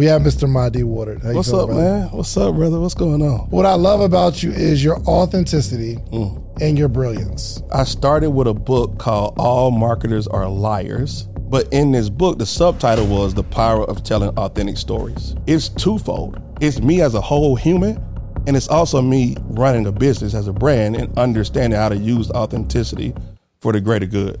We 0.00 0.06
have 0.06 0.22
Mr. 0.22 0.48
Mahdi 0.48 0.78
you 0.78 0.86
What's 0.86 1.52
up, 1.52 1.66
brother? 1.66 1.74
man? 1.74 2.08
What's 2.08 2.34
up, 2.34 2.54
brother? 2.54 2.80
What's 2.80 2.94
going 2.94 3.20
on? 3.20 3.50
What 3.50 3.66
I 3.66 3.74
love 3.74 4.00
about 4.00 4.42
you 4.42 4.50
is 4.50 4.82
your 4.82 4.96
authenticity 5.00 5.96
Mm. 6.10 6.42
and 6.62 6.78
your 6.78 6.88
brilliance. 6.88 7.62
I 7.70 7.84
started 7.84 8.30
with 8.30 8.46
a 8.46 8.54
book 8.54 8.96
called 8.96 9.34
All 9.36 9.70
Marketers 9.70 10.26
Are 10.26 10.48
Liars. 10.48 11.28
But 11.50 11.68
in 11.70 11.92
this 11.92 12.08
book, 12.08 12.38
the 12.38 12.46
subtitle 12.46 13.08
was 13.08 13.34
The 13.34 13.42
Power 13.42 13.84
of 13.84 14.02
Telling 14.02 14.30
Authentic 14.38 14.78
Stories. 14.78 15.34
It's 15.46 15.68
twofold. 15.68 16.40
It's 16.62 16.80
me 16.80 17.02
as 17.02 17.14
a 17.14 17.20
whole 17.20 17.54
human, 17.54 18.02
and 18.46 18.56
it's 18.56 18.68
also 18.68 19.02
me 19.02 19.36
running 19.50 19.86
a 19.86 19.92
business 19.92 20.32
as 20.32 20.48
a 20.48 20.52
brand 20.54 20.96
and 20.96 21.12
understanding 21.18 21.78
how 21.78 21.90
to 21.90 21.96
use 21.98 22.30
authenticity 22.30 23.12
for 23.60 23.74
the 23.74 23.82
greater 23.82 24.06
good. 24.06 24.40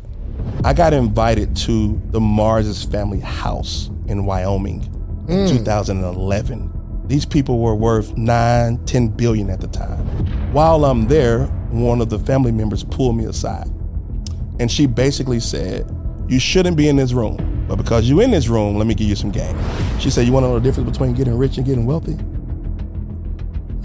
I 0.64 0.72
got 0.72 0.94
invited 0.94 1.54
to 1.56 2.00
the 2.12 2.20
Mars's 2.20 2.82
family 2.82 3.20
house 3.20 3.90
in 4.06 4.24
Wyoming 4.24 4.88
Mm. 5.30 5.48
in 5.48 5.56
2011. 5.58 7.04
These 7.06 7.26
people 7.26 7.58
were 7.58 7.74
worth 7.74 8.16
nine, 8.16 8.84
10 8.84 9.08
billion 9.08 9.50
at 9.50 9.60
the 9.60 9.66
time. 9.66 9.98
While 10.52 10.84
I'm 10.84 11.08
there, 11.08 11.46
one 11.70 12.00
of 12.00 12.08
the 12.10 12.18
family 12.18 12.52
members 12.52 12.84
pulled 12.84 13.16
me 13.16 13.24
aside. 13.24 13.68
And 14.58 14.70
she 14.70 14.86
basically 14.86 15.40
said, 15.40 15.90
You 16.28 16.38
shouldn't 16.38 16.76
be 16.76 16.88
in 16.88 16.96
this 16.96 17.12
room. 17.12 17.64
But 17.68 17.76
because 17.76 18.08
you're 18.08 18.22
in 18.22 18.30
this 18.30 18.48
room, 18.48 18.76
let 18.76 18.86
me 18.86 18.94
give 18.94 19.08
you 19.08 19.16
some 19.16 19.30
game. 19.30 19.56
She 19.98 20.10
said, 20.10 20.26
You 20.26 20.32
want 20.32 20.44
to 20.44 20.48
know 20.48 20.58
the 20.58 20.60
difference 20.60 20.90
between 20.90 21.14
getting 21.14 21.36
rich 21.36 21.56
and 21.56 21.66
getting 21.66 21.86
wealthy? 21.86 22.16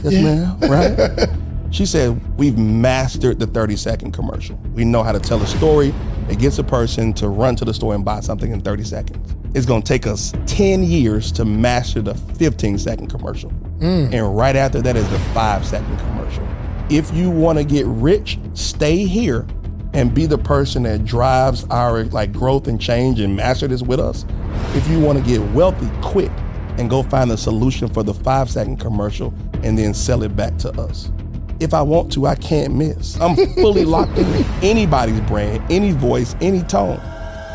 Yes, 0.03 0.13
ma'am. 0.23 0.59
Right? 0.69 1.29
she 1.71 1.85
said, 1.85 2.19
We've 2.37 2.57
mastered 2.57 3.39
the 3.39 3.47
30 3.47 3.75
second 3.75 4.11
commercial. 4.11 4.55
We 4.73 4.85
know 4.85 5.03
how 5.03 5.11
to 5.11 5.19
tell 5.19 5.41
a 5.41 5.47
story 5.47 5.93
that 6.27 6.39
gets 6.39 6.57
a 6.59 6.63
person 6.63 7.13
to 7.13 7.29
run 7.29 7.55
to 7.57 7.65
the 7.65 7.73
store 7.73 7.93
and 7.95 8.03
buy 8.03 8.19
something 8.19 8.51
in 8.51 8.61
30 8.61 8.83
seconds. 8.83 9.35
It's 9.55 9.65
going 9.65 9.81
to 9.81 9.87
take 9.87 10.05
us 10.05 10.33
10 10.47 10.83
years 10.83 11.31
to 11.33 11.45
master 11.45 12.01
the 12.01 12.15
15 12.15 12.77
second 12.77 13.07
commercial. 13.07 13.51
Mm. 13.79 14.13
And 14.13 14.37
right 14.37 14.55
after 14.55 14.81
that 14.81 14.95
is 14.95 15.09
the 15.09 15.19
five 15.33 15.65
second 15.65 15.97
commercial. 15.97 16.45
If 16.89 17.13
you 17.13 17.29
want 17.29 17.57
to 17.57 17.63
get 17.63 17.85
rich, 17.87 18.37
stay 18.53 19.05
here 19.05 19.47
and 19.93 20.13
be 20.13 20.25
the 20.25 20.37
person 20.37 20.83
that 20.83 21.05
drives 21.05 21.65
our 21.69 22.03
like 22.05 22.33
growth 22.33 22.67
and 22.67 22.79
change 22.79 23.19
and 23.19 23.35
master 23.35 23.67
this 23.67 23.81
with 23.81 23.99
us. 23.99 24.25
If 24.73 24.87
you 24.89 24.99
want 24.99 25.17
to 25.17 25.23
get 25.23 25.41
wealthy, 25.53 25.89
quit 26.01 26.31
and 26.77 26.89
go 26.89 27.03
find 27.03 27.31
the 27.31 27.37
solution 27.37 27.87
for 27.87 28.03
the 28.03 28.13
five 28.13 28.49
second 28.49 28.77
commercial 28.77 29.33
and 29.63 29.77
then 29.77 29.93
sell 29.93 30.23
it 30.23 30.35
back 30.35 30.57
to 30.57 30.71
us. 30.81 31.11
If 31.59 31.73
I 31.73 31.81
want 31.81 32.11
to, 32.13 32.25
I 32.25 32.35
can't 32.35 32.75
miss. 32.75 33.19
I'm 33.21 33.35
fully 33.55 33.85
locked 33.85 34.17
into 34.17 34.45
anybody's 34.61 35.21
brand, 35.21 35.63
any 35.71 35.93
voice, 35.93 36.35
any 36.41 36.61
tone. 36.63 36.99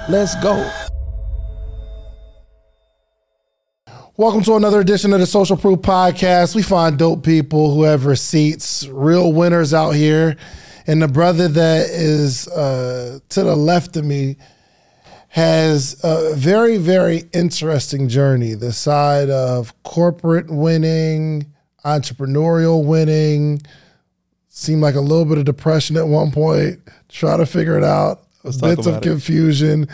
Let's 0.09 0.35
go. 0.37 0.71
Welcome 4.17 4.43
to 4.45 4.55
another 4.55 4.81
edition 4.81 5.13
of 5.13 5.21
the 5.21 5.27
Social 5.27 5.57
Proof 5.57 5.81
Podcast. 5.81 6.55
We 6.55 6.63
find 6.63 6.99
dope 6.99 7.23
people 7.25 7.75
who 7.75 7.83
have 7.83 8.07
receipts, 8.07 8.87
real 8.89 9.35
winners 9.35 9.75
out 9.75 9.91
here. 9.91 10.37
And 10.87 11.03
the 11.03 11.09
brother 11.09 11.49
that 11.49 11.91
is 11.91 12.49
uh, 12.49 13.21
to 13.29 13.43
the 13.45 13.55
left 13.55 13.99
of 13.99 14.05
me 14.07 14.37
has 15.29 16.01
a 16.03 16.35
very, 16.35 16.79
very 16.79 17.25
interesting 17.35 18.09
journey. 18.09 18.55
The 18.55 18.73
side 18.73 19.29
of 19.29 19.75
corporate 19.83 20.51
winning, 20.51 21.53
entrepreneurial 21.85 22.85
winning, 22.85 23.61
seemed 24.61 24.83
like 24.83 24.95
a 24.95 25.01
little 25.01 25.25
bit 25.25 25.39
of 25.39 25.45
depression 25.45 25.97
at 25.97 26.07
one 26.07 26.31
point, 26.31 26.79
try 27.09 27.37
to 27.37 27.47
figure 27.47 27.77
it 27.79 27.85
out, 27.85 28.21
bits 28.45 28.87
of 28.87 28.97
it. 28.97 29.03
confusion. 29.03 29.89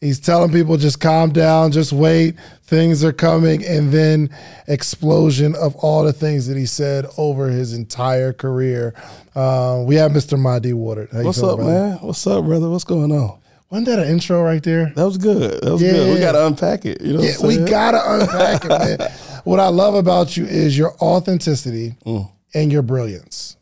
He's 0.00 0.18
telling 0.18 0.50
people 0.50 0.78
just 0.78 0.98
calm 1.00 1.30
down, 1.30 1.72
just 1.72 1.92
wait, 1.92 2.36
things 2.62 3.04
are 3.04 3.12
coming, 3.12 3.62
and 3.66 3.92
then 3.92 4.30
explosion 4.66 5.54
of 5.56 5.76
all 5.76 6.04
the 6.04 6.12
things 6.12 6.46
that 6.46 6.56
he 6.56 6.64
said 6.64 7.04
over 7.18 7.48
his 7.48 7.74
entire 7.74 8.32
career. 8.32 8.94
Uh, 9.34 9.82
we 9.86 9.96
have 9.96 10.12
Mr. 10.12 10.38
Mahdi 10.38 10.70
you 10.70 10.76
What's 11.26 11.42
up, 11.42 11.56
brother? 11.58 11.70
man? 11.72 11.98
What's 11.98 12.26
up, 12.26 12.44
brother? 12.46 12.70
What's 12.70 12.84
going 12.84 13.12
on? 13.12 13.38
Wasn't 13.68 13.86
that 13.88 13.98
an 13.98 14.08
intro 14.08 14.42
right 14.42 14.62
there? 14.62 14.90
That 14.96 15.04
was 15.04 15.18
good. 15.18 15.60
That 15.62 15.70
was 15.72 15.82
good. 15.82 16.14
We 16.14 16.20
got 16.20 16.32
to 16.32 16.46
unpack 16.46 16.86
it. 16.86 17.00
You 17.02 17.12
know 17.14 17.20
Yeah, 17.22 17.32
what 17.38 17.54
I'm 17.56 17.64
we 17.64 17.70
gotta 17.70 18.02
unpack 18.20 18.64
it, 18.64 18.68
man. 19.00 19.12
What 19.44 19.58
I 19.58 19.68
love 19.68 19.94
about 19.94 20.36
you 20.36 20.44
is 20.44 20.76
your 20.76 20.94
authenticity 21.00 21.94
Mm. 22.06 22.30
and 22.54 22.70
your 22.72 22.82
brilliance. 22.82 23.56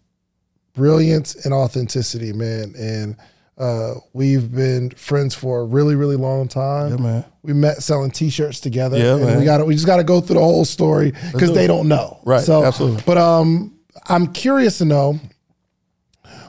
Brilliance 0.79 1.45
and 1.45 1.53
authenticity, 1.53 2.33
man. 2.33 2.73
And 2.79 3.17
uh, 3.59 3.95
we've 4.13 4.51
been 4.55 4.91
friends 4.91 5.35
for 5.35 5.61
a 5.61 5.65
really, 5.65 5.97
really 5.97 6.15
long 6.17 6.47
time. 6.49 6.91
Yeah, 6.93 6.97
man. 6.97 7.25
We 7.43 7.53
met 7.53 7.79
selling 7.83 8.11
T-shirts 8.13 8.61
together. 8.61 8.97
Yeah, 8.97 9.15
and 9.17 9.25
man. 9.27 9.39
We 9.41 9.45
got 9.45 9.67
we 9.67 9.75
just 9.75 9.87
got 9.87 9.97
to 9.97 10.05
go 10.05 10.21
through 10.21 10.35
the 10.37 10.41
whole 10.41 10.65
story 10.65 11.11
because 11.33 11.51
do 11.51 11.55
they 11.55 11.65
it. 11.65 11.69
don't 11.69 11.89
know. 11.89 12.21
Right, 12.25 12.43
So, 12.45 12.65
absolutely. 12.65 13.03
But 13.05 13.19
um, 13.19 13.77
I'm 14.09 14.33
curious 14.33 14.79
to 14.79 14.85
know 14.85 15.19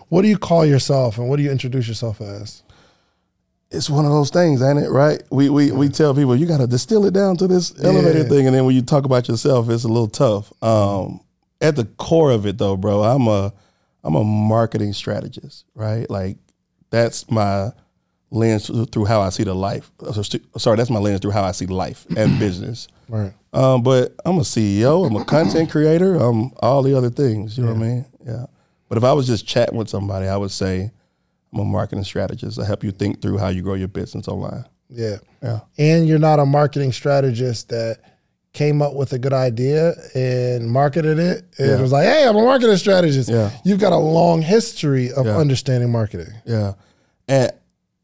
what 0.09 0.21
do 0.21 0.27
you 0.27 0.37
call 0.37 0.65
yourself 0.65 1.17
and 1.17 1.27
what 1.29 1.37
do 1.37 1.43
you 1.43 1.51
introduce 1.51 1.87
yourself 1.87 2.21
as? 2.21 2.63
it's 3.71 3.87
one 3.87 4.03
of 4.03 4.09
those 4.11 4.31
things, 4.31 4.63
ain't 4.63 4.79
it? 4.79 4.89
Right? 4.89 5.21
We 5.29 5.49
we 5.49 5.71
we 5.71 5.89
tell 5.89 6.15
people 6.15 6.35
you 6.35 6.47
got 6.47 6.57
to 6.57 6.65
distill 6.65 7.05
it 7.05 7.13
down 7.13 7.37
to 7.37 7.47
this 7.47 7.71
elevator 7.83 8.19
Yeah. 8.19 8.23
thing, 8.29 8.47
and 8.47 8.55
then 8.55 8.65
when 8.65 8.75
you 8.75 8.81
talk 8.81 9.05
about 9.05 9.27
yourself, 9.27 9.69
it's 9.69 9.83
a 9.83 9.87
little 9.87 10.07
tough. 10.07 10.51
Um, 10.63 11.19
at 11.61 11.75
the 11.75 11.85
core 11.85 12.31
of 12.31 12.47
it, 12.47 12.57
though, 12.57 12.75
bro, 12.77 13.03
I'm 13.03 13.27
a 13.27 13.53
I'm 14.03 14.15
a 14.15 14.23
marketing 14.23 14.93
strategist, 14.93 15.65
right? 15.75 16.09
Like 16.09 16.37
that's 16.89 17.29
my 17.29 17.71
lens 18.31 18.69
through 18.91 19.05
how 19.05 19.21
I 19.21 19.29
see 19.29 19.43
the 19.43 19.53
life. 19.55 19.91
uh, 20.05 20.11
Sorry, 20.57 20.77
that's 20.77 20.89
my 20.89 20.99
lens 20.99 21.19
through 21.21 21.31
how 21.31 21.43
I 21.43 21.51
see 21.51 21.65
life 21.65 22.05
and 22.15 22.39
business. 22.39 22.87
Right. 23.07 23.33
Um, 23.53 23.81
but 23.81 24.15
I'm 24.25 24.37
a 24.37 24.41
CEO. 24.41 25.05
I'm 25.07 25.15
a 25.15 25.25
content 25.25 25.71
creator. 25.71 26.15
I'm 26.15 26.51
all 26.59 26.83
the 26.83 26.95
other 26.95 27.09
things. 27.09 27.57
You 27.57 27.65
know 27.65 27.73
what 27.73 27.83
I 27.83 27.87
mean? 27.87 28.05
Yeah. 28.25 28.45
But 28.87 28.97
if 28.97 29.03
I 29.03 29.13
was 29.13 29.27
just 29.27 29.47
chatting 29.47 29.77
with 29.77 29.89
somebody, 29.89 30.27
I 30.27 30.37
would 30.37 30.51
say 30.51 30.91
I'm 31.53 31.59
a 31.59 31.65
marketing 31.65 32.03
strategist. 32.03 32.59
I 32.59 32.65
help 32.65 32.83
you 32.83 32.91
think 32.91 33.21
through 33.21 33.37
how 33.39 33.49
you 33.49 33.61
grow 33.63 33.73
your 33.73 33.87
business 33.87 34.27
online. 34.27 34.65
Yeah. 34.89 35.17
Yeah. 35.43 35.59
And 35.77 36.07
you're 36.07 36.19
not 36.19 36.39
a 36.39 36.45
marketing 36.45 36.91
strategist 36.91 37.69
that 37.69 37.99
came 38.53 38.81
up 38.81 38.95
with 38.95 39.13
a 39.13 39.19
good 39.19 39.33
idea 39.33 39.93
and 40.15 40.69
marketed 40.69 41.19
it. 41.19 41.45
And 41.57 41.69
Yeah. 41.69 41.81
was 41.81 41.91
like, 41.91 42.05
hey, 42.05 42.27
I'm 42.27 42.35
a 42.35 42.41
marketing 42.43 42.77
strategist. 42.77 43.29
Yeah. 43.29 43.51
You've 43.63 43.79
got 43.79 43.93
a 43.93 43.97
long 43.97 44.41
history 44.41 45.11
of 45.11 45.25
Yeah. 45.25 45.37
understanding 45.37 45.91
marketing. 45.91 46.33
Yeah. 46.45 46.73
And 47.27 47.51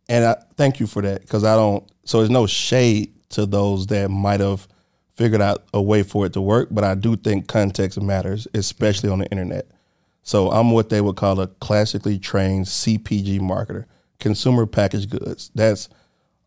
and 0.07 0.23
I 0.23 0.35
thank 0.55 0.79
you 0.79 0.85
for 0.85 1.01
that 1.01 1.21
because 1.21 1.43
I 1.43 1.55
don't. 1.55 1.83
So 2.03 2.19
there's 2.19 2.29
no 2.29 2.45
shade 2.45 3.11
to 3.29 3.47
those 3.47 3.87
that 3.87 4.11
might 4.11 4.39
have 4.39 4.67
figured 5.15 5.41
out 5.41 5.63
a 5.73 5.81
way 5.81 6.03
for 6.03 6.27
it 6.27 6.33
to 6.33 6.41
work, 6.41 6.67
but 6.69 6.83
I 6.83 6.93
do 6.93 7.15
think 7.15 7.47
context 7.47 7.99
matters, 7.99 8.47
especially 8.53 9.09
on 9.09 9.17
the 9.19 9.25
internet. 9.31 9.65
So 10.21 10.51
I'm 10.51 10.69
what 10.71 10.89
they 10.89 11.01
would 11.01 11.15
call 11.15 11.39
a 11.39 11.47
classically 11.47 12.19
trained 12.19 12.67
CPG 12.67 13.39
marketer, 13.39 13.85
consumer 14.19 14.67
packaged 14.67 15.09
goods. 15.09 15.49
That's 15.55 15.89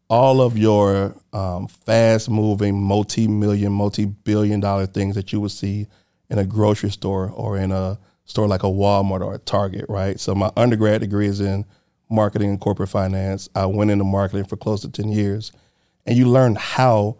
all 0.08 0.40
of 0.40 0.56
your 0.56 1.14
um, 1.32 1.68
fast 1.68 2.30
moving, 2.30 2.80
multi 2.82 3.28
million, 3.28 3.72
multi 3.72 4.06
billion 4.06 4.60
dollar 4.60 4.86
things 4.86 5.14
that 5.14 5.32
you 5.32 5.40
would 5.40 5.50
see 5.50 5.86
in 6.30 6.38
a 6.38 6.44
grocery 6.44 6.90
store 6.90 7.30
or 7.30 7.58
in 7.58 7.72
a 7.72 7.98
store 8.24 8.48
like 8.48 8.62
a 8.62 8.66
Walmart 8.66 9.24
or 9.24 9.34
a 9.34 9.38
Target, 9.38 9.86
right? 9.88 10.18
So 10.20 10.34
my 10.34 10.50
undergrad 10.56 11.00
degree 11.00 11.26
is 11.26 11.40
in 11.40 11.64
marketing 12.10 12.50
and 12.50 12.60
corporate 12.60 12.88
finance. 12.88 13.48
I 13.54 13.66
went 13.66 13.90
into 13.90 14.04
marketing 14.04 14.44
for 14.44 14.56
close 14.56 14.82
to 14.82 14.88
10 14.90 15.10
years. 15.10 15.52
And 16.06 16.16
you 16.16 16.26
learn 16.26 16.54
how 16.54 17.16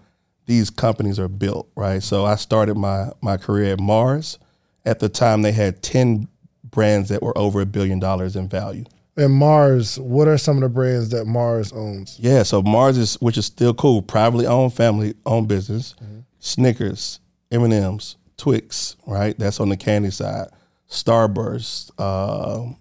these 0.47 0.71
companies 0.71 1.19
are 1.19 1.29
built, 1.29 1.69
right? 1.77 2.03
So 2.03 2.25
I 2.25 2.37
started 2.37 2.77
my 2.77 3.11
my 3.21 3.37
career 3.37 3.75
at 3.75 3.81
Mars. 3.81 4.39
At 4.85 4.99
the 4.99 5.11
time 5.11 5.43
they 5.43 5.53
had 5.53 5.83
10 5.83 6.27
brands 6.65 7.11
that 7.11 7.23
were 7.23 7.37
over 7.37 7.61
a 7.61 7.67
billion 7.67 7.99
dollars 7.99 8.35
in 8.35 8.49
value. 8.49 8.85
And 9.19 9.33
Mars, 9.35 9.99
what 9.99 10.29
are 10.29 10.39
some 10.39 10.57
of 10.59 10.63
the 10.63 10.69
brands 10.69 11.09
that 11.11 11.25
Mars 11.27 11.73
owns? 11.73 12.17
Yeah, 12.21 12.45
so 12.45 12.63
Mars 12.63 12.97
is, 12.97 13.15
which 13.17 13.37
is 13.37 13.47
still 13.47 13.75
cool, 13.75 14.01
privately 14.01 14.47
owned, 14.47 14.73
family 14.75 15.15
owned 15.27 15.49
business. 15.49 15.95
Snickers, 16.39 17.19
M 17.51 17.65
and 17.65 17.73
M's, 17.73 18.17
Twix, 18.37 18.97
right? 19.07 19.37
That's 19.37 19.59
on 19.59 19.69
the 19.71 19.77
candy 19.77 20.11
side. 20.13 20.49
Starburst, 20.89 21.91
uh, 21.99 22.73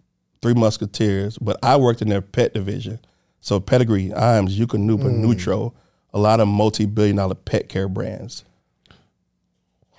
Three 0.43 0.53
Musketeers. 0.53 1.37
But 1.39 1.57
I 1.63 1.75
worked 1.75 2.03
in 2.03 2.09
their 2.09 2.21
pet 2.21 2.53
division, 2.53 2.99
so 3.41 3.59
Pedigree, 3.59 4.13
Iams, 4.13 4.57
Eukanuba, 4.57 5.11
Nutro, 5.11 5.73
a 6.13 6.19
lot 6.19 6.39
of 6.39 6.47
multi-billion-dollar 6.47 7.35
pet 7.35 7.67
care 7.67 7.89
brands. 7.89 8.43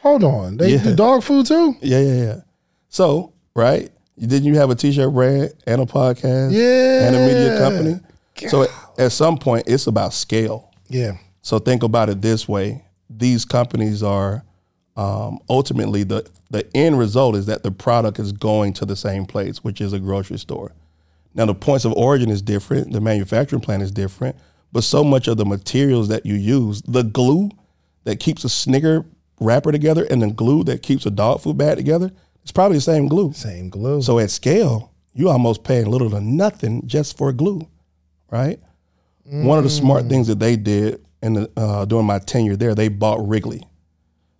Hold 0.02 0.22
on. 0.22 0.56
They 0.58 0.74
Yeah. 0.74 0.84
do 0.84 0.94
dog 0.94 1.24
food 1.24 1.46
too? 1.46 1.74
Yeah, 1.82 1.98
yeah, 2.00 2.22
yeah. 2.22 2.40
So, 2.88 3.32
right? 3.56 3.90
Didn't 4.18 4.44
you 4.44 4.56
have 4.56 4.70
a 4.70 4.74
t-shirt 4.74 5.12
brand 5.12 5.52
and 5.66 5.80
a 5.80 5.86
podcast? 5.86 6.52
Yeah. 6.52 7.06
And 7.06 7.16
a 7.16 7.18
media 7.20 7.58
company? 7.58 8.00
So 8.48 8.62
at, 8.62 8.70
at 8.98 9.12
some 9.12 9.38
point, 9.38 9.64
it's 9.66 9.86
about 9.86 10.12
scale. 10.12 10.70
Yeah. 10.88 11.18
So 11.42 11.58
think 11.58 11.82
about 11.82 12.08
it 12.08 12.22
this 12.22 12.48
way: 12.48 12.84
these 13.10 13.44
companies 13.44 14.02
are 14.02 14.44
um, 14.96 15.38
ultimately 15.48 16.04
the 16.04 16.28
the 16.50 16.68
end 16.74 16.98
result 16.98 17.36
is 17.36 17.46
that 17.46 17.62
the 17.62 17.70
product 17.70 18.18
is 18.18 18.32
going 18.32 18.72
to 18.74 18.84
the 18.84 18.96
same 18.96 19.26
place, 19.26 19.62
which 19.62 19.80
is 19.80 19.92
a 19.92 19.98
grocery 19.98 20.38
store. 20.38 20.72
Now 21.34 21.44
the 21.46 21.54
points 21.54 21.84
of 21.84 21.92
origin 21.92 22.30
is 22.30 22.42
different, 22.42 22.92
the 22.92 23.00
manufacturing 23.00 23.60
plant 23.60 23.82
is 23.82 23.90
different, 23.90 24.36
but 24.72 24.82
so 24.82 25.04
much 25.04 25.28
of 25.28 25.36
the 25.36 25.44
materials 25.44 26.08
that 26.08 26.24
you 26.24 26.34
use, 26.34 26.82
the 26.82 27.02
glue 27.02 27.50
that 28.04 28.18
keeps 28.18 28.44
a 28.44 28.48
Snicker 28.48 29.04
wrapper 29.40 29.70
together 29.70 30.06
and 30.10 30.22
the 30.22 30.30
glue 30.30 30.64
that 30.64 30.82
keeps 30.82 31.06
a 31.06 31.10
dog 31.10 31.40
food 31.40 31.58
bag 31.58 31.76
together, 31.76 32.10
it's 32.42 32.52
probably 32.52 32.78
the 32.78 32.82
same 32.82 33.08
glue. 33.08 33.32
Same 33.32 33.68
glue. 33.68 34.00
So 34.02 34.18
at 34.18 34.30
scale, 34.30 34.92
you 35.14 35.28
almost 35.28 35.64
paying 35.64 35.86
little 35.86 36.10
to 36.10 36.20
nothing 36.20 36.86
just 36.86 37.16
for 37.18 37.32
glue, 37.32 37.68
right? 38.30 38.58
One 39.44 39.58
of 39.58 39.64
the 39.64 39.70
smart 39.70 40.06
things 40.08 40.26
that 40.28 40.38
they 40.38 40.56
did 40.56 41.04
in 41.22 41.34
the, 41.34 41.50
uh, 41.56 41.84
during 41.84 42.06
my 42.06 42.18
tenure 42.18 42.56
there, 42.56 42.74
they 42.74 42.88
bought 42.88 43.26
Wrigley. 43.26 43.66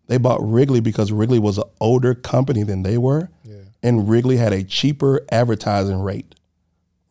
They 0.07 0.17
bought 0.17 0.41
Wrigley 0.43 0.81
because 0.81 1.13
Wrigley 1.13 1.39
was 1.39 1.59
an 1.59 1.65
older 1.81 2.15
company 2.15 2.63
than 2.63 2.83
they 2.83 2.97
were, 2.97 3.29
and 3.83 4.09
Wrigley 4.09 4.39
had 4.39 4.55
a 4.55 4.63
cheaper 4.65 5.21
advertising 5.31 6.01
rate, 6.01 6.35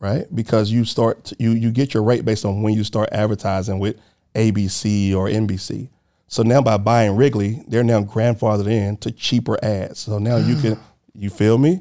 right? 0.00 0.26
Because 0.34 0.72
you 0.72 0.84
start 0.84 1.32
you 1.38 1.52
you 1.52 1.70
get 1.70 1.94
your 1.94 2.02
rate 2.02 2.24
based 2.24 2.44
on 2.44 2.62
when 2.62 2.74
you 2.74 2.82
start 2.82 3.08
advertising 3.12 3.78
with 3.78 3.96
ABC 4.34 5.14
or 5.14 5.28
NBC. 5.28 5.88
So 6.28 6.42
now 6.42 6.60
by 6.60 6.76
buying 6.76 7.16
Wrigley, 7.16 7.62
they're 7.68 7.82
now 7.82 8.02
grandfathered 8.02 8.66
in 8.70 8.96
to 8.98 9.10
cheaper 9.10 9.58
ads. 9.64 9.98
So 10.00 10.18
now 10.18 10.36
you 10.36 10.56
can 10.56 10.78
you 11.14 11.30
feel 11.30 11.58
me? 11.58 11.80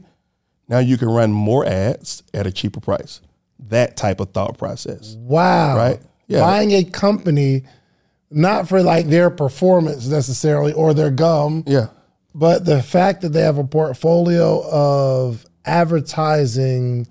Now 0.69 0.79
you 0.79 0.97
can 0.97 1.09
run 1.09 1.31
more 1.31 1.65
ads 1.65 2.23
at 2.33 2.47
a 2.47 2.51
cheaper 2.51 2.79
price. 2.79 3.21
That 3.69 3.97
type 3.97 4.19
of 4.19 4.31
thought 4.31 4.57
process. 4.57 5.15
wow. 5.19 5.75
Right? 5.77 5.99
Yeah. 6.27 6.41
Buying 6.41 6.71
a 6.73 6.83
company 6.83 7.63
not 8.29 8.67
for 8.67 8.83
like 8.83 9.07
their 9.07 9.29
performance 9.29 10.07
necessarily 10.07 10.73
or 10.73 10.94
their 10.94 11.09
gum, 11.09 11.63
Yeah. 11.65 11.88
but 12.35 12.65
the 12.65 12.83
fact 12.83 13.21
that 13.21 13.29
they 13.29 13.41
have 13.41 13.57
a 13.57 13.63
portfolio 13.63 14.61
of 14.69 15.45
advertising 15.65 17.07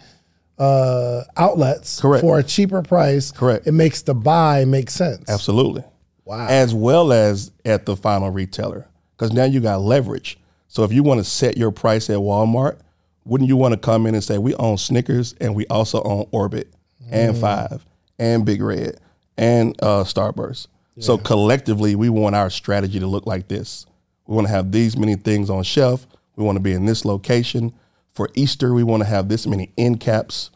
uh, 0.59 1.23
outlets 1.37 2.01
Correct. 2.01 2.21
for 2.23 2.39
a 2.39 2.43
cheaper 2.43 2.83
price, 2.83 3.31
Correct. 3.31 3.67
it 3.67 3.73
makes 3.73 4.03
the 4.03 4.15
buy 4.15 4.65
make 4.65 4.91
sense. 4.91 5.29
Absolutely. 5.29 5.83
Wow. 6.27 6.47
As 6.49 6.75
well 6.75 7.13
as 7.13 7.53
at 7.65 7.87
the 7.87 7.97
final 7.97 8.31
retailer. 8.31 8.87
Because 9.17 9.33
now 9.33 9.45
you 9.45 9.61
got 9.61 9.81
leverage. 9.81 10.39
So 10.69 10.85
if 10.85 10.93
you 10.93 11.03
want 11.03 11.19
to 11.21 11.25
set 11.25 11.57
your 11.57 11.71
price 11.71 12.11
at 12.11 12.19
Walmart, 12.19 12.79
wouldn't 13.25 13.49
you 13.49 13.57
want 13.57 13.73
to 13.73 13.79
come 13.79 14.07
in 14.07 14.15
and 14.15 14.23
say, 14.23 14.37
we 14.37 14.55
own 14.57 14.77
Snickers 14.77 15.35
and 15.41 15.55
we 15.55 15.67
also 15.69 16.03
own 16.03 16.27
Orbit 16.33 16.69
and 17.11 17.37
Five 17.37 17.87
and 18.19 18.45
Big 18.45 18.61
Red 18.61 18.99
and 19.39 19.75
uh, 19.83 20.05
Starburst. 20.05 20.67
So 20.99 21.19
collectively, 21.19 21.95
we 21.95 22.09
want 22.09 22.35
our 22.35 22.51
strategy 22.51 22.99
to 22.99 23.07
look 23.07 23.27
like 23.27 23.49
this. 23.49 23.87
We 24.27 24.35
want 24.35 24.49
to 24.49 24.53
have 24.53 24.73
these 24.73 24.97
many 24.97 25.15
things 25.15 25.51
on 25.51 25.63
shelf. 25.63 26.07
We 26.37 26.45
want 26.45 26.57
to 26.57 26.63
be 26.63 26.73
in 26.73 26.87
this 26.87 27.05
location. 27.05 27.73
For 28.15 28.31
Easter, 28.35 28.73
we 28.75 28.83
want 28.83 29.03
to 29.03 29.09
have 29.09 29.29
this 29.29 29.47
many 29.47 29.73
end 29.79 30.01
caps. 30.01 30.51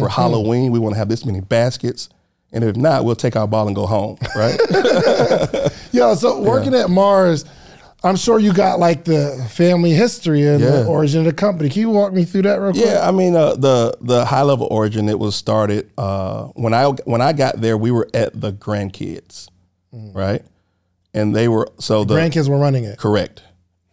For 0.00 0.08
Halloween, 0.08 0.72
we 0.72 0.78
want 0.78 0.94
to 0.94 0.98
have 0.98 1.08
this 1.08 1.24
many 1.24 1.40
baskets. 1.40 2.08
And 2.56 2.64
if 2.64 2.74
not, 2.74 3.04
we'll 3.04 3.14
take 3.16 3.36
our 3.36 3.46
ball 3.46 3.66
and 3.66 3.76
go 3.76 3.84
home, 3.84 4.16
right? 4.34 4.58
Yo, 5.92 6.14
so 6.14 6.40
working 6.40 6.72
at 6.74 6.88
Mars, 6.88 7.44
I'm 8.02 8.16
sure 8.16 8.38
you 8.38 8.54
got 8.54 8.78
like 8.78 9.04
the 9.04 9.46
family 9.50 9.90
history 9.90 10.46
and 10.46 10.62
the 10.62 10.86
origin 10.86 11.20
of 11.20 11.26
the 11.26 11.34
company. 11.34 11.68
Can 11.68 11.82
you 11.82 11.90
walk 11.90 12.14
me 12.14 12.24
through 12.24 12.42
that 12.42 12.56
real 12.56 12.72
quick? 12.72 12.82
Yeah, 12.82 13.06
I 13.06 13.10
mean 13.10 13.36
uh, 13.36 13.56
the 13.56 13.94
the 14.00 14.24
high 14.24 14.40
level 14.40 14.68
origin 14.70 15.10
it 15.10 15.18
was 15.18 15.36
started 15.36 15.90
uh, 15.98 16.44
when 16.54 16.72
I 16.72 16.86
when 17.04 17.20
I 17.20 17.34
got 17.34 17.60
there. 17.60 17.76
We 17.76 17.90
were 17.90 18.08
at 18.14 18.40
the 18.40 18.52
grandkids, 18.54 19.50
right? 19.92 20.42
And 21.12 21.36
they 21.36 21.48
were 21.48 21.68
so 21.78 22.04
the 22.04 22.14
Grandkids 22.14 22.48
were 22.48 22.58
running 22.58 22.84
it. 22.84 22.98
correct, 22.98 23.42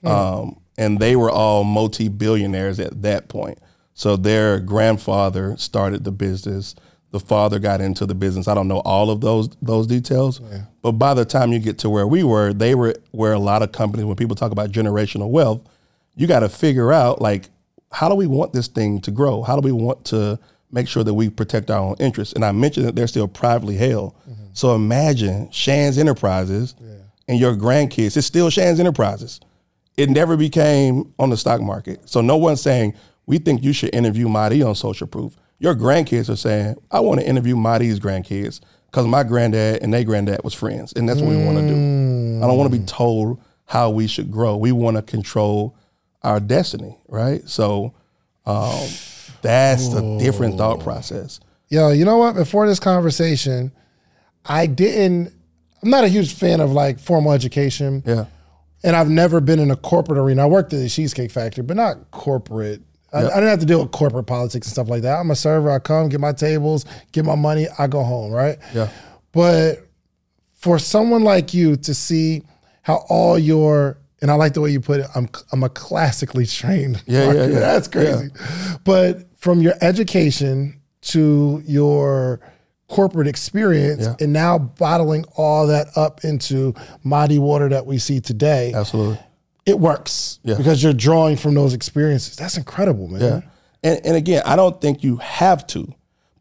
um, 0.06 0.58
and 0.78 1.00
they 1.00 1.18
were 1.18 1.30
all 1.30 1.66
multi 1.66 2.08
billionaires 2.08 2.80
at 2.80 3.02
that 3.02 3.28
point. 3.28 3.60
So 3.94 4.16
their 4.16 4.62
grandfather 4.62 5.58
started 5.58 6.06
the 6.06 6.12
business. 6.14 6.76
The 7.14 7.20
father 7.20 7.60
got 7.60 7.80
into 7.80 8.08
the 8.08 8.16
business. 8.16 8.48
I 8.48 8.56
don't 8.56 8.68
know 8.68 8.80
all 8.80 9.12
of 9.12 9.22
those 9.22 9.50
those 9.62 9.86
details, 9.86 10.42
but 10.82 10.94
by 10.94 11.14
the 11.14 11.26
time 11.26 11.54
you 11.54 11.60
get 11.60 11.78
to 11.80 11.90
where 11.90 12.08
we 12.08 12.24
were, 12.24 12.54
they 12.54 12.74
were 12.74 12.96
where 13.12 13.34
a 13.34 13.40
lot 13.40 13.62
of 13.62 13.72
companies. 13.72 14.08
When 14.08 14.16
people 14.16 14.36
talk 14.36 14.52
about 14.52 14.72
generational 14.72 15.30
wealth, 15.30 15.62
you 16.16 16.26
got 16.26 16.40
to 16.40 16.50
figure 16.50 16.92
out 16.92 17.22
like 17.22 17.50
how 17.92 18.10
do 18.10 18.16
we 18.16 18.26
want 18.26 18.52
this 18.52 18.68
thing 18.68 19.00
to 19.02 19.12
grow? 19.12 19.44
How 19.44 19.56
do 19.56 19.62
we 19.62 19.72
want 19.72 20.06
to 20.06 20.40
make 20.72 20.88
sure 20.88 21.04
that 21.04 21.14
we 21.14 21.30
protect 21.30 21.70
our 21.70 21.80
own 21.80 21.96
interests? 22.00 22.34
And 22.34 22.44
I 22.44 22.52
mentioned 22.52 22.88
that 22.88 22.96
they're 22.96 23.06
still 23.06 23.28
privately 23.28 23.76
held. 23.76 24.16
Mm-hmm. 24.28 24.46
So 24.54 24.74
imagine 24.74 25.52
Shands 25.52 26.00
Enterprises 26.00 26.74
and 27.28 27.40
your 27.40 27.56
grandkids. 27.56 28.18
It's 28.18 28.26
still 28.26 28.50
Shands 28.50 28.80
Enterprises. 28.80 29.40
It 29.98 30.10
never 30.10 30.36
became 30.36 31.14
on 31.20 31.30
the 31.30 31.38
stock 31.38 31.62
market. 31.62 32.10
So 32.10 32.22
no 32.22 32.38
one's 32.38 32.62
saying 32.62 32.96
we 33.28 33.38
think 33.38 33.64
you 33.64 33.72
should 33.72 33.94
interview 33.94 34.28
Mahdi 34.28 34.64
on 34.64 34.74
Social 34.74 35.06
Proof. 35.06 35.38
Your 35.60 35.76
grandkids 35.76 36.30
are 36.30 36.36
saying 36.36 36.76
I 36.92 37.00
want 37.00 37.22
to 37.22 37.28
interview 37.28 37.56
Mahdi's 37.56 38.00
grandkids 38.00 38.60
because 38.88 39.08
my 39.08 39.24
granddad 39.24 39.82
and 39.82 39.94
their 39.94 40.04
granddad 40.04 40.44
was 40.44 40.54
friends, 40.54 40.94
and 40.94 41.08
that's 41.08 41.22
what 41.22 41.30
we 41.30 41.38
want 41.38 41.58
to 41.58 41.68
do. 41.68 41.74
I 42.44 42.48
don't 42.48 42.58
want 42.58 42.72
to 42.72 42.78
be 42.80 42.86
told 42.86 43.42
how 43.66 43.90
we 43.90 44.08
should 44.08 44.32
grow. 44.32 44.58
We 44.58 44.72
want 44.72 44.98
to 44.98 45.02
control 45.02 45.76
our 46.22 46.40
destiny, 46.40 46.98
right? 47.08 47.48
So 47.48 47.94
um, 48.46 48.88
that's 49.42 49.90
the 49.90 50.18
different 50.20 50.58
thought 50.58 50.80
process. 50.82 51.40
Yo, 51.70 51.90
you 51.92 52.06
know 52.06 52.18
what? 52.18 52.36
Before 52.36 52.68
this 52.68 52.80
conversation, 52.80 53.72
I 54.46 54.68
didn't. 54.68 55.34
I'm 55.82 55.90
not 55.90 56.04
a 56.04 56.08
huge 56.08 56.34
fan 56.34 56.62
of 56.62 56.72
like 56.72 57.00
formal 57.00 57.32
education, 57.34 58.04
Yeah, 58.06 58.26
and 58.84 58.96
I've 58.96 59.10
never 59.10 59.42
been 59.42 59.60
in 59.60 59.72
a 59.72 59.76
corporate 59.76 60.18
arena. 60.18 60.44
I 60.44 60.46
worked 60.46 60.72
at 60.74 60.78
the 60.80 60.88
Cheesecake 60.90 61.32
Factory, 61.32 61.64
but 61.64 61.76
not 61.78 62.12
corporate. 62.12 62.82
I, 63.14 63.20
I 63.20 63.36
didn't 63.36 63.50
have 63.50 63.60
to 63.60 63.66
deal 63.66 63.82
with 63.82 63.92
corporate 63.92 64.26
politics 64.26 64.68
and 64.68 64.72
stuff 64.74 64.90
like 64.90 65.04
that. 65.04 65.20
I'm 65.20 65.30
a 65.32 65.36
server. 65.36 65.70
I 65.72 65.80
come, 65.80 66.10
get 66.10 66.20
my 66.20 66.32
tables, 66.34 66.86
get 67.12 67.26
my 67.26 67.36
money, 67.36 67.68
I 67.78 67.88
go 67.88 68.04
home, 68.04 68.32
right? 68.32 68.58
yeah, 68.74 68.90
But 69.32 69.88
for 70.56 70.80
someone 70.80 71.24
like 71.24 71.54
you 71.54 71.76
to 71.78 71.94
see 71.94 72.44
how 72.82 73.06
all 73.10 73.38
your 73.38 73.98
and 74.22 74.32
I 74.32 74.36
like 74.36 74.54
the 74.54 74.62
way 74.62 74.72
you 74.72 74.80
put 74.80 75.02
it. 75.02 75.08
I'm 75.16 75.28
I'm 75.52 75.64
a 75.64 75.70
classically 75.70 76.46
trained. 76.46 77.04
Yeah, 77.06 77.26
yeah, 77.26 77.34
marketer. 77.34 77.54
yeah. 77.54 77.60
That's 77.60 77.88
crazy. 77.90 78.30
But 78.86 79.26
from 79.38 79.62
your 79.62 79.74
education 79.82 80.80
to 81.02 81.62
your 81.66 82.40
corporate 82.88 83.28
experience, 83.28 84.06
Yeah. 84.06 84.16
and 84.22 84.32
now 84.32 84.58
bottling 84.60 85.26
all 85.36 85.68
that 85.68 85.88
up 85.98 86.24
into 86.24 86.74
Mahdi 87.04 87.38
Woodard 87.40 87.74
that 87.74 87.86
we 87.86 87.98
see 87.98 88.22
today, 88.22 88.72
absolutely. 88.74 89.20
It 89.66 89.80
works 89.80 90.40
Yeah. 90.44 90.56
because 90.56 90.84
you're 90.84 90.94
drawing 90.94 91.38
from 91.38 91.54
those 91.54 91.74
experiences. 91.74 92.36
That's 92.36 92.58
incredible, 92.58 93.08
man. 93.08 93.22
Yeah. 93.22 93.42
And 93.84 94.06
and 94.06 94.16
again, 94.16 94.42
I 94.46 94.56
don't 94.56 94.80
think 94.82 95.04
you 95.04 95.18
have 95.18 95.66
to, 95.68 95.88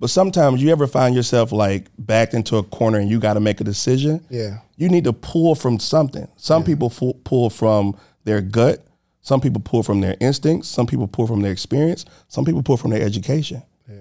but 0.01 0.11
sometimes 0.11 0.63
you 0.63 0.71
ever 0.71 0.87
find 0.87 1.15
yourself 1.15 1.53
like 1.53 1.89
backed 1.99 2.35
into 2.35 2.57
a 2.57 2.63
corner 2.63 2.99
and 2.99 3.09
you 3.11 3.19
got 3.21 3.35
to 3.35 3.41
make 3.41 3.61
a 3.61 3.65
decision. 3.65 4.25
Yeah. 4.31 4.59
You 4.77 4.89
need 4.89 5.05
to 5.05 5.13
pull 5.13 5.55
from 5.55 5.79
something. 5.79 6.27
Some 6.37 6.65
people 6.65 6.91
fu- 6.91 7.15
pull 7.25 7.51
from 7.51 7.97
their 8.25 8.41
gut. 8.41 8.85
Some 9.21 9.41
people 9.41 9.61
pull 9.61 9.83
from 9.85 10.01
their 10.01 10.17
instincts. 10.21 10.67
Some 10.69 10.87
people 10.87 11.07
pull 11.07 11.27
from 11.29 11.43
their 11.43 11.53
experience. 11.53 12.05
Some 12.29 12.45
people 12.45 12.63
pull 12.63 12.77
from 12.77 12.91
their 12.91 13.03
education. 13.03 13.63
Yeah. 13.89 13.97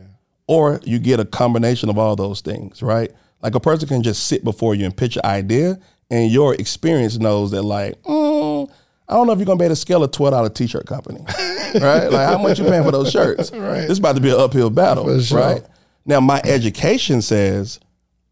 Or 0.48 0.79
you 0.84 0.98
get 0.98 1.19
a 1.19 1.25
combination 1.25 1.89
of 1.89 1.98
all 2.00 2.15
those 2.15 2.41
things, 2.41 2.81
right? 2.81 3.12
Like 3.43 3.53
a 3.55 3.60
person 3.60 3.88
can 3.88 4.01
just 4.03 4.25
sit 4.25 4.43
before 4.43 4.74
you 4.75 4.86
and 4.86 4.96
pitch 4.96 5.15
an 5.17 5.25
idea, 5.25 5.79
and 6.10 6.31
your 6.31 6.53
experience 6.55 7.17
knows 7.19 7.51
that, 7.51 7.62
like, 7.63 8.01
mm, 8.03 8.69
I 9.08 9.15
don't 9.15 9.27
know 9.27 9.34
if 9.34 9.39
you're 9.39 9.46
gonna 9.46 9.60
be 9.60 9.65
able 9.65 9.75
to 9.75 9.81
scale 9.81 10.03
a 10.03 10.08
twelve 10.08 10.34
dollar 10.34 10.50
t 10.50 10.67
shirt 10.67 10.86
company, 10.86 11.20
right? 11.75 12.08
Like, 12.08 12.27
how 12.27 12.38
much 12.38 12.60
you 12.60 12.65
paying 12.65 12.84
for 12.84 12.91
those 12.91 13.12
shirts? 13.12 13.51
Right. 13.62 13.81
This 13.81 13.91
is 13.91 14.00
about 14.00 14.15
to 14.15 14.22
be 14.22 14.29
an 14.29 14.39
uphill 14.39 14.70
battle, 14.70 15.20
sure. 15.20 15.39
right? 15.39 15.63
Now, 16.05 16.20
my 16.20 16.41
education 16.43 17.22
says, 17.22 17.79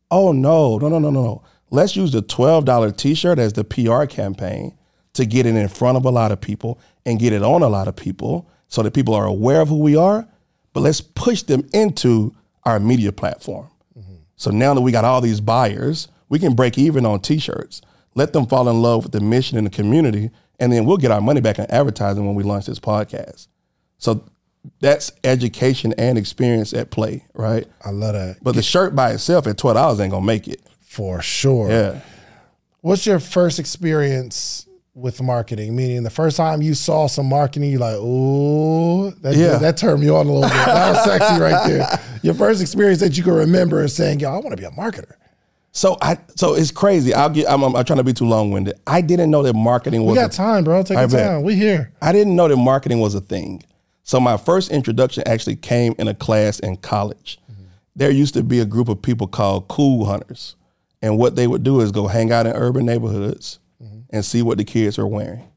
oh 0.10 0.32
no, 0.32 0.78
no, 0.78 0.90
no, 0.90 1.00
no, 1.00 1.10
no, 1.10 1.24
no. 1.24 1.44
Let's 1.70 1.96
use 1.96 2.12
the 2.12 2.22
twelve 2.22 2.66
dollar 2.66 2.92
t 2.92 3.14
shirt 3.14 3.40
as 3.40 3.54
the 3.54 3.64
PR 3.64 4.06
campaign 4.06 4.78
to 5.14 5.26
get 5.26 5.46
it 5.46 5.56
in 5.56 5.68
front 5.68 5.98
of 5.98 6.06
a 6.06 6.10
lot 6.10 6.32
of 6.32 6.40
people 6.40 6.80
and 7.06 7.20
get 7.20 7.34
it 7.34 7.44
on 7.44 7.62
a 7.62 7.70
lot 7.70 7.88
of 7.88 7.96
people, 7.96 8.50
so 8.68 8.84
that 8.84 8.94
people 8.94 9.14
are 9.14 9.26
aware 9.26 9.62
of 9.62 9.70
who 9.70 9.80
we 9.80 9.96
are 9.96 10.28
but 10.74 10.82
let's 10.82 11.02
push 11.02 11.44
them 11.44 11.68
into 11.74 12.36
our 12.64 12.80
media 12.80 13.12
platform. 13.12 13.70
Mm-hmm. 13.98 14.16
So 14.36 14.52
now 14.52 14.74
that 14.74 14.82
we 14.82 14.92
got 14.92 15.06
all 15.06 15.22
these 15.22 15.42
buyers, 15.42 16.08
we 16.30 16.40
can 16.40 16.54
break 16.54 16.78
even 16.78 17.06
on 17.06 17.22
t-shirts. 17.22 17.82
Let 18.16 18.34
them 18.34 18.46
fall 18.48 18.70
in 18.70 18.82
love 18.82 19.04
with 19.04 19.12
the 19.12 19.22
mission 19.22 19.58
and 19.58 19.68
the 19.68 19.72
community, 19.72 20.32
and 20.60 20.72
then 20.72 20.86
we'll 20.86 20.98
get 20.98 21.12
our 21.12 21.22
money 21.22 21.42
back 21.42 21.60
in 21.60 21.66
advertising 21.72 22.26
when 22.26 22.36
we 22.36 22.44
launch 22.44 22.66
this 22.66 22.80
podcast. 22.80 23.48
So 23.98 24.24
that's 24.82 25.12
education 25.24 25.94
and 25.98 26.18
experience 26.18 26.74
at 26.74 26.92
play, 26.92 27.26
right? 27.34 27.66
I 27.86 27.92
love 27.92 28.14
that 28.14 28.38
But 28.44 28.56
the 28.56 28.62
shirt 28.62 28.96
by 28.96 29.12
itself 29.12 29.48
at 29.48 29.58
twelve 29.58 29.76
dollars 29.78 30.00
ain't 30.00 30.12
gonna 30.12 30.26
make 30.26 30.48
it. 30.48 30.62
for 30.82 31.22
sure. 31.22 31.70
Yeah. 31.70 32.02
What's 32.82 33.06
your 33.06 33.20
first 33.20 33.60
experience 33.60 34.66
with 34.94 35.22
marketing? 35.22 35.76
Meaning 35.76 36.04
the 36.04 36.10
first 36.10 36.36
time 36.38 36.62
you 36.62 36.74
saw 36.74 37.08
some 37.08 37.28
marketing, 37.28 37.72
you're 37.72 37.80
like, 37.80 37.96
ooh, 37.98 39.12
that, 39.22 39.36
Yeah. 39.36 39.58
that 39.58 39.78
turned 39.78 40.02
me 40.02 40.10
on 40.10 40.26
a 40.28 40.32
little 40.32 40.42
bit. 40.42 40.52
That 40.54 40.92
was 40.96 41.04
sexy 41.06 41.40
right 41.42 41.68
there. 41.68 42.00
Your 42.24 42.34
first 42.34 42.62
experience 42.62 43.00
that 43.02 43.18
you 43.18 43.24
can 43.24 43.34
remember 43.34 43.84
is 43.84 43.96
saying, 43.96 44.20
yo, 44.20 44.30
I 44.30 44.38
want 44.40 44.52
to 44.52 44.58
be 44.58 44.64
a 44.66 44.72
marketer. 44.72 45.14
So 45.72 45.98
I 46.02 46.18
so 46.36 46.56
it's 46.56 46.72
crazy. 46.72 47.14
I'll 47.14 47.30
get. 47.30 47.50
I'm, 47.50 47.64
I'm, 47.64 47.76
I'm 47.76 47.86
trying 47.86 47.98
to 47.98 48.04
be 48.04 48.14
too 48.14 48.26
long 48.26 48.52
winded. 48.52 48.80
I 48.88 49.02
didn't 49.02 49.30
know 49.30 49.44
that 49.44 49.54
marketing 49.54 50.04
was. 50.04 50.18
We 50.18 50.20
a 50.20 50.28
got 50.28 50.32
time, 50.32 50.64
bro. 50.64 50.82
Take 50.84 50.98
your 50.98 51.08
bet. 51.08 51.28
time. 51.28 51.44
We 51.44 51.56
here. 51.56 51.92
I 52.02 52.12
didn't 52.12 52.36
know 52.36 52.48
that 52.48 52.58
marketing 52.58 53.00
was 53.00 53.16
a 53.16 53.22
thing. 53.22 53.64
So 54.04 54.20
my 54.20 54.38
first 54.38 54.72
introduction 54.72 55.24
actually 55.28 55.56
came 55.56 55.94
in 56.00 56.08
a 56.08 56.16
class 56.16 56.60
in 56.60 56.78
college. 56.78 57.40
There 57.96 58.10
used 58.10 58.34
to 58.36 58.44
be 58.44 58.62
a 58.62 58.66
group 58.66 58.88
of 58.88 59.02
people 59.02 59.28
called 59.28 59.68
cool 59.68 60.06
hunters. 60.06 60.56
And 61.02 61.18
what 61.18 61.36
they 61.36 61.48
would 61.48 61.64
do 61.64 61.82
is 61.82 61.92
go 61.92 62.08
hang 62.08 62.32
out 62.32 62.46
in 62.46 62.54
urban 62.54 62.86
neighborhoods 62.86 63.60
mm-hmm. 63.84 64.00
and 64.10 64.24
see 64.24 64.42
what 64.42 64.58
the 64.58 64.64
kids 64.64 64.98
are 64.98 65.06
wearing, 65.06 65.48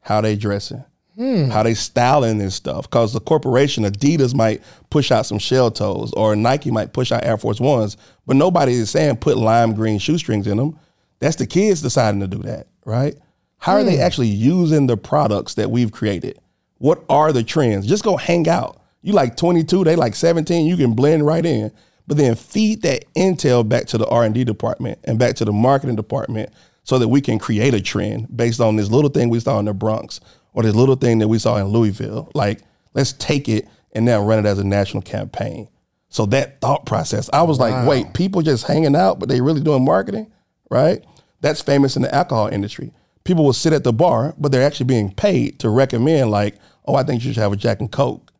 how 0.00 0.20
they 0.20 0.36
dressing, 0.36 0.84
Hmm. 1.16 1.50
how 1.50 1.62
they 1.62 1.74
styling 1.74 2.38
this 2.38 2.54
stuff. 2.54 2.88
Because 2.88 3.12
the 3.12 3.20
corporation 3.20 3.84
Adidas 3.84 4.34
might 4.34 4.62
push 4.88 5.12
out 5.12 5.26
some 5.26 5.38
shell 5.38 5.70
toes, 5.70 6.10
or 6.14 6.34
Nike 6.34 6.70
might 6.70 6.94
push 6.94 7.12
out 7.12 7.24
Air 7.24 7.36
Force 7.36 7.60
Ones, 7.60 7.98
but 8.26 8.36
nobody 8.36 8.72
is 8.72 8.90
saying 8.90 9.16
put 9.18 9.36
lime 9.36 9.74
green 9.74 9.98
shoestrings 9.98 10.46
in 10.46 10.56
them. 10.56 10.78
That's 11.18 11.36
the 11.36 11.46
kids 11.46 11.82
deciding 11.82 12.20
to 12.20 12.26
do 12.26 12.38
that, 12.44 12.66
right? 12.86 13.14
How 13.58 13.74
are 13.74 13.84
they 13.84 13.96
hmm. 13.96 14.02
actually 14.02 14.28
using 14.28 14.86
the 14.86 14.96
products 14.96 15.54
that 15.54 15.70
we've 15.70 15.92
created? 15.92 16.38
What 16.78 17.04
are 17.08 17.30
the 17.32 17.44
trends? 17.44 17.86
Just 17.86 18.04
go 18.04 18.16
hang 18.16 18.48
out. 18.48 18.80
You 19.02 19.12
like 19.12 19.36
22, 19.36 19.84
they 19.84 19.96
like 19.96 20.14
17, 20.14 20.66
you 20.66 20.76
can 20.76 20.94
blend 20.94 21.26
right 21.26 21.44
in. 21.44 21.70
But 22.06 22.16
then 22.16 22.34
feed 22.34 22.82
that 22.82 23.04
intel 23.14 23.68
back 23.68 23.86
to 23.88 23.98
the 23.98 24.06
R&D 24.08 24.44
department 24.44 24.98
and 25.04 25.18
back 25.18 25.36
to 25.36 25.44
the 25.44 25.52
marketing 25.52 25.94
department 25.94 26.50
so 26.84 26.98
that 26.98 27.08
we 27.08 27.20
can 27.20 27.38
create 27.38 27.74
a 27.74 27.80
trend 27.80 28.34
based 28.36 28.60
on 28.60 28.76
this 28.76 28.90
little 28.90 29.10
thing 29.10 29.28
we 29.28 29.38
saw 29.38 29.58
in 29.60 29.66
the 29.66 29.74
Bronx 29.74 30.20
or 30.52 30.62
this 30.62 30.74
little 30.74 30.96
thing 30.96 31.18
that 31.18 31.28
we 31.28 31.38
saw 31.38 31.56
in 31.56 31.66
Louisville. 31.66 32.30
Like, 32.34 32.60
let's 32.94 33.12
take 33.12 33.48
it 33.48 33.68
and 33.92 34.04
now 34.04 34.22
run 34.22 34.38
it 34.38 34.46
as 34.46 34.58
a 34.58 34.64
national 34.64 35.02
campaign. 35.02 35.68
So 36.08 36.26
that 36.26 36.60
thought 36.60 36.84
process, 36.84 37.30
I 37.32 37.42
was 37.42 37.58
like, 37.58 37.86
wait, 37.86 38.12
people 38.12 38.42
just 38.42 38.66
hanging 38.66 38.94
out, 38.94 39.18
but 39.18 39.28
they 39.28 39.40
really 39.40 39.62
doing 39.62 39.84
marketing, 39.84 40.30
right? 40.70 41.02
That's 41.40 41.62
famous 41.62 41.96
in 41.96 42.02
the 42.02 42.14
alcohol 42.14 42.48
industry. 42.48 42.92
People 43.24 43.44
will 43.44 43.52
sit 43.52 43.72
at 43.72 43.84
the 43.84 43.92
bar, 43.92 44.34
but 44.36 44.52
they're 44.52 44.66
actually 44.66 44.86
being 44.86 45.12
paid 45.12 45.58
to 45.60 45.70
recommend, 45.70 46.30
like, 46.30 46.56
oh, 46.84 46.96
I 46.96 47.02
think 47.02 47.24
you 47.24 47.32
should 47.32 47.40
have 47.40 47.52
a 47.52 47.56
Jack 47.56 47.80
and 47.80 47.90
Coke. 47.90 48.30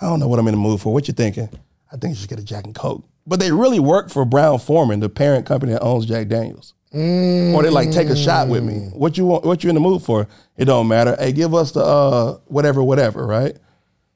I 0.00 0.06
don't 0.06 0.20
know 0.20 0.28
what 0.28 0.38
I'm 0.38 0.48
in 0.48 0.54
the 0.54 0.60
mood 0.60 0.80
for. 0.80 0.92
What 0.92 1.08
you 1.08 1.14
thinking? 1.14 1.48
I 1.90 1.96
think 1.96 2.14
you 2.14 2.20
should 2.20 2.28
get 2.28 2.38
a 2.38 2.44
Jack 2.44 2.64
and 2.64 2.74
Coke. 2.74 3.04
But 3.26 3.40
they 3.40 3.50
really 3.50 3.80
work 3.80 4.10
for 4.10 4.24
Brown-Forman, 4.24 5.00
the 5.00 5.08
parent 5.08 5.46
company 5.46 5.72
that 5.72 5.80
owns 5.80 6.06
Jack 6.06 6.28
Daniels. 6.28 6.74
Or 6.96 7.62
they 7.62 7.70
like 7.70 7.90
take 7.90 8.08
a 8.08 8.16
shot 8.16 8.48
with 8.48 8.64
me. 8.64 8.88
What 8.94 9.18
you 9.18 9.26
want? 9.26 9.44
What 9.44 9.62
you 9.62 9.68
in 9.70 9.74
the 9.74 9.80
mood 9.80 10.02
for? 10.02 10.26
It 10.56 10.64
don't 10.64 10.88
matter. 10.88 11.14
Hey, 11.18 11.32
give 11.32 11.54
us 11.54 11.72
the 11.72 11.80
uh, 11.84 12.38
whatever, 12.46 12.82
whatever, 12.82 13.26
right? 13.26 13.56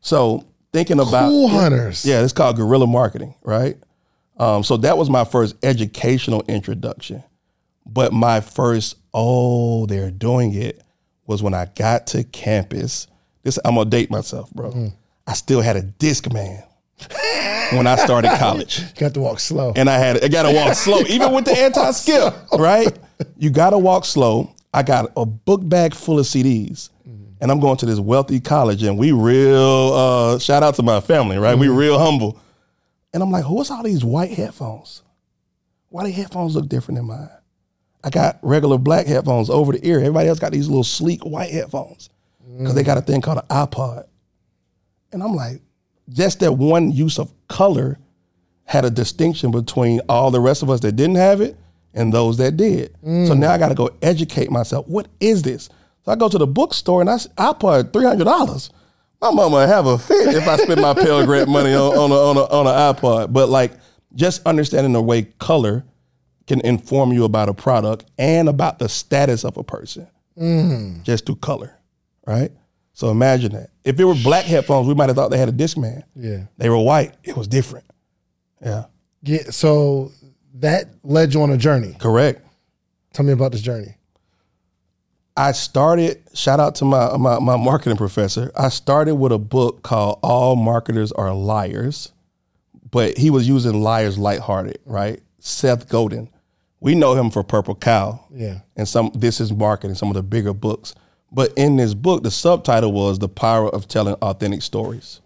So 0.01 0.45
thinking 0.73 0.99
about 1.01 1.29
Cool 1.29 1.49
hunters. 1.49 2.05
yeah, 2.07 2.23
it's 2.23 2.33
called 2.33 2.57
guerrilla 2.57 2.87
marketing, 2.87 3.35
right? 3.43 3.77
Um, 4.39 4.63
so 4.65 4.79
that 4.79 4.97
was 4.97 5.11
my 5.11 5.25
first 5.25 5.57
educational 5.63 6.43
introduction. 6.49 7.23
But 7.85 8.13
my 8.13 8.41
first, 8.41 8.97
oh, 9.13 9.85
they're 9.87 10.11
doing 10.11 10.55
it, 10.55 10.83
was 11.27 11.43
when 11.43 11.53
I 11.55 11.67
got 11.67 12.07
to 12.09 12.25
campus. 12.25 13.07
This 13.43 13.59
I'm 13.65 13.75
gonna 13.75 13.91
date 13.91 14.11
myself, 14.11 14.51
bro. 14.53 14.93
I 15.27 15.33
still 15.35 15.61
had 15.61 15.77
a 15.77 15.83
Discman 15.83 16.63
when 17.73 17.87
I 17.87 17.97
started 17.97 18.31
college. 18.39 18.81
You 18.81 18.87
got 18.97 19.15
to 19.15 19.21
walk 19.21 19.41
slow. 19.41 19.73
And 19.77 19.89
I 19.89 19.99
had 19.99 20.25
I 20.25 20.29
gotta 20.29 20.53
walk 20.53 20.75
slow, 20.75 21.01
even 21.09 21.33
with 21.33 21.45
the 21.45 21.53
anti-skip, 21.59 22.35
right? 22.59 22.97
You 23.37 23.51
gotta 23.51 23.79
walk 23.79 24.05
slow. 24.05 24.53
I 24.73 24.83
got 24.83 25.11
a 25.17 25.27
book 25.27 25.61
bag 25.69 25.95
full 25.95 26.19
of 26.19 26.27
CDs. 26.27 26.91
And 27.43 27.51
I'm 27.51 27.59
going 27.59 27.79
to 27.79 27.87
this 27.87 27.99
wealthy 27.99 28.39
college, 28.39 28.83
and 28.83 28.99
we 28.99 29.13
real 29.13 29.93
uh, 29.95 30.39
shout 30.39 30.63
out 30.63 30.75
to 30.75 30.83
my 30.83 31.01
family, 31.01 31.39
right? 31.39 31.57
We 31.57 31.69
real 31.69 31.99
humble. 31.99 32.39
And 33.15 33.23
I'm 33.23 33.31
like, 33.31 33.49
what's 33.49 33.71
all 33.71 33.83
these 33.83 34.05
white 34.05 34.33
headphones? 34.33 35.03
Why 35.89 36.05
do 36.05 36.13
headphones 36.13 36.55
look 36.55 36.69
different 36.69 36.99
than 36.99 37.07
mine? 37.07 37.31
I 38.05 38.11
got 38.11 38.39
regular 38.43 38.79
black 38.79 39.07
headphones 39.07 39.49
over 39.49 39.73
the 39.73 39.87
ear. 39.87 39.99
Everybody 39.99 40.29
else 40.29 40.39
got 40.39 40.53
these 40.53 40.69
little 40.69 40.85
sleek 40.85 41.25
white 41.25 41.51
headphones 41.51 42.11
because 42.59 42.75
they 42.75 42.83
got 42.83 42.99
a 42.99 43.03
thing 43.03 43.21
called 43.21 43.39
an 43.39 43.47
iPod. 43.49 44.05
And 45.13 45.23
I'm 45.23 45.35
like, 45.35 45.61
just 46.11 46.41
that 46.41 46.53
one 46.53 46.93
use 46.93 47.19
of 47.19 47.33
color 47.49 47.99
had 48.65 48.85
a 48.85 48.91
distinction 48.91 49.51
between 49.51 50.01
all 50.09 50.31
the 50.31 50.41
rest 50.41 50.63
of 50.63 50.71
us 50.71 50.81
that 50.81 50.93
didn't 50.93 51.17
have 51.17 51.41
it 51.41 51.57
and 51.95 52.13
those 52.13 52.37
that 52.39 52.57
did. 52.57 52.95
So 53.03 53.09
mm. 53.09 53.39
now 53.39 53.53
I 53.53 53.59
got 53.59 53.71
to 53.71 53.75
go 53.75 53.91
educate 54.03 54.51
myself. 54.51 54.87
What 54.87 55.09
is 55.19 55.43
this? 55.43 55.69
So 56.05 56.13
I 56.13 56.17
go 56.17 56.29
to 56.29 56.39
the 56.39 56.47
bookstore 56.47 57.01
and 57.01 57.11
I 57.11 57.19
I 57.37 57.53
iPod 57.53 57.93
three 57.93 58.05
hundred 58.05 58.25
dollars. 58.25 58.71
My 59.21 59.31
mama 59.31 59.67
have 59.67 59.87
a 59.87 59.99
fit 59.99 60.35
if 60.35 60.49
I 60.49 60.57
spend 60.57 60.81
my 60.81 60.95
Pell 60.95 61.27
Grant 61.27 61.49
money 61.49 61.75
on 61.75 61.93
on 61.93 62.11
a, 62.11 62.15
on 62.15 62.37
a, 62.37 62.41
on 62.45 62.67
an 62.67 62.95
iPod. 62.95 63.33
But 63.33 63.49
like 63.49 63.73
just 64.15 64.47
understanding 64.47 64.93
the 64.93 65.03
way 65.03 65.23
color 65.39 65.85
can 66.47 66.61
inform 66.63 67.13
you 67.13 67.25
about 67.25 67.49
a 67.49 67.55
product 67.55 68.07
and 68.19 68.49
about 68.49 68.79
the 68.79 68.89
status 68.89 69.45
of 69.45 69.57
a 69.57 69.63
person 69.63 70.07
mm. 70.39 71.03
just 71.05 71.27
through 71.27 71.37
color, 71.37 71.77
right? 72.27 72.51
So 72.93 73.11
imagine 73.11 73.53
that. 73.53 73.71
If 73.85 73.99
it 73.99 74.05
were 74.05 74.15
black 74.15 74.45
headphones, 74.45 74.87
we 74.87 74.95
might 74.95 75.09
have 75.09 75.17
thought 75.17 75.31
they 75.31 75.39
had 75.39 75.49
a 75.49 75.53
Discman. 75.53 76.03
yeah. 76.15 76.45
They 76.59 76.69
were 76.69 76.79
white. 76.79 77.15
It 77.25 77.37
was 77.37 77.49
different. 77.49 77.87
Yeah, 78.63 78.85
Get, 79.25 79.55
so 79.55 80.13
that 80.57 80.89
led 81.03 81.33
you 81.33 81.41
on 81.43 81.51
a 81.51 81.57
journey. 81.57 81.97
correct. 81.99 82.47
Tell 83.15 83.25
me 83.25 83.33
about 83.33 83.53
this 83.53 83.63
journey. 83.63 83.97
I 85.37 85.53
started, 85.53 86.23
shout 86.35 86.61
out 86.61 86.75
to 86.77 86.85
my, 86.85 87.17
my, 87.17 87.39
my 87.39 87.57
marketing 87.57 87.97
professor. 87.97 88.53
I 88.55 88.69
started 88.69 89.15
with 89.15 89.33
a 89.33 89.39
book 89.39 89.83
called 89.83 90.19
All 90.23 90.57
Marketers 90.57 91.11
Are 91.13 91.33
Liars, 91.33 92.13
but 92.91 93.17
he 93.17 93.31
was 93.31 93.49
using 93.49 93.81
liars 93.81 94.19
lighthearted, 94.19 94.79
right? 94.85 95.23
Seth 95.39 95.89
Godin. 95.89 96.29
We 96.81 96.95
know 96.95 97.15
him 97.15 97.31
for 97.31 97.43
Purple 97.43 97.75
Cow. 97.77 98.25
Yeah. 98.31 98.61
And 98.77 98.87
some 98.87 99.11
this 99.15 99.41
is 99.41 99.53
marketing, 99.53 99.95
some 99.95 100.09
of 100.09 100.15
the 100.15 100.23
bigger 100.23 100.53
books. 100.53 100.95
But 101.33 101.53
in 101.57 101.77
this 101.77 101.95
book, 101.95 102.23
the 102.23 102.31
subtitle 102.31 102.93
was 102.93 103.19
The 103.19 103.29
Power 103.29 103.69
of 103.69 103.87
Telling 103.87 104.15
Authentic 104.15 104.63
Stories, 104.63 105.21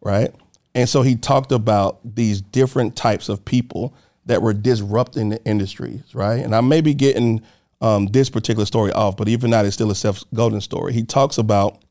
right? 0.00 0.34
And 0.74 0.88
so 0.88 1.02
he 1.02 1.16
talked 1.16 1.52
about 1.52 1.98
these 2.02 2.40
different 2.40 2.96
types 2.96 3.28
of 3.28 3.44
people 3.44 3.94
that 4.26 4.40
were 4.40 4.54
disrupting 4.54 5.28
the 5.28 5.44
industries, 5.44 6.14
right? 6.14 6.42
And 6.42 6.54
I 6.54 6.60
may 6.60 6.80
be 6.80 6.94
getting 6.94 7.42
um, 7.80 8.06
this 8.06 8.30
particular 8.30 8.64
story 8.64 8.92
off, 8.92 9.16
but 9.16 9.28
even 9.28 9.50
that 9.50 9.66
is 9.66 9.74
still 9.74 9.90
a 9.90 9.94
Seth 9.94 10.24
Godin 10.32 10.60
story. 10.60 10.92
He 10.92 11.02
talks 11.02 11.36
about 11.36 11.82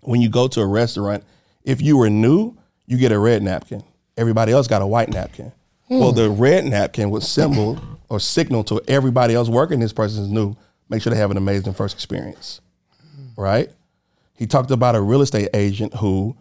when 0.00 0.20
you 0.20 0.28
go 0.28 0.48
to 0.48 0.60
a 0.60 0.66
restaurant, 0.66 1.22
if 1.64 1.82
you 1.82 1.96
were 1.96 2.10
new, 2.10 2.56
you 2.86 2.96
get 2.96 3.12
a 3.12 3.18
red 3.18 3.42
napkin. 3.42 3.84
Everybody 4.16 4.52
else 4.52 4.66
got 4.66 4.82
a 4.82 4.86
white 4.86 5.10
napkin. 5.10 5.52
Well, 5.90 6.12
the 6.12 6.28
red 6.28 6.64
napkin 6.66 7.10
would 7.10 7.22
symbol 7.22 7.78
or 8.08 8.20
signal 8.20 8.64
to 8.64 8.80
everybody 8.88 9.34
else 9.34 9.48
working 9.48 9.80
this 9.80 9.92
person 9.92 10.24
is 10.24 10.28
new. 10.30 10.56
Make 10.88 11.02
sure 11.02 11.12
they 11.12 11.18
have 11.18 11.30
an 11.30 11.36
amazing 11.36 11.74
first 11.74 11.94
experience, 11.94 12.60
right? 13.38 13.70
He 14.34 14.46
talked 14.46 14.70
about 14.70 14.96
a 14.96 15.00
real 15.00 15.22
estate 15.22 15.48
agent 15.54 15.94
who, 15.94 16.36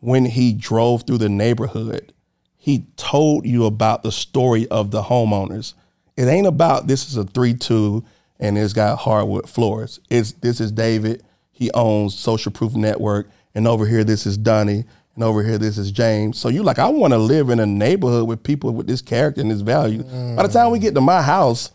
when 0.00 0.24
he 0.24 0.52
drove 0.52 1.06
through 1.06 1.18
the 1.18 1.28
neighborhood, 1.28 2.12
he 2.56 2.84
told 2.96 3.46
you 3.46 3.64
about 3.64 4.02
the 4.02 4.12
story 4.12 4.68
of 4.68 4.90
the 4.90 5.02
homeowners. 5.02 5.74
It 6.16 6.26
ain't 6.26 6.46
about 6.46 6.86
this 6.86 7.08
is 7.08 7.16
a 7.16 7.24
three 7.24 7.54
two 7.54 8.04
and 8.38 8.58
it's 8.58 8.72
got 8.72 8.98
hardwood 8.98 9.48
floors. 9.48 10.00
It's 10.10 10.32
this 10.32 10.60
is 10.60 10.72
David. 10.72 11.22
He 11.52 11.70
owns 11.72 12.18
Social 12.18 12.50
Proof 12.52 12.74
Network, 12.74 13.30
and 13.54 13.66
over 13.68 13.86
here 13.86 14.02
this 14.02 14.26
is 14.26 14.36
Donnie, 14.36 14.84
and 15.14 15.24
over 15.24 15.42
here 15.42 15.58
this 15.58 15.78
is 15.78 15.90
James. 15.90 16.38
So 16.38 16.48
you're 16.48 16.64
like, 16.64 16.78
I 16.78 16.88
want 16.88 17.12
to 17.12 17.18
live 17.18 17.50
in 17.50 17.60
a 17.60 17.66
neighborhood 17.66 18.26
with 18.26 18.42
people 18.42 18.72
with 18.72 18.86
this 18.86 19.02
character 19.02 19.40
and 19.40 19.50
this 19.50 19.60
value. 19.60 20.02
By 20.02 20.46
the 20.46 20.52
time 20.52 20.70
we 20.70 20.78
get 20.78 20.94
to 20.94 21.00
my 21.00 21.22
house, 21.22 21.70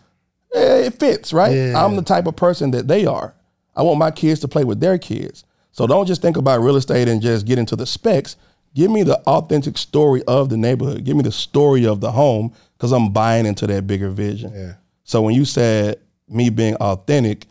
eh, 0.53 0.87
it 0.87 0.95
fits, 0.95 1.31
right? 1.31 1.55
Yeah. 1.55 1.83
I'm 1.83 1.95
the 1.95 2.01
type 2.01 2.25
of 2.25 2.35
person 2.35 2.71
that 2.71 2.87
they 2.87 3.05
are. 3.05 3.35
I 3.75 3.83
want 3.83 3.99
my 3.99 4.11
kids 4.11 4.39
to 4.41 4.47
play 4.47 4.63
with 4.63 4.79
their 4.79 4.97
kids. 4.97 5.43
So 5.71 5.87
don't 5.87 6.05
just 6.05 6.21
think 6.21 6.37
about 6.37 6.61
real 6.61 6.77
estate 6.77 7.07
and 7.07 7.21
just 7.21 7.45
get 7.45 7.59
into 7.59 7.75
the 7.75 7.85
specs. 7.85 8.37
Give 8.73 8.89
me 8.89 9.03
the 9.03 9.19
authentic 9.21 9.77
story 9.77 10.23
of 10.23 10.49
the 10.49 10.57
neighborhood. 10.57 11.03
Give 11.03 11.17
me 11.17 11.23
the 11.23 11.31
story 11.31 11.85
of 11.85 12.01
the 12.01 12.11
home 12.11 12.53
because 12.77 12.91
I'm 12.91 13.11
buying 13.11 13.45
into 13.45 13.67
that 13.67 13.87
bigger 13.87 14.09
vision. 14.09 14.53
Yeah. 14.53 14.73
So 15.03 15.21
when 15.21 15.35
you 15.35 15.45
said 15.45 15.99
me 16.27 16.49
being 16.49 16.75
authentic, 16.75 17.47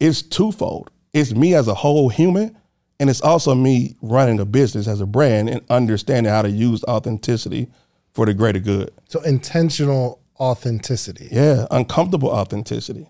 it's 0.00 0.22
twofold. 0.22 0.90
It's 1.12 1.32
me 1.32 1.54
as 1.54 1.68
a 1.68 1.74
whole 1.74 2.08
human, 2.08 2.56
and 3.00 3.08
it's 3.08 3.22
also 3.22 3.54
me 3.54 3.96
running 4.02 4.40
a 4.40 4.44
business 4.44 4.86
as 4.86 5.00
a 5.00 5.06
brand 5.06 5.48
and 5.48 5.62
understanding 5.70 6.30
how 6.30 6.42
to 6.42 6.50
use 6.50 6.84
authenticity 6.84 7.68
for 8.12 8.26
the 8.26 8.34
greater 8.34 8.58
good. 8.58 8.92
So 9.08 9.20
intentional 9.22 10.20
authenticity. 10.38 11.28
Yeah, 11.30 11.66
uncomfortable 11.70 12.30
authenticity. 12.30 13.08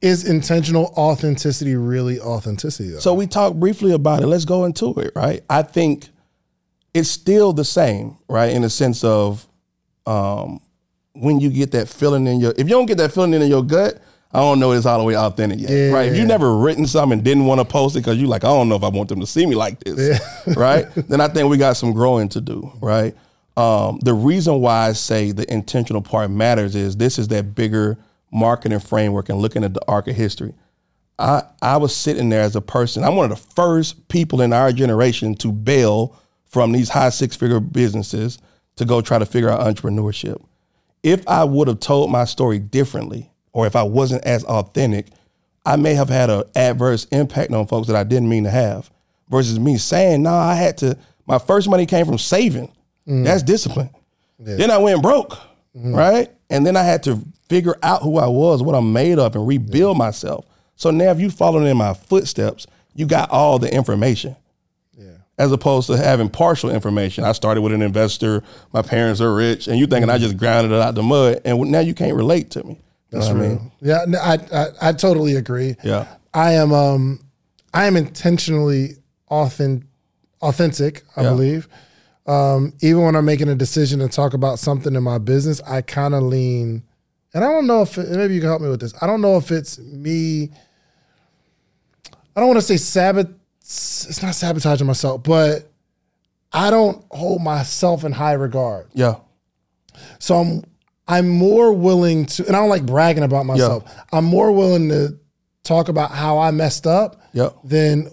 Is 0.00 0.28
intentional 0.28 0.92
authenticity 0.96 1.76
really 1.76 2.20
authenticity 2.20 2.90
though? 2.90 2.98
So 2.98 3.14
we 3.14 3.26
talked 3.26 3.58
briefly 3.58 3.92
about 3.92 4.22
it. 4.22 4.26
Let's 4.26 4.44
go 4.44 4.64
into 4.64 4.94
it, 5.00 5.12
right? 5.16 5.42
I 5.48 5.62
think 5.62 6.08
it's 6.92 7.08
still 7.08 7.52
the 7.52 7.64
same, 7.64 8.16
right? 8.28 8.52
In 8.52 8.62
the 8.62 8.70
sense 8.70 9.02
of 9.02 9.46
um, 10.06 10.60
when 11.14 11.40
you 11.40 11.48
get 11.50 11.70
that 11.72 11.88
feeling 11.88 12.26
in 12.26 12.38
your, 12.40 12.52
if 12.52 12.58
you 12.58 12.74
don't 12.74 12.86
get 12.86 12.98
that 12.98 13.12
feeling 13.12 13.32
in 13.32 13.48
your 13.48 13.62
gut, 13.62 14.00
I 14.32 14.38
don't 14.40 14.58
know 14.58 14.72
it's 14.72 14.84
all 14.84 14.98
the 14.98 15.04
way 15.04 15.16
authentic 15.16 15.60
yet, 15.60 15.92
right? 15.92 16.08
If 16.08 16.16
you 16.16 16.26
never 16.26 16.56
written 16.56 16.86
something 16.86 17.18
and 17.18 17.24
didn't 17.24 17.46
want 17.46 17.60
to 17.60 17.64
post 17.64 17.94
it 17.94 18.00
because 18.00 18.18
you 18.18 18.26
like, 18.26 18.42
I 18.42 18.48
don't 18.48 18.68
know 18.68 18.74
if 18.74 18.82
I 18.82 18.88
want 18.88 19.08
them 19.08 19.20
to 19.20 19.26
see 19.26 19.46
me 19.46 19.54
like 19.54 19.78
this, 19.80 20.20
right? 20.56 20.86
Then 20.94 21.20
I 21.20 21.28
think 21.28 21.48
we 21.48 21.56
got 21.56 21.76
some 21.76 21.92
growing 21.92 22.28
to 22.30 22.40
do, 22.40 22.72
right? 22.82 23.14
Um, 23.56 24.00
the 24.02 24.12
reason 24.12 24.60
why 24.60 24.88
I 24.88 24.92
say 24.92 25.30
the 25.30 25.50
intentional 25.52 26.02
part 26.02 26.30
matters 26.32 26.74
is 26.74 26.96
this 26.96 27.18
is 27.18 27.28
that 27.28 27.54
bigger 27.54 27.96
marketing 28.34 28.80
framework 28.80 29.28
and 29.28 29.38
looking 29.38 29.64
at 29.64 29.72
the 29.72 29.80
arc 29.88 30.08
of 30.08 30.16
history. 30.16 30.52
I, 31.18 31.42
I 31.62 31.76
was 31.76 31.94
sitting 31.94 32.28
there 32.28 32.42
as 32.42 32.56
a 32.56 32.60
person. 32.60 33.04
I'm 33.04 33.16
one 33.16 33.30
of 33.30 33.38
the 33.38 33.54
first 33.54 34.08
people 34.08 34.40
in 34.40 34.52
our 34.52 34.72
generation 34.72 35.34
to 35.36 35.52
bail 35.52 36.20
from 36.46 36.72
these 36.72 36.88
high 36.88 37.10
six 37.10 37.36
figure 37.36 37.60
businesses 37.60 38.38
to 38.76 38.84
go 38.84 39.00
try 39.00 39.18
to 39.18 39.26
figure 39.26 39.48
out 39.48 39.60
entrepreneurship. 39.60 40.44
If 41.02 41.26
I 41.28 41.44
would 41.44 41.68
have 41.68 41.80
told 41.80 42.10
my 42.10 42.24
story 42.24 42.58
differently, 42.58 43.30
or 43.52 43.66
if 43.66 43.76
I 43.76 43.84
wasn't 43.84 44.24
as 44.24 44.44
authentic, 44.44 45.06
I 45.64 45.76
may 45.76 45.94
have 45.94 46.08
had 46.08 46.30
an 46.30 46.44
adverse 46.56 47.04
impact 47.06 47.52
on 47.52 47.66
folks 47.66 47.86
that 47.86 47.96
I 47.96 48.04
didn't 48.04 48.28
mean 48.28 48.44
to 48.44 48.50
have. 48.50 48.90
Versus 49.30 49.58
me 49.58 49.78
saying, 49.78 50.22
"No, 50.22 50.30
nah, 50.30 50.50
I 50.50 50.54
had 50.54 50.76
to." 50.78 50.98
My 51.26 51.38
first 51.38 51.68
money 51.68 51.86
came 51.86 52.04
from 52.04 52.18
saving. 52.18 52.70
Mm. 53.08 53.24
That's 53.24 53.42
discipline. 53.42 53.90
Yeah. 54.38 54.56
Then 54.56 54.70
I 54.70 54.78
went 54.78 55.00
broke, 55.02 55.30
mm-hmm. 55.74 55.94
right? 55.94 56.30
And 56.50 56.66
then 56.66 56.76
I 56.76 56.82
had 56.82 57.02
to 57.04 57.18
figure 57.54 57.76
out 57.84 58.02
who 58.02 58.18
I 58.18 58.26
was, 58.26 58.64
what 58.64 58.74
I'm 58.74 58.92
made 58.92 59.18
of, 59.20 59.36
and 59.36 59.46
rebuild 59.46 59.96
yeah. 59.96 59.98
myself. 60.06 60.44
So 60.74 60.90
now, 60.90 61.10
if 61.10 61.20
you 61.20 61.30
following 61.30 61.68
in 61.68 61.76
my 61.76 61.94
footsteps, 61.94 62.66
you 62.94 63.06
got 63.06 63.30
all 63.30 63.60
the 63.60 63.72
information. 63.72 64.34
Yeah. 64.98 65.12
As 65.38 65.52
opposed 65.52 65.86
to 65.86 65.96
having 65.96 66.28
partial 66.28 66.70
information. 66.70 67.22
I 67.22 67.30
started 67.30 67.60
with 67.60 67.72
an 67.72 67.80
investor. 67.80 68.42
My 68.72 68.82
parents 68.82 69.20
are 69.20 69.32
rich, 69.32 69.68
and 69.68 69.78
you 69.78 69.86
thinking. 69.86 70.10
I 70.10 70.18
just 70.18 70.36
grounded 70.36 70.72
it 70.72 70.80
out 70.80 70.96
the 70.96 71.04
mud, 71.04 71.42
and 71.44 71.60
now 71.70 71.78
you 71.78 71.94
can't 71.94 72.16
relate 72.16 72.50
to 72.50 72.64
me. 72.64 72.80
That's 73.10 73.30
real. 73.30 73.44
I 73.44 73.48
mean? 73.48 73.72
Yeah, 73.80 74.04
I, 74.20 74.38
I 74.52 74.88
I 74.88 74.92
totally 74.92 75.36
agree. 75.36 75.76
Yeah, 75.84 76.08
I 76.32 76.54
am 76.54 76.72
um 76.72 77.20
I 77.72 77.86
am 77.86 77.96
intentionally 77.96 78.96
authentic, 79.28 79.86
authentic. 80.40 81.02
I 81.16 81.22
yeah. 81.22 81.30
believe. 81.30 81.68
Um, 82.26 82.72
even 82.80 83.02
when 83.02 83.16
I'm 83.16 83.26
making 83.26 83.48
a 83.48 83.54
decision 83.54 84.00
to 84.00 84.08
talk 84.08 84.34
about 84.34 84.58
something 84.58 84.94
in 84.94 85.02
my 85.02 85.18
business, 85.18 85.60
I 85.60 85.82
kind 85.82 86.14
of 86.14 86.22
lean, 86.22 86.82
and 87.34 87.44
I 87.44 87.48
don't 87.48 87.66
know 87.66 87.82
if 87.82 87.98
maybe 87.98 88.34
you 88.34 88.40
can 88.40 88.48
help 88.48 88.62
me 88.62 88.68
with 88.68 88.80
this. 88.80 88.94
I 89.02 89.06
don't 89.06 89.20
know 89.20 89.36
if 89.36 89.50
it's 89.50 89.78
me. 89.78 90.50
I 92.36 92.40
don't 92.40 92.46
want 92.46 92.58
to 92.58 92.66
say 92.66 92.76
sabot. 92.76 93.28
It's 93.60 94.22
not 94.22 94.34
sabotaging 94.34 94.86
myself, 94.86 95.22
but 95.22 95.70
I 96.52 96.70
don't 96.70 97.04
hold 97.10 97.42
myself 97.42 98.04
in 98.04 98.12
high 98.12 98.34
regard. 98.34 98.86
Yeah. 98.94 99.16
So 100.18 100.36
I'm 100.36 100.64
I'm 101.06 101.28
more 101.28 101.72
willing 101.72 102.26
to, 102.26 102.46
and 102.46 102.56
I 102.56 102.60
don't 102.60 102.70
like 102.70 102.86
bragging 102.86 103.24
about 103.24 103.46
myself. 103.46 103.84
Yeah. 103.86 104.02
I'm 104.12 104.24
more 104.24 104.52
willing 104.52 104.88
to 104.88 105.18
talk 105.62 105.88
about 105.88 106.10
how 106.10 106.38
I 106.38 106.50
messed 106.50 106.86
up 106.86 107.20
yeah. 107.32 107.50
than 107.62 108.10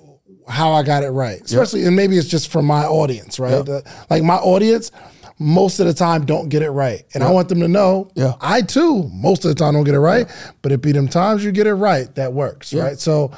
how 0.47 0.73
I 0.73 0.83
got 0.83 1.03
it 1.03 1.09
right. 1.09 1.41
Especially, 1.41 1.85
and 1.85 1.95
maybe 1.95 2.17
it's 2.17 2.27
just 2.27 2.51
for 2.51 2.61
my 2.61 2.83
audience, 2.85 3.39
right? 3.39 3.65
The, 3.65 3.89
like 4.09 4.23
my 4.23 4.35
audience, 4.35 4.91
most 5.41 5.79
of 5.79 5.87
the 5.87 5.93
time 5.93 6.25
don't 6.25 6.49
get 6.49 6.61
it 6.61 6.69
right. 6.69 7.03
And 7.13 7.23
I 7.23 7.31
want 7.31 7.49
them 7.49 7.59
to 7.61 7.67
know, 7.67 8.09
yeah. 8.15 8.33
I 8.39 8.61
too, 8.61 9.09
most 9.11 9.43
of 9.43 9.49
the 9.49 9.55
time 9.55 9.73
don't 9.73 9.83
get 9.83 9.95
it 9.95 9.99
right, 9.99 10.27
but 10.61 10.71
it 10.71 10.81
be 10.81 10.91
them 10.91 11.07
times 11.07 11.43
you 11.43 11.51
get 11.51 11.67
it 11.67 11.73
right, 11.73 12.13
that 12.15 12.31
works, 12.31 12.73
right? 12.73 12.99
So 12.99 13.31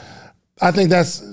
I 0.62 0.72
think 0.72 0.90
that's 0.90 1.24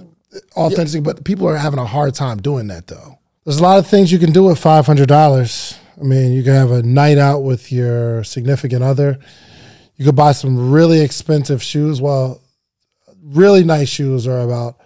authentic, 0.56 1.02
but 1.02 1.24
people 1.24 1.48
are 1.48 1.56
having 1.56 1.80
a 1.80 1.84
hard 1.84 2.14
time 2.14 2.40
doing 2.40 2.68
that 2.68 2.86
though. 2.86 3.18
There's 3.44 3.58
a 3.58 3.62
lot 3.62 3.78
of 3.78 3.86
things 3.86 4.12
you 4.12 4.18
can 4.18 4.32
do 4.32 4.44
with 4.44 4.60
$500. 4.60 5.78
I 5.98 6.02
mean, 6.02 6.32
you 6.32 6.42
can 6.42 6.54
have 6.54 6.70
a 6.70 6.82
night 6.82 7.18
out 7.18 7.40
with 7.40 7.72
your 7.72 8.22
significant 8.22 8.82
other. 8.82 9.18
You 9.96 10.04
could 10.04 10.16
buy 10.16 10.32
some 10.32 10.70
really 10.70 11.00
expensive 11.00 11.62
shoes. 11.62 12.00
Well, 12.00 12.40
really 13.22 13.64
nice 13.64 13.88
shoes 13.88 14.26
are 14.26 14.40
about 14.40 14.80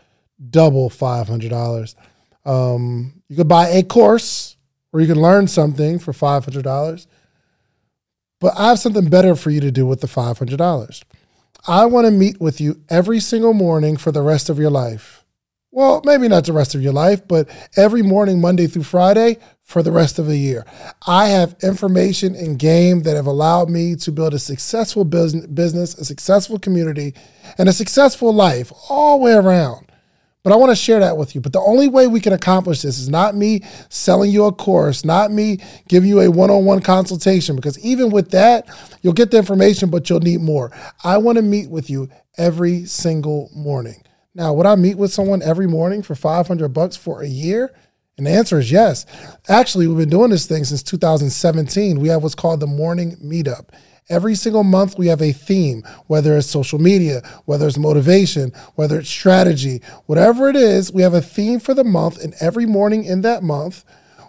double 0.50 0.90
five 0.90 1.28
hundred 1.28 1.50
dollars. 1.50 1.94
Um, 2.44 3.22
you 3.28 3.36
could 3.36 3.48
buy 3.48 3.68
a 3.68 3.82
course 3.82 4.53
where 4.94 5.02
you 5.02 5.12
can 5.12 5.20
learn 5.20 5.48
something 5.48 5.98
for 5.98 6.12
five 6.12 6.44
hundred 6.44 6.62
dollars. 6.62 7.08
But 8.38 8.52
I 8.56 8.68
have 8.68 8.78
something 8.78 9.08
better 9.08 9.34
for 9.34 9.50
you 9.50 9.60
to 9.60 9.72
do 9.72 9.84
with 9.84 10.00
the 10.00 10.06
five 10.06 10.38
hundred 10.38 10.58
dollars. 10.58 11.04
I 11.66 11.86
want 11.86 12.06
to 12.06 12.12
meet 12.12 12.40
with 12.40 12.60
you 12.60 12.80
every 12.88 13.18
single 13.18 13.54
morning 13.54 13.96
for 13.96 14.12
the 14.12 14.22
rest 14.22 14.48
of 14.48 14.56
your 14.56 14.70
life. 14.70 15.24
Well, 15.72 16.00
maybe 16.04 16.28
not 16.28 16.44
the 16.44 16.52
rest 16.52 16.76
of 16.76 16.80
your 16.80 16.92
life, 16.92 17.26
but 17.26 17.48
every 17.76 18.02
morning, 18.02 18.40
Monday 18.40 18.68
through 18.68 18.84
Friday, 18.84 19.38
for 19.64 19.82
the 19.82 19.90
rest 19.90 20.20
of 20.20 20.26
the 20.26 20.38
year. 20.38 20.64
I 21.08 21.26
have 21.26 21.56
information 21.60 22.36
and 22.36 22.56
game 22.56 23.02
that 23.02 23.16
have 23.16 23.26
allowed 23.26 23.70
me 23.70 23.96
to 23.96 24.12
build 24.12 24.32
a 24.32 24.38
successful 24.38 25.04
business, 25.04 25.98
a 25.98 26.04
successful 26.04 26.60
community, 26.60 27.14
and 27.58 27.68
a 27.68 27.72
successful 27.72 28.32
life 28.32 28.70
all 28.88 29.18
the 29.18 29.24
way 29.24 29.32
around. 29.32 29.90
But 30.44 30.52
I 30.52 30.56
want 30.56 30.70
to 30.70 30.76
share 30.76 31.00
that 31.00 31.16
with 31.16 31.34
you. 31.34 31.40
But 31.40 31.54
the 31.54 31.60
only 31.60 31.88
way 31.88 32.06
we 32.06 32.20
can 32.20 32.34
accomplish 32.34 32.82
this 32.82 32.98
is 32.98 33.08
not 33.08 33.34
me 33.34 33.62
selling 33.88 34.30
you 34.30 34.44
a 34.44 34.52
course, 34.52 35.02
not 35.02 35.32
me 35.32 35.58
giving 35.88 36.08
you 36.08 36.20
a 36.20 36.30
one 36.30 36.50
on 36.50 36.66
one 36.66 36.82
consultation, 36.82 37.56
because 37.56 37.78
even 37.78 38.10
with 38.10 38.30
that, 38.32 38.68
you'll 39.00 39.14
get 39.14 39.30
the 39.30 39.38
information, 39.38 39.88
but 39.88 40.08
you'll 40.08 40.20
need 40.20 40.42
more. 40.42 40.70
I 41.02 41.16
want 41.16 41.36
to 41.36 41.42
meet 41.42 41.70
with 41.70 41.88
you 41.88 42.10
every 42.36 42.84
single 42.84 43.50
morning. 43.54 44.02
Now, 44.34 44.52
would 44.52 44.66
I 44.66 44.74
meet 44.74 44.98
with 44.98 45.12
someone 45.12 45.42
every 45.42 45.66
morning 45.66 46.02
for 46.02 46.14
500 46.14 46.68
bucks 46.68 46.96
for 46.96 47.22
a 47.22 47.28
year? 47.28 47.74
And 48.18 48.26
the 48.26 48.32
answer 48.32 48.58
is 48.58 48.70
yes. 48.70 49.06
Actually, 49.48 49.86
we've 49.86 49.96
been 49.96 50.10
doing 50.10 50.30
this 50.30 50.46
thing 50.46 50.64
since 50.64 50.82
2017. 50.82 51.98
We 51.98 52.08
have 52.08 52.22
what's 52.22 52.34
called 52.34 52.60
the 52.60 52.66
morning 52.66 53.16
meetup. 53.16 53.70
Every 54.10 54.34
single 54.34 54.64
month, 54.64 54.98
we 54.98 55.06
have 55.06 55.22
a 55.22 55.32
theme, 55.32 55.82
whether 56.08 56.36
it's 56.36 56.46
social 56.46 56.78
media, 56.78 57.22
whether 57.46 57.66
it's 57.66 57.78
motivation, 57.78 58.52
whether 58.74 58.98
it's 58.98 59.08
strategy, 59.08 59.80
whatever 60.04 60.50
it 60.50 60.56
is, 60.56 60.92
we 60.92 61.00
have 61.00 61.14
a 61.14 61.22
theme 61.22 61.58
for 61.58 61.72
the 61.72 61.84
month. 61.84 62.22
And 62.22 62.34
every 62.38 62.66
morning 62.66 63.04
in 63.04 63.22
that 63.22 63.42
month, 63.42 63.82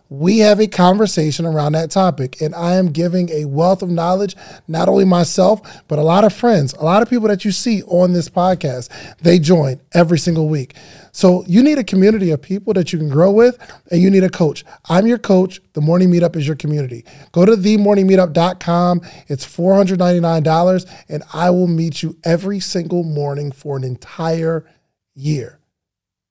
we 0.09 0.39
have 0.39 0.59
a 0.59 0.67
conversation 0.67 1.45
around 1.45 1.73
that 1.73 1.91
topic. 1.91 2.41
And 2.41 2.53
I 2.53 2.75
am 2.75 2.91
giving 2.91 3.29
a 3.29 3.45
wealth 3.45 3.81
of 3.81 3.89
knowledge, 3.89 4.35
not 4.67 4.87
only 4.87 5.05
myself, 5.05 5.61
but 5.87 5.99
a 5.99 6.03
lot 6.03 6.23
of 6.23 6.33
friends, 6.33 6.73
a 6.73 6.83
lot 6.83 7.01
of 7.01 7.09
people 7.09 7.27
that 7.27 7.45
you 7.45 7.51
see 7.51 7.81
on 7.83 8.13
this 8.13 8.29
podcast. 8.29 8.89
They 9.19 9.39
join 9.39 9.81
every 9.93 10.19
single 10.19 10.47
week. 10.47 10.75
So 11.11 11.45
you 11.47 11.63
need 11.63 11.77
a 11.77 11.83
community 11.83 12.31
of 12.31 12.41
people 12.41 12.73
that 12.73 12.91
you 12.91 12.99
can 12.99 13.07
grow 13.07 13.31
with, 13.31 13.57
and 13.89 14.01
you 14.01 14.09
need 14.09 14.25
a 14.25 14.29
coach. 14.29 14.65
I'm 14.89 15.07
your 15.07 15.17
coach. 15.17 15.61
The 15.71 15.79
Morning 15.79 16.11
Meetup 16.11 16.35
is 16.35 16.45
your 16.45 16.57
community. 16.57 17.05
Go 17.31 17.45
to 17.45 17.53
themorningmeetup.com. 17.53 19.01
It's 19.27 19.45
$499, 19.45 21.03
and 21.07 21.23
I 21.33 21.51
will 21.51 21.67
meet 21.67 22.03
you 22.03 22.17
every 22.25 22.59
single 22.59 23.03
morning 23.03 23.53
for 23.53 23.77
an 23.77 23.85
entire 23.85 24.69
year. 25.13 25.59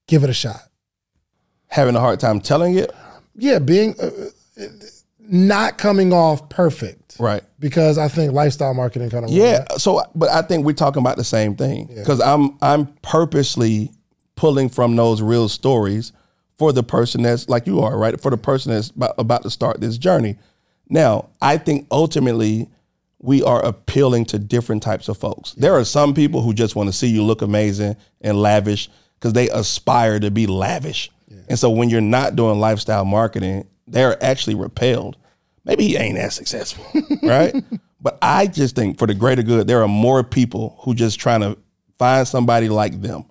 Give 0.07 0.23
it 0.23 0.29
a 0.29 0.35
shot. 0.35 0.61
Having 1.69 1.97
a 1.97 2.01
hard 2.01 2.21
time 2.21 2.41
telling 2.41 2.77
it? 2.77 2.95
Yeah, 3.37 3.59
being 3.59 3.95
uh, 4.01 4.11
not 5.19 5.79
coming 5.79 6.13
off 6.13 6.49
perfect. 6.49 7.17
Right. 7.19 7.43
Because 7.59 7.99
I 7.99 8.09
think 8.09 8.33
lifestyle 8.33 8.75
marketing 8.75 9.11
kind 9.11 9.25
of 9.25 9.31
Yeah, 9.31 9.65
so 9.77 10.03
but 10.15 10.29
I 10.31 10.43
think 10.43 10.65
we're 10.65 10.73
talking 10.73 11.01
about 11.01 11.17
the 11.17 11.25
same 11.25 11.57
thing. 11.57 11.87
Because 11.95 12.19
yeah. 12.19 12.33
I'm 12.33 12.57
I'm 12.61 12.87
purposely 13.03 13.91
pulling 14.37 14.69
from 14.69 14.97
those 14.97 15.23
real 15.23 15.49
stories 15.49 16.13
for 16.59 16.73
the 16.73 16.83
person 16.83 17.23
that's 17.23 17.49
like 17.49 17.67
you 17.67 17.81
are, 17.81 17.97
right? 17.97 18.21
For 18.21 18.31
the 18.31 18.37
person 18.37 18.73
that's 18.73 18.93
about 18.97 19.43
to 19.43 19.51
start 19.51 19.81
this 19.81 19.99
journey. 19.99 20.37
Now, 20.89 21.31
I 21.41 21.57
think 21.57 21.87
ultimately 21.91 22.69
we 23.19 23.43
are 23.43 23.65
appealing 23.65 24.27
to 24.27 24.39
different 24.39 24.83
types 24.83 25.09
of 25.09 25.17
folks. 25.17 25.53
There 25.53 25.75
are 25.75 25.85
some 25.85 26.15
people 26.15 26.43
who 26.43 26.53
just 26.53 26.77
want 26.77 26.89
to 26.89 26.93
see 26.93 27.07
you 27.07 27.23
look 27.23 27.43
amazing 27.43 27.97
and 28.21 28.41
lavish 28.41 28.91
because 29.15 29.33
they 29.33 29.49
aspire 29.49 30.21
to 30.21 30.31
be 30.31 30.47
lavish. 30.47 31.11
Yeah. 31.35 31.41
And 31.51 31.59
so 31.59 31.71
when 31.71 31.91
you're 31.91 32.01
not 32.01 32.37
doing 32.37 32.61
lifestyle 32.61 33.05
marketing, 33.05 33.67
they're 33.87 34.23
actually 34.23 34.55
repelled. 34.55 35.17
Maybe 35.65 35.89
he 35.89 35.97
ain't 35.97 36.19
as 36.19 36.35
successful, 36.35 36.85
right? 37.23 37.55
But 38.01 38.19
I 38.21 38.47
just 38.47 38.77
think 38.77 38.99
for 38.99 39.07
the 39.07 39.15
greater 39.15 39.43
good, 39.43 39.67
there 39.67 39.83
are 39.83 39.89
more 39.89 40.23
people 40.23 40.79
who 40.81 40.95
just 40.95 41.19
trying 41.19 41.41
to 41.41 41.57
find 41.99 42.29
somebody 42.29 42.69
like 42.69 43.01
them 43.01 43.25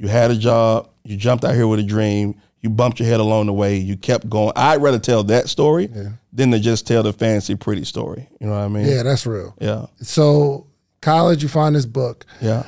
you 0.00 0.08
had 0.08 0.30
a 0.30 0.36
job, 0.36 0.88
you 1.04 1.16
jumped 1.16 1.44
out 1.44 1.54
here 1.54 1.68
with 1.68 1.78
a 1.78 1.82
dream, 1.82 2.40
you 2.62 2.70
bumped 2.70 2.98
your 2.98 3.08
head 3.08 3.20
along 3.20 3.46
the 3.46 3.52
way, 3.52 3.76
you 3.76 3.98
kept 3.98 4.28
going. 4.30 4.52
I'd 4.56 4.80
rather 4.80 4.98
tell 4.98 5.22
that 5.24 5.50
story 5.50 5.90
yeah. 5.94 6.08
than 6.32 6.50
to 6.52 6.58
just 6.58 6.86
tell 6.86 7.02
the 7.02 7.12
fancy, 7.12 7.54
pretty 7.54 7.84
story. 7.84 8.26
You 8.40 8.46
know 8.46 8.54
what 8.54 8.60
I 8.60 8.68
mean? 8.68 8.86
Yeah, 8.86 9.02
that's 9.02 9.26
real. 9.26 9.54
Yeah. 9.60 9.86
So, 10.00 10.66
college, 11.02 11.42
you 11.42 11.50
find 11.50 11.76
this 11.76 11.84
book. 11.84 12.24
Yeah. 12.40 12.64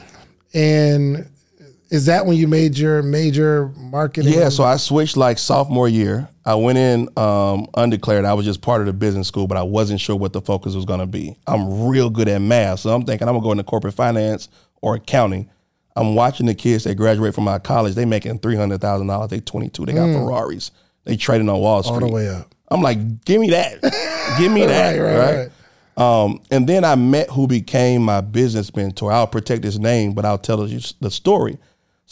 And 0.53 1.31
is 1.93 2.07
that 2.07 2.25
when 2.25 2.39
you 2.39 2.49
made 2.49 2.79
your 2.79 3.03
major 3.03 3.69
marketing? 3.77 4.33
Yeah, 4.33 4.49
so 4.49 4.65
I 4.65 4.79
switched 4.79 5.15
like 5.15 5.37
sophomore 5.37 5.91
year. 5.91 6.27
I 6.47 6.55
went 6.55 6.79
in 6.79 7.07
um, 7.19 7.67
undeclared. 7.75 8.25
I 8.25 8.33
was 8.33 8.47
just 8.47 8.63
part 8.63 8.81
of 8.81 8.87
the 8.87 8.95
business 8.95 9.29
school, 9.29 9.47
but 9.47 9.59
I 9.59 9.63
wasn't 9.63 10.01
sure 10.01 10.17
what 10.17 10.33
the 10.33 10.41
focus 10.41 10.75
was 10.75 10.87
going 10.87 11.01
to 11.01 11.07
be. 11.07 11.37
I'm 11.47 11.87
real 11.87 12.09
good 12.09 12.29
at 12.29 12.41
math, 12.41 12.81
so 12.81 12.95
I'm 12.95 13.05
thinking 13.05 13.29
I'm 13.29 13.35
going 13.35 13.43
to 13.43 13.47
go 13.47 13.53
into 13.53 13.65
corporate 13.65 13.93
finance 13.93 14.49
or 14.81 14.95
accounting. 14.95 15.51
I'm 15.95 16.15
watching 16.15 16.47
the 16.47 16.55
kids 16.55 16.85
that 16.85 16.95
graduate 16.95 17.35
from 17.35 17.45
my 17.45 17.59
college. 17.59 17.95
They 17.95 18.07
making 18.07 18.39
three 18.39 18.57
hundred 18.57 18.81
thousand 18.81 19.09
dollars. 19.09 19.29
They 19.29 19.41
22. 19.41 19.85
They 19.85 19.93
got 19.93 20.09
mm. 20.09 20.15
Ferraris. 20.15 20.71
They 21.05 21.19
trading 21.19 21.51
on 21.51 21.61
Wall 21.61 21.83
Street. 21.83 21.95
All 21.95 22.09
the 22.09 22.15
way 22.15 22.29
up. 22.31 22.55
I'm 22.71 22.81
like, 22.81 23.27
give 23.27 23.39
me 23.39 23.51
that. 23.51 23.83
give 24.39 24.51
me 24.51 24.65
that. 24.67 24.99
right, 24.99 25.15
right, 25.15 25.37
right. 25.37 26.25
Um, 26.25 26.41
and 26.51 26.67
then 26.67 26.87
I 26.87 26.95
met 26.95 27.29
who 27.29 27.47
became 27.47 28.03
my 28.03 28.23
business 28.23 28.75
mentor. 28.75 29.13
I'll 29.13 29.27
protect 29.27 29.63
his 29.63 29.79
name, 29.79 30.15
but 30.15 30.25
I'll 30.25 30.39
tell 30.39 30.67
you 30.67 30.81
the 31.01 31.11
story. 31.11 31.59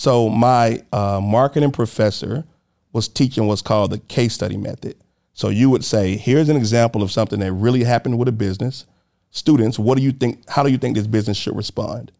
So 0.00 0.30
my 0.30 0.82
uh, 0.92 1.20
marketing 1.22 1.72
professor 1.72 2.44
was 2.92 3.06
teaching 3.06 3.46
what's 3.46 3.62
called 3.62 3.90
the 3.90 3.98
case 3.98 4.32
study 4.32 4.56
method. 4.56 4.96
So 5.34 5.48
you 5.50 5.68
would 5.70 5.84
say, 5.84 6.16
here's 6.16 6.48
an 6.48 6.56
example 6.56 7.02
of 7.02 7.12
something 7.12 7.40
that 7.40 7.52
really 7.52 7.84
happened 7.84 8.18
with 8.18 8.28
a 8.28 8.32
business. 8.32 8.86
Students, 9.30 9.78
what 9.78 9.98
do 9.98 10.02
you 10.02 10.12
think? 10.12 10.48
How 10.48 10.62
do 10.62 10.70
you 10.70 10.78
think 10.78 10.96
this 10.96 11.06
business 11.06 11.36
should 11.36 11.54
respond? 11.54 12.12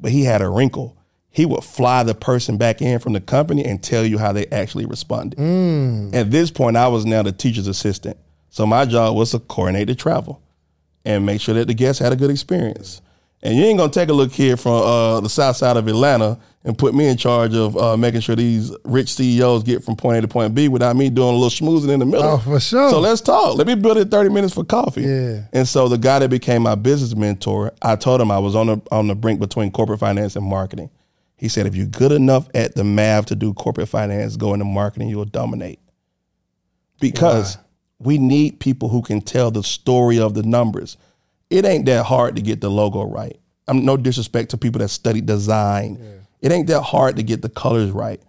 but 0.00 0.12
he 0.12 0.24
had 0.24 0.42
a 0.42 0.48
wrinkle. 0.48 0.96
He 1.30 1.44
would 1.46 1.64
fly 1.64 2.02
the 2.02 2.14
person 2.14 2.56
back 2.56 2.80
in 2.80 2.98
from 2.98 3.12
the 3.12 3.20
company 3.20 3.64
and 3.64 3.82
tell 3.82 4.04
you 4.04 4.18
how 4.18 4.32
they 4.32 4.46
actually 4.46 4.86
responded. 4.86 5.38
Mm. 5.38 6.14
At 6.14 6.30
this 6.30 6.50
point, 6.50 6.76
I 6.76 6.88
was 6.88 7.04
now 7.04 7.22
the 7.22 7.32
teacher's 7.32 7.66
assistant. 7.66 8.16
So 8.50 8.66
my 8.66 8.86
job 8.86 9.14
was 9.16 9.32
to 9.32 9.38
coordinate 9.38 9.88
the 9.88 9.94
travel 9.94 10.40
and 11.04 11.26
make 11.26 11.40
sure 11.40 11.54
that 11.54 11.66
the 11.66 11.74
guests 11.74 12.00
had 12.00 12.12
a 12.12 12.16
good 12.16 12.30
experience. 12.30 13.02
And 13.42 13.56
you 13.56 13.64
ain't 13.64 13.78
gonna 13.78 13.92
take 13.92 14.08
a 14.08 14.12
little 14.12 14.32
kid 14.32 14.58
from 14.58 14.72
uh, 14.72 15.20
the 15.20 15.28
south 15.28 15.56
side 15.56 15.76
of 15.76 15.86
Atlanta 15.86 16.38
and 16.64 16.76
put 16.76 16.92
me 16.92 17.06
in 17.06 17.16
charge 17.16 17.54
of 17.54 17.76
uh, 17.76 17.96
making 17.96 18.20
sure 18.20 18.34
these 18.34 18.74
rich 18.84 19.14
CEOs 19.14 19.62
get 19.62 19.84
from 19.84 19.94
point 19.94 20.18
A 20.18 20.20
to 20.22 20.28
point 20.28 20.54
B 20.54 20.68
without 20.68 20.96
me 20.96 21.08
doing 21.08 21.34
a 21.34 21.38
little 21.38 21.48
schmoozing 21.48 21.90
in 21.90 22.00
the 22.00 22.06
middle. 22.06 22.24
Oh, 22.24 22.38
for 22.38 22.58
sure. 22.58 22.90
So 22.90 22.98
let's 22.98 23.20
talk. 23.20 23.56
Let 23.56 23.66
me 23.66 23.76
build 23.76 23.96
it 23.96 24.10
30 24.10 24.30
minutes 24.30 24.54
for 24.54 24.64
coffee. 24.64 25.02
Yeah. 25.02 25.42
And 25.52 25.68
so 25.68 25.88
the 25.88 25.98
guy 25.98 26.18
that 26.18 26.30
became 26.30 26.62
my 26.62 26.74
business 26.74 27.14
mentor, 27.14 27.72
I 27.80 27.94
told 27.94 28.20
him 28.20 28.30
I 28.30 28.38
was 28.38 28.56
on 28.56 28.66
the 28.66 28.82
on 28.90 29.06
the 29.06 29.14
brink 29.14 29.38
between 29.38 29.70
corporate 29.70 30.00
finance 30.00 30.34
and 30.34 30.44
marketing. 30.44 30.90
He 31.36 31.48
said, 31.48 31.66
if 31.66 31.76
you're 31.76 31.86
good 31.86 32.10
enough 32.10 32.48
at 32.52 32.74
the 32.74 32.82
math 32.82 33.26
to 33.26 33.36
do 33.36 33.54
corporate 33.54 33.88
finance, 33.88 34.36
go 34.36 34.52
into 34.52 34.64
marketing, 34.64 35.08
you 35.08 35.16
will 35.16 35.24
dominate. 35.24 35.78
Because 36.98 37.56
we 38.00 38.18
need 38.18 38.58
people 38.58 38.88
who 38.88 39.02
can 39.02 39.20
tell 39.20 39.52
the 39.52 39.62
story 39.62 40.18
of 40.18 40.34
the 40.34 40.42
numbers. 40.42 40.96
It 41.50 41.64
ain't 41.64 41.86
that 41.86 42.04
hard 42.04 42.36
to 42.36 42.42
get 42.42 42.60
the 42.60 42.70
logo 42.70 43.04
right. 43.04 43.38
I'm 43.66 43.84
no 43.84 43.96
disrespect 43.96 44.50
to 44.50 44.58
people 44.58 44.80
that 44.80 44.88
study 44.88 45.20
design. 45.20 46.22
It 46.40 46.52
ain't 46.52 46.68
that 46.68 46.82
hard 46.82 47.16
to 47.16 47.22
get 47.22 47.42
the 47.42 47.48
colors 47.48 47.90
right. 47.90 48.20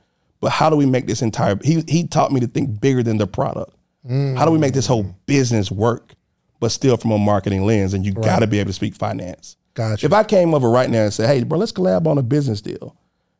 But 0.41 0.51
how 0.51 0.69
do 0.69 0.75
we 0.75 0.85
make 0.85 1.05
this 1.05 1.21
entire 1.21 1.57
he 1.63 1.83
he 1.87 2.07
taught 2.07 2.31
me 2.31 2.39
to 2.39 2.47
think 2.47 2.79
bigger 2.79 3.03
than 3.03 3.17
the 3.17 3.27
product. 3.27 3.73
How 4.07 4.45
do 4.45 4.51
we 4.51 4.57
make 4.57 4.73
this 4.73 4.87
whole 4.87 5.03
mm. 5.03 5.15
business 5.25 5.69
work, 5.69 6.13
but 6.59 6.71
still 6.71 6.97
from 6.97 7.11
a 7.11 7.17
marketing 7.17 7.65
lens? 7.65 7.93
And 7.93 8.05
you 8.05 8.13
gotta 8.13 8.47
be 8.47 8.59
able 8.59 8.69
to 8.69 8.73
speak 8.73 8.95
finance. 8.95 9.57
Gotcha. 9.75 10.05
If 10.05 10.13
I 10.13 10.23
came 10.23 10.53
over 10.53 10.69
right 10.69 10.89
now 10.89 11.03
and 11.03 11.13
said, 11.13 11.27
"Hey, 11.27 11.43
bro, 11.43 11.59
let's 11.59 11.71
collab 11.71 12.07
on 12.07 12.17
a 12.17 12.23
business 12.23 12.61
deal," 12.61 12.95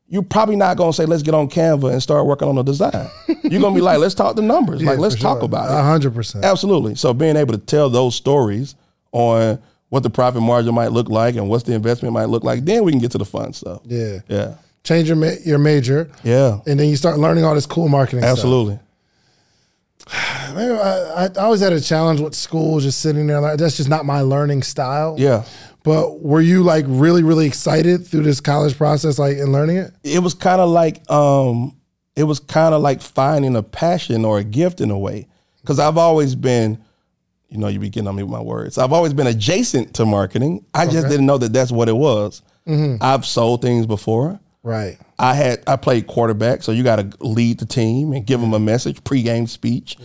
you're 0.08 0.22
probably 0.22 0.56
not 0.56 0.78
gonna 0.78 0.94
say, 0.94 1.06
"Let's 1.06 1.24
get 1.24 1.34
on 1.34 1.50
Canva 1.50 1.92
and 1.92 2.04
start 2.04 2.28
working 2.28 2.48
on 2.48 2.56
the 2.56 2.64
design." 2.64 3.10
you're 3.44 3.62
gonna 3.62 3.74
be 3.74 3.82
like, 3.82 4.00
"Let's 4.00 4.14
talk 4.14 4.36
the 4.36 4.42
numbers. 4.42 4.84
like, 4.84 5.00
let's 5.00 5.16
talk 5.16 5.40
sure. 5.40 5.46
about 5.46 5.72
A 5.72 5.80
it." 5.80 5.84
hundred 5.84 6.14
percent. 6.14 6.46
Absolutely. 6.46 6.96
So 6.96 7.14
being 7.14 7.36
able 7.36 7.54
to 7.54 7.60
tell 7.60 7.90
those 7.90 8.16
stories 8.16 8.76
on 9.12 9.60
what 9.90 10.04
the 10.04 10.10
profit 10.10 10.42
margin 10.42 10.74
might 10.76 10.92
look 10.92 11.10
like 11.10 11.36
and 11.36 11.50
what's 11.50 11.64
the 11.64 11.74
investment 11.74 12.14
might 12.14 12.26
look 12.26 12.44
like, 12.44 12.64
then 12.66 12.84
we 12.84 12.92
can 12.92 13.02
get 13.02 13.12
to 13.12 13.18
the 13.18 13.26
fun 13.26 13.54
stuff. 13.54 13.82
Yeah. 13.86 14.20
Yeah. 14.28 14.56
Change 14.84 15.08
your 15.08 15.18
ma- 15.18 15.32
your 15.46 15.58
major, 15.60 16.10
Yeah. 16.24 16.60
and 16.66 16.80
then 16.80 16.88
you 16.90 16.96
start 16.96 17.18
learning 17.20 17.44
all 17.44 17.54
this 17.56 17.66
cool 17.66 17.90
marketing. 17.90 18.22
stuff. 18.22 18.32
Absolutely. 18.32 18.80
Maybe 20.56 20.74
I, 20.74 21.26
I 21.26 21.28
always 21.40 21.60
had 21.62 21.74
a 21.74 21.82
challenge 21.82 22.20
with 22.20 22.34
school, 22.34 22.80
just 22.80 23.00
sitting 23.00 23.28
there. 23.28 23.40
Like, 23.42 23.58
that's 23.60 23.78
just 23.78 23.90
not 23.90 24.06
my 24.06 24.22
learning 24.22 24.64
style. 24.64 25.16
Yeah. 25.20 25.44
But 25.84 26.22
were 26.22 26.42
you 26.42 26.64
like 26.64 26.86
really, 26.88 27.24
really 27.24 27.46
excited 27.46 28.06
through 28.06 28.24
this 28.24 28.42
college 28.42 28.78
process, 28.78 29.18
like 29.20 29.38
in 29.38 29.52
learning 29.52 29.78
it? 29.78 29.94
It 30.04 30.20
was 30.20 30.34
kind 30.34 30.60
of 30.62 30.70
like 30.70 31.10
um 31.10 31.76
it 32.16 32.24
was 32.24 32.40
kind 32.40 32.74
of 32.76 32.82
like 32.82 33.02
finding 33.02 33.56
a 33.56 33.64
passion 33.64 34.26
or 34.26 34.40
a 34.40 34.44
gift 34.44 34.82
in 34.82 34.92
a 34.92 34.98
way. 34.98 35.28
Cause 35.66 35.80
I've 35.80 35.98
always 35.98 36.36
been, 36.36 36.84
you 37.50 37.58
know, 37.58 37.68
you 37.68 37.80
be 37.80 37.90
getting 37.90 38.08
on 38.08 38.16
me 38.16 38.24
with 38.24 38.32
my 38.32 38.42
words. 38.42 38.78
I've 38.78 38.94
always 38.94 39.14
been 39.14 39.28
adjacent 39.28 39.96
to 39.96 40.06
marketing. 40.06 40.66
I 40.74 40.86
just 40.86 41.08
didn't 41.08 41.26
know 41.26 41.38
that 41.40 41.52
that's 41.52 41.72
what 41.72 41.90
it 41.90 41.96
was. 41.96 42.42
Mm-hmm. 42.68 43.04
I've 43.04 43.26
sold 43.26 43.62
things 43.62 43.86
before. 43.86 44.40
Right. 44.62 44.98
I 45.18 45.34
had 45.34 45.64
I 45.68 45.76
played 45.76 46.08
quarterback, 46.08 46.64
so 46.64 46.72
you 46.72 46.84
got 46.84 46.98
to 46.98 47.26
lead 47.26 47.60
the 47.60 47.66
team 47.66 48.14
and 48.14 48.26
give 48.26 48.40
them 48.40 48.54
a 48.54 48.58
mm-hmm. 48.58 48.66
message, 48.66 49.04
pregame 49.04 49.50
speech. 49.50 49.98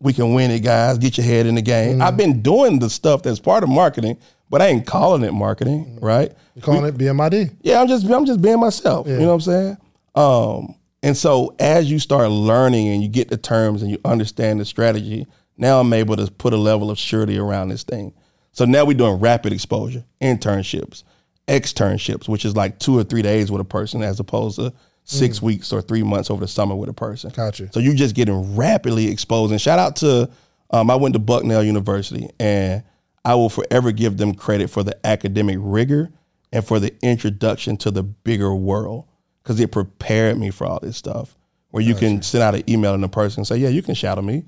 We 0.00 0.12
can 0.12 0.34
win 0.34 0.50
it, 0.50 0.60
guys. 0.60 0.98
Get 0.98 1.18
your 1.18 1.26
head 1.26 1.46
in 1.46 1.54
the 1.54 1.62
game. 1.62 1.94
Mm-hmm. 1.94 2.02
I've 2.02 2.16
been 2.16 2.42
doing 2.42 2.78
the 2.78 2.90
stuff 2.90 3.22
that's 3.22 3.38
part 3.38 3.62
of 3.62 3.68
marketing, 3.68 4.18
but 4.50 4.60
I 4.62 4.66
ain't 4.66 4.86
calling 4.86 5.22
it 5.22 5.32
marketing, 5.32 5.98
right? 6.00 6.32
You 6.54 6.62
calling 6.62 6.84
it 6.84 6.96
BMID? 6.96 7.56
Yeah, 7.62 7.80
I'm 7.80 7.88
just 7.88 8.08
I'm 8.08 8.26
just 8.26 8.42
being 8.42 8.60
myself. 8.60 9.06
You 9.06 9.18
know 9.18 9.28
what 9.28 9.34
I'm 9.34 9.40
saying? 9.40 9.76
Um, 10.14 10.74
and 11.02 11.16
so 11.16 11.54
as 11.60 11.90
you 11.90 11.98
start 11.98 12.30
learning 12.30 12.88
and 12.88 13.02
you 13.02 13.08
get 13.08 13.28
the 13.28 13.36
terms 13.36 13.82
and 13.82 13.90
you 13.90 13.98
understand 14.04 14.60
the 14.60 14.64
strategy, 14.64 15.26
now 15.58 15.80
I'm 15.80 15.92
able 15.92 16.16
to 16.16 16.30
put 16.30 16.52
a 16.52 16.56
level 16.56 16.90
of 16.90 16.98
surety 16.98 17.38
around 17.38 17.68
this 17.68 17.82
thing. 17.82 18.14
So 18.52 18.64
now 18.64 18.84
we're 18.84 18.96
doing 18.96 19.20
rapid 19.20 19.52
exposure, 19.52 20.04
internships, 20.22 21.04
externships, 21.46 22.28
which 22.28 22.44
is 22.44 22.56
like 22.56 22.78
two 22.78 22.98
or 22.98 23.04
three 23.04 23.22
days 23.22 23.50
with 23.50 23.60
a 23.60 23.64
person 23.64 24.02
as 24.02 24.20
opposed 24.20 24.56
to 24.56 24.72
six 25.04 25.40
weeks 25.40 25.72
or 25.72 25.80
three 25.80 26.02
months 26.02 26.30
over 26.30 26.40
the 26.40 26.48
summer 26.48 26.74
with 26.74 26.88
a 26.90 26.92
person. 26.92 27.30
Gotcha. 27.34 27.72
So 27.72 27.80
you're 27.80 27.94
just 27.94 28.14
getting 28.14 28.56
rapidly 28.56 29.08
exposed. 29.10 29.52
And 29.52 29.60
shout 29.60 29.78
out 29.78 29.96
to, 29.96 30.28
um, 30.70 30.90
I 30.90 30.96
went 30.96 31.14
to 31.14 31.18
Bucknell 31.18 31.62
University, 31.64 32.28
and 32.38 32.82
I 33.24 33.34
will 33.34 33.48
forever 33.48 33.90
give 33.90 34.18
them 34.18 34.34
credit 34.34 34.68
for 34.68 34.82
the 34.82 34.94
academic 35.06 35.56
rigor 35.60 36.10
and 36.52 36.64
for 36.64 36.78
the 36.78 36.94
introduction 37.02 37.76
to 37.78 37.90
the 37.90 38.02
bigger 38.02 38.54
world 38.54 39.06
because 39.42 39.58
it 39.60 39.72
prepared 39.72 40.38
me 40.38 40.50
for 40.50 40.66
all 40.66 40.78
this 40.80 40.96
stuff. 40.96 41.38
Where 41.70 41.82
you 41.82 41.94
can 41.94 42.22
send 42.22 42.42
out 42.42 42.54
an 42.54 42.62
email 42.68 42.96
to 42.96 43.02
a 43.02 43.08
person 43.08 43.40
and 43.40 43.46
say, 43.46 43.58
"Yeah, 43.58 43.68
you 43.68 43.82
can 43.82 43.94
shadow 43.94 44.22
me. 44.22 44.44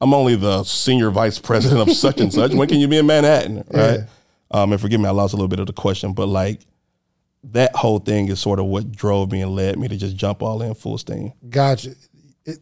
I'm 0.00 0.12
only 0.12 0.36
the 0.36 0.64
senior 0.64 1.10
vice 1.10 1.38
president 1.38 1.88
of 1.88 1.96
such 1.96 2.20
and 2.20 2.32
such. 2.32 2.52
When 2.52 2.68
can 2.68 2.78
you 2.78 2.88
be 2.88 2.98
in 2.98 3.06
Manhattan?" 3.06 3.64
Right. 3.72 4.00
Um, 4.50 4.70
and 4.72 4.80
forgive 4.80 5.00
me, 5.00 5.08
I 5.08 5.10
lost 5.10 5.32
a 5.32 5.36
little 5.36 5.48
bit 5.48 5.58
of 5.58 5.66
the 5.66 5.72
question, 5.72 6.12
but 6.12 6.26
like 6.28 6.60
that 7.52 7.74
whole 7.74 7.98
thing 7.98 8.28
is 8.28 8.40
sort 8.40 8.58
of 8.58 8.66
what 8.66 8.92
drove 8.92 9.32
me 9.32 9.42
and 9.42 9.54
led 9.54 9.78
me 9.78 9.88
to 9.88 9.96
just 9.96 10.16
jump 10.16 10.42
all 10.42 10.62
in 10.62 10.74
full 10.74 10.96
steam. 10.98 11.32
Gotcha. 11.48 11.94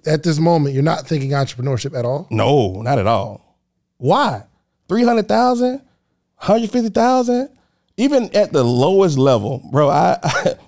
At 0.07 0.23
this 0.23 0.39
moment, 0.39 0.75
you're 0.75 0.83
not 0.83 1.07
thinking 1.07 1.31
entrepreneurship 1.31 1.97
at 1.99 2.05
all. 2.05 2.27
No, 2.31 2.83
not 2.83 2.99
at 2.99 3.07
all. 3.07 3.59
Why? 3.99 4.45
300,000? 4.89 5.71
150,000? 5.73 7.49
Even 7.97 8.35
at 8.35 8.53
the 8.53 8.65
lowest 8.65 9.19
level, 9.19 9.63
bro, 9.71 9.89
I, 9.89 10.19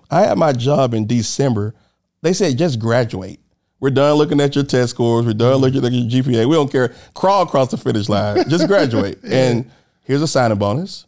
I 0.11 0.20
had 0.22 0.38
my 0.38 0.53
job 0.53 0.94
in 0.94 1.07
December. 1.07 1.74
They 2.22 2.33
said 2.33 2.59
just 2.59 2.79
graduate. 2.79 3.40
We're 3.85 3.90
done 3.90 4.16
looking 4.16 4.40
at 4.40 4.55
your 4.55 4.64
test 4.64 4.92
scores. 4.92 5.27
We're 5.27 5.35
done 5.35 5.61
mm-hmm. 5.61 5.62
looking 5.62 5.85
at 5.85 5.92
your 5.92 6.23
GPA. 6.23 6.49
We 6.49 6.55
don't 6.55 6.73
care. 6.73 6.94
Crawl 7.12 7.42
across 7.42 7.70
the 7.70 7.77
finish 7.77 8.09
line. 8.09 8.42
Just 8.49 8.66
graduate. 8.66 9.18
And 9.23 9.70
here's 10.05 10.23
a 10.23 10.27
signing 10.27 10.57
bonus. 10.57 11.05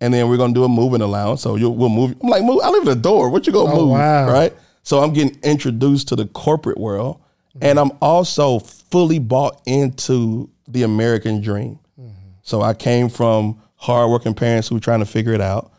And 0.00 0.14
then 0.14 0.30
we're 0.30 0.38
gonna 0.38 0.54
do 0.54 0.64
a 0.64 0.68
moving 0.68 1.02
allowance. 1.02 1.42
So 1.42 1.56
you'll 1.56 1.74
we'll 1.74 1.90
move. 1.90 2.16
I'm 2.22 2.30
like, 2.30 2.42
move. 2.42 2.60
I 2.64 2.70
live 2.70 2.88
at 2.88 2.94
the 2.94 3.00
door. 3.02 3.28
What 3.28 3.46
you 3.46 3.52
gonna 3.52 3.74
oh, 3.74 3.76
move? 3.76 3.90
wow. 3.90 4.32
Right. 4.32 4.54
So 4.84 5.00
I'm 5.00 5.12
getting 5.12 5.38
introduced 5.42 6.08
to 6.08 6.16
the 6.16 6.24
corporate 6.24 6.78
world, 6.78 7.18
mm-hmm. 7.18 7.58
and 7.60 7.78
I'm 7.78 7.90
also 8.00 8.58
fully 8.58 9.18
bought 9.18 9.60
into 9.66 10.48
the 10.66 10.84
American 10.84 11.42
dream. 11.42 11.78
Mm-hmm. 12.00 12.10
So 12.40 12.62
I 12.62 12.72
came 12.72 13.10
from 13.10 13.60
hardworking 13.76 14.32
parents 14.32 14.68
who 14.68 14.76
were 14.76 14.80
trying 14.80 15.00
to 15.00 15.06
figure 15.06 15.34
it 15.34 15.42
out. 15.42 15.74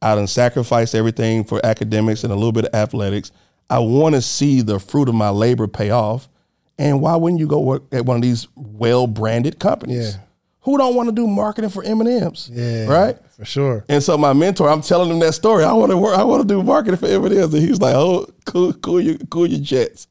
I 0.00 0.14
done 0.14 0.28
sacrificed 0.28 0.94
everything 0.94 1.44
for 1.44 1.60
academics 1.62 2.24
and 2.24 2.32
a 2.32 2.36
little 2.36 2.52
bit 2.52 2.64
of 2.64 2.74
athletics. 2.74 3.32
I 3.70 3.78
want 3.78 4.16
to 4.16 4.20
see 4.22 4.60
the 4.60 4.78
fruit 4.78 5.08
of 5.08 5.14
my 5.14 5.30
labor 5.30 5.66
pay 5.66 5.90
off. 5.90 6.28
And 6.76 7.00
why 7.00 7.14
wouldn't 7.16 7.40
you 7.40 7.46
go 7.46 7.60
work 7.60 7.84
at 7.92 8.04
one 8.04 8.16
of 8.16 8.22
these 8.22 8.48
well-branded 8.56 9.58
companies? 9.58 10.14
Yeah. 10.14 10.20
Who 10.62 10.76
don't 10.76 10.94
want 10.94 11.08
to 11.08 11.14
do 11.14 11.26
marketing 11.26 11.70
for 11.70 11.82
M&Ms? 11.82 12.50
Yeah. 12.52 12.86
Right? 12.86 13.16
For 13.36 13.44
sure. 13.44 13.84
And 13.88 14.02
so 14.02 14.18
my 14.18 14.32
mentor, 14.32 14.68
I'm 14.68 14.82
telling 14.82 15.10
him 15.10 15.18
that 15.20 15.32
story. 15.32 15.64
I 15.64 15.72
want 15.72 15.90
to 15.90 15.96
work. 15.96 16.18
I 16.18 16.24
want 16.24 16.42
to 16.42 16.48
do 16.48 16.62
marketing 16.62 16.98
for 16.98 17.06
M&Ms, 17.06 17.54
and 17.54 17.62
he's 17.62 17.80
like, 17.80 17.94
"Oh, 17.94 18.26
cool, 18.44 18.72
cool, 18.74 19.00
your, 19.00 19.16
cool 19.30 19.46
your 19.46 19.60
jets." 19.60 20.06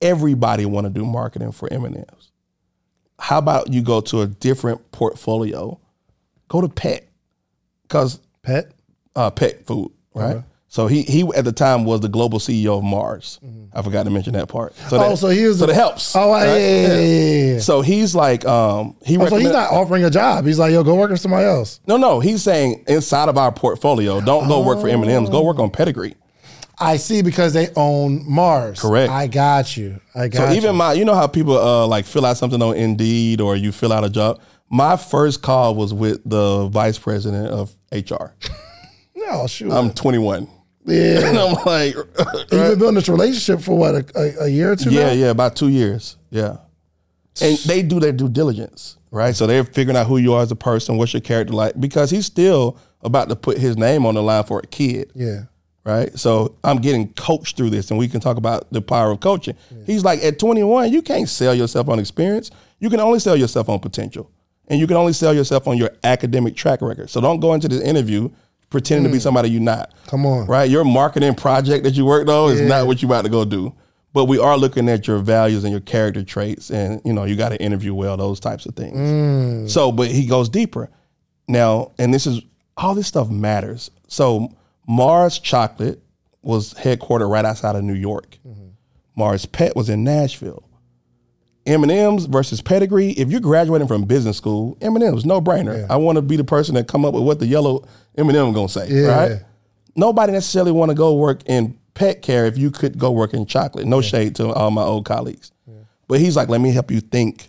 Everybody 0.00 0.66
want 0.66 0.86
to 0.86 0.90
do 0.90 1.04
marketing 1.04 1.50
for 1.52 1.72
M&Ms. 1.72 2.30
How 3.18 3.38
about 3.38 3.72
you 3.72 3.82
go 3.82 4.00
to 4.02 4.22
a 4.22 4.26
different 4.26 4.90
portfolio? 4.92 5.78
Go 6.48 6.60
to 6.60 6.68
pet, 6.68 7.08
because 7.82 8.20
Pet? 8.42 8.70
uh, 9.16 9.30
pet 9.30 9.66
food, 9.66 9.90
right? 10.14 10.42
So 10.72 10.86
he 10.86 11.02
he 11.02 11.20
at 11.36 11.44
the 11.44 11.52
time 11.52 11.84
was 11.84 12.00
the 12.00 12.08
global 12.08 12.38
CEO 12.38 12.78
of 12.78 12.82
Mars. 12.82 13.38
I 13.74 13.82
forgot 13.82 14.04
to 14.04 14.10
mention 14.10 14.32
that 14.32 14.48
part. 14.48 14.74
So 14.88 14.96
Oh, 14.96 15.10
that, 15.10 15.18
so 15.18 15.28
he 15.28 15.44
was 15.44 15.58
so 15.58 15.66
the- 15.66 15.72
that 15.74 15.78
helps. 15.78 16.16
Oh, 16.16 16.30
right? 16.30 16.46
yeah, 16.46 16.56
yeah, 16.56 16.86
yeah, 17.00 17.52
yeah. 17.52 17.58
So 17.58 17.82
he's 17.82 18.14
like, 18.14 18.46
um, 18.46 18.96
he 19.04 19.18
Oh, 19.18 19.26
so 19.28 19.36
he's 19.36 19.50
not 19.52 19.70
offering 19.70 20.02
a 20.04 20.08
job. 20.08 20.46
He's 20.46 20.58
like, 20.58 20.72
yo, 20.72 20.82
go 20.82 20.94
work 20.94 21.10
for 21.10 21.18
somebody 21.18 21.44
else. 21.44 21.80
No, 21.86 21.98
no, 21.98 22.20
he's 22.20 22.42
saying 22.42 22.84
inside 22.88 23.28
of 23.28 23.36
our 23.36 23.52
portfolio, 23.52 24.22
don't 24.22 24.48
go 24.48 24.64
work 24.64 24.80
for 24.80 24.88
M 24.88 25.02
and 25.02 25.10
M's. 25.10 25.28
Go 25.28 25.42
work 25.42 25.58
on 25.58 25.68
Pedigree. 25.68 26.14
I 26.80 26.96
see 26.96 27.20
because 27.20 27.52
they 27.52 27.68
own 27.76 28.24
Mars. 28.26 28.80
Correct. 28.80 29.12
I 29.12 29.26
got 29.26 29.76
you. 29.76 30.00
I 30.14 30.28
got 30.28 30.38
So 30.38 30.50
you. 30.52 30.56
even 30.56 30.74
my, 30.76 30.94
you 30.94 31.04
know 31.04 31.14
how 31.14 31.26
people 31.26 31.58
uh, 31.58 31.86
like 31.86 32.06
fill 32.06 32.24
out 32.24 32.38
something 32.38 32.62
on 32.62 32.76
Indeed 32.76 33.42
or 33.42 33.56
you 33.56 33.72
fill 33.72 33.92
out 33.92 34.04
a 34.04 34.10
job. 34.10 34.40
My 34.70 34.96
first 34.96 35.42
call 35.42 35.74
was 35.74 35.92
with 35.92 36.22
the 36.24 36.66
vice 36.68 36.96
president 36.98 37.48
of 37.48 37.76
HR. 37.92 38.32
no, 39.14 39.46
shoot. 39.46 39.70
I'm 39.70 39.92
21, 39.92 40.48
yeah. 40.84 41.20
and 41.28 41.38
I'm 41.38 41.54
like, 41.64 41.94
You've 42.24 42.50
been 42.50 42.78
building 42.78 42.94
this 42.94 43.08
relationship 43.08 43.60
for 43.60 43.76
what, 43.76 43.94
a, 43.94 44.04
a, 44.14 44.44
a 44.44 44.48
year 44.48 44.72
or 44.72 44.76
two 44.76 44.90
yeah, 44.90 45.06
now? 45.06 45.12
yeah, 45.12 45.30
about 45.30 45.56
two 45.56 45.68
years, 45.68 46.16
yeah. 46.30 46.58
And 47.40 47.56
they 47.58 47.82
do 47.82 47.98
their 47.98 48.12
due 48.12 48.28
diligence, 48.28 48.98
right? 49.10 49.34
So 49.34 49.46
they're 49.46 49.64
figuring 49.64 49.96
out 49.96 50.06
who 50.06 50.18
you 50.18 50.34
are 50.34 50.42
as 50.42 50.50
a 50.52 50.56
person, 50.56 50.98
what's 50.98 51.14
your 51.14 51.22
character 51.22 51.54
like, 51.54 51.80
because 51.80 52.10
he's 52.10 52.26
still 52.26 52.78
about 53.00 53.28
to 53.30 53.36
put 53.36 53.58
his 53.58 53.76
name 53.76 54.04
on 54.06 54.14
the 54.14 54.22
line 54.22 54.44
for 54.44 54.58
a 54.58 54.66
kid. 54.66 55.10
Yeah. 55.14 55.44
right? 55.84 56.16
So 56.18 56.56
I'm 56.62 56.78
getting 56.78 57.12
coached 57.14 57.56
through 57.56 57.70
this, 57.70 57.90
and 57.90 57.98
we 57.98 58.06
can 58.06 58.20
talk 58.20 58.36
about 58.36 58.70
the 58.72 58.82
power 58.82 59.10
of 59.10 59.20
coaching. 59.20 59.56
He's 59.86 60.04
like, 60.04 60.22
at 60.22 60.38
21, 60.38 60.92
you 60.92 61.02
can't 61.02 61.28
sell 61.28 61.54
yourself 61.54 61.88
on 61.88 61.98
experience. 61.98 62.50
You 62.80 62.90
can 62.90 63.00
only 63.00 63.18
sell 63.18 63.36
yourself 63.36 63.68
on 63.68 63.80
potential, 63.80 64.30
and 64.68 64.78
you 64.78 64.86
can 64.86 64.96
only 64.96 65.12
sell 65.14 65.34
yourself 65.34 65.66
on 65.66 65.78
your 65.78 65.90
academic 66.04 66.54
track 66.54 66.82
record. 66.82 67.08
So 67.10 67.20
don't 67.20 67.40
go 67.40 67.54
into 67.54 67.68
this 67.68 67.80
interview 67.80 68.28
pretending 68.72 69.04
to 69.04 69.12
be 69.12 69.18
mm. 69.18 69.22
somebody 69.22 69.50
you're 69.50 69.60
not. 69.60 69.92
Come 70.06 70.26
on. 70.26 70.46
right? 70.46 70.68
Your 70.68 70.84
marketing 70.84 71.34
project 71.34 71.84
that 71.84 71.94
you 71.94 72.04
worked 72.04 72.28
on 72.28 72.52
is 72.52 72.60
not 72.60 72.86
what 72.86 73.00
you're 73.00 73.08
about 73.08 73.22
to 73.22 73.30
go 73.30 73.44
do. 73.44 73.74
But 74.14 74.26
we 74.26 74.38
are 74.38 74.58
looking 74.58 74.90
at 74.90 75.06
your 75.06 75.18
values 75.18 75.64
and 75.64 75.70
your 75.70 75.80
character 75.80 76.22
traits, 76.22 76.70
and 76.70 77.00
you 77.02 77.14
know 77.14 77.24
you 77.24 77.34
got 77.34 77.48
to 77.48 77.62
interview 77.62 77.94
well, 77.94 78.16
those 78.18 78.40
types 78.40 78.66
of 78.66 78.74
things. 78.74 78.98
Mm. 78.98 79.70
So, 79.70 79.90
but 79.90 80.08
he 80.08 80.26
goes 80.26 80.50
deeper 80.50 80.90
now, 81.48 81.92
and 81.98 82.12
this 82.12 82.26
is 82.26 82.42
all 82.76 82.94
this 82.94 83.06
stuff 83.06 83.30
matters. 83.30 83.90
So 84.08 84.52
Mars 84.86 85.38
Chocolate 85.38 86.02
was 86.42 86.74
headquartered 86.74 87.30
right 87.30 87.44
outside 87.44 87.76
of 87.76 87.84
New 87.84 87.94
York. 87.94 88.38
Mm-hmm. 88.46 88.68
Mars 89.16 89.46
Pet 89.46 89.74
was 89.76 89.88
in 89.88 90.04
Nashville. 90.04 90.68
M&M's 91.66 92.24
versus 92.26 92.60
Pedigree. 92.60 93.10
If 93.10 93.30
you're 93.30 93.40
graduating 93.40 93.88
from 93.88 94.04
business 94.04 94.36
school, 94.36 94.76
M&M's 94.80 95.24
no 95.24 95.40
brainer. 95.40 95.86
I 95.88 95.96
want 95.96 96.16
to 96.16 96.22
be 96.22 96.36
the 96.36 96.44
person 96.44 96.74
that 96.74 96.88
come 96.88 97.04
up 97.04 97.14
with 97.14 97.22
what 97.22 97.38
the 97.38 97.46
yellow 97.46 97.84
M&M 98.18 98.52
gonna 98.52 98.68
say, 98.68 98.88
Yeah. 98.90 99.06
right? 99.06 99.42
Nobody 99.94 100.32
necessarily 100.32 100.72
want 100.72 100.90
to 100.90 100.94
go 100.94 101.14
work 101.14 101.42
in 101.46 101.78
pet 101.94 102.22
care 102.22 102.46
if 102.46 102.56
you 102.58 102.70
could 102.70 102.98
go 102.98 103.10
work 103.10 103.34
in 103.34 103.46
chocolate. 103.46 103.86
No 103.86 104.00
shade 104.00 104.34
to 104.36 104.52
all 104.52 104.70
my 104.70 104.82
old 104.82 105.04
colleagues. 105.04 105.52
But 106.08 106.20
he's 106.20 106.36
like, 106.36 106.48
let 106.48 106.60
me 106.60 106.72
help 106.72 106.90
you 106.90 107.00
think. 107.00 107.48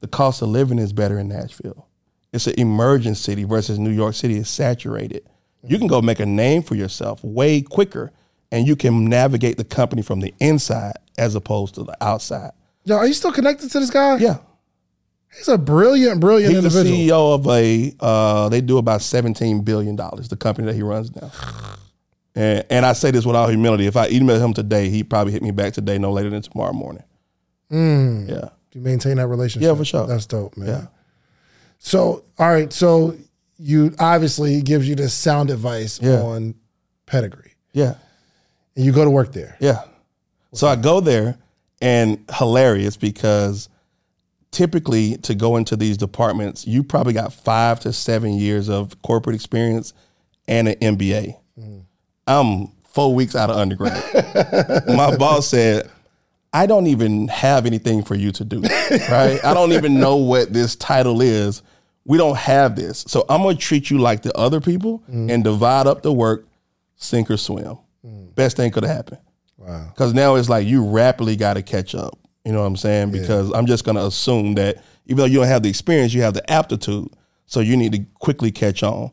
The 0.00 0.08
cost 0.08 0.42
of 0.42 0.48
living 0.50 0.78
is 0.78 0.92
better 0.92 1.18
in 1.18 1.28
Nashville. 1.28 1.86
It's 2.32 2.46
an 2.46 2.54
emerging 2.58 3.14
city 3.14 3.44
versus 3.44 3.78
New 3.78 3.90
York 3.90 4.14
City 4.14 4.36
is 4.36 4.48
saturated. 4.48 5.22
You 5.66 5.78
can 5.78 5.86
go 5.86 6.02
make 6.02 6.20
a 6.20 6.26
name 6.26 6.62
for 6.62 6.74
yourself 6.74 7.22
way 7.24 7.62
quicker 7.62 8.12
and 8.52 8.66
you 8.66 8.76
can 8.76 9.06
navigate 9.06 9.56
the 9.56 9.64
company 9.64 10.02
from 10.02 10.20
the 10.20 10.34
inside 10.40 10.92
as 11.16 11.34
opposed 11.34 11.74
to 11.76 11.84
the 11.84 11.96
outside. 12.04 12.50
Yo, 12.84 12.96
are 12.96 13.06
you 13.06 13.14
still 13.14 13.32
connected 13.32 13.70
to 13.70 13.80
this 13.80 13.90
guy? 13.90 14.16
Yeah. 14.18 14.38
He's 15.36 15.48
a 15.48 15.58
brilliant, 15.58 16.20
brilliant 16.20 16.54
individual. 16.54 16.84
He's 16.84 17.08
the. 17.08 17.12
CEO 17.12 17.34
of 17.34 17.46
a, 17.48 17.92
uh, 17.98 18.48
they 18.50 18.60
do 18.60 18.78
about 18.78 19.00
$17 19.00 19.64
billion, 19.64 19.96
the 19.96 20.36
company 20.38 20.66
that 20.66 20.74
he 20.74 20.82
runs 20.82 21.14
now. 21.16 21.30
And, 22.36 22.64
and 22.70 22.86
I 22.86 22.92
say 22.92 23.10
this 23.10 23.24
with 23.26 23.34
all 23.34 23.48
humility. 23.48 23.86
If 23.86 23.96
I 23.96 24.08
email 24.08 24.38
him 24.38 24.52
today, 24.54 24.90
he 24.90 25.02
probably 25.02 25.32
hit 25.32 25.42
me 25.42 25.50
back 25.50 25.72
today, 25.72 25.98
no 25.98 26.12
later 26.12 26.30
than 26.30 26.42
tomorrow 26.42 26.72
morning. 26.72 27.02
Yeah. 27.70 28.50
You 28.72 28.80
maintain 28.80 29.16
that 29.16 29.26
relationship. 29.28 29.68
Yeah, 29.68 29.74
for 29.74 29.84
sure. 29.84 30.06
That's 30.06 30.26
dope, 30.26 30.56
man. 30.56 30.68
Yeah. 30.68 30.86
So, 31.78 32.24
all 32.38 32.48
right. 32.50 32.72
So 32.72 33.16
you 33.56 33.94
obviously 33.98 34.54
he 34.54 34.62
gives 34.62 34.88
you 34.88 34.94
this 34.94 35.14
sound 35.14 35.50
advice 35.50 36.00
Yeah. 36.02 36.20
on 36.20 36.54
pedigree, 37.06 37.52
Yeah. 37.72 37.94
and 38.76 38.84
you 38.84 38.90
go 38.92 39.04
to 39.04 39.10
work 39.10 39.32
there. 39.32 39.56
Yeah. 39.60 39.82
So 40.52 40.66
I 40.68 40.76
go 40.76 41.00
there 41.00 41.36
and 41.84 42.24
hilarious 42.32 42.96
because 42.96 43.68
typically 44.50 45.18
to 45.18 45.34
go 45.34 45.56
into 45.56 45.76
these 45.76 45.98
departments, 45.98 46.66
you 46.66 46.82
probably 46.82 47.12
got 47.12 47.32
five 47.32 47.78
to 47.80 47.92
seven 47.92 48.32
years 48.32 48.70
of 48.70 49.00
corporate 49.02 49.36
experience 49.36 49.92
and 50.48 50.68
an 50.68 50.76
MBA. 50.76 51.36
I'm 52.26 52.68
four 52.84 53.14
weeks 53.14 53.36
out 53.36 53.50
of 53.50 53.56
undergrad. 53.56 54.02
My 54.88 55.14
boss 55.16 55.48
said, 55.48 55.90
I 56.54 56.66
don't 56.66 56.86
even 56.86 57.28
have 57.28 57.66
anything 57.66 58.02
for 58.02 58.14
you 58.14 58.32
to 58.32 58.44
do, 58.44 58.62
right? 59.10 59.44
I 59.44 59.52
don't 59.52 59.72
even 59.72 60.00
know 60.00 60.16
what 60.16 60.52
this 60.52 60.76
title 60.76 61.20
is. 61.20 61.62
We 62.06 62.16
don't 62.16 62.36
have 62.36 62.76
this. 62.76 63.04
So 63.08 63.26
I'm 63.28 63.42
going 63.42 63.56
to 63.56 63.62
treat 63.62 63.90
you 63.90 63.98
like 63.98 64.22
the 64.22 64.34
other 64.38 64.60
people 64.60 65.02
mm. 65.10 65.30
and 65.30 65.44
divide 65.44 65.86
up 65.86 66.02
the 66.02 66.12
work, 66.12 66.46
sink 66.96 67.30
or 67.30 67.36
swim. 67.36 67.78
Mm. 68.06 68.34
Best 68.34 68.56
thing 68.56 68.70
could 68.70 68.84
have 68.84 68.94
happened. 68.94 69.20
Wow. 69.56 69.88
Because 69.88 70.14
now 70.14 70.34
it's 70.34 70.48
like 70.48 70.66
you 70.66 70.84
rapidly 70.84 71.36
got 71.36 71.54
to 71.54 71.62
catch 71.62 71.94
up. 71.94 72.18
You 72.44 72.52
know 72.52 72.60
what 72.60 72.66
I'm 72.66 72.76
saying? 72.76 73.10
Because 73.10 73.50
I'm 73.52 73.66
just 73.66 73.84
going 73.84 73.96
to 73.96 74.04
assume 74.04 74.54
that 74.54 74.82
even 75.06 75.18
though 75.18 75.24
you 75.24 75.38
don't 75.38 75.46
have 75.46 75.62
the 75.62 75.68
experience, 75.68 76.12
you 76.12 76.22
have 76.22 76.34
the 76.34 76.50
aptitude. 76.50 77.08
So 77.46 77.60
you 77.60 77.76
need 77.76 77.92
to 77.92 78.04
quickly 78.18 78.50
catch 78.50 78.82
on. 78.82 79.10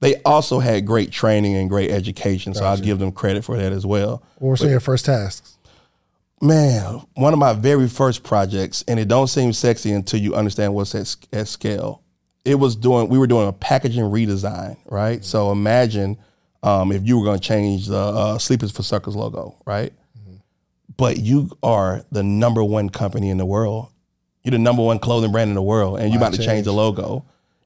They 0.00 0.16
also 0.24 0.58
had 0.58 0.86
great 0.86 1.10
training 1.10 1.56
and 1.56 1.70
great 1.70 1.90
education. 1.90 2.52
So 2.52 2.64
I'll 2.64 2.76
give 2.76 2.98
them 2.98 3.12
credit 3.12 3.44
for 3.44 3.56
that 3.56 3.72
as 3.72 3.86
well. 3.86 4.22
What 4.38 4.50
were 4.50 4.56
some 4.56 4.66
of 4.66 4.70
your 4.70 4.80
first 4.80 5.06
tasks? 5.06 5.56
Man, 6.42 7.00
one 7.14 7.32
of 7.32 7.38
my 7.38 7.54
very 7.54 7.88
first 7.88 8.22
projects, 8.22 8.84
and 8.86 9.00
it 9.00 9.08
don't 9.08 9.28
seem 9.28 9.54
sexy 9.54 9.92
until 9.92 10.20
you 10.20 10.34
understand 10.34 10.74
what's 10.74 10.94
at, 10.94 11.16
at 11.32 11.48
scale. 11.48 12.02
It 12.44 12.56
was 12.56 12.76
doing, 12.76 13.08
we 13.08 13.16
were 13.16 13.26
doing 13.26 13.48
a 13.48 13.52
packaging 13.52 14.04
redesign, 14.04 14.76
right? 14.84 15.20
Mm-hmm. 15.20 15.24
So 15.24 15.50
imagine 15.50 16.18
um, 16.66 16.90
if 16.90 17.06
you 17.06 17.16
were 17.16 17.24
going 17.24 17.38
to 17.38 17.46
change 17.46 17.86
the 17.86 17.96
uh, 17.96 18.38
Sleep 18.38 18.62
Is 18.62 18.72
for 18.72 18.82
Suckers 18.82 19.14
logo, 19.14 19.56
right? 19.64 19.92
But 20.96 21.18
you 21.18 21.50
are 21.62 22.04
the 22.10 22.22
number 22.22 22.64
one 22.64 22.88
company 22.88 23.28
in 23.30 23.36
the 23.36 23.46
world. 23.46 23.88
You're 24.42 24.52
the 24.52 24.58
number 24.58 24.82
one 24.82 24.98
clothing 24.98 25.30
brand 25.30 25.48
in 25.48 25.54
the 25.54 25.62
world, 25.62 26.00
and 26.00 26.10
you're 26.10 26.18
about 26.18 26.34
to 26.34 26.42
change 26.44 26.64
the 26.64 26.72
logo. 26.72 27.24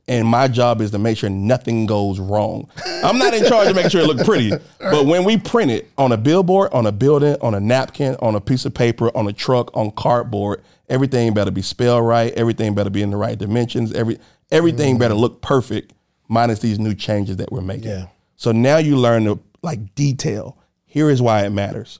And 0.08 0.26
my 0.26 0.48
job 0.48 0.80
is 0.80 0.90
to 0.90 0.98
make 0.98 1.16
sure 1.16 1.30
nothing 1.30 1.86
goes 1.86 2.18
wrong. 2.18 2.68
I'm 3.04 3.16
not 3.16 3.32
in 3.32 3.44
charge 3.44 3.68
of 3.68 3.76
making 3.76 3.90
sure 3.90 4.00
it 4.00 4.08
look 4.08 4.26
pretty, 4.26 4.50
but 4.80 5.06
when 5.06 5.24
we 5.24 5.36
print 5.36 5.70
it 5.70 5.88
on 5.96 6.10
a 6.10 6.16
billboard, 6.16 6.72
on 6.72 6.86
a 6.86 6.92
building, 6.92 7.36
on 7.40 7.54
a 7.54 7.60
napkin, 7.60 8.16
on 8.20 8.34
a 8.34 8.40
piece 8.40 8.64
of 8.64 8.74
paper, 8.74 9.16
on 9.16 9.28
a 9.28 9.32
truck, 9.32 9.70
on 9.76 9.92
cardboard, 9.92 10.62
everything 10.88 11.32
better 11.32 11.52
be 11.52 11.62
spelled 11.62 12.04
right. 12.04 12.32
Everything 12.34 12.74
better 12.74 12.90
be 12.90 13.02
in 13.02 13.10
the 13.10 13.16
right 13.16 13.38
dimensions. 13.38 13.92
Every 13.92 14.18
everything 14.50 14.98
better 14.98 15.14
look 15.14 15.40
perfect, 15.42 15.92
minus 16.28 16.58
these 16.58 16.78
new 16.80 16.94
changes 16.94 17.36
that 17.36 17.52
we're 17.52 17.60
making. 17.60 17.90
Yeah. 17.90 18.06
So 18.40 18.52
now 18.52 18.78
you 18.78 18.96
learn 18.96 19.24
the 19.24 19.36
like 19.60 19.94
detail. 19.94 20.56
Here 20.86 21.10
is 21.10 21.20
why 21.20 21.44
it 21.44 21.50
matters. 21.50 21.98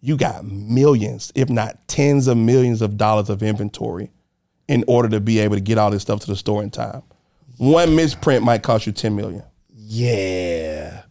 You 0.00 0.16
got 0.16 0.44
millions, 0.44 1.30
if 1.36 1.48
not 1.48 1.86
tens 1.86 2.26
of 2.26 2.36
millions 2.36 2.82
of 2.82 2.96
dollars 2.96 3.30
of 3.30 3.44
inventory 3.44 4.10
in 4.66 4.82
order 4.88 5.08
to 5.10 5.20
be 5.20 5.38
able 5.38 5.54
to 5.54 5.60
get 5.60 5.78
all 5.78 5.92
this 5.92 6.02
stuff 6.02 6.18
to 6.22 6.26
the 6.26 6.34
store 6.34 6.64
in 6.64 6.70
time. 6.70 7.02
One 7.58 7.94
misprint 7.94 8.42
might 8.42 8.64
cost 8.64 8.86
you 8.86 8.92
10 8.92 9.14
million. 9.14 9.44
Yeah. 9.72 11.02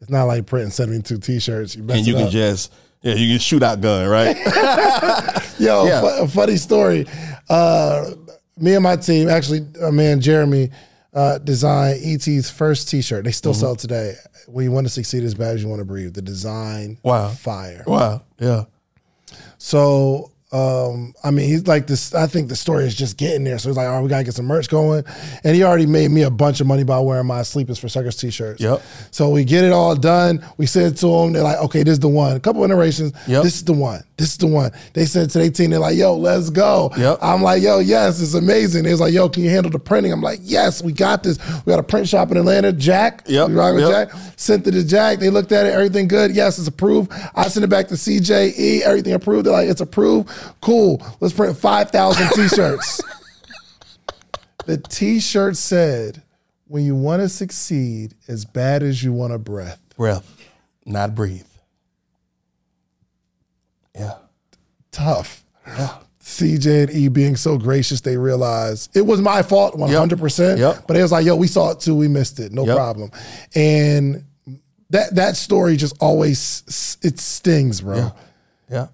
It's 0.00 0.08
not 0.08 0.24
like 0.24 0.46
printing 0.46 0.70
72 0.70 1.18
t-shirts. 1.18 1.76
You 1.76 1.84
And 1.90 2.06
you 2.06 2.14
can 2.14 2.24
up. 2.24 2.30
just, 2.30 2.72
yeah, 3.02 3.12
you 3.12 3.34
can 3.34 3.38
shoot 3.40 3.62
out 3.62 3.82
gun, 3.82 4.08
right? 4.08 4.36
Yo, 5.58 5.84
Yeah. 5.84 6.22
a 6.22 6.26
funny 6.28 6.56
story. 6.56 7.06
Uh, 7.50 8.12
me 8.56 8.72
and 8.72 8.82
my 8.82 8.96
team, 8.96 9.28
actually, 9.28 9.66
uh, 9.82 9.90
man, 9.90 10.22
Jeremy, 10.22 10.70
uh, 11.14 11.38
designed 11.38 12.00
ET's 12.04 12.50
first 12.50 12.88
T-shirt. 12.88 13.24
They 13.24 13.30
Mm-hmm. 13.30 13.34
still 13.34 13.54
sell 13.54 13.76
today. 13.76 14.14
When 14.46 14.64
you 14.64 14.70
want 14.72 14.86
to 14.86 14.92
succeed 14.92 15.24
as 15.24 15.34
bad 15.34 15.54
as 15.56 15.62
you 15.62 15.68
want 15.68 15.80
to 15.80 15.84
breathe, 15.84 16.14
the 16.14 16.22
design, 16.22 16.98
Wow. 17.02 17.28
fire. 17.30 17.82
wow. 17.86 18.22
Yeah. 18.38 18.64
So, 19.58 20.30
um, 20.50 21.12
I 21.22 21.30
mean, 21.30 21.46
he's 21.46 21.66
like 21.66 21.86
this. 21.86 22.14
I 22.14 22.26
think 22.26 22.48
the 22.48 22.56
story 22.56 22.86
is 22.86 22.94
just 22.94 23.18
getting 23.18 23.44
there. 23.44 23.58
So 23.58 23.68
he's 23.68 23.76
like, 23.76 23.86
"All 23.86 23.96
right, 23.96 24.02
we 24.02 24.08
gotta 24.08 24.24
get 24.24 24.32
some 24.32 24.46
merch 24.46 24.70
going," 24.70 25.04
and 25.44 25.54
he 25.54 25.62
already 25.62 25.84
made 25.84 26.10
me 26.10 26.22
a 26.22 26.30
bunch 26.30 26.62
of 26.62 26.66
money 26.66 26.84
by 26.84 26.98
wearing 27.00 27.26
my 27.26 27.42
"Sleep 27.42 27.68
Is 27.68 27.78
for 27.78 27.90
Suckers" 27.90 28.16
t-shirts. 28.16 28.62
Yep. 28.62 28.80
So 29.10 29.28
we 29.28 29.44
get 29.44 29.64
it 29.64 29.72
all 29.72 29.94
done. 29.94 30.42
We 30.56 30.64
send 30.64 30.94
it 30.94 30.96
to 30.98 31.06
them. 31.06 31.34
They're 31.34 31.42
like, 31.42 31.58
"Okay, 31.58 31.82
this 31.82 31.92
is 31.92 32.00
the 32.00 32.08
one." 32.08 32.34
A 32.34 32.40
couple 32.40 32.64
iterations. 32.64 33.12
Yep. 33.26 33.42
This 33.42 33.56
is 33.56 33.64
the 33.64 33.74
one. 33.74 34.02
This 34.16 34.30
is 34.30 34.36
the 34.38 34.46
one. 34.46 34.72
They 34.94 35.04
sent 35.04 35.28
it 35.28 35.32
to 35.32 35.38
their 35.38 35.50
team. 35.50 35.70
They're 35.70 35.80
like, 35.80 35.96
"Yo, 35.98 36.16
let's 36.16 36.48
go." 36.48 36.92
Yep. 36.96 37.18
I'm 37.20 37.42
like, 37.42 37.62
"Yo, 37.62 37.80
yes, 37.80 38.18
it's 38.18 38.32
amazing." 38.32 38.84
Was 38.84 39.00
like, 39.00 39.12
"Yo, 39.12 39.28
can 39.28 39.42
you 39.42 39.50
handle 39.50 39.70
the 39.70 39.78
printing?" 39.78 40.12
I'm 40.12 40.22
like, 40.22 40.40
"Yes, 40.42 40.82
we 40.82 40.92
got 40.92 41.22
this. 41.22 41.38
We 41.66 41.72
got 41.72 41.78
a 41.78 41.82
print 41.82 42.08
shop 42.08 42.30
in 42.30 42.38
Atlanta, 42.38 42.72
Jack. 42.72 43.24
Yep, 43.26 43.48
We 43.48 43.54
rock 43.54 43.74
with 43.74 43.84
yep. 43.84 44.10
Jack. 44.10 44.20
Sent 44.36 44.66
it 44.66 44.70
to 44.70 44.84
Jack. 44.84 45.18
They 45.18 45.28
looked 45.28 45.52
at 45.52 45.66
it. 45.66 45.74
Everything 45.74 46.08
good. 46.08 46.34
Yes, 46.34 46.58
it's 46.58 46.68
approved. 46.68 47.12
I 47.34 47.48
sent 47.48 47.64
it 47.64 47.68
back 47.68 47.88
to 47.88 47.94
CJE. 47.94 48.80
Everything 48.80 49.12
approved. 49.12 49.44
They're 49.44 49.52
like, 49.52 49.68
it's 49.68 49.82
approved. 49.82 50.30
Cool. 50.60 51.02
Let's 51.20 51.34
print 51.34 51.56
5,000 51.56 52.28
t 52.34 52.48
shirts. 52.48 53.00
the 54.66 54.76
t 54.78 55.20
shirt 55.20 55.56
said, 55.56 56.22
when 56.66 56.84
you 56.84 56.94
want 56.94 57.22
to 57.22 57.28
succeed 57.28 58.14
as 58.28 58.44
bad 58.44 58.82
as 58.82 59.02
you 59.02 59.12
want 59.12 59.32
a 59.32 59.38
breath. 59.38 59.80
Breath, 59.96 60.36
not 60.84 61.14
breathe. 61.14 61.46
Yeah. 63.94 64.14
Tough. 64.92 65.44
CJ 66.20 66.82
and 66.84 66.90
E 66.90 67.08
being 67.08 67.36
so 67.36 67.56
gracious, 67.58 68.00
they 68.02 68.16
realized 68.16 68.94
it 68.96 69.02
was 69.06 69.20
my 69.20 69.42
fault 69.42 69.74
100%. 69.74 70.58
Yep. 70.58 70.84
But 70.86 70.96
it 70.96 71.02
was 71.02 71.10
like, 71.12 71.24
yo, 71.24 71.36
we 71.36 71.46
saw 71.46 71.70
it 71.72 71.80
too. 71.80 71.94
We 71.94 72.06
missed 72.08 72.38
it. 72.38 72.52
No 72.52 72.64
Yep. 72.66 72.76
problem. 72.76 73.10
And 73.54 74.24
that 74.90 75.14
that 75.16 75.36
story 75.36 75.76
just 75.76 75.96
always, 76.00 76.98
it 77.02 77.18
stings, 77.18 77.80
bro. 77.80 78.12
Yeah. 78.70 78.88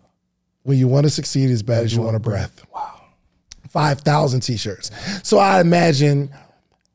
When 0.64 0.77
you 0.77 0.88
want 0.88 1.05
to 1.05 1.11
succeed 1.11 1.50
as 1.50 1.62
bad 1.62 1.85
as 1.85 1.94
you 1.94 2.03
want 2.03 2.16
a 2.16 2.20
breath. 2.20 2.64
Wow. 2.74 3.00
5,000 3.68 4.40
t 4.40 4.57
shirts. 4.57 4.90
So 5.22 5.38
I 5.38 5.61
imagine 5.61 6.31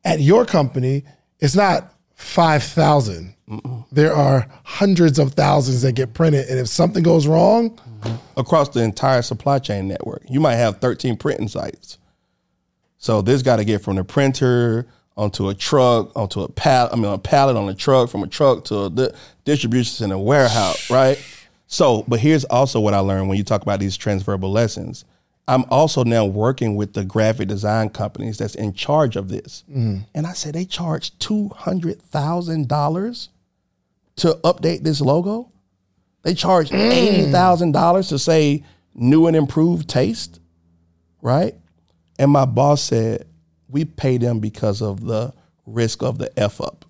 at 0.04 0.20
your 0.20 0.46
company, 0.46 1.04
it's 1.40 1.56
not 1.56 1.94
5,000. 2.16 3.36
There 3.92 4.14
are 4.14 4.48
hundreds 4.64 5.18
of 5.18 5.34
thousands 5.34 5.82
that 5.82 5.94
get 5.94 6.14
printed. 6.14 6.50
And 6.50 6.60
if 6.60 6.68
something 6.68 7.02
goes 7.02 7.26
wrong, 7.26 7.72
mm-hmm. 7.72 8.40
across 8.40 8.70
the 8.70 8.84
entire 8.84 9.22
supply 9.22 9.60
chain 9.60 9.88
network. 9.88 10.24
You 10.30 10.40
might 10.40 10.56
have 10.56 10.78
13 10.78 11.18
printing 11.18 11.48
sites. 11.48 11.98
So 12.98 13.22
this 13.22 13.42
got 13.42 13.58
to 13.58 13.66
get 13.66 13.82
from 13.82 13.96
the 13.96 14.04
printer 14.04 14.88
onto 15.18 15.50
a 15.50 15.54
truck, 15.54 16.12
onto 16.16 16.42
a 16.42 16.50
pallet, 16.50 16.94
I 16.94 16.96
mean, 16.96 17.06
a 17.06 17.18
pallet 17.18 17.58
on 17.58 17.68
a 17.68 17.74
truck, 17.74 18.10
from 18.10 18.24
a 18.24 18.28
truck 18.28 18.66
to 18.66 18.86
a 18.86 18.90
di- 18.90 19.10
distribution 19.44 19.94
center 19.94 20.18
warehouse, 20.18 20.90
right? 20.90 21.18
So, 21.72 22.04
but 22.08 22.20
here's 22.20 22.46
also 22.46 22.80
what 22.80 22.96
I 22.96 23.00
learned 23.00 23.30
when 23.30 23.38
you 23.38 23.44
talk 23.44 23.62
about 23.62 23.80
these 23.80 23.96
transferable 23.96 24.52
lessons. 24.52 25.06
I'm 25.48 25.66
also 25.70 26.04
now 26.04 26.26
working 26.26 26.76
with 26.76 26.94
the 26.94 27.06
graphic 27.06 27.48
design 27.48 27.92
companies 27.92 28.40
that's 28.40 28.56
in 28.56 28.74
charge 28.74 29.16
of 29.16 29.30
this. 29.30 29.64
Mm. 29.72 30.08
And 30.16 30.26
I 30.26 30.34
said, 30.34 30.56
they 30.56 30.66
charge 30.66 31.12
$200,000 31.20 33.28
to 34.16 34.34
update 34.44 34.82
this 34.84 35.00
logo. 35.00 35.52
They 36.24 36.34
charge 36.34 36.72
mm. 36.72 37.32
thousand 37.32 37.74
dollars 37.74 38.10
to 38.10 38.18
say 38.18 38.64
new 38.96 39.28
and 39.28 39.36
improved 39.36 39.88
taste, 39.88 40.40
right? 41.22 41.54
And 42.18 42.32
my 42.32 42.46
boss 42.46 42.82
said 42.82 43.28
we 43.68 43.86
pay 43.86 44.18
them 44.18 44.40
because 44.40 44.82
of 44.82 45.06
the 45.06 45.36
risk 45.68 46.02
of 46.02 46.18
the 46.18 46.32
f 46.38 46.60
up. 46.60 46.86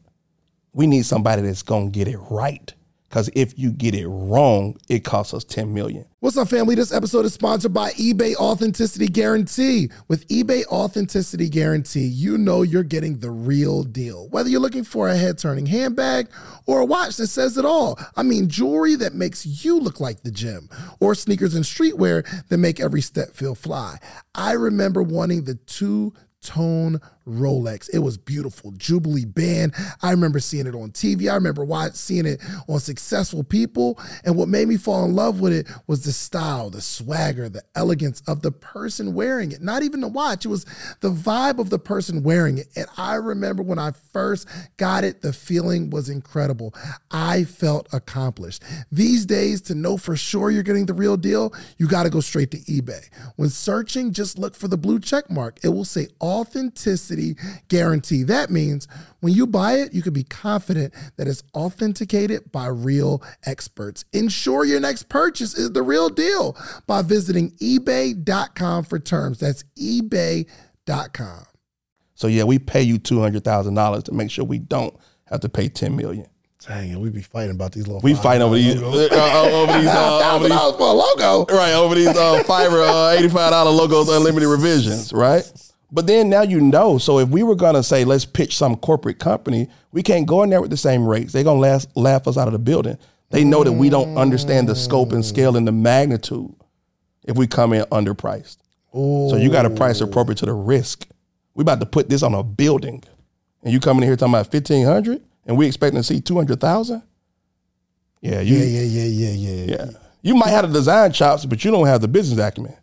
We 0.74 0.88
need 0.88 1.06
somebody 1.06 1.42
that's 1.42 1.64
gonna 1.64 1.90
get 1.90 2.08
it 2.08 2.20
right. 2.32 2.74
Because 3.10 3.30
if 3.34 3.58
you 3.58 3.72
get 3.72 3.96
it 3.96 4.08
wrong, 4.08 4.78
it 4.88 5.04
costs 5.04 5.34
us 5.34 5.44
10 5.44 5.74
million. 5.74 6.06
What's 6.20 6.38
up, 6.38 6.48
family? 6.48 6.76
This 6.76 6.94
episode 6.94 7.26
is 7.26 7.34
sponsored 7.34 7.74
by 7.74 7.90
eBay 7.94 8.36
Authenticity 8.36 9.08
Guarantee. 9.08 9.90
With 10.08 10.28
eBay 10.28 10.64
Authenticity 10.68 11.50
Guarantee, 11.50 12.06
you 12.06 12.38
know 12.38 12.62
you're 12.62 12.84
getting 12.84 13.18
the 13.18 13.32
real 13.32 13.82
deal. 13.82 14.30
Whether 14.30 14.50
you're 14.50 14.60
looking 14.60 14.84
for 14.84 15.10
a 15.10 15.18
head 15.18 15.40
turning 15.40 15.66
handbag 15.66 16.28
or 16.68 16.82
a 16.82 16.86
watch 16.86 17.18
that 17.18 17.28
says 17.28 17.58
it 17.58 17.66
all, 17.66 17.98
I 18.16 18.22
mean, 18.22 18.48
jewelry 18.48 18.96
that 18.98 19.16
makes 19.16 19.44
you 19.66 19.80
look 19.80 20.00
like 20.00 20.22
the 20.22 20.32
gym, 20.32 20.70
or 21.00 21.16
sneakers 21.16 21.56
and 21.56 21.66
streetwear 21.66 22.28
that 22.50 22.58
make 22.60 22.80
every 22.80 23.02
step 23.02 23.34
feel 23.34 23.56
fly. 23.56 23.98
I 24.36 24.52
remember 24.52 25.02
wanting 25.02 25.46
the 25.46 25.56
two 25.56 26.14
tone 26.42 27.02
Rolex. 27.30 27.90
It 27.94 28.00
was 28.00 28.18
beautiful. 28.18 28.72
Jubilee 28.72 29.26
band. 29.26 29.74
I 30.02 30.12
remember 30.12 30.40
seeing 30.40 30.68
it 30.68 30.76
on 30.76 30.92
TV. 30.92 31.32
I 31.32 31.36
remember 31.36 31.64
watching, 31.64 31.94
seeing 31.94 32.26
it 32.26 32.42
on 32.68 32.80
successful 32.80 33.44
people. 33.44 34.00
And 34.24 34.36
what 34.36 34.50
made 34.50 34.68
me 34.68 34.78
fall 34.78 35.06
in 35.06 35.16
love 35.16 35.40
with 35.40 35.54
it 35.54 35.68
was 35.88 36.04
the 36.04 36.12
style, 36.12 36.70
the 36.70 36.82
swagger, 36.82 37.50
the 37.50 37.64
elegance 37.76 38.22
of 38.28 38.42
the 38.42 38.52
person 38.52 39.14
wearing 39.14 39.52
it. 39.52 39.62
Not 39.62 39.84
even 39.84 40.02
the 40.02 40.08
watch, 40.08 40.46
it 40.46 40.50
was 40.50 40.66
the 41.02 41.12
vibe 41.12 41.60
of 41.60 41.70
the 41.70 41.80
person 41.80 42.24
wearing 42.24 42.58
it. 42.58 42.68
And 42.76 42.88
I 42.98 43.16
remember 43.16 43.64
when 43.64 43.80
I 43.80 43.92
first 43.92 44.48
got 44.78 45.04
it, 45.04 45.22
the 45.22 45.34
feeling 45.34 45.90
was 45.90 46.10
incredible. 46.10 46.74
I 47.12 47.44
felt 47.44 47.88
accomplished. 47.94 48.64
These 48.92 49.26
days, 49.26 49.62
to 49.64 49.76
know 49.76 49.98
for 49.98 50.16
sure 50.16 50.50
you're 50.52 50.64
getting 50.64 50.86
the 50.86 50.94
real 50.94 51.18
deal, 51.18 51.54
you 51.78 51.88
got 51.88 52.04
to 52.04 52.10
go 52.10 52.22
straight 52.22 52.52
to 52.52 52.58
eBay. 52.58 53.10
When 53.36 53.50
searching, 53.50 54.14
just 54.14 54.38
look 54.38 54.56
for 54.56 54.68
the 54.68 54.78
blue 54.78 55.00
check 55.00 55.30
mark. 55.30 55.60
It 55.64 55.70
will 55.70 55.86
say 55.86 56.08
authenticity 56.22 57.19
guarantee. 57.68 58.24
That 58.24 58.50
means 58.50 58.88
when 59.20 59.34
you 59.34 59.48
buy 59.48 59.74
it, 59.74 59.94
you 59.94 60.02
can 60.02 60.14
be 60.14 60.24
confident 60.24 60.94
that 61.18 61.28
it's 61.28 61.44
authenticated 61.54 62.52
by 62.52 62.68
real 62.68 63.24
experts. 63.46 64.06
Ensure 64.14 64.66
your 64.66 64.80
next 64.80 65.10
purchase 65.10 65.56
is 65.58 65.72
the 65.72 65.84
real 65.84 66.10
deal 66.10 66.58
by 66.88 67.02
visiting 67.02 67.52
eBay.com 67.58 68.84
for 68.84 69.00
terms. 69.00 69.40
That's 69.40 69.64
eBay.com. 69.78 71.46
So 72.16 72.28
yeah, 72.28 72.44
we 72.44 72.60
pay 72.60 72.82
you 72.82 72.98
two 72.98 73.22
hundred 73.22 73.44
thousand 73.46 73.76
dollars 73.76 74.04
to 74.04 74.14
make 74.14 74.30
sure 74.30 74.44
we 74.44 74.60
don't 74.60 74.94
have 75.26 75.40
to 75.42 75.50
pay 75.50 75.70
ten 75.70 75.96
million. 75.96 76.26
Dang, 76.68 76.90
it, 76.92 77.00
we 77.00 77.10
be 77.10 77.22
fighting 77.22 77.52
about 77.52 77.72
these 77.72 77.88
little. 77.88 78.02
We 78.02 78.14
fighting 78.14 78.42
over 78.42 78.56
these, 78.56 78.82
uh, 78.82 78.86
uh, 78.86 79.50
over 79.50 79.80
these, 79.80 79.88
uh, 79.88 80.32
over 80.36 80.44
these, 80.50 80.58
for 80.58 80.82
a 80.82 80.92
logo, 80.92 81.56
right? 81.56 81.72
Over 81.72 81.96
these 81.96 82.10
uh, 82.10 82.44
Fiverr 82.46 82.86
uh, 82.86 83.18
eighty-five 83.18 83.52
dollar 83.52 83.72
logos, 83.72 84.10
unlimited 84.10 84.50
revisions, 84.50 85.14
right? 85.14 85.50
But 85.92 86.08
then 86.08 86.30
now 86.30 86.44
you 86.44 86.62
know. 86.62 86.98
So 86.98 87.20
if 87.20 87.30
we 87.30 87.44
were 87.44 87.56
gonna 87.56 87.84
say 87.84 88.06
let's 88.06 88.26
pitch 88.26 88.56
some 88.56 88.76
corporate 88.78 89.20
company, 89.20 89.68
we 89.92 90.04
can't 90.04 90.28
go 90.28 90.44
in 90.44 90.50
there 90.50 90.62
with 90.62 90.70
the 90.70 90.78
same 90.78 91.06
rates. 91.08 91.34
They're 91.34 91.44
gonna 91.44 91.60
laugh, 91.60 91.86
laugh 91.96 92.28
us 92.28 92.38
out 92.38 92.48
of 92.48 92.54
the 92.54 92.60
building. 92.60 92.98
They 93.32 93.44
know 93.44 93.64
that 93.64 93.74
we 93.74 93.90
don't 93.90 94.18
understand 94.18 94.68
the 94.68 94.76
scope 94.76 95.12
and 95.12 95.24
scale 95.24 95.56
and 95.56 95.68
the 95.68 95.72
magnitude 95.72 96.54
if 97.26 97.38
we 97.38 97.48
come 97.48 97.74
in 97.74 97.84
underpriced. 97.86 98.58
So 98.92 99.36
you 99.36 99.52
got 99.52 99.64
to 99.64 99.70
price 99.70 100.02
appropriate 100.02 100.40
to 100.40 100.48
the 100.48 100.54
risk. 100.54 101.08
We 101.54 101.62
about 101.62 101.80
to 101.80 101.86
put 101.86 102.10
this 102.10 102.24
on 102.24 102.34
a 102.34 102.42
building, 102.42 103.04
and 103.64 103.72
you 103.72 103.80
coming 103.80 104.02
in 104.02 104.10
here 104.10 104.16
talking 104.16 104.34
about 104.34 104.50
fifteen 104.50 104.86
hundred, 104.86 105.22
and 105.46 105.58
we 105.58 105.68
expecting 105.68 106.00
to 106.00 106.04
see 106.04 106.22
two 106.22 106.36
hundred 106.36 106.60
thousand. 106.60 107.04
Yeah, 108.22 108.42
you, 108.42 108.58
Yeah, 108.58 108.82
yeah, 108.82 109.04
yeah, 109.04 109.30
yeah, 109.30 109.52
yeah, 109.52 109.76
yeah. 109.76 109.92
You 110.22 110.36
might 110.36 110.50
have 110.50 110.68
the 110.68 110.80
design 110.80 111.12
chops, 111.12 111.46
but 111.46 111.64
you 111.64 111.72
don't 111.72 111.86
have 111.86 112.02
the 112.02 112.08
business 112.08 112.40
acumen. 112.40 112.76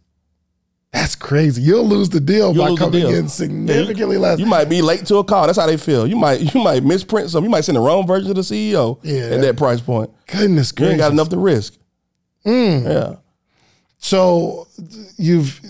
That's 0.96 1.14
crazy. 1.14 1.60
You'll 1.60 1.86
lose 1.86 2.08
the 2.08 2.20
deal 2.20 2.54
You'll 2.54 2.64
by 2.64 2.70
lose 2.70 2.78
the 2.78 2.84
coming 2.86 3.00
deal. 3.02 3.14
in 3.14 3.28
significantly 3.28 4.16
less. 4.16 4.38
You 4.38 4.46
might 4.46 4.64
be 4.70 4.80
late 4.80 5.04
to 5.06 5.16
a 5.18 5.24
call. 5.24 5.44
That's 5.46 5.58
how 5.58 5.66
they 5.66 5.76
feel. 5.76 6.06
You 6.06 6.16
might 6.16 6.54
you 6.54 6.62
might 6.62 6.82
misprint 6.84 7.28
some. 7.28 7.44
You 7.44 7.50
might 7.50 7.64
send 7.64 7.76
the 7.76 7.80
wrong 7.82 8.06
version 8.06 8.28
to 8.28 8.34
the 8.34 8.40
CEO 8.40 8.98
Yeah. 9.02 9.34
at 9.34 9.42
that 9.42 9.56
price 9.58 9.80
point. 9.82 10.10
Goodness 10.26 10.72
gracious. 10.72 10.80
You 10.80 10.86
ain't 10.86 10.98
gracious. 10.98 10.98
got 11.00 11.12
enough 11.12 11.28
to 11.28 11.36
risk. 11.38 11.74
Yeah. 12.46 13.16
So 13.98 14.68
you've 15.18 15.60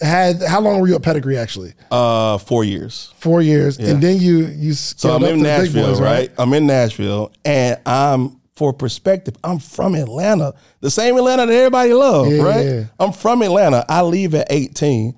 had 0.00 0.42
how 0.42 0.60
long 0.60 0.80
were 0.80 0.86
you 0.88 0.94
at 0.94 1.02
Pedigree 1.02 1.38
actually? 1.38 1.72
Uh, 1.90 2.38
four 2.38 2.64
years. 2.64 3.12
Four 3.16 3.40
years, 3.42 3.78
and 3.78 4.02
then 4.02 4.18
you 4.20 4.46
you 4.46 4.74
So 4.74 4.96
scaled 5.08 5.22
I'm 5.22 5.24
up 5.24 5.30
in 5.30 5.36
to 5.38 5.42
the 5.44 5.48
big 5.48 5.60
Nashville, 5.74 5.90
boys, 5.92 6.00
right? 6.00 6.30
I'm 6.38 6.52
in 6.52 6.66
Nashville, 6.66 7.32
and 7.44 7.78
I'm 7.86 8.37
for 8.58 8.72
perspective. 8.72 9.36
I'm 9.44 9.60
from 9.60 9.94
Atlanta, 9.94 10.52
the 10.80 10.90
same 10.90 11.16
Atlanta 11.16 11.46
that 11.46 11.52
everybody 11.52 11.92
loves, 11.94 12.36
Yeah, 12.36 12.42
right? 12.42 12.66
yeah. 12.66 12.84
I'm 12.98 13.12
from 13.12 13.40
Atlanta. 13.42 13.86
I 13.88 14.02
leave 14.02 14.34
at 14.34 14.48
18. 14.50 15.16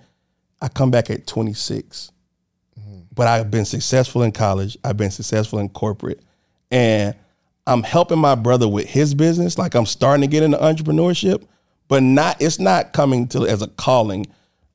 I 0.60 0.68
come 0.68 0.90
back 0.90 1.08
at 1.08 1.26
26. 1.26 2.12
But 3.12 3.26
I've 3.26 3.50
been 3.50 3.64
successful 3.64 4.22
in 4.22 4.32
college. 4.32 4.76
I've 4.84 4.98
been 4.98 5.10
successful 5.10 5.58
in 5.58 5.70
corporate, 5.70 6.20
and 6.70 7.14
I'm 7.66 7.82
helping 7.82 8.18
my 8.18 8.34
brother 8.34 8.68
with 8.68 8.86
his 8.86 9.14
business. 9.14 9.58
Like 9.58 9.74
I'm 9.74 9.84
starting 9.84 10.22
to 10.22 10.28
get 10.28 10.42
into 10.42 10.58
entrepreneurship, 10.58 11.44
but 11.88 12.02
not. 12.02 12.40
It's 12.40 12.60
not 12.60 12.92
coming 12.92 13.26
to 13.28 13.46
as 13.46 13.62
a 13.62 13.68
calling. 13.68 14.26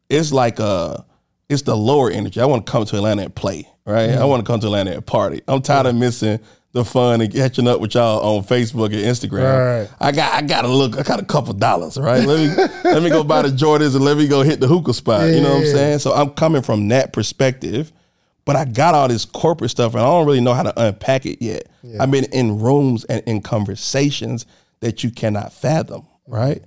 It's 0.10 0.34
like 0.34 0.60
a. 0.60 1.06
It's 1.50 1.62
the 1.62 1.78
lower 1.78 2.12
energy. 2.12 2.42
I 2.42 2.46
want 2.46 2.66
to 2.66 2.72
come 2.72 2.86
to 2.86 2.98
Atlanta 2.98 3.24
and 3.24 3.34
play. 3.34 3.68
Right. 3.86 4.10
I 4.10 4.18
mm. 4.18 4.30
want 4.30 4.46
to 4.46 4.52
come 4.52 4.60
to 4.60 4.68
Atlanta 4.68 4.92
and 4.94 5.06
party. 5.06 5.42
I'm 5.48 5.62
tired 5.62 5.86
of 5.86 5.96
missing 5.96 6.40
the 6.76 6.86
fun 6.86 7.22
and 7.22 7.34
catching 7.34 7.68
up 7.68 7.80
with 7.80 7.96
y'all 7.96 8.20
on 8.38 8.44
Facebook 8.44 8.88
and 8.88 8.96
Instagram. 8.96 9.82
Right. 9.82 9.90
I 10.00 10.12
got 10.12 10.34
I 10.34 10.42
got 10.46 10.66
a 10.66 10.68
look. 10.68 11.00
I 11.00 11.04
got 11.04 11.22
a 11.22 11.26
couple 11.26 11.54
dollars. 11.54 11.98
Right. 11.98 12.24
Let 12.24 12.38
me 12.38 12.64
let 12.84 13.02
me 13.02 13.10
go 13.10 13.24
buy 13.24 13.42
the 13.42 13.48
Jordans 13.48 13.96
and 13.96 14.04
let 14.04 14.18
me 14.18 14.28
go 14.28 14.44
hit 14.44 14.60
the 14.60 14.68
hookah 14.68 14.94
spot. 14.94 15.30
You 15.30 15.42
know 15.42 15.54
what 15.54 15.62
I'm 15.62 15.66
saying? 15.66 16.00
So 16.00 16.14
I'm 16.14 16.32
coming 16.32 16.62
from 16.62 16.90
that 16.90 17.14
perspective. 17.14 17.92
But 18.44 18.56
I 18.56 18.66
got 18.66 18.94
all 18.94 19.08
this 19.08 19.26
corporate 19.26 19.72
stuff 19.72 19.94
and 19.94 20.04
I 20.04 20.06
don't 20.06 20.28
really 20.28 20.42
know 20.42 20.54
how 20.54 20.62
to 20.62 20.80
unpack 20.80 21.26
it 21.26 21.42
yet. 21.42 21.64
I've 22.00 22.12
been 22.12 22.26
in 22.26 22.60
rooms 22.60 23.04
and 23.06 23.24
in 23.26 23.42
conversations 23.42 24.46
that 24.82 25.04
you 25.04 25.10
cannot 25.10 25.52
fathom, 25.52 26.02
mm-hmm. 26.02 26.34
right? 26.34 26.64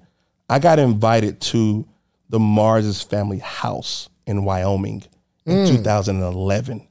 I 0.49 0.59
got 0.59 0.81
invited 0.81 1.41
to 1.43 1.87
the 2.31 2.41
Mars's 2.41 3.03
family 3.03 3.39
house 3.39 4.09
in 4.27 4.45
Wyoming 4.45 5.05
in 5.47 5.59
mm. 5.59 5.69
2011. 5.69 6.88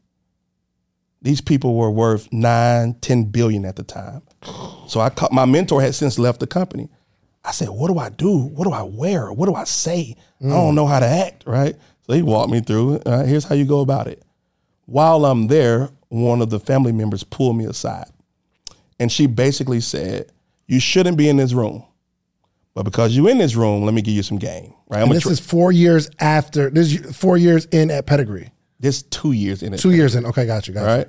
These 1.21 1.41
people 1.41 1.75
were 1.75 1.89
worth 1.91 2.32
nine, 2.32 2.95
10 3.01 3.25
billion 3.25 3.65
at 3.65 3.75
the 3.75 3.84
time. 3.84 4.21
So 4.88 4.99
I 4.99 5.10
caught, 5.10 5.32
my 5.32 5.45
mentor 5.45 5.82
had 5.82 5.95
since 5.95 6.19
left 6.19 6.39
the 6.39 6.47
company. 6.47 6.89
I 7.43 7.51
said, 7.51 7.69
what 7.69 7.88
do 7.88 7.97
I 7.97 8.10
do? 8.10 8.38
What 8.38 8.65
do 8.65 8.71
I 8.73 8.84
wear? 8.84 9.32
What 9.32 9.47
do 9.47 9.56
I 9.56 9.63
say? 9.63 10.15
I 10.43 10.49
don't 10.49 10.75
know 10.75 10.86
how 10.86 10.99
to 10.99 11.06
act, 11.06 11.43
right? 11.47 11.75
So 12.06 12.13
he 12.13 12.21
walked 12.21 12.51
me 12.51 12.62
through 12.62 12.95
it. 12.95 13.08
Here's 13.27 13.45
how 13.45 13.56
you 13.56 13.65
go 13.65 13.80
about 13.80 14.08
it. 14.08 14.23
While 14.86 15.25
I'm 15.25 15.47
there, 15.47 15.89
one 16.10 16.41
of 16.41 16.49
the 16.49 16.60
family 16.60 16.91
members 16.91 17.23
pulled 17.23 17.58
me 17.58 17.65
aside. 17.65 18.10
And 18.99 19.12
she 19.12 19.27
basically 19.27 19.80
said, 19.82 20.32
You 20.67 20.80
shouldn't 20.80 21.17
be 21.17 21.30
in 21.30 21.38
this 21.38 21.53
room. 21.53 21.86
But 22.73 22.84
because 22.84 23.15
you're 23.15 23.30
in 23.30 23.38
this 23.39 23.56
room, 23.56 23.84
let 23.84 23.93
me 23.93 24.01
give 24.01 24.13
you 24.13 24.23
some 24.23 24.38
game. 24.38 24.73
Right? 24.88 25.08
This 25.10 25.23
tr- 25.23 25.32
is 25.32 25.39
four 25.39 25.71
years 25.71 26.10
after. 26.19 26.69
This 26.69 26.93
is 26.93 27.15
four 27.15 27.36
years 27.38 27.65
in 27.65 27.89
at 27.91 28.06
Pedigree. 28.06 28.51
This 28.79 29.01
two 29.03 29.31
years 29.31 29.63
in 29.63 29.73
it. 29.73 29.79
Two 29.79 29.91
years 29.91 30.15
in. 30.15 30.25
Okay, 30.25 30.45
got 30.45 30.67
you. 30.67 30.73
Got. 30.73 30.85
Right? 30.85 31.07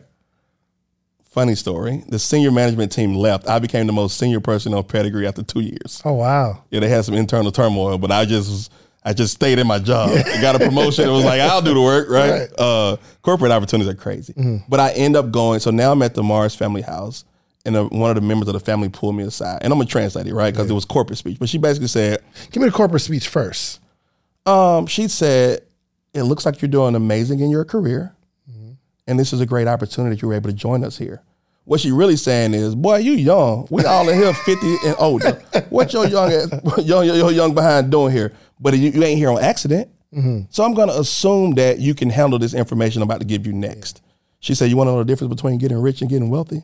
Funny 1.24 1.54
story. 1.54 2.02
The 2.08 2.18
senior 2.18 2.50
management 2.50 2.90
team 2.90 3.14
left. 3.14 3.46
I 3.48 3.58
became 3.58 3.86
the 3.86 3.92
most 3.92 4.16
senior 4.18 4.40
person 4.40 4.72
on 4.74 4.82
pedigree 4.84 5.26
after 5.26 5.42
two 5.42 5.60
years. 5.60 6.00
Oh 6.04 6.14
wow. 6.14 6.64
Yeah, 6.70 6.80
they 6.80 6.88
had 6.88 7.04
some 7.04 7.14
internal 7.14 7.52
turmoil, 7.52 7.98
but 7.98 8.10
I 8.10 8.24
just 8.24 8.48
was, 8.50 8.70
I 9.04 9.12
just 9.12 9.34
stayed 9.34 9.58
in 9.58 9.66
my 9.66 9.78
job. 9.78 10.10
I 10.10 10.40
got 10.40 10.56
a 10.56 10.58
promotion. 10.58 11.06
It 11.08 11.12
was 11.12 11.24
like 11.24 11.40
I'll 11.40 11.60
do 11.62 11.74
the 11.74 11.80
work, 11.82 12.08
right? 12.08 12.30
Right. 12.40 12.50
Uh, 12.58 12.96
corporate 13.22 13.52
opportunities 13.52 13.92
are 13.92 13.96
crazy. 13.96 14.34
But 14.68 14.80
I 14.80 14.90
end 14.92 15.16
up 15.16 15.30
going. 15.30 15.60
So 15.60 15.70
now 15.70 15.92
I'm 15.92 16.00
at 16.02 16.14
the 16.14 16.22
Mars 16.22 16.54
family 16.54 16.82
house, 16.82 17.24
and 17.66 17.76
uh 17.76 17.84
one 17.88 18.10
of 18.10 18.14
the 18.16 18.26
members 18.26 18.48
of 18.48 18.54
the 18.54 18.60
family 18.60 18.88
pulled 18.88 19.14
me 19.14 19.22
aside, 19.24 19.58
and 19.62 19.70
I'm 19.72 19.78
gonna 19.78 19.88
translate 19.90 20.26
it, 20.26 20.34
right? 20.34 20.52
Because 20.52 20.70
it 20.70 20.74
was 20.74 20.86
corporate 20.86 21.18
speech. 21.18 21.38
But 21.38 21.50
she 21.50 21.58
basically 21.58 21.88
said, 21.88 22.20
Give 22.50 22.62
me 22.62 22.70
the 22.70 22.74
corporate 22.74 23.02
speech 23.02 23.28
first. 23.28 23.80
um, 24.46 24.86
she 24.86 25.08
said, 25.08 25.60
"It 26.18 26.24
looks 26.24 26.44
like 26.46 26.60
you're 26.60 26.70
doing 26.70 26.94
amazing 26.94 27.40
in 27.40 27.50
your 27.50 27.64
career, 27.64 28.14
and 29.06 29.18
this 29.18 29.32
is 29.32 29.40
a 29.40 29.46
great 29.46 29.66
opportunity 29.66 30.16
that 30.16 30.22
you 30.22 30.28
were 30.28 30.34
able 30.34 30.50
to 30.50 30.56
join 30.56 30.84
us 30.84 30.98
here." 30.98 31.22
What 31.64 31.80
she 31.80 31.92
really 31.92 32.16
saying 32.16 32.54
is, 32.54 32.74
"Boy, 32.74 32.98
you 32.98 33.12
young. 33.12 33.66
We 33.70 33.84
all 33.84 34.08
in 34.08 34.16
here, 34.16 34.32
fifty 34.34 34.76
and 34.84 34.96
older. 34.98 35.42
What 35.70 35.92
your 35.92 36.06
young, 36.06 36.32
ass- 36.32 36.50
young, 36.84 37.04
your, 37.04 37.30
young 37.30 37.54
behind 37.54 37.90
doing 37.90 38.12
here? 38.12 38.32
But 38.58 38.76
you, 38.78 38.90
you 38.90 39.04
ain't 39.04 39.18
here 39.18 39.30
on 39.30 39.42
accident. 39.42 39.90
Mm-hmm. 40.14 40.42
So 40.50 40.64
I'm 40.64 40.74
gonna 40.74 40.94
assume 40.94 41.54
that 41.54 41.78
you 41.78 41.94
can 41.94 42.08
handle 42.08 42.38
this 42.38 42.54
information 42.54 43.02
I'm 43.02 43.08
about 43.08 43.20
to 43.20 43.26
give 43.26 43.46
you 43.46 43.52
next." 43.52 44.02
She 44.40 44.54
said, 44.54 44.70
"You 44.70 44.76
want 44.76 44.88
to 44.88 44.92
know 44.92 44.98
the 44.98 45.04
difference 45.04 45.34
between 45.34 45.58
getting 45.58 45.78
rich 45.78 46.00
and 46.00 46.08
getting 46.10 46.30
wealthy?" 46.30 46.62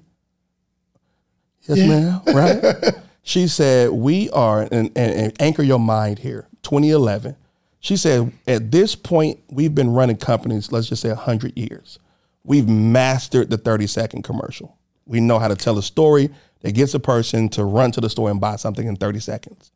Yes, 1.68 1.78
ma'am. 1.78 2.20
Right? 2.26 2.94
she 3.22 3.48
said, 3.48 3.90
We 3.90 4.30
are, 4.30 4.62
and, 4.62 4.90
and, 4.96 4.96
and 4.96 5.32
anchor 5.40 5.62
your 5.62 5.78
mind 5.78 6.18
here, 6.18 6.46
2011. 6.62 7.36
She 7.84 7.98
said, 7.98 8.32
At 8.46 8.70
this 8.70 8.94
point, 8.94 9.40
we've 9.50 9.74
been 9.74 9.90
running 9.90 10.16
companies, 10.16 10.72
let's 10.72 10.88
just 10.88 11.02
say 11.02 11.10
100 11.10 11.54
years. 11.54 11.98
We've 12.42 12.66
mastered 12.66 13.50
the 13.50 13.58
30 13.58 13.86
second 13.88 14.22
commercial. 14.22 14.78
We 15.04 15.20
know 15.20 15.38
how 15.38 15.48
to 15.48 15.54
tell 15.54 15.76
a 15.76 15.82
story 15.82 16.30
that 16.62 16.72
gets 16.72 16.94
a 16.94 16.98
person 16.98 17.50
to 17.50 17.64
run 17.64 17.92
to 17.92 18.00
the 18.00 18.08
store 18.08 18.30
and 18.30 18.40
buy 18.40 18.56
something 18.56 18.86
in 18.86 18.96
30 18.96 19.20
seconds. 19.20 19.70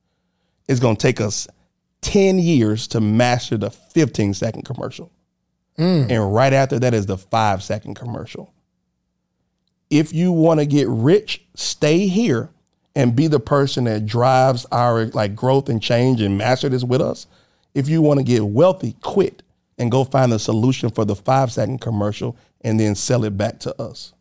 It's 0.69 0.81
going 0.81 0.97
to 0.97 1.03
take 1.03 1.21
us 1.21 1.49
10 2.01 2.39
years 2.39 2.87
to 2.89 3.01
master 3.03 3.59
the 3.59 3.71
15 3.71 4.33
second 4.33 4.63
commercial. 4.63 5.13
Mm. 5.77 6.11
And 6.11 6.35
right 6.35 6.55
after 6.55 6.79
that 6.79 6.95
is 6.95 7.05
the 7.05 7.19
five 7.19 7.63
second 7.63 7.95
commercial 7.95 8.55
If 9.91 10.15
you 10.15 10.33
want 10.33 10.61
to 10.61 10.67
get 10.67 10.89
rich, 10.89 11.45
stay 11.57 12.07
here 12.07 12.49
and 12.95 13.15
be 13.15 13.27
the 13.27 13.39
person 13.39 13.85
that 13.85 14.07
drives 14.07 14.65
our 14.73 15.09
like 15.09 15.37
growth 15.37 15.69
and 15.69 15.83
change 15.83 16.23
and 16.23 16.39
master 16.39 16.71
this 16.71 16.85
with 16.85 17.03
us. 17.03 17.27
If 17.75 17.89
you 17.89 18.03
want 18.03 18.19
to 18.19 18.25
get 18.25 18.45
wealthy, 18.45 18.95
quit 19.03 19.43
and 19.79 19.91
go 19.91 20.05
find 20.05 20.33
a 20.33 20.39
solution 20.39 20.91
for 20.91 21.05
the 21.05 21.15
five 21.15 21.53
second 21.53 21.81
commercial 21.81 22.37
and 22.63 22.79
then 22.79 22.95
sell 22.95 23.25
it 23.25 23.37
back 23.37 23.61
to 23.61 23.81
us. 23.81 24.13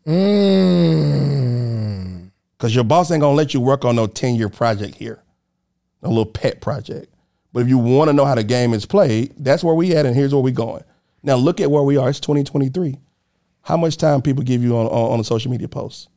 Mm. 0.98 2.30
Because 2.56 2.74
your 2.74 2.84
boss 2.84 3.10
ain't 3.10 3.20
gonna 3.20 3.34
let 3.36 3.54
you 3.54 3.60
work 3.60 3.84
on 3.84 3.96
no 3.96 4.06
10 4.06 4.36
year 4.36 4.48
project 4.48 4.94
here, 4.96 5.22
a 6.02 6.08
little 6.08 6.26
pet 6.26 6.60
project. 6.60 7.12
But 7.52 7.60
if 7.60 7.68
you 7.68 7.78
wanna 7.78 8.12
know 8.12 8.24
how 8.24 8.34
the 8.34 8.44
game 8.44 8.74
is 8.74 8.86
played, 8.86 9.34
that's 9.38 9.64
where 9.64 9.74
we 9.74 9.94
at, 9.96 10.06
and 10.06 10.14
here's 10.14 10.32
where 10.32 10.42
we 10.42 10.52
going. 10.52 10.84
Now 11.22 11.36
look 11.36 11.60
at 11.60 11.70
where 11.70 11.82
we 11.82 11.96
are. 11.96 12.08
It's 12.08 12.20
2023. 12.20 12.96
How 13.62 13.76
much 13.76 13.96
time 13.96 14.22
people 14.22 14.44
give 14.44 14.62
you 14.62 14.76
on, 14.76 14.86
on, 14.86 15.12
on 15.12 15.20
a 15.20 15.24
social 15.24 15.50
media 15.50 15.68
post? 15.68 16.08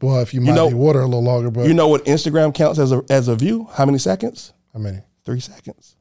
Well, 0.00 0.20
if 0.20 0.34
you 0.34 0.40
might 0.40 0.54
know- 0.54 0.68
water 0.68 1.00
a 1.00 1.04
little 1.04 1.22
longer, 1.22 1.50
but 1.50 1.66
You 1.68 1.74
know 1.74 1.86
what 1.88 2.04
Instagram 2.06 2.52
counts 2.52 2.78
as 2.80 2.90
a, 2.90 3.02
as 3.08 3.28
a 3.28 3.36
view? 3.36 3.68
How 3.72 3.86
many 3.86 3.98
seconds? 3.98 4.52
How 4.72 4.80
many? 4.80 4.98
Three 5.24 5.40
seconds. 5.40 5.96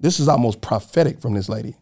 This 0.00 0.20
is 0.20 0.28
almost 0.28 0.60
prophetic 0.60 1.20
from 1.20 1.34
this 1.34 1.48
lady. 1.48 1.76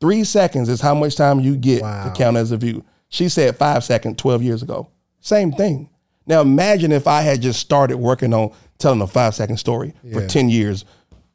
Three 0.00 0.24
seconds 0.24 0.68
is 0.68 0.80
how 0.80 0.94
much 0.94 1.16
time 1.16 1.40
you 1.40 1.56
get 1.56 1.82
Wow. 1.82 2.04
to 2.04 2.10
count 2.10 2.36
as 2.36 2.52
a 2.52 2.56
view. 2.56 2.84
She 3.08 3.28
said 3.28 3.56
five 3.56 3.84
seconds 3.84 4.16
12 4.18 4.42
years 4.42 4.62
ago. 4.62 4.88
Same 5.20 5.52
thing. 5.52 5.88
Now 6.26 6.40
imagine 6.42 6.92
if 6.92 7.06
I 7.06 7.22
had 7.22 7.42
just 7.42 7.60
started 7.60 7.96
working 7.96 8.32
on 8.32 8.52
telling 8.78 9.00
a 9.02 9.06
five 9.06 9.34
second 9.34 9.56
story 9.58 9.92
for 10.12 10.26
10 10.26 10.48
years, 10.48 10.84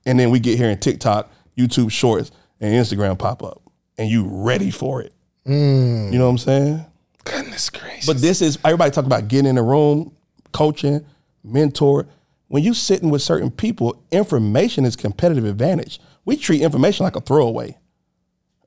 and 0.05 0.19
then 0.19 0.29
we 0.31 0.39
get 0.39 0.57
here 0.57 0.69
in 0.69 0.79
TikTok, 0.79 1.29
YouTube 1.57 1.91
Shorts, 1.91 2.31
and 2.61 2.73
Instagram 2.73 3.19
pop 3.19 3.43
up, 3.43 3.61
and 3.97 4.09
you 4.09 4.25
ready 4.27 4.71
for 4.71 5.01
it. 5.01 5.13
Mm. 5.45 6.11
You 6.13 6.17
know 6.17 6.25
what 6.25 6.31
I'm 6.31 6.37
saying? 6.37 6.85
Goodness 7.25 7.69
gracious. 7.69 8.05
But 8.05 8.17
this 8.17 8.41
is 8.41 8.57
everybody 8.63 8.91
talk 8.91 9.05
about 9.05 9.27
getting 9.27 9.49
in 9.49 9.55
the 9.55 9.61
room, 9.63 10.15
coaching, 10.53 11.05
mentor. 11.43 12.07
When 12.47 12.63
you 12.63 12.73
sitting 12.73 13.09
with 13.09 13.21
certain 13.21 13.51
people, 13.51 14.01
information 14.11 14.85
is 14.85 14.95
competitive 14.95 15.45
advantage. 15.45 15.99
We 16.25 16.37
treat 16.37 16.61
information 16.61 17.03
like 17.03 17.15
a 17.15 17.21
throwaway. 17.21 17.77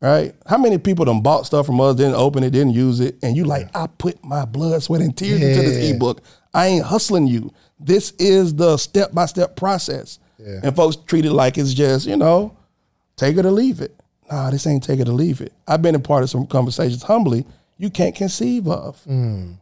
Right? 0.00 0.34
How 0.46 0.58
many 0.58 0.78
people 0.78 1.04
done 1.04 1.22
bought 1.22 1.46
stuff 1.46 1.66
from 1.66 1.80
us, 1.80 1.96
didn't 1.96 2.14
open 2.14 2.44
it, 2.44 2.50
didn't 2.50 2.74
use 2.74 3.00
it, 3.00 3.16
and 3.22 3.36
you 3.36 3.44
like, 3.44 3.68
I 3.74 3.88
put 3.88 4.22
my 4.24 4.44
blood, 4.44 4.80
sweat, 4.82 5.00
and 5.00 5.16
tears 5.16 5.42
into 5.42 5.60
this 5.60 5.90
ebook. 5.90 6.22
I 6.54 6.68
ain't 6.68 6.84
hustling 6.84 7.26
you. 7.26 7.52
This 7.80 8.12
is 8.12 8.54
the 8.54 8.76
step 8.76 9.12
by 9.12 9.26
step 9.26 9.56
process. 9.56 10.20
Yeah. 10.38 10.60
And 10.62 10.76
folks 10.76 10.96
treat 10.96 11.24
it 11.24 11.32
like 11.32 11.58
it's 11.58 11.74
just, 11.74 12.06
you 12.06 12.16
know, 12.16 12.56
take 13.16 13.36
it 13.36 13.44
or 13.44 13.50
leave 13.50 13.80
it. 13.80 13.94
Nah, 14.30 14.50
this 14.50 14.66
ain't 14.66 14.84
take 14.84 15.00
it 15.00 15.08
or 15.08 15.12
leave 15.12 15.40
it. 15.40 15.52
I've 15.66 15.82
been 15.82 15.96
a 15.96 16.00
part 16.00 16.22
of 16.22 16.30
some 16.30 16.46
conversations 16.46 17.02
humbly 17.02 17.44
you 17.78 17.90
can't 17.90 18.14
conceive 18.14 18.68
of. 18.68 19.02
Mm. 19.04 19.58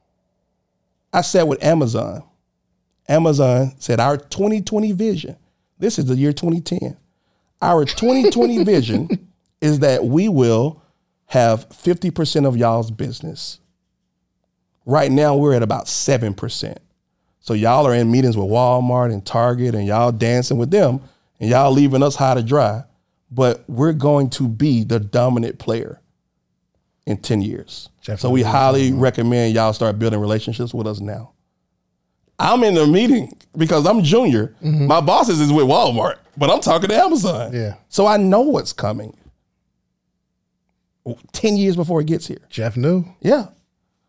I 1.13 1.21
sat 1.21 1.47
with 1.47 1.63
Amazon. 1.63 2.25
Amazon 3.09 3.73
said 3.79 4.01
our 4.01 4.17
2020 4.17 4.93
vision, 4.93 5.37
this 5.79 5.99
is 5.99 6.07
the 6.07 6.17
year 6.17 6.33
2010. 6.33 6.97
Our 7.63 7.85
2020 7.85 8.65
vision 8.65 9.09
is 9.61 9.81
that 9.81 10.05
we 10.05 10.29
will 10.29 10.83
have 11.27 11.69
50% 11.69 12.47
of 12.47 12.57
y'all's 12.57 12.91
business. 12.91 13.61
Right 14.85 15.11
now, 15.11 15.37
we're 15.37 15.55
at 15.55 15.63
about 15.63 15.87
7%. 15.87 16.77
So 17.41 17.55
y'all 17.55 17.87
are 17.87 17.95
in 17.95 18.11
meetings 18.11 18.37
with 18.37 18.49
Walmart 18.49 19.13
and 19.13 19.25
Target 19.25 19.75
and 19.75 19.87
y'all 19.87 20.13
dancing 20.13 20.59
with 20.59 20.71
them 20.71 21.01
and 21.39 21.51
y'all 21.51 21.71
leaving 21.71 22.03
us 22.03 22.17
high 22.17 22.35
to 22.35 22.43
dry. 22.43 22.83
But 23.31 23.65
we're 23.69 23.93
going 23.93 24.31
to 24.31 24.49
be 24.49 24.85
the 24.85 25.01
dominant 25.01 25.59
player 25.59 26.01
in 27.07 27.19
10 27.19 27.43
years. 27.43 27.89
Jeff 28.01 28.21
so 28.21 28.31
we 28.31 28.43
highly 28.43 28.91
mm-hmm. 28.91 29.01
recommend 29.01 29.55
y'all 29.55 29.73
start 29.73 29.99
building 29.99 30.21
relationships 30.21 30.75
with 30.75 30.87
us 30.87 31.01
now. 31.01 31.33
I'm 32.39 32.63
in 32.65 32.75
the 32.75 32.87
meeting 32.87 33.37
because 33.57 33.87
I'm 33.87 34.03
junior. 34.03 34.55
Mm-hmm. 34.63 34.87
My 34.87 35.01
bosses 35.01 35.41
is 35.41 35.53
with 35.53 35.67
Walmart, 35.67 36.17
but 36.37 36.51
I'm 36.51 36.61
talking 36.61 36.89
to 36.89 36.95
Amazon. 36.95 37.53
Yeah. 37.53 37.77
So 37.89 38.07
I 38.07 38.17
know 38.17 38.43
what's 38.43 38.73
coming. 38.73 39.17
10 41.33 41.57
years 41.57 41.77
before 41.77 42.01
it 42.01 42.07
gets 42.07 42.27
here. 42.27 42.39
Jeff 42.51 42.77
knew. 42.77 43.05
Yeah. 43.21 43.47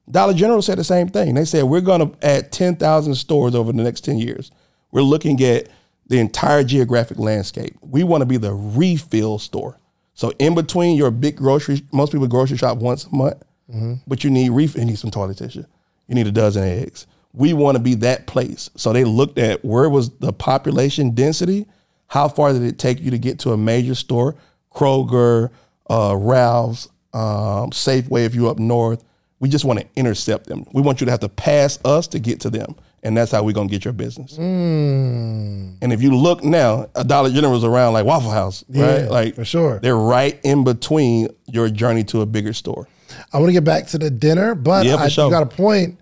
Dollar 0.10 0.34
General 0.34 0.62
said 0.62 0.78
the 0.78 0.84
same 0.84 1.10
thing. 1.10 1.36
They 1.36 1.46
said 1.46 1.64
we're 1.64 1.82
going 1.82 2.10
to 2.10 2.26
add 2.26 2.52
10,000 2.52 3.16
stores 3.16 3.56
over 3.56 3.72
the 3.72 3.84
next 3.84 4.02
10 4.02 4.18
years. 4.18 4.52
We're 4.92 5.02
looking 5.02 5.42
at 5.44 5.68
the 6.08 6.20
entire 6.20 6.64
geographic 6.64 7.20
landscape. 7.20 7.76
We 7.82 8.04
want 8.04 8.22
to 8.22 8.26
be 8.26 8.38
the 8.38 8.54
refill 8.54 9.40
store. 9.40 9.78
So 10.14 10.32
in 10.40 10.56
between 10.56 10.96
your 10.96 11.12
big 11.12 11.36
grocery, 11.36 11.82
most 11.92 12.12
people 12.12 12.28
grocery 12.28 12.58
shop 12.58 12.78
once 12.78 13.06
a 13.06 13.16
month, 13.16 13.44
mm-hmm. 13.70 13.96
but 14.08 14.24
you 14.24 14.30
need 14.30 14.50
refill. 14.50 14.82
You 14.82 14.88
need 14.88 14.98
some 15.00 15.12
toilet 15.12 15.38
tissue. 15.38 15.66
You 16.08 16.16
need 16.16 16.28
a 16.28 16.32
dozen 16.32 16.64
eggs. 16.64 17.06
We 17.38 17.54
want 17.54 17.78
to 17.78 17.84
be 17.84 17.94
that 17.96 18.26
place. 18.26 18.70
So 18.76 18.92
they 18.92 19.04
looked 19.04 19.38
at 19.38 19.64
where 19.64 19.90
was 19.90 20.10
the 20.18 20.34
population 20.34 21.12
density, 21.12 21.68
how 22.08 22.28
far 22.28 22.52
did 22.52 22.64
it 22.64 22.80
take 22.80 23.00
you 23.00 23.12
to 23.12 23.18
get 23.20 23.40
to 23.40 23.52
a 23.52 23.58
major 23.58 23.94
store, 23.96 24.36
Kroger, 24.74 25.52
uh, 25.90 26.16
Ralph's, 26.18 26.88
um, 27.14 27.70
Safeway 27.72 28.26
if 28.26 28.34
you're 28.34 28.50
up 28.50 28.60
north. 28.60 29.04
We 29.40 29.50
just 29.50 29.66
want 29.66 29.80
to 29.80 29.86
intercept 29.96 30.48
them. 30.48 30.66
We 30.74 30.82
want 30.82 31.00
you 31.00 31.06
to 31.06 31.12
have 31.12 31.20
to 31.20 31.30
pass 31.30 31.78
us 31.86 32.08
to 32.08 32.20
get 32.20 32.40
to 32.42 32.50
them. 32.50 32.76
And 33.04 33.16
that's 33.16 33.32
how 33.32 33.44
we're 33.44 33.54
going 33.54 33.68
to 33.68 33.72
get 33.72 33.86
your 33.86 33.94
business. 33.94 34.36
Mm. 34.38 35.78
And 35.82 35.94
if 35.94 36.02
you 36.02 36.16
look 36.16 36.44
now, 36.44 36.90
a 36.96 37.04
Dollar 37.04 37.30
General 37.30 37.56
is 37.56 37.64
around 37.64 37.94
like 37.94 38.06
Waffle 38.06 38.32
House, 38.32 38.66
Yeah, 38.68 39.02
right? 39.02 39.12
Like 39.12 39.36
for 39.36 39.46
sure. 39.46 39.80
They're 39.80 39.96
right 39.96 40.40
in 40.44 40.64
between 40.64 41.30
your 41.46 41.70
journey 41.70 42.04
to 42.06 42.22
a 42.22 42.26
bigger 42.26 42.54
store. 42.54 42.88
I 43.32 43.38
want 43.38 43.50
to 43.50 43.54
get 43.54 43.64
back 43.64 43.88
to 43.88 44.00
the 44.00 44.10
dinner, 44.10 44.56
but 44.56 44.86
Yeah, 44.86 44.96
I, 44.96 45.08
sure. 45.08 45.26
you 45.26 45.32
got 45.32 45.44
a 45.44 45.46
point. 45.46 46.00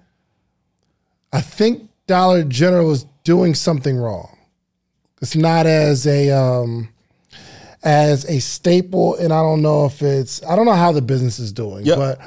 I 1.35 1.41
think 1.41 1.89
Dollar 2.07 2.43
General 2.43 2.91
is 2.91 3.05
doing 3.23 3.55
something 3.55 3.97
wrong. 3.97 4.37
It's 5.21 5.35
not 5.35 5.65
as 5.65 6.05
a 6.07 6.31
um, 6.31 6.89
as 7.83 8.25
a 8.25 8.39
staple, 8.39 9.15
and 9.15 9.31
I 9.33 9.41
don't 9.41 9.61
know 9.61 9.85
if 9.85 10.01
it's 10.01 10.43
I 10.43 10.55
don't 10.55 10.65
know 10.65 10.73
how 10.73 10.91
the 10.91 11.01
business 11.01 11.39
is 11.39 11.51
doing, 11.51 11.85
Yep. 11.85 11.97
but 11.97 12.21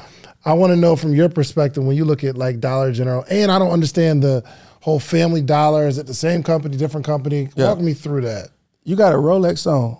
I 0.45 0.53
want 0.53 0.73
to 0.73 0.77
know 0.77 0.97
from 0.97 1.15
your 1.15 1.29
perspective 1.29 1.85
when 1.85 1.97
you 1.97 2.05
look 2.05 2.25
at 2.25 2.37
like 2.37 2.61
Dollar 2.61 2.93
General, 2.93 3.25
and 3.31 3.51
I 3.51 3.59
don't 3.59 3.71
understand 3.71 4.23
the 4.23 4.45
whole 4.81 5.01
Family 5.01 5.43
Dollar. 5.43 5.87
Is 5.87 5.99
it 5.99 6.07
the 6.07 6.15
same 6.15 6.43
company, 6.43 6.77
different 6.77 7.07
company? 7.07 7.49
Yeah. 7.55 7.69
Walk 7.69 7.81
me 7.81 7.95
through 7.95 8.23
that. 8.23 8.51
You 8.85 8.97
got 8.97 9.13
a 9.13 9.17
Rolex 9.17 9.67
on. 9.67 9.99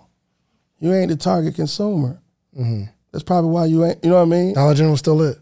You 0.79 0.93
ain't 0.93 1.09
the 1.09 1.17
target 1.17 1.55
consumer. 1.55 2.21
Mm-hmm. 2.57 2.83
That's 3.11 3.23
probably 3.23 3.51
why 3.51 3.65
you 3.65 3.85
ain't. 3.85 4.03
You 4.03 4.11
know 4.11 4.17
what 4.17 4.21
I 4.23 4.25
mean? 4.25 4.53
Dollar 4.53 4.73
General 4.75 4.97
still 4.97 5.21
it. 5.23 5.37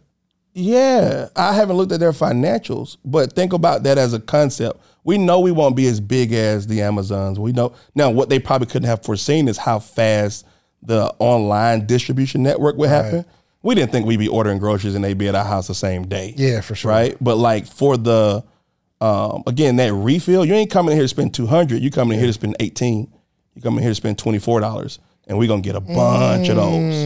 Yeah, 0.58 1.30
I 1.36 1.54
haven't 1.54 1.78
looked 1.78 1.92
at 1.92 2.00
their 2.00 2.14
financials, 2.14 2.98
but 3.06 3.34
think 3.34 3.54
about 3.54 3.84
that 3.84 4.00
as 4.00 4.14
a 4.14 4.20
concept. 4.20 4.82
We 5.04 5.20
know 5.20 5.40
we 5.40 5.52
won't 5.52 5.76
be 5.76 5.86
as 5.88 6.00
big 6.00 6.34
as 6.34 6.66
the 6.66 6.82
Amazons. 6.82 7.40
We 7.40 7.52
know 7.52 7.74
now 7.94 8.10
what 8.10 8.30
they 8.30 8.40
probably 8.40 8.66
couldn't 8.66 8.90
have 8.90 9.04
foreseen 9.04 9.48
is 9.48 9.58
how 9.58 9.78
fast 9.78 10.48
the 10.82 11.14
online 11.20 11.86
distribution 11.86 12.42
network 12.42 12.76
would 12.78 12.90
happen. 12.90 13.24
We 13.62 13.76
didn't 13.76 13.92
think 13.92 14.08
we'd 14.08 14.18
be 14.18 14.28
ordering 14.28 14.58
groceries 14.58 14.96
and 14.96 15.04
they'd 15.04 15.18
be 15.18 15.28
at 15.28 15.36
our 15.36 15.46
house 15.46 15.68
the 15.68 15.76
same 15.76 16.08
day. 16.08 16.34
Yeah, 16.36 16.62
for 16.62 16.74
sure. 16.74 16.90
Right? 16.90 17.16
But 17.22 17.36
like 17.36 17.68
for 17.68 17.96
the 17.96 18.44
um, 19.00 19.44
again, 19.46 19.76
that 19.76 19.94
refill, 19.94 20.44
you 20.44 20.56
ain't 20.56 20.72
coming 20.72 20.92
in 20.92 20.98
here 20.98 21.04
to 21.04 21.08
spend 21.08 21.36
200, 21.36 21.84
you 21.84 21.92
coming 21.92 22.14
in 22.14 22.20
here 22.20 22.30
to 22.30 22.34
spend 22.34 22.56
18. 22.60 23.12
You 23.54 23.62
coming 23.62 23.78
in 23.78 23.84
here 23.84 23.92
to 23.92 23.96
spend 23.96 24.18
$24 24.18 24.98
and 25.28 25.38
we're 25.38 25.48
going 25.48 25.62
to 25.62 25.68
get 25.68 25.76
a 25.76 25.82
bunch 25.82 26.50
of 26.50 26.56
those. 26.56 27.06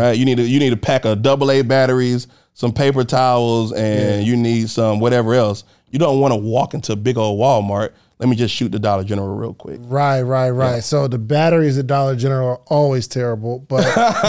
Right? 0.00 0.12
You 0.12 0.24
need 0.24 0.36
to 0.36 0.44
you 0.44 0.60
need 0.60 0.70
to 0.70 0.76
pack 0.76 1.04
a 1.04 1.16
double 1.16 1.50
A 1.50 1.62
batteries, 1.62 2.28
some 2.54 2.72
paper 2.72 3.04
towels 3.04 3.72
and 3.72 4.24
you 4.26 4.36
need 4.36 4.70
some 4.70 5.00
whatever 5.00 5.34
else. 5.34 5.64
You 5.90 5.98
don't 5.98 6.20
want 6.20 6.32
to 6.32 6.36
walk 6.36 6.74
into 6.74 6.92
a 6.92 6.96
big 6.96 7.16
old 7.18 7.38
Walmart. 7.38 7.90
Let 8.18 8.28
me 8.28 8.36
just 8.36 8.54
shoot 8.54 8.70
the 8.70 8.78
Dollar 8.78 9.04
General 9.04 9.28
real 9.34 9.54
quick. 9.54 9.80
Right, 9.82 10.22
right, 10.22 10.50
right. 10.50 10.82
So 10.82 11.08
the 11.08 11.18
batteries 11.18 11.76
at 11.78 11.86
Dollar 11.88 12.14
General 12.16 12.48
are 12.50 12.60
always 12.66 13.06
terrible, 13.08 13.58
but 13.68 13.84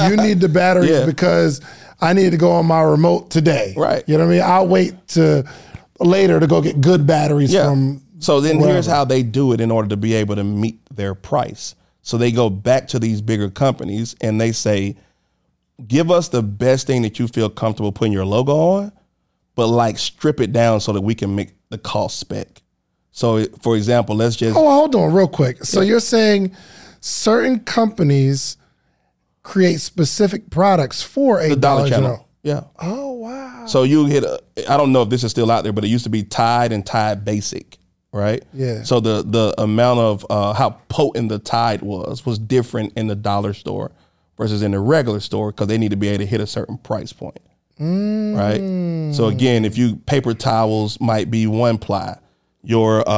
you 0.09 0.17
need 0.21 0.41
the 0.41 0.49
batteries 0.49 0.89
Yeah. 0.89 1.05
because 1.05 1.61
I 2.01 2.13
need 2.13 2.31
to 2.31 2.37
go 2.37 2.51
on 2.51 2.65
my 2.65 2.81
remote 2.81 3.29
today. 3.29 3.73
Right. 3.77 4.03
You 4.07 4.17
know 4.17 4.25
what 4.25 4.31
I 4.33 4.35
mean? 4.37 4.43
I'll 4.43 4.67
wait 4.67 5.07
to 5.09 5.47
later 5.99 6.39
to 6.39 6.47
go 6.47 6.61
get 6.61 6.81
good 6.81 7.05
batteries 7.07 7.53
Yeah. 7.53 7.69
from 7.69 8.01
so 8.19 8.41
then 8.41 8.57
wherever. 8.57 8.73
here's 8.73 8.87
how 8.87 9.05
they 9.05 9.21
do 9.23 9.53
it 9.53 9.61
in 9.61 9.69
order 9.71 9.87
to 9.89 9.97
be 9.97 10.13
able 10.15 10.35
to 10.35 10.43
meet 10.43 10.79
their 10.93 11.13
price. 11.13 11.75
So 12.01 12.17
they 12.17 12.31
go 12.31 12.49
back 12.49 12.87
to 12.89 12.99
these 12.99 13.21
bigger 13.21 13.49
companies 13.49 14.15
and 14.19 14.41
they 14.41 14.51
say, 14.51 14.95
give 15.87 16.11
us 16.11 16.29
the 16.29 16.41
best 16.41 16.87
thing 16.87 17.01
that 17.03 17.19
you 17.19 17.27
feel 17.27 17.49
comfortable 17.49 17.91
putting 17.91 18.13
your 18.13 18.25
logo 18.25 18.53
on, 18.55 18.91
but 19.55 19.67
like 19.67 19.97
strip 19.97 20.39
it 20.39 20.51
down 20.51 20.79
so 20.79 20.93
that 20.93 21.01
we 21.01 21.15
can 21.15 21.35
make 21.35 21.53
the 21.69 21.77
cost 21.77 22.19
spec. 22.19 22.61
So 23.11 23.45
for 23.61 23.75
example, 23.75 24.15
let's 24.15 24.35
just 24.35 24.57
Oh, 24.57 24.69
hold 24.69 24.95
on 24.95 25.13
real 25.13 25.27
quick. 25.27 25.63
So 25.63 25.81
you're 25.81 25.99
saying 25.99 26.55
certain 26.99 27.59
companies 27.61 28.57
create 29.43 29.79
specific 29.79 30.49
products 30.49 31.01
for 31.01 31.39
a 31.39 31.49
Dollar, 31.49 31.59
Dollar 31.59 31.89
General. 31.89 32.09
Channel. 32.15 32.29
Yeah. 32.43 32.63
Oh 32.79 33.11
wow. 33.13 33.65
So 33.67 33.83
you 33.83 34.05
hit 34.05 34.23
a 34.23 34.41
I 34.69 34.77
don't 34.77 34.91
know 34.91 35.01
if 35.01 35.09
this 35.09 35.23
is 35.23 35.31
still 35.31 35.49
out 35.49 35.63
there, 35.63 35.73
but 35.73 35.83
it 35.83 35.87
used 35.87 36.03
to 36.03 36.09
be 36.09 36.23
Tide 36.23 36.71
and 36.71 36.85
Tide 36.85 37.23
Basic, 37.25 37.77
right? 38.11 38.43
Yeah. 38.53 38.83
So 38.83 38.99
the 38.99 39.23
the 39.23 39.53
amount 39.59 39.99
of 39.99 40.25
uh, 40.29 40.53
how 40.53 40.71
potent 40.89 41.29
the 41.29 41.39
Tide 41.39 41.81
was 41.81 42.25
was 42.25 42.37
different 42.37 42.93
in 42.97 43.07
the 43.07 43.15
dollar 43.15 43.53
store 43.53 43.91
versus 44.37 44.61
in 44.61 44.71
the 44.71 44.79
regular 44.79 45.19
store 45.19 45.51
because 45.51 45.67
they 45.67 45.77
need 45.77 45.91
to 45.91 45.97
be 45.97 46.07
able 46.09 46.19
to 46.19 46.25
hit 46.25 46.41
a 46.41 46.47
certain 46.47 46.77
price 46.77 47.13
point. 47.13 47.39
right? 47.79 49.13
So 49.13 49.27
again, 49.27 49.65
if 49.65 49.77
you 49.77 49.97
paper 49.97 50.33
towels 50.33 50.99
might 50.99 51.29
be 51.31 51.47
one 51.47 51.77
ply, 51.77 52.17
your 52.63 53.01
uh, 53.07 53.11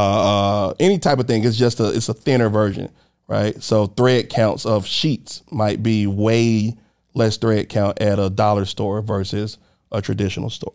uh, 0.70 0.74
any 0.80 0.97
type 0.99 1.20
of 1.20 1.28
thing 1.28 1.43
is 1.43 1.57
just 1.57 1.80
a 1.80 1.89
it's 1.91 2.09
a 2.09 2.13
thinner 2.13 2.49
version, 2.49 2.91
right? 3.28 3.61
So 3.63 3.88
thread 3.88 4.30
counts 4.30 4.65
of 4.65 4.86
sheets 4.86 5.43
might 5.51 5.82
be 5.82 6.05
way 6.07 6.76
less 7.13 7.38
thread 7.38 7.70
count 7.70 7.99
at 8.01 8.20
a 8.20 8.30
dollar 8.30 8.65
store 8.65 9.01
versus 9.01 9.57
a 9.91 10.01
traditional 10.01 10.49
store. 10.49 10.74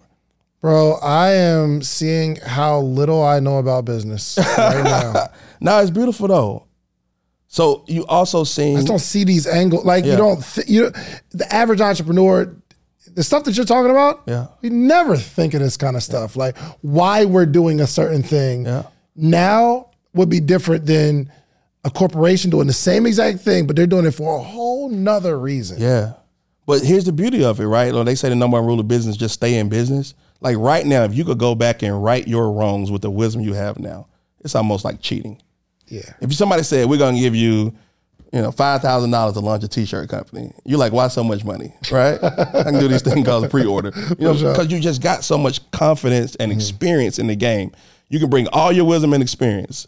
Bro, 0.60 0.94
I 1.02 1.32
am 1.32 1.82
seeing 1.82 2.36
how 2.36 2.80
little 2.80 3.22
I 3.22 3.40
know 3.40 3.58
about 3.58 3.84
business 3.84 4.38
right 4.56 4.82
now. 4.84 5.26
Now 5.60 5.78
it's 5.78 5.90
beautiful 5.90 6.26
though. 6.26 6.66
So 7.52 7.84
you 7.86 8.06
also 8.06 8.44
seen 8.44 8.76
I 8.76 8.78
just 8.78 8.86
don't 8.88 8.98
see 8.98 9.24
these 9.24 9.46
angles. 9.46 9.84
Like 9.84 10.06
Yeah. 10.06 10.12
you 10.12 10.16
don't, 10.16 10.42
th- 10.42 10.68
you 10.70 10.90
the 11.32 11.46
average 11.52 11.82
entrepreneur, 11.82 12.56
the 13.14 13.22
stuff 13.22 13.44
that 13.44 13.54
you're 13.58 13.66
talking 13.66 13.90
about. 13.90 14.22
Yeah. 14.26 14.46
we 14.62 14.70
never 14.70 15.18
think 15.18 15.52
of 15.52 15.60
this 15.60 15.76
kind 15.76 15.94
of 15.94 16.02
stuff. 16.02 16.34
Like 16.34 16.56
why 16.80 17.26
we're 17.26 17.44
doing 17.44 17.80
a 17.80 17.86
certain 17.86 18.22
thing 18.22 18.64
Yeah. 18.64 18.84
now 19.14 19.90
would 20.14 20.30
be 20.30 20.40
different 20.40 20.86
than 20.86 21.30
a 21.84 21.90
corporation 21.90 22.48
doing 22.50 22.68
the 22.68 22.72
same 22.72 23.04
exact 23.06 23.40
thing, 23.40 23.66
but 23.66 23.76
they're 23.76 23.86
doing 23.86 24.06
it 24.06 24.12
for 24.12 24.38
a 24.38 24.42
whole 24.42 24.88
nother 24.88 25.38
reason. 25.38 25.78
Yeah. 25.78 26.14
But 26.64 26.80
here's 26.82 27.04
the 27.04 27.12
beauty 27.12 27.44
of 27.44 27.60
it, 27.60 27.66
right? 27.66 27.92
Like 27.92 28.06
they 28.06 28.14
say 28.14 28.30
the 28.30 28.34
number 28.34 28.56
one 28.56 28.66
rule 28.66 28.80
of 28.80 28.88
business, 28.88 29.18
just 29.18 29.34
stay 29.34 29.58
in 29.58 29.68
business. 29.68 30.14
Like 30.40 30.56
right 30.56 30.86
now, 30.86 31.04
if 31.04 31.14
you 31.14 31.26
could 31.26 31.38
go 31.38 31.54
back 31.54 31.82
and 31.82 32.02
right 32.02 32.26
your 32.26 32.50
wrongs 32.50 32.90
with 32.90 33.02
the 33.02 33.10
wisdom 33.10 33.42
you 33.42 33.52
have 33.52 33.78
now, 33.78 34.06
it's 34.40 34.54
almost 34.54 34.86
like 34.86 35.02
cheating. 35.02 35.38
Yeah. 35.88 36.12
If 36.20 36.34
somebody 36.34 36.62
said, 36.62 36.88
we're 36.88 36.98
going 36.98 37.14
to 37.14 37.20
give 37.20 37.34
you, 37.34 37.74
you 38.32 38.40
know, 38.40 38.50
$5,000 38.50 39.32
to 39.34 39.40
launch 39.40 39.64
a 39.64 39.68
t-shirt 39.68 40.08
company, 40.08 40.52
you're 40.64 40.78
like, 40.78 40.92
why 40.92 41.08
so 41.08 41.22
much 41.22 41.44
money, 41.44 41.74
right? 41.90 42.22
I 42.22 42.62
can 42.62 42.78
do 42.78 42.88
these 42.88 43.02
things 43.02 43.26
called 43.26 43.50
pre-order. 43.50 43.92
You 44.18 44.32
know, 44.32 44.34
because 44.34 44.70
you 44.70 44.80
just 44.80 45.02
got 45.02 45.24
so 45.24 45.36
much 45.36 45.70
confidence 45.70 46.34
and 46.36 46.50
mm-hmm. 46.50 46.58
experience 46.58 47.18
in 47.18 47.26
the 47.26 47.36
game. 47.36 47.72
You 48.08 48.18
can 48.18 48.30
bring 48.30 48.46
all 48.48 48.72
your 48.72 48.84
wisdom 48.84 49.12
and 49.12 49.22
experience. 49.22 49.86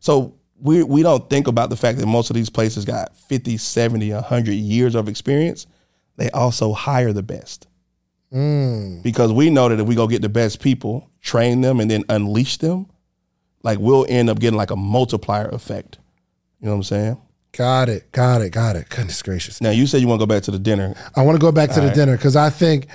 So 0.00 0.34
we 0.60 0.82
we 0.82 1.02
don't 1.02 1.28
think 1.30 1.46
about 1.46 1.70
the 1.70 1.76
fact 1.76 1.98
that 1.98 2.06
most 2.06 2.30
of 2.30 2.34
these 2.36 2.50
places 2.50 2.84
got 2.84 3.16
50, 3.16 3.56
70, 3.56 4.12
100 4.12 4.52
years 4.52 4.94
of 4.94 5.08
experience. 5.08 5.66
They 6.16 6.30
also 6.30 6.72
hire 6.72 7.12
the 7.12 7.22
best. 7.22 7.66
Mm. 8.32 9.02
Because 9.02 9.32
we 9.32 9.50
know 9.50 9.68
that 9.68 9.80
if 9.80 9.86
we 9.86 9.94
go 9.94 10.06
get 10.06 10.22
the 10.22 10.28
best 10.28 10.60
people, 10.60 11.10
train 11.20 11.60
them, 11.60 11.80
and 11.80 11.90
then 11.90 12.04
unleash 12.08 12.58
them, 12.58 12.86
like 13.62 13.78
we'll 13.78 14.06
end 14.08 14.30
up 14.30 14.38
getting 14.38 14.56
like 14.56 14.70
a 14.70 14.76
multiplier 14.76 15.48
effect. 15.48 15.98
You 16.60 16.66
know 16.66 16.72
what 16.72 16.76
I'm 16.76 16.82
saying? 16.84 17.22
Got 17.52 17.88
it. 17.88 18.12
Got 18.12 18.42
it. 18.42 18.50
Got 18.50 18.76
it. 18.76 18.88
Goodness 18.88 19.22
gracious. 19.22 19.60
Now 19.60 19.70
you 19.70 19.86
said 19.86 20.00
you 20.00 20.08
want 20.08 20.20
to 20.20 20.26
go 20.26 20.32
back 20.34 20.44
to 20.44 20.50
the 20.50 20.58
dinner. 20.58 20.94
I 21.16 21.22
want 21.22 21.36
to 21.36 21.40
go 21.40 21.52
back 21.52 21.70
to 21.70 21.80
the 21.80 21.90
dinner 21.90 22.16
because 22.16 22.36
I 22.36 22.50
think 22.50 22.86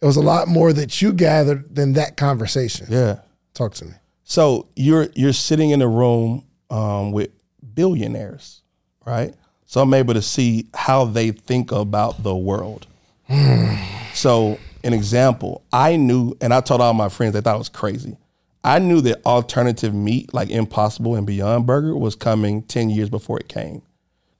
it 0.00 0.06
was 0.06 0.16
a 0.16 0.22
lot 0.22 0.48
more 0.48 0.72
that 0.72 1.02
you 1.02 1.12
gathered 1.12 1.74
than 1.74 1.94
that 1.94 2.16
conversation. 2.16 2.86
Yeah. 2.90 3.20
Talk 3.54 3.74
to 3.74 3.86
me. 3.86 3.92
So 4.24 4.68
you're 4.76 5.08
you're 5.14 5.32
sitting 5.32 5.70
in 5.70 5.82
a 5.82 5.88
room 5.88 6.44
um, 6.70 7.12
with 7.12 7.30
billionaires, 7.74 8.62
right? 9.04 9.34
So 9.66 9.80
I'm 9.80 9.92
able 9.94 10.14
to 10.14 10.22
see 10.22 10.68
how 10.74 11.06
they 11.06 11.30
think 11.32 11.72
about 11.72 12.22
the 12.22 12.34
world. 12.34 12.86
so 14.14 14.58
an 14.84 14.92
example, 14.92 15.64
I 15.72 15.96
knew, 15.96 16.36
and 16.40 16.52
I 16.54 16.60
told 16.60 16.80
all 16.80 16.94
my 16.94 17.08
friends 17.08 17.32
they 17.32 17.40
thought 17.40 17.56
it 17.56 17.58
was 17.58 17.68
crazy. 17.68 18.16
I 18.64 18.78
knew 18.78 19.02
that 19.02 19.24
alternative 19.26 19.92
meat 19.92 20.32
like 20.32 20.48
Impossible 20.48 21.14
and 21.14 21.26
Beyond 21.26 21.66
Burger 21.66 21.94
was 21.94 22.14
coming 22.14 22.62
ten 22.62 22.88
years 22.88 23.10
before 23.10 23.38
it 23.38 23.48
came, 23.48 23.82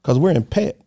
because 0.00 0.18
we're 0.18 0.30
in 0.30 0.44
pet, 0.44 0.80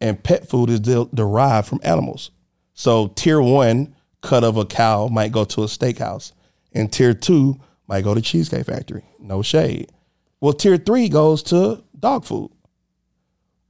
and 0.00 0.22
pet 0.22 0.48
food 0.48 0.70
is 0.70 0.80
de- 0.80 1.08
derived 1.12 1.68
from 1.68 1.80
animals. 1.82 2.30
So 2.72 3.08
tier 3.08 3.42
one 3.42 3.94
cut 4.22 4.42
of 4.42 4.56
a 4.56 4.64
cow 4.64 5.08
might 5.08 5.32
go 5.32 5.44
to 5.44 5.62
a 5.62 5.66
steakhouse, 5.66 6.32
and 6.72 6.90
tier 6.90 7.12
two 7.12 7.60
might 7.86 8.04
go 8.04 8.14
to 8.14 8.22
Cheesecake 8.22 8.64
Factory. 8.64 9.04
No 9.18 9.42
shade. 9.42 9.92
Well, 10.40 10.54
tier 10.54 10.78
three 10.78 11.10
goes 11.10 11.42
to 11.44 11.84
dog 11.98 12.24
food. 12.24 12.50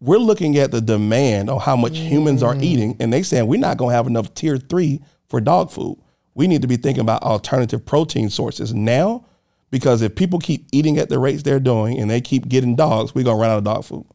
We're 0.01 0.19
looking 0.19 0.57
at 0.59 0.71
the 0.71 0.81
demand 0.81 1.51
on 1.51 1.59
how 1.59 1.75
much 1.75 1.99
humans 1.99 2.45
are 2.45 2.55
mm. 2.55 2.63
eating, 2.63 2.97
and 3.01 3.13
they 3.13 3.25
saying 3.25 3.49
we're 3.49 3.59
not 3.59 3.79
gonna 3.79 3.95
have 3.95 4.07
enough 4.07 4.33
tier 4.35 4.57
three 4.59 5.01
for 5.29 5.41
dog 5.41 5.73
food. 5.73 5.99
We 6.35 6.47
need 6.47 6.63
to 6.63 6.69
be 6.69 6.77
thinking 6.77 7.01
about 7.03 7.23
alternative 7.23 7.85
protein 7.85 8.31
sources 8.31 8.73
now, 8.75 9.25
because 9.71 10.03
if 10.03 10.15
people 10.15 10.39
keep 10.39 10.67
eating 10.73 10.99
at 10.99 11.09
the 11.09 11.19
rates 11.19 11.43
they're 11.43 11.61
doing 11.61 11.99
and 11.99 12.11
they 12.11 12.21
keep 12.21 12.49
getting 12.49 12.77
dogs, 12.77 13.15
we're 13.15 13.25
gonna 13.25 13.39
run 13.41 13.51
out 13.51 13.59
of 13.59 13.65
dog 13.65 13.85
food. 13.85 14.07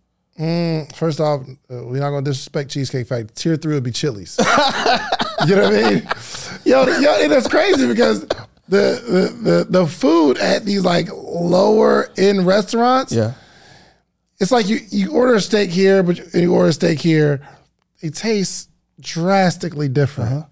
First 0.95 1.19
off, 1.21 1.41
uh, 1.47 1.83
we're 1.85 2.01
not 2.01 2.09
going 2.09 2.25
to 2.25 2.29
disrespect 2.31 2.69
Cheesecake 2.71 3.07
Factory. 3.07 3.29
Tier 3.35 3.55
three 3.55 3.73
would 3.75 3.83
be 3.83 3.91
Chili's. 3.91 4.35
you 5.47 5.55
know 5.55 5.63
what 5.63 5.73
I 5.73 5.91
mean? 5.93 6.07
Yo, 6.65 6.85
yo, 6.99 7.13
and 7.23 7.31
it's 7.31 7.47
crazy 7.47 7.87
because 7.87 8.21
the, 8.67 8.99
the 9.07 9.37
the 9.41 9.65
the 9.69 9.87
food 9.87 10.37
at 10.39 10.65
these 10.65 10.83
like 10.83 11.07
lower 11.13 12.09
end 12.17 12.45
restaurants, 12.45 13.13
Yeah. 13.13 13.33
it's 14.39 14.51
like 14.51 14.67
you 14.67 14.79
you 14.89 15.11
order 15.13 15.35
a 15.35 15.41
steak 15.41 15.69
here, 15.69 16.03
but 16.03 16.17
you- 16.17 16.41
you 16.41 16.53
order 16.53 16.67
a 16.69 16.73
steak 16.73 16.99
here, 16.99 17.39
it 18.01 18.13
tastes 18.15 18.67
drastically 18.99 19.87
different. 19.87 20.31
Uh-huh. 20.33 20.45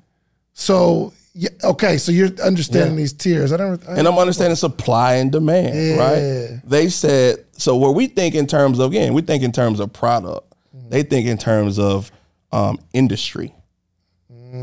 So 0.53 1.14
yeah, 1.34 1.49
okay, 1.63 1.97
so 1.97 2.11
you're 2.11 2.29
understanding 2.43 2.95
these 2.95 3.13
tiers. 3.13 3.51
I 3.51 3.57
don't. 3.57 3.84
I, 3.88 3.97
And 3.97 4.07
I'm 4.07 4.17
understanding 4.17 4.55
supply 4.55 5.15
and 5.15 5.31
demand, 5.31 5.75
Yeah. 5.75 5.97
right? 5.97 6.61
They 6.63 6.89
said 6.89 7.45
so. 7.53 7.75
Where 7.77 7.91
we 7.91 8.07
think 8.07 8.36
in 8.36 8.45
terms 8.47 8.79
of 8.79 8.91
again, 8.91 9.13
we 9.13 9.21
think 9.21 9.43
in 9.43 9.51
terms 9.51 9.79
of 9.79 9.91
product. 9.93 10.47
They 10.89 11.01
think 11.03 11.25
in 11.27 11.38
terms 11.39 11.79
of 11.79 12.11
um, 12.51 12.77
industry. 12.93 13.53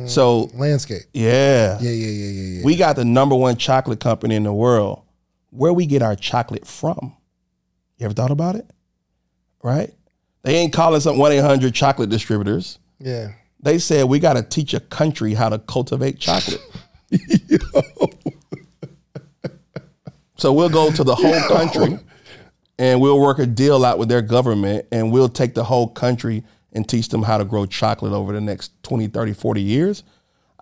So 0.06 0.48
landscape. 0.54 1.02
yeah, 1.12 1.76
Yeah, 1.80 1.90
yeah, 1.90 2.06
yeah, 2.06 2.26
yeah, 2.28 2.58
yeah. 2.58 2.64
we 2.64 2.76
got 2.76 2.94
the 2.94 3.04
number 3.04 3.34
one 3.34 3.56
chocolate 3.56 3.98
company 3.98 4.36
in 4.36 4.44
the 4.44 4.52
world. 4.52 5.02
Where 5.50 5.72
we 5.72 5.86
get 5.86 6.00
our 6.00 6.14
chocolate 6.14 6.64
from? 6.64 7.16
You 7.98 8.04
ever 8.04 8.14
thought 8.14 8.30
about 8.30 8.54
it? 8.54 8.70
Right? 9.64 9.92
They 10.42 10.54
ain't 10.56 10.72
calling 10.72 11.00
some 11.00 11.18
one 11.18 11.32
eight 11.32 11.38
hundred 11.42 11.74
chocolate 11.74 12.08
distributors. 12.08 12.78
Yeah. 13.00 13.32
They 13.62 13.78
said 13.78 14.06
we 14.06 14.18
got 14.18 14.34
to 14.34 14.42
teach 14.42 14.74
a 14.74 14.80
country 14.80 15.34
how 15.34 15.48
to 15.50 15.58
cultivate 15.58 16.18
chocolate. 16.18 16.60
so 20.36 20.52
we'll 20.52 20.68
go 20.68 20.90
to 20.90 21.04
the 21.04 21.14
whole 21.14 21.40
country 21.48 21.98
and 22.78 23.00
we'll 23.00 23.20
work 23.20 23.38
a 23.38 23.46
deal 23.46 23.84
out 23.84 23.98
with 23.98 24.08
their 24.08 24.22
government 24.22 24.86
and 24.90 25.12
we'll 25.12 25.28
take 25.28 25.54
the 25.54 25.64
whole 25.64 25.88
country 25.88 26.42
and 26.72 26.88
teach 26.88 27.08
them 27.08 27.22
how 27.22 27.36
to 27.36 27.44
grow 27.44 27.66
chocolate 27.66 28.12
over 28.12 28.32
the 28.32 28.40
next 28.40 28.72
20, 28.84 29.08
30, 29.08 29.34
40 29.34 29.60
years. 29.60 30.02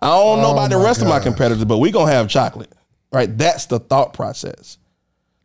I 0.01 0.07
don't 0.07 0.41
know 0.41 0.51
about 0.51 0.69
the 0.69 0.77
rest 0.77 1.01
of 1.01 1.07
my 1.07 1.19
competitors, 1.19 1.63
but 1.65 1.77
we're 1.77 1.91
going 1.91 2.07
to 2.07 2.13
have 2.13 2.29
chocolate, 2.29 2.71
right? 3.11 3.37
That's 3.37 3.65
the 3.67 3.79
thought 3.79 4.13
process. 4.13 4.77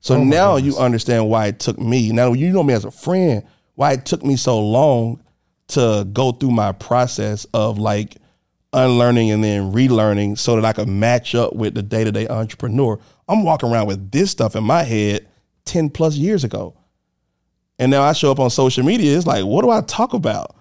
So 0.00 0.22
now 0.22 0.56
you 0.56 0.76
understand 0.76 1.28
why 1.30 1.46
it 1.46 1.58
took 1.58 1.78
me. 1.78 2.12
Now 2.12 2.34
you 2.34 2.52
know 2.52 2.62
me 2.62 2.74
as 2.74 2.84
a 2.84 2.90
friend, 2.90 3.42
why 3.74 3.92
it 3.92 4.04
took 4.04 4.22
me 4.22 4.36
so 4.36 4.60
long 4.60 5.23
to 5.68 6.06
go 6.12 6.32
through 6.32 6.50
my 6.50 6.72
process 6.72 7.46
of 7.54 7.78
like 7.78 8.16
unlearning 8.72 9.30
and 9.30 9.42
then 9.42 9.72
relearning 9.72 10.38
so 10.38 10.56
that 10.56 10.64
I 10.64 10.72
could 10.72 10.88
match 10.88 11.34
up 11.34 11.54
with 11.54 11.74
the 11.74 11.82
day 11.82 12.04
to 12.04 12.12
day 12.12 12.28
entrepreneur. 12.28 12.98
I'm 13.28 13.44
walking 13.44 13.70
around 13.70 13.86
with 13.86 14.10
this 14.10 14.30
stuff 14.30 14.56
in 14.56 14.64
my 14.64 14.82
head 14.82 15.26
10 15.64 15.90
plus 15.90 16.16
years 16.16 16.44
ago. 16.44 16.76
And 17.78 17.90
now 17.90 18.02
I 18.02 18.12
show 18.12 18.30
up 18.30 18.38
on 18.38 18.50
social 18.50 18.84
media. 18.84 19.16
It's 19.16 19.26
like, 19.26 19.44
what 19.44 19.62
do 19.62 19.70
I 19.70 19.80
talk 19.80 20.12
about? 20.12 20.56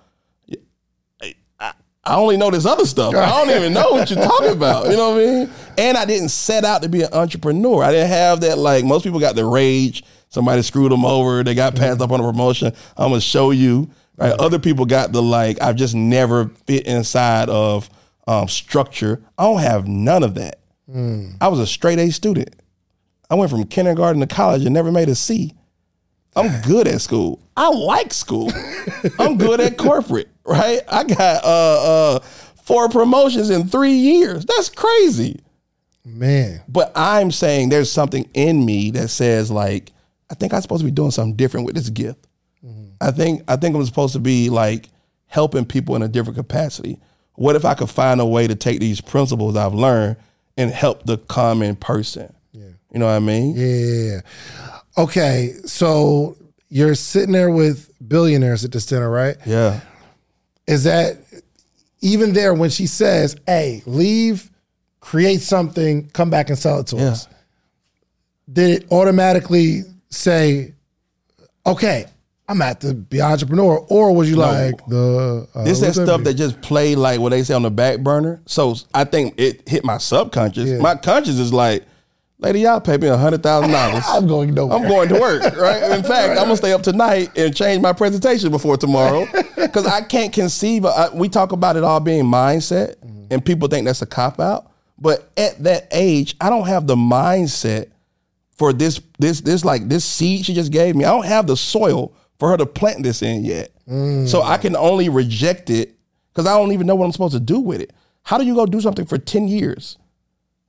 I, 2.05 2.15
only 2.15 2.35
know 2.35 2.51
this 2.51 2.65
other 2.65 2.85
stuff. 2.85 3.15
I 3.15 3.29
don't 3.29 3.55
even 3.55 3.71
know 3.71 3.91
what 3.91 4.09
you're 4.09 4.21
talking 4.21 4.51
about. 4.51 4.89
You 4.89 4.97
know 4.97 5.11
what 5.11 5.21
I 5.21 5.25
mean? 5.25 5.49
And 5.77 5.97
I 5.97 6.03
didn't 6.03 6.29
set 6.29 6.65
out 6.65 6.81
to 6.81 6.89
be 6.89 7.03
an 7.03 7.13
entrepreneur. 7.13 7.81
I 7.81 7.93
didn't 7.93 8.09
have 8.09 8.41
that, 8.41 8.57
like, 8.57 8.83
most 8.83 9.03
people 9.03 9.21
got 9.21 9.35
the 9.35 9.45
rage. 9.45 10.03
Somebody 10.27 10.63
screwed 10.63 10.91
them 10.91 11.05
over. 11.05 11.43
They 11.43 11.55
got 11.55 11.75
passed 11.75 12.01
up 12.01 12.11
on 12.11 12.19
a 12.19 12.23
promotion. 12.23 12.73
I'm 12.97 13.13
to 13.13 13.21
show 13.21 13.51
you. 13.51 13.89
Right? 14.17 14.31
Other 14.39 14.59
people 14.59 14.85
got 14.85 15.11
the, 15.11 15.21
like, 15.21 15.61
I've 15.61 15.75
just 15.75 15.95
never 15.95 16.49
fit 16.67 16.85
inside 16.85 17.49
of 17.49 17.89
um, 18.27 18.47
structure. 18.47 19.21
I 19.37 19.43
don't 19.43 19.61
have 19.61 19.87
none 19.87 20.23
of 20.23 20.35
that. 20.35 20.59
I 21.41 21.47
was 21.47 21.59
a 21.59 21.67
straight 21.67 21.99
A 21.99 22.11
student. 22.11 22.55
I 23.29 23.35
went 23.35 23.49
from 23.49 23.63
kindergarten 23.65 24.21
to 24.21 24.27
college 24.27 24.63
and 24.63 24.73
never 24.73 24.91
made 24.91 25.09
a 25.09 25.15
C. 25.15 25.53
I'm 26.35 26.61
good 26.67 26.87
at 26.87 27.01
school. 27.01 27.39
I 27.55 27.69
like 27.69 28.13
school. 28.13 28.51
I'm 29.19 29.37
good 29.37 29.59
at 29.59 29.77
corporate, 29.77 30.29
right? 30.45 30.81
I 30.87 31.03
got 31.03 31.43
uh, 31.43 32.15
uh, 32.15 32.19
four 32.63 32.89
promotions 32.89 33.49
in 33.49 33.67
three 33.67 33.93
years. 33.93 34.45
That's 34.45 34.69
crazy. 34.69 35.39
Man. 36.05 36.61
But 36.67 36.91
I'm 36.95 37.31
saying 37.31 37.69
there's 37.69 37.91
something 37.91 38.29
in 38.33 38.65
me 38.65 38.91
that 38.91 39.09
says 39.09 39.49
like, 39.49 39.91
I 40.29 40.35
think 40.35 40.53
I'm 40.53 40.61
supposed 40.61 40.81
to 40.81 40.85
be 40.85 40.91
doing 40.91 41.11
something 41.11 41.35
different 41.35 41.65
with 41.65 41.75
this 41.75 41.89
gift. 41.89 42.27
I 43.03 43.11
think 43.11 43.43
I 43.47 43.55
think 43.57 43.75
I'm 43.75 43.85
supposed 43.85 44.13
to 44.13 44.19
be 44.19 44.49
like 44.49 44.89
helping 45.27 45.65
people 45.65 45.95
in 45.95 46.01
a 46.03 46.07
different 46.07 46.37
capacity. 46.37 46.97
What 47.35 47.55
if 47.55 47.65
I 47.65 47.73
could 47.73 47.89
find 47.89 48.21
a 48.21 48.25
way 48.25 48.47
to 48.47 48.55
take 48.55 48.79
these 48.79 49.01
principles 49.01 49.55
I've 49.57 49.73
learned 49.73 50.17
and 50.57 50.71
help 50.71 51.03
the 51.05 51.17
common 51.17 51.75
person? 51.75 52.33
Yeah. 52.53 52.65
You 52.91 52.99
know 52.99 53.07
what 53.07 53.13
I 53.13 53.19
mean? 53.19 53.55
Yeah. 53.57 54.21
Okay, 54.97 55.53
so 55.65 56.37
you're 56.69 56.95
sitting 56.95 57.31
there 57.33 57.49
with 57.49 57.91
billionaires 58.07 58.63
at 58.63 58.71
this 58.71 58.85
dinner, 58.85 59.09
right? 59.09 59.35
Yeah. 59.45 59.81
Is 60.67 60.83
that 60.85 61.17
even 62.01 62.33
there 62.33 62.53
when 62.53 62.69
she 62.69 62.85
says, 62.85 63.35
"Hey, 63.47 63.81
leave, 63.85 64.49
create 64.99 65.41
something, 65.41 66.09
come 66.09 66.29
back 66.29 66.49
and 66.49 66.57
sell 66.57 66.79
it 66.79 66.87
to 66.87 66.97
Yeah. 66.97 67.09
us," 67.11 67.27
did 68.51 68.83
it 68.83 68.91
automatically 68.91 69.83
say, 70.09 70.73
"Okay, 71.65 72.05
I'm 72.47 72.61
at 72.61 72.81
to 72.81 72.93
be 72.93 73.21
entrepreneur," 73.21 73.77
or 73.89 74.13
was 74.13 74.29
you 74.29 74.35
like 74.35 74.85
the 74.87 75.47
uh, 75.55 75.63
This 75.63 75.79
that 75.79 75.93
stuff 75.93 76.23
that 76.23 76.33
just 76.33 76.61
play 76.61 76.95
like 76.95 77.19
what 77.19 77.29
they 77.29 77.43
say 77.43 77.53
on 77.53 77.63
the 77.63 77.71
back 77.71 77.99
burner. 77.99 78.41
So 78.45 78.75
I 78.93 79.05
think 79.05 79.35
it 79.37 79.67
hit 79.67 79.85
my 79.85 79.97
subconscious. 79.97 80.69
Yeah. 80.69 80.79
My 80.79 80.95
conscious 80.95 81.39
is 81.39 81.53
like, 81.53 81.85
lady, 82.39 82.61
y'all 82.61 82.81
pay 82.81 82.97
me 82.97 83.07
a 83.07 83.15
hundred 83.15 83.43
thousand 83.43 83.71
dollars. 83.71 84.03
I'm 84.09 84.27
going 84.27 84.53
nowhere. 84.53 84.77
I'm 84.77 84.87
going 84.87 85.09
to 85.09 85.19
work, 85.19 85.55
right? 85.55 85.83
In 85.97 86.03
fact, 86.03 86.31
I'm 86.31 86.45
gonna 86.45 86.57
stay 86.57 86.73
up 86.73 86.83
tonight 86.83 87.29
and 87.37 87.55
change 87.55 87.81
my 87.81 87.93
presentation 87.93 88.51
before 88.51 88.75
tomorrow 88.75 89.25
because 89.55 89.85
I 89.85 90.01
can't 90.01 90.33
conceive. 90.33 90.85
Of, 90.85 90.93
I, 90.93 91.15
we 91.15 91.29
talk 91.29 91.53
about 91.53 91.77
it 91.77 91.83
all 91.85 92.01
being 92.01 92.25
mindset, 92.25 92.95
and 93.31 93.43
people 93.43 93.69
think 93.69 93.85
that's 93.85 94.01
a 94.01 94.05
cop 94.05 94.41
out. 94.41 94.69
But 94.99 95.31
at 95.37 95.63
that 95.63 95.87
age, 95.91 96.35
I 96.41 96.49
don't 96.49 96.67
have 96.67 96.87
the 96.87 96.95
mindset 96.95 97.89
for 98.51 98.73
this 98.73 98.99
this 99.17 99.41
this 99.41 99.65
like 99.65 99.87
this 99.87 100.05
seed 100.05 100.45
she 100.45 100.53
just 100.53 100.71
gave 100.73 100.95
me. 100.95 101.05
I 101.05 101.09
don't 101.09 101.25
have 101.25 101.47
the 101.47 101.57
soil 101.57 102.13
for 102.43 102.49
her 102.49 102.57
to 102.57 102.65
plant 102.65 103.03
this 103.03 103.21
in 103.21 103.45
yet. 103.45 103.71
So 104.27 104.41
I 104.43 104.57
can 104.57 104.75
only 104.75 105.07
reject 105.07 105.69
it 105.69 105.95
because 106.33 106.45
I 106.45 106.57
don't 106.57 106.73
even 106.73 106.85
know 106.85 106.93
what 106.93 107.05
I'm 107.05 107.13
supposed 107.13 107.35
to 107.35 107.39
do 107.39 107.61
with 107.61 107.79
it. 107.79 107.93
How 108.23 108.37
do 108.37 108.43
you 108.43 108.53
go 108.53 108.65
do 108.65 108.81
something 108.81 109.05
for 109.05 109.17
10 109.17 109.47
years 109.47 109.97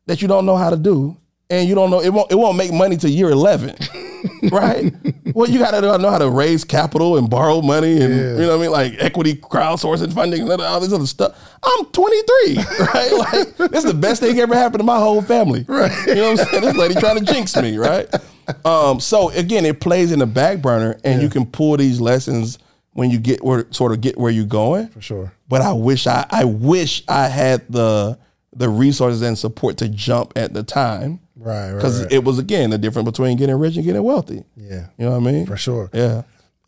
that 0.06 0.22
you 0.22 0.28
don't 0.28 0.46
know 0.46 0.56
how 0.56 0.70
to 0.70 0.76
do 0.76 1.16
and 1.50 1.68
you 1.68 1.74
don't 1.74 1.90
know 1.90 2.00
it 2.00 2.10
won't 2.10 2.30
it 2.30 2.36
won't 2.36 2.56
make 2.56 2.72
money 2.72 2.96
to 2.98 3.10
year 3.10 3.28
11. 3.28 3.74
right? 4.52 4.92
Well, 5.34 5.50
you 5.50 5.58
got 5.58 5.72
to 5.72 5.80
know 5.98 6.10
how 6.10 6.18
to 6.18 6.30
raise 6.30 6.62
capital 6.62 7.18
and 7.18 7.28
borrow 7.28 7.60
money 7.60 8.00
and 8.00 8.14
you 8.14 8.46
know 8.46 8.50
what 8.50 8.58
I 8.58 8.62
mean 8.62 8.70
like 8.70 8.92
equity 9.00 9.34
crowdsourcing 9.34 10.12
funding 10.12 10.48
and 10.48 10.62
all 10.62 10.78
this 10.78 10.92
other 10.92 11.08
stuff. 11.08 11.36
I'm 11.60 11.86
23, 11.86 12.54
right? 12.94 13.12
Like 13.12 13.56
this 13.56 13.84
is 13.84 13.90
the 13.90 13.98
best 13.98 14.20
thing 14.22 14.38
ever 14.38 14.54
happened 14.54 14.78
to 14.78 14.84
my 14.84 15.00
whole 15.00 15.22
family. 15.22 15.64
Right. 15.66 15.90
You 16.06 16.14
know 16.14 16.30
what 16.30 16.40
I'm 16.40 16.46
saying? 16.46 16.62
This 16.62 16.76
lady 16.76 16.94
trying 16.94 17.18
to 17.18 17.24
jinx 17.24 17.56
me, 17.56 17.78
right? 17.78 18.08
Um, 18.64 19.00
so 19.00 19.30
again, 19.30 19.64
it 19.64 19.80
plays 19.80 20.12
in 20.12 20.18
the 20.18 20.26
back 20.26 20.60
burner 20.62 20.98
and 21.04 21.20
you 21.22 21.28
can 21.28 21.46
pull 21.46 21.76
these 21.76 22.00
lessons 22.00 22.58
when 22.92 23.10
you 23.10 23.18
get 23.18 23.42
where 23.44 23.66
sort 23.70 23.92
of 23.92 24.00
get 24.00 24.16
where 24.16 24.30
you're 24.30 24.44
going. 24.46 24.88
for 24.88 25.00
sure. 25.00 25.32
But 25.48 25.62
I 25.62 25.72
wish 25.72 26.06
I 26.06 26.26
I 26.30 26.44
wish 26.44 27.02
I 27.08 27.28
had 27.28 27.62
the 27.68 28.18
the 28.56 28.68
resources 28.68 29.20
and 29.22 29.36
support 29.36 29.78
to 29.78 29.88
jump 29.88 30.32
at 30.36 30.52
the 30.54 30.62
time. 30.62 31.20
Right, 31.36 31.70
right, 31.70 31.74
Because 31.76 32.02
right. 32.02 32.12
it 32.12 32.24
was 32.24 32.38
again 32.38 32.70
the 32.70 32.78
difference 32.78 33.06
between 33.10 33.36
getting 33.36 33.56
rich 33.56 33.76
and 33.76 33.84
getting 33.84 34.02
wealthy. 34.02 34.44
Yeah, 34.56 34.86
You 34.98 35.06
know 35.06 35.18
what 35.18 35.28
I 35.28 35.32
mean? 35.32 35.46
for 35.46 35.56
sure. 35.56 35.90
Yeah. 35.92 36.22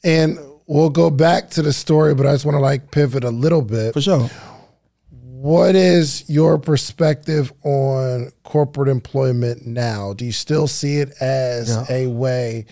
And 0.05 0.39
we'll 0.67 0.91
go 0.91 1.11
back 1.11 1.51
to 1.51 1.63
the 1.63 1.73
story, 1.73 2.15
but 2.15 2.27
I 2.27 2.33
just 2.33 2.45
want 2.45 2.57
to 2.57 2.61
like 2.61 2.91
pivot 2.91 3.23
a 3.25 3.31
little 3.31 3.63
bit. 3.63 3.93
For 3.95 4.01
sure. 4.01 4.29
What 5.47 5.77
is 5.77 6.29
your 6.29 6.59
perspective 6.59 7.53
on 7.63 8.33
corporate 8.43 8.89
employment 8.89 9.65
now? 9.65 10.13
Do 10.13 10.25
you 10.25 10.33
still 10.33 10.67
see 10.67 10.97
it 10.97 11.11
as 11.21 11.89
a 11.89 12.09
way 12.09 12.67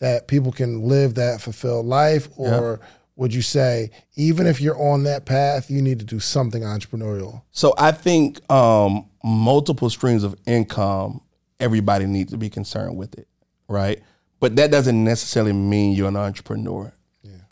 that 0.00 0.28
people 0.28 0.52
can 0.52 0.82
live 0.82 1.14
that 1.14 1.40
fulfilled 1.40 1.86
life? 1.86 2.28
Or 2.36 2.80
would 3.16 3.32
you 3.32 3.40
say, 3.40 3.92
even 4.16 4.46
if 4.46 4.60
you're 4.60 4.78
on 4.78 5.04
that 5.04 5.24
path, 5.24 5.70
you 5.70 5.80
need 5.80 6.00
to 6.00 6.04
do 6.04 6.20
something 6.20 6.60
entrepreneurial? 6.60 7.40
So 7.50 7.72
I 7.78 7.92
think 7.92 8.42
um, 8.52 9.08
multiple 9.24 9.88
streams 9.88 10.22
of 10.22 10.36
income, 10.46 11.22
everybody 11.58 12.04
needs 12.04 12.30
to 12.32 12.36
be 12.36 12.50
concerned 12.50 12.98
with 12.98 13.18
it, 13.18 13.26
right? 13.68 14.02
But 14.38 14.54
that 14.56 14.70
doesn't 14.70 15.02
necessarily 15.02 15.54
mean 15.54 15.96
you're 15.96 16.08
an 16.08 16.16
entrepreneur, 16.16 16.92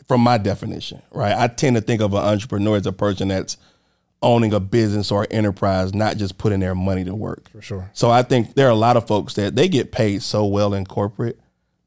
from 0.07 0.21
my 0.21 0.37
definition, 0.37 1.01
right? 1.11 1.35
I 1.35 1.47
tend 1.47 1.77
to 1.77 1.81
think 1.81 1.99
of 1.99 2.13
an 2.13 2.19
entrepreneur 2.19 2.77
as 2.77 2.85
a 2.85 2.93
person 2.93 3.29
that's 3.29 3.57
owning 4.21 4.53
a 4.53 4.59
business 4.59 5.11
or 5.11 5.27
enterprise, 5.29 5.93
not 5.93 6.17
just 6.17 6.37
putting 6.37 6.59
their 6.59 6.75
money 6.75 7.03
to 7.03 7.13
work. 7.13 7.49
For 7.49 7.61
sure. 7.61 7.89
So 7.93 8.09
I 8.09 8.23
think 8.23 8.55
there 8.55 8.67
are 8.67 8.71
a 8.71 8.75
lot 8.75 8.97
of 8.97 9.07
folks 9.07 9.35
that 9.35 9.55
they 9.55 9.67
get 9.67 9.91
paid 9.91 10.23
so 10.23 10.45
well 10.45 10.73
in 10.73 10.85
corporate 10.85 11.39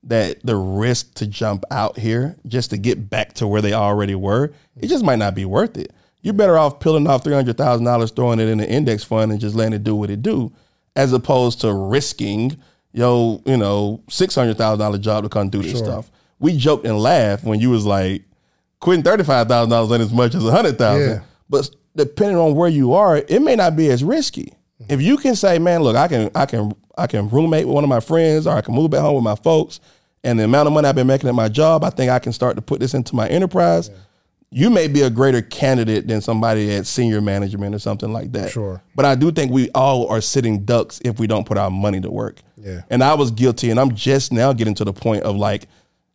that 0.04 0.38
the 0.44 0.56
risk 0.56 1.14
to 1.14 1.26
jump 1.26 1.64
out 1.70 1.98
here 1.98 2.36
just 2.46 2.70
to 2.70 2.78
get 2.78 3.10
back 3.10 3.34
to 3.34 3.46
where 3.46 3.60
they 3.60 3.72
already 3.72 4.14
were, 4.14 4.52
it 4.80 4.86
just 4.86 5.04
might 5.04 5.18
not 5.18 5.34
be 5.34 5.44
worth 5.44 5.76
it. 5.76 5.92
You're 6.22 6.34
better 6.34 6.58
off 6.58 6.80
peeling 6.80 7.06
off 7.06 7.24
three 7.24 7.34
hundred 7.34 7.56
thousand 7.56 7.84
dollars, 7.84 8.10
throwing 8.10 8.40
it 8.40 8.48
in 8.48 8.60
an 8.60 8.66
index 8.66 9.02
fund, 9.02 9.32
and 9.32 9.40
just 9.40 9.56
letting 9.56 9.72
it 9.72 9.84
do 9.84 9.96
what 9.96 10.10
it 10.10 10.22
do, 10.22 10.52
as 10.94 11.12
opposed 11.12 11.62
to 11.62 11.72
risking 11.72 12.58
yo, 12.92 13.42
you 13.46 13.56
know, 13.56 14.02
six 14.08 14.34
hundred 14.34 14.56
thousand 14.56 14.80
dollar 14.80 14.98
job 14.98 15.24
to 15.24 15.28
come 15.28 15.48
do 15.48 15.62
this 15.62 15.78
stuff. 15.78 16.10
We 16.38 16.56
joked 16.56 16.86
and 16.86 16.98
laughed 16.98 17.44
when 17.44 17.60
you 17.60 17.70
was 17.70 17.84
like, 17.84 18.22
quitting 18.80 19.02
thirty 19.02 19.24
five 19.24 19.48
thousand 19.48 19.70
dollars 19.70 19.92
ain't 19.92 20.02
as 20.02 20.12
much 20.12 20.34
as 20.34 20.44
a 20.44 20.50
hundred 20.50 20.78
thousand. 20.78 21.08
Yeah. 21.08 21.20
But 21.48 21.70
depending 21.96 22.36
on 22.36 22.54
where 22.54 22.68
you 22.68 22.94
are, 22.94 23.16
it 23.16 23.42
may 23.42 23.56
not 23.56 23.76
be 23.76 23.90
as 23.90 24.02
risky. 24.04 24.54
If 24.88 25.02
you 25.02 25.18
can 25.18 25.36
say, 25.36 25.58
man, 25.58 25.82
look, 25.82 25.96
I 25.96 26.08
can 26.08 26.30
I 26.34 26.46
can 26.46 26.72
I 26.96 27.06
can 27.06 27.28
roommate 27.28 27.66
with 27.66 27.74
one 27.74 27.84
of 27.84 27.90
my 27.90 28.00
friends 28.00 28.46
or 28.46 28.56
I 28.56 28.60
can 28.60 28.74
move 28.74 28.90
back 28.90 29.00
home 29.00 29.16
with 29.16 29.24
my 29.24 29.34
folks 29.34 29.80
and 30.22 30.38
the 30.38 30.44
amount 30.44 30.66
of 30.66 30.72
money 30.72 30.86
I've 30.86 30.94
been 30.94 31.06
making 31.06 31.28
at 31.28 31.34
my 31.34 31.48
job, 31.48 31.84
I 31.84 31.90
think 31.90 32.10
I 32.10 32.18
can 32.18 32.32
start 32.32 32.56
to 32.56 32.62
put 32.62 32.80
this 32.80 32.94
into 32.94 33.14
my 33.14 33.28
enterprise. 33.28 33.90
You 34.50 34.68
may 34.68 34.88
be 34.88 35.02
a 35.02 35.10
greater 35.10 35.42
candidate 35.42 36.08
than 36.08 36.20
somebody 36.20 36.74
at 36.74 36.86
senior 36.86 37.20
management 37.20 37.74
or 37.74 37.78
something 37.78 38.12
like 38.12 38.32
that. 38.32 38.50
Sure. 38.50 38.82
But 38.96 39.04
I 39.04 39.14
do 39.14 39.30
think 39.30 39.52
we 39.52 39.70
all 39.70 40.08
are 40.08 40.20
sitting 40.20 40.64
ducks 40.64 41.00
if 41.04 41.20
we 41.20 41.26
don't 41.26 41.46
put 41.46 41.56
our 41.56 41.70
money 41.70 42.00
to 42.00 42.10
work. 42.10 42.40
Yeah. 42.56 42.82
And 42.90 43.02
I 43.02 43.14
was 43.14 43.30
guilty, 43.30 43.70
and 43.70 43.78
I'm 43.78 43.94
just 43.94 44.32
now 44.32 44.52
getting 44.52 44.74
to 44.74 44.84
the 44.84 44.92
point 44.92 45.22
of 45.22 45.36
like, 45.36 45.68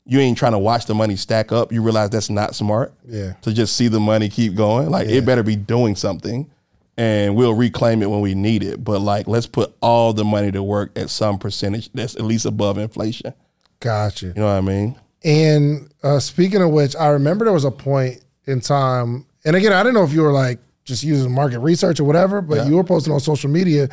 you 0.06 0.20
ain't 0.20 0.38
trying 0.38 0.52
to 0.52 0.60
watch 0.60 0.86
the 0.86 0.96
money 0.96 1.16
stack 1.16 1.52
up. 1.52 1.72
You 1.72 1.82
realize 1.82 2.12
that's 2.12 2.30
not 2.30 2.56
smart. 2.56 2.94
Yeah. 3.08 3.34
To 3.42 3.54
just 3.54 3.76
see 3.76 3.88
the 3.88 4.00
money 4.00 4.30
keep 4.30 4.56
going. 4.56 4.90
Like 4.90 5.08
it 5.08 5.26
better 5.26 5.44
be 5.44 5.56
doing 5.56 5.96
something 5.96 6.50
and 6.98 7.36
we'll 7.36 7.54
reclaim 7.54 8.02
it 8.02 8.10
when 8.10 8.22
we 8.22 8.36
need 8.36 8.64
it. 8.64 8.84
But 8.84 9.00
like 9.00 9.28
let's 9.28 9.48
put 9.48 9.76
all 9.82 10.14
the 10.14 10.24
money 10.24 10.52
to 10.52 10.64
work 10.64 10.92
at 10.98 11.10
some 11.10 11.38
percentage 11.38 11.92
that's 11.94 12.16
at 12.16 12.24
least 12.24 12.46
above 12.46 12.78
inflation. 12.78 13.34
Gotcha. 13.80 14.28
You 14.28 14.34
know 14.36 14.46
what 14.46 14.52
I 14.52 14.62
mean? 14.62 15.00
And 15.24 15.92
uh, 16.04 16.20
speaking 16.20 16.62
of 16.62 16.70
which, 16.70 16.96
I 16.96 17.08
remember 17.08 17.46
there 17.46 17.54
was 17.54 17.66
a 17.66 17.72
point 17.72 18.24
in 18.46 18.62
time, 18.62 19.26
and 19.44 19.56
again, 19.56 19.74
I 19.74 19.82
didn't 19.82 19.96
know 19.96 20.04
if 20.04 20.14
you 20.14 20.22
were 20.22 20.32
like 20.32 20.60
just 20.84 21.04
using 21.04 21.32
market 21.32 21.60
research 21.60 22.00
or 22.00 22.04
whatever, 22.04 22.42
but 22.42 22.68
you 22.68 22.76
were 22.76 22.84
posting 22.84 23.12
on 23.12 23.20
social 23.20 23.50
media. 23.50 23.90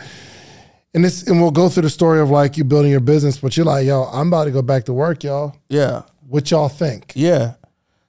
And 0.95 1.05
this, 1.05 1.26
and 1.26 1.40
we'll 1.40 1.51
go 1.51 1.68
through 1.68 1.84
the 1.84 1.90
story 1.90 2.20
of 2.20 2.30
like 2.30 2.57
you 2.57 2.64
building 2.64 2.90
your 2.90 3.01
business, 3.01 3.38
but 3.38 3.57
you're 3.57 3.66
like, 3.66 3.86
yo, 3.86 4.05
I'm 4.05 4.28
about 4.28 4.45
to 4.45 4.51
go 4.51 4.62
back 4.62 4.84
to 4.84 4.93
work, 4.93 5.24
y'all. 5.24 5.57
Yeah. 5.68 6.03
What 6.28 6.51
y'all 6.51 6.68
think? 6.68 7.12
Yeah. 7.14 7.55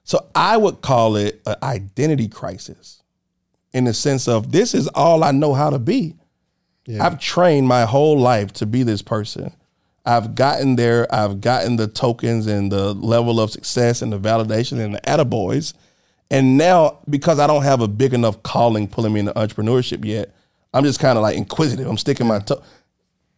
So 0.04 0.26
I 0.34 0.58
would 0.58 0.82
call 0.82 1.16
it 1.16 1.40
an 1.46 1.56
identity 1.62 2.28
crisis 2.28 3.02
in 3.72 3.84
the 3.84 3.94
sense 3.94 4.28
of 4.28 4.52
this 4.52 4.74
is 4.74 4.86
all 4.88 5.24
I 5.24 5.30
know 5.30 5.54
how 5.54 5.70
to 5.70 5.78
be. 5.78 6.16
Yeah. 6.86 7.04
I've 7.04 7.18
trained 7.18 7.66
my 7.66 7.86
whole 7.86 8.18
life 8.18 8.52
to 8.54 8.66
be 8.66 8.82
this 8.82 9.00
person. 9.00 9.54
I've 10.04 10.34
gotten 10.34 10.76
there. 10.76 11.12
I've 11.12 11.40
gotten 11.40 11.76
the 11.76 11.88
tokens 11.88 12.46
and 12.46 12.70
the 12.70 12.92
level 12.92 13.40
of 13.40 13.50
success 13.50 14.02
and 14.02 14.12
the 14.12 14.18
validation 14.18 14.78
and 14.78 14.94
the 14.94 15.00
attaboys. 15.00 15.72
And 16.30 16.58
now, 16.58 16.98
because 17.08 17.38
I 17.38 17.46
don't 17.46 17.62
have 17.62 17.80
a 17.80 17.88
big 17.88 18.12
enough 18.12 18.42
calling 18.42 18.88
pulling 18.88 19.14
me 19.14 19.20
into 19.20 19.32
entrepreneurship 19.32 20.04
yet, 20.04 20.34
I'm 20.74 20.84
just 20.84 21.00
kind 21.00 21.16
of 21.16 21.22
like 21.22 21.36
inquisitive. 21.36 21.86
I'm 21.86 21.96
sticking 21.96 22.26
my 22.26 22.40
toe. 22.40 22.62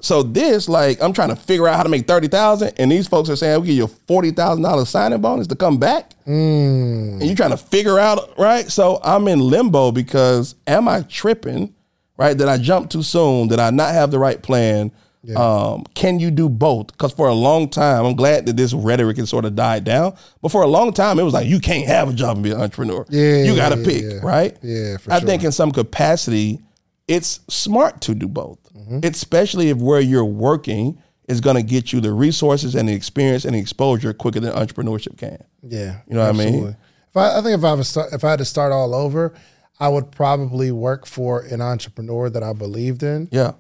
So 0.01 0.23
this, 0.23 0.69
like, 0.69 1.01
I'm 1.01 1.13
trying 1.13 1.31
to 1.31 1.37
figure 1.37 1.67
out 1.69 1.77
how 1.77 1.83
to 1.83 1.89
make 1.89 2.07
thirty 2.07 2.29
thousand, 2.29 2.73
and 2.79 2.91
these 2.91 3.07
folks 3.07 3.31
are 3.31 3.37
saying 3.37 3.61
we 3.61 3.69
give 3.69 3.77
you 3.77 3.85
a 3.85 3.89
forty 3.89 4.31
thousand 4.31 4.63
dollars 4.63 4.89
signing 4.89 5.21
bonus 5.21 5.47
to 5.47 5.57
come 5.57 5.79
back, 5.79 6.13
and 6.27 7.23
you're 7.23 7.37
trying 7.37 7.51
to 7.51 7.57
figure 7.57 7.99
out 7.99 8.37
right. 8.39 8.71
So 8.71 8.99
I'm 9.03 9.29
in 9.29 9.39
limbo 9.39 9.93
because 9.93 10.55
am 10.67 10.89
I 10.89 11.03
tripping? 11.03 11.73
Right? 12.19 12.37
Did 12.37 12.49
I 12.49 12.59
jump 12.59 12.91
too 12.91 13.03
soon? 13.03 13.49
Did 13.49 13.59
I 13.61 13.71
not 13.71 13.93
have 13.93 14.11
the 14.11 14.19
right 14.19 14.43
plan? 14.43 14.91
Um, 15.35 15.85
can 15.95 16.21
you 16.21 16.31
do 16.31 16.49
both? 16.49 16.89
Because 16.89 17.13
for 17.13 17.27
a 17.27 17.35
long 17.35 17.69
time, 17.69 18.05
I'm 18.07 18.15
glad 18.15 18.47
that 18.47 18.57
this 18.57 18.73
rhetoric 18.73 19.17
has 19.17 19.29
sort 19.29 19.45
of 19.45 19.57
died 19.57 19.83
down. 19.83 20.15
But 20.41 20.53
for 20.53 20.63
a 20.63 20.69
long 20.69 20.93
time, 20.93 21.19
it 21.19 21.25
was 21.25 21.35
like 21.35 21.49
you 21.49 21.59
can't 21.59 21.87
have 21.87 22.11
a 22.11 22.13
job 22.13 22.37
and 22.37 22.45
be 22.45 22.53
an 22.53 22.61
entrepreneur. 22.61 23.05
Yeah, 23.09 23.43
you 23.43 23.57
got 23.57 23.71
to 23.71 23.79
yeah, 23.79 23.85
pick, 23.85 24.03
yeah. 24.03 24.19
right? 24.23 24.57
Yeah, 24.63 24.99
for 24.99 25.13
I 25.13 25.19
sure. 25.19 25.27
think 25.27 25.43
in 25.43 25.53
some 25.53 25.73
capacity, 25.73 26.61
it's 27.09 27.41
smart 27.49 28.01
to 28.03 28.15
do 28.15 28.29
both, 28.29 28.59
Mm-hmm. 28.77 29.01
especially 29.05 29.71
if 29.71 29.79
where 29.79 30.01
you're 30.01 30.25
working 30.25 30.99
is 31.29 31.41
going 31.41 31.57
to 31.57 31.63
get 31.63 31.93
you 31.93 32.01
the 32.01 32.13
resources 32.13 32.75
and 32.77 32.89
the 32.89 32.93
experience 32.93 33.45
and 33.45 33.55
the 33.55 33.59
exposure 33.59 34.13
quicker 34.13 34.39
than 34.39 34.53
entrepreneurship 34.53 35.17
can. 35.19 35.43
Yeah, 35.63 36.01
You 36.07 36.15
know 36.15 36.21
what 36.21 36.35
I 36.35 36.39
mean? 36.39 36.77
If 37.11 37.17
I, 37.17 37.39
I 37.39 37.43
think 37.43 37.59
if 37.59 37.65
I 37.65 37.73
was 37.73 37.97
if 38.13 38.23
I 38.23 38.31
had 38.31 38.39
to 38.39 38.45
start 38.45 38.71
all 38.73 38.95
over, 38.95 39.33
I 39.81 39.89
would 39.89 40.11
probably 40.13 40.71
work 40.73 41.05
for 41.07 41.41
an 41.41 41.61
entrepreneur 41.61 42.29
that 42.31 42.43
I 42.43 42.53
believed 42.53 43.03
in. 43.03 43.29
Yeah, 43.33 43.53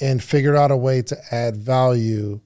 and 0.00 0.22
figured 0.22 0.56
out 0.56 0.70
a 0.70 0.76
way 0.76 1.00
to 1.02 1.16
add 1.30 1.56
value 1.56 2.40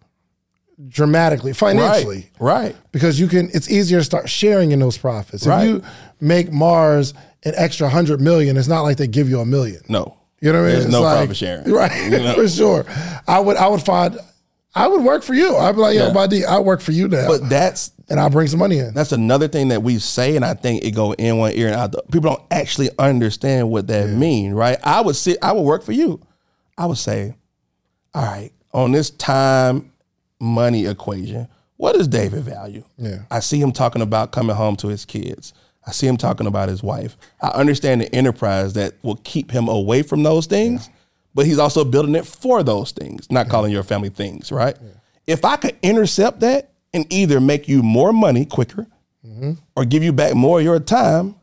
dramatically 0.89 1.53
financially 1.53 2.31
right, 2.41 2.63
right, 2.65 2.77
because 2.93 3.21
you 3.21 3.29
can 3.29 3.51
it's 3.55 3.71
easier 3.71 3.99
to 3.99 4.05
start 4.05 4.29
sharing 4.29 4.73
in 4.73 4.81
those 4.81 4.97
profits 4.99 5.47
Right. 5.47 5.63
if 5.65 5.69
you 5.69 5.83
make 6.21 6.51
mars 6.51 7.15
an 7.45 7.53
extra 7.57 7.87
100 7.87 8.21
million 8.21 8.57
it's 8.57 8.69
not 8.69 8.81
like 8.83 8.97
they 8.97 9.07
give 9.07 9.29
you 9.29 9.39
a 9.41 9.45
million 9.47 9.83
no, 9.89 10.17
you 10.43 10.53
know 10.53 10.61
what 10.61 10.69
i 10.69 10.73
mean 10.73 10.73
There's 10.73 10.85
It's 10.85 10.93
no 10.93 11.01
like- 11.03 11.17
profit 11.19 11.37
sharing. 11.39 11.73
right 11.81 12.11
You 12.13 12.19
know? 12.19 12.35
for 12.35 12.49
sure 12.49 12.85
i 13.27 13.41
would 13.41 13.57
i 13.57 13.67
would 13.69 13.81
find 13.83 14.19
i 14.75 14.87
would 14.87 15.03
work 15.03 15.23
for 15.23 15.33
you 15.35 15.57
i'd 15.57 15.73
be 15.73 15.81
like 15.81 15.97
yo 15.97 16.09
Yeah. 16.09 16.13
buddy 16.13 16.45
i 16.45 16.59
work 16.59 16.81
for 16.83 16.93
you 16.93 17.09
now 17.09 17.27
but 17.29 17.49
that's 17.49 17.93
and 18.09 18.21
I'll 18.21 18.29
bring 18.29 18.47
some 18.49 18.59
money 18.59 18.79
in. 18.79 18.93
That's 18.93 19.13
another 19.13 19.49
thing 19.49 19.69
that 19.69 19.83
we 19.83 19.99
say, 19.99 20.37
and 20.37 20.45
I 20.45 20.53
think 20.53 20.85
it 20.85 20.91
go 20.91 21.15
in 21.15 21.39
one 21.39 21.53
ear 21.55 21.69
and 21.69 21.77
out. 21.77 21.93
The, 21.93 22.03
people 22.13 22.29
don't 22.29 22.43
actually 22.51 22.91
understand 22.99 23.71
what 23.71 23.87
that 23.87 24.11
mean, 24.11 24.53
right? 24.53 24.77
I 24.85 25.01
would 25.01 25.17
sit, 25.17 25.39
I 25.41 25.53
would 25.53 25.63
work 25.63 25.83
for 25.83 25.93
you. 25.93 26.21
I 26.77 26.85
would 26.85 26.99
say, 26.99 27.35
all 28.13 28.23
right, 28.23 28.51
on 28.75 28.93
this 28.93 29.09
time 29.09 29.93
money 30.39 30.85
equation, 30.85 31.49
what 31.79 31.95
does 31.95 32.07
David 32.07 32.43
value? 32.43 32.85
Yeah. 32.99 33.21
I 33.31 33.41
see 33.41 33.59
him 33.59 33.73
talking 33.73 34.03
about 34.03 34.31
coming 34.31 34.57
home 34.57 34.77
to 34.77 34.89
his 34.89 35.07
kids. 35.07 35.55
I 35.87 35.91
see 35.93 36.07
him 36.07 36.17
talking 36.17 36.47
about 36.47 36.69
his 36.69 36.83
wife. 36.83 37.17
I 37.41 37.49
understand 37.49 38.01
the 38.01 38.15
enterprise 38.15 38.75
that 38.75 38.95
will 39.03 39.17
keep 39.25 39.51
him 39.51 39.69
away 39.69 40.03
from 40.03 40.23
those 40.23 40.47
things, 40.47 40.89
but 41.35 41.45
he's 41.47 41.59
also 41.59 41.85
building 41.85 42.15
it 42.15 42.27
for 42.27 42.63
those 42.63 42.93
things, 42.93 43.31
not 43.31 43.49
calling 43.49 43.73
your 43.73 43.83
family 43.83 44.09
things, 44.11 44.53
right? 44.53 44.77
If 45.27 45.45
I 45.45 45.57
could 45.57 45.77
intercept 45.83 46.41
that 46.41 46.71
and 46.95 47.11
either 47.13 47.41
make 47.41 47.69
you 47.69 47.83
more 47.83 48.13
money 48.13 48.45
quicker 48.45 48.87
or 49.77 49.85
give 49.85 50.03
you 50.03 50.13
back 50.13 50.35
more 50.35 50.59
of 50.59 50.65
your 50.65 50.79
time, 50.81 51.35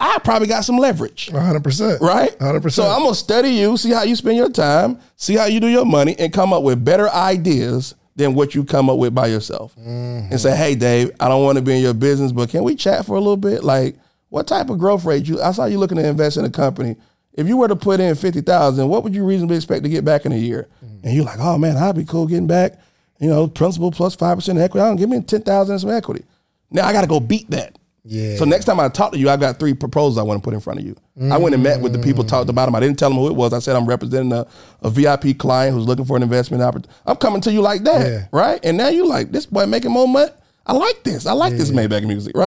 I 0.00 0.18
probably 0.22 0.46
got 0.48 0.64
some 0.64 0.78
leverage, 0.78 1.28
100%. 1.32 2.00
right? 2.00 2.36
100%. 2.38 2.70
So 2.72 2.84
I'm 2.86 3.02
gonna 3.02 3.14
study 3.14 3.50
you, 3.50 3.76
see 3.76 3.90
how 3.90 4.02
you 4.04 4.14
spend 4.14 4.36
your 4.36 4.48
time, 4.50 4.98
see 5.16 5.34
how 5.36 5.46
you 5.46 5.58
do 5.60 5.68
your 5.68 5.84
money, 5.84 6.14
and 6.18 6.32
come 6.32 6.52
up 6.52 6.62
with 6.62 6.84
better 6.84 7.08
ideas 7.10 7.94
than 8.18 8.34
what 8.34 8.52
you 8.52 8.64
come 8.64 8.90
up 8.90 8.98
with 8.98 9.14
by 9.14 9.28
yourself. 9.28 9.74
Mm-hmm. 9.76 10.32
And 10.32 10.40
say, 10.40 10.54
hey, 10.54 10.74
Dave, 10.74 11.12
I 11.20 11.28
don't 11.28 11.44
want 11.44 11.56
to 11.56 11.62
be 11.62 11.76
in 11.76 11.82
your 11.82 11.94
business, 11.94 12.32
but 12.32 12.50
can 12.50 12.64
we 12.64 12.74
chat 12.74 13.06
for 13.06 13.16
a 13.16 13.20
little 13.20 13.36
bit? 13.36 13.62
Like, 13.62 13.96
what 14.28 14.48
type 14.48 14.68
of 14.70 14.78
growth 14.78 15.04
rate 15.04 15.26
you? 15.26 15.40
I 15.40 15.52
saw 15.52 15.66
you 15.66 15.78
looking 15.78 15.98
to 15.98 16.06
invest 16.06 16.36
in 16.36 16.44
a 16.44 16.50
company. 16.50 16.96
If 17.34 17.46
you 17.46 17.56
were 17.56 17.68
to 17.68 17.76
put 17.76 18.00
in 18.00 18.14
fifty 18.16 18.40
thousand, 18.40 18.88
what 18.88 19.04
would 19.04 19.14
you 19.14 19.24
reasonably 19.24 19.56
expect 19.56 19.84
to 19.84 19.88
get 19.88 20.04
back 20.04 20.26
in 20.26 20.32
a 20.32 20.36
year? 20.36 20.66
Mm-hmm. 20.84 21.06
And 21.06 21.14
you're 21.14 21.24
like, 21.24 21.38
oh 21.38 21.56
man, 21.56 21.76
I'd 21.76 21.94
be 21.94 22.04
cool 22.04 22.26
getting 22.26 22.48
back, 22.48 22.72
you 23.20 23.28
know, 23.28 23.46
principal 23.46 23.92
plus 23.92 24.16
five 24.16 24.36
percent 24.36 24.58
equity. 24.58 24.82
I 24.82 24.88
don't 24.88 24.96
give 24.96 25.08
me 25.08 25.22
ten 25.22 25.42
thousand 25.42 25.74
in 25.74 25.78
some 25.78 25.90
equity. 25.90 26.24
Now 26.72 26.86
I 26.88 26.92
got 26.92 27.02
to 27.02 27.06
go 27.06 27.20
beat 27.20 27.48
that. 27.50 27.78
Yeah. 28.10 28.36
So 28.36 28.44
next 28.46 28.64
time 28.64 28.80
I 28.80 28.88
talk 28.88 29.12
to 29.12 29.18
you, 29.18 29.28
I 29.28 29.36
got 29.36 29.58
three 29.58 29.74
proposals 29.74 30.16
I 30.16 30.22
want 30.22 30.40
to 30.40 30.44
put 30.44 30.54
in 30.54 30.60
front 30.60 30.80
of 30.80 30.86
you. 30.86 30.96
I 31.30 31.36
went 31.36 31.54
and 31.54 31.62
met 31.62 31.80
with 31.82 31.92
the 31.92 31.98
people, 31.98 32.24
talked 32.24 32.48
about 32.48 32.64
them. 32.66 32.74
I 32.74 32.80
didn't 32.80 32.98
tell 32.98 33.10
them 33.10 33.18
who 33.18 33.26
it 33.28 33.34
was. 33.34 33.52
I 33.52 33.58
said 33.58 33.76
I'm 33.76 33.86
representing 33.86 34.32
a, 34.32 34.46
a 34.82 34.88
VIP 34.88 35.36
client 35.36 35.74
who's 35.74 35.86
looking 35.86 36.04
for 36.06 36.16
an 36.16 36.22
investment 36.22 36.62
opportunity. 36.62 36.90
I'm 37.04 37.16
coming 37.16 37.40
to 37.42 37.52
you 37.52 37.60
like 37.60 37.82
that, 37.84 38.06
Yeah. 38.06 38.26
right? 38.32 38.58
And 38.64 38.76
now 38.78 38.88
you 38.88 39.06
like 39.06 39.30
this 39.30 39.44
boy 39.44 39.66
making 39.66 39.90
more 39.90 40.08
money. 40.08 40.30
I 40.64 40.72
like 40.72 41.02
this. 41.04 41.26
I 41.26 41.32
like 41.32 41.54
this 41.54 41.70
Maybach 41.70 42.06
music, 42.06 42.36
right? 42.36 42.46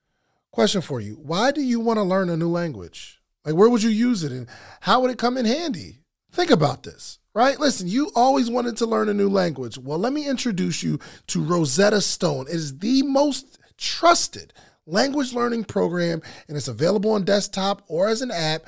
Question 0.52 0.82
for 0.82 1.02
you. 1.02 1.16
Why 1.16 1.52
do 1.52 1.62
you 1.62 1.80
want 1.80 1.98
to 1.98 2.04
learn 2.04 2.30
a 2.30 2.38
new 2.38 2.50
language? 2.50 3.20
Like, 3.46 3.56
where 3.56 3.70
would 3.70 3.84
you 3.84 3.90
use 3.90 4.24
it 4.24 4.32
and 4.32 4.48
how 4.82 5.02
would 5.02 5.12
it 5.12 5.18
come 5.18 5.38
in 5.38 5.46
handy? 5.46 6.00
Think 6.32 6.52
about 6.52 6.84
this, 6.84 7.18
right? 7.34 7.60
Listen, 7.60 7.88
you 7.88 8.12
always 8.16 8.50
wanted 8.50 8.78
to 8.78 8.86
learn 8.86 9.10
a 9.10 9.14
new 9.14 9.30
language. 9.30 9.78
Well, 9.78 9.98
let 9.98 10.14
me 10.14 10.28
introduce 10.28 10.84
you 10.84 11.00
to 11.28 11.44
Rosetta 11.44 12.02
Stone. 12.02 12.48
It 12.48 12.56
is 12.56 12.78
the 12.78 13.02
most 13.04 13.58
trusted 13.78 14.54
language 14.90 15.34
learning 15.34 15.66
program, 15.66 16.22
and 16.48 16.58
it's 16.58 16.68
available 16.68 17.12
on 17.12 17.24
desktop 17.24 17.84
or 17.88 18.08
as 18.08 18.22
an 18.22 18.32
app. 18.32 18.64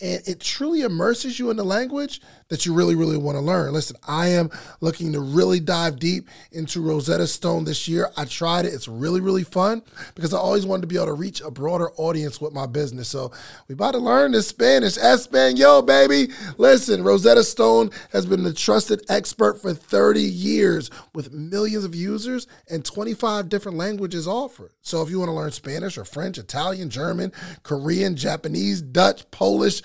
And 0.00 0.22
it 0.26 0.40
truly 0.40 0.82
immerses 0.82 1.38
you 1.38 1.50
in 1.50 1.56
the 1.56 1.64
language 1.64 2.20
that 2.48 2.64
you 2.64 2.72
really, 2.72 2.94
really 2.94 3.16
want 3.16 3.36
to 3.36 3.42
learn. 3.42 3.72
Listen, 3.72 3.96
I 4.06 4.28
am 4.28 4.50
looking 4.80 5.12
to 5.12 5.20
really 5.20 5.60
dive 5.60 5.98
deep 5.98 6.28
into 6.52 6.80
Rosetta 6.80 7.26
Stone 7.26 7.64
this 7.64 7.86
year. 7.86 8.10
I 8.16 8.24
tried 8.24 8.64
it. 8.64 8.72
It's 8.72 8.88
really, 8.88 9.20
really 9.20 9.44
fun 9.44 9.82
because 10.14 10.32
I 10.32 10.38
always 10.38 10.64
wanted 10.64 10.82
to 10.82 10.86
be 10.86 10.96
able 10.96 11.06
to 11.06 11.12
reach 11.12 11.40
a 11.40 11.50
broader 11.50 11.90
audience 11.96 12.40
with 12.40 12.52
my 12.52 12.66
business. 12.66 13.08
So 13.08 13.32
we 13.68 13.74
about 13.74 13.92
to 13.92 13.98
learn 13.98 14.32
this 14.32 14.48
Spanish. 14.48 14.96
Espanol, 14.96 15.82
baby. 15.82 16.32
Listen, 16.56 17.04
Rosetta 17.04 17.44
Stone 17.44 17.90
has 18.12 18.24
been 18.24 18.42
the 18.42 18.54
trusted 18.54 19.04
expert 19.08 19.60
for 19.60 19.74
30 19.74 20.22
years 20.22 20.90
with 21.14 21.32
millions 21.32 21.84
of 21.84 21.94
users 21.94 22.46
and 22.70 22.84
25 22.84 23.48
different 23.48 23.76
languages 23.76 24.26
offered. 24.26 24.72
So 24.80 25.02
if 25.02 25.10
you 25.10 25.18
want 25.18 25.28
to 25.28 25.34
learn 25.34 25.52
Spanish 25.52 25.98
or 25.98 26.04
French, 26.04 26.38
Italian, 26.38 26.88
German, 26.88 27.32
Korean, 27.62 28.16
Japanese, 28.16 28.80
Dutch, 28.80 29.30
Polish, 29.30 29.82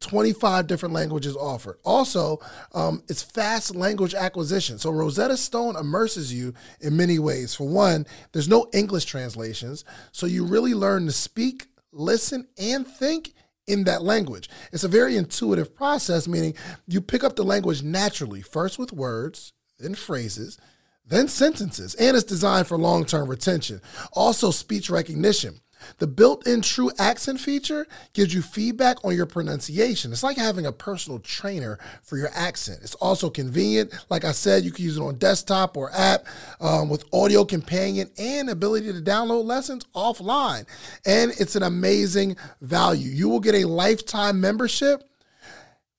25 0.00 0.66
different 0.66 0.94
languages 0.94 1.36
offered. 1.36 1.78
Also, 1.84 2.40
um, 2.72 3.02
it's 3.08 3.22
fast 3.22 3.74
language 3.74 4.14
acquisition. 4.14 4.78
So 4.78 4.90
Rosetta 4.90 5.36
Stone 5.36 5.76
immerses 5.76 6.32
you 6.32 6.54
in 6.80 6.96
many 6.96 7.18
ways. 7.18 7.54
For 7.54 7.68
one, 7.68 8.06
there's 8.32 8.48
no 8.48 8.68
English 8.72 9.04
translations, 9.04 9.84
so 10.12 10.26
you 10.26 10.44
really 10.44 10.74
learn 10.74 11.06
to 11.06 11.12
speak, 11.12 11.66
listen, 11.92 12.46
and 12.58 12.86
think 12.86 13.32
in 13.66 13.84
that 13.84 14.02
language. 14.02 14.48
It's 14.72 14.84
a 14.84 14.88
very 14.88 15.16
intuitive 15.16 15.74
process, 15.74 16.26
meaning 16.26 16.54
you 16.86 17.00
pick 17.00 17.22
up 17.22 17.36
the 17.36 17.44
language 17.44 17.82
naturally, 17.82 18.42
first 18.42 18.78
with 18.78 18.92
words, 18.92 19.52
then 19.78 19.94
phrases, 19.94 20.58
then 21.06 21.28
sentences, 21.28 21.94
and 21.94 22.16
it's 22.16 22.24
designed 22.24 22.66
for 22.66 22.76
long 22.76 23.04
term 23.04 23.28
retention. 23.28 23.80
Also, 24.12 24.50
speech 24.50 24.90
recognition. 24.90 25.60
The 25.98 26.06
built 26.06 26.46
in 26.46 26.60
true 26.60 26.90
accent 26.98 27.40
feature 27.40 27.86
gives 28.12 28.34
you 28.34 28.42
feedback 28.42 29.04
on 29.04 29.16
your 29.16 29.26
pronunciation. 29.26 30.12
It's 30.12 30.22
like 30.22 30.36
having 30.36 30.66
a 30.66 30.72
personal 30.72 31.18
trainer 31.18 31.78
for 32.02 32.16
your 32.18 32.30
accent. 32.34 32.80
It's 32.82 32.94
also 32.96 33.30
convenient. 33.30 33.92
Like 34.10 34.24
I 34.24 34.32
said, 34.32 34.64
you 34.64 34.70
can 34.70 34.84
use 34.84 34.98
it 34.98 35.02
on 35.02 35.16
desktop 35.16 35.76
or 35.76 35.90
app 35.92 36.26
um, 36.60 36.88
with 36.88 37.04
audio 37.12 37.44
companion 37.44 38.10
and 38.18 38.50
ability 38.50 38.92
to 38.92 39.00
download 39.00 39.44
lessons 39.44 39.84
offline. 39.94 40.66
And 41.06 41.32
it's 41.38 41.56
an 41.56 41.62
amazing 41.62 42.36
value. 42.60 43.10
You 43.10 43.28
will 43.28 43.40
get 43.40 43.54
a 43.54 43.64
lifetime 43.64 44.40
membership 44.40 45.02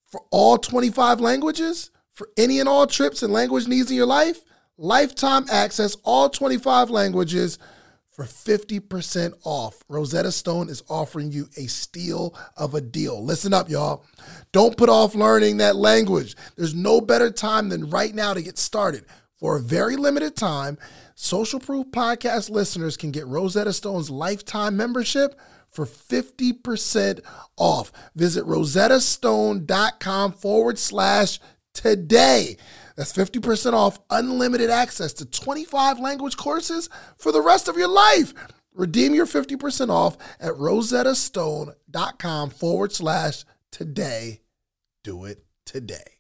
for 0.06 0.22
all 0.32 0.58
25 0.58 1.20
languages, 1.20 1.92
for 2.12 2.30
any 2.38 2.60
and 2.60 2.68
all 2.68 2.88
trips 2.88 3.24
and 3.24 3.32
language 3.32 3.68
needs 3.68 3.90
in 3.92 3.98
your 3.98 4.06
life, 4.06 4.42
lifetime 4.78 5.46
access, 5.52 5.96
all 6.04 6.30
25 6.30 6.90
languages 6.90 7.60
for 8.20 8.26
50% 8.26 9.34
off. 9.46 9.82
Rosetta 9.88 10.34
Stone 10.34 10.68
is 10.68 10.84
offering 10.90 11.32
you 11.32 11.48
a 11.56 11.68
steal 11.68 12.38
of 12.58 12.76
a 12.76 12.82
deal. 12.82 13.24
Listen 13.24 13.54
up, 13.54 13.70
y'all. 13.70 14.04
Don't 14.52 14.76
put 14.76 14.90
off 14.90 15.16
learning 15.16 15.58
that 15.58 15.78
language. 15.78 16.36
There's 16.58 16.76
no 16.76 17.00
better 17.00 17.32
time 17.32 17.70
than 17.70 17.90
right 17.90 18.14
now 18.14 18.34
to 18.34 18.42
get 18.42 18.58
started. 18.58 19.06
For 19.38 19.56
a 19.56 19.62
very 19.62 19.96
limited 19.96 20.36
time, 20.36 20.78
Social 21.16 21.62
Proof 21.62 21.88
Podcast 21.92 22.50
listeners 22.50 22.98
can 22.98 23.12
get 23.12 23.26
Rosetta 23.26 23.72
Stone's 23.72 24.10
lifetime 24.10 24.76
membership 24.76 25.40
for 25.70 25.86
50% 25.86 27.22
off. 27.56 27.94
Visit 28.16 28.44
rosettastone.com 28.46 30.34
forward 30.34 30.78
slash 30.78 31.40
today. 31.74 32.58
That's 33.00 33.14
50% 33.14 33.72
off 33.72 33.98
unlimited 34.10 34.70
access 34.70 35.14
to 35.14 35.26
25 35.26 36.02
language 36.02 36.36
courses 36.36 36.90
for 37.18 37.32
the 37.32 37.42
rest 37.42 37.70
of 37.70 37.78
your 37.78 37.88
life. 37.88 38.34
Redeem 38.74 39.16
your 39.16 39.26
50% 39.26 39.90
off 39.90 40.18
at 40.38 40.52
rosettastone.com 40.56 42.50
forward 42.50 42.92
slash 42.92 43.46
today. 43.72 44.42
Do 45.06 45.24
it 45.24 45.46
today. 45.66 46.20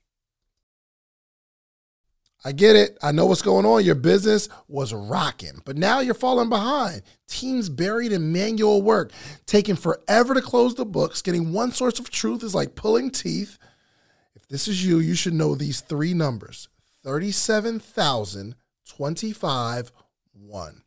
I 2.45 2.53
get 2.53 2.77
it. 2.77 2.97
I 3.03 3.11
know 3.11 3.25
what's 3.25 3.41
going 3.41 3.65
on. 3.65 3.84
Your 3.84 3.95
business 3.95 4.47
was 4.69 4.93
rocking, 4.93 5.61
but 5.65 5.75
now 5.75 5.99
you're 5.99 6.13
falling 6.13 6.47
behind. 6.47 7.01
Teams 7.27 7.67
buried 7.67 8.13
in 8.13 8.32
manual 8.32 8.82
work, 8.82 9.11
taking 9.45 9.75
forever 9.75 10.34
to 10.34 10.41
close 10.41 10.75
the 10.75 10.86
books. 10.86 11.21
Getting 11.21 11.51
one 11.51 11.73
source 11.73 11.99
of 11.99 12.09
truth 12.09 12.41
is 12.41 12.55
like 12.55 12.75
pulling 12.75 13.11
teeth. 13.11 13.57
This 14.50 14.68
is 14.68 14.86
you, 14.86 15.00
you 15.00 15.16
should 15.16 15.34
know 15.34 15.56
these 15.56 15.82
three 15.82 16.14
numbers 16.14 16.70
37,025 17.04 19.91
1. 20.34 20.84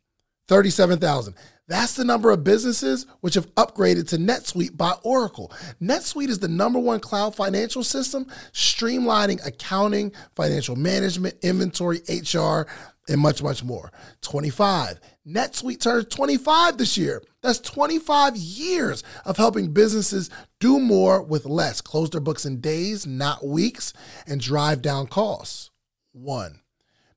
37,000. 0.47 1.35
That's 1.67 1.95
the 1.95 2.03
number 2.03 2.31
of 2.31 2.43
businesses 2.43 3.05
which 3.21 3.35
have 3.35 3.53
upgraded 3.55 4.09
to 4.09 4.17
NetSuite 4.17 4.75
by 4.75 4.93
Oracle. 5.03 5.51
NetSuite 5.81 6.27
is 6.27 6.39
the 6.39 6.49
number 6.49 6.79
one 6.79 6.99
cloud 6.99 7.35
financial 7.35 7.83
system, 7.83 8.25
streamlining 8.51 9.45
accounting, 9.45 10.11
financial 10.35 10.75
management, 10.75 11.35
inventory, 11.41 12.01
HR, 12.09 12.67
and 13.07 13.21
much, 13.21 13.41
much 13.41 13.63
more. 13.63 13.91
25. 14.21 14.99
NetSuite 15.27 15.79
turns 15.79 16.05
25 16.05 16.77
this 16.77 16.97
year. 16.97 17.21
That's 17.41 17.59
25 17.59 18.35
years 18.35 19.03
of 19.25 19.37
helping 19.37 19.71
businesses 19.71 20.29
do 20.59 20.79
more 20.79 21.21
with 21.21 21.45
less, 21.45 21.81
close 21.81 22.09
their 22.09 22.21
books 22.21 22.45
in 22.45 22.59
days, 22.59 23.07
not 23.07 23.45
weeks, 23.45 23.93
and 24.27 24.41
drive 24.41 24.81
down 24.81 25.07
costs. 25.07 25.71
One 26.11 26.59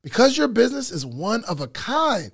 because 0.07 0.39
your 0.39 0.47
business 0.47 0.93
is 0.93 1.05
one 1.05 1.43
of 1.47 1.61
a 1.61 1.67
kind. 1.67 2.31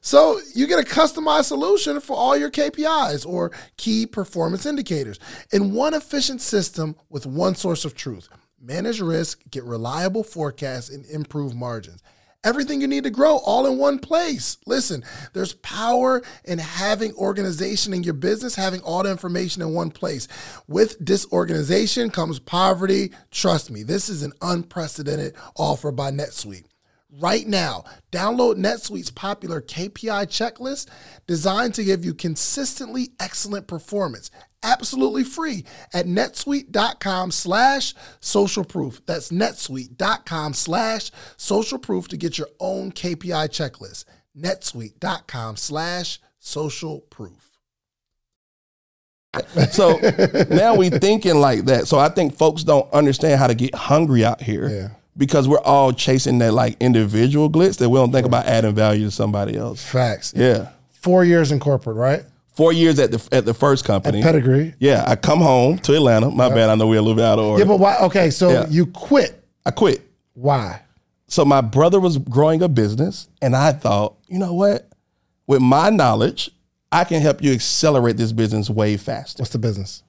So 0.00 0.38
you 0.54 0.68
get 0.68 0.78
a 0.78 0.88
customized 0.88 1.46
solution 1.46 1.98
for 1.98 2.16
all 2.16 2.36
your 2.36 2.52
KPIs 2.52 3.26
or 3.26 3.50
key 3.76 4.06
performance 4.06 4.64
indicators 4.64 5.18
in 5.52 5.72
one 5.72 5.92
efficient 5.92 6.40
system 6.40 6.94
with 7.08 7.26
one 7.26 7.56
source 7.56 7.84
of 7.84 7.96
truth. 7.96 8.28
Manage 8.60 9.00
risk, 9.00 9.40
get 9.50 9.64
reliable 9.64 10.22
forecasts, 10.22 10.88
and 10.88 11.04
improve 11.06 11.52
margins. 11.52 12.00
Everything 12.46 12.80
you 12.80 12.86
need 12.86 13.02
to 13.02 13.10
grow 13.10 13.38
all 13.38 13.66
in 13.66 13.76
one 13.76 13.98
place. 13.98 14.56
Listen, 14.66 15.02
there's 15.32 15.54
power 15.54 16.22
in 16.44 16.60
having 16.60 17.12
organization 17.14 17.92
in 17.92 18.04
your 18.04 18.14
business, 18.14 18.54
having 18.54 18.80
all 18.82 19.02
the 19.02 19.10
information 19.10 19.62
in 19.62 19.74
one 19.74 19.90
place. 19.90 20.28
With 20.68 21.04
disorganization 21.04 22.08
comes 22.10 22.38
poverty. 22.38 23.10
Trust 23.32 23.72
me, 23.72 23.82
this 23.82 24.08
is 24.08 24.22
an 24.22 24.32
unprecedented 24.40 25.34
offer 25.56 25.90
by 25.90 26.12
NetSuite. 26.12 26.66
Right 27.10 27.46
now, 27.46 27.84
download 28.10 28.56
NetSuite's 28.56 29.10
popular 29.10 29.60
KPI 29.60 30.26
checklist 30.26 30.88
designed 31.26 31.74
to 31.74 31.84
give 31.84 32.04
you 32.04 32.12
consistently 32.14 33.10
excellent 33.20 33.68
performance, 33.68 34.30
absolutely 34.62 35.22
free 35.22 35.64
at 35.94 36.06
netsuite.com 36.06 37.30
slash 37.30 37.94
social 38.20 38.64
proof. 38.64 39.00
That's 39.06 39.30
netsuite.com 39.30 40.54
slash 40.54 41.12
social 41.36 41.78
proof 41.78 42.08
to 42.08 42.16
get 42.16 42.38
your 42.38 42.48
own 42.58 42.90
KPI 42.90 43.48
checklist. 43.50 44.04
netsuite.com 44.36 45.56
slash 45.56 46.18
social 46.40 47.00
proof. 47.00 47.52
So 49.70 49.98
now 50.50 50.74
we 50.74 50.90
thinking 50.90 51.36
like 51.36 51.66
that. 51.66 51.86
So 51.86 51.98
I 51.98 52.08
think 52.08 52.36
folks 52.36 52.64
don't 52.64 52.90
understand 52.92 53.38
how 53.38 53.46
to 53.46 53.54
get 53.54 53.74
hungry 53.74 54.24
out 54.24 54.40
here. 54.40 54.68
Yeah. 54.68 54.88
Because 55.18 55.48
we're 55.48 55.60
all 55.60 55.92
chasing 55.92 56.38
that 56.38 56.52
like 56.52 56.76
individual 56.80 57.48
glitz 57.50 57.78
that 57.78 57.88
we 57.88 57.98
don't 57.98 58.12
think 58.12 58.26
about 58.26 58.46
adding 58.46 58.74
value 58.74 59.06
to 59.06 59.10
somebody 59.10 59.56
else. 59.56 59.82
Facts. 59.84 60.32
Yeah. 60.36 60.68
Four 60.90 61.24
years 61.24 61.52
in 61.52 61.60
corporate, 61.60 61.96
right? 61.96 62.22
Four 62.54 62.72
years 62.72 62.98
at 62.98 63.10
the 63.10 63.28
at 63.32 63.44
the 63.44 63.54
first 63.54 63.84
company. 63.84 64.22
Pedigree. 64.22 64.74
yeah, 64.78 65.04
I 65.06 65.14
come 65.16 65.40
home 65.40 65.78
to 65.80 65.94
Atlanta. 65.94 66.30
My 66.30 66.48
bad, 66.48 66.70
I 66.70 66.74
know 66.74 66.86
we're 66.86 66.98
a 66.98 67.02
little 67.02 67.14
bit 67.16 67.24
out 67.24 67.38
of 67.38 67.44
order. 67.44 67.62
Yeah, 67.62 67.68
but 67.68 67.78
why? 67.78 67.96
Okay, 67.98 68.30
so 68.30 68.50
Yeah. 68.50 68.66
you 68.68 68.86
quit. 68.86 69.42
I 69.64 69.70
quit. 69.70 70.00
Why? 70.34 70.80
So 71.28 71.44
my 71.44 71.60
brother 71.60 71.98
was 72.00 72.18
growing 72.18 72.62
a 72.62 72.68
business, 72.68 73.28
and 73.42 73.54
I 73.56 73.72
thought, 73.72 74.14
you 74.28 74.38
know 74.38 74.54
what? 74.54 74.88
With 75.46 75.60
my 75.60 75.90
knowledge, 75.90 76.50
I 76.92 77.04
can 77.04 77.20
help 77.20 77.42
you 77.42 77.52
accelerate 77.52 78.16
this 78.16 78.32
business 78.32 78.70
way 78.70 78.96
faster. 78.96 79.42
What's 79.42 79.52
the 79.52 79.58
business? 79.58 80.02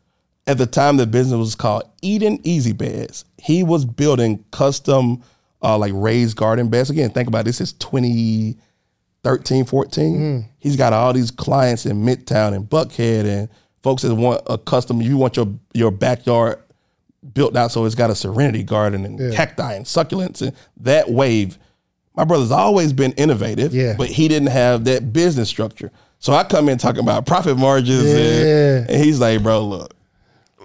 At 0.47 0.57
the 0.57 0.65
time, 0.65 0.97
the 0.97 1.05
business 1.05 1.37
was 1.37 1.55
called 1.55 1.83
Eden 2.01 2.39
Easy 2.43 2.71
Beds. 2.71 3.25
He 3.37 3.63
was 3.63 3.83
building 3.85 4.43
custom, 4.51 5.21
uh, 5.61 5.77
like 5.77 5.91
raised 5.93 6.37
garden 6.37 6.69
beds. 6.69 6.89
Again, 6.89 7.09
think 7.09 7.27
about 7.27 7.41
it, 7.41 7.45
this 7.45 7.59
is 7.61 7.73
2013, 7.73 9.65
14. 9.65 10.45
He's 10.59 10.75
got 10.75 10.93
all 10.93 11.13
these 11.13 11.31
clients 11.31 11.85
in 11.85 12.03
Midtown 12.03 12.53
and 12.55 12.65
Buckhead 12.69 13.25
and 13.25 13.49
folks 13.83 14.03
that 14.03 14.15
want 14.15 14.41
a 14.47 14.57
custom, 14.57 15.01
you 15.01 15.17
want 15.17 15.35
your, 15.37 15.47
your 15.73 15.91
backyard 15.91 16.59
built 17.33 17.55
out 17.57 17.71
so 17.71 17.83
it's 17.85 17.95
got 17.95 18.09
a 18.09 18.15
serenity 18.15 18.63
garden 18.63 19.03
and 19.05 19.33
cacti 19.33 19.73
and 19.73 19.85
succulents 19.85 20.41
and 20.41 20.55
that 20.77 21.09
wave. 21.09 21.57
My 22.15 22.23
brother's 22.23 22.51
always 22.51 22.93
been 22.93 23.11
innovative, 23.13 23.73
Yeah. 23.75 23.95
but 23.97 24.07
he 24.07 24.27
didn't 24.27 24.47
have 24.49 24.85
that 24.85 25.11
business 25.13 25.49
structure. 25.49 25.91
So 26.19 26.33
I 26.33 26.43
come 26.45 26.67
in 26.69 26.77
talking 26.77 27.01
about 27.01 27.25
profit 27.25 27.57
margins 27.57 28.05
Yeah. 28.05 28.15
and, 28.79 28.89
and 28.89 29.03
he's 29.03 29.19
like, 29.19 29.43
bro, 29.43 29.65
look, 29.65 29.93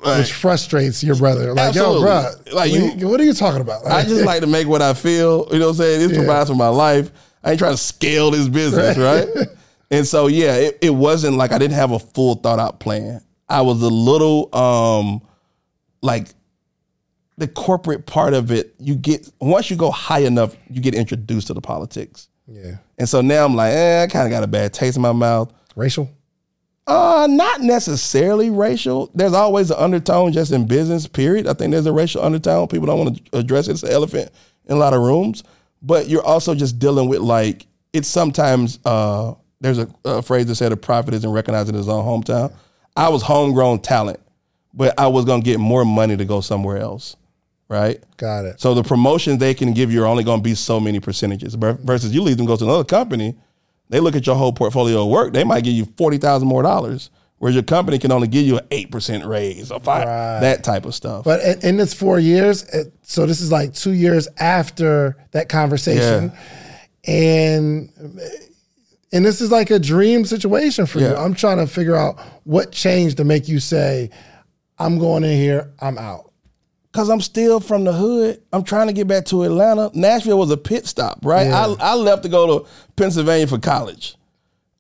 Which 0.05 0.33
frustrates 0.33 1.03
your 1.05 1.17
brother. 1.17 1.53
Like, 1.55 1.75
yo, 1.75 1.95
Absolutely. 1.97 2.01
bro, 2.03 2.23
Like, 2.47 2.55
like 2.55 2.73
you- 2.73 2.93
you, 2.99 3.09
what 3.09 3.21
are 3.21 3.25
you 3.25 3.35
talking 3.35 3.61
about? 3.61 3.87
I 3.87 4.03
just 4.03 4.25
like 4.25 4.41
to 4.41 4.47
make 4.47 4.67
what 4.69 4.83
I 4.83 4.95
feel. 4.95 5.47
You 5.53 5.59
know 5.59 5.67
what 5.67 5.71
I'm 5.73 5.77
saying? 5.77 6.09
This 6.09 6.17
provides 6.19 6.51
for 6.51 6.57
my 6.57 6.69
life. 6.69 7.11
I 7.45 7.51
ain't 7.51 7.59
trying 7.59 7.73
to 7.75 7.77
scale 7.79 8.31
this 8.31 8.49
business, 8.49 8.97
right? 8.99 9.29
and 9.91 10.07
so 10.07 10.27
yeah, 10.29 10.55
it, 10.57 10.79
it 10.83 10.91
wasn't 10.91 11.37
like 11.37 11.53
I 11.53 11.59
didn't 11.59 11.75
have 11.75 11.91
a 11.93 11.99
full 11.99 12.37
thought 12.37 12.59
out 12.59 12.81
plan. 12.81 13.21
I 13.49 13.63
was 13.63 13.83
a 13.83 13.89
little 13.89 14.55
um 14.57 15.23
like 16.03 16.29
the 17.39 17.49
corporate 17.49 18.07
part 18.07 18.35
of 18.35 18.51
it, 18.53 18.75
you 18.79 18.95
get 18.95 19.29
once 19.41 19.71
you 19.71 19.77
go 19.77 19.91
high 19.91 20.21
enough, 20.21 20.55
you 20.71 20.81
get 20.81 20.95
introduced 20.95 21.47
to 21.49 21.55
the 21.55 21.61
politics. 21.61 22.29
yeah, 22.47 22.77
And 22.99 23.09
so 23.09 23.21
now 23.23 23.45
I'm 23.45 23.55
like, 23.57 23.73
eh, 23.73 24.03
I 24.03 24.07
kind 24.07 24.27
of 24.27 24.31
got 24.31 24.43
a 24.43 24.47
bad 24.47 24.73
taste 24.75 24.97
in 24.97 25.03
my 25.03 25.13
mouth. 25.13 25.53
racial. 25.75 26.09
Uh, 26.87 27.29
not 27.31 27.61
necessarily 27.61 28.51
racial. 28.51 29.11
There's 29.15 29.33
always 29.35 29.71
an 29.71 29.77
undertone 29.79 30.33
just 30.33 30.51
in 30.51 30.67
business, 30.67 31.07
period. 31.07 31.47
I 31.47 31.55
think 31.55 31.71
there's 31.71 31.87
a 31.87 31.93
racial 31.93 32.23
undertone. 32.23 32.67
People 32.69 32.87
don't 32.87 32.99
want 32.99 33.25
to 33.33 33.39
address 33.39 33.69
it. 33.69 33.73
It's 33.73 33.83
an 33.85 33.93
elephant 33.93 34.33
in 34.67 34.77
a 34.77 34.81
lot 34.81 34.93
of 34.93 35.01
rooms. 35.01 35.45
But 35.81 36.09
you're 36.09 36.25
also 36.25 36.55
just 36.55 36.79
dealing 36.79 37.09
with 37.09 37.21
like, 37.21 37.67
it's 37.93 38.09
sometimes, 38.09 38.79
uh, 38.85 39.35
there's 39.61 39.79
a, 39.79 39.89
a 40.05 40.23
phrase 40.23 40.47
that 40.47 40.57
said 40.57 40.73
a 40.73 40.77
prophet 40.77 41.15
isn't 41.15 41.31
recognized 41.31 41.69
in 41.69 41.75
his 41.75 41.89
own 41.89 42.05
hometown. 42.05 42.53
I 42.97 43.09
was 43.09 43.23
homegrown 43.23 43.81
talent, 43.81 44.21
but 44.75 44.99
I 44.99 45.07
was 45.07 45.25
going 45.25 45.41
to 45.41 45.45
get 45.45 45.61
more 45.61 45.85
money 45.85 46.17
to 46.17 46.25
go 46.25 46.41
somewhere 46.41 46.79
else. 46.79 47.17
Right. 47.69 48.03
Got 48.19 48.45
it. 48.45 48.61
So 48.61 48.75
the 48.75 48.83
promotions 48.83 49.39
they 49.39 49.55
can 49.55 49.73
give 49.73 49.91
you 49.91 50.03
are 50.03 50.07
only 50.07 50.25
going 50.25 50.41
to 50.41 50.43
be 50.43 50.55
so 50.55 50.79
many 50.79 51.01
percentages. 51.01 51.55
Versus 51.55 52.15
you 52.15 52.21
leave 52.23 52.37
them 52.37 52.45
go 52.45 52.57
to 52.57 52.65
another 52.65 52.85
company, 52.85 53.35
they 53.89 54.01
look 54.01 54.17
at 54.17 54.27
your 54.27 54.37
whole 54.37 54.53
portfolio 54.53 55.03
of 55.03 55.09
work, 55.09 55.33
they 55.33 55.45
might 55.45 55.65
give 55.65 55.75
you 55.75 55.85
forty 55.97 56.19
thousand 56.19 56.49
more 56.49 56.63
dollars, 56.63 57.11
whereas 57.39 57.55
your 57.55 57.63
company 57.65 57.99
can 57.99 58.11
only 58.13 58.29
give 58.29 58.47
you 58.47 58.59
an 58.59 58.67
eight 58.71 58.91
percent 58.91 59.25
raise 59.27 59.71
or 59.71 59.81
five 59.81 60.05
that 60.41 60.65
type 60.65 60.85
of 60.87 60.95
stuff. 60.95 61.25
But 61.25 61.41
in, 61.43 61.61
in 61.71 61.77
this 61.77 61.93
four 61.93 62.19
years, 62.19 62.65
so 63.03 63.27
this 63.27 63.41
is 63.41 63.53
like 63.53 63.75
two 63.75 63.93
years 63.93 64.29
after 64.39 65.17
that 65.33 65.49
conversation, 65.49 66.33
and 67.07 67.91
and 69.13 69.27
this 69.27 69.41
is 69.41 69.51
like 69.51 69.71
a 69.71 69.79
dream 69.79 70.25
situation 70.25 70.87
for 70.87 71.01
you. 71.01 71.15
I'm 71.17 71.35
trying 71.35 71.59
to 71.59 71.67
figure 71.67 71.97
out 71.97 72.19
what 72.45 72.73
changed 72.73 73.19
to 73.19 73.25
make 73.25 73.47
you 73.49 73.61
say, 73.61 74.11
"I'm 74.79 74.99
going 74.99 75.23
in 75.25 75.37
here, 75.37 75.73
I'm 75.81 75.99
out." 75.99 76.32
Cause 76.93 77.09
I'm 77.09 77.21
still 77.23 77.59
from 77.59 77.85
the 77.85 77.93
hood. 77.93 78.43
I'm 78.53 78.63
trying 78.65 78.87
to 78.89 78.93
get 78.93 79.07
back 79.09 79.25
to 79.27 79.45
Atlanta. 79.45 79.91
Nashville 79.95 80.39
was 80.39 80.51
a 80.51 80.59
pit 80.59 80.87
stop, 80.87 81.21
right? 81.23 81.47
Yeah. 81.47 81.75
I, 81.81 81.93
I 81.93 81.95
left 81.95 82.23
to 82.25 82.29
go 82.29 82.59
to 82.61 82.69
Pennsylvania 82.97 83.47
for 83.47 83.59
college. 83.59 84.17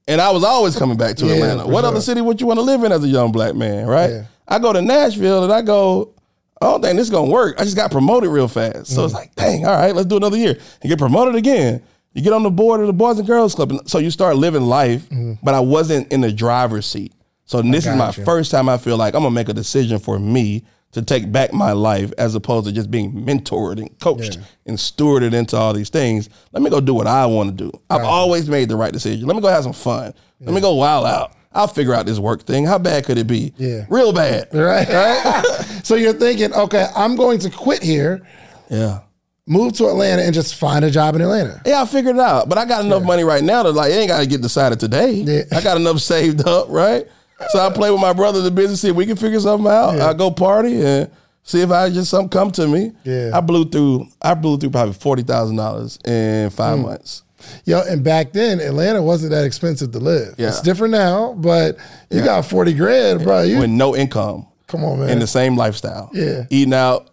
And 0.06 0.20
I 0.20 0.30
was 0.30 0.44
always 0.44 0.76
coming 0.76 0.98
back 0.98 1.16
to 1.16 1.26
Yeah, 1.26 1.34
Atlanta. 1.34 1.66
What 1.66 1.82
sure. 1.82 1.88
other 1.90 2.00
city 2.02 2.20
would 2.20 2.40
you 2.40 2.46
want 2.46 2.58
to 2.58 2.62
live 2.62 2.84
in 2.84 2.92
as 2.92 3.02
a 3.02 3.08
young 3.08 3.32
black 3.32 3.54
man, 3.54 3.86
right? 3.86 4.10
Yeah. 4.10 4.24
I 4.46 4.58
go 4.58 4.72
to 4.74 4.82
Nashville 4.82 5.44
and 5.44 5.52
I 5.52 5.62
go, 5.62 6.12
I 6.60 6.66
don't 6.66 6.82
think 6.82 6.96
this 6.96 7.06
is 7.06 7.10
gonna 7.10 7.30
work. 7.30 7.58
I 7.58 7.64
just 7.64 7.76
got 7.76 7.90
promoted 7.90 8.28
real 8.28 8.46
fast. 8.48 8.88
So 8.88 9.00
Mm. 9.00 9.04
it's 9.06 9.14
like, 9.14 9.34
dang, 9.34 9.64
all 9.64 9.72
right, 9.74 9.94
let's 9.94 10.06
do 10.06 10.16
another 10.18 10.36
year. 10.36 10.58
And 10.82 10.88
get 10.90 10.98
promoted 10.98 11.34
again. 11.36 11.82
You 12.12 12.20
get 12.20 12.34
on 12.34 12.42
the 12.42 12.50
board 12.50 12.80
of 12.82 12.88
the 12.88 12.92
Boys 12.92 13.18
and 13.18 13.26
Girls 13.26 13.54
Club. 13.54 13.70
And 13.70 13.88
so 13.88 13.96
you 13.98 14.10
start 14.10 14.36
living 14.36 14.62
life, 14.64 15.06
but 15.42 15.54
I 15.54 15.60
wasn't 15.60 16.12
in 16.12 16.20
the 16.20 16.30
driver's 16.30 16.84
seat. 16.84 17.14
So 17.46 17.62
this 17.62 17.86
is 17.86 17.96
my 17.96 18.08
you. 18.14 18.24
first 18.24 18.50
time 18.50 18.68
I 18.68 18.76
feel 18.76 18.98
like 18.98 19.14
I'm 19.14 19.22
gonna 19.22 19.34
make 19.34 19.48
a 19.48 19.54
decision 19.54 19.98
for 19.98 20.18
me 20.18 20.64
to 20.92 21.02
take 21.02 21.30
back 21.32 21.52
my 21.52 21.72
life 21.72 22.12
as 22.18 22.34
opposed 22.34 22.66
to 22.66 22.72
just 22.72 22.90
being 22.90 23.12
mentored 23.12 23.78
and 23.78 23.98
coached 23.98 24.38
and 24.66 24.76
stewarded 24.78 25.32
into 25.34 25.56
all 25.56 25.72
these 25.72 25.88
things. 25.88 26.28
Let 26.52 26.62
me 26.62 26.70
go 26.70 26.80
do 26.80 26.94
what 26.94 27.06
I 27.06 27.26
want 27.26 27.56
to 27.56 27.64
do. 27.64 27.72
I've 27.90 28.04
always 28.04 28.48
made 28.48 28.68
the 28.68 28.76
right 28.76 28.92
decision. 28.92 29.26
Let 29.26 29.34
me 29.34 29.42
go 29.42 29.48
have 29.48 29.64
some 29.64 29.72
fun. 29.72 30.12
Let 30.40 30.54
me 30.54 30.60
go 30.60 30.74
wild 30.74 31.06
out. 31.06 31.32
I'll 31.54 31.68
figure 31.68 31.94
out 31.94 32.06
this 32.06 32.18
work 32.18 32.42
thing. 32.44 32.64
How 32.64 32.78
bad 32.78 33.04
could 33.04 33.18
it 33.18 33.26
be? 33.26 33.52
Yeah. 33.58 33.84
Real 33.90 34.12
bad. 34.12 34.48
Right. 34.54 34.88
right. 34.88 35.34
so 35.84 35.94
you're 35.96 36.14
thinking, 36.14 36.52
okay, 36.54 36.86
I'm 36.96 37.14
going 37.16 37.38
to 37.40 37.50
quit 37.50 37.82
here, 37.82 38.26
Yeah. 38.70 39.00
move 39.46 39.74
to 39.74 39.88
Atlanta, 39.88 40.22
and 40.22 40.32
just 40.34 40.54
find 40.54 40.82
a 40.84 40.90
job 40.90 41.14
in 41.14 41.20
Atlanta. 41.20 41.60
Yeah, 41.66 41.82
I 41.82 41.86
figured 41.86 42.16
it 42.16 42.20
out. 42.22 42.48
But 42.48 42.56
I 42.58 42.64
got 42.64 42.84
enough 42.84 43.02
money 43.02 43.22
right 43.24 43.42
now 43.44 43.62
to 43.64 43.70
like, 43.70 43.92
it 43.92 43.96
ain't 43.96 44.08
got 44.08 44.20
to 44.20 44.26
get 44.26 44.40
decided 44.40 44.80
today. 44.80 45.12
Yeah. 45.12 45.42
I 45.52 45.60
got 45.62 45.76
enough 45.76 46.00
saved 46.00 46.46
up, 46.46 46.68
right? 46.70 47.06
So 47.50 47.58
I 47.58 47.70
play 47.72 47.90
with 47.90 48.00
my 48.00 48.12
brother 48.12 48.38
in 48.38 48.44
the 48.44 48.50
business, 48.50 48.80
see 48.80 48.88
if 48.90 48.96
we 48.96 49.06
can 49.06 49.16
figure 49.16 49.40
something 49.40 49.70
out. 49.70 50.00
I 50.00 50.12
go 50.14 50.30
party 50.30 50.82
and 50.82 51.10
see 51.42 51.60
if 51.60 51.70
I 51.70 51.90
just 51.90 52.10
something 52.10 52.28
come 52.30 52.50
to 52.52 52.66
me. 52.66 52.92
Yeah. 53.04 53.30
I 53.34 53.40
blew 53.40 53.64
through, 53.68 54.06
I 54.20 54.34
blew 54.34 54.58
through 54.58 54.70
probably 54.70 54.94
forty 54.94 55.22
thousand 55.22 55.56
dollars 55.56 55.98
in 56.04 56.50
five 56.50 56.78
Hmm. 56.78 56.84
months. 56.84 57.22
Yo, 57.64 57.80
and 57.80 58.04
back 58.04 58.32
then 58.32 58.60
Atlanta 58.60 59.02
wasn't 59.02 59.32
that 59.32 59.44
expensive 59.44 59.90
to 59.92 59.98
live. 59.98 60.36
Yeah. 60.38 60.48
It's 60.48 60.60
different 60.60 60.92
now, 60.92 61.34
but 61.36 61.76
you 62.10 62.22
got 62.22 62.46
forty 62.46 62.72
grand, 62.72 63.22
bro. 63.24 63.42
You 63.42 63.58
With 63.58 63.70
no 63.70 63.96
income 63.96 64.46
come 64.68 64.84
on, 64.84 65.00
man. 65.00 65.10
In 65.10 65.18
the 65.18 65.26
same 65.26 65.56
lifestyle. 65.56 66.08
Yeah. 66.14 66.44
Eating 66.50 66.72
out, 66.72 67.10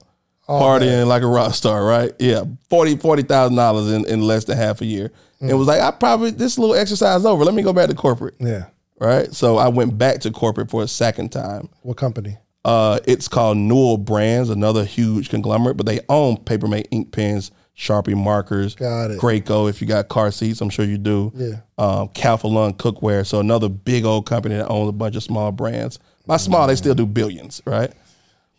partying 0.47 1.07
like 1.07 1.23
a 1.23 1.27
rock 1.27 1.53
star, 1.55 1.83
right? 1.83 2.11
Yeah. 2.19 2.43
Forty 2.69 2.95
forty 2.95 3.23
thousand 3.23 3.55
dollars 3.57 3.91
in, 3.91 4.05
in 4.05 4.21
less 4.21 4.45
than 4.45 4.57
half 4.57 4.81
a 4.81 4.85
year. 4.85 5.11
And 5.41 5.49
it 5.49 5.53
was 5.55 5.67
like, 5.67 5.81
I 5.81 5.89
probably 5.91 6.31
this 6.31 6.57
little 6.59 6.75
exercise 6.75 7.25
over. 7.25 7.43
Let 7.45 7.53
me 7.55 7.63
go 7.63 7.73
back 7.73 7.89
to 7.89 7.95
corporate. 7.95 8.35
yeah. 8.39 8.65
Right? 8.99 9.33
So 9.33 9.57
I 9.57 9.67
went 9.67 9.97
back 9.97 10.19
to 10.21 10.31
corporate 10.31 10.69
for 10.69 10.83
a 10.83 10.87
second 10.87 11.31
time. 11.31 11.69
What 11.81 11.97
company? 11.97 12.37
Uh, 12.65 12.99
it's 13.05 13.27
called 13.27 13.57
Newell 13.57 13.97
Brands, 13.97 14.49
another 14.49 14.83
huge 14.83 15.29
conglomerate, 15.29 15.77
but 15.77 15.85
they 15.85 16.01
own 16.09 16.37
Papermate 16.37 16.87
ink 16.91 17.11
pens, 17.11 17.51
Sharpie 17.77 18.15
markers, 18.15 18.75
Got 18.75 19.11
it. 19.11 19.19
Graco. 19.19 19.69
If 19.69 19.79
you 19.79 19.87
got 19.87 20.09
car 20.09 20.31
seats, 20.31 20.59
I'm 20.59 20.69
sure 20.69 20.83
you 20.83 20.97
do. 20.97 21.31
Yeah. 21.33 21.53
Um, 21.77 22.09
Calphalon 22.09 22.75
cookware, 22.75 23.25
so 23.25 23.39
another 23.39 23.69
big 23.69 24.03
old 24.03 24.25
company 24.25 24.55
that 24.55 24.67
owns 24.67 24.89
a 24.89 24.91
bunch 24.91 25.15
of 25.15 25.23
small 25.23 25.53
brands. 25.53 25.97
By 26.25 26.37
small, 26.37 26.67
they 26.67 26.75
still 26.75 26.93
do 26.93 27.05
billions, 27.05 27.61
right? 27.65 27.91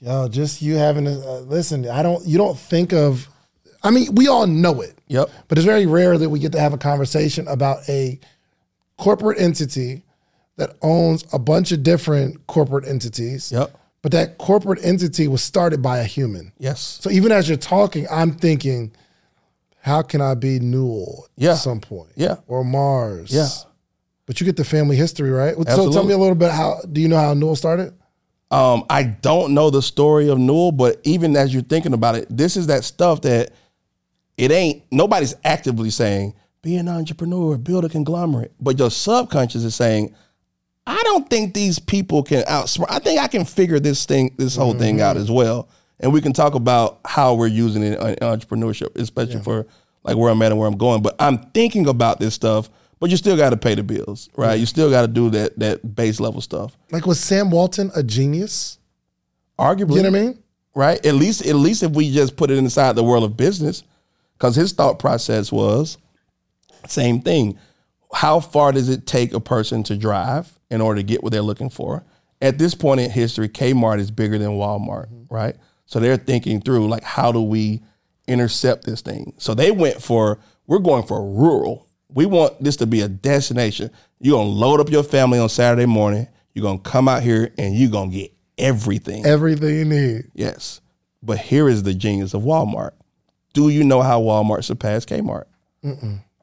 Yo, 0.00 0.28
just 0.28 0.62
you 0.62 0.76
having 0.76 1.04
to 1.04 1.20
uh, 1.20 1.40
listen. 1.40 1.86
I 1.86 2.02
don't. 2.02 2.26
You 2.26 2.38
don't 2.38 2.58
think 2.58 2.94
of. 2.94 3.28
I 3.82 3.90
mean, 3.90 4.14
we 4.14 4.28
all 4.28 4.46
know 4.46 4.80
it. 4.80 4.98
Yep. 5.08 5.30
But 5.48 5.58
it's 5.58 5.66
very 5.66 5.84
rare 5.84 6.16
that 6.16 6.30
we 6.30 6.38
get 6.38 6.52
to 6.52 6.60
have 6.60 6.72
a 6.72 6.78
conversation 6.78 7.46
about 7.48 7.86
a 7.88 8.18
corporate 8.96 9.38
entity 9.38 10.02
that 10.60 10.76
owns 10.82 11.24
a 11.32 11.38
bunch 11.38 11.72
of 11.72 11.82
different 11.82 12.46
corporate 12.46 12.86
entities. 12.86 13.50
Yep. 13.50 13.76
But 14.02 14.12
that 14.12 14.36
corporate 14.38 14.78
entity 14.82 15.26
was 15.26 15.42
started 15.42 15.80
by 15.82 15.98
a 15.98 16.04
human. 16.04 16.52
Yes. 16.58 16.98
So 17.00 17.10
even 17.10 17.32
as 17.32 17.48
you're 17.48 17.58
talking, 17.58 18.06
I'm 18.10 18.32
thinking, 18.32 18.92
how 19.80 20.02
can 20.02 20.20
I 20.20 20.34
be 20.34 20.58
Newell 20.60 21.26
Yeah. 21.36 21.52
at 21.52 21.56
some 21.58 21.80
point? 21.80 22.10
Yeah. 22.14 22.36
Or 22.46 22.62
Mars. 22.64 23.30
Yeah. 23.32 23.48
But 24.26 24.40
you 24.40 24.44
get 24.44 24.56
the 24.56 24.64
family 24.64 24.96
history, 24.96 25.30
right? 25.30 25.54
Absolutely. 25.58 25.86
So 25.86 25.92
tell 25.92 26.04
me 26.04 26.12
a 26.12 26.18
little 26.18 26.34
bit 26.34 26.50
how 26.50 26.80
do 26.92 27.00
you 27.00 27.08
know 27.08 27.16
how 27.16 27.32
Newell 27.34 27.56
started? 27.56 27.94
Um, 28.50 28.84
I 28.90 29.04
don't 29.04 29.54
know 29.54 29.70
the 29.70 29.80
story 29.82 30.28
of 30.28 30.38
Newell, 30.38 30.72
but 30.72 31.00
even 31.04 31.36
as 31.36 31.54
you're 31.54 31.62
thinking 31.62 31.94
about 31.94 32.16
it, 32.16 32.26
this 32.28 32.56
is 32.56 32.66
that 32.66 32.84
stuff 32.84 33.22
that 33.22 33.52
It 34.36 34.50
ain't 34.50 34.82
nobody's 34.90 35.34
actively 35.44 35.90
saying 35.90 36.34
be 36.62 36.76
an 36.76 36.88
entrepreneur, 36.88 37.56
build 37.56 37.84
a 37.86 37.88
conglomerate, 37.88 38.52
but 38.60 38.78
your 38.78 38.90
subconscious 38.90 39.64
is 39.64 39.74
saying, 39.74 40.14
I 40.86 41.00
don't 41.04 41.28
think 41.28 41.54
these 41.54 41.78
people 41.78 42.22
can 42.22 42.42
outsmart. 42.44 42.86
I 42.88 42.98
think 42.98 43.20
I 43.20 43.28
can 43.28 43.44
figure 43.44 43.78
this 43.78 44.06
thing, 44.06 44.34
this 44.38 44.56
whole 44.56 44.74
thing 44.74 45.00
out 45.00 45.14
mm-hmm. 45.14 45.22
as 45.22 45.30
well. 45.30 45.68
And 46.00 46.12
we 46.12 46.20
can 46.20 46.32
talk 46.32 46.54
about 46.54 47.00
how 47.04 47.34
we're 47.34 47.46
using 47.46 47.82
it 47.82 48.00
in 48.00 48.16
entrepreneurship, 48.16 48.96
especially 48.96 49.42
for 49.42 49.66
like 50.02 50.16
where 50.16 50.30
I'm 50.30 50.40
at 50.42 50.50
and 50.50 50.58
where 50.58 50.68
I'm 50.68 50.78
going. 50.78 51.02
But 51.02 51.16
I'm 51.18 51.38
thinking 51.50 51.88
about 51.88 52.18
this 52.18 52.34
stuff, 52.34 52.70
but 52.98 53.10
you 53.10 53.16
still 53.16 53.36
got 53.36 53.50
to 53.50 53.56
pay 53.56 53.74
the 53.74 53.82
bills, 53.82 54.30
right? 54.36 54.58
You 54.58 54.66
still 54.66 54.90
got 54.90 55.02
to 55.02 55.08
do 55.08 55.30
that 55.30 55.58
that 55.58 55.94
base 55.94 56.20
level 56.20 56.40
stuff. 56.40 56.76
Like 56.90 57.06
was 57.06 57.20
Sam 57.20 57.50
Walton 57.50 57.90
a 57.94 58.02
genius? 58.02 58.78
Arguably, 59.58 59.96
You 59.96 60.02
know 60.02 60.10
what 60.10 60.18
I 60.18 60.22
mean? 60.22 60.42
right? 60.74 61.04
At 61.04 61.14
least, 61.14 61.44
at 61.46 61.54
least 61.54 61.82
if 61.82 61.92
we 61.92 62.10
just 62.10 62.36
put 62.36 62.50
it 62.50 62.58
inside 62.58 62.96
the 62.96 63.04
world 63.04 63.24
of 63.24 63.36
business, 63.36 63.82
because 64.38 64.56
his 64.56 64.72
thought 64.72 64.98
process 64.98 65.52
was 65.52 65.98
same 66.88 67.20
thing. 67.20 67.58
How 68.12 68.40
far 68.40 68.72
does 68.72 68.88
it 68.88 69.06
take 69.06 69.32
a 69.32 69.40
person 69.40 69.82
to 69.84 69.96
drive 69.96 70.52
in 70.70 70.80
order 70.80 71.00
to 71.00 71.04
get 71.04 71.22
what 71.22 71.32
they're 71.32 71.42
looking 71.42 71.70
for? 71.70 72.04
At 72.42 72.58
this 72.58 72.74
point 72.74 73.00
in 73.00 73.10
history, 73.10 73.48
Kmart 73.48 73.98
is 73.98 74.10
bigger 74.10 74.38
than 74.38 74.50
Walmart, 74.50 75.08
mm-hmm. 75.12 75.34
right? 75.34 75.56
So 75.86 76.00
they're 76.00 76.16
thinking 76.16 76.60
through 76.60 76.88
like, 76.88 77.02
how 77.02 77.32
do 77.32 77.42
we 77.42 77.82
intercept 78.26 78.84
this 78.84 79.00
thing? 79.00 79.34
So 79.38 79.54
they 79.54 79.70
went 79.70 80.00
for, 80.02 80.38
we're 80.66 80.78
going 80.78 81.04
for 81.04 81.20
rural. 81.22 81.86
We 82.08 82.26
want 82.26 82.62
this 82.62 82.76
to 82.76 82.86
be 82.86 83.02
a 83.02 83.08
destination. 83.08 83.90
You're 84.20 84.38
gonna 84.38 84.48
load 84.48 84.80
up 84.80 84.90
your 84.90 85.02
family 85.02 85.38
on 85.38 85.48
Saturday 85.48 85.86
morning. 85.86 86.26
You're 86.54 86.64
gonna 86.64 86.78
come 86.78 87.08
out 87.08 87.22
here 87.22 87.52
and 87.58 87.76
you're 87.76 87.90
gonna 87.90 88.10
get 88.10 88.32
everything. 88.58 89.26
Everything 89.26 89.76
you 89.76 89.84
need. 89.84 90.30
Yes. 90.34 90.80
But 91.22 91.38
here 91.38 91.68
is 91.68 91.82
the 91.82 91.94
genius 91.94 92.34
of 92.34 92.42
Walmart. 92.42 92.92
Do 93.52 93.68
you 93.68 93.84
know 93.84 94.00
how 94.00 94.20
Walmart 94.20 94.64
surpassed 94.64 95.08
Kmart? 95.08 95.44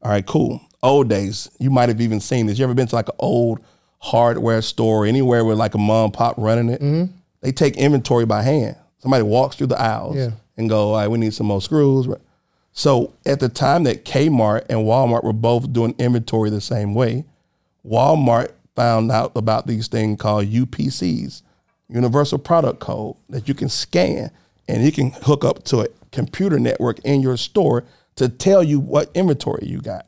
All 0.02 0.12
right, 0.12 0.26
cool. 0.26 0.62
Old 0.88 1.10
days, 1.10 1.50
you 1.60 1.70
might 1.70 1.90
have 1.90 2.02
even 2.02 2.20
seen 2.20 2.46
this. 2.48 2.58
You 2.58 2.64
ever 2.64 2.74
been 2.74 2.88
to 2.88 2.96
like 2.96 3.10
an 3.10 3.16
old 3.20 3.60
hardware 4.00 4.62
store, 4.62 5.06
anywhere 5.06 5.44
with 5.44 5.58
like 5.58 5.76
a 5.76 5.78
mom 5.80 6.12
pop 6.12 6.36
running 6.38 6.70
it? 6.70 6.82
Mm-hmm. 6.82 7.12
They 7.42 7.52
take 7.52 7.76
inventory 7.78 8.26
by 8.26 8.42
hand. 8.42 8.76
Somebody 9.00 9.24
walks 9.24 9.56
through 9.58 9.68
the 9.68 9.80
aisles 9.80 10.16
Yeah. 10.16 10.32
and 10.56 10.70
go, 10.70 10.90
all 10.90 10.96
right, 10.96 11.08
we 11.08 11.18
need 11.18 11.34
some 11.34 11.48
more 11.48 11.62
screws. 11.62 12.08
So 12.72 13.14
at 13.26 13.40
the 13.40 13.50
time 13.50 13.84
that 13.84 14.06
Kmart 14.06 14.66
and 14.70 14.80
Walmart 14.80 15.24
were 15.24 15.34
both 15.34 15.72
doing 15.74 15.94
inventory 15.98 16.50
the 16.50 16.62
same 16.62 16.94
way, 16.94 17.26
Walmart 17.86 18.52
found 18.76 19.12
out 19.12 19.32
about 19.36 19.68
these 19.68 19.88
things 19.88 20.20
called 20.20 20.46
UPCs, 20.48 21.42
Universal 21.90 22.40
Product 22.40 22.80
Code, 22.80 23.16
that 23.30 23.48
you 23.48 23.54
can 23.54 23.70
scan 23.70 24.30
and 24.68 24.84
you 24.84 24.92
can 24.92 25.12
hook 25.24 25.44
up 25.44 25.64
to 25.66 25.82
a 25.82 25.88
computer 26.12 26.60
network 26.60 27.00
in 27.00 27.22
your 27.22 27.38
store 27.38 27.84
to 28.16 28.30
tell 28.30 28.64
you 28.64 28.80
what 28.80 29.10
inventory 29.16 29.66
you 29.66 29.82
got. 29.82 30.06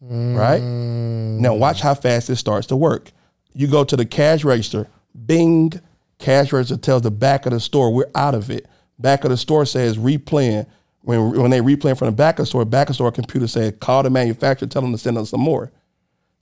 Right? 0.00 0.62
Now 0.62 1.54
watch 1.54 1.80
how 1.80 1.94
fast 1.94 2.30
it 2.30 2.36
starts 2.36 2.66
to 2.68 2.76
work. 2.76 3.10
You 3.52 3.66
go 3.66 3.84
to 3.84 3.96
the 3.96 4.06
cash 4.06 4.44
register, 4.44 4.88
bing, 5.26 5.72
cash 6.18 6.52
register 6.52 6.76
tells 6.76 7.02
the 7.02 7.10
back 7.10 7.46
of 7.46 7.52
the 7.52 7.60
store 7.60 7.92
we're 7.92 8.10
out 8.14 8.34
of 8.34 8.50
it. 8.50 8.66
Back 8.98 9.24
of 9.24 9.30
the 9.30 9.36
store 9.36 9.66
says 9.66 9.98
replaying. 9.98 10.66
When 11.02 11.32
when 11.32 11.50
they 11.50 11.60
replaying 11.60 11.98
from 11.98 12.06
the 12.06 12.12
back 12.12 12.38
of 12.38 12.44
the 12.44 12.46
store, 12.46 12.64
back 12.64 12.88
of 12.88 12.88
the 12.88 12.94
store 12.94 13.12
computer 13.12 13.46
says 13.46 13.74
call 13.80 14.02
the 14.02 14.10
manufacturer, 14.10 14.68
tell 14.68 14.82
them 14.82 14.92
to 14.92 14.98
send 14.98 15.18
us 15.18 15.30
some 15.30 15.40
more. 15.40 15.72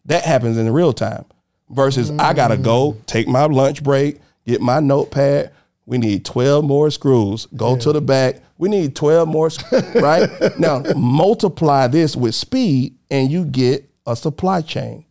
That 0.04 0.24
happens 0.24 0.56
in 0.56 0.70
real 0.72 0.92
time. 0.92 1.24
Versus 1.70 2.10
I 2.12 2.32
gotta 2.32 2.56
go 2.56 2.96
take 3.06 3.28
my 3.28 3.44
lunch 3.44 3.82
break, 3.82 4.20
get 4.46 4.60
my 4.60 4.80
notepad. 4.80 5.52
We 5.86 5.98
need 5.98 6.24
12 6.24 6.64
more 6.64 6.90
screws. 6.90 7.46
Go 7.56 7.76
to 7.76 7.92
the 7.92 8.00
back. 8.02 8.42
We 8.58 8.68
need 8.68 8.94
12 8.94 9.28
more, 9.28 9.48
right? 9.94 10.28
now 10.58 10.82
multiply 10.96 11.86
this 11.86 12.14
with 12.16 12.34
speed 12.34 12.97
and 13.10 13.30
you 13.30 13.44
get 13.44 13.88
a 14.06 14.16
supply 14.16 14.60
chain. 14.60 15.04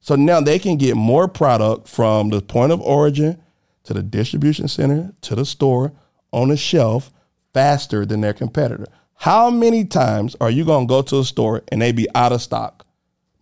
So 0.00 0.16
now 0.16 0.40
they 0.40 0.58
can 0.58 0.76
get 0.76 0.96
more 0.96 1.28
product 1.28 1.88
from 1.88 2.30
the 2.30 2.42
point 2.42 2.72
of 2.72 2.80
origin 2.80 3.40
to 3.84 3.94
the 3.94 4.02
distribution 4.02 4.68
center 4.68 5.14
to 5.22 5.34
the 5.34 5.44
store 5.44 5.92
on 6.32 6.48
the 6.48 6.56
shelf 6.56 7.10
faster 7.52 8.04
than 8.04 8.20
their 8.20 8.32
competitor. 8.32 8.86
How 9.14 9.48
many 9.48 9.84
times 9.84 10.36
are 10.40 10.50
you 10.50 10.64
going 10.64 10.86
to 10.86 10.88
go 10.88 11.02
to 11.02 11.20
a 11.20 11.24
store 11.24 11.62
and 11.68 11.80
they 11.80 11.92
be 11.92 12.08
out 12.14 12.32
of 12.32 12.42
stock 12.42 12.86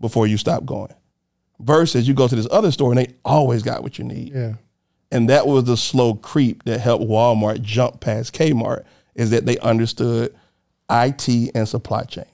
before 0.00 0.26
you 0.26 0.36
stop 0.36 0.64
going? 0.64 0.92
Versus 1.58 2.06
you 2.06 2.14
go 2.14 2.28
to 2.28 2.36
this 2.36 2.48
other 2.50 2.70
store 2.70 2.92
and 2.92 2.98
they 2.98 3.14
always 3.24 3.62
got 3.62 3.82
what 3.82 3.98
you 3.98 4.04
need. 4.04 4.32
Yeah. 4.34 4.54
And 5.10 5.28
that 5.28 5.46
was 5.46 5.64
the 5.64 5.76
slow 5.76 6.14
creep 6.14 6.64
that 6.64 6.80
helped 6.80 7.04
Walmart 7.04 7.62
jump 7.62 8.00
past 8.00 8.34
Kmart 8.34 8.84
is 9.14 9.30
that 9.30 9.46
they 9.46 9.58
understood 9.58 10.34
IT 10.90 11.28
and 11.54 11.68
supply 11.68 12.04
chain. 12.04 12.24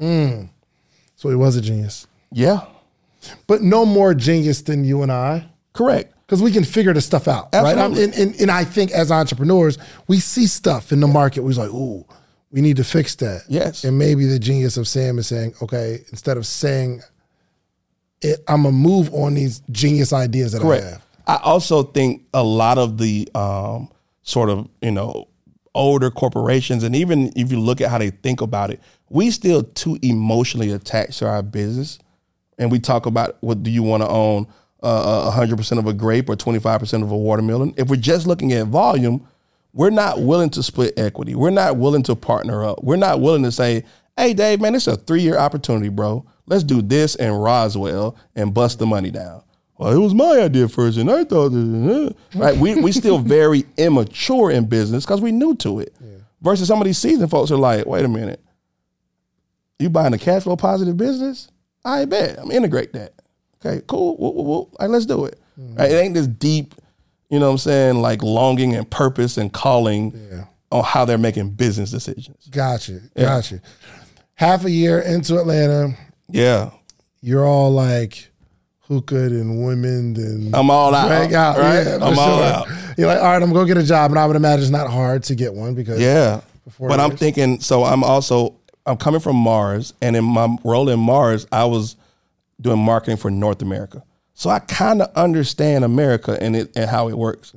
Mm. 0.00 0.48
So 1.20 1.28
he 1.28 1.34
was 1.34 1.54
a 1.54 1.60
genius. 1.60 2.06
Yeah, 2.32 2.62
But 3.46 3.60
no 3.60 3.84
more 3.84 4.14
genius 4.14 4.62
than 4.62 4.84
you 4.84 5.02
and 5.02 5.12
I. 5.12 5.44
correct. 5.74 6.14
Because 6.26 6.42
we 6.42 6.50
can 6.50 6.64
figure 6.64 6.94
this 6.94 7.04
stuff 7.04 7.28
out, 7.28 7.48
right? 7.52 7.76
I'm- 7.76 7.92
and, 7.94 8.14
and, 8.14 8.40
and 8.40 8.50
I 8.50 8.64
think 8.64 8.90
as 8.92 9.10
entrepreneurs, 9.12 9.76
we 10.08 10.18
see 10.18 10.46
stuff 10.46 10.92
in 10.92 11.00
the 11.00 11.06
market. 11.08 11.42
We're 11.42 11.52
like, 11.52 11.68
ooh, 11.70 12.06
we 12.50 12.62
need 12.62 12.76
to 12.78 12.84
fix 12.84 13.16
that. 13.16 13.42
Yes. 13.48 13.84
And 13.84 13.98
maybe 13.98 14.24
the 14.26 14.38
genius 14.38 14.78
of 14.78 14.88
Sam 14.88 15.18
is 15.18 15.26
saying, 15.26 15.52
okay, 15.60 15.98
instead 16.10 16.38
of 16.38 16.46
saying 16.46 17.02
it, 18.22 18.42
I'm 18.48 18.62
gonna 18.62 18.72
move 18.72 19.12
on 19.12 19.34
these 19.34 19.60
genius 19.70 20.12
ideas 20.14 20.52
that 20.52 20.62
I 20.62 20.80
have. 20.80 21.02
I 21.26 21.36
also 21.42 21.82
think 21.82 22.22
a 22.32 22.42
lot 22.42 22.78
of 22.78 22.96
the 22.96 23.28
um, 23.34 23.90
sort 24.22 24.48
of 24.50 24.68
you 24.80 24.90
know 24.92 25.26
older 25.74 26.10
corporations, 26.10 26.82
and 26.84 26.94
even 26.96 27.32
if 27.36 27.50
you 27.52 27.58
look 27.60 27.80
at 27.80 27.90
how 27.90 27.98
they 27.98 28.10
think 28.10 28.40
about 28.40 28.70
it, 28.70 28.80
we 29.10 29.30
still 29.30 29.64
too 29.64 29.98
emotionally 30.02 30.70
attached 30.70 31.18
to 31.18 31.28
our 31.28 31.42
business, 31.42 31.98
and 32.58 32.70
we 32.70 32.78
talk 32.78 33.06
about 33.06 33.36
what 33.40 33.62
do 33.62 33.70
you 33.70 33.82
want 33.82 34.02
to 34.02 34.08
own 34.08 34.46
uh, 34.82 35.30
hundred 35.30 35.56
percent 35.56 35.78
of 35.78 35.86
a 35.86 35.92
grape 35.92 36.28
or 36.30 36.36
twenty 36.36 36.60
five 36.60 36.80
percent 36.80 37.02
of 37.02 37.10
a 37.10 37.16
watermelon. 37.16 37.74
If 37.76 37.88
we're 37.88 37.96
just 37.96 38.26
looking 38.26 38.52
at 38.52 38.68
volume, 38.68 39.26
we're 39.72 39.90
not 39.90 40.20
willing 40.20 40.50
to 40.50 40.62
split 40.62 40.98
equity. 40.98 41.34
We're 41.34 41.50
not 41.50 41.76
willing 41.76 42.04
to 42.04 42.16
partner 42.16 42.64
up. 42.64 42.82
We're 42.82 42.96
not 42.96 43.20
willing 43.20 43.42
to 43.42 43.52
say, 43.52 43.84
"Hey, 44.16 44.32
Dave, 44.32 44.60
man, 44.60 44.72
this 44.72 44.86
is 44.86 44.94
a 44.94 44.96
three 44.96 45.22
year 45.22 45.36
opportunity, 45.36 45.88
bro. 45.88 46.24
Let's 46.46 46.64
do 46.64 46.80
this 46.80 47.16
in 47.16 47.32
Roswell 47.32 48.16
and 48.34 48.54
bust 48.54 48.78
the 48.78 48.86
money 48.86 49.10
down." 49.10 49.42
Well, 49.76 49.92
it 49.92 49.98
was 49.98 50.14
my 50.14 50.42
idea 50.42 50.68
first, 50.68 50.98
and 50.98 51.10
I 51.10 51.24
thought, 51.24 51.52
uh, 51.52 52.12
right? 52.34 52.56
We 52.56 52.76
we 52.76 52.92
still 52.92 53.18
very 53.38 53.64
immature 53.76 54.50
in 54.50 54.66
business 54.66 55.04
because 55.04 55.20
we 55.20 55.32
new 55.32 55.54
to 55.56 55.80
it. 55.80 55.94
Versus 56.42 56.68
some 56.68 56.80
of 56.80 56.86
these 56.86 56.96
seasoned 56.96 57.30
folks 57.30 57.50
are 57.50 57.56
like, 57.56 57.86
"Wait 57.86 58.04
a 58.04 58.08
minute, 58.08 58.42
you 59.80 59.90
buying 59.90 60.12
a 60.14 60.18
cash 60.18 60.42
flow 60.44 60.56
positive 60.56 60.96
business? 60.96 61.48
I 61.84 62.04
bet 62.04 62.38
I'm 62.38 62.50
integrate 62.50 62.92
that. 62.92 63.14
Okay, 63.64 63.82
cool. 63.86 64.16
Woo. 64.18 64.52
All 64.52 64.70
right, 64.80 64.90
let's 64.90 65.06
do 65.06 65.24
it. 65.24 65.38
Mm-hmm. 65.58 65.76
Right? 65.76 65.90
It 65.90 65.94
ain't 65.94 66.14
this 66.14 66.26
deep, 66.26 66.74
you 67.28 67.38
know 67.38 67.46
what 67.46 67.52
I'm 67.52 67.58
saying, 67.58 67.96
like 68.02 68.22
longing 68.22 68.74
and 68.74 68.90
purpose 68.90 69.36
and 69.36 69.52
calling 69.52 70.46
on 70.70 70.84
how 70.84 71.04
they're 71.04 71.18
making 71.18 71.50
business 71.50 71.90
decisions. 71.90 72.46
Gotcha. 72.50 73.00
Gotcha. 73.16 73.60
Half 74.34 74.64
a 74.64 74.70
year 74.70 75.00
into 75.00 75.38
Atlanta, 75.38 75.94
Yeah. 76.30 76.70
you're 77.20 77.44
all 77.44 77.70
like 77.70 78.30
hookah 78.80 79.16
and 79.26 79.64
women 79.64 80.16
and 80.16 80.54
I'm 80.56 80.70
all 80.70 80.94
out. 80.94 81.10
out. 81.10 81.58
Right? 81.58 81.86
Yeah, 81.86 81.98
I'm 82.00 82.18
all 82.18 82.42
out. 82.42 82.68
You're 82.96 83.06
like, 83.08 83.18
all 83.18 83.24
right, 83.24 83.34
I'm 83.36 83.50
gonna 83.50 83.54
go 83.54 83.64
get 83.64 83.76
a 83.76 83.82
job, 83.82 84.10
and 84.10 84.18
I 84.18 84.26
would 84.26 84.36
imagine 84.36 84.62
it's 84.62 84.70
not 84.70 84.90
hard 84.90 85.22
to 85.24 85.34
get 85.34 85.54
one 85.54 85.74
because 85.74 86.00
Yeah. 86.00 86.40
But 86.78 87.00
I'm 87.00 87.16
thinking, 87.16 87.60
so 87.60 87.84
I'm 87.84 88.04
also 88.04 88.54
I'm 88.86 88.96
coming 88.96 89.20
from 89.20 89.36
Mars, 89.36 89.92
and 90.00 90.16
in 90.16 90.24
my 90.24 90.56
role 90.64 90.88
in 90.88 90.98
Mars, 91.00 91.46
I 91.52 91.64
was 91.66 91.96
doing 92.60 92.78
marketing 92.78 93.16
for 93.18 93.30
North 93.30 93.62
America. 93.62 94.02
So 94.34 94.48
I 94.50 94.58
kind 94.60 95.02
of 95.02 95.12
understand 95.16 95.84
America 95.84 96.36
and 96.40 96.56
it 96.56 96.72
and 96.76 96.88
how 96.88 97.08
it 97.08 97.16
works. 97.18 97.52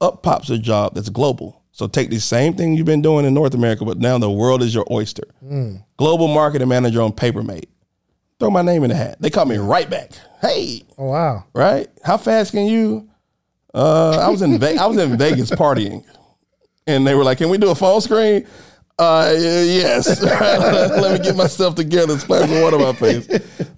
Up 0.00 0.22
pops 0.22 0.50
a 0.50 0.58
job 0.58 0.94
that's 0.94 1.08
global. 1.10 1.62
So 1.72 1.86
take 1.86 2.10
the 2.10 2.18
same 2.20 2.54
thing 2.54 2.74
you've 2.74 2.86
been 2.86 3.02
doing 3.02 3.24
in 3.24 3.32
North 3.34 3.54
America, 3.54 3.84
but 3.84 3.98
now 3.98 4.18
the 4.18 4.30
world 4.30 4.62
is 4.62 4.74
your 4.74 4.86
oyster. 4.90 5.24
Global 5.96 6.28
marketing 6.28 6.68
manager 6.68 7.00
on 7.02 7.12
PaperMate. 7.12 7.68
Throw 8.40 8.50
my 8.50 8.62
name 8.62 8.82
in 8.82 8.90
the 8.90 8.96
hat. 8.96 9.16
They 9.20 9.30
call 9.30 9.44
me 9.46 9.56
right 9.58 9.88
back. 9.88 10.10
Hey, 10.40 10.82
Oh 10.98 11.04
wow. 11.06 11.44
right? 11.54 11.88
How 12.02 12.16
fast 12.16 12.52
can 12.52 12.66
you? 12.66 13.08
Uh, 13.74 14.18
I 14.20 14.28
was 14.28 14.42
in 14.42 14.58
Ve- 14.58 14.76
I 14.76 14.86
was 14.86 14.98
in 14.98 15.16
Vegas 15.18 15.50
partying, 15.50 16.04
and 16.86 17.06
they 17.06 17.14
were 17.14 17.24
like, 17.24 17.38
"Can 17.38 17.48
we 17.48 17.56
do 17.58 17.70
a 17.70 17.74
phone 17.74 18.00
screen?" 18.00 18.46
Uh, 18.98 19.32
yes. 19.36 20.22
Let 21.00 21.18
me 21.18 21.24
get 21.24 21.36
myself 21.36 21.74
together, 21.74 22.18
splash 22.18 22.48
the 22.48 22.60
water 22.62 22.76
on 22.76 22.82
my 22.82 22.92
face. 22.92 23.28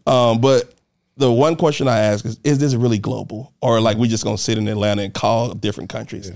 Um, 0.07 0.41
but 0.41 0.75
the 1.17 1.31
one 1.31 1.57
question 1.57 1.89
I 1.89 1.99
ask 1.99 2.25
is, 2.25 2.39
"Is 2.45 2.59
this 2.59 2.75
really 2.75 2.99
global, 2.99 3.53
or 3.62 3.81
like 3.81 3.97
we 3.97 4.09
just 4.09 4.25
gonna 4.25 4.37
sit 4.39 4.59
in 4.59 4.69
Atlanta 4.69 5.03
and 5.03 5.15
call 5.15 5.55
different 5.55 5.89
countries?" 5.91 6.31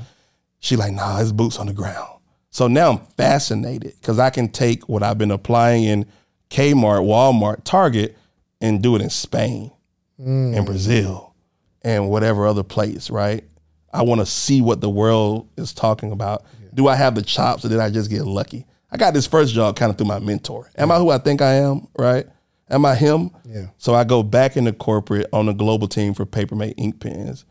She 0.60 0.76
like, 0.76 0.92
"Nah, 0.92 1.20
it's 1.20 1.32
boots 1.32 1.58
on 1.58 1.66
the 1.66 1.72
ground." 1.72 2.08
So 2.50 2.66
now 2.68 2.90
I'm 2.92 2.98
fascinated 3.16 3.94
because 4.00 4.18
I 4.18 4.30
can 4.30 4.48
take 4.48 4.88
what 4.88 5.02
I've 5.02 5.18
been 5.18 5.30
applying 5.30 5.84
in 5.84 6.06
Kmart, 6.50 7.04
Walmart, 7.04 7.62
Target, 7.64 8.16
and 8.60 8.82
do 8.82 8.96
it 8.96 9.02
in 9.02 9.10
Spain 9.10 9.70
in 10.18 10.64
Brazil 10.64 11.34
and 11.82 12.08
whatever 12.10 12.46
other 12.46 12.62
place, 12.64 13.10
right? 13.10 13.44
I 13.92 14.02
want 14.02 14.20
to 14.20 14.26
see 14.26 14.60
what 14.60 14.80
the 14.80 14.90
world 14.90 15.48
is 15.56 15.72
talking 15.72 16.10
about. 16.10 16.44
Do 16.74 16.88
I 16.88 16.96
have 16.96 17.14
the 17.14 17.22
chops 17.22 17.64
or 17.64 17.68
did 17.68 17.80
I 17.80 17.90
just 17.90 18.10
get 18.10 18.24
lucky? 18.24 18.66
I 18.90 18.96
got 18.96 19.14
this 19.14 19.26
first 19.26 19.54
job 19.54 19.76
kind 19.76 19.90
of 19.90 19.98
through 19.98 20.06
my 20.06 20.18
mentor. 20.18 20.70
Am 20.76 20.90
I 20.90 20.96
who 20.96 21.10
I 21.10 21.18
think 21.18 21.42
I 21.42 21.54
am? 21.54 21.88
Right? 21.98 22.26
Am 22.70 22.84
I 22.84 22.94
him? 22.94 23.30
Yeah. 23.44 23.66
So 23.78 23.94
I 23.94 24.04
go 24.04 24.22
back 24.22 24.56
into 24.56 24.72
corporate 24.72 25.26
on 25.32 25.46
the 25.46 25.52
global 25.52 25.88
team 25.88 26.14
for 26.14 26.26
Papermate 26.26 26.74
ink 26.76 27.00
pens, 27.00 27.44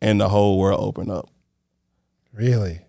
and 0.00 0.20
the 0.20 0.28
whole 0.28 0.58
world 0.58 0.80
opened 0.80 1.10
up. 1.10 1.28
Really? 2.32 2.80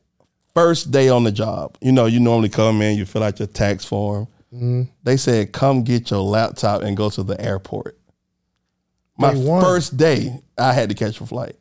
First 0.53 0.91
day 0.91 1.09
on 1.09 1.23
the 1.23 1.31
job, 1.31 1.77
you 1.81 1.91
know, 1.91 2.05
you 2.05 2.19
normally 2.19 2.49
come 2.49 2.81
in, 2.81 2.97
you 2.97 3.05
fill 3.05 3.23
out 3.23 3.39
your 3.39 3.47
tax 3.47 3.85
form. 3.85 4.27
Mm-hmm. 4.53 4.83
They 5.03 5.17
said, 5.17 5.51
"Come 5.51 5.83
get 5.83 6.09
your 6.09 6.21
laptop 6.21 6.81
and 6.81 6.95
go 6.95 7.09
to 7.09 7.23
the 7.23 7.39
airport." 7.39 7.97
My 9.17 9.33
first 9.33 9.97
day, 9.97 10.41
I 10.57 10.73
had 10.73 10.89
to 10.89 10.95
catch 10.95 11.19
a 11.21 11.25
flight. 11.25 11.55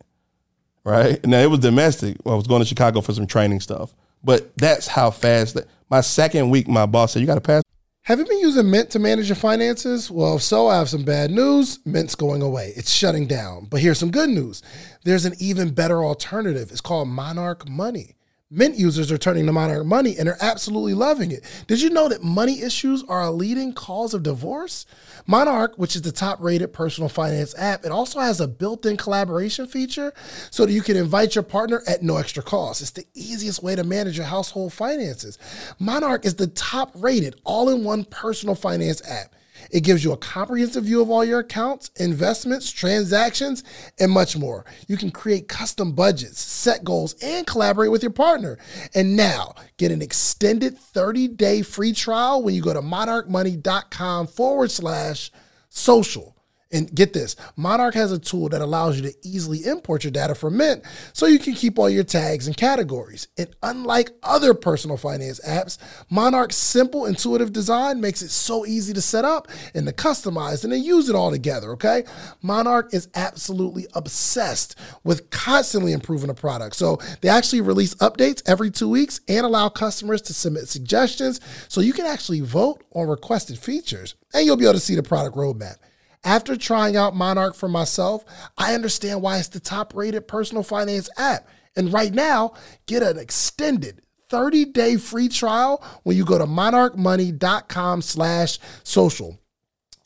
Right 0.84 1.24
now, 1.26 1.38
it 1.38 1.50
was 1.50 1.60
domestic. 1.60 2.16
I 2.26 2.34
was 2.34 2.46
going 2.46 2.60
to 2.60 2.66
Chicago 2.66 3.00
for 3.00 3.12
some 3.12 3.26
training 3.26 3.60
stuff, 3.60 3.94
but 4.24 4.56
that's 4.56 4.86
how 4.86 5.10
fast. 5.10 5.54
That, 5.54 5.66
my 5.90 6.00
second 6.00 6.50
week, 6.50 6.66
my 6.68 6.86
boss 6.86 7.12
said, 7.12 7.20
"You 7.20 7.26
got 7.26 7.34
to 7.34 7.40
pass." 7.40 7.62
Have 8.02 8.18
you 8.18 8.26
been 8.26 8.40
using 8.40 8.70
Mint 8.70 8.90
to 8.90 8.98
manage 8.98 9.30
your 9.30 9.36
finances? 9.36 10.10
Well, 10.10 10.36
if 10.36 10.42
so, 10.42 10.68
I 10.68 10.76
have 10.76 10.90
some 10.90 11.04
bad 11.04 11.30
news. 11.30 11.78
Mint's 11.86 12.14
going 12.14 12.42
away. 12.42 12.74
It's 12.76 12.92
shutting 12.92 13.26
down. 13.26 13.64
But 13.70 13.80
here's 13.80 13.98
some 13.98 14.10
good 14.10 14.28
news. 14.28 14.62
There's 15.04 15.24
an 15.24 15.32
even 15.38 15.72
better 15.72 16.04
alternative. 16.04 16.70
It's 16.70 16.82
called 16.82 17.08
Monarch 17.08 17.66
Money. 17.66 18.16
Mint 18.54 18.76
users 18.76 19.10
are 19.10 19.18
turning 19.18 19.46
to 19.46 19.52
Monarch 19.52 19.84
Money 19.84 20.16
and 20.16 20.28
are 20.28 20.36
absolutely 20.40 20.94
loving 20.94 21.32
it. 21.32 21.42
Did 21.66 21.82
you 21.82 21.90
know 21.90 22.08
that 22.08 22.22
money 22.22 22.62
issues 22.62 23.02
are 23.08 23.22
a 23.22 23.30
leading 23.32 23.72
cause 23.72 24.14
of 24.14 24.22
divorce? 24.22 24.86
Monarch, 25.26 25.76
which 25.76 25.96
is 25.96 26.02
the 26.02 26.12
top 26.12 26.40
rated 26.40 26.72
personal 26.72 27.08
finance 27.08 27.52
app, 27.58 27.84
it 27.84 27.90
also 27.90 28.20
has 28.20 28.40
a 28.40 28.46
built 28.46 28.86
in 28.86 28.96
collaboration 28.96 29.66
feature 29.66 30.12
so 30.52 30.64
that 30.64 30.72
you 30.72 30.82
can 30.82 30.96
invite 30.96 31.34
your 31.34 31.42
partner 31.42 31.82
at 31.88 32.04
no 32.04 32.16
extra 32.16 32.44
cost. 32.44 32.80
It's 32.80 32.92
the 32.92 33.06
easiest 33.14 33.60
way 33.60 33.74
to 33.74 33.82
manage 33.82 34.16
your 34.16 34.26
household 34.26 34.72
finances. 34.72 35.36
Monarch 35.80 36.24
is 36.24 36.36
the 36.36 36.46
top 36.46 36.92
rated 36.94 37.40
all 37.42 37.68
in 37.70 37.82
one 37.82 38.04
personal 38.04 38.54
finance 38.54 39.02
app. 39.08 39.34
It 39.74 39.82
gives 39.82 40.04
you 40.04 40.12
a 40.12 40.16
comprehensive 40.16 40.84
view 40.84 41.02
of 41.02 41.10
all 41.10 41.24
your 41.24 41.40
accounts, 41.40 41.90
investments, 41.96 42.70
transactions, 42.70 43.64
and 43.98 44.12
much 44.12 44.36
more. 44.36 44.64
You 44.86 44.96
can 44.96 45.10
create 45.10 45.48
custom 45.48 45.90
budgets, 45.92 46.40
set 46.40 46.84
goals, 46.84 47.16
and 47.20 47.44
collaborate 47.44 47.90
with 47.90 48.00
your 48.00 48.12
partner. 48.12 48.56
And 48.94 49.16
now, 49.16 49.56
get 49.76 49.90
an 49.90 50.00
extended 50.00 50.78
30 50.78 51.26
day 51.26 51.62
free 51.62 51.92
trial 51.92 52.40
when 52.40 52.54
you 52.54 52.62
go 52.62 52.72
to 52.72 52.82
monarchmoney.com 52.82 54.28
forward 54.28 54.70
slash 54.70 55.32
social. 55.70 56.33
And 56.74 56.92
get 56.92 57.12
this 57.12 57.36
Monarch 57.56 57.94
has 57.94 58.10
a 58.10 58.18
tool 58.18 58.48
that 58.48 58.60
allows 58.60 59.00
you 59.00 59.08
to 59.08 59.16
easily 59.22 59.64
import 59.64 60.02
your 60.02 60.10
data 60.10 60.34
from 60.34 60.56
Mint 60.56 60.82
so 61.12 61.26
you 61.26 61.38
can 61.38 61.54
keep 61.54 61.78
all 61.78 61.88
your 61.88 62.02
tags 62.02 62.48
and 62.48 62.56
categories. 62.56 63.28
And 63.38 63.54
unlike 63.62 64.10
other 64.24 64.54
personal 64.54 64.96
finance 64.96 65.40
apps, 65.46 65.78
Monarch's 66.10 66.56
simple, 66.56 67.06
intuitive 67.06 67.52
design 67.52 68.00
makes 68.00 68.22
it 68.22 68.30
so 68.30 68.66
easy 68.66 68.92
to 68.92 69.00
set 69.00 69.24
up 69.24 69.46
and 69.72 69.86
to 69.86 69.92
customize 69.92 70.64
and 70.64 70.72
to 70.72 70.78
use 70.78 71.08
it 71.08 71.14
all 71.14 71.30
together, 71.30 71.70
okay? 71.72 72.04
Monarch 72.42 72.92
is 72.92 73.08
absolutely 73.14 73.86
obsessed 73.94 74.76
with 75.04 75.30
constantly 75.30 75.92
improving 75.92 76.26
the 76.26 76.34
product. 76.34 76.74
So 76.74 76.98
they 77.20 77.28
actually 77.28 77.60
release 77.60 77.94
updates 77.96 78.42
every 78.46 78.72
two 78.72 78.88
weeks 78.88 79.20
and 79.28 79.46
allow 79.46 79.68
customers 79.68 80.22
to 80.22 80.34
submit 80.34 80.68
suggestions 80.68 81.40
so 81.68 81.80
you 81.80 81.92
can 81.92 82.06
actually 82.06 82.40
vote 82.40 82.82
on 82.90 83.06
requested 83.06 83.60
features 83.60 84.16
and 84.32 84.44
you'll 84.44 84.56
be 84.56 84.64
able 84.64 84.74
to 84.74 84.80
see 84.80 84.96
the 84.96 85.02
product 85.04 85.36
roadmap. 85.36 85.76
After 86.24 86.56
trying 86.56 86.96
out 86.96 87.14
Monarch 87.14 87.54
for 87.54 87.68
myself, 87.68 88.24
I 88.56 88.74
understand 88.74 89.22
why 89.22 89.38
it's 89.38 89.48
the 89.48 89.60
top 89.60 89.94
rated 89.94 90.26
personal 90.26 90.62
finance 90.62 91.10
app. 91.18 91.46
And 91.76 91.92
right 91.92 92.12
now, 92.12 92.54
get 92.86 93.02
an 93.02 93.18
extended 93.18 94.00
30-day 94.30 94.96
free 94.96 95.28
trial 95.28 95.84
when 96.02 96.16
you 96.16 96.24
go 96.24 96.38
to 96.38 96.46
monarchmoney.com 96.46 98.00
slash 98.00 98.58
social. 98.82 99.38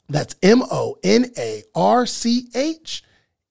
That's 0.08 0.34
M-O-N-A-R-C-H 0.42 1.04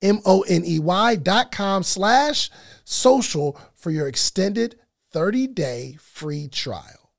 M-O-N-E-Y 0.02 1.16
dot 1.16 1.52
com 1.52 1.84
slash 1.84 2.50
social 2.84 3.60
for 3.76 3.92
your 3.92 4.08
extended 4.08 4.80
30-day 5.14 5.98
free 6.00 6.48
trial. 6.48 7.12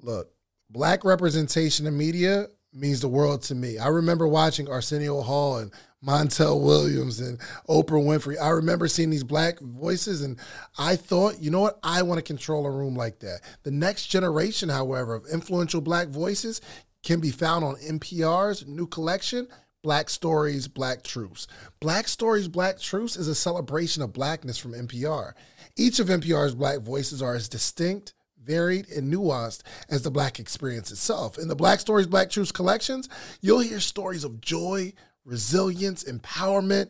Look, 0.00 0.32
black 0.68 1.04
representation 1.04 1.86
in 1.86 1.96
media 1.96 2.48
means 2.74 3.00
the 3.00 3.08
world 3.08 3.42
to 3.42 3.54
me. 3.54 3.78
I 3.78 3.88
remember 3.88 4.26
watching 4.26 4.68
Arsenio 4.68 5.22
Hall 5.22 5.58
and 5.58 5.72
Montel 6.04 6.60
Williams 6.60 7.20
and 7.20 7.38
Oprah 7.68 8.04
Winfrey. 8.04 8.40
I 8.40 8.50
remember 8.50 8.88
seeing 8.88 9.10
these 9.10 9.24
black 9.24 9.58
voices 9.60 10.22
and 10.22 10.38
I 10.78 10.96
thought, 10.96 11.40
you 11.40 11.50
know 11.50 11.60
what? 11.60 11.78
I 11.82 12.02
want 12.02 12.18
to 12.18 12.22
control 12.22 12.66
a 12.66 12.70
room 12.70 12.94
like 12.94 13.20
that. 13.20 13.40
The 13.62 13.70
next 13.70 14.06
generation, 14.08 14.68
however, 14.68 15.14
of 15.14 15.26
influential 15.32 15.80
black 15.80 16.08
voices 16.08 16.60
can 17.02 17.20
be 17.20 17.30
found 17.30 17.64
on 17.64 17.76
NPR's 17.76 18.66
new 18.66 18.86
collection, 18.86 19.48
Black 19.82 20.08
Stories, 20.08 20.66
Black 20.66 21.02
Truths. 21.02 21.46
Black 21.80 22.08
Stories, 22.08 22.48
Black 22.48 22.78
Truths 22.78 23.16
is 23.16 23.28
a 23.28 23.34
celebration 23.34 24.02
of 24.02 24.12
blackness 24.12 24.58
from 24.58 24.72
NPR. 24.72 25.32
Each 25.76 25.98
of 26.00 26.08
NPR's 26.08 26.54
black 26.54 26.80
voices 26.80 27.20
are 27.20 27.34
as 27.34 27.48
distinct, 27.48 28.14
varied, 28.44 28.88
and 28.90 29.12
nuanced 29.12 29.62
as 29.88 30.02
the 30.02 30.10
Black 30.10 30.38
experience 30.38 30.90
itself. 30.90 31.38
In 31.38 31.48
the 31.48 31.56
Black 31.56 31.80
Stories, 31.80 32.06
Black 32.06 32.30
Truths 32.30 32.52
collections, 32.52 33.08
you'll 33.40 33.60
hear 33.60 33.80
stories 33.80 34.24
of 34.24 34.40
joy, 34.40 34.92
resilience, 35.24 36.04
empowerment, 36.04 36.88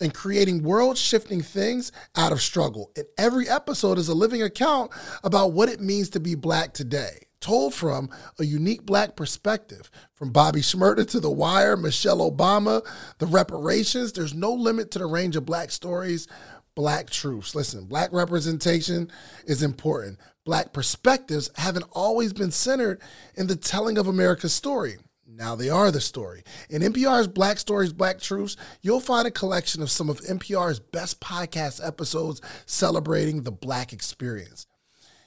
and 0.00 0.12
creating 0.12 0.62
world 0.62 0.98
shifting 0.98 1.40
things 1.40 1.92
out 2.16 2.32
of 2.32 2.42
struggle. 2.42 2.90
And 2.96 3.06
every 3.16 3.48
episode 3.48 3.98
is 3.98 4.08
a 4.08 4.14
living 4.14 4.42
account 4.42 4.90
about 5.24 5.52
what 5.52 5.68
it 5.68 5.80
means 5.80 6.10
to 6.10 6.20
be 6.20 6.34
Black 6.34 6.74
today. 6.74 7.20
Told 7.40 7.74
from 7.74 8.10
a 8.38 8.44
unique 8.44 8.84
black 8.84 9.14
perspective, 9.14 9.90
from 10.14 10.32
Bobby 10.32 10.62
Shmurda 10.62 11.08
to 11.10 11.20
The 11.20 11.30
Wire, 11.30 11.76
Michelle 11.76 12.28
Obama, 12.28 12.84
the 13.18 13.26
reparations. 13.26 14.12
There's 14.12 14.34
no 14.34 14.52
limit 14.52 14.90
to 14.92 14.98
the 14.98 15.06
range 15.06 15.36
of 15.36 15.44
black 15.44 15.70
stories, 15.70 16.26
black 16.74 17.10
truths. 17.10 17.54
Listen, 17.54 17.84
black 17.84 18.12
representation 18.12 19.12
is 19.46 19.62
important. 19.62 20.18
Black 20.46 20.72
perspectives 20.72 21.50
haven't 21.56 21.84
always 21.90 22.32
been 22.32 22.52
centered 22.52 23.02
in 23.34 23.48
the 23.48 23.56
telling 23.56 23.98
of 23.98 24.06
America's 24.06 24.54
story. 24.54 24.96
Now 25.26 25.56
they 25.56 25.68
are 25.68 25.90
the 25.90 26.00
story. 26.00 26.44
In 26.70 26.82
NPR's 26.82 27.26
Black 27.26 27.58
Stories, 27.58 27.92
Black 27.92 28.20
Truths, 28.20 28.56
you'll 28.80 29.00
find 29.00 29.26
a 29.26 29.32
collection 29.32 29.82
of 29.82 29.90
some 29.90 30.08
of 30.08 30.20
NPR's 30.20 30.78
best 30.78 31.20
podcast 31.20 31.84
episodes 31.84 32.40
celebrating 32.64 33.42
the 33.42 33.50
Black 33.50 33.92
experience. 33.92 34.68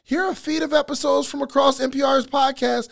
Here 0.05 0.23
are 0.23 0.31
a 0.31 0.35
feed 0.35 0.63
of 0.63 0.71
episodes 0.71 1.27
from 1.27 1.41
across 1.41 1.81
NPR's 1.81 2.25
podcast 2.25 2.87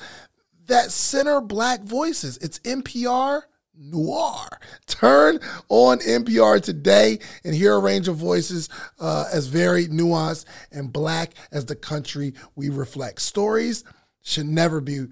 that 0.66 0.92
center 0.92 1.40
Black 1.40 1.82
voices. 1.82 2.38
It's 2.40 2.60
NPR 2.60 3.44
Noir. 3.80 4.48
Turn 4.88 5.40
on 5.70 6.00
NPR 6.00 6.62
today 6.62 7.20
and 7.44 7.54
hear 7.54 7.74
a 7.76 7.80
range 7.80 8.08
of 8.08 8.16
voices 8.18 8.70
uh, 9.00 9.26
as 9.32 9.48
varied, 9.48 9.92
nuanced, 9.92 10.46
and 10.72 10.92
Black 10.92 11.34
as 11.52 11.66
the 11.66 11.76
country 11.76 12.34
we 12.56 12.70
reflect. 12.70 13.22
Stories 13.22 13.84
should 14.24 14.48
never 14.48 14.82
be 14.82 15.06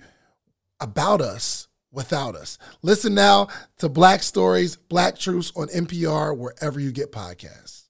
about 0.79 1.21
us 1.21 1.67
without 1.91 2.35
us. 2.35 2.57
Listen 2.81 3.15
now 3.15 3.47
to 3.77 3.87
Black 3.87 4.21
Stories, 4.23 4.75
Black 4.75 5.17
Truths 5.17 5.51
on 5.55 5.67
NPR, 5.67 6.37
wherever 6.37 6.79
you 6.79 6.91
get 6.91 7.11
podcasts. 7.11 7.83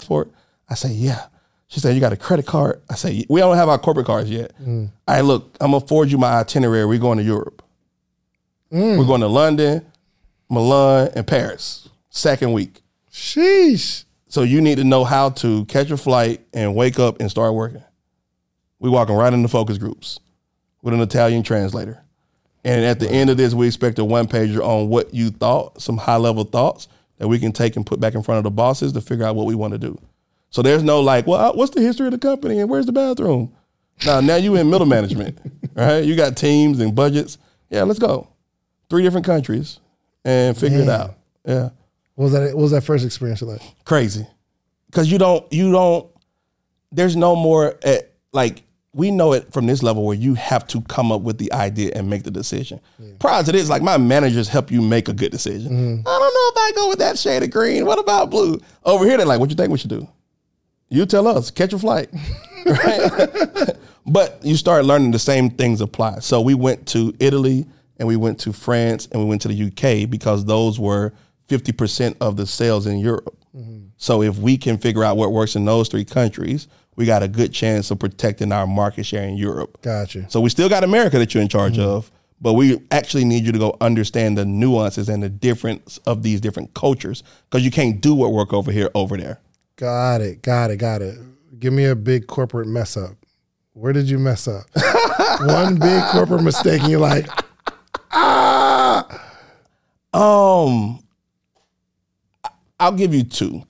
for 0.00 0.22
it? 0.22 0.28
I 0.68 0.74
say, 0.74 0.92
yeah. 0.92 1.26
She 1.66 1.80
said, 1.80 1.94
you 1.94 2.00
got 2.00 2.12
a 2.12 2.16
credit 2.16 2.46
card? 2.46 2.82
I 2.88 2.94
say, 2.94 3.24
we 3.28 3.40
don't 3.40 3.56
have 3.56 3.68
our 3.68 3.78
corporate 3.78 4.06
cards 4.06 4.30
yet. 4.30 4.52
I 5.08 5.22
look, 5.22 5.56
I'm 5.60 5.72
gonna 5.72 5.84
forward 5.84 6.10
you 6.10 6.18
my 6.18 6.34
itinerary. 6.38 6.86
We're 6.86 6.98
going 7.00 7.18
to 7.18 7.24
Europe. 7.24 7.62
Mm. 8.74 8.98
We're 8.98 9.06
going 9.06 9.20
to 9.20 9.28
London, 9.28 9.86
Milan, 10.50 11.10
and 11.14 11.24
Paris. 11.24 11.88
Second 12.10 12.52
week. 12.52 12.82
Sheesh. 13.12 14.04
So 14.26 14.42
you 14.42 14.60
need 14.60 14.78
to 14.78 14.84
know 14.84 15.04
how 15.04 15.30
to 15.30 15.64
catch 15.66 15.92
a 15.92 15.96
flight 15.96 16.44
and 16.52 16.74
wake 16.74 16.98
up 16.98 17.20
and 17.20 17.30
start 17.30 17.54
working. 17.54 17.84
We 18.80 18.90
walking 18.90 19.14
right 19.14 19.32
into 19.32 19.46
focus 19.46 19.78
groups 19.78 20.18
with 20.82 20.92
an 20.92 21.00
Italian 21.00 21.44
translator. 21.44 22.02
And 22.64 22.84
at 22.84 22.98
the 22.98 23.08
end 23.08 23.30
of 23.30 23.36
this, 23.36 23.54
we 23.54 23.68
expect 23.68 24.00
a 24.00 24.04
one 24.04 24.26
pager 24.26 24.60
on 24.60 24.88
what 24.88 25.14
you 25.14 25.30
thought, 25.30 25.80
some 25.80 25.96
high 25.96 26.16
level 26.16 26.42
thoughts 26.42 26.88
that 27.18 27.28
we 27.28 27.38
can 27.38 27.52
take 27.52 27.76
and 27.76 27.86
put 27.86 28.00
back 28.00 28.16
in 28.16 28.24
front 28.24 28.38
of 28.38 28.44
the 28.44 28.50
bosses 28.50 28.92
to 28.94 29.00
figure 29.00 29.24
out 29.24 29.36
what 29.36 29.46
we 29.46 29.54
want 29.54 29.72
to 29.72 29.78
do. 29.78 29.96
So 30.50 30.62
there's 30.62 30.82
no 30.82 31.00
like, 31.00 31.28
well, 31.28 31.54
what's 31.54 31.74
the 31.74 31.80
history 31.80 32.06
of 32.06 32.12
the 32.12 32.18
company 32.18 32.58
and 32.58 32.68
where's 32.68 32.86
the 32.86 32.92
bathroom? 32.92 33.54
Now, 34.04 34.20
now 34.20 34.36
you 34.36 34.56
in 34.56 34.68
middle 34.68 34.86
management, 34.86 35.38
right? 35.74 36.04
You 36.04 36.16
got 36.16 36.36
teams 36.36 36.80
and 36.80 36.92
budgets. 36.92 37.38
Yeah, 37.70 37.84
let's 37.84 38.00
go. 38.00 38.33
Three 38.90 39.02
different 39.02 39.26
countries 39.26 39.80
and 40.24 40.56
figure 40.56 40.80
it 40.80 40.88
out. 40.88 41.16
Yeah. 41.44 41.70
What 42.14 42.24
was 42.24 42.32
that? 42.32 42.54
What 42.54 42.62
was 42.62 42.70
that 42.72 42.82
first 42.82 43.04
experience 43.04 43.42
like? 43.42 43.60
crazy. 43.84 44.26
Because 44.86 45.10
you 45.10 45.18
don't 45.18 45.50
you 45.52 45.72
don't 45.72 46.08
there's 46.92 47.16
no 47.16 47.34
more 47.34 47.76
at, 47.84 48.12
like 48.32 48.62
we 48.92 49.10
know 49.10 49.32
it 49.32 49.52
from 49.52 49.66
this 49.66 49.82
level 49.82 50.06
where 50.06 50.16
you 50.16 50.34
have 50.34 50.66
to 50.68 50.80
come 50.82 51.10
up 51.10 51.22
with 51.22 51.38
the 51.38 51.52
idea 51.52 51.90
and 51.96 52.08
make 52.08 52.22
the 52.22 52.30
decision. 52.30 52.80
Prior 53.18 53.42
to 53.42 53.50
this 53.50 53.68
like 53.68 53.82
my 53.82 53.98
managers 53.98 54.48
help 54.48 54.70
you 54.70 54.80
make 54.80 55.08
a 55.08 55.12
good 55.12 55.32
decision. 55.32 55.72
Mm-hmm. 55.72 56.08
I 56.08 56.18
don't 56.18 56.34
know 56.34 56.62
if 56.62 56.72
i 56.72 56.72
go 56.76 56.88
with 56.88 57.00
that 57.00 57.18
shade 57.18 57.42
of 57.42 57.50
green. 57.50 57.86
What 57.86 57.98
about 57.98 58.30
blue? 58.30 58.60
Over 58.84 59.04
here 59.04 59.16
they're 59.16 59.26
like 59.26 59.40
what 59.40 59.50
you 59.50 59.56
think 59.56 59.72
we 59.72 59.78
should 59.78 59.90
do? 59.90 60.06
You 60.88 61.06
tell 61.06 61.26
us. 61.26 61.50
Catch 61.50 61.72
a 61.72 61.78
flight. 61.78 62.08
Right? 62.66 63.76
but 64.06 64.42
you 64.42 64.56
start 64.56 64.86
learning 64.86 65.10
the 65.10 65.18
same 65.18 65.50
things 65.50 65.82
apply. 65.82 66.20
So 66.20 66.40
we 66.40 66.54
went 66.54 66.86
to 66.88 67.14
Italy 67.20 67.66
and 67.98 68.08
we 68.08 68.16
went 68.16 68.40
to 68.40 68.52
France 68.52 69.08
and 69.12 69.20
we 69.20 69.28
went 69.28 69.42
to 69.42 69.48
the 69.48 69.64
UK 69.64 70.08
because 70.10 70.44
those 70.44 70.78
were 70.78 71.12
50% 71.48 72.16
of 72.20 72.36
the 72.36 72.46
sales 72.46 72.86
in 72.86 72.98
Europe. 72.98 73.36
So 73.96 74.22
if 74.22 74.36
we 74.38 74.56
can 74.56 74.78
figure 74.78 75.04
out 75.04 75.16
what 75.16 75.32
works 75.32 75.56
in 75.56 75.64
those 75.64 75.88
three 75.88 76.04
countries, 76.04 76.68
we 76.96 77.06
got 77.06 77.22
a 77.22 77.28
good 77.28 77.52
chance 77.52 77.90
of 77.90 77.98
protecting 77.98 78.52
our 78.52 78.66
market 78.66 79.06
share 79.06 79.26
in 79.26 79.36
Europe. 79.36 79.78
Gotcha. 79.82 80.28
So 80.28 80.40
we 80.40 80.50
still 80.50 80.68
got 80.68 80.84
America 80.84 81.18
that 81.18 81.32
you're 81.32 81.42
in 81.42 81.48
charge 81.48 81.74
mm-hmm. 81.74 81.88
of, 81.88 82.10
but 82.40 82.54
we 82.54 82.80
actually 82.90 83.24
need 83.24 83.44
you 83.44 83.52
to 83.52 83.58
go 83.58 83.76
understand 83.80 84.36
the 84.36 84.44
nuances 84.44 85.08
and 85.08 85.22
the 85.22 85.28
difference 85.28 85.98
of 86.06 86.22
these 86.22 86.40
different 86.40 86.74
cultures 86.74 87.22
because 87.48 87.64
you 87.64 87.70
can't 87.70 88.00
do 88.00 88.14
what 88.14 88.32
work 88.32 88.52
over 88.52 88.70
here 88.70 88.90
over 88.94 89.16
there. 89.16 89.40
Got 89.76 90.20
it. 90.20 90.42
Got 90.42 90.70
it. 90.70 90.76
Got 90.76 91.02
it. 91.02 91.18
Give 91.58 91.72
me 91.72 91.86
a 91.86 91.96
big 91.96 92.26
corporate 92.26 92.68
mess 92.68 92.96
up. 92.96 93.16
Where 93.72 93.92
did 93.92 94.08
you 94.08 94.18
mess 94.18 94.46
up? 94.46 94.66
One 95.40 95.78
big 95.78 96.02
corporate 96.12 96.42
mistake, 96.42 96.82
and 96.82 96.90
you're 96.90 97.00
like, 97.00 97.26
ah. 98.14 99.20
Um, 100.12 101.02
I'll 102.78 102.92
give 102.92 103.12
you 103.14 103.24
two, 103.24 103.62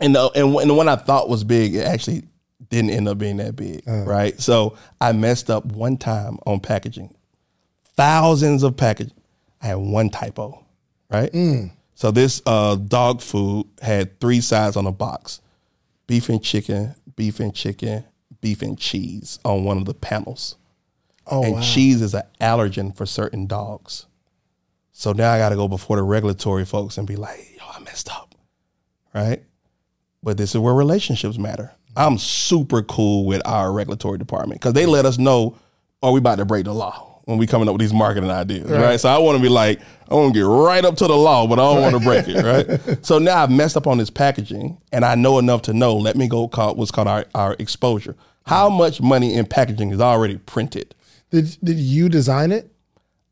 and 0.00 0.14
the 0.14 0.30
and, 0.34 0.54
and 0.54 0.70
the 0.70 0.74
one 0.74 0.88
I 0.88 0.96
thought 0.96 1.28
was 1.28 1.42
big, 1.44 1.74
it 1.74 1.86
actually 1.86 2.24
didn't 2.68 2.90
end 2.90 3.08
up 3.08 3.18
being 3.18 3.38
that 3.38 3.56
big, 3.56 3.82
right? 3.86 4.38
So 4.40 4.76
I 5.00 5.12
messed 5.12 5.50
up 5.50 5.64
one 5.64 5.96
time 5.96 6.38
on 6.46 6.60
packaging, 6.60 7.14
thousands 7.96 8.62
of 8.62 8.76
package. 8.76 9.10
I 9.62 9.68
had 9.68 9.76
one 9.76 10.10
typo, 10.10 10.62
right? 11.10 11.30
So 11.94 12.10
this 12.10 12.42
uh, 12.44 12.76
dog 12.76 13.22
food 13.22 13.66
had 13.80 14.20
three 14.20 14.42
sides 14.42 14.76
on 14.76 14.84
the 14.84 14.92
box: 14.92 15.40
beef 16.06 16.28
and 16.28 16.42
chicken, 16.42 16.94
beef 17.16 17.40
and 17.40 17.54
chicken, 17.54 18.04
beef 18.42 18.60
and 18.60 18.78
cheese 18.78 19.38
on 19.44 19.64
one 19.64 19.78
of 19.78 19.86
the 19.86 19.94
panels 19.94 20.56
Oh, 21.26 21.42
and 21.42 21.54
wow. 21.54 21.60
cheese 21.60 22.02
is 22.02 22.14
an 22.14 22.22
allergen 22.40 22.94
for 22.94 23.06
certain 23.06 23.46
dogs. 23.46 24.06
So 24.92 25.12
now 25.12 25.32
I 25.32 25.38
got 25.38 25.48
to 25.48 25.56
go 25.56 25.68
before 25.68 25.96
the 25.96 26.02
regulatory 26.02 26.64
folks 26.64 26.98
and 26.98 27.06
be 27.06 27.16
like, 27.16 27.56
yo, 27.56 27.64
I 27.68 27.80
messed 27.80 28.10
up. 28.10 28.34
Right. 29.14 29.42
But 30.22 30.36
this 30.36 30.54
is 30.54 30.60
where 30.60 30.74
relationships 30.74 31.38
matter. 31.38 31.72
I'm 31.96 32.18
super 32.18 32.82
cool 32.82 33.24
with 33.24 33.42
our 33.44 33.72
regulatory 33.72 34.18
department 34.18 34.60
because 34.60 34.74
they 34.74 34.86
let 34.86 35.06
us 35.06 35.18
know, 35.18 35.56
are 36.02 36.12
we 36.12 36.18
about 36.18 36.38
to 36.38 36.44
break 36.44 36.64
the 36.64 36.74
law 36.74 37.20
when 37.24 37.38
we 37.38 37.46
coming 37.46 37.68
up 37.68 37.74
with 37.74 37.80
these 37.80 37.92
marketing 37.92 38.30
ideas, 38.30 38.70
right? 38.70 39.00
So 39.00 39.08
I 39.08 39.18
want 39.18 39.36
to 39.36 39.42
be 39.42 39.48
like, 39.48 39.80
I 40.10 40.14
want 40.14 40.34
to 40.34 40.40
get 40.40 40.46
right 40.46 40.84
up 40.84 40.96
to 40.96 41.06
the 41.06 41.16
law, 41.16 41.46
but 41.46 41.58
I 41.58 41.62
don't 41.62 41.80
want 41.80 41.94
to 41.94 42.00
break 42.00 42.26
it, 42.28 42.42
right? 42.90 43.04
So 43.04 43.18
now 43.18 43.42
I've 43.42 43.50
messed 43.50 43.76
up 43.76 43.86
on 43.86 43.98
this 43.98 44.10
packaging, 44.10 44.78
and 44.92 45.04
I 45.04 45.14
know 45.14 45.38
enough 45.38 45.62
to 45.62 45.72
know. 45.72 45.96
Let 45.96 46.16
me 46.16 46.28
go 46.28 46.48
call 46.48 46.74
what's 46.74 46.90
called 46.90 47.08
our, 47.08 47.24
our 47.34 47.56
exposure. 47.58 48.14
How 48.46 48.68
much 48.68 49.00
money 49.00 49.34
in 49.34 49.46
packaging 49.46 49.90
is 49.90 50.00
already 50.00 50.36
printed? 50.36 50.94
Did 51.34 51.56
did 51.64 51.78
you 51.78 52.08
design 52.08 52.52
it? 52.52 52.70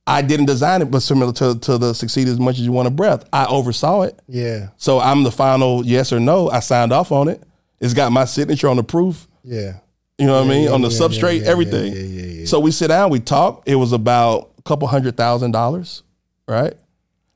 I 0.09 0.23
didn't 0.23 0.47
design 0.47 0.83
it, 0.83 0.91
but 0.91 1.01
similar 1.01 1.33
to, 1.35 1.57
to 1.61 1.79
the 1.79 1.93
succeed 1.93 2.27
as 2.27 2.41
much 2.41 2.57
as 2.59 2.63
you 2.63 2.73
want 2.73 2.89
a 2.89 2.91
breath. 2.91 3.25
I 3.33 3.47
oversaw 3.47 4.03
it. 4.03 4.19
Yeah. 4.27 4.71
So 4.77 4.99
I'm 4.99 5.23
the 5.23 5.31
final 5.31 5.87
yes 5.87 6.13
or 6.13 6.19
no. 6.19 6.51
I 6.51 6.59
signed 6.59 6.93
off 6.93 7.13
on 7.13 7.29
it. 7.29 7.41
It's 7.81 7.95
got 7.95 8.11
my 8.11 8.25
signature 8.25 8.67
on 8.69 8.77
the 8.77 8.83
proof. 8.83 9.29
Yeah. 9.45 9.75
You 10.19 10.27
know 10.27 10.35
what 10.41 10.47
I 10.47 10.49
mean? 10.49 10.69
on 10.69 10.83
the 10.83 10.89
yeah, 10.89 10.99
substrate, 10.99 11.39
yeah, 11.39 11.45
yeah, 11.45 11.51
everything. 11.51 11.93
yeah, 11.93 12.01
yeah, 12.01 12.27
yeah. 12.41 12.47
So 12.47 12.59
we 12.59 12.73
sit 12.73 12.89
down, 12.89 13.11
we 13.11 13.21
talk. 13.21 13.63
It 13.67 13.77
was 13.77 13.93
about 13.93 14.51
a 14.59 14.63
couple 14.63 14.89
hundred 14.89 15.17
thousand 15.17 15.53
dollars, 15.53 16.03
right? 16.49 16.75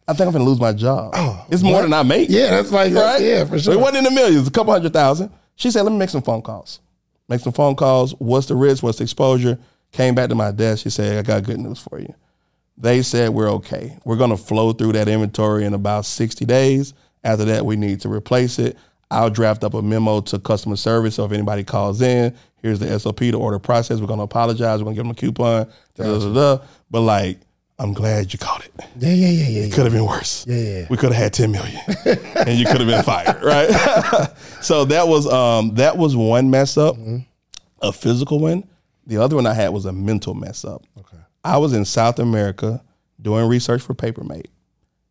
I 0.09 0.13
think 0.15 0.27
I'm 0.27 0.33
gonna 0.33 0.45
lose 0.45 0.61
my 0.61 0.73
job. 0.73 1.13
Oh, 1.17 1.47
it's 1.49 1.63
more 1.63 1.83
than 1.83 1.93
I 1.93 2.03
make. 2.03 2.29
Yeah, 2.29 2.51
that's 2.51 2.73
like 2.73 2.93
right? 2.93 3.21
yeah, 3.21 3.45
for 3.45 3.59
sure. 3.59 3.75
It 3.75 3.81
wasn't 3.81 3.99
in 3.99 4.05
the 4.05 4.11
millions, 4.11 4.49
a 4.49 4.51
couple 4.51 4.73
hundred 4.73 4.93
thousand. 4.93 5.31
She 5.55 5.71
said, 5.71 5.83
let 5.83 5.93
me 5.93 5.99
make 5.99 6.11
some 6.11 6.23
phone 6.23 6.43
calls. 6.43 6.81
Make 7.29 7.41
some 7.41 7.53
phone 7.53 7.77
calls. 7.77 8.13
What's 8.19 8.47
the 8.47 8.57
risk? 8.57 8.83
What's 8.83 8.99
the 8.99 9.05
exposure? 9.05 9.59
Came 9.97 10.15
back 10.15 10.29
to 10.29 10.35
my 10.35 10.51
desk. 10.51 10.83
She 10.83 10.91
said, 10.91 11.17
I 11.17 11.23
got 11.23 11.43
good 11.45 11.59
news 11.59 11.79
for 11.79 11.99
you. 11.99 12.15
They 12.77 13.01
said, 13.01 13.31
we're 13.31 13.51
okay. 13.53 13.97
We're 14.05 14.19
going 14.19 14.29
to 14.29 14.37
flow 14.37 14.75
through 14.75 14.93
that 14.93 15.09
inventory 15.09 15.65
in 15.65 15.73
about 15.73 16.05
60 16.05 16.45
days. 16.45 16.93
After 17.25 17.47
that, 17.47 17.65
we 17.65 17.77
need 17.77 18.03
to 18.03 18.11
replace 18.11 18.59
it. 18.59 18.77
I'll 19.11 19.31
draft 19.31 19.65
up 19.65 19.73
a 19.73 19.81
memo 19.81 20.21
to 20.21 20.39
customer 20.39 20.77
service. 20.77 21.15
So 21.15 21.25
if 21.25 21.33
anybody 21.33 21.65
calls 21.65 22.03
in, 22.03 22.37
here's 22.61 22.79
the 22.79 23.01
SOP, 23.01 23.21
the 23.21 23.37
order 23.37 23.59
process. 23.59 23.99
We're 23.99 24.07
going 24.07 24.19
to 24.19 24.25
apologize. 24.25 24.81
We're 24.81 24.93
going 24.93 24.97
to 24.97 25.03
give 25.03 25.05
them 25.07 25.13
a 25.13 25.15
coupon. 25.15 25.73
Da, 25.95 26.19
da, 26.19 26.35
da. 26.59 26.65
But 26.91 27.01
like, 27.01 27.39
I'm 27.79 27.95
glad 27.95 28.35
you 28.35 28.39
caught 28.39 28.67
it. 28.67 28.73
Yeah, 28.99 29.09
yeah, 29.09 29.29
yeah, 29.29 29.49
yeah. 29.49 29.65
yeah. 29.65 29.75
Could 29.75 29.85
have 29.85 29.95
been 29.95 30.05
worse. 30.05 30.47
Yeah, 30.47 30.57
yeah. 30.57 30.87
We 30.91 30.99
could 30.99 31.13
have 31.13 31.23
had 31.23 31.33
10 31.33 31.53
million 31.53 31.81
and 32.37 32.59
you 32.59 32.67
could 32.67 32.83
have 32.83 32.87
been 32.87 33.03
fired, 33.03 33.43
right? 33.43 33.71
so 34.61 34.85
that 34.85 35.09
was 35.09 35.27
um 35.27 35.75
that 35.77 35.97
was 35.97 36.15
one 36.15 36.51
mess 36.51 36.77
up, 36.77 36.97
a 37.81 37.93
physical 37.93 38.41
one. 38.41 38.69
The 39.07 39.19
other 39.19 39.37
one 39.37 39.47
I 39.47 39.55
had 39.55 39.69
was 39.69 39.87
a 39.87 39.93
mental 39.93 40.35
mess 40.35 40.65
up. 40.65 40.85
Okay. 40.99 41.19
I 41.45 41.59
was 41.59 41.73
in 41.73 41.85
South 41.85 42.19
America 42.19 42.83
doing 43.21 43.49
research 43.49 43.83
for 43.83 43.95
Papermate 43.95 44.49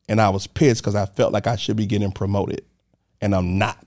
and 0.09 0.19
I 0.21 0.29
was 0.29 0.47
pissed 0.47 0.81
because 0.81 0.95
I 0.95 1.05
felt 1.05 1.31
like 1.33 1.47
I 1.47 1.55
should 1.55 1.77
be 1.77 1.85
getting 1.85 2.11
promoted 2.11 2.63
and 3.21 3.33
I'm 3.33 3.57
not. 3.57 3.77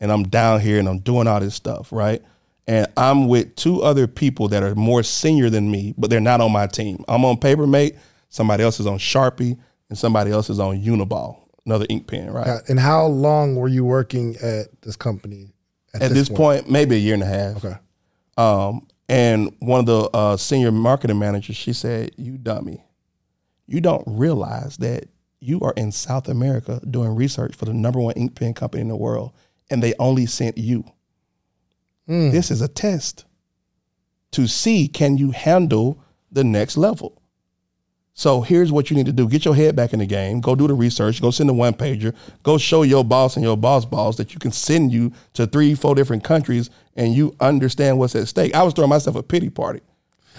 And 0.00 0.12
I'm 0.12 0.24
down 0.24 0.60
here 0.60 0.78
and 0.78 0.88
I'm 0.88 0.98
doing 1.00 1.26
all 1.26 1.40
this 1.40 1.54
stuff, 1.54 1.90
right? 1.90 2.22
And 2.68 2.86
I'm 2.96 3.26
with 3.28 3.56
two 3.56 3.82
other 3.82 4.06
people 4.06 4.48
that 4.48 4.62
are 4.62 4.74
more 4.74 5.02
senior 5.02 5.50
than 5.50 5.70
me, 5.70 5.94
but 5.96 6.10
they're 6.10 6.20
not 6.20 6.40
on 6.40 6.52
my 6.52 6.66
team. 6.66 7.02
I'm 7.08 7.24
on 7.24 7.38
Papermate, 7.38 7.96
somebody 8.28 8.62
else 8.62 8.78
is 8.78 8.86
on 8.86 8.98
Sharpie, 8.98 9.58
and 9.88 9.98
somebody 9.98 10.30
else 10.30 10.50
is 10.50 10.60
on 10.60 10.80
Uniball, 10.80 11.38
another 11.64 11.86
ink 11.88 12.06
pen, 12.06 12.30
right? 12.30 12.46
Uh, 12.46 12.58
And 12.68 12.78
how 12.78 13.06
long 13.06 13.56
were 13.56 13.68
you 13.68 13.84
working 13.84 14.36
at 14.36 14.82
this 14.82 14.96
company? 14.96 15.54
At 15.94 16.10
this 16.12 16.28
point, 16.28 16.70
maybe 16.70 16.96
a 16.96 16.98
year 16.98 17.14
and 17.14 17.22
a 17.22 17.26
half. 17.26 17.64
Okay. 17.64 17.76
Um, 18.36 18.86
and 19.08 19.54
one 19.60 19.80
of 19.80 19.86
the 19.86 20.10
uh, 20.10 20.36
senior 20.36 20.70
marketing 20.70 21.18
managers, 21.18 21.56
she 21.56 21.72
said, 21.72 22.12
"You 22.16 22.36
dummy, 22.38 22.84
you 23.66 23.80
don't 23.80 24.04
realize 24.06 24.76
that 24.78 25.08
you 25.40 25.60
are 25.60 25.72
in 25.76 25.92
South 25.92 26.28
America 26.28 26.80
doing 26.88 27.14
research 27.14 27.54
for 27.54 27.64
the 27.64 27.72
number 27.72 28.00
one 28.00 28.14
ink 28.14 28.34
pen 28.34 28.54
company 28.54 28.80
in 28.82 28.88
the 28.88 28.96
world, 28.96 29.32
and 29.70 29.82
they 29.82 29.94
only 29.98 30.26
sent 30.26 30.58
you. 30.58 30.84
This 32.30 32.50
is 32.50 32.60
a 32.60 32.68
test 32.68 33.24
to 34.32 34.46
see 34.46 34.88
can 34.88 35.16
you 35.16 35.30
handle 35.30 36.02
the 36.30 36.44
next 36.44 36.76
level." 36.76 37.17
So 38.18 38.40
here's 38.40 38.72
what 38.72 38.90
you 38.90 38.96
need 38.96 39.06
to 39.06 39.12
do: 39.12 39.28
get 39.28 39.44
your 39.44 39.54
head 39.54 39.76
back 39.76 39.92
in 39.92 40.00
the 40.00 40.06
game. 40.06 40.40
Go 40.40 40.56
do 40.56 40.66
the 40.66 40.74
research. 40.74 41.22
Go 41.22 41.30
send 41.30 41.48
a 41.50 41.52
one 41.52 41.72
pager. 41.72 42.12
Go 42.42 42.58
show 42.58 42.82
your 42.82 43.04
boss 43.04 43.36
and 43.36 43.44
your 43.44 43.56
boss 43.56 43.84
boss 43.84 44.16
that 44.16 44.34
you 44.34 44.40
can 44.40 44.50
send 44.50 44.90
you 44.90 45.12
to 45.34 45.46
three, 45.46 45.76
four 45.76 45.94
different 45.94 46.24
countries, 46.24 46.68
and 46.96 47.14
you 47.14 47.36
understand 47.38 47.96
what's 47.96 48.16
at 48.16 48.26
stake. 48.26 48.56
I 48.56 48.64
was 48.64 48.74
throwing 48.74 48.90
myself 48.90 49.14
a 49.14 49.22
pity 49.22 49.50
party 49.50 49.82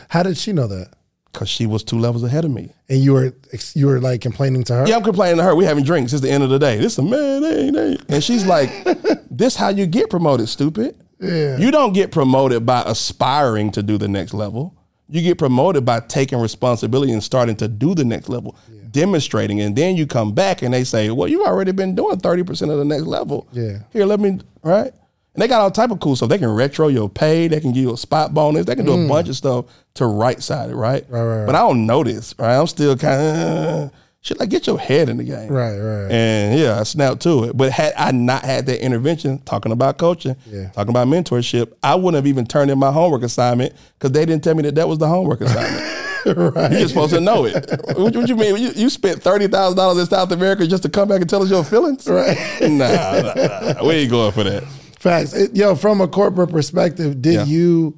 How 0.09 0.23
did 0.23 0.37
she 0.37 0.51
know 0.51 0.67
that? 0.67 0.89
because 1.31 1.47
she 1.47 1.65
was 1.67 1.83
two 1.83 1.97
levels 1.97 2.23
ahead 2.23 2.43
of 2.43 2.51
me. 2.51 2.73
And 2.89 2.99
you 2.99 3.13
were 3.13 3.33
you 3.73 3.85
were 3.87 4.01
like 4.01 4.19
complaining 4.19 4.65
to 4.65 4.73
her. 4.73 4.85
Yeah, 4.85 4.97
I'm 4.97 5.03
complaining 5.03 5.37
to 5.37 5.43
her. 5.43 5.55
We 5.55 5.63
having 5.63 5.85
drinks. 5.85 6.11
It's 6.11 6.21
the 6.21 6.29
end 6.29 6.43
of 6.43 6.49
the 6.49 6.59
day. 6.59 6.79
This 6.79 6.97
a 6.97 7.01
man, 7.01 7.45
ain't 7.45 7.77
ain't. 7.77 8.03
And 8.09 8.21
she's 8.21 8.45
like, 8.45 8.69
"This 9.31 9.55
how 9.55 9.69
you 9.69 9.85
get 9.85 10.09
promoted, 10.09 10.49
stupid. 10.49 10.97
Yeah. 11.21 11.57
You 11.57 11.71
don't 11.71 11.93
get 11.93 12.11
promoted 12.11 12.65
by 12.65 12.81
aspiring 12.81 13.71
to 13.71 13.83
do 13.83 13.97
the 13.97 14.09
next 14.09 14.33
level. 14.33 14.75
You 15.09 15.21
get 15.21 15.37
promoted 15.39 15.85
by 15.85 16.01
taking 16.01 16.39
responsibility 16.39 17.11
and 17.11 17.23
starting 17.23 17.55
to 17.57 17.67
do 17.67 17.95
the 17.95 18.05
next 18.05 18.29
level, 18.29 18.55
demonstrating, 18.91 19.59
and 19.59 19.75
then 19.75 19.95
you 19.95 20.05
come 20.05 20.33
back 20.33 20.61
and 20.61 20.73
they 20.73 20.83
say, 20.83 21.09
"Well, 21.09 21.27
you've 21.27 21.47
already 21.47 21.71
been 21.71 21.95
doing 21.95 22.19
thirty 22.19 22.43
percent 22.43 22.71
of 22.71 22.77
the 22.77 22.85
next 22.85 23.05
level. 23.05 23.47
Yeah. 23.51 23.79
Here, 23.91 24.05
let 24.05 24.19
me 24.19 24.39
right." 24.61 24.93
And 25.33 25.43
they 25.43 25.47
got 25.47 25.61
all 25.61 25.71
type 25.71 25.91
of 25.91 25.99
cool 25.99 26.15
stuff. 26.15 26.29
They 26.29 26.37
can 26.37 26.49
retro 26.49 26.87
your 26.87 27.09
pay. 27.09 27.47
They 27.47 27.59
can 27.59 27.71
give 27.71 27.83
you 27.83 27.93
a 27.93 27.97
spot 27.97 28.33
bonus. 28.33 28.65
They 28.65 28.75
can 28.75 28.85
do 28.85 29.05
a 29.05 29.07
bunch 29.07 29.29
of 29.29 29.35
stuff 29.35 29.65
to 29.95 30.05
right 30.05 30.41
side 30.41 30.69
it, 30.69 30.75
right? 30.75 31.03
Mm. 31.07 31.11
Right, 31.11 31.21
right, 31.23 31.37
right. 31.37 31.45
But 31.45 31.55
I 31.55 31.59
don't 31.59 31.85
know 31.85 32.03
this, 32.03 32.35
right? 32.37 32.57
I'm 32.59 32.67
still 32.67 32.97
kind 32.97 33.21
of 33.21 33.91
shit. 34.21 34.39
Like, 34.39 34.49
get 34.49 34.67
your 34.67 34.79
head 34.79 35.09
in 35.09 35.17
the 35.17 35.23
game, 35.23 35.49
Right, 35.51 35.77
right, 35.77 36.11
and 36.11 36.59
yeah, 36.59 36.79
I 36.79 36.83
snapped 36.83 37.21
to 37.21 37.45
it. 37.45 37.57
But 37.57 37.71
had 37.71 37.93
I 37.97 38.11
not 38.11 38.43
had 38.43 38.65
that 38.67 38.83
intervention, 38.83 39.39
talking 39.39 39.71
about 39.71 39.97
coaching, 39.97 40.35
Yeah. 40.49 40.69
talking 40.69 40.89
about 40.89 41.07
mentorship, 41.07 41.73
I 41.83 41.95
wouldn't 41.95 42.15
have 42.15 42.27
even 42.27 42.45
turned 42.45 42.71
in 42.71 42.79
my 42.79 42.91
homework 42.91 43.23
assignment 43.23 43.73
because 43.97 44.11
they 44.11 44.25
didn't 44.25 44.43
tell 44.43 44.55
me 44.55 44.63
that 44.63 44.75
that 44.75 44.87
was 44.87 44.97
the 44.97 45.07
homework 45.07 45.41
assignment. 45.41 46.55
right. 46.55 46.71
You're 46.77 46.87
supposed 46.89 47.13
to 47.13 47.21
know 47.21 47.45
it. 47.45 47.53
What, 47.97 48.13
what 48.15 48.27
you 48.27 48.35
mean? 48.35 48.57
You, 48.57 48.71
you 48.75 48.89
spent 48.89 49.23
thirty 49.23 49.47
thousand 49.47 49.77
dollars 49.77 49.99
in 49.99 50.05
South 50.07 50.31
America 50.33 50.67
just 50.67 50.83
to 50.83 50.89
come 50.89 51.07
back 51.07 51.21
and 51.21 51.29
tell 51.29 51.41
us 51.41 51.49
your 51.49 51.63
feelings? 51.63 52.07
Right. 52.07 52.37
Nah, 52.61 52.67
nah, 52.67 53.73
nah. 53.73 53.87
we 53.87 53.93
ain't 53.95 54.11
going 54.11 54.33
for 54.33 54.43
that. 54.43 54.63
Facts. 54.99 55.33
It- 55.33 55.55
yo, 55.55 55.75
from 55.75 56.01
a 56.01 56.07
corporate 56.09 56.49
perspective, 56.51 57.21
did 57.21 57.33
Yeah. 57.35 57.43
you, 57.45 57.95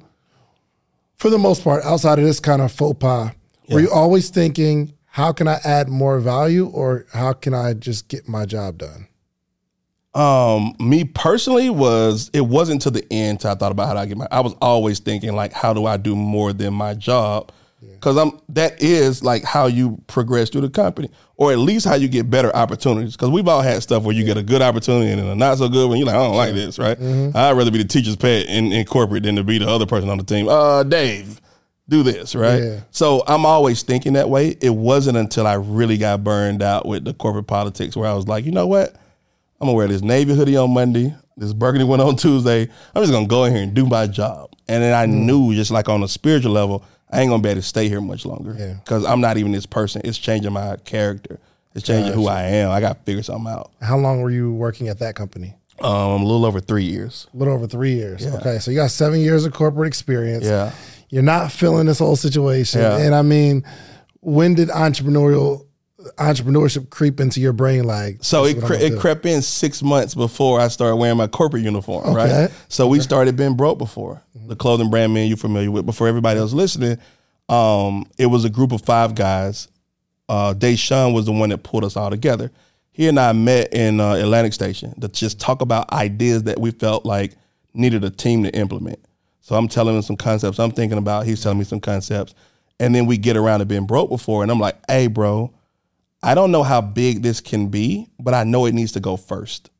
for 1.16 1.30
the 1.30 1.38
most 1.38 1.64
part, 1.64 1.84
outside 1.84 2.20
of 2.20 2.24
this 2.24 2.38
kind 2.38 2.62
of 2.62 2.70
faux 2.70 2.96
pas, 2.98 3.32
were 3.68 3.80
you 3.80 3.90
always 3.90 4.28
thinking, 4.30 4.92
how 5.12 5.32
can 5.32 5.46
I 5.46 5.58
add 5.64 5.88
more 5.88 6.18
value 6.20 6.66
or 6.66 7.06
how 7.12 7.34
can 7.34 7.54
I 7.54 7.74
just 7.74 8.08
get 8.08 8.28
my 8.28 8.46
job 8.46 8.78
done? 8.78 9.08
Um, 10.14 10.74
me 10.78 11.04
personally 11.04 11.70
was 11.70 12.30
it 12.34 12.42
wasn't 12.42 12.82
to 12.82 12.90
the 12.90 13.06
end 13.10 13.40
till 13.40 13.50
I 13.50 13.54
thought 13.54 13.72
about 13.72 13.88
how 13.88 13.94
do 13.94 14.00
I 14.00 14.06
get 14.06 14.16
my. 14.16 14.28
I 14.30 14.40
was 14.40 14.54
always 14.60 14.98
thinking 14.98 15.34
like, 15.34 15.52
how 15.52 15.72
do 15.72 15.86
I 15.86 15.96
do 15.96 16.16
more 16.16 16.52
than 16.52 16.74
my 16.74 16.94
job? 16.94 17.52
because 18.02 18.16
I'm 18.16 18.40
that 18.50 18.80
is 18.82 19.22
like 19.24 19.44
how 19.44 19.66
you 19.66 20.00
progress 20.06 20.50
through 20.50 20.62
the 20.62 20.70
company, 20.70 21.10
or 21.36 21.52
at 21.52 21.58
least 21.58 21.86
how 21.86 21.94
you 21.94 22.08
get 22.08 22.30
better 22.30 22.54
opportunities. 22.54 23.12
Because 23.12 23.30
we've 23.30 23.48
all 23.48 23.60
had 23.60 23.82
stuff 23.82 24.04
where 24.04 24.14
you 24.14 24.24
get 24.24 24.36
a 24.36 24.42
good 24.42 24.62
opportunity 24.62 25.10
and 25.10 25.20
a 25.20 25.34
not 25.34 25.58
so 25.58 25.68
good 25.68 25.88
one. 25.88 25.98
You're 25.98 26.06
like, 26.06 26.16
I 26.16 26.22
don't 26.22 26.36
like 26.36 26.54
this, 26.54 26.78
right? 26.78 26.98
I'd 27.00 27.56
rather 27.56 27.70
be 27.70 27.78
the 27.78 27.88
teacher's 27.88 28.16
pet 28.16 28.46
in, 28.46 28.72
in 28.72 28.86
corporate 28.86 29.24
than 29.24 29.36
to 29.36 29.44
be 29.44 29.58
the 29.58 29.68
other 29.68 29.86
person 29.86 30.08
on 30.08 30.18
the 30.18 30.24
team. 30.24 30.48
Uh, 30.48 30.82
Dave, 30.84 31.40
do 31.92 32.02
this, 32.02 32.34
right? 32.34 32.62
Yeah. 32.62 32.80
So 32.90 33.22
I'm 33.26 33.44
always 33.46 33.82
thinking 33.82 34.14
that 34.14 34.28
way. 34.28 34.56
It 34.60 34.70
wasn't 34.74 35.16
until 35.18 35.46
I 35.46 35.54
really 35.54 35.98
got 35.98 36.24
burned 36.24 36.62
out 36.62 36.86
with 36.86 37.04
the 37.04 37.14
corporate 37.14 37.46
politics 37.46 37.94
where 37.96 38.08
I 38.08 38.14
was 38.14 38.26
like, 38.26 38.44
you 38.44 38.50
know 38.50 38.66
what? 38.66 38.94
I'm 39.60 39.66
gonna 39.66 39.72
wear 39.74 39.86
this 39.86 40.02
navy 40.02 40.34
hoodie 40.34 40.56
on 40.56 40.72
Monday, 40.72 41.14
this 41.36 41.52
burgundy 41.52 41.84
one 41.84 42.00
on 42.00 42.16
Tuesday. 42.24 42.62
I'm 42.94 43.02
just 43.02 43.12
gonna 43.12 43.26
go 43.28 43.44
in 43.44 43.54
here 43.54 43.62
and 43.62 43.74
do 43.74 43.86
my 43.86 44.06
job. 44.08 44.50
And 44.68 44.82
then 44.82 44.94
I 44.94 45.06
knew, 45.06 45.54
just 45.54 45.70
like 45.70 45.88
on 45.88 46.02
a 46.02 46.08
spiritual 46.08 46.52
level, 46.52 46.82
I 47.10 47.20
ain't 47.20 47.28
gonna 47.30 47.42
be 47.42 47.50
able 47.50 47.60
to 47.60 47.66
stay 47.66 47.88
here 47.88 48.00
much 48.00 48.24
longer 48.24 48.56
Yeah. 48.58 48.74
because 48.84 49.04
I'm 49.04 49.20
not 49.20 49.36
even 49.36 49.52
this 49.52 49.66
person. 49.66 50.00
It's 50.04 50.18
changing 50.18 50.52
my 50.52 50.76
character. 50.84 51.38
It's 51.74 51.86
changing 51.86 52.12
who 52.14 52.26
I 52.26 52.42
am. 52.42 52.70
I 52.70 52.80
got 52.80 52.98
to 52.98 53.02
figure 53.04 53.22
something 53.22 53.50
out. 53.50 53.70
How 53.80 53.96
long 53.96 54.20
were 54.20 54.30
you 54.30 54.52
working 54.52 54.88
at 54.88 54.98
that 54.98 55.14
company? 55.14 55.54
Um, 55.80 56.22
a 56.22 56.24
little 56.24 56.44
over 56.44 56.60
three 56.60 56.84
years. 56.84 57.26
A 57.32 57.36
little 57.38 57.54
over 57.54 57.66
three 57.66 57.94
years. 57.94 58.26
Okay, 58.26 58.58
so 58.58 58.70
you 58.70 58.76
got 58.76 58.90
seven 58.90 59.20
years 59.20 59.46
of 59.46 59.54
corporate 59.54 59.88
experience. 59.88 60.44
Yeah. 60.44 60.72
You're 61.12 61.22
not 61.22 61.52
feeling 61.52 61.86
this 61.86 61.98
whole 61.98 62.16
situation. 62.16 62.80
Yeah. 62.80 62.96
And 62.96 63.14
I 63.14 63.20
mean, 63.20 63.64
when 64.20 64.54
did 64.54 64.70
entrepreneurial 64.70 65.66
entrepreneurship 66.16 66.88
creep 66.88 67.20
into 67.20 67.38
your 67.38 67.52
brain? 67.52 67.84
Like, 67.84 68.18
So 68.22 68.44
it 68.46 68.62
cre- 68.62 68.74
it 68.74 68.98
crept 68.98 69.26
in 69.26 69.42
six 69.42 69.82
months 69.82 70.14
before 70.14 70.58
I 70.58 70.68
started 70.68 70.96
wearing 70.96 71.18
my 71.18 71.26
corporate 71.26 71.62
uniform, 71.62 72.06
Okay. 72.16 72.42
right? 72.44 72.50
So 72.68 72.88
we 72.88 72.98
started 73.00 73.36
being 73.36 73.54
broke 73.56 73.76
before 73.78 74.22
the 74.46 74.56
clothing 74.56 74.88
brand 74.88 75.12
man 75.12 75.28
you're 75.28 75.36
familiar 75.36 75.70
with. 75.70 75.84
Before 75.84 76.08
everybody 76.08 76.40
else 76.40 76.54
listening, 76.54 76.96
um, 77.50 78.06
it 78.16 78.26
was 78.26 78.46
a 78.46 78.50
group 78.50 78.72
of 78.72 78.80
five 78.82 79.14
guys. 79.14 79.68
Uh, 80.30 80.54
Deshaun 80.54 81.12
was 81.12 81.26
the 81.26 81.32
one 81.32 81.50
that 81.50 81.58
pulled 81.62 81.84
us 81.84 81.94
all 81.94 82.08
together. 82.08 82.50
He 82.90 83.06
and 83.06 83.20
I 83.20 83.32
met 83.34 83.74
in 83.74 84.00
uh, 84.00 84.14
Atlantic 84.14 84.54
Station 84.54 84.98
to 85.00 85.08
just 85.08 85.38
talk 85.38 85.60
about 85.60 85.92
ideas 85.92 86.44
that 86.44 86.58
we 86.58 86.70
felt 86.70 87.04
like 87.04 87.36
needed 87.74 88.02
a 88.02 88.10
team 88.10 88.44
to 88.44 88.54
implement. 88.54 88.98
So 89.42 89.54
I'm 89.56 89.68
telling 89.68 89.94
him 89.96 90.02
some 90.02 90.16
concepts 90.16 90.58
I'm 90.58 90.70
thinking 90.70 90.98
about. 90.98 91.26
He's 91.26 91.42
telling 91.42 91.58
me 91.58 91.64
some 91.64 91.80
concepts, 91.80 92.34
and 92.80 92.94
then 92.94 93.06
we 93.06 93.18
get 93.18 93.36
around 93.36 93.58
to 93.60 93.66
being 93.66 93.86
broke 93.86 94.08
before, 94.08 94.42
and 94.42 94.50
I'm 94.50 94.58
like, 94.60 94.76
"Hey, 94.88 95.06
bro." 95.08 95.52
I 96.24 96.36
don't 96.36 96.52
know 96.52 96.62
how 96.62 96.80
big 96.80 97.22
this 97.22 97.40
can 97.40 97.66
be, 97.66 98.06
but 98.20 98.32
I 98.32 98.44
know 98.44 98.66
it 98.66 98.74
needs 98.74 98.92
to 98.92 99.00
go 99.00 99.16
first. 99.16 99.70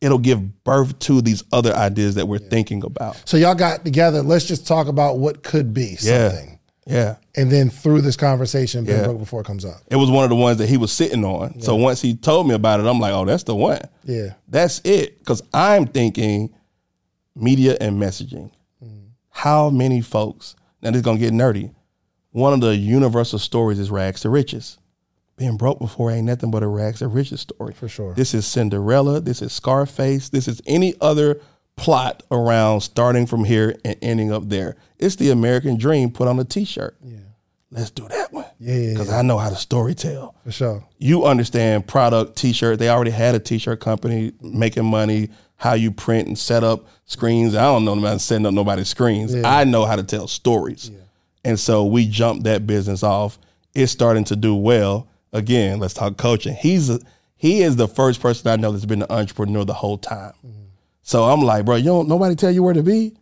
It'll 0.00 0.18
give 0.18 0.62
birth 0.62 0.96
to 1.00 1.20
these 1.20 1.42
other 1.52 1.74
ideas 1.74 2.14
that 2.14 2.28
we're 2.28 2.38
thinking 2.38 2.84
about. 2.84 3.20
So 3.28 3.36
y'all 3.36 3.56
got 3.56 3.84
together. 3.84 4.22
Let's 4.22 4.44
just 4.44 4.68
talk 4.68 4.86
about 4.86 5.18
what 5.18 5.42
could 5.42 5.74
be 5.74 5.96
Yeah. 6.00 6.28
something. 6.28 6.58
Yeah. 6.86 7.16
And 7.34 7.50
then 7.50 7.70
through 7.70 8.02
this 8.02 8.14
conversation, 8.14 8.84
Ben 8.84 8.98
Yeah. 8.98 9.04
broke 9.06 9.18
before 9.18 9.40
it 9.40 9.46
comes 9.48 9.64
up. 9.64 9.80
It 9.90 9.96
was 9.96 10.10
one 10.12 10.22
of 10.22 10.30
the 10.30 10.36
ones 10.36 10.58
that 10.58 10.68
he 10.68 10.76
was 10.76 10.92
sitting 10.92 11.24
on. 11.24 11.60
So 11.60 11.74
once 11.74 12.00
he 12.00 12.14
told 12.14 12.46
me 12.46 12.54
about 12.54 12.78
it, 12.78 12.86
I'm 12.86 13.00
like, 13.00 13.12
oh, 13.12 13.24
that's 13.24 13.42
the 13.42 13.56
one. 13.56 13.80
Yeah. 14.04 14.34
That's 14.46 14.80
it. 14.84 15.18
Because 15.18 15.42
I'm 15.52 15.86
thinking 15.86 16.50
media 17.34 17.76
and 17.80 18.00
messaging. 18.00 18.50
How 19.34 19.68
many 19.68 20.00
folks, 20.00 20.54
now 20.80 20.90
this 20.90 20.98
is 20.98 21.02
going 21.02 21.18
to 21.18 21.24
get 21.24 21.34
nerdy. 21.34 21.74
One 22.30 22.52
of 22.52 22.60
the 22.60 22.76
universal 22.76 23.38
stories 23.38 23.80
is 23.80 23.90
rags 23.90 24.20
to 24.20 24.30
riches. 24.30 24.78
Being 25.36 25.56
broke 25.56 25.80
before 25.80 26.12
ain't 26.12 26.26
nothing 26.26 26.52
but 26.52 26.62
a 26.62 26.68
rags 26.68 27.00
to 27.00 27.08
riches 27.08 27.40
story. 27.40 27.74
For 27.74 27.88
sure. 27.88 28.14
This 28.14 28.32
is 28.32 28.46
Cinderella. 28.46 29.20
This 29.20 29.42
is 29.42 29.52
Scarface. 29.52 30.28
This 30.28 30.46
is 30.46 30.62
any 30.66 30.94
other 31.00 31.40
plot 31.76 32.22
around 32.30 32.82
starting 32.82 33.26
from 33.26 33.44
here 33.44 33.74
and 33.84 33.96
ending 34.00 34.32
up 34.32 34.48
there. 34.48 34.76
It's 34.98 35.16
the 35.16 35.30
American 35.30 35.76
dream 35.78 36.12
put 36.12 36.28
on 36.28 36.38
a 36.38 36.44
t 36.44 36.64
shirt. 36.64 36.96
Yeah. 37.02 37.18
Let's 37.72 37.90
do 37.90 38.06
that 38.08 38.32
one. 38.32 38.46
Yeah, 38.64 38.74
yeah, 38.76 38.92
Because 38.92 39.10
I 39.10 39.20
know 39.22 39.36
how 39.36 39.50
to 39.50 39.56
story 39.56 39.94
tell. 39.94 40.34
For 40.44 40.52
sure. 40.52 40.84
you 40.98 41.24
understand 41.24 41.86
product 41.86 42.36
t-shirt. 42.36 42.78
They 42.78 42.88
already 42.88 43.10
had 43.10 43.34
a 43.34 43.38
t-shirt 43.38 43.80
company 43.80 44.32
making 44.40 44.86
money 44.86 45.28
how 45.56 45.74
you 45.74 45.90
print 45.90 46.28
and 46.28 46.38
set 46.38 46.64
up 46.64 46.86
screens. 47.04 47.54
I 47.54 47.62
don't 47.62 47.84
know 47.84 47.96
about 47.98 48.20
setting 48.20 48.46
up 48.46 48.54
nobody's 48.54 48.88
screens. 48.88 49.34
I 49.34 49.64
know 49.64 49.84
how 49.84 49.96
to 49.96 50.02
tell 50.02 50.26
stories. 50.28 50.90
And 51.44 51.60
so 51.60 51.84
we 51.84 52.06
jumped 52.08 52.44
that 52.44 52.66
business 52.66 53.02
off. 53.02 53.38
It's 53.74 53.92
starting 53.92 54.24
to 54.24 54.36
do 54.36 54.54
well. 54.54 55.08
Again 55.32 55.78
let's 55.80 55.94
talk 55.94 56.16
coaching. 56.16 56.54
He's 56.54 56.88
a, 56.88 57.00
he 57.36 57.62
is 57.62 57.76
the 57.76 57.88
first 57.88 58.22
person 58.22 58.50
i 58.50 58.56
know 58.56 58.72
that's 58.72 58.86
been 58.86 59.02
an 59.02 59.10
entrepreneur 59.10 59.64
the 59.64 59.74
whole 59.74 59.98
time. 59.98 60.32
Mm-hmm. 60.46 60.62
So 61.02 61.24
i'm 61.24 61.42
like 61.42 61.64
bro 61.66 61.76
you 61.76 61.84
don't 61.84 62.08
nobody 62.08 62.34
tell 62.34 62.50
you 62.50 62.62
where 62.62 62.72
to 62.72 62.82
be 62.82 63.12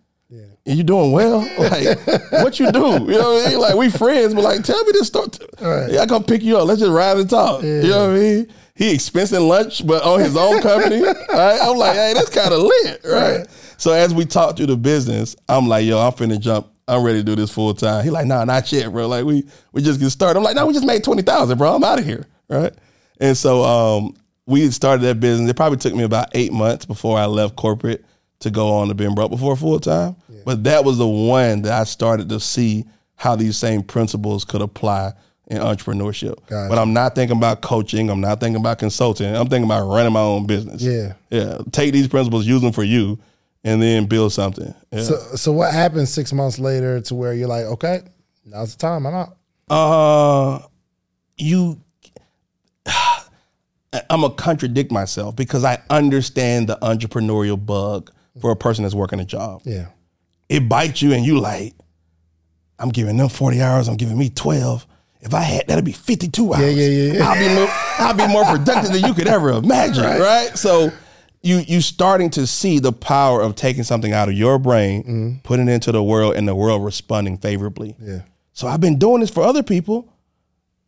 and 0.66 0.78
you 0.78 0.82
doing 0.82 1.12
well? 1.12 1.40
Like, 1.58 1.98
what 2.42 2.58
you 2.58 2.70
do? 2.72 2.78
You 2.78 3.18
know 3.18 3.34
what 3.34 3.46
I 3.46 3.50
mean? 3.50 3.58
Like, 3.60 3.74
we 3.74 3.90
friends, 3.90 4.34
but 4.34 4.42
like, 4.44 4.62
tell 4.62 4.82
me 4.84 4.92
this 4.92 5.08
story. 5.08 5.28
Yeah, 5.60 6.00
I 6.00 6.06
come 6.06 6.24
pick 6.24 6.42
you 6.42 6.58
up. 6.58 6.66
Let's 6.66 6.80
just 6.80 6.92
ride 6.92 7.16
and 7.18 7.30
talk. 7.30 7.62
You 7.62 7.82
know 7.82 8.08
what 8.08 8.16
I 8.16 8.18
mean? 8.18 8.52
He 8.74 8.94
expensing 8.94 9.46
lunch, 9.46 9.86
but 9.86 10.02
on 10.02 10.20
his 10.20 10.36
own 10.36 10.60
company. 10.60 11.02
right? 11.02 11.58
I'm 11.60 11.76
like, 11.76 11.94
hey, 11.94 12.12
that's 12.14 12.30
kind 12.30 12.52
of 12.52 12.60
lit, 12.60 13.00
right? 13.04 13.46
So 13.76 13.92
as 13.92 14.14
we 14.14 14.24
talk 14.24 14.56
through 14.56 14.66
the 14.66 14.76
business, 14.76 15.36
I'm 15.48 15.68
like, 15.68 15.84
yo, 15.84 15.98
I'm 15.98 16.12
finna 16.12 16.40
jump. 16.40 16.68
I'm 16.88 17.02
ready 17.02 17.18
to 17.18 17.24
do 17.24 17.36
this 17.36 17.50
full 17.50 17.74
time. 17.74 18.02
He 18.04 18.10
like, 18.10 18.26
nah, 18.26 18.44
not 18.44 18.70
yet, 18.72 18.90
bro. 18.92 19.06
Like, 19.06 19.24
we 19.24 19.44
we 19.72 19.82
just 19.82 20.00
get 20.00 20.10
started. 20.10 20.38
I'm 20.38 20.44
like, 20.44 20.56
no, 20.56 20.66
we 20.66 20.72
just 20.74 20.86
made 20.86 21.04
twenty 21.04 21.22
thousand, 21.22 21.58
bro. 21.58 21.74
I'm 21.74 21.84
out 21.84 21.98
of 21.98 22.04
here, 22.04 22.26
right? 22.48 22.72
And 23.20 23.36
so 23.36 23.62
um, 23.62 24.16
we 24.46 24.70
started 24.70 25.02
that 25.02 25.20
business. 25.20 25.48
It 25.48 25.56
probably 25.56 25.78
took 25.78 25.94
me 25.94 26.02
about 26.02 26.28
eight 26.32 26.52
months 26.52 26.84
before 26.84 27.18
I 27.18 27.26
left 27.26 27.56
corporate 27.56 28.04
to 28.42 28.50
go 28.50 28.74
on 28.74 28.88
to 28.88 28.94
being 28.94 29.14
broke 29.14 29.30
before 29.30 29.56
full 29.56 29.80
time. 29.80 30.16
But 30.44 30.64
that 30.64 30.84
was 30.84 30.98
the 30.98 31.06
one 31.06 31.62
that 31.62 31.72
I 31.72 31.84
started 31.84 32.28
to 32.30 32.40
see 32.40 32.84
how 33.14 33.36
these 33.36 33.56
same 33.56 33.82
principles 33.82 34.44
could 34.44 34.60
apply 34.60 35.12
in 35.46 35.58
entrepreneurship. 35.58 36.34
Gotcha. 36.46 36.68
But 36.68 36.78
I'm 36.78 36.92
not 36.92 37.14
thinking 37.14 37.36
about 37.36 37.62
coaching. 37.62 38.10
I'm 38.10 38.20
not 38.20 38.40
thinking 38.40 38.60
about 38.60 38.78
consulting. 38.78 39.34
I'm 39.34 39.48
thinking 39.48 39.64
about 39.64 39.86
running 39.86 40.12
my 40.12 40.20
own 40.20 40.46
business. 40.46 40.82
Yeah. 40.82 41.14
Yeah. 41.30 41.58
Take 41.70 41.92
these 41.92 42.08
principles, 42.08 42.46
use 42.46 42.62
them 42.62 42.72
for 42.72 42.82
you, 42.82 43.18
and 43.62 43.80
then 43.80 44.06
build 44.06 44.32
something. 44.32 44.74
Yeah. 44.90 45.02
So, 45.02 45.16
so 45.36 45.52
what 45.52 45.72
happened 45.72 46.08
six 46.08 46.32
months 46.32 46.58
later 46.58 47.00
to 47.02 47.14
where 47.14 47.32
you're 47.32 47.48
like, 47.48 47.66
okay, 47.66 48.00
now's 48.44 48.74
the 48.74 48.80
time. 48.80 49.06
I'm 49.06 49.14
out. 49.14 49.36
Uh, 49.70 50.66
you. 51.36 51.80
I'm 54.08 54.22
gonna 54.22 54.30
contradict 54.34 54.90
myself 54.90 55.36
because 55.36 55.64
I 55.64 55.78
understand 55.90 56.68
the 56.68 56.78
entrepreneurial 56.80 57.64
bug 57.64 58.10
for 58.40 58.50
a 58.50 58.56
person 58.56 58.82
that's 58.82 58.94
working 58.94 59.20
a 59.20 59.24
job. 59.24 59.62
Yeah. 59.64 59.88
It 60.48 60.68
bites 60.68 61.02
you, 61.02 61.12
and 61.12 61.24
you 61.24 61.40
like, 61.40 61.74
I'm 62.78 62.90
giving 62.90 63.16
them 63.16 63.28
40 63.28 63.62
hours. 63.62 63.88
I'm 63.88 63.96
giving 63.96 64.18
me 64.18 64.28
12. 64.30 64.86
If 65.20 65.34
I 65.34 65.40
had, 65.42 65.68
that'd 65.68 65.84
be 65.84 65.92
52 65.92 66.52
hours. 66.52 66.60
yeah, 66.62 66.86
yeah, 66.86 67.12
yeah. 67.12 67.28
I'll 67.28 67.38
be 67.38 67.54
more, 67.54 67.68
I'll 67.98 68.14
be 68.14 68.26
more 68.26 68.44
productive 68.44 68.92
than 68.92 69.04
you 69.04 69.14
could 69.14 69.28
ever 69.28 69.50
imagine, 69.50 70.02
right? 70.02 70.50
So 70.58 70.90
you 71.42 71.58
you 71.58 71.80
starting 71.80 72.30
to 72.30 72.46
see 72.46 72.80
the 72.80 72.92
power 72.92 73.40
of 73.40 73.54
taking 73.54 73.84
something 73.84 74.12
out 74.12 74.28
of 74.28 74.34
your 74.34 74.58
brain, 74.58 75.02
mm-hmm. 75.02 75.38
putting 75.44 75.68
it 75.68 75.72
into 75.72 75.92
the 75.92 76.02
world, 76.02 76.34
and 76.34 76.48
the 76.48 76.54
world 76.54 76.84
responding 76.84 77.38
favorably. 77.38 77.94
Yeah. 78.00 78.22
So 78.52 78.66
I've 78.66 78.80
been 78.80 78.98
doing 78.98 79.20
this 79.20 79.30
for 79.30 79.42
other 79.42 79.62
people, 79.62 80.12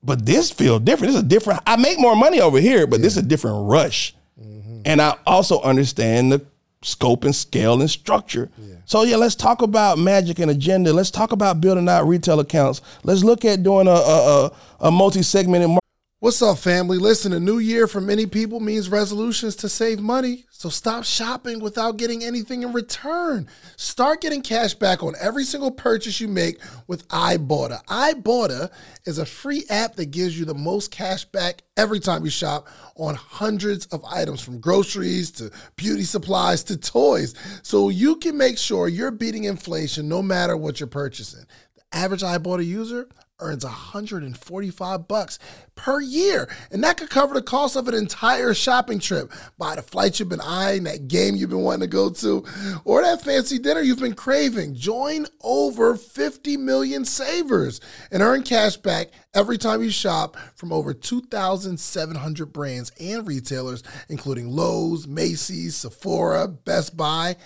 but 0.02 0.26
this 0.26 0.50
feels 0.50 0.80
different. 0.80 1.12
This 1.12 1.18
is 1.18 1.24
a 1.24 1.28
different. 1.28 1.60
I 1.66 1.76
make 1.76 1.98
more 2.00 2.16
money 2.16 2.40
over 2.40 2.58
here, 2.58 2.86
but 2.86 3.02
this 3.02 3.16
is 3.16 3.22
a 3.22 3.26
different 3.26 3.68
rush. 3.68 4.14
Mm-hmm. 4.40 4.82
And 4.84 5.00
I 5.00 5.16
also 5.26 5.60
understand 5.62 6.32
the 6.32 6.46
scope 6.84 7.24
and 7.24 7.34
scale 7.34 7.80
and 7.80 7.90
structure. 7.90 8.50
So 8.84 9.02
yeah, 9.02 9.16
let's 9.16 9.34
talk 9.34 9.62
about 9.62 9.98
magic 9.98 10.38
and 10.38 10.50
agenda. 10.50 10.92
Let's 10.92 11.10
talk 11.10 11.32
about 11.32 11.60
building 11.60 11.88
out 11.88 12.06
retail 12.06 12.38
accounts. 12.40 12.82
Let's 13.02 13.24
look 13.24 13.44
at 13.44 13.62
doing 13.62 13.88
a 13.88 13.90
a, 13.90 14.44
a, 14.46 14.52
a 14.80 14.90
multi-segmented 14.90 15.68
market. 15.68 15.83
What's 16.24 16.40
up, 16.40 16.56
family? 16.56 16.96
Listen, 16.96 17.34
a 17.34 17.38
new 17.38 17.58
year 17.58 17.86
for 17.86 18.00
many 18.00 18.24
people 18.24 18.58
means 18.58 18.88
resolutions 18.88 19.56
to 19.56 19.68
save 19.68 20.00
money. 20.00 20.46
So 20.48 20.70
stop 20.70 21.04
shopping 21.04 21.60
without 21.60 21.98
getting 21.98 22.24
anything 22.24 22.62
in 22.62 22.72
return. 22.72 23.46
Start 23.76 24.22
getting 24.22 24.40
cash 24.40 24.72
back 24.72 25.02
on 25.02 25.12
every 25.20 25.44
single 25.44 25.70
purchase 25.70 26.22
you 26.22 26.28
make 26.28 26.62
with 26.86 27.06
Ibotta. 27.08 27.84
Ibotta 27.84 28.70
is 29.04 29.18
a 29.18 29.26
free 29.26 29.64
app 29.68 29.96
that 29.96 30.12
gives 30.12 30.38
you 30.38 30.46
the 30.46 30.54
most 30.54 30.90
cash 30.90 31.26
back 31.26 31.60
every 31.76 32.00
time 32.00 32.24
you 32.24 32.30
shop 32.30 32.68
on 32.96 33.16
hundreds 33.16 33.84
of 33.88 34.02
items 34.06 34.40
from 34.40 34.60
groceries 34.60 35.30
to 35.32 35.50
beauty 35.76 36.04
supplies 36.04 36.64
to 36.64 36.78
toys. 36.78 37.34
So 37.62 37.90
you 37.90 38.16
can 38.16 38.38
make 38.38 38.56
sure 38.56 38.88
you're 38.88 39.10
beating 39.10 39.44
inflation 39.44 40.08
no 40.08 40.22
matter 40.22 40.56
what 40.56 40.80
you're 40.80 40.86
purchasing. 40.86 41.44
The 41.74 41.98
average 41.98 42.22
Ibotta 42.22 42.64
user 42.64 43.08
earns 43.44 43.64
145 43.64 45.06
bucks 45.06 45.38
per 45.74 46.00
year. 46.00 46.48
And 46.70 46.82
that 46.82 46.96
could 46.96 47.10
cover 47.10 47.34
the 47.34 47.42
cost 47.42 47.76
of 47.76 47.88
an 47.88 47.94
entire 47.94 48.54
shopping 48.54 48.98
trip. 48.98 49.32
Buy 49.58 49.76
the 49.76 49.82
flight 49.82 50.18
you've 50.18 50.28
been 50.28 50.40
eyeing 50.40 50.84
that 50.84 51.08
game 51.08 51.36
you've 51.36 51.50
been 51.50 51.60
wanting 51.60 51.80
to 51.80 51.86
go 51.86 52.10
to 52.10 52.44
or 52.84 53.02
that 53.02 53.22
fancy 53.22 53.58
dinner 53.58 53.80
you've 53.80 54.00
been 54.00 54.14
craving. 54.14 54.74
Join 54.74 55.26
over 55.42 55.96
50 55.96 56.56
million 56.56 57.04
savers 57.04 57.80
and 58.10 58.22
earn 58.22 58.42
cash 58.42 58.76
back 58.76 59.08
every 59.34 59.58
time 59.58 59.82
you 59.82 59.90
shop 59.90 60.36
from 60.54 60.72
over 60.72 60.94
2700 60.94 62.52
brands 62.52 62.92
and 63.00 63.26
retailers 63.26 63.82
including 64.08 64.48
lowes 64.48 65.06
macy's 65.06 65.76
sephora 65.76 66.48
best 66.48 66.96
buy 66.96 67.36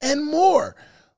and 0.00 0.24
more. 0.24 0.76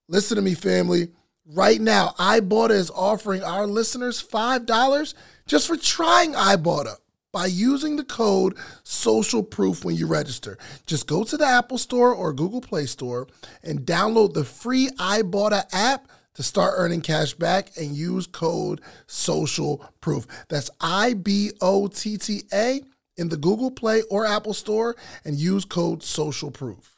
Listen 0.09 0.37
to 0.37 0.43
me 0.43 0.55
family 0.55 1.09
Right 1.51 1.81
now, 1.81 2.15
Ibotta 2.19 2.73
is 2.73 2.91
offering 2.91 3.43
our 3.43 3.67
listeners 3.67 4.23
$5 4.23 5.15
just 5.47 5.67
for 5.67 5.79
trying 5.79 6.35
Ibotta 6.35 6.97
by 7.33 7.47
using 7.47 7.97
the 7.97 8.05
code 8.05 8.55
social 8.83 9.43
proof 9.43 9.83
when 9.83 9.97
you 9.97 10.07
register. 10.07 10.59
Just 10.85 11.07
go 11.07 11.25
to 11.25 11.39
the 11.39 11.47
Apple 11.47 11.79
Store 11.79 12.15
or 12.15 12.35
Google 12.35 12.61
Play 12.61 12.85
Store 12.85 13.29
and 13.63 13.81
download 13.81 14.35
the 14.35 14.45
free 14.45 14.91
Ibotta 14.99 15.65
app 15.73 16.09
to 16.35 16.43
start 16.43 16.75
earning 16.77 17.01
cash 17.01 17.33
back 17.33 17.71
and 17.79 17.97
use 17.97 18.27
code 18.27 18.83
social 19.07 19.83
proof. 20.03 20.27
That's 20.51 20.69
I 20.83 21.15
B 21.15 21.53
O 21.63 21.89
T 21.89 22.19
T 22.19 22.43
A 22.53 22.83
in 23.17 23.31
the 23.31 23.39
Google 23.39 23.71
Play 23.71 24.03
or 24.11 24.27
Apple 24.27 24.53
Store 24.53 24.97
and 25.25 25.37
use 25.37 25.65
code 25.65 26.03
social 26.03 26.51
proof. 26.51 26.98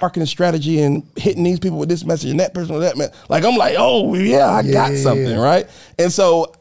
Marketing 0.00 0.26
strategy 0.26 0.80
and 0.80 1.02
hitting 1.16 1.42
these 1.44 1.60
people 1.60 1.78
with 1.78 1.88
this 1.88 2.04
message 2.04 2.30
and 2.30 2.40
that 2.40 2.54
person 2.54 2.74
with 2.74 2.82
that 2.82 2.96
man. 2.96 3.10
Like 3.28 3.44
I'm 3.44 3.56
like, 3.56 3.74
oh 3.78 4.14
yeah, 4.14 4.50
I 4.50 4.62
got 4.62 4.92
Yeah. 4.92 5.02
something, 5.02 5.38
right? 5.38 5.66
And 5.98 6.12
so 6.12 6.52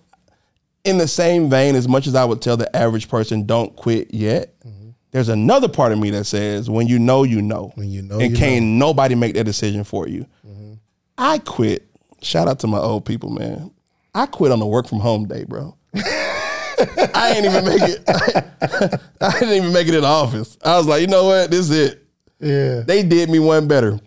in 0.84 0.98
the 0.98 1.07
same 1.07 1.49
vein, 1.49 1.76
as 1.76 1.88
much 1.88 2.07
as 2.07 2.16
I 2.16 2.26
would 2.26 2.41
tell 2.41 2.57
the 2.57 2.74
average 2.76 3.10
person, 3.10 3.45
don't 3.45 3.76
quit 3.76 4.14
yet, 4.14 4.60
mm-hmm. 4.61 4.90
there's 5.11 5.30
another 5.30 5.68
part 5.68 5.91
of 5.91 5.99
me 5.99 6.10
that 6.11 6.26
says, 6.26 6.70
when 6.70 6.88
you 6.88 6.99
know, 6.99 7.24
you 7.24 7.41
know. 7.41 7.72
When 7.76 7.90
you 7.90 8.02
know, 8.02 8.20
and 8.20 8.32
you 8.32 8.38
can't 8.38 8.66
nobody 8.66 9.16
make 9.16 9.36
that 9.36 9.44
decision 9.44 9.84
for 9.84 10.07
you. 10.07 10.26
Mm-hmm. 10.48 10.74
I 11.18 11.40
quit. 11.40 11.86
Shout 12.22 12.48
out 12.48 12.60
to 12.60 12.68
my 12.68 12.80
old 12.80 13.06
people, 13.06 13.30
man. 13.30 13.72
I 14.16 14.26
quit 14.26 14.52
on 14.52 14.60
the 14.60 14.66
work 14.66 14.88
from 14.88 14.99
home 14.99 15.28
day, 15.28 15.44
bro. 15.45 15.76
I 15.95 17.34
ain't 17.36 17.45
even 17.45 17.66
make 17.66 17.82
it. 17.82 18.03
I 19.22 19.40
didn't 19.40 19.53
even 19.56 19.74
make 19.74 19.88
it 19.88 19.95
in 19.95 20.02
the 20.02 20.07
office. 20.07 20.57
I 20.64 20.78
was 20.78 20.88
like, 20.88 21.02
you 21.02 21.07
know 21.07 21.26
what? 21.26 21.52
This 21.52 21.70
is 21.70 21.72
it. 21.72 22.06
Yeah. 22.40 22.82
They 22.82 23.03
did 23.03 23.30
me 23.30 23.40
one 23.40 23.68
better. 23.68 23.99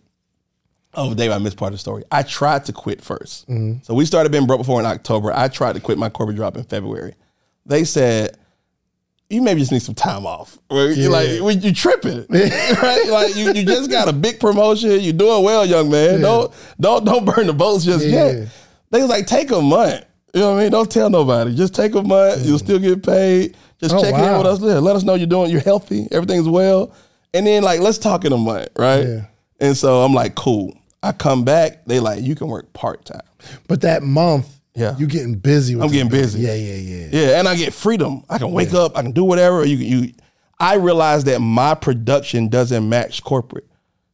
Oh, 0.94 1.14
Dave, 1.14 1.30
I 1.30 1.38
missed 1.38 1.56
part 1.56 1.72
of 1.72 1.74
the 1.74 1.78
story. 1.78 2.04
I 2.10 2.22
tried 2.22 2.66
to 2.66 2.72
quit 2.72 3.00
1st 3.00 3.46
mm-hmm. 3.46 3.72
So 3.82 3.94
we 3.94 4.04
started 4.04 4.30
being 4.30 4.46
broke 4.46 4.60
before 4.60 4.78
in 4.78 4.86
October. 4.86 5.32
I 5.32 5.48
tried 5.48 5.74
to 5.74 5.80
quit 5.80 5.96
my 5.98 6.10
corporate 6.10 6.36
job 6.36 6.56
in 6.56 6.64
February. 6.64 7.14
They 7.64 7.84
said, 7.84 8.36
you 9.30 9.40
maybe 9.40 9.60
just 9.60 9.72
need 9.72 9.80
some 9.80 9.94
time 9.94 10.26
off. 10.26 10.58
Or 10.68 10.88
you're 10.88 11.10
like, 11.10 11.30
you 11.62 11.72
tripping. 11.72 12.26
right? 12.28 13.06
Like 13.08 13.34
you, 13.34 13.52
you 13.52 13.64
just 13.64 13.90
got 13.90 14.08
a 14.08 14.12
big 14.12 14.38
promotion. 14.38 15.00
You're 15.00 15.14
doing 15.14 15.42
well, 15.42 15.64
young 15.64 15.90
man. 15.90 16.20
Don't 16.20 16.52
don't 16.78 17.04
don't 17.04 17.24
burn 17.24 17.46
the 17.46 17.54
boats 17.54 17.84
just 17.84 18.04
Yeah. 18.04 18.30
yet. 18.30 18.48
They 18.90 19.00
was 19.00 19.08
like, 19.08 19.26
take 19.26 19.50
a 19.50 19.62
month. 19.62 20.04
You 20.34 20.40
know 20.40 20.50
what 20.52 20.58
I 20.58 20.62
mean? 20.64 20.72
Don't 20.72 20.90
tell 20.90 21.08
nobody. 21.08 21.54
Just 21.54 21.74
take 21.74 21.94
a 21.94 22.02
month. 22.02 22.44
You'll 22.44 22.58
still 22.58 22.78
get 22.78 23.02
paid. 23.02 23.56
Just 23.80 23.94
Oh, 23.94 24.02
check 24.02 24.14
in 24.14 24.20
wow. 24.20 24.38
with 24.38 24.46
us. 24.46 24.60
Yeah, 24.60 24.78
Let 24.80 24.96
us 24.96 25.02
know 25.02 25.14
you're 25.14 25.26
doing, 25.26 25.50
you're 25.50 25.60
healthy, 25.60 26.08
everything's 26.10 26.48
well. 26.48 26.92
And 27.34 27.46
then 27.46 27.62
like, 27.62 27.80
let's 27.80 27.98
talk 27.98 28.24
in 28.24 28.32
a 28.32 28.36
month, 28.36 28.68
right? 28.76 29.06
Yeah. 29.06 29.24
And 29.60 29.76
so 29.76 30.02
I'm 30.02 30.12
like, 30.12 30.34
cool. 30.34 30.76
I 31.02 31.12
come 31.12 31.44
back, 31.44 31.84
they 31.86 31.98
like, 32.00 32.22
you 32.22 32.34
can 32.34 32.48
work 32.48 32.72
part 32.72 33.04
time. 33.04 33.22
But 33.68 33.80
that 33.82 34.02
month, 34.02 34.48
Yeah. 34.74 34.96
you 34.98 35.06
getting 35.06 35.34
busy. 35.34 35.74
With 35.74 35.84
I'm 35.84 35.90
getting 35.90 36.08
busy. 36.10 36.40
Yeah, 36.40 36.54
yeah, 36.54 36.74
yeah. 36.74 37.08
Yeah, 37.10 37.38
and 37.38 37.48
I 37.48 37.56
get 37.56 37.72
freedom. 37.74 38.24
I 38.30 38.38
can 38.38 38.52
wake 38.52 38.72
up, 38.72 38.96
I 38.96 39.02
can 39.02 39.12
do 39.12 39.24
whatever. 39.24 39.64
You 39.64 39.76
you 39.76 40.12
I 40.60 40.74
realize 40.76 41.24
that 41.24 41.40
my 41.40 41.74
production 41.74 42.48
doesn't 42.48 42.88
match 42.88 43.24
corporate. 43.24 43.66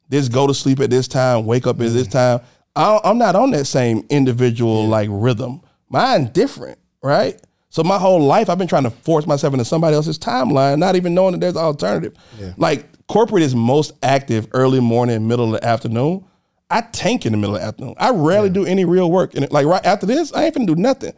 This 0.08 0.28
go 0.28 0.46
to 0.46 0.54
sleep 0.54 0.80
at 0.80 0.88
this 0.88 1.06
time, 1.06 1.44
wake 1.44 1.66
up 1.66 1.78
at 1.80 1.90
this 1.92 2.06
time. 2.08 2.40
I, 2.74 2.98
I'm 3.04 3.18
not 3.18 3.36
on 3.36 3.50
that 3.50 3.66
same 3.66 4.06
individual 4.08 4.86
like 4.86 5.08
rhythm. 5.12 5.60
Mine 5.90 6.30
different, 6.32 6.78
right? 7.02 7.38
So 7.68 7.82
my 7.82 7.98
whole 7.98 8.20
life 8.20 8.48
I've 8.48 8.56
been 8.56 8.68
trying 8.68 8.84
to 8.84 8.90
force 8.90 9.26
myself 9.26 9.52
into 9.52 9.64
somebody 9.66 9.94
else's 9.94 10.18
timeline, 10.18 10.78
not 10.78 10.96
even 10.96 11.12
knowing 11.14 11.32
that 11.32 11.40
there's 11.40 11.56
an 11.56 11.62
alternative. 11.62 12.14
Like 12.56 12.86
corporate 13.08 13.42
is 13.42 13.54
most 13.54 13.92
active 14.02 14.48
early 14.52 14.80
morning, 14.80 15.26
middle 15.26 15.54
of 15.54 15.60
the 15.60 15.66
afternoon. 15.66 16.24
I 16.70 16.82
tank 16.82 17.24
in 17.24 17.32
the 17.32 17.38
middle 17.38 17.56
of 17.56 17.62
the 17.62 17.66
afternoon. 17.66 17.94
I 17.98 18.10
rarely 18.10 18.50
do 18.50 18.66
any 18.66 18.84
real 18.84 19.10
work. 19.10 19.34
And 19.34 19.50
like 19.50 19.64
right 19.66 19.84
after 19.86 20.04
this, 20.06 20.32
I 20.34 20.44
ain't 20.44 20.54
finna 20.54 20.66
do 20.66 20.76
nothing. 20.76 21.12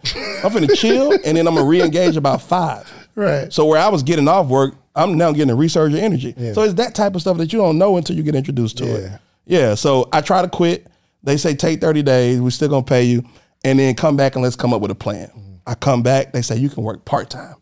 I'm 0.44 0.50
finna 0.52 0.72
chill 0.76 1.12
and 1.24 1.36
then 1.36 1.46
I'm 1.48 1.54
gonna 1.56 1.66
re-engage 1.66 2.16
about 2.16 2.40
five. 2.40 2.90
Right. 3.16 3.52
So 3.52 3.66
where 3.66 3.80
I 3.80 3.88
was 3.88 4.04
getting 4.04 4.28
off 4.28 4.46
work, 4.46 4.74
I'm 4.94 5.18
now 5.18 5.32
getting 5.32 5.50
a 5.52 5.56
resurge 5.56 5.92
of 5.92 5.98
energy. 6.00 6.34
So 6.54 6.62
it's 6.62 6.74
that 6.74 6.94
type 6.94 7.14
of 7.16 7.20
stuff 7.20 7.36
that 7.38 7.52
you 7.52 7.58
don't 7.58 7.78
know 7.78 7.96
until 7.96 8.14
you 8.16 8.22
get 8.22 8.34
introduced 8.36 8.78
to 8.78 8.86
Yeah. 8.86 8.92
it. 8.94 9.20
Yeah. 9.46 9.74
So 9.74 10.08
I 10.12 10.20
try 10.20 10.42
to 10.42 10.48
quit. 10.48 10.86
They 11.24 11.36
say 11.36 11.54
take 11.54 11.80
30 11.80 12.02
days. 12.02 12.40
We're 12.40 12.50
still 12.50 12.68
gonna 12.68 12.84
pay 12.84 13.02
you, 13.04 13.24
and 13.64 13.78
then 13.78 13.94
come 13.94 14.16
back 14.16 14.36
and 14.36 14.42
let's 14.42 14.56
come 14.56 14.72
up 14.72 14.80
with 14.80 14.90
a 14.92 14.94
plan. 14.94 15.28
Mm-hmm. 15.28 15.54
I 15.66 15.74
come 15.74 16.02
back. 16.02 16.32
They 16.32 16.42
say 16.42 16.56
you 16.56 16.70
can 16.70 16.82
work 16.84 17.04
part 17.04 17.28
time. 17.28 17.56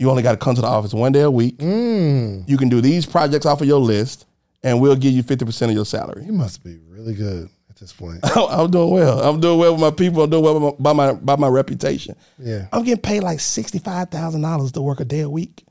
You 0.00 0.08
only 0.08 0.22
got 0.22 0.30
to 0.30 0.38
come 0.38 0.54
to 0.54 0.62
the 0.62 0.66
office 0.66 0.94
one 0.94 1.12
day 1.12 1.20
a 1.20 1.30
week. 1.30 1.58
Mm. 1.58 2.48
You 2.48 2.56
can 2.56 2.70
do 2.70 2.80
these 2.80 3.04
projects 3.04 3.44
off 3.44 3.60
of 3.60 3.66
your 3.66 3.78
list, 3.78 4.24
and 4.62 4.80
we'll 4.80 4.96
give 4.96 5.12
you 5.12 5.22
50% 5.22 5.68
of 5.68 5.72
your 5.72 5.84
salary. 5.84 6.24
You 6.24 6.32
must 6.32 6.64
be 6.64 6.78
really 6.88 7.12
good 7.12 7.50
at 7.68 7.76
this 7.76 7.92
point. 7.92 8.18
I'm 8.34 8.70
doing 8.70 8.88
well. 8.88 9.20
I'm 9.20 9.42
doing 9.42 9.58
well 9.58 9.72
with 9.72 9.80
my 9.82 9.90
people. 9.90 10.22
I'm 10.22 10.30
doing 10.30 10.42
well 10.42 10.74
by 10.80 10.94
my 10.94 11.12
by 11.12 11.36
my, 11.36 11.48
reputation. 11.48 12.16
Yeah. 12.38 12.66
I'm 12.72 12.82
getting 12.82 13.02
paid 13.02 13.22
like 13.22 13.40
sixty 13.40 13.78
five 13.78 14.08
thousand 14.08 14.40
dollars 14.40 14.72
to 14.72 14.80
work 14.80 15.00
a 15.00 15.04
day 15.04 15.20
a 15.20 15.28
week. 15.28 15.66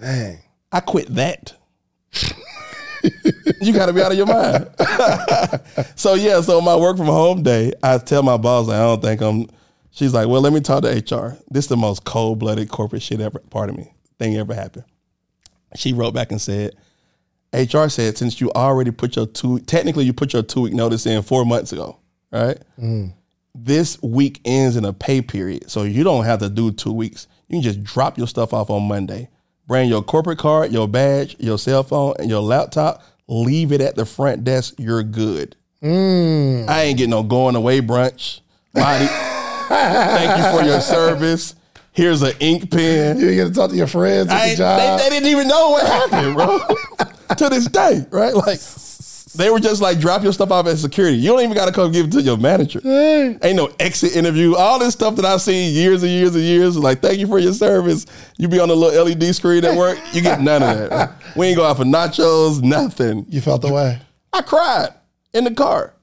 Dang. 0.00 0.38
I 0.72 0.80
quit 0.80 1.14
that. 1.14 1.52
you 3.60 3.74
got 3.74 3.86
to 3.86 3.92
be 3.92 4.00
out 4.00 4.12
of 4.12 4.16
your 4.16 4.26
mind. 4.26 4.70
so 5.94 6.14
yeah, 6.14 6.40
so 6.40 6.62
my 6.62 6.74
work 6.74 6.96
from 6.96 7.06
home 7.06 7.42
day, 7.42 7.74
I 7.82 7.98
tell 7.98 8.22
my 8.22 8.38
boss, 8.38 8.70
I 8.70 8.78
don't 8.78 9.02
think 9.02 9.20
I'm. 9.20 9.46
She's 9.94 10.12
like, 10.12 10.26
well, 10.26 10.40
let 10.40 10.52
me 10.52 10.60
talk 10.60 10.82
to 10.82 10.88
HR. 10.88 11.38
This 11.48 11.66
is 11.66 11.68
the 11.68 11.76
most 11.76 12.04
cold 12.04 12.40
blooded 12.40 12.68
corporate 12.68 13.00
shit 13.00 13.20
ever. 13.20 13.38
Part 13.50 13.70
of 13.70 13.76
me 13.76 13.94
thing 14.18 14.36
ever 14.36 14.52
happened. 14.52 14.84
She 15.76 15.92
wrote 15.92 16.14
back 16.14 16.32
and 16.32 16.40
said, 16.40 16.74
HR 17.52 17.86
said 17.86 18.18
since 18.18 18.40
you 18.40 18.50
already 18.52 18.90
put 18.90 19.14
your 19.14 19.26
two, 19.26 19.60
technically 19.60 20.04
you 20.04 20.12
put 20.12 20.32
your 20.32 20.42
two 20.42 20.62
week 20.62 20.72
notice 20.72 21.06
in 21.06 21.22
four 21.22 21.44
months 21.44 21.72
ago, 21.72 21.98
right? 22.32 22.58
Mm. 22.76 23.12
This 23.54 24.02
week 24.02 24.40
ends 24.44 24.76
in 24.76 24.84
a 24.84 24.92
pay 24.92 25.22
period, 25.22 25.70
so 25.70 25.84
you 25.84 26.02
don't 26.02 26.24
have 26.24 26.40
to 26.40 26.48
do 26.48 26.72
two 26.72 26.92
weeks. 26.92 27.28
You 27.48 27.56
can 27.56 27.62
just 27.62 27.84
drop 27.84 28.18
your 28.18 28.26
stuff 28.26 28.52
off 28.52 28.70
on 28.70 28.82
Monday. 28.88 29.28
Bring 29.68 29.88
your 29.88 30.02
corporate 30.02 30.38
card, 30.38 30.72
your 30.72 30.88
badge, 30.88 31.36
your 31.38 31.56
cell 31.56 31.84
phone, 31.84 32.14
and 32.18 32.28
your 32.28 32.42
laptop. 32.42 33.04
Leave 33.28 33.70
it 33.70 33.80
at 33.80 33.94
the 33.94 34.04
front 34.04 34.42
desk. 34.42 34.74
You're 34.76 35.04
good. 35.04 35.54
Mm. 35.82 36.68
I 36.68 36.82
ain't 36.82 36.98
getting 36.98 37.10
no 37.10 37.22
going 37.22 37.54
away 37.54 37.80
brunch. 37.80 38.40
Body, 38.72 39.06
thank 39.68 40.38
you 40.38 40.58
for 40.58 40.64
your 40.64 40.80
service. 40.80 41.54
Here's 41.92 42.22
an 42.22 42.32
ink 42.40 42.70
pen. 42.70 43.18
You 43.20 43.34
get 43.34 43.44
to 43.46 43.52
talk 43.52 43.70
to 43.70 43.76
your 43.76 43.86
friends 43.86 44.28
at 44.30 44.50
the 44.50 44.56
job. 44.56 44.98
They, 44.98 45.04
they 45.04 45.10
didn't 45.10 45.28
even 45.28 45.46
know 45.46 45.70
what 45.70 45.86
happened, 45.86 46.34
bro. 46.34 46.58
to 47.36 47.48
this 47.48 47.66
day, 47.68 48.04
right? 48.10 48.34
Like 48.34 48.58
they 49.34 49.50
were 49.50 49.60
just 49.60 49.82
like, 49.82 49.98
drop 49.98 50.22
your 50.22 50.32
stuff 50.32 50.50
off 50.50 50.66
at 50.66 50.78
security. 50.78 51.16
You 51.16 51.30
don't 51.30 51.40
even 51.40 51.54
got 51.54 51.66
to 51.66 51.72
come 51.72 51.90
give 51.92 52.06
it 52.06 52.12
to 52.12 52.22
your 52.22 52.36
manager. 52.36 52.80
Ain't 53.42 53.56
no 53.56 53.72
exit 53.80 54.16
interview. 54.16 54.54
All 54.54 54.78
this 54.78 54.94
stuff 54.94 55.16
that 55.16 55.24
I've 55.24 55.40
seen 55.40 55.74
years 55.74 56.02
and 56.02 56.10
years 56.12 56.34
and 56.34 56.44
years. 56.44 56.76
Like, 56.76 57.00
thank 57.00 57.18
you 57.18 57.26
for 57.26 57.38
your 57.38 57.52
service. 57.52 58.06
You 58.38 58.48
be 58.48 58.60
on 58.60 58.68
the 58.68 58.76
little 58.76 59.04
LED 59.04 59.34
screen 59.34 59.64
at 59.64 59.76
work. 59.76 59.98
You 60.12 60.22
get 60.22 60.40
none 60.40 60.62
of 60.62 60.90
that. 60.90 61.12
We 61.36 61.46
ain't 61.48 61.56
go 61.56 61.64
out 61.64 61.76
for 61.76 61.84
nachos. 61.84 62.62
Nothing. 62.62 63.26
you 63.28 63.40
felt 63.40 63.62
the 63.62 63.72
way. 63.72 64.00
I 64.32 64.42
cried 64.42 64.90
in 65.32 65.44
the 65.44 65.54
car. 65.54 65.93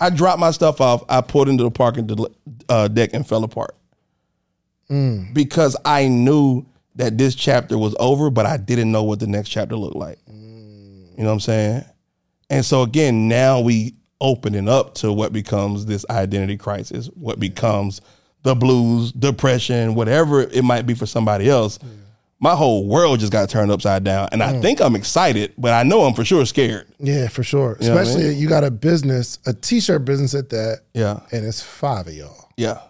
I 0.00 0.10
dropped 0.10 0.40
my 0.40 0.50
stuff 0.50 0.80
off. 0.80 1.04
I 1.08 1.20
pulled 1.20 1.48
into 1.48 1.64
the 1.64 1.70
parking 1.70 2.08
uh, 2.68 2.88
deck 2.88 3.10
and 3.12 3.26
fell 3.26 3.44
apart 3.44 3.74
because 5.32 5.76
I 5.84 6.08
knew 6.08 6.64
that 6.94 7.18
this 7.18 7.34
chapter 7.34 7.76
was 7.76 7.94
over, 7.98 8.30
but 8.30 8.46
I 8.46 8.56
didn't 8.56 8.90
know 8.90 9.02
what 9.02 9.20
the 9.20 9.26
next 9.26 9.48
chapter 9.50 9.76
looked 9.76 9.96
like. 9.96 10.18
You 10.28 11.22
know 11.22 11.26
what 11.26 11.32
I'm 11.32 11.40
saying? 11.40 11.84
And 12.50 12.64
so 12.64 12.82
again, 12.82 13.28
now 13.28 13.60
we 13.60 13.94
opening 14.20 14.68
up 14.68 14.94
to 14.94 15.12
what 15.12 15.32
becomes 15.32 15.84
this 15.86 16.06
identity 16.08 16.56
crisis, 16.56 17.08
what 17.14 17.38
becomes 17.38 18.00
the 18.44 18.54
blues, 18.54 19.12
depression, 19.12 19.94
whatever 19.94 20.42
it 20.42 20.62
might 20.62 20.86
be 20.86 20.94
for 20.94 21.06
somebody 21.06 21.50
else. 21.50 21.78
My 22.38 22.54
whole 22.54 22.86
world 22.86 23.20
just 23.20 23.32
got 23.32 23.48
turned 23.48 23.70
upside 23.70 24.04
down, 24.04 24.28
and 24.30 24.42
I 24.42 24.60
think 24.60 24.80
I'm 24.82 24.94
excited, 24.94 25.54
but 25.56 25.72
I 25.72 25.84
know 25.84 26.02
I'm 26.02 26.12
for 26.12 26.24
sure 26.24 26.44
scared. 26.44 26.86
Yeah, 26.98 27.28
for 27.28 27.42
sure. 27.42 27.78
know 27.80 27.88
what 27.94 27.98
I 27.98 28.02
Especially 28.02 28.34
you 28.34 28.46
got 28.48 28.62
a 28.62 28.70
business, 28.70 29.38
a 29.46 29.54
t-shirt 29.54 30.04
business 30.04 30.34
at 30.34 30.50
that, 30.50 30.80
Yeah. 30.92 31.20
and 31.32 31.46
it's 31.46 31.62
five 31.62 32.06
of 32.06 32.12
y'all. 32.12 32.50
Yeah. 32.58 32.80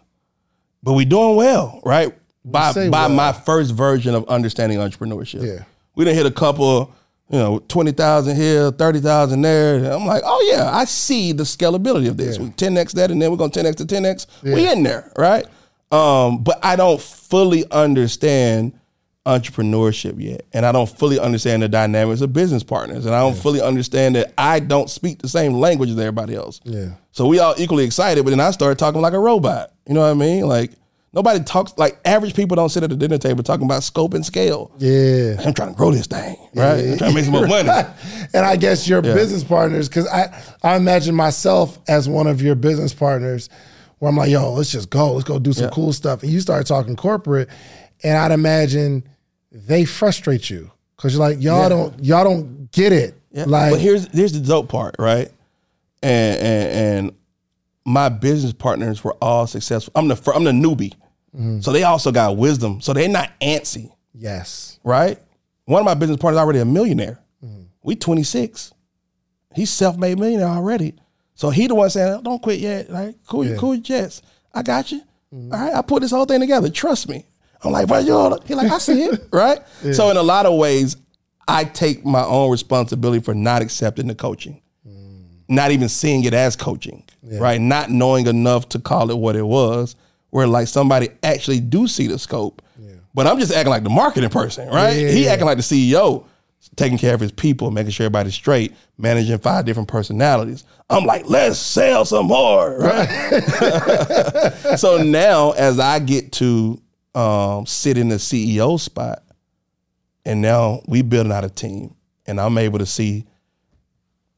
But 0.82 0.94
we 0.94 1.04
doing 1.04 1.36
well, 1.36 1.80
right? 1.84 2.12
By 2.44 2.72
say 2.72 2.88
by 2.88 3.06
well. 3.06 3.16
my 3.16 3.32
first 3.32 3.72
version 3.72 4.14
of 4.16 4.28
understanding 4.28 4.78
entrepreneurship. 4.78 5.46
Yeah. 5.46 5.64
We 5.94 6.04
done 6.04 6.14
hit 6.14 6.26
a 6.26 6.30
couple 6.32 6.92
you 7.28 7.38
know, 7.38 7.58
20,000 7.58 8.36
here, 8.36 8.70
30,000 8.70 9.42
there. 9.42 9.76
And 9.76 9.86
I'm 9.88 10.06
like, 10.06 10.22
oh 10.24 10.48
yeah, 10.52 10.70
I 10.72 10.84
see 10.84 11.32
the 11.32 11.42
scalability 11.42 12.08
of 12.08 12.16
this. 12.16 12.38
We 12.38 12.50
10x 12.50 12.92
that 12.92 13.10
and 13.10 13.20
then 13.20 13.30
we're 13.30 13.36
going 13.36 13.50
to 13.50 13.60
10x 13.62 13.76
to 13.76 13.84
10x. 13.84 14.26
We 14.42 14.68
in 14.70 14.82
there, 14.84 15.10
right? 15.16 15.44
Um, 15.90 16.42
but 16.44 16.64
I 16.64 16.76
don't 16.76 17.00
fully 17.00 17.68
understand 17.70 18.78
entrepreneurship 19.26 20.14
yet. 20.22 20.46
And 20.52 20.64
I 20.64 20.72
don't 20.72 20.88
fully 20.88 21.18
understand 21.18 21.62
the 21.62 21.68
dynamics 21.68 22.20
of 22.20 22.32
business 22.32 22.62
partners. 22.62 23.06
And 23.06 23.14
I 23.14 23.20
don't 23.20 23.36
fully 23.36 23.60
understand 23.60 24.14
that 24.16 24.32
I 24.38 24.60
don't 24.60 24.88
speak 24.88 25.20
the 25.20 25.28
same 25.28 25.54
language 25.54 25.90
as 25.90 25.98
everybody 25.98 26.34
else. 26.34 26.60
Yeah. 26.64 26.90
So 27.12 27.26
we 27.26 27.38
all 27.38 27.54
equally 27.58 27.84
excited, 27.84 28.24
but 28.24 28.30
then 28.30 28.40
I 28.40 28.50
started 28.52 28.78
talking 28.78 29.00
like 29.00 29.12
a 29.12 29.18
robot. 29.18 29.72
You 29.86 29.94
know 29.94 30.00
what 30.00 30.10
I 30.10 30.14
mean? 30.14 30.46
Like 30.46 30.72
nobody 31.12 31.42
talks 31.42 31.72
like 31.76 31.98
average 32.04 32.34
people 32.34 32.56
don't 32.56 32.68
sit 32.68 32.82
at 32.82 32.90
the 32.90 32.96
dinner 32.96 33.18
table 33.18 33.42
talking 33.42 33.64
about 33.64 33.82
scope 33.82 34.14
and 34.14 34.24
scale. 34.24 34.70
Yeah. 34.78 35.36
I'm 35.44 35.54
trying 35.54 35.70
to 35.70 35.74
grow 35.76 35.90
this 35.90 36.06
thing, 36.06 36.36
right? 36.54 36.78
I'm 36.92 36.98
trying 36.98 37.10
to 37.10 37.14
make 37.14 37.24
some 37.24 37.32
more 37.32 37.46
money. 37.48 37.68
and 38.34 38.46
I 38.46 38.56
guess 38.56 38.86
your 38.88 39.02
business 39.02 39.42
partners, 39.44 39.88
because 39.88 40.06
I, 40.08 40.40
I 40.62 40.76
imagine 40.76 41.14
myself 41.14 41.78
as 41.88 42.08
one 42.08 42.26
of 42.26 42.40
your 42.42 42.54
business 42.54 42.94
partners, 42.94 43.48
where 43.98 44.10
I'm 44.10 44.16
like, 44.16 44.30
yo, 44.30 44.52
let's 44.52 44.70
just 44.70 44.90
go, 44.90 45.14
let's 45.14 45.26
go 45.26 45.38
do 45.38 45.54
some 45.54 45.64
Yeah. 45.64 45.70
cool 45.72 45.90
stuff. 45.94 46.22
And 46.22 46.30
you 46.30 46.40
start 46.40 46.66
talking 46.66 46.96
corporate, 46.96 47.48
and 48.04 48.18
I'd 48.18 48.30
imagine 48.30 49.08
they 49.66 49.84
frustrate 49.84 50.50
you 50.50 50.70
because 50.96 51.12
you're 51.14 51.20
like, 51.28 51.40
y'all 51.40 51.62
Yeah. 51.62 51.68
don't, 51.68 52.04
y'all 52.04 52.24
don't 52.24 52.70
get 52.72 52.92
it. 52.92 53.14
Yeah. 53.32 53.44
Like, 53.46 53.72
but 53.72 53.80
here's 53.80 54.06
here's 54.12 54.32
the 54.32 54.40
dope 54.40 54.68
part, 54.68 54.96
right? 54.98 55.30
And 56.02 56.38
and, 56.40 56.68
and 57.08 57.12
my 57.84 58.08
business 58.08 58.52
partners 58.52 59.02
were 59.04 59.14
all 59.20 59.46
successful. 59.46 59.92
I'm 59.96 60.08
the 60.08 60.32
I'm 60.34 60.44
the 60.44 60.52
newbie, 60.52 60.92
Mm-hmm. 61.34 61.60
so 61.60 61.70
they 61.72 61.82
also 61.82 62.10
got 62.12 62.36
wisdom. 62.36 62.80
So 62.80 62.92
they're 62.94 63.08
not 63.10 63.30
antsy, 63.40 63.90
yes, 64.14 64.78
right? 64.84 65.18
One 65.66 65.80
of 65.80 65.84
my 65.84 65.94
business 65.94 66.18
partners 66.18 66.38
already 66.40 66.60
a 66.60 66.64
millionaire. 66.64 67.18
Mm-hmm. 67.44 67.62
We 67.82 67.94
26. 67.96 68.72
He's 69.54 69.70
self-made 69.70 70.18
millionaire 70.18 70.48
already. 70.48 70.94
So 71.34 71.50
he 71.50 71.66
the 71.66 71.74
one 71.74 71.90
saying, 71.90 72.22
"Don't 72.22 72.40
quit 72.42 72.60
yet." 72.60 72.88
Like, 72.90 73.16
cool, 73.26 73.44
Yeah. 73.44 73.50
Mm-hmm. 73.52 73.60
cool, 73.60 73.76
Jets. 73.78 74.22
I 74.54 74.62
got 74.62 74.90
you. 74.92 75.02
All 75.32 75.48
right, 75.50 75.74
I 75.74 75.82
put 75.82 76.00
this 76.00 76.10
whole 76.12 76.24
thing 76.24 76.40
together. 76.40 76.70
Trust 76.70 77.08
me. 77.10 77.26
I'm 77.62 77.72
like, 77.72 77.88
but 77.88 78.04
you 78.04 78.38
he 78.44 78.54
like, 78.54 78.70
I 78.70 78.78
see 78.78 79.04
it, 79.04 79.28
right? 79.32 79.58
So 79.92 80.10
in 80.10 80.16
a 80.16 80.22
lot 80.22 80.46
of 80.46 80.58
ways, 80.58 80.96
I 81.48 81.64
take 81.64 82.04
my 82.04 82.24
own 82.24 82.50
responsibility 82.50 83.22
for 83.22 83.34
not 83.34 83.62
accepting 83.62 84.08
the 84.08 84.14
coaching, 84.14 84.60
mm. 84.86 85.24
not 85.48 85.70
even 85.70 85.88
seeing 85.88 86.24
it 86.24 86.34
as 86.34 86.56
coaching, 86.56 87.04
right? 87.22 87.60
Not 87.60 87.90
knowing 87.90 88.26
enough 88.26 88.68
to 88.70 88.78
call 88.78 89.10
it 89.10 89.16
what 89.16 89.36
it 89.36 89.46
was. 89.46 89.96
Where 90.30 90.46
like 90.46 90.68
somebody 90.68 91.08
actually 91.22 91.60
do 91.60 91.86
see 91.86 92.08
the 92.08 92.18
scope, 92.18 92.60
but 93.16 93.26
I'm 93.26 93.38
just 93.38 93.50
acting 93.50 93.70
like 93.70 93.82
the 93.82 93.90
marketing 93.90 94.28
person, 94.28 94.68
right? 94.68 94.92
Yeah, 94.92 95.08
he 95.08 95.24
yeah. 95.24 95.30
acting 95.30 95.46
like 95.46 95.56
the 95.56 95.62
CEO, 95.62 96.26
taking 96.76 96.98
care 96.98 97.14
of 97.14 97.20
his 97.20 97.32
people, 97.32 97.70
making 97.70 97.92
sure 97.92 98.04
everybody's 98.04 98.34
straight, 98.34 98.74
managing 98.98 99.38
five 99.38 99.64
different 99.64 99.88
personalities. 99.88 100.64
I'm 100.90 101.04
like, 101.06 101.24
let's 101.26 101.58
sell 101.58 102.04
some 102.04 102.26
more, 102.26 102.78
right? 102.78 103.08
so 104.76 105.02
now, 105.02 105.52
as 105.52 105.78
I 105.80 105.98
get 105.98 106.32
to 106.32 106.78
um, 107.16 107.64
sit 107.64 107.96
in 107.96 108.08
the 108.08 108.16
CEO 108.16 108.78
spot, 108.78 109.24
and 110.24 110.42
now 110.42 110.82
we 110.86 111.02
building 111.02 111.32
out 111.32 111.44
a 111.44 111.48
team, 111.48 111.96
and 112.26 112.38
I'm 112.38 112.58
able 112.58 112.78
to 112.78 112.86
see 112.86 113.24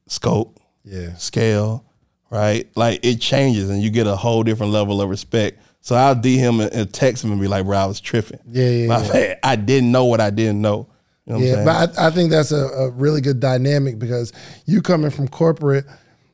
scope, 0.06 0.60
yeah, 0.84 1.14
scale, 1.16 1.84
right? 2.30 2.68
Like 2.76 3.00
it 3.02 3.20
changes, 3.20 3.68
and 3.68 3.82
you 3.82 3.90
get 3.90 4.06
a 4.06 4.14
whole 4.14 4.44
different 4.44 4.72
level 4.72 5.02
of 5.02 5.10
respect. 5.10 5.60
So 5.80 5.96
I'll 5.96 6.14
D 6.14 6.38
him 6.38 6.60
and, 6.60 6.92
text 6.92 7.24
him 7.24 7.32
and 7.32 7.40
be 7.40 7.48
like, 7.48 7.64
"Bro, 7.64 7.76
I 7.76 7.86
was 7.86 8.00
tripping. 8.00 8.38
Yeah, 8.46 8.68
yeah, 8.68 9.12
yeah. 9.12 9.34
I 9.42 9.56
didn't 9.56 9.90
know 9.90 10.04
what 10.04 10.20
I 10.20 10.30
didn't 10.30 10.60
know." 10.60 10.88
You 11.26 11.32
know 11.32 11.38
yeah. 11.40 11.64
But 11.64 11.98
I, 11.98 12.06
I 12.06 12.10
think 12.10 12.30
that's 12.30 12.52
a, 12.52 12.64
a 12.64 12.90
really 12.90 13.20
good 13.20 13.40
dynamic 13.40 13.98
because 13.98 14.32
you 14.66 14.82
coming 14.82 15.10
from 15.10 15.26
corporate. 15.26 15.84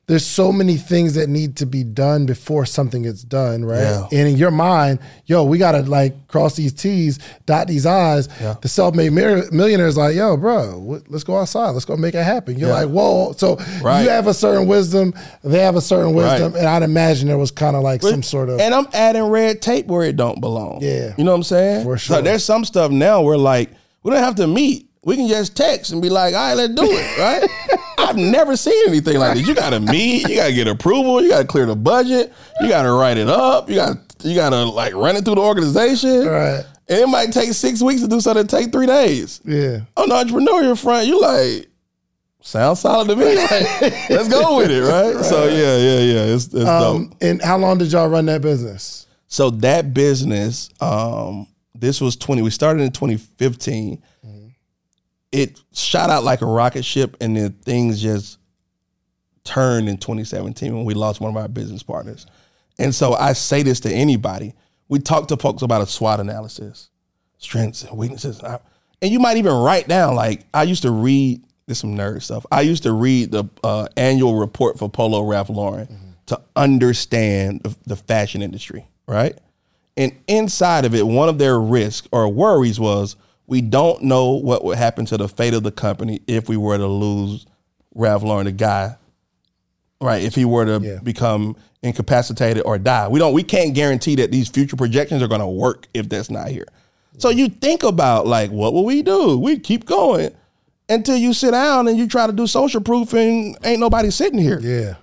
There's 0.07 0.23
so 0.25 0.51
many 0.51 0.77
things 0.77 1.15
that 1.15 1.29
need 1.29 1.55
to 1.57 1.65
be 1.65 1.83
done 1.83 2.27
before 2.27 2.67
something 2.67 3.01
gets 3.01 3.23
done, 3.23 3.65
right? 3.65 3.79
Yeah. 3.79 4.03
And 4.11 4.29
in 4.29 4.37
your 4.37 4.51
mind, 4.51 4.99
yo, 5.25 5.43
we 5.43 5.57
gotta 5.57 5.81
like 5.81 6.27
cross 6.27 6.55
these 6.55 6.73
T's, 6.73 7.17
dot 7.47 7.67
these 7.67 7.87
I's. 7.87 8.27
The 8.27 8.67
self-made 8.67 9.09
millionaire 9.13 9.87
is 9.87 9.97
like, 9.97 10.15
yo, 10.15 10.37
bro, 10.37 11.01
let's 11.07 11.23
go 11.23 11.37
outside, 11.39 11.71
let's 11.71 11.85
go 11.85 11.97
make 11.97 12.13
it 12.13 12.23
happen. 12.23 12.59
You're 12.59 12.69
Yeah. 12.69 12.83
like, 12.83 12.89
whoa. 12.89 13.33
So 13.35 13.57
Right. 13.81 14.03
you 14.03 14.09
have 14.09 14.27
a 14.27 14.33
certain 14.35 14.67
wisdom, 14.67 15.11
they 15.43 15.61
have 15.61 15.75
a 15.75 15.81
certain 15.81 16.13
wisdom, 16.13 16.53
Right. 16.53 16.59
and 16.59 16.67
I'd 16.69 16.83
imagine 16.83 17.27
there 17.27 17.39
was 17.39 17.49
kind 17.49 17.75
of 17.75 17.81
like 17.81 18.03
some 18.03 18.21
sort 18.21 18.49
of 18.49 18.59
and 18.59 18.75
I'm 18.75 18.87
adding 18.93 19.23
red 19.23 19.59
tape 19.63 19.87
where 19.87 20.03
it 20.03 20.15
don't 20.15 20.39
belong. 20.39 20.79
Yeah. 20.83 21.13
you 21.17 21.23
know 21.23 21.31
what 21.31 21.37
I'm 21.37 21.43
saying? 21.43 21.83
For 21.83 21.97
So 21.97 22.13
sure. 22.15 22.21
there's 22.21 22.43
some 22.43 22.63
stuff 22.63 22.91
now 22.91 23.21
where 23.23 23.37
like 23.37 23.71
we 24.03 24.11
don't 24.11 24.21
have 24.21 24.35
to 24.35 24.45
meet. 24.45 24.87
We 25.03 25.15
can 25.15 25.27
just 25.27 25.55
text 25.55 25.91
and 25.91 26.01
be 26.01 26.09
like, 26.09 26.33
"All 26.35 26.41
right, 26.47 26.53
let's 26.57 26.73
do 26.73 26.83
it." 26.83 27.17
Right? 27.19 27.49
I've 28.05 28.15
never 28.17 28.55
seen 28.55 28.87
anything 28.87 29.17
like 29.17 29.37
this. 29.37 29.47
You 29.47 29.55
got 29.55 29.71
to 29.71 29.79
meet. 29.79 30.27
You 30.29 30.35
got 30.37 30.47
to 30.47 30.53
get 30.53 30.67
approval. 30.67 31.21
You 31.21 31.29
got 31.29 31.41
to 31.41 31.47
clear 31.47 31.65
the 31.65 31.75
budget. 31.75 32.31
You 32.61 32.69
got 32.69 32.83
to 32.83 32.91
write 32.93 33.17
it 33.17 33.27
up. 33.27 33.69
You 33.69 33.75
got 33.75 33.97
you 34.23 34.35
got 34.35 34.51
to 34.51 34.63
like 34.65 34.93
run 34.93 35.15
it 35.15 35.25
through 35.25 35.35
the 35.35 35.41
organization. 35.41 36.25
Right. 36.25 36.63
And 36.87 36.99
it 36.99 37.07
might 37.07 37.31
take 37.33 37.51
six 37.53 37.81
weeks 37.81 38.01
to 38.01 38.07
do 38.07 38.21
something. 38.21 38.45
Take 38.47 38.71
three 38.71 38.85
days. 38.85 39.41
yeah. 39.43 39.79
On 39.97 40.07
the 40.09 40.15
entrepreneurial 40.15 40.79
front, 40.81 41.07
you 41.07 41.19
like. 41.19 41.67
Sounds 42.41 42.81
solid 42.81 43.07
to 43.07 43.15
me. 43.15 43.35
Like, 43.35 44.09
let's 44.09 44.29
go 44.29 44.57
with 44.57 44.69
it, 44.69 44.81
right? 44.81 45.25
So 45.25 45.47
yeah, 45.47 45.77
yeah, 45.77 45.99
yeah. 46.13 46.33
It's, 46.35 46.45
it's 46.45 46.53
dope. 46.53 46.95
Um, 46.95 47.13
and 47.19 47.41
how 47.41 47.57
long 47.57 47.79
did 47.79 47.91
y'all 47.91 48.07
run 48.07 48.27
that 48.27 48.41
business? 48.41 49.07
So 49.27 49.49
that 49.49 49.95
business, 49.95 50.69
um, 50.79 51.47
this 51.73 51.99
was 51.99 52.15
20, 52.15 52.43
we 52.43 52.51
started 52.51 52.83
in 52.83 52.91
2015. 52.91 54.01
It 55.35 55.61
shot 55.73 56.09
out 56.09 56.23
like 56.23 56.41
a 56.41 56.45
rocket 56.45 56.85
ship 56.85 57.17
and 57.19 57.35
then 57.35 57.51
things 57.51 58.01
just 58.01 58.39
turned 59.43 59.89
in 59.89 59.97
2017 59.97 60.73
when 60.73 60.85
we 60.85 60.93
lost 60.93 61.19
one 61.19 61.29
of 61.29 61.37
our 61.37 61.49
business 61.49 61.83
partners. 61.83 62.25
And 62.79 62.95
so 62.95 63.13
I 63.13 63.33
say 63.33 63.61
this 63.61 63.81
to 63.81 63.91
anybody. 63.91 64.53
We 64.87 64.99
talk 64.99 65.27
to 65.29 65.37
folks 65.37 65.61
about 65.61 65.81
a 65.81 65.87
SWOT 65.87 66.19
analysis, 66.19 66.89
strengths 67.37 67.83
and 67.83 67.97
weaknesses. 67.97 68.41
And 69.01 69.11
you 69.11 69.19
might 69.19 69.37
even 69.37 69.53
write 69.53 69.87
down, 69.87 70.15
like, 70.15 70.45
I 70.53 70.63
used 70.63 70.83
to 70.83 70.91
read, 70.91 71.43
this 71.67 71.77
is 71.77 71.81
some 71.81 71.95
nerd 71.95 72.21
stuff. 72.21 72.45
I 72.49 72.61
used 72.61 72.83
to 72.83 72.93
read 72.93 73.31
the 73.31 73.45
uh, 73.63 73.87
annual 73.97 74.35
report 74.35 74.79
for 74.79 74.89
Polo 74.89 75.23
Ralph 75.23 75.49
Lauren 75.49 76.15
to 76.27 76.41
understand 76.55 77.61
the, 77.63 77.75
the 77.85 77.95
fashion 77.95 78.41
industry, 78.41 78.87
right? 79.05 79.37
And 79.97 80.15
inside 80.27 80.85
of 80.85 80.95
it, 80.95 81.05
one 81.05 81.29
of 81.29 81.37
their 81.37 81.59
risks 81.59 82.07
or 82.11 82.27
worries 82.29 82.79
was 82.79 83.15
we 83.47 83.61
don't 83.61 84.01
know 84.03 84.31
what 84.33 84.63
would 84.65 84.77
happen 84.77 85.05
to 85.07 85.17
the 85.17 85.27
fate 85.27 85.53
of 85.53 85.63
the 85.63 85.71
company 85.71 86.21
if 86.27 86.49
we 86.49 86.57
were 86.57 86.77
to 86.77 86.87
lose 86.87 87.45
Ralph 87.93 88.23
Lauren, 88.23 88.45
the 88.45 88.51
guy, 88.51 88.95
right? 90.01 90.21
If 90.23 90.35
he 90.35 90.45
were 90.45 90.65
to 90.65 90.79
Yeah. 90.85 90.99
become 91.03 91.55
incapacitated 91.83 92.63
or 92.65 92.77
die, 92.77 93.07
we 93.07 93.19
don't. 93.19 93.33
We 93.33 93.43
can't 93.43 93.73
guarantee 93.73 94.15
that 94.15 94.31
these 94.31 94.47
future 94.49 94.75
projections 94.75 95.21
are 95.21 95.27
going 95.27 95.41
to 95.41 95.47
work 95.47 95.87
if 95.93 96.09
that's 96.09 96.29
not 96.29 96.49
here. 96.49 96.65
So 97.17 97.29
you 97.29 97.47
think 97.49 97.83
about 97.83 98.27
like, 98.27 98.51
what 98.51 98.73
will 98.73 98.83
we 98.85 99.01
do? 99.01 99.37
We 99.37 99.59
keep 99.59 99.85
going 99.85 100.31
until 100.89 101.15
you 101.15 101.33
sit 101.33 101.51
down 101.51 101.87
and 101.87 101.97
you 101.97 102.07
try 102.07 102.27
to 102.27 102.33
do 102.33 102.45
social 102.47 102.81
proofing. 102.81 103.55
ain't 103.63 103.79
nobody 103.79 104.11
sitting 104.11 104.39
here 104.39 104.59
Yeah. 104.59 104.95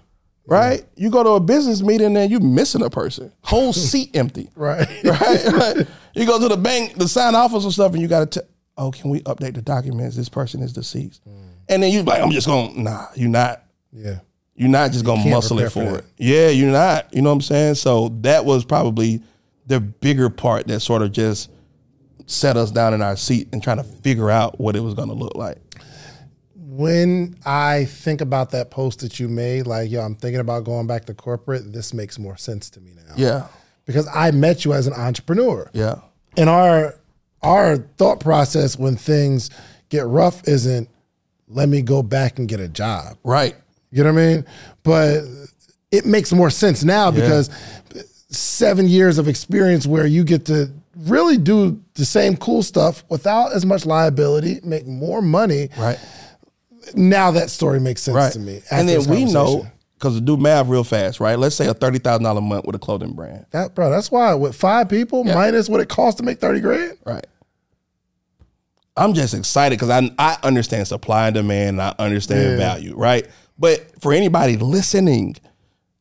right? 0.47 0.85
You 0.97 1.09
go 1.11 1.23
to 1.23 1.31
a 1.31 1.41
business 1.41 1.83
meeting 1.83 2.17
and 2.17 2.31
you're 2.31 2.41
missing 2.41 2.83
a 2.83 2.91
person, 2.91 3.33
whole 3.43 3.73
seat 3.73 4.11
empty, 4.15 4.51
Right. 4.57 4.87
right? 5.05 5.45
right? 5.53 5.87
You 6.15 6.27
go 6.27 6.39
to 6.39 6.49
the 6.49 6.57
bank 6.57 6.99
to 6.99 7.09
sign 7.09 7.35
office 7.35 7.65
or 7.65 7.73
stuff, 7.73 7.93
and 7.93 8.03
you 8.03 8.09
got 8.09 8.31
to, 8.33 8.45
oh, 8.77 8.91
can 8.91 9.11
we 9.11 9.21
update 9.21 9.55
the 9.55 9.63
documents? 9.63 10.17
This 10.17 10.29
person 10.29 10.63
is 10.63 10.73
deceased, 10.73 11.27
mm. 11.29 11.49
and 11.69 11.83
then 11.83 11.93
you 11.93 12.03
like, 12.03 12.23
I'm 12.23 12.31
just 12.31 12.47
gonna 12.47 12.81
nah, 12.81 13.07
you're 13.15 13.29
not. 13.29 13.65
Yeah. 13.93 14.21
You're 14.55 14.69
not 14.69 14.93
just 14.93 15.05
gonna 15.05 15.29
muscle 15.29 15.59
it 15.61 15.71
for 15.71 15.87
for 15.87 15.99
it. 15.99 16.05
Yeah, 16.19 16.49
you're 16.49 16.71
not. 16.71 17.13
You 17.15 17.23
know 17.23 17.31
what 17.31 17.37
I'm 17.37 17.41
saying? 17.41 17.75
So 17.77 18.11
that 18.21 18.45
was 18.45 18.65
probably 18.65 19.23
the 19.67 19.81
bigger 19.81 20.29
part 20.29 20.67
that 20.67 20.81
sort 20.81 21.03
of 21.03 21.13
just 21.13 21.51
set 22.27 22.57
us 22.57 22.71
down 22.71 22.95
in 22.95 23.03
our 23.03 23.17
seat 23.17 23.49
and 23.53 23.63
trying 23.63 23.79
to 23.79 23.85
figure 23.85 24.31
out 24.31 24.61
what 24.61 24.77
it 24.77 24.81
was 24.81 24.95
gonna 24.95 25.15
look 25.15 25.35
like. 25.35 25.59
When 26.55 27.37
I 27.45 27.87
think 27.87 28.21
about 28.21 28.51
that 28.51 28.71
post 28.71 29.01
that 29.01 29.19
you 29.19 29.29
made, 29.29 29.67
like, 29.67 29.91
yo, 29.91 30.01
I'm 30.01 30.15
thinking 30.15 30.41
about 30.41 30.65
going 30.65 30.87
back 30.87 31.07
to 31.07 31.15
corporate, 31.15 31.73
this 31.73 31.93
makes 31.93 32.19
more 32.19 32.37
sense 32.37 32.71
to 32.71 32.81
me 32.81 32.93
now. 32.95 33.15
Yeah, 33.17 33.47
Because 33.87 34.09
I 34.13 34.31
met 34.31 34.65
you 34.65 34.73
as 34.73 34.87
an 34.87 34.93
entrepreneur. 34.93 35.69
yeah, 35.73 35.97
And 36.37 36.49
our 36.49 36.95
our 37.43 37.79
thought 37.99 38.21
process 38.21 38.79
when 38.79 38.97
things 38.97 39.51
get 39.89 40.07
rough 40.07 40.47
isn't 40.47 40.89
let 41.49 41.69
me 41.69 41.83
go 41.83 42.03
back 42.03 42.39
and 42.39 42.49
get 42.49 42.61
a 42.61 42.69
job. 42.69 43.17
right. 43.25 43.57
You 43.91 44.03
know 44.05 44.13
what 44.13 44.23
I 44.23 44.27
mean? 44.27 44.47
But 44.85 45.25
it 45.91 46.07
makes 46.07 46.33
more 46.33 46.49
sense 46.49 46.83
now 46.83 47.11
because 47.11 47.51
seven 48.31 48.89
years 48.89 49.19
of 49.19 49.29
experience 49.29 49.87
where 49.87 50.07
you 50.07 50.25
get 50.25 50.47
to 50.47 50.73
really 50.97 51.37
do 51.37 51.83
the 51.95 52.05
same 52.05 52.37
cool 52.37 52.63
stuff 52.63 53.05
without 53.11 53.53
as 53.53 53.67
much 53.67 53.85
liability, 53.85 54.61
make 54.65 54.87
more 54.87 55.21
money. 55.21 55.69
Right. 55.77 55.99
Now 56.95 57.31
that 57.33 57.51
story 57.51 57.81
makes 57.81 58.03
sense 58.03 58.17
right. 58.17 58.33
to 58.33 58.39
me. 58.39 58.63
And 58.71 58.89
then 58.89 59.05
we 59.09 59.27
know 59.27 59.67
because 60.03 60.21
do 60.21 60.37
math 60.37 60.67
real 60.67 60.83
fast, 60.83 61.21
right? 61.21 61.39
Let's 61.39 61.55
say 61.55 61.69
a 61.69 61.75
thirty 61.75 62.01
thousand 62.01 62.25
dollar 62.25 62.41
month 62.41 62.67
with 62.67 62.75
a 62.75 62.79
clothing 62.81 63.13
brand, 63.13 63.47
that, 63.53 63.75
bro. 63.77 63.89
That's 63.89 64.11
why 64.11 64.35
with 64.35 64.57
five 64.57 64.89
people 64.89 65.23
minus 65.23 65.69
what 65.69 65.81
it 65.81 65.89
costs 65.89 66.19
to 66.21 66.25
make 66.27 66.41
thirty 66.41 66.59
grand. 66.61 66.99
right? 67.07 67.25
I'm 68.97 69.15
just 69.15 69.33
excited 69.33 69.79
because 69.79 69.91
I 69.91 70.11
I 70.19 70.37
understand 70.43 70.89
supply 70.89 71.29
and 71.29 71.35
demand, 71.35 71.81
and 71.81 71.83
I 71.83 71.95
understand 71.99 72.53
Yeah. 72.53 72.57
value, 72.57 72.97
right? 72.97 73.27
But 73.59 74.01
for 74.01 74.13
anybody 74.13 74.57
listening, 74.57 75.37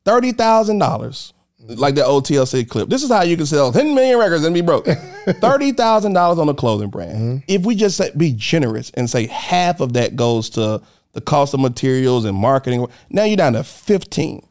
thirty 0.03 0.31
thousand 0.31 0.79
dollars, 0.79 1.31
like 1.59 1.93
the 1.95 2.03
old 2.03 2.25
TLC 2.25 2.67
clip. 2.67 2.89
This 2.89 3.03
is 3.03 3.09
how 3.11 3.21
you 3.21 3.37
can 3.37 3.45
sell 3.45 3.71
ten 3.71 3.93
million 3.93 4.17
records 4.17 4.43
and 4.43 4.53
be 4.53 4.61
broke. 4.61 4.85
Thirty 5.27 5.71
thousand 5.73 6.13
dollars 6.13 6.39
on 6.39 6.49
a 6.49 6.53
clothing 6.55 6.89
brand. 6.89 7.11
Mm-hmm. 7.17 7.37
If 7.47 7.65
we 7.65 7.75
just 7.75 7.95
say, 7.97 8.11
be 8.17 8.33
generous 8.35 8.89
and 8.95 9.07
say 9.09 9.27
half 9.27 9.79
of 9.79 9.93
that 9.93 10.15
goes 10.15 10.49
to 10.51 10.81
the 11.13 11.21
cost 11.21 11.53
of 11.53 11.59
materials 11.59 12.25
and 12.25 12.35
marketing, 12.37 12.87
now 13.09 13.23
you're 13.23 13.37
down 13.37 13.53
to 13.53 13.63
fifteen. 13.63 14.45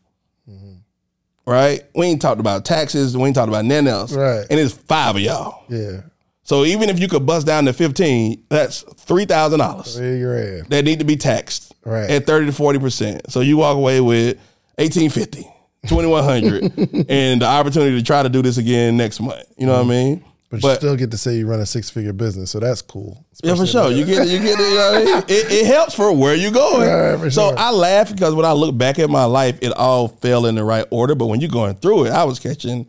Right? 1.47 1.83
We 1.97 2.07
ain't 2.07 2.23
talked 2.23 2.39
about 2.39 2.65
taxes. 2.65 3.17
We 3.17 3.25
ain't 3.25 3.35
talked 3.35 3.49
about 3.49 3.65
nothing 3.65 3.89
else. 3.89 4.13
Right. 4.13 4.47
And 4.49 4.61
it's 4.61 4.73
five 4.75 5.17
of 5.17 5.23
y'all. 5.23 5.65
Yeah. 5.69 6.03
So 6.45 6.65
even 6.65 6.89
if 6.91 6.99
you 7.01 7.09
could 7.09 7.27
bust 7.27 7.47
down 7.47 7.65
to 7.65 7.73
15, 7.73 8.45
that's 8.49 8.85
$3,000 8.85 9.97
There 9.97 10.17
you 10.17 10.29
are. 10.29 10.63
that 10.69 10.85
need 10.85 10.99
to 11.01 11.05
be 11.05 11.17
taxed 11.17 11.75
Right. 11.85 12.09
at 12.11 12.27
30 12.27 12.47
to 12.47 12.53
40%. 12.53 13.31
So 13.33 13.41
you 13.41 13.57
walk 13.57 13.77
away 13.77 14.01
with 14.01 14.37
1850, 14.77 15.43
2100 15.89 17.07
and 17.09 17.41
the 17.43 17.47
opportunity 17.47 17.97
to 17.99 18.03
try 18.05 18.23
to 18.23 18.29
do 18.29 18.43
this 18.43 18.57
again 18.59 18.97
next 18.97 19.19
month. 19.21 19.45
You 19.57 19.67
know 19.67 19.73
what 19.79 19.87
I 19.87 19.89
mean? 19.89 20.25
But, 20.51 20.65
you 20.65 20.75
still 20.75 20.97
get 20.97 21.13
to 21.13 21.17
say 21.17 21.37
you 21.37 21.47
run 21.47 21.61
a 21.61 21.67
six 21.67 21.91
figure 21.91 22.13
business, 22.13 22.51
so 22.51 22.59
that's 22.59 22.83
cool. 22.83 23.25
Yeah, 23.45 23.55
for 23.55 23.67
sure. 23.67 23.93
You 23.93 24.05
get 24.05 24.27
it. 24.27 24.29
You 24.29 24.41
get 24.41 24.59
it. 24.59 24.69
You 24.69 24.75
know 24.75 24.93
what 24.93 25.03
I 25.03 25.05
mean? 25.05 25.25
it, 25.29 25.53
it 25.53 25.67
helps 25.67 25.95
for 25.95 26.13
where 26.13 26.35
you 26.35 26.51
going. 26.51 26.89
Right, 27.21 27.33
so 27.33 27.51
sure. 27.51 27.55
I 27.57 27.71
laugh 27.71 28.11
because 28.11 28.35
when 28.35 28.45
I 28.45 28.51
look 28.51 28.77
back 28.77 28.99
at 28.99 29.09
my 29.09 29.25
life, 29.27 29.59
it 29.63 29.73
all 29.73 30.09
fell 30.09 30.47
in 30.47 30.57
the 30.57 30.65
right 30.65 30.85
order. 30.91 31.15
But 31.15 31.27
when 31.27 31.41
you're 31.41 31.51
going 31.51 31.77
through 31.77 32.07
it, 32.07 32.11
I 32.11 32.25
was 32.25 32.41
catching, 32.41 32.89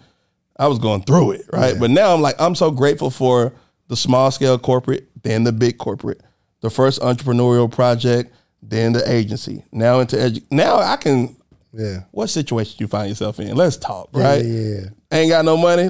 I 0.58 0.68
was 0.68 0.80
going 0.80 1.04
through 1.04 1.34
it, 1.34 1.46
right? 1.54 1.80
But 1.80 1.92
now 1.92 2.16
I'm 2.16 2.22
like, 2.22 2.36
I'm 2.40 2.56
so 2.56 2.72
grateful 2.72 3.12
for 3.12 3.54
the 3.90 3.96
small 3.96 4.32
scale 4.32 4.58
corporate, 4.58 5.08
then 5.22 5.44
the 5.44 5.52
big 5.52 5.78
corporate, 5.78 6.22
the 6.62 6.70
first 6.72 7.00
entrepreneurial 7.02 7.72
project, 7.72 8.34
then 8.64 8.94
the 8.94 9.08
agency. 9.08 9.64
Now 9.72 10.00
into 10.00 10.16
edu- 10.16 10.44
now 10.50 10.78
I 10.78 10.96
can. 10.98 11.36
Yeah. 11.74 12.02
What 12.12 12.28
situation 12.28 12.78
you 12.80 12.88
find 12.88 13.08
yourself 13.08 13.40
in? 13.40 13.56
Let's 13.56 13.78
talk, 13.78 14.10
right? 14.14 14.44
Yeah. 14.44 14.80
Ain't 15.12 15.30
got 15.30 15.46
no 15.46 15.56
money. 15.58 15.90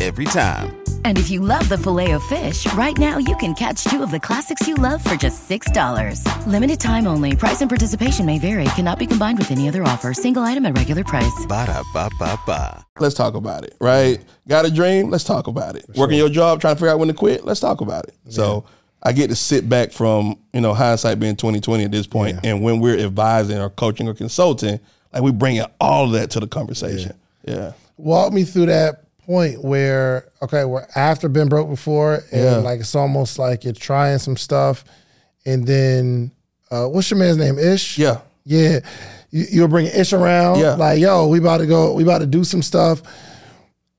Every 0.00 0.24
time. 0.26 0.76
And 1.04 1.18
if 1.18 1.30
you 1.30 1.40
love 1.40 1.68
the 1.68 1.78
Filet-O-Fish, 1.78 2.72
right 2.74 2.96
now 2.96 3.18
you 3.18 3.36
can 3.36 3.54
catch 3.54 3.84
two 3.84 4.02
of 4.02 4.10
the 4.10 4.18
classics 4.18 4.66
you 4.66 4.74
love 4.74 5.04
for 5.04 5.14
just 5.14 5.48
$6. 5.48 6.46
Limited 6.46 6.80
time 6.80 7.06
only. 7.06 7.36
Price 7.36 7.60
and 7.60 7.70
participation 7.70 8.26
may 8.26 8.38
vary. 8.38 8.64
Cannot 8.76 8.98
be 8.98 9.06
combined 9.06 9.38
with 9.38 9.50
any 9.50 9.68
other 9.68 9.82
offer. 9.82 10.14
Single 10.14 10.42
item 10.42 10.64
at 10.66 10.76
regular 10.76 11.04
price. 11.04 11.46
Ba-da-ba-ba-ba. 11.46 12.84
Let's 12.98 13.14
talk 13.14 13.34
about 13.34 13.64
it, 13.64 13.76
right? 13.80 14.18
Got 14.48 14.64
a 14.64 14.70
dream? 14.70 15.10
Let's 15.10 15.24
talk 15.24 15.46
about 15.46 15.76
it. 15.76 15.84
Working 15.94 16.18
your 16.18 16.30
job, 16.30 16.60
trying 16.60 16.76
to 16.76 16.78
figure 16.78 16.90
out 16.90 16.98
when 16.98 17.08
to 17.08 17.14
quit? 17.14 17.44
Let's 17.44 17.60
talk 17.60 17.80
about 17.80 18.04
it. 18.04 18.14
So 18.28 18.64
I 19.02 19.12
get 19.12 19.28
to 19.28 19.36
sit 19.36 19.68
back 19.68 19.92
from, 19.92 20.38
you 20.54 20.62
know, 20.62 20.72
hindsight 20.72 21.20
being 21.20 21.36
2020 21.36 21.84
at 21.84 21.92
this 21.92 22.06
point, 22.06 22.38
and 22.42 22.62
when 22.62 22.80
we're 22.80 22.98
advising 22.98 23.58
or 23.58 23.68
coaching 23.68 24.08
or 24.08 24.14
consulting, 24.14 24.80
like 25.12 25.22
we 25.22 25.30
bring 25.30 25.56
in 25.56 25.66
all 25.80 26.06
of 26.06 26.12
that 26.12 26.30
to 26.30 26.40
the 26.40 26.46
conversation. 26.46 27.14
Yeah. 27.44 27.72
Walk 27.98 28.32
me 28.32 28.44
through 28.44 28.66
that 28.66 29.03
point 29.26 29.62
where 29.64 30.28
okay, 30.42 30.64
we're 30.64 30.86
after 30.94 31.28
been 31.28 31.48
broke 31.48 31.68
before, 31.68 32.22
and 32.32 32.42
Yeah. 32.42 32.56
like 32.56 32.80
it's 32.80 32.94
almost 32.94 33.38
like 33.38 33.64
you're 33.64 33.72
trying 33.72 34.18
some 34.18 34.36
stuff, 34.36 34.84
and 35.46 35.66
then 35.66 36.30
uh, 36.70 36.86
what's 36.86 37.10
your 37.10 37.18
man's 37.18 37.36
name? 37.36 37.58
Ish. 37.58 37.98
Yeah. 37.98 38.20
Yeah. 38.44 38.80
You, 39.30 39.46
you'll 39.50 39.68
bring 39.68 39.86
Ish 39.86 40.12
around. 40.12 40.58
Yeah. 40.60 40.74
Like, 40.74 41.00
yo, 41.00 41.26
we 41.28 41.38
about 41.38 41.58
to 41.58 41.66
go. 41.66 41.92
We 41.94 42.02
about 42.02 42.18
to 42.18 42.26
do 42.26 42.44
some 42.44 42.62
stuff. 42.62 43.02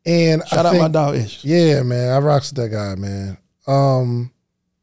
And 0.06 0.42
Shout 0.48 0.66
I 0.66 0.70
out 0.70 0.72
think, 0.72 0.82
my 0.84 0.88
dog 0.88 1.16
Ish. 1.16 1.44
Yeah, 1.44 1.82
man, 1.84 2.14
I 2.14 2.20
rocks 2.20 2.52
with 2.52 2.64
that 2.64 2.70
guy, 2.70 2.96
man. 2.96 3.38
Um, 3.68 4.32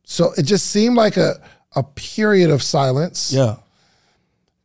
so 0.05 0.33
it 0.37 0.43
just 0.43 0.67
seemed 0.67 0.97
like 0.97 1.17
a 1.17 1.41
a 1.75 1.83
period 1.83 2.51
of 2.51 2.63
silence 2.63 3.33
Yeah. 3.33 3.57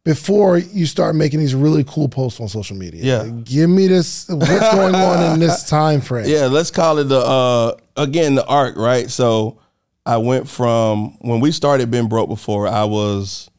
Before 0.08 0.58
you 0.58 0.86
start 0.86 1.18
making 1.18 1.38
these 1.38 1.54
really 1.54 1.84
cool 1.84 2.08
posts 2.08 2.40
on 2.40 2.48
social 2.48 2.78
media. 2.78 3.04
Yeah. 3.04 3.22
Like, 3.24 3.44
give 3.44 3.70
me 3.70 3.88
this. 3.88 4.30
What's 4.30 4.74
going 4.74 4.96
on 4.96 5.34
in 5.34 5.40
this 5.42 5.64
time 5.70 6.00
frame? 6.00 6.30
Yeah, 6.30 6.46
let's 6.46 6.72
call 6.72 7.00
it 7.00 7.10
the 7.10 7.20
uh 7.20 7.76
again 7.98 8.36
the 8.36 8.46
arc, 8.46 8.78
right? 8.78 9.10
So 9.10 9.60
I 10.06 10.16
went 10.16 10.48
from 10.48 11.18
when 11.20 11.42
we 11.42 11.52
started 11.52 11.92
being 11.92 12.08
broke 12.08 12.30
before, 12.30 12.70
I 12.70 12.86
was 12.86 13.52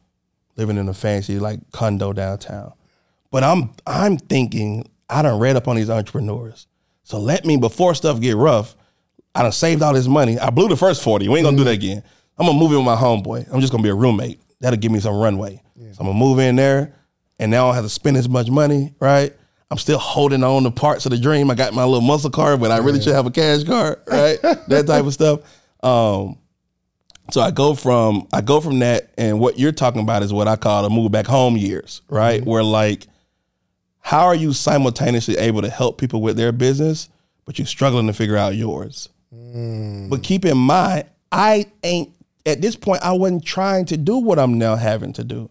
living 0.55 0.77
in 0.77 0.89
a 0.89 0.93
fancy 0.93 1.37
like 1.37 1.59
condo 1.71 2.13
downtown. 2.13 2.73
But 3.29 3.43
I'm 3.43 3.69
I'm 3.85 4.17
thinking 4.17 4.89
I 5.07 5.21
done 5.21 5.39
read 5.39 5.55
up 5.55 5.67
on 5.67 5.75
these 5.75 5.91
entrepreneurs. 5.91 6.65
So 7.03 7.19
let 7.19 7.45
me 7.45 7.57
before 7.57 7.93
stuff 7.93 8.19
get 8.19 8.35
rough, 8.35 8.75
I 9.35 9.43
done 9.43 9.51
saved 9.51 9.83
all 9.83 9.93
this 9.93 10.07
money. 10.07 10.39
I 10.39 10.49
blew 10.49 10.67
the 10.67 10.75
first 10.75 11.03
40. 11.03 11.29
We 11.29 11.37
ain't 11.37 11.45
gonna 11.45 11.57
do 11.57 11.63
that 11.65 11.75
again. 11.75 12.01
I'm 12.39 12.47
gonna 12.47 12.57
move 12.57 12.71
in 12.71 12.77
with 12.77 12.87
my 12.87 12.95
homeboy. 12.95 13.53
I'm 13.53 13.61
just 13.61 13.71
gonna 13.71 13.83
be 13.83 13.89
a 13.89 13.95
roommate. 13.95 14.41
That'll 14.61 14.79
give 14.79 14.91
me 14.91 14.99
some 14.99 15.15
runway. 15.15 15.61
So 15.93 16.01
I'm 16.01 16.07
gonna 16.07 16.13
move 16.19 16.39
in 16.39 16.55
there 16.55 16.93
and 17.39 17.49
now 17.51 17.65
I 17.65 17.67
don't 17.69 17.75
have 17.75 17.85
to 17.85 17.89
spend 17.89 18.17
as 18.17 18.27
much 18.27 18.49
money, 18.49 18.93
right? 18.99 19.33
I'm 19.71 19.77
still 19.77 19.97
holding 19.99 20.43
on 20.43 20.63
to 20.63 20.71
parts 20.71 21.05
of 21.05 21.11
the 21.11 21.17
dream. 21.17 21.49
I 21.49 21.55
got 21.55 21.73
my 21.73 21.83
little 21.83 22.01
muscle 22.01 22.29
card, 22.31 22.59
but 22.59 22.71
I 22.71 22.77
really 22.77 23.01
should 23.01 23.13
have 23.13 23.25
a 23.25 23.31
cash 23.31 23.63
card, 23.63 23.99
right? 24.07 24.41
that 24.41 24.85
type 24.87 25.05
of 25.05 25.13
stuff. 25.13 25.41
Um, 25.83 26.37
so 27.31 27.41
I 27.41 27.51
go 27.51 27.75
from 27.75 28.27
I 28.33 28.41
go 28.41 28.59
from 28.59 28.79
that, 28.79 29.11
and 29.17 29.39
what 29.39 29.59
you're 29.59 29.71
talking 29.71 30.01
about 30.01 30.23
is 30.23 30.33
what 30.33 30.47
I 30.47 30.55
call 30.55 30.83
the 30.83 30.89
move 30.89 31.11
back 31.11 31.27
home 31.27 31.55
years, 31.55 32.01
right? 32.09 32.43
Where 32.43 32.63
like, 32.63 33.05
how 33.99 34.25
are 34.25 34.35
you 34.35 34.51
simultaneously 34.53 35.37
able 35.37 35.61
to 35.61 35.69
help 35.69 35.99
people 35.99 36.21
with 36.21 36.35
their 36.35 36.51
business, 36.51 37.07
but 37.45 37.59
you're 37.59 37.67
struggling 37.67 38.07
to 38.07 38.13
figure 38.13 38.37
out 38.37 38.55
yours? 38.55 39.09
But 40.09 40.23
keep 40.23 40.43
in 40.45 40.57
mind, 40.57 41.05
I 41.31 41.67
ain't 41.83 42.11
at 42.49 42.61
this 42.61 42.75
point. 42.75 43.01
I 43.03 43.13
wasn't 43.13 43.45
trying 43.45 43.85
to 43.85 43.97
do 43.97 44.17
what 44.17 44.39
I'm 44.39 44.57
now 44.57 44.75
having 44.75 45.13
to 45.13 45.23
do. 45.23 45.49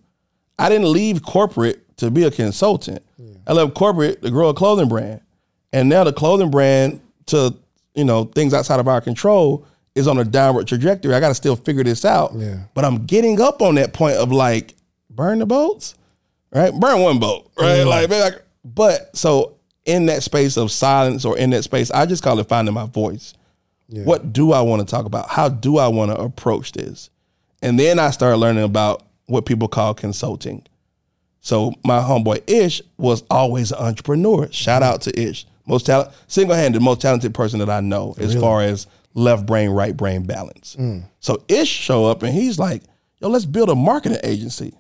I 0.59 0.69
didn't 0.69 0.93
leave 0.93 1.23
corporate 1.23 1.97
to 1.99 2.11
be 2.11 2.25
a 2.25 2.31
consultant. 2.31 3.03
I 3.47 3.53
left 3.53 3.75
corporate 3.75 4.23
to 4.23 4.31
grow 4.31 4.51
a 4.51 4.55
clothing 4.55 4.89
brand, 4.89 5.21
and 5.73 5.89
now 5.89 6.05
the 6.05 6.13
clothing 6.13 6.51
brand 6.51 7.01
to 7.27 7.55
you 7.95 8.05
know 8.05 8.25
things 8.25 8.53
outside 8.55 8.81
of 8.81 8.89
our 8.89 9.01
control 9.01 9.67
is 9.95 10.07
on 10.07 10.19
a 10.19 10.25
downward 10.25 10.69
trajectory. 10.69 11.15
I 11.15 11.21
got 11.21 11.29
to 11.29 11.35
still 11.35 11.57
figure 11.57 11.83
this 11.83 12.05
out. 12.05 12.33
Yeah. 12.35 12.61
But 12.75 12.85
I'm 12.85 13.07
getting 13.07 13.41
up 13.41 13.61
on 13.63 13.75
that 13.77 13.93
point 13.93 14.17
of 14.17 14.31
like 14.31 14.75
burn 15.11 15.41
the 15.41 15.47
boats, 15.47 15.95
right? 16.53 16.73
Burn 16.73 17.01
one 17.01 17.19
boat, 17.19 17.51
right? 17.59 17.83
Like, 17.83 18.09
like, 18.11 18.43
but 18.65 19.17
so 19.17 19.57
in 19.85 20.07
that 20.07 20.23
space 20.23 20.57
of 20.57 20.71
silence 20.71 21.25
or 21.25 21.37
in 21.37 21.51
that 21.51 21.65
space, 21.65 21.91
I 21.91 22.07
just 22.07 22.23
call 22.23 22.39
it 22.39 22.49
finding 22.49 22.75
my 22.75 22.87
voice. 22.87 23.35
What 23.91 24.33
do 24.33 24.53
I 24.53 24.61
want 24.61 24.87
to 24.87 24.91
talk 24.91 25.07
about? 25.07 25.29
How 25.29 25.49
do 25.49 25.79
I 25.79 25.89
want 25.89 26.11
to 26.11 26.19
approach 26.19 26.73
this? 26.73 27.11
And 27.63 27.79
then 27.79 27.99
I 27.99 28.11
started 28.11 28.37
learning 28.37 28.65
about 28.65 29.03
what 29.27 29.47
people 29.47 29.69
call 29.69 29.95
consulting. 29.95 30.65
So 31.41 31.73
my 31.85 32.01
homeboy 32.01 32.49
Ish 32.49 32.83
was 32.99 33.23
always 33.31 33.73
an 33.73 33.79
entrepreneur. 33.79 34.49
Shout 34.53 34.83
out 34.83 35.03
to 35.03 35.19
Ish, 35.19 35.47
most 35.67 35.87
talent, 35.87 36.11
single-handed, 36.27 36.83
most 36.83 37.01
talented 37.01 37.35
person 37.35 37.61
that 37.61 37.71
I 37.71 37.81
know 37.81 38.15
as 38.19 38.35
far 38.35 38.63
as 38.63 38.87
left 39.15 39.47
brain, 39.47 39.71
right 39.71 39.97
brain 39.97 40.25
balance. 40.25 40.77
Mm. 40.79 41.05
So 41.21 41.43
Ish 41.49 41.69
show 41.69 42.07
up 42.07 42.23
and 42.23 42.35
he's 42.35 42.59
like, 42.59 42.83
"Yo, 43.21 43.29
let's 43.29 43.47
build 43.47 43.71
a 43.71 43.75
marketing 43.75 44.19
agency. 44.23 44.75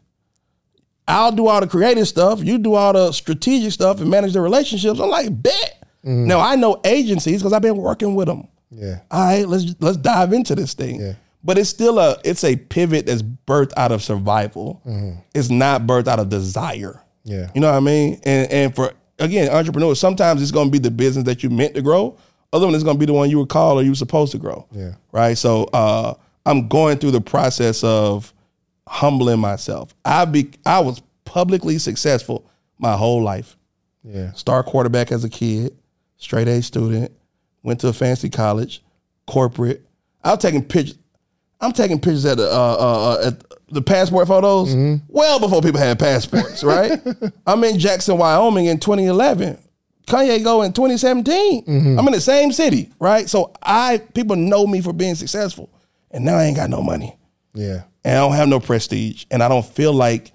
I'll 1.06 1.32
do 1.32 1.46
all 1.46 1.60
the 1.60 1.66
creative 1.66 2.06
stuff. 2.06 2.42
You 2.44 2.58
do 2.58 2.74
all 2.74 2.92
the 2.92 3.12
strategic 3.12 3.72
stuff 3.72 4.00
and 4.00 4.10
manage 4.10 4.34
the 4.34 4.42
relationships." 4.42 5.00
I'm 5.00 5.08
like, 5.08 5.42
"Bet." 5.42 5.86
Mm. 6.04 6.26
Now 6.26 6.40
I 6.40 6.56
know 6.56 6.80
agencies 6.84 7.40
because 7.40 7.54
I've 7.54 7.62
been 7.62 7.76
working 7.76 8.14
with 8.14 8.28
them 8.28 8.48
Yeah. 8.70 9.00
all 9.10 9.24
right, 9.24 9.48
let's 9.48 9.74
let's 9.80 9.96
dive 9.96 10.32
into 10.32 10.54
this 10.54 10.74
thing. 10.74 11.00
Yeah. 11.00 11.12
But 11.44 11.56
it's 11.58 11.70
still 11.70 11.98
a 11.98 12.16
it's 12.24 12.44
a 12.44 12.56
pivot 12.56 13.06
that's 13.06 13.22
birthed 13.22 13.72
out 13.76 13.92
of 13.92 14.02
survival. 14.02 14.82
It's 15.34 15.50
not 15.50 15.82
birthed 15.86 16.08
out 16.08 16.18
of 16.18 16.28
desire. 16.28 17.02
Yeah. 17.24 17.50
You 17.54 17.60
know 17.60 17.70
what 17.70 17.76
I 17.76 17.80
mean? 17.80 18.20
And 18.24 18.50
and 18.50 18.74
for 18.74 18.92
again, 19.18 19.48
entrepreneurs, 19.50 19.98
sometimes 20.00 20.42
it's 20.42 20.50
gonna 20.50 20.70
be 20.70 20.78
the 20.78 20.90
business 20.90 21.24
that 21.26 21.42
you 21.42 21.50
meant 21.50 21.74
to 21.74 21.82
grow. 21.82 22.16
Other 22.52 22.66
one 22.66 22.74
is 22.74 22.82
gonna 22.84 22.98
be 22.98 23.06
the 23.06 23.12
one 23.12 23.30
you 23.30 23.38
were 23.38 23.46
called 23.46 23.78
or 23.78 23.82
you 23.82 23.90
were 23.90 23.94
supposed 23.94 24.32
to 24.32 24.38
grow. 24.38 24.66
Yeah. 24.72 24.94
Right. 25.12 25.38
So 25.38 25.64
uh 25.72 26.14
I'm 26.44 26.68
going 26.68 26.98
through 26.98 27.10
the 27.12 27.20
process 27.20 27.84
of 27.84 28.32
humbling 28.86 29.38
myself. 29.38 29.94
I 30.04 30.24
be 30.24 30.50
I 30.66 30.80
was 30.80 31.00
publicly 31.24 31.78
successful 31.78 32.48
my 32.78 32.96
whole 32.96 33.22
life 33.22 33.56
Yeah. 34.04 34.32
star 34.32 34.62
quarterback 34.62 35.12
as 35.12 35.24
a 35.24 35.28
kid, 35.28 35.76
straight 36.16 36.48
A 36.48 36.62
student, 36.62 37.12
went 37.62 37.80
to 37.80 37.88
a 37.88 37.92
fancy 37.92 38.28
college, 38.30 38.82
corporate. 39.26 39.84
I 40.24 40.30
was 40.32 40.38
taking 40.40 40.64
pictures. 40.64 40.98
I'm 41.60 41.72
taking 41.72 41.98
pictures 41.98 42.24
at 42.24 42.36
the 42.36 42.48
uh, 42.48 42.76
uh, 42.78 43.18
uh, 43.24 43.26
at 43.28 43.44
the 43.70 43.82
passport 43.82 44.28
photos 44.28 44.74
well 45.08 45.40
before 45.40 45.60
people 45.60 45.80
had 45.80 45.98
passports, 45.98 46.62
right? 46.64 47.00
I'm 47.46 47.62
in 47.64 47.78
Jackson, 47.78 48.16
Wyoming 48.16 48.66
in 48.66 48.78
2011, 48.78 49.58
Kanye 50.06 50.42
go 50.42 50.62
in 50.62 50.72
2017. 50.72 51.64
Mm-hmm. 51.64 51.98
I'm 51.98 52.06
in 52.06 52.12
the 52.12 52.20
same 52.20 52.52
city, 52.52 52.90
right? 53.00 53.28
So 53.28 53.52
I 53.62 53.98
people 54.14 54.36
know 54.36 54.66
me 54.66 54.80
for 54.80 54.92
being 54.92 55.16
successful, 55.16 55.68
and 56.10 56.24
now 56.24 56.36
I 56.36 56.44
ain't 56.44 56.56
got 56.56 56.70
no 56.70 56.80
money, 56.80 57.16
Yeah. 57.54 57.82
and 58.04 58.16
I 58.16 58.20
don't 58.20 58.32
have 58.36 58.48
no 58.48 58.60
prestige, 58.60 59.24
and 59.30 59.42
I 59.42 59.48
don't 59.48 59.66
feel 59.66 59.92
like 59.92 60.32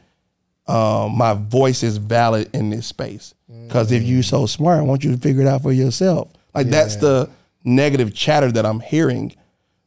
um, 0.68 1.18
my 1.18 1.34
voice 1.34 1.84
is 1.84 1.98
valid 1.98 2.50
in 2.54 2.70
this 2.70 2.88
space. 2.88 3.34
Because 3.68 3.92
if 3.92 4.04
you 4.04 4.24
so 4.24 4.46
smart, 4.46 4.80
I 4.80 4.82
want 4.82 5.04
you 5.04 5.12
to 5.12 5.18
figure 5.18 5.42
it 5.44 5.48
out 5.48 5.62
for 5.62 5.72
yourself. 5.72 6.30
Like 6.54 6.68
that's 6.68 6.96
the 6.98 7.30
negative 7.64 8.14
chatter 8.14 8.52
that 8.52 8.66
I'm 8.66 8.80
hearing. 8.80 9.36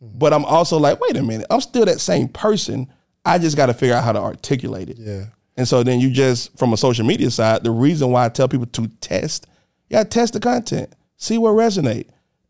But 0.01 0.33
I'm 0.33 0.45
also 0.45 0.79
like, 0.79 1.01
wait 1.01 1.17
a 1.17 1.23
minute, 1.23 1.47
I'm 1.51 1.61
still 1.61 1.85
that 1.87 2.01
same 2.01 2.29
person. 2.29 2.93
I 3.25 3.39
just 3.39 3.57
got 3.57 3.67
to 3.67 3.75
figure 3.75 3.95
out 3.95 4.05
how 4.05 4.13
to 4.13 4.21
articulate 4.21 4.89
it. 4.91 4.99
Yeah. 4.99 5.25
And 5.57 5.67
so 5.67 5.83
then 5.83 6.01
you 6.01 6.11
just, 6.11 6.57
from 6.59 6.73
a 6.73 6.77
social 6.77 7.05
media 7.07 7.31
side, 7.31 7.65
the 7.65 7.71
reason 7.71 8.11
why 8.13 8.27
I 8.27 8.29
tell 8.29 8.47
people 8.47 8.67
to 8.67 8.89
test, 9.01 9.47
you 9.89 9.97
to 9.99 10.05
test 10.05 10.35
the 10.35 10.41
content, 10.41 10.93
see 11.17 11.39
what 11.39 11.51
resonate, 11.53 12.09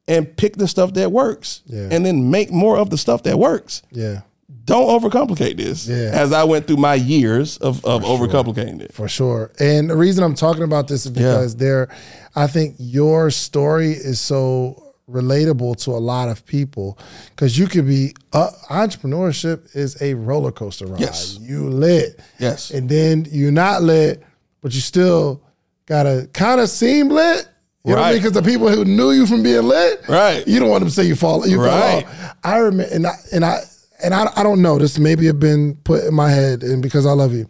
and 0.08 0.36
pick 0.36 0.56
the 0.56 0.66
stuff 0.68 0.92
that 0.94 1.12
works, 1.12 1.62
Yeah. 1.66 1.88
and 1.90 2.04
then 2.04 2.30
make 2.30 2.50
more 2.50 2.76
of 2.76 2.90
the 2.90 2.98
stuff 2.98 3.22
that 3.22 3.38
works. 3.38 3.82
Yeah. 3.90 4.22
Don't 4.64 4.88
overcomplicate 5.00 5.56
this. 5.56 5.88
Yeah. 5.88 6.10
As 6.12 6.32
I 6.32 6.44
went 6.44 6.66
through 6.66 6.76
my 6.76 6.94
years 6.94 7.56
of, 7.58 7.84
of 7.84 8.02
overcomplicating 8.02 8.80
it. 8.80 8.92
For 8.92 9.08
sure. 9.08 9.50
And 9.58 9.90
the 9.90 9.96
reason 9.96 10.22
I'm 10.22 10.34
talking 10.34 10.62
about 10.62 10.86
this 10.88 11.04
is 11.06 11.10
because 11.12 11.56
there, 11.56 11.88
I 12.34 12.46
think 12.46 12.76
your 12.78 13.30
story 13.30 13.90
is 13.92 14.20
so 14.20 14.82
relatable 15.08 15.82
to 15.84 15.90
a 15.92 15.98
lot 15.98 16.28
of 16.28 16.44
people 16.46 16.98
because 17.30 17.56
you 17.58 17.66
could 17.66 17.86
be, 17.86 18.14
uh, 18.32 18.50
entrepreneurship 18.70 19.74
is 19.74 20.00
a 20.02 20.14
roller 20.14 20.52
coaster 20.52 20.86
ride. 20.86 21.00
Yes. 21.00 21.38
You 21.40 21.68
lit. 21.68 22.20
Yes. 22.38 22.70
And 22.70 22.88
then 22.88 23.26
you're 23.30 23.52
not 23.52 23.82
lit, 23.82 24.22
but 24.62 24.74
you 24.74 24.80
still 24.80 25.42
got 25.86 26.04
to 26.04 26.28
kind 26.32 26.60
of 26.60 26.68
seem 26.68 27.08
lit. 27.08 27.48
You 27.84 27.92
know 27.92 27.98
what 27.98 28.04
I 28.06 28.12
mean? 28.12 28.14
Right. 28.14 28.14
Because 28.16 28.32
the 28.32 28.42
people 28.42 28.68
who 28.68 28.84
knew 28.84 29.12
you 29.12 29.26
from 29.26 29.42
being 29.44 29.62
lit, 29.62 30.02
Right. 30.08 30.46
You 30.46 30.58
don't 30.60 30.70
want 30.70 30.80
them 30.80 30.88
to 30.88 30.94
say 30.94 31.04
you 31.04 31.14
fall, 31.16 31.46
you 31.46 31.60
Right. 31.60 32.04
fall 32.04 32.12
off. 32.12 32.36
I 32.42 32.56
remember, 32.58 32.92
and 32.94 33.06
I, 33.06 33.14
and 33.32 33.44
I, 33.44 33.60
and 34.02 34.12
I, 34.14 34.30
I 34.36 34.42
don't 34.42 34.62
know. 34.62 34.78
This 34.78 34.98
maybe 34.98 35.26
have 35.26 35.40
been 35.40 35.76
put 35.84 36.04
in 36.04 36.14
my 36.14 36.30
head, 36.30 36.62
and 36.62 36.82
because 36.82 37.06
I 37.06 37.12
love 37.12 37.32
you. 37.32 37.48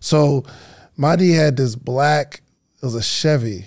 So, 0.00 0.44
my 0.96 1.16
D 1.16 1.30
had 1.32 1.56
this 1.56 1.74
black. 1.76 2.42
It 2.82 2.86
was 2.86 2.94
a 2.94 3.02
Chevy, 3.02 3.66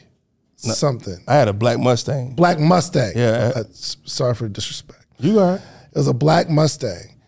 something 0.57 1.17
I 1.27 1.35
had 1.35 1.47
a 1.47 1.53
black 1.53 1.79
Mustang. 1.79 2.35
black 2.35 2.59
Mustang. 2.59 3.13
Yeah. 3.15 3.51
Uh, 3.55 3.59
s- 3.69 3.97
sorry 4.05 4.35
for 4.35 4.47
disrespect. 4.47 5.05
You 5.19 5.39
are. 5.39 5.55
It 5.55 5.95
was 5.97 6.07
a 6.07 6.13
black 6.13 6.49
Mustang, 6.49 7.19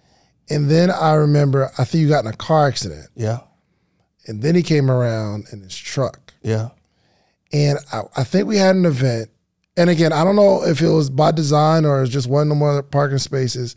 and 0.49 0.69
then 0.69 0.91
I 0.91 1.13
remember 1.13 1.71
I 1.77 1.83
think 1.85 2.01
you 2.03 2.09
got 2.09 2.23
in 2.25 2.29
a 2.31 2.35
car 2.35 2.67
accident, 2.67 3.07
Yeah. 3.15 3.39
and 4.27 4.41
then 4.41 4.53
he 4.55 4.61
came 4.61 4.91
around 4.91 5.45
in 5.51 5.61
his 5.61 5.75
truck. 5.75 6.33
Yeah. 6.43 6.69
And 7.51 7.79
I, 7.91 8.01
I 8.17 8.23
think 8.23 8.47
we 8.47 8.57
had 8.57 8.75
an 8.75 8.85
event. 8.85 9.29
And 9.75 9.89
again, 9.89 10.13
I 10.13 10.23
don't 10.23 10.35
know 10.35 10.63
if 10.65 10.81
it 10.81 10.89
was 10.89 11.09
by 11.09 11.31
design 11.31 11.83
or 11.85 11.97
it 11.97 12.01
was 12.01 12.09
just 12.11 12.27
one 12.27 12.43
of 12.43 12.49
the 12.49 12.55
more 12.55 12.83
parking 12.83 13.17
spaces. 13.17 13.75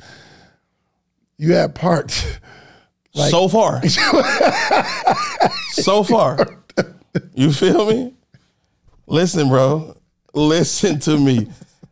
You 1.43 1.55
had 1.55 1.75
parked. 1.75 2.41
so 3.15 3.49
far. 3.49 3.83
so 5.73 6.05
far. 6.05 6.63
You 7.35 7.53
feel 7.53 7.85
me? 7.91 8.15
Listen, 9.09 9.49
bro. 9.49 9.97
Listen 10.35 11.01
to 11.01 11.19
me. 11.19 11.49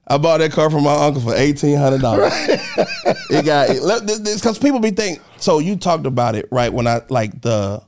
I 0.06 0.18
bought 0.18 0.38
that 0.38 0.52
car 0.52 0.70
from 0.70 0.84
my 0.84 0.94
uncle 0.94 1.20
for 1.22 1.34
eighteen 1.34 1.76
hundred 1.76 2.00
dollars. 2.00 2.32
it 2.32 3.44
got 3.44 3.70
because 4.06 4.56
people 4.56 4.78
be 4.78 4.92
think. 4.92 5.20
So 5.38 5.58
you 5.58 5.74
talked 5.74 6.06
about 6.06 6.36
it 6.36 6.46
right 6.52 6.72
when 6.72 6.86
I 6.86 7.00
like 7.08 7.42
the. 7.42 7.82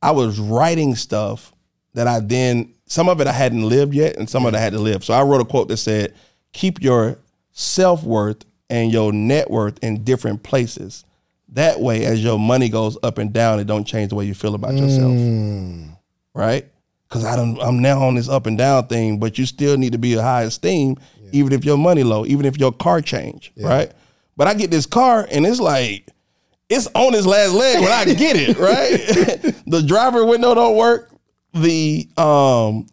I 0.00 0.12
was 0.12 0.40
writing 0.40 0.94
stuff 0.94 1.52
that 1.92 2.08
I 2.08 2.20
then 2.20 2.72
some 2.86 3.10
of 3.10 3.20
it 3.20 3.26
I 3.26 3.32
hadn't 3.32 3.68
lived 3.68 3.92
yet, 3.92 4.16
and 4.16 4.28
some 4.28 4.46
of 4.46 4.54
it 4.54 4.56
I 4.56 4.60
had 4.60 4.72
to 4.72 4.78
live. 4.78 5.04
So 5.04 5.12
I 5.12 5.22
wrote 5.22 5.42
a 5.42 5.44
quote 5.44 5.68
that 5.68 5.76
said, 5.76 6.14
"Keep 6.54 6.80
your 6.80 7.18
self 7.52 8.04
worth 8.04 8.46
and 8.70 8.92
your 8.92 9.12
net 9.12 9.50
worth 9.50 9.78
in 9.82 10.04
different 10.04 10.42
places. 10.42 11.04
That 11.50 11.80
way, 11.80 12.04
as 12.04 12.22
your 12.22 12.38
money 12.38 12.68
goes 12.68 12.98
up 13.02 13.18
and 13.18 13.32
down, 13.32 13.58
it 13.60 13.66
don't 13.66 13.84
change 13.84 14.10
the 14.10 14.14
way 14.14 14.26
you 14.26 14.34
feel 14.34 14.54
about 14.54 14.74
yourself." 14.74 15.12
Right? 16.34 16.66
Because 17.08 17.24
I 17.24 17.36
don't, 17.36 17.58
I'm 17.60 17.80
now 17.80 18.02
on 18.02 18.16
this 18.16 18.28
up 18.28 18.44
and 18.46 18.58
down 18.58 18.86
thing, 18.86 19.18
but 19.18 19.38
you 19.38 19.46
still 19.46 19.78
need 19.78 19.92
to 19.92 19.98
be 19.98 20.12
a 20.14 20.22
high 20.22 20.42
esteem, 20.42 20.96
even 21.32 21.52
if 21.54 21.64
your 21.64 21.78
money 21.78 22.02
low, 22.02 22.26
even 22.26 22.44
if 22.44 22.58
your 22.58 22.70
car 22.70 23.00
change. 23.00 23.50
Right? 23.68 23.92
But 24.36 24.46
I 24.46 24.54
get 24.54 24.70
this 24.70 24.84
car, 24.86 25.26
and 25.30 25.46
it's 25.46 25.58
like 25.58 26.06
it's 26.68 26.86
on 26.94 27.14
its 27.14 27.26
last 27.26 27.54
leg 27.54 27.80
when 27.80 27.90
I 27.90 28.04
get 28.04 28.36
it, 28.36 28.58
right? 28.58 29.54
the 29.66 29.82
driver 29.82 30.24
window 30.26 30.54
don't 30.54 30.76
work. 30.76 31.10
The 31.54 32.06
um 32.18 32.86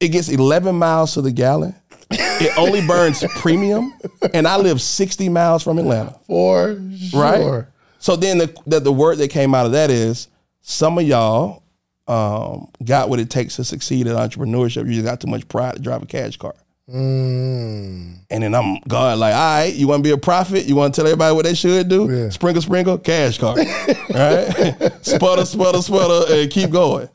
it 0.00 0.08
gets 0.08 0.28
11 0.28 0.74
miles 0.74 1.14
to 1.14 1.22
the 1.22 1.30
gallon. 1.30 1.74
It 2.10 2.56
only 2.58 2.86
burns 2.86 3.24
premium, 3.36 3.92
and 4.32 4.46
I 4.46 4.56
live 4.56 4.80
60 4.80 5.28
miles 5.28 5.62
from 5.62 5.78
Atlanta, 5.78 6.18
For 6.26 6.78
sure. 6.96 7.20
right? 7.20 7.64
So 7.98 8.16
then 8.16 8.38
the, 8.38 8.54
the 8.66 8.80
the 8.80 8.92
word 8.92 9.18
that 9.18 9.28
came 9.28 9.54
out 9.54 9.66
of 9.66 9.72
that 9.72 9.90
is 9.90 10.28
some 10.60 10.98
of 10.98 11.04
y'all 11.04 11.62
um, 12.06 12.68
got 12.84 13.08
what 13.08 13.18
it 13.20 13.30
takes 13.30 13.56
to 13.56 13.64
succeed 13.64 14.06
in 14.06 14.14
entrepreneurship. 14.14 14.86
You 14.86 14.92
just 14.94 15.06
got 15.06 15.20
too 15.20 15.28
much 15.28 15.48
pride 15.48 15.76
to 15.76 15.82
drive 15.82 16.02
a 16.02 16.06
cash 16.06 16.36
car. 16.36 16.54
Mm. 16.88 18.18
And 18.30 18.42
then 18.42 18.54
I'm 18.54 18.78
God 18.86 19.18
like, 19.18 19.34
all 19.34 19.40
right, 19.40 19.74
you 19.74 19.88
want 19.88 20.00
to 20.04 20.08
be 20.08 20.12
a 20.12 20.18
prophet? 20.18 20.66
You 20.66 20.76
want 20.76 20.94
to 20.94 21.00
tell 21.00 21.06
everybody 21.06 21.34
what 21.34 21.46
they 21.46 21.54
should 21.54 21.88
do? 21.88 22.10
Yeah. 22.14 22.28
Sprinkle, 22.28 22.60
sprinkle, 22.60 22.98
cash 22.98 23.38
car, 23.38 23.56
right? 24.10 24.92
sputter, 25.02 25.46
sputter, 25.46 25.80
sputter, 25.80 26.34
and 26.34 26.50
keep 26.50 26.70
going. 26.70 27.08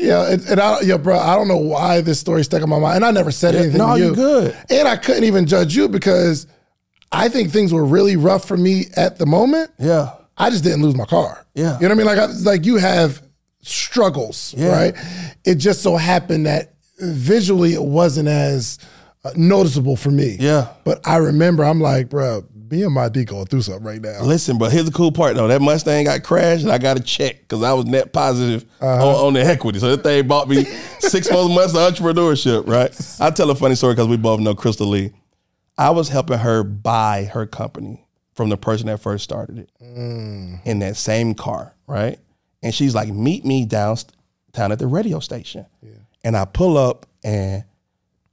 Yeah, 0.00 0.32
and, 0.32 0.42
and 0.48 0.60
I, 0.60 0.80
yeah, 0.80 0.96
bro, 0.96 1.18
I 1.18 1.36
don't 1.36 1.46
know 1.48 1.56
why 1.58 2.00
this 2.00 2.18
story 2.18 2.42
stuck 2.44 2.62
in 2.62 2.68
my 2.70 2.78
mind, 2.78 2.96
and 2.96 3.04
I 3.04 3.10
never 3.10 3.30
said 3.30 3.54
anything. 3.54 3.78
no, 3.78 3.94
to 3.94 4.00
you. 4.00 4.08
you 4.08 4.14
good. 4.14 4.56
And 4.70 4.88
I 4.88 4.96
couldn't 4.96 5.24
even 5.24 5.46
judge 5.46 5.76
you 5.76 5.88
because 5.88 6.46
I 7.12 7.28
think 7.28 7.50
things 7.50 7.72
were 7.72 7.84
really 7.84 8.16
rough 8.16 8.46
for 8.48 8.56
me 8.56 8.86
at 8.96 9.18
the 9.18 9.26
moment. 9.26 9.70
Yeah, 9.78 10.14
I 10.38 10.48
just 10.50 10.64
didn't 10.64 10.82
lose 10.82 10.96
my 10.96 11.04
car. 11.04 11.44
Yeah. 11.54 11.74
you 11.80 11.88
know 11.88 11.88
what 11.88 11.92
I 11.92 11.94
mean. 11.96 12.06
Like, 12.06 12.18
I, 12.18 12.26
like 12.50 12.64
you 12.64 12.76
have 12.76 13.20
struggles, 13.62 14.54
Yeah. 14.56 14.68
right? 14.72 14.94
It 15.44 15.56
just 15.56 15.82
so 15.82 15.96
happened 15.96 16.46
that 16.46 16.74
visually 16.98 17.74
it 17.74 17.82
wasn't 17.82 18.28
as 18.28 18.78
uh, 19.24 19.32
noticeable 19.36 19.96
for 19.96 20.10
me. 20.10 20.36
Yeah. 20.40 20.68
but 20.84 21.06
I 21.06 21.16
remember 21.16 21.64
I'm 21.64 21.80
like, 21.80 22.08
bro, 22.08 22.44
me 22.70 22.82
and 22.84 22.92
my 22.94 23.08
D 23.08 23.24
going 23.24 23.46
through 23.46 23.62
something 23.62 23.84
right 23.84 24.00
now. 24.00 24.22
Listen, 24.22 24.58
but 24.58 24.70
here's 24.72 24.84
the 24.84 24.92
cool 24.92 25.12
part 25.12 25.34
though. 25.36 25.48
That 25.48 25.60
Mustang 25.60 26.04
got 26.04 26.22
crashed, 26.22 26.62
and 26.62 26.70
I 26.72 26.78
got 26.78 26.98
a 26.98 27.02
check 27.02 27.40
because 27.40 27.62
I 27.62 27.72
was 27.72 27.84
net 27.86 28.12
positive 28.12 28.64
Uh-huh. 28.80 29.08
on, 29.08 29.26
on 29.26 29.32
the 29.34 29.44
equity. 29.44 29.78
So 29.78 29.94
that 29.96 30.02
thing 30.02 30.26
bought 30.28 30.48
me 30.48 30.64
six 31.00 31.30
more 31.30 31.48
months 31.48 31.74
of 31.74 31.80
entrepreneurship. 31.92 32.66
Right? 32.68 32.94
I 33.20 33.30
tell 33.30 33.50
a 33.50 33.54
funny 33.54 33.74
story 33.74 33.94
because 33.94 34.08
we 34.08 34.16
both 34.16 34.40
know 34.40 34.54
Crystal 34.54 34.86
Lee. 34.86 35.12
I 35.78 35.90
was 35.90 36.08
helping 36.08 36.38
her 36.38 36.62
buy 36.62 37.24
her 37.32 37.46
company 37.46 38.06
from 38.34 38.48
the 38.50 38.56
person 38.56 38.86
that 38.88 38.98
first 39.00 39.24
started 39.24 39.58
it 39.58 39.70
in 39.80 40.78
that 40.80 40.96
same 40.96 41.34
car. 41.34 41.74
Right? 41.86 42.18
And 42.62 42.74
she's 42.74 42.94
like, 42.94 43.08
"Meet 43.08 43.44
me 43.44 43.64
downtown 43.64 44.72
at 44.72 44.78
the 44.78 44.86
radio 44.86 45.18
station." 45.20 45.66
And 46.22 46.36
I 46.36 46.44
pull 46.44 46.76
up 46.78 47.06
and. 47.24 47.64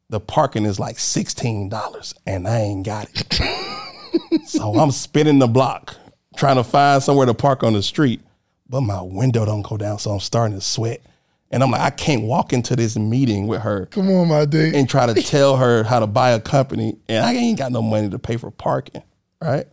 The 0.09 0.21
parking 0.21 0.63
is 0.63 0.79
like 0.79 0.99
sixteen 0.99 1.67
dollars, 1.67 2.13
and 2.25 2.47
I 2.47 2.59
ain't 2.61 2.85
got 2.85 3.09
it. 3.13 3.41
So 4.45 4.73
I'm 4.75 4.91
spinning 4.91 5.39
the 5.39 5.47
block 5.47 5.95
trying 6.35 6.55
to 6.57 6.63
find 6.63 7.01
somewhere 7.01 7.25
to 7.25 7.33
park 7.33 7.63
on 7.63 7.73
the 7.73 7.81
street, 7.83 8.21
but 8.69 8.81
my 8.81 9.01
window 9.01 9.45
don't 9.45 9.61
go 9.63 9.77
down, 9.77 9.99
so 9.99 10.11
I'm 10.11 10.19
starting 10.19 10.55
to 10.55 10.61
sweat. 10.61 11.01
And 11.49 11.63
I'm 11.63 11.71
like, 11.71 11.81
I 11.81 11.89
can't 11.89 12.23
walk 12.23 12.51
into 12.53 12.75
this 12.75 12.97
meeting 12.97 13.47
with 13.47 13.61
her 13.61 13.85
Come 13.87 14.09
on, 14.09 14.27
my 14.27 14.45
D. 14.45 14.71
and 14.75 14.89
try 14.89 15.05
to 15.11 15.21
tell 15.21 15.55
her 15.57 15.83
how 15.83 15.99
to 15.99 16.07
buy 16.07 16.31
a 16.31 16.39
company, 16.39 16.97
and 17.07 17.25
I 17.25 17.33
ain't 17.33 17.57
got 17.57 17.71
no 17.71 17.81
money 17.81 18.09
to 18.09 18.19
pay 18.19 18.37
for 18.37 18.51
parking, 18.51 19.01
right? 19.41 19.65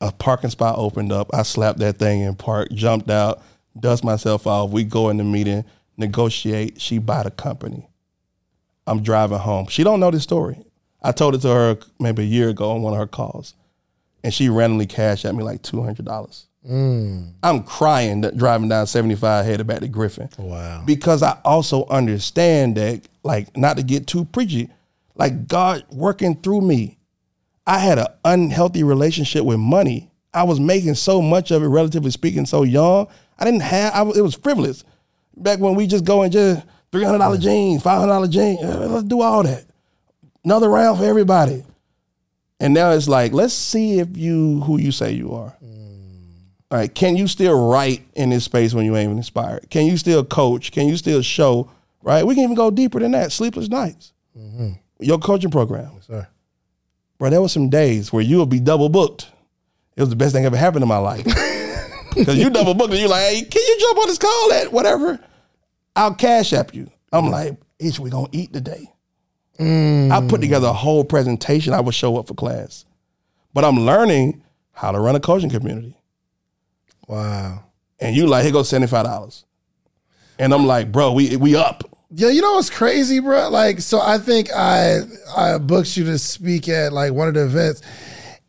A 0.00 0.10
parking 0.12 0.50
spot 0.50 0.76
opened 0.76 1.12
up. 1.12 1.30
I 1.32 1.44
slapped 1.44 1.78
that 1.78 1.98
thing 1.98 2.20
in 2.22 2.34
park, 2.34 2.70
jumped 2.72 3.08
out, 3.08 3.40
dust 3.78 4.04
myself 4.04 4.46
off. 4.46 4.70
We 4.70 4.84
go 4.84 5.08
in 5.08 5.16
the 5.16 5.24
meeting, 5.24 5.64
negotiate. 5.96 6.80
She 6.80 6.98
buy 6.98 7.22
the 7.22 7.30
company. 7.30 7.88
I'm 8.86 9.02
driving 9.02 9.38
home. 9.38 9.68
She 9.68 9.82
don't 9.84 10.00
know 10.00 10.10
this 10.10 10.24
story. 10.24 10.58
I 11.04 11.12
told 11.12 11.34
it 11.36 11.42
to 11.42 11.48
her 11.48 11.78
maybe 12.00 12.22
a 12.22 12.26
year 12.26 12.48
ago 12.48 12.70
on 12.72 12.82
one 12.82 12.94
of 12.94 12.98
her 12.98 13.06
calls, 13.06 13.54
and 14.24 14.34
she 14.34 14.48
randomly 14.48 14.86
cashed 14.86 15.24
at 15.24 15.34
me 15.34 15.44
like 15.44 15.62
two 15.62 15.82
hundred 15.82 16.06
dollars. 16.06 16.46
Mm. 16.68 17.34
I'm 17.42 17.62
crying 17.62 18.22
that 18.22 18.38
driving 18.38 18.70
down 18.70 18.86
75 18.86 19.44
headed 19.44 19.66
back 19.66 19.80
to 19.80 19.88
Griffin. 19.88 20.30
Wow. 20.38 20.82
Because 20.86 21.22
I 21.22 21.38
also 21.44 21.84
understand 21.88 22.78
that, 22.78 23.02
like, 23.22 23.54
not 23.54 23.76
to 23.76 23.82
get 23.82 24.06
too 24.06 24.24
preachy, 24.24 24.70
like 25.14 25.46
God 25.46 25.84
working 25.92 26.36
through 26.40 26.62
me. 26.62 26.96
I 27.66 27.78
had 27.80 27.98
an 27.98 28.06
unhealthy 28.24 28.82
relationship 28.82 29.44
with 29.44 29.58
money. 29.58 30.10
I 30.32 30.44
was 30.44 30.58
making 30.58 30.94
so 30.94 31.20
much 31.20 31.50
of 31.50 31.62
it, 31.62 31.66
relatively 31.66 32.10
speaking, 32.10 32.46
so 32.46 32.62
young. 32.62 33.08
I 33.38 33.44
didn't 33.44 33.60
have. 33.60 33.92
I, 33.92 34.00
was- 34.00 34.16
it 34.16 34.22
was 34.22 34.34
frivolous. 34.34 34.84
Back 35.36 35.58
when 35.60 35.74
we 35.74 35.86
just 35.86 36.04
go 36.06 36.22
and 36.22 36.32
just 36.32 36.64
three 36.92 37.04
hundred 37.04 37.18
dollar 37.18 37.36
jeans, 37.36 37.82
five 37.82 37.98
hundred 37.98 38.12
dollar 38.12 38.28
jeans. 38.28 38.60
Let's 38.62 39.04
do 39.06 39.20
all 39.20 39.42
that. 39.42 39.64
Another 40.44 40.68
round 40.68 40.98
for 40.98 41.04
everybody. 41.04 41.64
And 42.60 42.74
now 42.74 42.90
it's 42.92 43.08
like, 43.08 43.32
let's 43.32 43.54
see 43.54 43.98
if 43.98 44.16
you 44.16 44.60
who 44.60 44.78
you 44.78 44.92
say 44.92 45.12
you 45.12 45.34
are. 45.34 45.56
All 46.70 46.78
right, 46.78 46.92
can 46.92 47.16
you 47.16 47.28
still 47.28 47.68
write 47.68 48.04
in 48.14 48.30
this 48.30 48.44
space 48.44 48.74
when 48.74 48.84
you 48.84 48.96
ain't 48.96 49.04
even 49.04 49.16
inspired? 49.18 49.70
Can 49.70 49.86
you 49.86 49.96
still 49.96 50.24
coach? 50.24 50.72
Can 50.72 50.88
you 50.88 50.96
still 50.96 51.22
show 51.22 51.70
right? 52.04 52.24
We 52.24 52.34
can 52.34 52.44
even 52.44 52.54
go 52.54 52.70
deeper 52.70 53.00
than 53.00 53.12
that. 53.12 53.32
Sleepless 53.32 53.68
nights. 53.68 54.12
Mm-hmm. 54.38 54.72
Your 55.00 55.18
coaching 55.18 55.50
program. 55.50 55.90
Sir. 56.02 56.28
Bro, 57.18 57.30
there 57.30 57.42
was 57.42 57.52
some 57.52 57.70
days 57.70 58.12
where 58.12 58.22
you 58.22 58.38
would 58.38 58.50
be 58.50 58.60
double 58.60 58.88
booked. 58.88 59.30
It 59.96 60.02
was 60.02 60.10
the 60.10 60.16
best 60.16 60.34
thing 60.34 60.44
ever 60.44 60.56
happened 60.56 60.82
in 60.82 60.88
my 60.88 60.98
life. 60.98 61.26
Because 62.14 62.38
you 62.38 62.48
double 62.48 62.74
booked 62.74 62.92
and 62.92 63.00
you're 63.00 63.08
like, 63.08 63.24
hey, 63.24 63.42
can 63.42 63.60
you 63.60 63.76
jump 63.80 63.98
on 63.98 64.06
this 64.06 64.18
call 64.18 64.52
at 64.52 64.72
whatever? 64.72 65.18
I'll 65.96 66.14
cash 66.14 66.52
app 66.52 66.72
you. 66.72 66.88
I'm 67.12 67.28
like, 67.28 67.56
Ish, 67.80 67.98
we 67.98 68.08
gonna 68.08 68.28
eat 68.30 68.52
today. 68.52 68.88
I 69.58 70.20
put 70.28 70.40
mm. 70.40 70.40
together 70.40 70.68
a 70.68 70.72
whole 70.72 71.04
presentation. 71.04 71.72
I 71.72 71.80
would 71.80 71.94
show 71.94 72.16
up 72.16 72.28
for 72.28 72.34
class. 72.34 72.84
But 73.52 73.64
I'm 73.64 73.80
learning 73.80 74.42
how 74.72 74.90
to 74.90 74.98
run 74.98 75.14
a 75.14 75.20
coaching 75.20 75.50
community. 75.50 75.96
Wow. 77.06 77.64
And 78.00 78.16
you 78.16 78.26
like, 78.26 78.42
here 78.42 78.52
goes 78.52 78.70
$75. 78.70 79.44
And 80.38 80.52
I'm 80.52 80.66
like, 80.66 80.90
bro, 80.90 81.12
we 81.12 81.36
we 81.36 81.54
up. 81.54 81.84
Yeah, 82.10 82.28
you 82.28 82.42
know 82.42 82.54
what's 82.54 82.70
crazy, 82.70 83.20
bro? 83.20 83.48
Like, 83.48 83.80
so 83.80 84.00
I 84.00 84.18
think 84.18 84.52
I 84.52 85.00
I 85.36 85.58
booked 85.58 85.96
you 85.96 86.04
to 86.04 86.18
speak 86.18 86.68
at 86.68 86.92
like 86.92 87.12
one 87.12 87.28
of 87.28 87.34
the 87.34 87.44
events, 87.44 87.82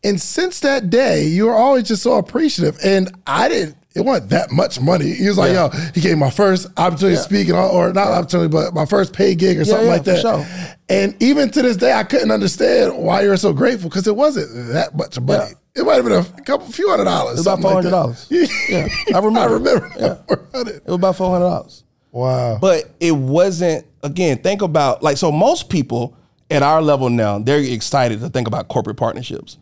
and 0.03 0.19
since 0.19 0.59
that 0.61 0.89
day, 0.89 1.25
you 1.25 1.45
were 1.45 1.53
always 1.53 1.87
just 1.87 2.03
so 2.03 2.17
appreciative. 2.17 2.77
And 2.83 3.11
I 3.27 3.49
didn't. 3.49 3.77
It 3.95 4.03
wasn't 4.03 4.29
that 4.31 4.51
much 4.51 4.79
money. 4.81 5.13
He 5.13 5.27
was 5.27 5.37
like, 5.37 5.53
Yeah. 5.53 5.69
"Yo, 5.73 5.79
he 5.93 6.01
gave 6.01 6.17
my 6.17 6.29
first 6.29 6.67
opportunity 6.77 7.15
to 7.15 7.23
speak, 7.23 7.49
or 7.49 7.93
not 7.93 8.07
opportunity, 8.09 8.49
but 8.49 8.73
my 8.73 8.85
first 8.85 9.13
paid 9.13 9.39
gig 9.39 9.57
or 9.57 9.65
something 9.65 9.87
yeah, 9.87 9.93
like 9.93 10.03
that." 10.03 10.21
sure. 10.21 10.45
And 10.89 11.15
even 11.21 11.49
to 11.51 11.61
this 11.61 11.77
day, 11.77 11.93
I 11.93 12.03
couldn't 12.03 12.31
understand 12.31 12.97
why 12.97 13.21
you're 13.21 13.37
so 13.37 13.53
grateful 13.53 13.89
because 13.89 14.05
it 14.07 14.15
wasn't 14.15 14.73
that 14.73 14.95
much 14.95 15.19
money. 15.19 15.45
Yeah. 15.75 15.81
It 15.81 15.85
might 15.85 15.95
have 15.95 16.05
been 16.05 16.13
a 16.13 16.41
couple, 16.43 16.67
few 16.67 16.89
hundred 16.89 17.05
dollars. 17.05 17.45
It 17.45 17.49
was 17.49 17.59
about 17.59 17.83
$400. 17.83 18.27
that. 18.29 18.49
Yeah, 18.69 19.17
I 19.17 19.19
remember. 19.19 19.39
I 19.39 19.45
remember. 19.45 19.91
Yeah. 19.97 20.17
It 20.61 20.85
was 20.85 20.95
about 20.95 21.15
four 21.15 21.31
hundred 21.31 21.45
dollars. 21.49 21.83
Wow. 22.11 22.59
But 22.61 22.91
it 23.01 23.11
wasn't, 23.11 23.85
again, 24.03 24.37
think 24.37 24.61
about 24.61 25.03
like 25.03 25.17
so 25.17 25.31
most 25.31 25.69
people 25.69 26.15
at 26.49 26.63
our 26.63 26.81
level 26.81 27.09
now, 27.09 27.39
they're 27.39 27.59
excited 27.59 28.19
to 28.21 28.29
think 28.29 28.47
about 28.47 28.67
corporate 28.67 28.97
partnerships. 28.97 29.57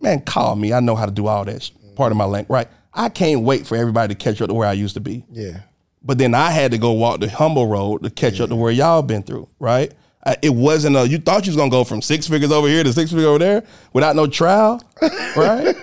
Man, 0.00 0.20
call 0.22 0.56
me. 0.56 0.72
I 0.72 0.80
know 0.80 0.94
how 0.96 1.06
to 1.06 1.12
do 1.12 1.26
all 1.26 1.44
that. 1.44 1.70
Part 1.96 2.12
of 2.12 2.16
my 2.18 2.24
link, 2.24 2.48
right? 2.48 2.68
I 2.94 3.08
can't 3.08 3.42
wait 3.42 3.66
for 3.66 3.76
everybody 3.76 4.14
to 4.14 4.18
catch 4.18 4.40
up 4.42 4.48
to 4.48 4.54
where 4.54 4.68
I 4.68 4.72
used 4.72 4.94
to 4.94 5.00
be. 5.00 5.24
yeah. 5.30 5.60
But 6.04 6.18
then 6.18 6.34
I 6.34 6.50
had 6.50 6.72
to 6.72 6.78
go 6.78 6.90
walk 6.92 7.20
the 7.20 7.30
humble 7.30 7.68
road 7.68 8.02
to 8.02 8.10
catch 8.10 8.40
up 8.40 8.48
to 8.48 8.56
where 8.56 8.72
y'all 8.72 9.02
been 9.02 9.22
through, 9.22 9.46
right? 9.60 9.92
Uh, 10.26 10.34
It 10.42 10.50
wasn't 10.50 10.96
a, 10.96 11.06
you 11.06 11.18
thought 11.18 11.46
you 11.46 11.50
was 11.50 11.56
gonna 11.56 11.70
go 11.70 11.84
from 11.84 12.02
six 12.02 12.26
figures 12.26 12.50
over 12.50 12.66
here 12.66 12.82
to 12.82 12.92
six 12.92 13.10
figures 13.10 13.26
over 13.26 13.38
there 13.38 13.62
without 13.92 14.16
no 14.16 14.26
trial, 14.26 14.82
right? 15.36 15.76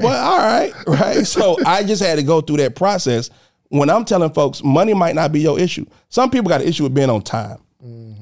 Well, 0.00 0.32
all 0.32 0.38
right, 0.38 0.72
right. 0.88 1.24
So 1.26 1.56
I 1.64 1.84
just 1.84 2.02
had 2.02 2.16
to 2.16 2.24
go 2.24 2.40
through 2.40 2.56
that 2.58 2.74
process. 2.74 3.30
When 3.68 3.88
I'm 3.88 4.04
telling 4.04 4.32
folks, 4.32 4.64
money 4.64 4.94
might 4.94 5.14
not 5.14 5.30
be 5.32 5.40
your 5.40 5.60
issue. 5.60 5.86
Some 6.08 6.28
people 6.30 6.48
got 6.48 6.60
an 6.60 6.66
issue 6.68 6.82
with 6.82 6.94
being 6.94 7.10
on 7.10 7.22
time. 7.22 7.58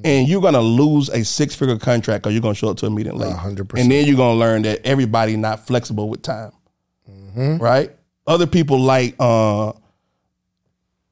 And 0.06 0.28
you're 0.28 0.42
gonna 0.42 0.60
lose 0.60 1.08
a 1.08 1.24
six 1.24 1.54
figure 1.54 1.78
contract 1.78 2.26
or 2.26 2.30
you're 2.30 2.42
gonna 2.42 2.54
show 2.54 2.68
up 2.68 2.76
to 2.78 2.86
a 2.86 2.90
meeting 2.90 3.16
late. 3.16 3.34
100%. 3.34 3.80
And 3.80 3.90
then 3.90 4.06
you're 4.06 4.16
gonna 4.18 4.38
learn 4.38 4.60
that 4.62 4.84
everybody 4.86 5.38
not 5.38 5.66
flexible 5.66 6.10
with 6.10 6.20
time. 6.20 6.52
Mm-hmm. 7.10 7.56
Right? 7.56 7.90
Other 8.26 8.46
people 8.46 8.80
like 8.80 9.14
uh 9.18 9.72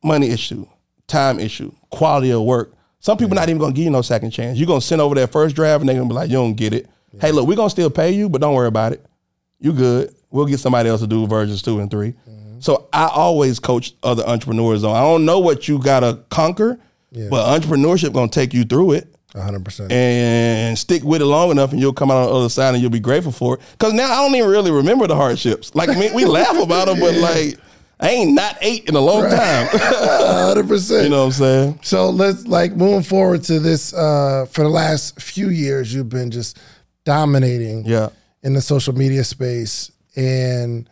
money 0.03 0.31
issue, 0.31 0.67
time 1.07 1.39
issue, 1.39 1.73
quality 1.91 2.31
of 2.31 2.43
work. 2.43 2.73
Some 3.01 3.19
people 3.19 3.35
not 3.35 3.49
even 3.49 3.59
gonna 3.61 3.73
give 3.75 3.85
you 3.85 3.91
no 3.91 4.03
second 4.03 4.31
chance. 4.31 4.59
You're 4.59 4.67
gonna 4.67 4.81
send 4.81 5.01
over 5.01 5.15
that 5.17 5.33
first 5.33 5.55
draft 5.57 5.81
and 5.81 5.89
they're 5.89 5.97
gonna 5.97 6.09
be 6.09 6.15
like, 6.15 6.31
you 6.31 6.37
don't 6.37 6.55
get 6.55 6.73
it. 6.73 6.89
Hey, 7.21 7.31
look, 7.33 7.47
we're 7.47 7.57
gonna 7.57 7.69
still 7.71 7.91
pay 7.91 8.13
you, 8.13 8.29
but 8.29 8.41
don't 8.41 8.55
worry 8.55 8.69
about 8.69 8.93
it. 8.93 9.05
You 9.61 9.73
good. 9.73 10.15
We'll 10.31 10.47
get 10.47 10.61
somebody 10.61 10.89
else 10.89 11.03
to 11.03 11.07
do 11.07 11.27
versions 11.27 11.61
two 11.63 11.81
and 11.81 11.91
3 11.91 12.15
So 12.61 12.89
I 12.93 13.09
always 13.09 13.59
coach 13.59 13.93
other 14.03 14.25
entrepreneurs 14.27 14.83
on. 14.83 14.97
I 14.97 15.01
don't 15.01 15.25
know 15.27 15.39
what 15.41 15.69
you 15.69 15.79
gotta 15.79 16.21
conquer, 16.31 16.79
but 17.29 17.61
entrepreneurship 17.61 18.15
gonna 18.15 18.29
take 18.29 18.55
you 18.55 18.65
through 18.65 18.93
it 18.93 19.12
hundred 19.35 19.65
percent. 19.65 19.91
and 19.91 20.79
stick 20.79 21.03
with 21.05 21.23
it 21.23 21.27
long 21.27 21.51
enough, 21.51 21.73
and 21.73 21.81
you'll 21.81 21.93
come 21.93 22.11
out 22.11 22.19
on 22.25 22.27
the 22.27 22.33
other 22.35 22.49
side, 22.49 22.75
and 22.75 22.83
you'll 22.83 22.91
be 22.91 23.01
grateful 23.01 23.33
for 23.33 23.55
it. 23.55 23.61
Because 23.73 23.93
now 23.95 24.11
I 24.13 24.17
don't 24.27 24.35
even 24.35 24.51
really 24.51 24.71
remember 24.71 25.07
the 25.07 25.17
hardships. 25.17 25.75
Like 25.75 25.89
I 25.89 25.95
mean, 25.99 26.13
we 26.15 26.25
laugh 26.39 26.57
about 26.61 26.87
them, 26.89 27.01
but 27.01 27.15
like 27.17 27.59
I 28.01 28.09
ain't 28.11 28.33
not 28.35 28.59
ate 28.61 28.89
in 28.89 28.97
a 28.97 29.01
long 29.01 29.23
time. 29.31 29.69
hundred 29.73 30.69
percent. 30.69 31.05
you 31.05 31.09
know 31.11 31.21
what 31.21 31.27
I'm 31.27 31.33
saying? 31.33 31.79
So 31.83 32.11
let's 32.11 32.47
like 32.47 32.73
moving 32.77 33.03
forward 33.03 33.43
to 33.45 33.59
this. 33.61 33.95
Uh, 33.95 34.47
for 34.51 34.63
the 34.65 34.69
last 34.71 35.21
few 35.21 35.49
years, 35.51 35.95
you've 35.95 36.09
been 36.09 36.31
just 36.31 36.59
dominating 37.05 37.85
Yeah. 37.87 38.09
in 38.43 38.53
the 38.55 38.61
social 38.61 38.95
media 38.95 39.25
space, 39.25 39.91
and 40.17 40.89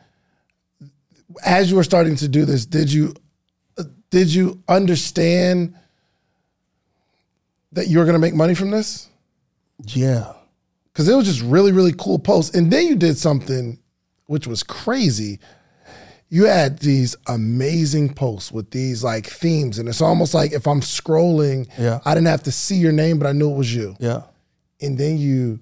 as 1.45 1.71
you 1.71 1.77
were 1.77 1.85
starting 1.85 2.17
to 2.17 2.29
do 2.29 2.45
this, 2.45 2.65
did 2.67 2.93
you 2.93 3.15
uh, 3.79 3.85
did 4.11 4.33
you 4.33 4.63
understand 4.69 5.75
that 7.73 7.89
you 7.89 7.99
were 7.99 8.05
going 8.05 8.15
to 8.15 8.19
make 8.21 8.35
money 8.35 8.55
from 8.55 8.71
this? 8.71 9.09
Yeah. 9.85 10.33
because 10.93 11.09
it 11.09 11.15
was 11.15 11.25
just 11.27 11.41
really 11.43 11.73
really 11.73 11.95
cool 11.97 12.19
posts 12.19 12.55
and 12.55 12.71
then 12.71 12.87
you 12.87 12.97
did 12.97 13.17
something 13.17 13.79
which 14.27 14.47
was 14.47 14.63
crazy 14.63 15.39
you 16.29 16.45
had 16.45 16.79
these 16.81 17.17
amazing 17.29 18.13
posts 18.13 18.53
with 18.53 18.71
these 18.73 19.03
like 19.03 19.27
themes 19.27 19.79
and 19.79 19.89
it's 19.89 20.03
almost 20.03 20.35
like 20.35 20.53
if 20.53 20.67
i'm 20.67 20.81
scrolling 20.83 21.67
Yeah. 21.79 22.01
i 22.05 22.13
didn't 22.15 22.27
have 22.27 22.43
to 22.43 22.53
see 22.53 22.77
your 22.77 22.93
name 22.93 23.19
but 23.19 23.27
i 23.27 23.33
knew 23.33 23.51
it 23.51 23.57
was 23.57 23.75
you 23.75 23.97
Yeah. 23.99 24.23
and 24.83 24.99
then 24.99 25.17
you 25.17 25.61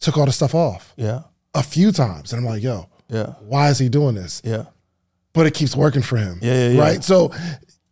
took 0.00 0.18
all 0.18 0.26
the 0.26 0.32
stuff 0.32 0.54
off 0.54 0.92
Yeah. 0.96 1.20
a 1.54 1.62
few 1.62 1.92
times 1.92 2.32
and 2.32 2.40
i'm 2.40 2.46
like 2.52 2.62
yo 2.62 2.88
Yeah. 3.08 3.34
why 3.46 3.70
is 3.70 3.78
he 3.78 3.88
doing 3.88 4.16
this 4.16 4.42
Yeah. 4.44 4.64
but 5.32 5.46
it 5.46 5.54
keeps 5.54 5.76
working 5.76 6.02
for 6.02 6.16
him 6.16 6.40
Yeah, 6.42 6.54
yeah, 6.54 6.68
yeah. 6.70 6.80
right 6.80 7.04
so 7.04 7.30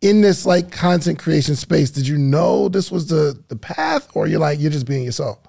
in 0.01 0.21
this 0.21 0.45
like 0.45 0.71
content 0.71 1.19
creation 1.19 1.55
space 1.55 1.91
did 1.91 2.07
you 2.07 2.17
know 2.17 2.69
this 2.69 2.89
was 2.89 3.07
the 3.07 3.37
the 3.49 3.55
path 3.55 4.09
or 4.15 4.27
you're 4.27 4.39
like 4.39 4.59
you're 4.59 4.71
just 4.71 4.87
being 4.87 5.03
yourself 5.03 5.39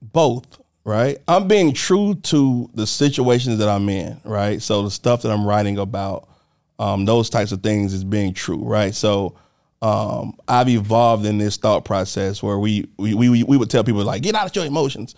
both, 0.00 0.60
right? 0.84 1.18
I'm 1.26 1.48
being 1.48 1.72
true 1.72 2.14
to 2.14 2.70
the 2.74 2.86
situations 2.86 3.58
that 3.58 3.68
I'm 3.68 3.88
in, 3.88 4.20
right? 4.24 4.60
So 4.62 4.82
the 4.82 4.90
stuff 4.90 5.22
that 5.22 5.30
I'm 5.30 5.46
writing 5.46 5.78
about, 5.78 6.28
um, 6.78 7.04
those 7.04 7.30
types 7.30 7.52
of 7.52 7.62
things 7.62 7.92
is 7.92 8.04
being 8.04 8.34
true, 8.34 8.62
right? 8.62 8.94
So 8.94 9.36
um, 9.82 10.36
I've 10.46 10.68
evolved 10.68 11.26
in 11.26 11.38
this 11.38 11.56
thought 11.56 11.84
process 11.84 12.42
where 12.42 12.58
we 12.58 12.88
we 12.96 13.14
we, 13.14 13.42
we 13.42 13.56
would 13.56 13.70
tell 13.70 13.84
people 13.84 14.02
like, 14.04 14.22
get 14.22 14.34
out 14.34 14.46
of 14.46 14.56
your 14.56 14.66
emotions. 14.66 15.14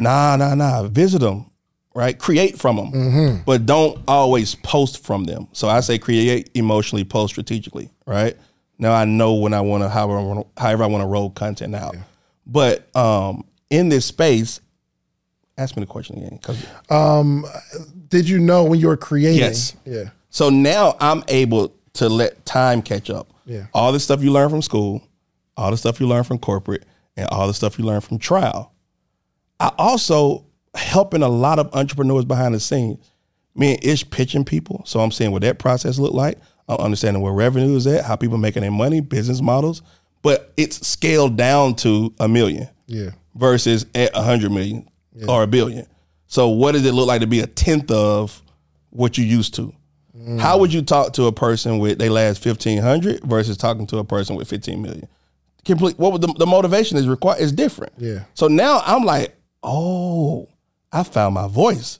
Nah, 0.00 0.36
nah, 0.36 0.54
nah. 0.54 0.84
Visit 0.84 1.20
them, 1.20 1.50
right? 1.94 2.18
Create 2.18 2.58
from 2.58 2.76
them, 2.76 3.42
but 3.46 3.66
don't 3.66 3.98
always 4.08 4.54
post 4.56 5.04
from 5.04 5.24
them. 5.24 5.48
So 5.52 5.68
I 5.68 5.80
say 5.80 5.98
create 5.98 6.50
emotionally, 6.54 7.04
post 7.04 7.32
strategically, 7.34 7.90
right? 8.06 8.36
Now 8.78 8.92
I 8.92 9.04
know 9.04 9.34
when 9.34 9.54
I 9.54 9.60
want 9.60 9.82
to, 9.84 9.88
however 9.88 10.18
I 10.18 10.22
want 10.22 10.40
to, 10.56 10.62
however 10.62 10.82
I 10.84 10.86
want 10.86 11.02
to 11.02 11.06
roll 11.06 11.30
content 11.30 11.74
out. 11.74 11.96
But 12.46 12.94
um, 12.96 13.44
in 13.70 13.88
this 13.88 14.04
space, 14.06 14.60
ask 15.56 15.76
me 15.76 15.80
the 15.82 15.86
question 15.86 16.18
again. 16.18 16.38
'cause- 16.42 16.64
did 18.08 18.28
you 18.28 18.38
know 18.38 18.64
when 18.64 18.78
you 18.80 18.88
were 18.88 18.96
creating 18.96 19.38
Yes. 19.40 19.74
yeah 19.84 20.10
So 20.30 20.50
now 20.50 20.96
I'm 21.00 21.22
able 21.28 21.72
to 21.94 22.08
let 22.08 22.44
time 22.44 22.82
catch 22.82 23.08
up. 23.10 23.28
Yeah. 23.46 23.66
All 23.72 23.92
the 23.92 24.00
stuff 24.00 24.22
you 24.22 24.32
learn 24.32 24.50
from 24.50 24.62
school, 24.62 25.02
all 25.56 25.70
the 25.70 25.76
stuff 25.76 26.00
you 26.00 26.08
learn 26.08 26.24
from 26.24 26.38
corporate, 26.38 26.84
and 27.16 27.28
all 27.28 27.46
the 27.46 27.54
stuff 27.54 27.78
you 27.78 27.84
learn 27.84 28.00
from 28.00 28.18
trial. 28.18 28.72
I 29.60 29.70
also 29.78 30.43
helping 30.74 31.22
a 31.22 31.28
lot 31.28 31.58
of 31.58 31.74
entrepreneurs 31.74 32.24
behind 32.24 32.54
the 32.54 32.60
scenes. 32.60 32.98
Me 33.54 33.74
and 33.74 33.84
Ish 33.84 34.08
pitching 34.10 34.44
people. 34.44 34.82
So 34.84 35.00
I'm 35.00 35.12
seeing 35.12 35.30
what 35.30 35.42
that 35.42 35.58
process 35.58 35.98
look 35.98 36.12
like. 36.12 36.38
I'm 36.68 36.78
understanding 36.78 37.22
where 37.22 37.32
revenue 37.32 37.76
is 37.76 37.86
at, 37.86 38.04
how 38.04 38.16
people 38.16 38.38
making 38.38 38.62
their 38.62 38.70
money, 38.70 39.00
business 39.00 39.40
models. 39.40 39.82
But 40.22 40.52
it's 40.56 40.86
scaled 40.86 41.36
down 41.36 41.74
to 41.76 42.14
a 42.18 42.26
million 42.26 42.68
yeah 42.86 43.10
versus 43.34 43.86
at 43.94 44.10
a 44.16 44.22
hundred 44.22 44.52
million 44.52 44.88
or 45.28 45.42
a 45.42 45.46
billion. 45.46 45.86
So 46.26 46.48
what 46.48 46.72
does 46.72 46.84
it 46.86 46.94
look 46.94 47.06
like 47.06 47.20
to 47.20 47.26
be 47.26 47.40
a 47.40 47.46
tenth 47.46 47.90
of 47.90 48.42
what 48.90 49.18
you 49.18 49.24
used 49.24 49.54
to? 49.54 49.72
Mm. 50.16 50.40
How 50.40 50.58
would 50.58 50.72
you 50.72 50.82
talk 50.82 51.12
to 51.14 51.26
a 51.26 51.32
person 51.32 51.78
with 51.78 51.98
they 51.98 52.08
last 52.08 52.42
fifteen 52.42 52.80
hundred 52.80 53.22
versus 53.24 53.56
talking 53.56 53.86
to 53.88 53.98
a 53.98 54.04
person 54.04 54.34
with 54.34 54.48
fifteen 54.48 54.80
million? 54.80 55.06
Complete. 55.64 55.98
What 55.98 56.12
would 56.12 56.22
the, 56.22 56.32
the 56.38 56.46
motivation 56.46 56.96
is 56.96 57.06
required 57.06 57.40
is 57.40 57.52
different. 57.52 57.92
Yeah. 57.98 58.24
So 58.34 58.48
now 58.48 58.82
I'm 58.84 59.04
like, 59.04 59.36
oh, 59.62 60.48
I 60.94 61.02
found 61.02 61.34
my 61.34 61.48
voice. 61.48 61.98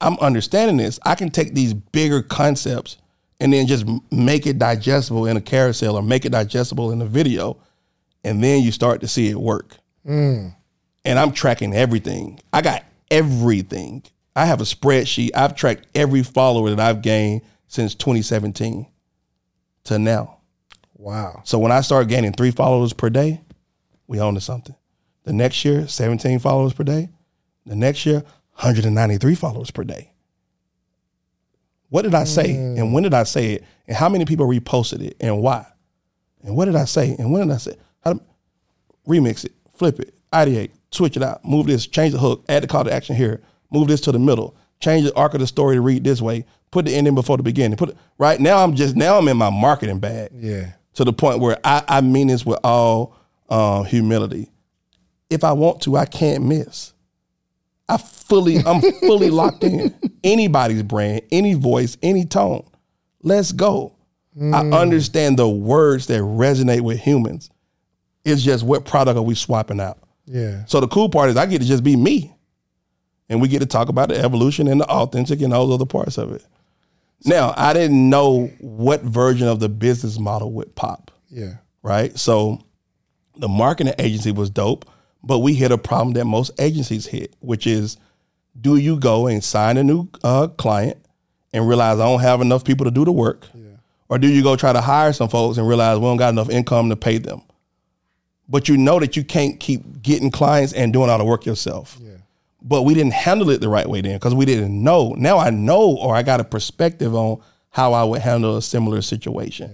I'm 0.00 0.18
understanding 0.18 0.76
this. 0.76 1.00
I 1.04 1.14
can 1.14 1.30
take 1.30 1.54
these 1.54 1.72
bigger 1.74 2.22
concepts 2.22 2.98
and 3.40 3.52
then 3.52 3.66
just 3.66 3.86
make 4.10 4.46
it 4.46 4.58
digestible 4.58 5.26
in 5.26 5.36
a 5.36 5.40
carousel 5.40 5.96
or 5.96 6.02
make 6.02 6.24
it 6.24 6.32
digestible 6.32 6.90
in 6.92 7.00
a 7.02 7.06
video, 7.06 7.56
and 8.24 8.42
then 8.42 8.62
you 8.62 8.72
start 8.72 9.00
to 9.00 9.08
see 9.08 9.28
it 9.28 9.40
work. 9.40 9.76
Mm. 10.06 10.54
And 11.04 11.18
I'm 11.18 11.32
tracking 11.32 11.74
everything. 11.74 12.40
I 12.52 12.62
got 12.62 12.84
everything. 13.10 14.02
I 14.34 14.44
have 14.44 14.60
a 14.60 14.64
spreadsheet. 14.64 15.30
I've 15.34 15.54
tracked 15.54 15.86
every 15.94 16.22
follower 16.22 16.70
that 16.70 16.80
I've 16.80 17.02
gained 17.02 17.42
since 17.68 17.94
2017 17.94 18.86
to 19.84 19.98
now. 19.98 20.38
wow 20.94 21.40
So 21.44 21.58
when 21.58 21.72
I 21.72 21.80
start 21.80 22.08
gaining 22.08 22.32
three 22.32 22.50
followers 22.50 22.92
per 22.92 23.08
day, 23.08 23.40
we 24.06 24.20
own 24.20 24.34
to 24.34 24.40
something. 24.40 24.74
The 25.24 25.32
next 25.32 25.64
year, 25.64 25.88
17 25.88 26.38
followers 26.38 26.72
per 26.72 26.84
day. 26.84 27.08
The 27.66 27.76
next 27.76 28.06
year, 28.06 28.22
193 28.54 29.34
followers 29.34 29.70
per 29.70 29.84
day. 29.84 30.12
What 31.88 32.02
did 32.02 32.14
I 32.14 32.24
say? 32.24 32.54
And 32.54 32.92
when 32.92 33.02
did 33.02 33.14
I 33.14 33.24
say 33.24 33.54
it? 33.54 33.64
And 33.86 33.96
how 33.96 34.08
many 34.08 34.24
people 34.24 34.46
reposted 34.46 35.02
it 35.02 35.16
and 35.20 35.40
why? 35.42 35.66
And 36.42 36.56
what 36.56 36.66
did 36.66 36.76
I 36.76 36.84
say? 36.84 37.14
And 37.18 37.32
when 37.32 37.46
did 37.46 37.54
I 37.54 37.58
say? 37.58 37.76
How 38.02 38.14
to 38.14 38.20
remix 39.06 39.44
it, 39.44 39.52
flip 39.74 40.00
it, 40.00 40.14
ideate, 40.32 40.70
switch 40.90 41.16
it 41.16 41.22
out, 41.22 41.44
move 41.44 41.66
this, 41.66 41.86
change 41.86 42.12
the 42.12 42.18
hook, 42.18 42.44
add 42.48 42.62
the 42.62 42.66
call 42.66 42.84
to 42.84 42.92
action 42.92 43.14
here, 43.14 43.42
move 43.70 43.88
this 43.88 44.00
to 44.02 44.12
the 44.12 44.18
middle, 44.18 44.56
change 44.80 45.04
the 45.04 45.14
arc 45.14 45.34
of 45.34 45.40
the 45.40 45.46
story 45.46 45.76
to 45.76 45.80
read 45.80 46.04
this 46.04 46.20
way, 46.20 46.44
put 46.70 46.84
the 46.84 46.94
ending 46.94 47.14
before 47.14 47.36
the 47.36 47.42
beginning. 47.42 47.76
Put 47.76 47.90
it, 47.90 47.96
right 48.18 48.40
now 48.40 48.62
I'm 48.62 48.74
just 48.74 48.96
now 48.96 49.18
I'm 49.18 49.28
in 49.28 49.36
my 49.36 49.50
marketing 49.50 49.98
bag. 49.98 50.30
Yeah. 50.34 50.72
To 50.94 51.04
the 51.04 51.12
point 51.12 51.40
where 51.40 51.58
I, 51.62 51.84
I 51.86 52.00
mean 52.00 52.28
this 52.28 52.46
with 52.46 52.58
all 52.64 53.16
uh, 53.48 53.82
humility. 53.82 54.50
If 55.28 55.44
I 55.44 55.52
want 55.52 55.82
to, 55.82 55.96
I 55.96 56.06
can't 56.06 56.44
miss. 56.44 56.94
I 57.88 57.96
fully, 57.98 58.58
I'm 58.58 58.80
fully 59.00 59.30
locked 59.30 59.62
in. 59.64 59.94
Anybody's 60.24 60.82
brand, 60.82 61.22
any 61.30 61.54
voice, 61.54 61.96
any 62.02 62.24
tone. 62.24 62.68
Let's 63.22 63.52
go. 63.52 63.94
I 64.36 64.40
mm. 64.40 64.78
understand 64.78 65.38
the 65.38 65.48
words 65.48 66.08
that 66.08 66.20
resonate 66.20 66.82
with 66.82 66.98
humans. 66.98 67.50
It's 68.24 68.42
just 68.42 68.64
what 68.64 68.84
product 68.84 69.16
are 69.16 69.22
we 69.22 69.34
swapping 69.34 69.80
out? 69.80 69.98
Yeah. 70.26 70.64
So 70.66 70.80
the 70.80 70.88
cool 70.88 71.08
part 71.08 71.30
is 71.30 71.36
I 71.36 71.46
get 71.46 71.62
to 71.62 71.66
just 71.66 71.84
be 71.84 71.96
me. 71.96 72.34
And 73.28 73.40
we 73.40 73.48
get 73.48 73.60
to 73.60 73.66
talk 73.66 73.88
about 73.88 74.08
the 74.10 74.18
evolution 74.18 74.68
and 74.68 74.80
the 74.80 74.86
authentic 74.86 75.40
and 75.40 75.52
all 75.52 75.66
those 75.66 75.76
other 75.76 75.86
parts 75.86 76.18
of 76.18 76.32
it. 76.32 76.44
Now, 77.24 77.54
I 77.56 77.72
didn't 77.72 78.08
know 78.08 78.46
what 78.60 79.02
version 79.02 79.48
of 79.48 79.58
the 79.58 79.68
business 79.68 80.18
model 80.18 80.52
would 80.52 80.74
pop, 80.74 81.10
Yeah. 81.28 81.54
right? 81.82 82.16
So 82.18 82.60
the 83.36 83.48
marketing 83.48 83.94
agency 83.98 84.32
was 84.32 84.50
dope, 84.50 84.88
but 85.26 85.40
we 85.40 85.54
hit 85.54 85.72
a 85.72 85.78
problem 85.78 86.14
that 86.14 86.24
most 86.24 86.52
agencies 86.58 87.06
hit, 87.06 87.34
which 87.40 87.66
is 87.66 87.96
do 88.58 88.76
you 88.76 88.98
go 88.98 89.26
and 89.26 89.42
sign 89.42 89.76
a 89.76 89.84
new 89.84 90.08
uh, 90.22 90.46
client 90.46 90.96
and 91.52 91.68
realize 91.68 91.98
I 91.98 92.04
don't 92.04 92.20
have 92.20 92.40
enough 92.40 92.64
people 92.64 92.84
to 92.84 92.90
do 92.90 93.04
the 93.04 93.12
work? 93.12 93.46
Or 94.08 94.18
do 94.18 94.28
you 94.28 94.42
go 94.44 94.54
try 94.54 94.72
to 94.72 94.80
hire 94.80 95.12
some 95.12 95.28
folks 95.28 95.58
and 95.58 95.66
realize 95.66 95.98
we 95.98 96.04
don't 96.04 96.16
got 96.16 96.28
enough 96.28 96.48
income 96.48 96.90
to 96.90 96.96
pay 96.96 97.18
them? 97.18 97.42
But 98.48 98.68
you 98.68 98.76
know 98.76 99.00
that 99.00 99.16
you 99.16 99.24
can't 99.24 99.58
keep 99.58 100.00
getting 100.00 100.30
clients 100.30 100.72
and 100.72 100.92
doing 100.92 101.10
all 101.10 101.18
the 101.18 101.24
work 101.24 101.44
yourself. 101.44 101.98
But 102.62 102.82
we 102.82 102.94
didn't 102.94 103.14
handle 103.14 103.50
it 103.50 103.60
the 103.60 103.68
right 103.68 103.88
way 103.88 104.00
then 104.00 104.14
because 104.14 104.34
we 104.34 104.44
didn't 104.44 104.80
know. 104.80 105.14
Now 105.18 105.38
I 105.38 105.50
know 105.50 105.96
or 105.96 106.14
I 106.14 106.22
got 106.22 106.38
a 106.40 106.44
perspective 106.44 107.16
on 107.16 107.40
how 107.70 107.92
I 107.94 108.04
would 108.04 108.20
handle 108.22 108.56
a 108.56 108.62
similar 108.62 109.02
situation. 109.02 109.70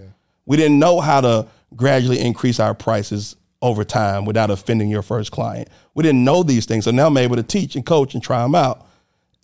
We 0.46 0.56
didn't 0.56 0.78
know 0.78 1.00
how 1.00 1.20
to 1.20 1.46
gradually 1.76 2.18
increase 2.18 2.58
our 2.58 2.74
prices 2.74 3.36
over 3.62 3.84
time 3.84 4.24
without 4.26 4.50
offending 4.50 4.90
your 4.90 5.02
first 5.02 5.30
client. 5.30 5.68
We 5.94 6.02
didn't 6.02 6.24
know 6.24 6.42
these 6.42 6.66
things. 6.66 6.84
So 6.84 6.90
now 6.90 7.06
I'm 7.06 7.16
able 7.16 7.36
to 7.36 7.42
teach 7.42 7.76
and 7.76 7.86
coach 7.86 8.12
and 8.14 8.22
try 8.22 8.42
them 8.42 8.54
out. 8.54 8.86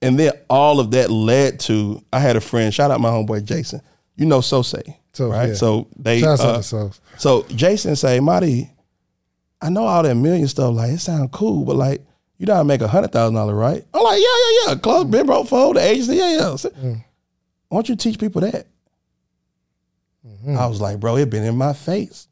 And 0.02 0.18
then 0.18 0.32
all 0.50 0.80
of 0.80 0.90
that 0.90 1.10
led 1.10 1.60
to 1.60 2.02
I 2.12 2.20
had 2.20 2.36
a 2.36 2.40
friend, 2.40 2.72
shout 2.74 2.90
out 2.90 3.00
my 3.00 3.08
homeboy 3.10 3.44
Jason. 3.44 3.80
You 4.16 4.26
know 4.26 4.40
Sose, 4.40 4.82
So, 5.12 5.30
right? 5.30 5.48
yeah. 5.50 5.54
So 5.54 5.86
they 5.96 6.22
uh, 6.22 6.36
to 6.36 6.90
so 7.16 7.42
Jason 7.54 7.96
say, 7.96 8.20
Mahdi, 8.20 8.68
I 9.62 9.70
know 9.70 9.84
all 9.86 10.02
that 10.02 10.14
million 10.14 10.46
stuff, 10.48 10.74
like 10.74 10.92
it 10.92 10.98
sounds 11.00 11.30
cool, 11.32 11.64
but 11.64 11.76
like 11.76 12.04
you 12.38 12.46
gotta 12.46 12.64
make 12.64 12.80
a 12.80 12.88
hundred 12.88 13.10
thousand 13.12 13.34
dollars, 13.34 13.54
right? 13.56 13.84
I'm 13.94 14.02
like, 14.04 14.20
yeah, 14.20 14.26
yeah, 14.26 14.68
yeah. 14.68 14.74
Club 14.76 15.08
Mm. 15.08 15.10
been 15.10 15.26
broke 15.26 15.48
for 15.48 15.74
the 15.74 15.80
agency, 15.80 16.16
yeah, 16.16 16.36
yeah. 16.38 16.56
So, 16.56 16.70
Why 16.70 17.76
don't 17.76 17.88
you 17.88 17.96
teach 17.96 18.18
people 18.20 18.40
that? 18.42 18.66
Mm-hmm. 20.26 20.56
I 20.56 20.66
was 20.66 20.80
like, 20.80 21.00
bro, 21.00 21.16
it 21.16 21.30
been 21.30 21.42
in 21.44 21.56
my 21.56 21.72
face. 21.72 22.27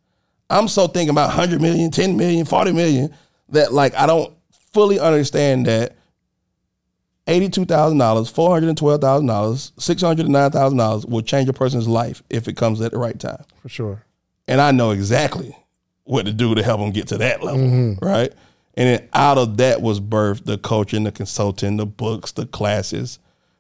I'm 0.49 0.69
so 0.69 0.87
thinking 0.87 1.11
about 1.11 1.29
100 1.29 1.61
million, 1.61 1.91
10 1.91 2.17
million, 2.17 2.45
40 2.45 2.73
million 2.73 3.15
that 3.51 3.73
like 3.73 3.95
I 3.95 4.07
don't 4.07 4.33
fully 4.73 4.99
understand 4.99 5.67
that 5.67 5.97
$82,000, 7.27 7.67
$412,000, 7.97 9.73
$609,000 9.73 11.09
will 11.09 11.23
change 11.23 11.49
a 11.49 11.53
person's 11.53 11.89
life 11.89 12.23
if 12.31 12.47
it 12.47 12.57
comes 12.57 12.81
at 12.81 12.93
the 12.93 12.99
right 12.99 13.19
time 13.19 13.43
For 13.63 13.69
sure. 13.69 14.05
and 14.47 14.61
I 14.61 14.71
know 14.71 14.93
exactly 14.93 15.57
what 16.05 16.27
to 16.27 16.33
do 16.33 16.55
to 16.55 16.63
help 16.63 16.81
them 16.81 16.93
get 16.93 17.09
to 17.09 17.19
that 17.19 17.43
level, 17.43 17.61
mm-hmm. 17.61 18.05
right? 18.05 18.33
And 18.77 18.89
then 18.89 19.09
out 19.13 19.39
of 19.39 19.57
that 19.57 19.83
was 19.83 19.99
birthed 19.99 20.45
the 20.45 20.59
coaching, 20.59 21.05
the 21.05 21.11
consulting, 21.11 21.79
the 21.79 21.87
books, 21.87 22.33
the 22.33 22.47
classes. 22.47 23.19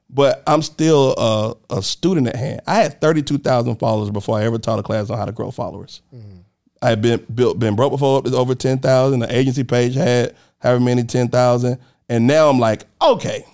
But 0.09 0.45
I'm 0.47 0.63
still 0.63 1.15
a, 1.19 1.57
a 1.71 1.83
student 1.83 2.29
at 2.29 2.37
hand. 2.37 2.61
I 2.67 2.77
had 2.77 3.01
32,000 3.01 3.77
followers 3.77 4.11
before 4.11 4.39
I 4.39 4.45
ever 4.45 4.59
taught 4.59 4.79
a 4.79 4.83
class 4.83 5.11
on 5.11 5.19
how 5.19 5.25
to 5.25 5.33
grow 5.33 5.51
followers. 5.51 6.03
Mm-hmm. 6.15 6.36
I 6.83 6.91
had 6.91 7.03
been 7.03 7.25
built, 7.35 7.59
been 7.59 7.75
broke 7.77 7.93
before, 7.93 8.19
it 8.19 8.25
was 8.25 8.35
over 8.35 8.55
10,000. 8.55 9.19
The 9.21 9.35
agency 9.37 9.65
page 9.65 9.95
had 9.95 10.35
however 10.59 10.81
many 10.81 11.05
10,000. 11.05 11.79
And 12.09 12.27
now 12.27 12.49
I'm 12.49 12.59
like, 12.59 12.85
okay, 13.03 13.45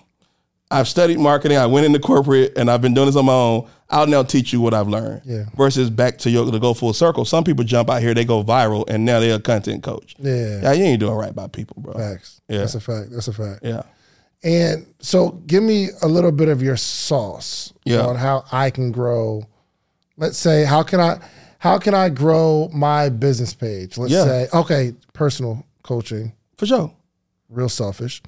I've 0.71 0.89
studied 0.89 1.19
marketing. 1.19 1.59
I 1.59 1.67
went 1.67 1.87
into 1.87 1.99
corporate 1.99 2.57
and 2.57 2.71
I've 2.71 2.83
been 2.83 2.95
doing 2.95 3.07
this 3.07 3.17
on 3.17 3.27
my 3.27 3.33
own. 3.33 3.69
I'll 3.91 4.07
now 4.07 4.23
teach 4.23 4.53
you 4.55 4.61
what 4.61 4.73
I've 4.73 4.89
learned. 4.89 5.23
Yeah. 5.25 5.45
Versus 5.57 5.91
back 5.91 6.17
to 6.19 6.31
your 6.31 6.51
to 6.51 6.59
go 6.59 6.73
full 6.73 6.95
circle. 6.95 7.25
Some 7.27 7.45
people 7.45 7.63
jump 7.65 7.91
out 7.91 8.01
here, 8.01 8.15
they 8.15 8.25
go 8.25 8.43
viral, 8.43 8.89
and 8.89 9.05
now 9.05 9.21
they're 9.21 9.37
a 9.37 9.41
content 9.41 9.83
coach. 9.83 10.15
Yeah. 10.19 10.63
Yeah, 10.63 10.73
you 10.73 10.85
ain't 10.85 11.01
doing 11.01 11.15
right 11.15 11.35
by 11.35 11.47
people, 11.49 11.77
bro. 11.81 11.93
Facts. 11.93 12.41
Yeah. 12.49 12.59
That's 12.61 12.75
a 12.75 12.81
fact. 12.81 13.11
That's 13.11 13.29
a 13.29 13.33
fact. 13.35 13.61
Yeah. 13.63 13.83
And 14.43 14.87
so 14.99 15.31
give 15.47 15.63
me 15.63 15.91
a 16.01 16.09
little 16.09 16.33
bit 16.33 16.49
of 16.49 16.63
your 16.63 16.77
sauce 16.77 17.73
Yeah. 17.85 18.07
on 18.07 18.17
how 18.17 18.45
I 18.51 18.71
can 18.71 18.91
grow. 18.93 19.47
Let's 20.17 20.39
say 20.39 20.65
how 20.65 20.83
can 20.83 21.01
I 21.01 21.19
how 21.63 21.79
can 21.79 21.95
I 21.95 22.09
grow 22.09 22.69
my 22.75 23.09
business 23.09 23.55
page? 23.55 23.97
Let's 23.97 24.13
Yeah. 24.13 24.25
say 24.25 24.49
okay, 24.53 24.95
personal 25.13 25.65
coaching, 25.85 26.33
For 26.59 26.67
sure. 26.67 26.93
real 27.49 27.69
selfish. 27.69 28.21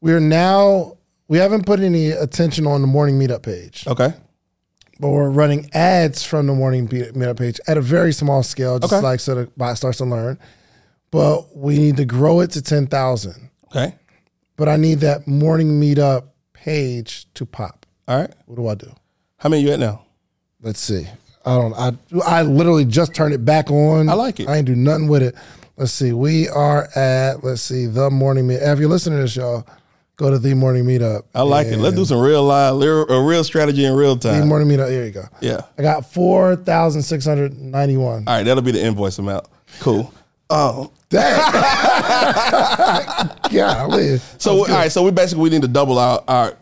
We're 0.00 0.18
now 0.18 0.96
we 1.28 1.38
haven't 1.38 1.66
put 1.66 1.78
any 1.78 2.10
attention 2.10 2.66
on 2.66 2.80
the 2.80 2.88
morning 2.88 3.16
meetup 3.18 3.42
page, 3.42 3.84
Okay. 3.86 4.12
but 4.98 5.08
we're 5.10 5.30
running 5.30 5.70
ads 5.72 6.24
from 6.24 6.48
the 6.48 6.52
morning 6.52 6.88
meetup 6.88 7.36
page 7.38 7.60
at 7.68 7.76
a 7.78 7.80
very 7.80 8.12
small 8.12 8.42
scale, 8.42 8.80
just 8.80 8.92
Okay. 8.92 9.00
like 9.02 9.20
so 9.20 9.36
the 9.36 9.48
bot 9.56 9.76
starts 9.76 9.98
to 9.98 10.04
learn. 10.04 10.36
But 11.12 11.56
we 11.56 11.78
need 11.78 11.96
to 11.98 12.04
grow 12.04 12.40
it 12.40 12.50
to 12.52 12.60
ten 12.62 12.88
thousand. 12.88 13.50
Okay. 13.70 13.94
But 14.56 14.68
I 14.68 14.76
need 14.76 14.98
that 15.00 15.28
morning 15.28 15.80
meetup 15.80 16.24
page 16.54 17.28
to 17.34 17.46
pop. 17.46 17.86
All 18.08 18.18
right. 18.20 18.32
What 18.46 18.56
do 18.56 18.66
I 18.66 18.74
do? 18.74 18.92
How 19.36 19.48
many 19.48 19.62
you 19.62 19.70
at 19.70 19.78
now? 19.78 20.02
Let's 20.60 20.80
see. 20.80 21.06
I 21.46 21.54
don't. 21.56 21.74
I 21.74 21.92
I 22.24 22.42
literally 22.42 22.84
just 22.84 23.14
turned 23.14 23.34
it 23.34 23.44
back 23.44 23.70
on. 23.70 24.08
I 24.08 24.14
like 24.14 24.40
it. 24.40 24.48
I 24.48 24.56
ain't 24.56 24.66
do 24.66 24.74
nothing 24.74 25.08
with 25.08 25.22
it. 25.22 25.34
Let's 25.76 25.92
see. 25.92 26.12
We 26.12 26.48
are 26.48 26.88
at. 26.96 27.44
Let's 27.44 27.62
see. 27.62 27.86
The 27.86 28.10
morning 28.10 28.46
meet. 28.46 28.56
If 28.62 28.78
you're 28.78 28.88
listening 28.88 29.18
to 29.18 29.22
this, 29.24 29.36
y'all, 29.36 29.66
go 30.16 30.30
to 30.30 30.38
the 30.38 30.54
morning 30.54 30.84
meetup. 30.84 31.24
I 31.34 31.42
like 31.42 31.66
it. 31.66 31.78
Let's 31.78 31.96
do 31.96 32.04
some 32.04 32.20
real 32.20 32.44
live, 32.44 32.80
a 32.80 33.22
real 33.22 33.44
strategy 33.44 33.84
in 33.84 33.92
real 33.94 34.16
time. 34.16 34.40
the 34.40 34.46
morning 34.46 34.68
meetup. 34.68 34.88
Here 34.88 35.04
you 35.04 35.10
go. 35.10 35.24
Yeah. 35.40 35.60
I 35.76 35.82
got 35.82 36.10
four 36.12 36.56
thousand 36.56 37.02
six 37.02 37.26
hundred 37.26 37.58
ninety 37.58 37.96
one. 37.96 38.24
All 38.26 38.36
right. 38.36 38.42
That'll 38.44 38.62
be 38.62 38.72
the 38.72 38.82
invoice 38.84 39.18
amount. 39.18 39.46
Cool. 39.80 40.12
Um, 40.50 40.90
Golly. 43.50 44.18
so 44.38 44.58
all 44.58 44.64
right. 44.66 44.90
So 44.92 45.02
we 45.02 45.10
basically 45.10 45.42
we 45.42 45.50
need 45.50 45.62
to 45.62 45.68
double 45.68 45.98
our 45.98 46.22
our 46.28 46.56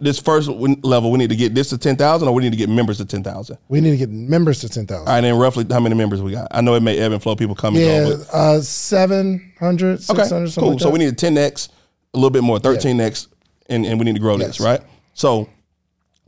this 0.00 0.18
first 0.18 0.48
level. 0.48 1.10
We 1.10 1.18
need 1.18 1.30
to 1.30 1.36
get 1.36 1.54
this 1.54 1.70
to 1.70 1.78
ten 1.78 1.96
thousand, 1.96 2.28
or 2.28 2.34
we 2.34 2.42
need 2.42 2.50
to 2.52 2.56
get 2.58 2.68
members 2.68 2.98
to 2.98 3.04
ten 3.04 3.22
thousand. 3.22 3.58
We 3.68 3.80
need 3.80 3.90
to 3.92 3.96
get 3.96 4.10
members 4.10 4.60
to 4.60 4.68
ten 4.68 4.86
thousand. 4.86 5.08
All 5.08 5.14
right. 5.14 5.24
And 5.24 5.38
roughly 5.40 5.64
how 5.70 5.80
many 5.80 5.94
members 5.94 6.20
we 6.22 6.32
got? 6.32 6.48
I 6.50 6.60
know 6.60 6.74
it 6.74 6.82
may 6.82 6.98
ebb 6.98 7.12
and 7.12 7.22
flow. 7.22 7.36
People 7.36 7.54
come 7.54 7.74
and 7.76 7.84
Yeah, 7.84 8.04
go. 8.04 8.22
Uh, 8.32 8.60
700, 8.60 9.98
600, 10.02 10.20
Okay, 10.22 10.28
something 10.28 10.62
cool. 10.62 10.70
like 10.72 10.80
so 10.80 10.90
we 10.90 10.98
need 10.98 11.08
a 11.08 11.12
10x, 11.12 11.68
a 12.14 12.16
little 12.16 12.30
bit 12.30 12.42
more, 12.42 12.58
13x, 12.58 13.28
and, 13.68 13.84
and 13.86 13.98
we 13.98 14.04
need 14.04 14.14
to 14.14 14.20
grow 14.20 14.36
this, 14.36 14.60
right? 14.60 14.80
So, 15.14 15.48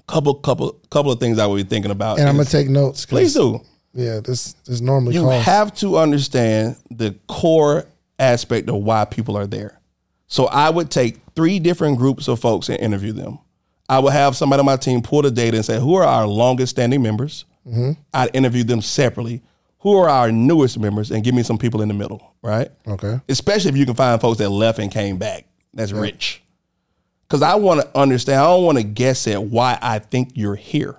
couple, 0.07 0.35
couple, 0.35 0.73
couple 0.91 1.13
of 1.13 1.21
things 1.21 1.39
I 1.39 1.47
would 1.47 1.57
be 1.57 1.63
thinking 1.69 1.91
about. 1.91 2.19
and 2.19 2.29
I'm 2.29 2.37
gonna 2.37 2.45
take 2.49 2.69
notes. 2.69 3.07
please 3.07 3.35
do. 3.35 3.61
Yeah, 3.93 4.21
this 4.21 4.53
this 4.67 4.81
normally 4.81 5.15
You 5.15 5.23
calls. 5.23 5.45
have 5.45 5.75
to 5.77 5.99
understand 5.99 6.77
the 6.91 7.17
core 7.27 7.87
aspect 8.21 8.69
of 8.69 8.77
why 8.77 9.05
people 9.05 9.37
are 9.37 9.47
there. 9.49 9.81
So 10.29 10.47
I 10.47 10.71
would 10.71 10.91
take 10.93 11.19
three 11.35 11.59
different 11.59 11.99
groups 11.99 12.29
of 12.29 12.39
folks 12.39 12.69
and 12.69 12.79
interview 12.79 13.13
them. 13.13 13.41
I 13.91 13.99
would 13.99 14.13
have 14.13 14.37
somebody 14.37 14.61
on 14.61 14.67
my 14.67 14.77
team 14.77 15.03
pull 15.03 15.23
the 15.23 15.33
data 15.33 15.57
and 15.57 15.67
say, 15.67 15.81
who 15.81 15.97
are 15.97 16.05
our 16.05 16.25
longest 16.25 16.71
standing 16.71 17.03
members? 17.03 17.45
Mm-hmm. 17.67 18.01
I'd 18.15 18.35
interview 18.37 18.63
them 18.63 18.83
separately. 18.83 19.43
Who 19.81 19.97
are 19.97 20.09
our 20.09 20.31
newest 20.31 20.79
members? 20.79 21.11
And 21.11 21.25
give 21.25 21.35
me 21.35 21.43
some 21.43 21.59
people 21.59 21.83
in 21.83 21.89
the 21.89 21.95
middle, 21.95 22.35
right? 22.41 22.71
okay. 22.87 23.21
especially 23.29 23.71
if 23.71 23.77
you 23.77 23.85
can 23.85 23.97
find 23.97 24.21
folks 24.21 24.39
that 24.39 24.49
left 24.49 24.79
and 24.79 24.93
came 24.93 25.19
back. 25.19 25.47
That's 25.75 25.91
rich. 25.91 26.41
Because 27.27 27.43
I 27.43 27.57
want 27.57 27.81
to 27.81 27.99
understand. 27.99 28.41
I 28.41 28.45
don't 28.45 28.65
want 28.65 28.79
to 28.79 28.85
guess 28.85 29.27
at 29.27 29.43
why 29.43 29.77
I 29.83 29.99
think 29.99 30.33
you're 30.35 30.55
here. 30.55 30.97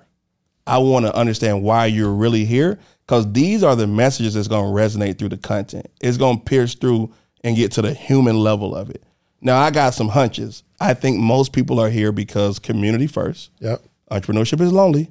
I 0.66 0.76
want 0.76 1.06
to 1.06 1.16
understand 1.16 1.62
why 1.62 1.86
you're 1.86 2.12
really 2.12 2.44
here. 2.44 2.78
Because 3.06 3.32
these 3.32 3.64
are 3.64 3.74
the 3.74 3.86
messages 3.86 4.34
that's 4.34 4.48
going 4.48 4.74
to 4.74 4.80
resonate 4.80 5.18
through 5.18 5.30
the 5.30 5.38
content. 5.38 5.86
It's 6.02 6.18
going 6.18 6.38
to 6.38 6.44
pierce 6.44 6.74
through 6.74 7.14
and 7.42 7.56
get 7.56 7.72
to 7.72 7.82
the 7.82 7.94
human 7.94 8.36
level 8.36 8.76
of 8.76 8.90
it. 8.90 9.02
Now 9.40 9.58
I 9.58 9.70
got 9.70 9.94
some 9.94 10.08
hunches. 10.08 10.62
I 10.82 10.94
think 10.94 11.18
most 11.18 11.52
people 11.52 11.78
are 11.78 11.88
here 11.88 12.10
because 12.12 12.58
community 12.58 13.06
first 13.06 13.50
Yep. 13.60 13.82
entrepreneurship 14.10 14.60
is 14.60 14.72
lonely 14.72 15.10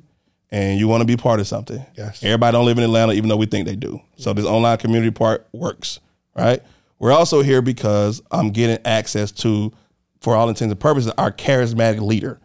and 0.51 0.77
you 0.77 0.87
want 0.87 1.01
to 1.01 1.05
be 1.05 1.15
part 1.15 1.39
of 1.39 1.47
something. 1.47 1.83
Yes. 1.97 2.21
Everybody 2.23 2.51
don't 2.51 2.65
live 2.65 2.77
in 2.77 2.83
Atlanta, 2.83 3.13
even 3.13 3.29
though 3.29 3.37
we 3.37 3.45
think 3.45 3.65
they 3.65 3.77
do. 3.77 4.01
So 4.17 4.33
this 4.33 4.45
online 4.45 4.77
community 4.77 5.11
part 5.11 5.47
works, 5.53 5.99
right? 6.35 6.61
We're 6.99 7.13
also 7.13 7.41
here 7.41 7.61
because 7.61 8.21
I'm 8.31 8.49
getting 8.51 8.85
access 8.85 9.31
to, 9.31 9.71
for 10.19 10.35
all 10.35 10.49
intents 10.49 10.71
and 10.71 10.79
purposes, 10.79 11.11
our 11.17 11.31
charismatic 11.31 12.01
leader 12.01 12.39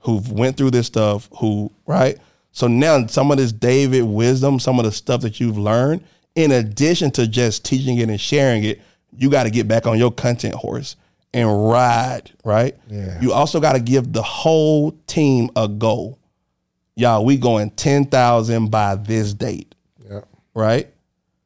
who 0.00 0.20
went 0.30 0.56
through 0.56 0.72
this 0.72 0.88
stuff, 0.88 1.28
who, 1.38 1.70
right? 1.86 2.18
So 2.50 2.66
now 2.66 3.06
some 3.06 3.30
of 3.30 3.36
this 3.38 3.52
David 3.52 4.02
wisdom, 4.02 4.58
some 4.58 4.80
of 4.80 4.84
the 4.84 4.92
stuff 4.92 5.20
that 5.22 5.38
you've 5.38 5.56
learned, 5.56 6.02
in 6.34 6.50
addition 6.50 7.12
to 7.12 7.28
just 7.28 7.64
teaching 7.64 7.98
it 7.98 8.08
and 8.08 8.20
sharing 8.20 8.64
it, 8.64 8.80
you 9.16 9.30
got 9.30 9.44
to 9.44 9.50
get 9.50 9.68
back 9.68 9.86
on 9.86 9.98
your 9.98 10.10
content 10.10 10.54
horse 10.54 10.96
and 11.34 11.70
ride, 11.70 12.30
right? 12.44 12.76
Yeah. 12.88 13.18
You 13.20 13.32
also 13.32 13.60
got 13.60 13.72
to 13.72 13.80
give 13.80 14.12
the 14.12 14.22
whole 14.22 14.92
team 15.06 15.50
a 15.56 15.68
goal. 15.68 16.18
Y'all, 16.94 17.24
we 17.24 17.36
going 17.38 17.70
10,000 17.70 18.70
by 18.70 18.96
this 18.96 19.32
date, 19.32 19.74
Yeah. 20.08 20.20
right? 20.54 20.88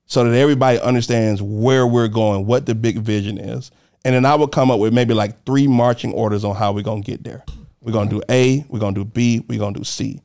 So 0.07 0.25
that 0.25 0.37
everybody 0.37 0.81
understands 0.81 1.41
where 1.41 1.87
we're 1.87 2.09
going, 2.09 2.47
what 2.47 2.67
the 2.67 2.75
big 2.75 2.99
vision 2.99 3.39
is. 3.39 3.71
And 4.05 4.15
then 4.15 4.25
I 4.25 4.35
would 4.35 4.53
come 4.53 4.71
up 4.71 4.79
with 4.81 4.93
maybe 4.93 5.15
like 5.15 5.45
three 5.45 5.67
marching 5.67 6.13
orders 6.13 6.45
on 6.45 6.55
how 6.57 6.73
we're 6.73 6.83
going 6.83 7.03
to 7.03 7.11
get 7.11 7.25
there. 7.25 7.45
We're 7.81 7.93
going 7.93 8.09
to 8.09 8.17
do 8.17 8.23
A, 8.29 8.65
we're 8.69 8.79
going 8.81 8.95
to 8.95 9.05
do 9.05 9.05
B, 9.05 9.45
we're 9.49 9.59
going 9.59 9.75
to 9.75 9.81
do 9.81 9.85
C. 9.85 10.21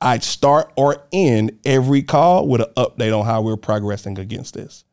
I'd 0.00 0.22
start 0.22 0.72
or 0.76 1.04
end 1.12 1.58
every 1.64 2.02
call 2.02 2.46
with 2.46 2.60
an 2.60 2.72
update 2.76 3.18
on 3.18 3.24
how 3.24 3.42
we're 3.42 3.56
progressing 3.56 4.18
against 4.18 4.54
this. 4.54 4.84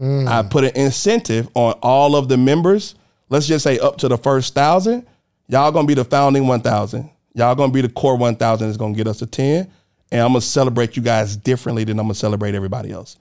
Mm. 0.00 0.26
I 0.26 0.42
put 0.48 0.64
an 0.64 0.72
incentive 0.74 1.48
on 1.54 1.74
all 1.82 2.16
of 2.16 2.28
the 2.28 2.36
members. 2.36 2.94
Let's 3.28 3.46
just 3.46 3.62
say 3.64 3.78
up 3.78 3.98
to 3.98 4.08
the 4.08 4.18
first 4.18 4.54
thousand. 4.54 5.06
Y'all 5.48 5.72
gonna 5.72 5.86
be 5.86 5.94
the 5.94 6.04
founding 6.04 6.46
one 6.46 6.60
thousand. 6.60 7.10
Y'all 7.34 7.54
gonna 7.54 7.72
be 7.72 7.80
the 7.80 7.88
core 7.88 8.16
one 8.16 8.36
thousand. 8.36 8.68
Is 8.68 8.76
gonna 8.76 8.94
get 8.94 9.06
us 9.06 9.18
to 9.18 9.26
ten, 9.26 9.70
and 10.10 10.20
I'm 10.20 10.28
gonna 10.30 10.40
celebrate 10.40 10.96
you 10.96 11.02
guys 11.02 11.36
differently 11.36 11.84
than 11.84 11.98
I'm 11.98 12.04
gonna 12.06 12.14
celebrate 12.14 12.54
everybody 12.54 12.90
else. 12.92 13.16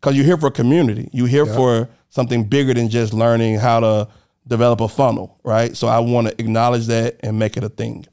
Cause 0.00 0.14
you're 0.16 0.24
here 0.24 0.38
for 0.38 0.46
a 0.46 0.50
community. 0.52 1.10
You're 1.12 1.26
here 1.28 1.44
for 1.46 1.88
something 2.08 2.44
bigger 2.44 2.72
than 2.72 2.88
just 2.88 3.12
learning 3.12 3.56
how 3.58 3.80
to 3.80 4.08
develop 4.46 4.80
a 4.80 4.88
funnel, 4.88 5.38
right? 5.44 5.76
So 5.76 5.88
I 5.88 5.98
want 5.98 6.28
to 6.28 6.34
acknowledge 6.40 6.86
that 6.86 7.16
and 7.22 7.38
make 7.38 7.56
it 7.58 7.64
a 7.64 7.68
thing. 7.68 8.06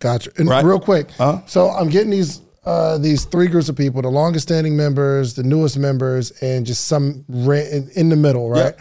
Gotcha. 0.00 0.30
And 0.36 0.48
Right. 0.48 0.64
real 0.64 0.78
quick, 0.78 1.10
Huh? 1.12 1.40
so 1.46 1.70
I'm 1.70 1.88
getting 1.88 2.10
these 2.10 2.42
uh, 2.66 2.98
these 2.98 3.24
three 3.24 3.46
groups 3.46 3.68
of 3.68 3.76
people: 3.76 4.02
the 4.02 4.08
longest 4.10 4.48
standing 4.48 4.76
members, 4.76 5.34
the 5.34 5.44
newest 5.44 5.78
members, 5.78 6.32
and 6.42 6.66
just 6.66 6.84
some 6.86 7.24
in, 7.28 7.88
in 7.94 8.08
the 8.08 8.16
middle, 8.16 8.50
right? 8.50 8.74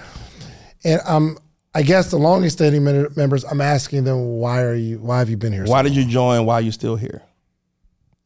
And 0.85 1.01
um, 1.05 1.37
I 1.73 1.81
guess 1.81 2.09
the 2.09 2.17
longest 2.17 2.57
standing 2.57 2.83
members, 2.83 3.43
I'm 3.43 3.59
asking 3.59 4.05
them, 4.05 4.37
why 4.37 4.61
are 4.61 4.75
you? 4.75 4.99
Why 4.99 5.19
have 5.19 5.29
you 5.29 5.35
been 5.35 5.51
here? 5.51 5.65
so 5.65 5.71
Why 5.71 5.81
did 5.81 5.93
you 5.95 6.05
join? 6.05 6.45
Why 6.45 6.55
are 6.55 6.61
you 6.61 6.71
still 6.71 6.95
here? 6.95 7.21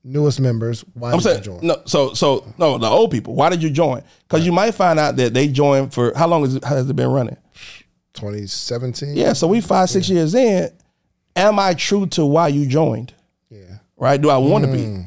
newest 0.04 0.40
members, 0.40 0.82
why 0.94 1.12
I'm 1.12 1.18
did 1.20 1.26
you 1.26 1.32
saying 1.32 1.44
join? 1.44 1.60
no. 1.68 1.82
So 1.86 2.14
so 2.14 2.46
no, 2.58 2.78
the 2.78 2.88
old 2.88 3.12
people. 3.12 3.36
Why 3.36 3.50
did 3.50 3.62
you 3.62 3.70
join? 3.70 4.04
Because 4.28 4.46
you 4.46 4.52
might 4.52 4.72
find 4.72 5.00
out 5.00 5.16
that 5.18 5.34
they 5.34 5.48
joined 5.48 5.94
for 5.94 6.14
how 6.16 6.28
long 6.28 6.42
has 6.44 6.56
it, 6.56 6.64
has 6.64 6.90
it 6.90 6.96
been 6.96 7.10
running? 7.10 7.38
2017. 8.14 9.16
Yeah, 9.16 9.34
so 9.34 9.48
we 9.48 9.62
five 9.62 9.90
six 9.90 10.10
years 10.10 10.36
in. 10.36 10.70
Am 11.36 11.60
I 11.60 11.74
true 11.74 12.06
to 12.08 12.26
why 12.26 12.50
you 12.50 12.66
joined? 12.66 13.14
Yeah. 13.50 13.78
Right? 13.98 14.22
Do 14.22 14.30
I 14.30 14.38
want 14.38 14.66
to 14.66 14.72
be? 14.72 15.06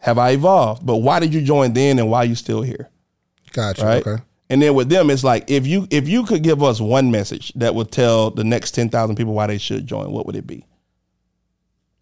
Have 0.00 0.18
I 0.18 0.30
evolved? 0.30 0.84
But 0.84 0.96
why 0.96 1.20
did 1.20 1.32
you 1.34 1.42
join 1.42 1.72
then, 1.72 1.98
and 1.98 2.10
why 2.10 2.18
are 2.18 2.24
you 2.24 2.34
still 2.34 2.62
here? 2.62 2.88
Gotcha. 3.52 3.84
Right? 3.84 4.06
Okay. 4.06 4.22
And 4.50 4.60
then 4.60 4.74
with 4.74 4.88
them, 4.90 5.08
it's 5.10 5.24
like 5.24 5.48
if 5.50 5.66
you 5.66 5.86
if 5.90 6.08
you 6.08 6.24
could 6.24 6.42
give 6.42 6.62
us 6.62 6.80
one 6.80 7.10
message 7.10 7.52
that 7.54 7.74
would 7.74 7.90
tell 7.92 8.30
the 8.30 8.44
next 8.44 8.72
ten 8.72 8.88
thousand 8.90 9.16
people 9.16 9.32
why 9.32 9.46
they 9.46 9.58
should 9.58 9.86
join, 9.86 10.10
what 10.10 10.26
would 10.26 10.36
it 10.36 10.46
be? 10.46 10.66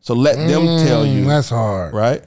So 0.01 0.15
let 0.15 0.37
them 0.37 0.65
tell 0.87 1.05
Mm, 1.05 1.15
you, 1.15 1.25
that's 1.27 1.51
hard. 1.51 1.93
right? 1.95 2.25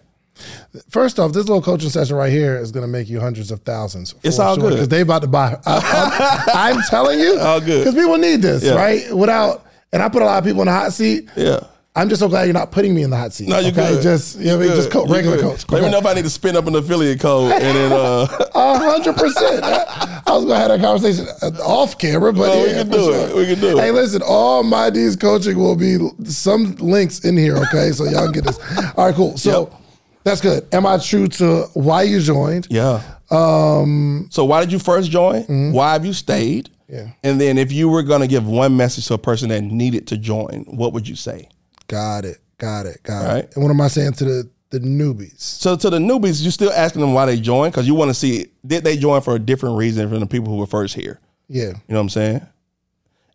First 0.90 1.20
off, 1.20 1.34
this 1.34 1.48
little 1.48 1.62
coaching 1.62 1.90
session 1.90 2.16
right 2.16 2.32
here 2.32 2.56
is 2.58 2.72
going 2.72 2.84
to 2.84 2.88
make 2.88 3.10
you 3.10 3.20
hundreds 3.20 3.52
of 3.52 3.62
thousands. 3.62 4.16
It's 4.24 4.40
all 4.40 4.56
good. 4.58 4.72
because 4.72 4.88
they 4.88 5.02
about 5.02 5.22
to 5.24 5.28
buy. 5.28 5.60
I, 5.66 6.72
am 6.76 6.82
telling 6.90 7.20
you, 7.20 7.38
All 7.40 7.60
good. 7.60 7.80
because 7.86 7.94
people 7.96 8.18
need 8.18 8.42
this, 8.42 8.64
Yeah. 8.64 8.76
right? 8.76 9.14
Without, 9.16 9.66
and 9.94 10.02
I 10.02 10.10
put 10.10 10.22
a 10.22 10.26
lot 10.26 10.40
of 10.40 10.44
people 10.44 10.62
in 10.62 10.68
the 10.68 10.72
hot 10.74 10.94
seat. 10.94 11.30
Yeah. 11.36 11.60
I'm 11.94 12.08
just 12.08 12.22
so 12.22 12.30
glad 12.30 12.46
you're 12.46 12.54
not 12.54 12.72
putting 12.72 12.96
me 12.96 13.04
in 13.04 13.10
the 13.10 13.18
hot 13.18 13.34
seat. 13.34 13.50
No, 13.50 13.60
you 13.60 13.68
okay? 13.72 13.96
good. 13.96 14.02
Just 14.02 14.40
you 14.40 14.46
know, 14.46 14.58
what 14.58 14.64
I 14.64 14.68
mean, 14.68 14.76
just 14.78 14.92
co- 14.92 15.06
regular 15.08 15.36
good. 15.36 15.44
coach. 15.58 15.70
Let 15.70 15.84
me 15.84 15.90
know 15.92 15.98
if 15.98 16.06
I 16.06 16.14
need 16.14 16.24
to 16.24 16.30
spin 16.30 16.56
up 16.56 16.66
an 16.66 16.76
affiliate 16.76 17.20
code 17.20 17.52
and 17.52 17.62
then 17.62 17.92
uh 17.92 18.28
A 18.56 18.78
hundred 18.80 19.18
percent. 19.18 19.62
I 19.64 20.24
was 20.28 20.46
gonna 20.46 20.56
have 20.56 20.70
that 20.70 20.80
conversation 20.80 21.28
off 21.62 21.98
camera, 21.98 22.32
but 22.32 22.48
No, 22.48 22.64
we 22.64 22.70
yeah, 22.70 22.78
can 22.84 22.90
do 22.92 22.98
sure. 22.98 23.28
it. 23.28 23.36
We 23.36 23.46
can 23.46 23.60
do 23.60 23.78
it. 23.78 23.82
Hey, 23.82 23.92
listen, 23.92 24.22
all 24.26 24.64
my 24.64 24.90
D's 24.90 25.18
coaching 25.18 25.58
will 25.58 25.76
be 25.76 25.98
some 26.24 26.76
links 26.76 27.26
in 27.26 27.36
here, 27.36 27.58
okay? 27.58 27.92
So 27.92 28.06
y'all 28.06 28.24
can 28.24 28.32
get 28.32 28.46
this. 28.46 28.58
All 28.96 29.08
right, 29.08 29.16
cool. 29.16 29.38
So 29.38 29.70
Yep. 29.70 29.82
that's 30.24 30.40
good. 30.40 30.68
Am 30.74 30.86
I 30.86 30.98
true 30.98 31.28
to 31.28 31.64
why 31.74 32.04
you 32.04 32.22
joined? 32.22 32.68
Yeah. 32.70 33.02
Um. 33.30 34.28
So 34.32 34.46
why 34.46 34.62
did 34.62 34.72
you 34.72 34.80
first 34.80 35.12
join? 35.12 35.74
Why 35.74 35.92
have 35.94 36.06
you 36.06 36.14
stayed? 36.14 36.70
Yeah. 36.88 37.10
And 37.24 37.40
then 37.40 37.58
if 37.58 37.72
you 37.74 37.90
were 37.90 38.04
gonna 38.04 38.28
give 38.28 38.48
one 38.48 38.78
message 38.78 39.08
to 39.08 39.16
a 39.16 39.18
person 39.18 39.50
that 39.50 39.62
needed 39.62 40.08
to 40.08 40.18
join, 40.18 40.64
what 40.70 40.94
would 40.94 41.06
you 41.08 41.16
say? 41.18 41.50
Got 41.92 42.24
it. 42.24 42.38
Got 42.58 42.86
it. 42.86 43.04
Got 43.04 43.38
it. 43.38 43.52
And 43.54 43.64
what 43.64 43.70
am 43.70 43.82
I 43.82 43.90
saying 43.90 44.14
to 44.14 44.24
the 44.24 44.50
the 44.70 44.80
newbies? 44.80 45.42
So 45.42 45.76
to 45.76 45.90
the 45.90 45.98
newbies, 45.98 46.42
you're 46.42 46.54
still 46.54 46.72
asking 46.72 47.02
them 47.02 47.14
why 47.14 47.26
they 47.26 47.38
joined 47.38 47.74
because 47.74 47.86
you 47.86 47.96
want 47.96 48.10
to 48.10 48.14
see 48.14 48.48
did 48.66 48.86
they 48.86 48.96
join 48.96 49.20
for 49.20 49.36
a 49.36 49.40
different 49.40 49.76
reason 49.76 50.10
from 50.10 50.22
the 50.22 50.26
people 50.26 50.54
who 50.54 50.58
were 50.58 50.68
first 50.68 50.96
here. 50.96 51.20
Yeah. 51.50 51.66
You 51.66 51.74
know 51.90 51.96
what 51.96 52.00
I'm 52.00 52.10
saying? 52.10 52.48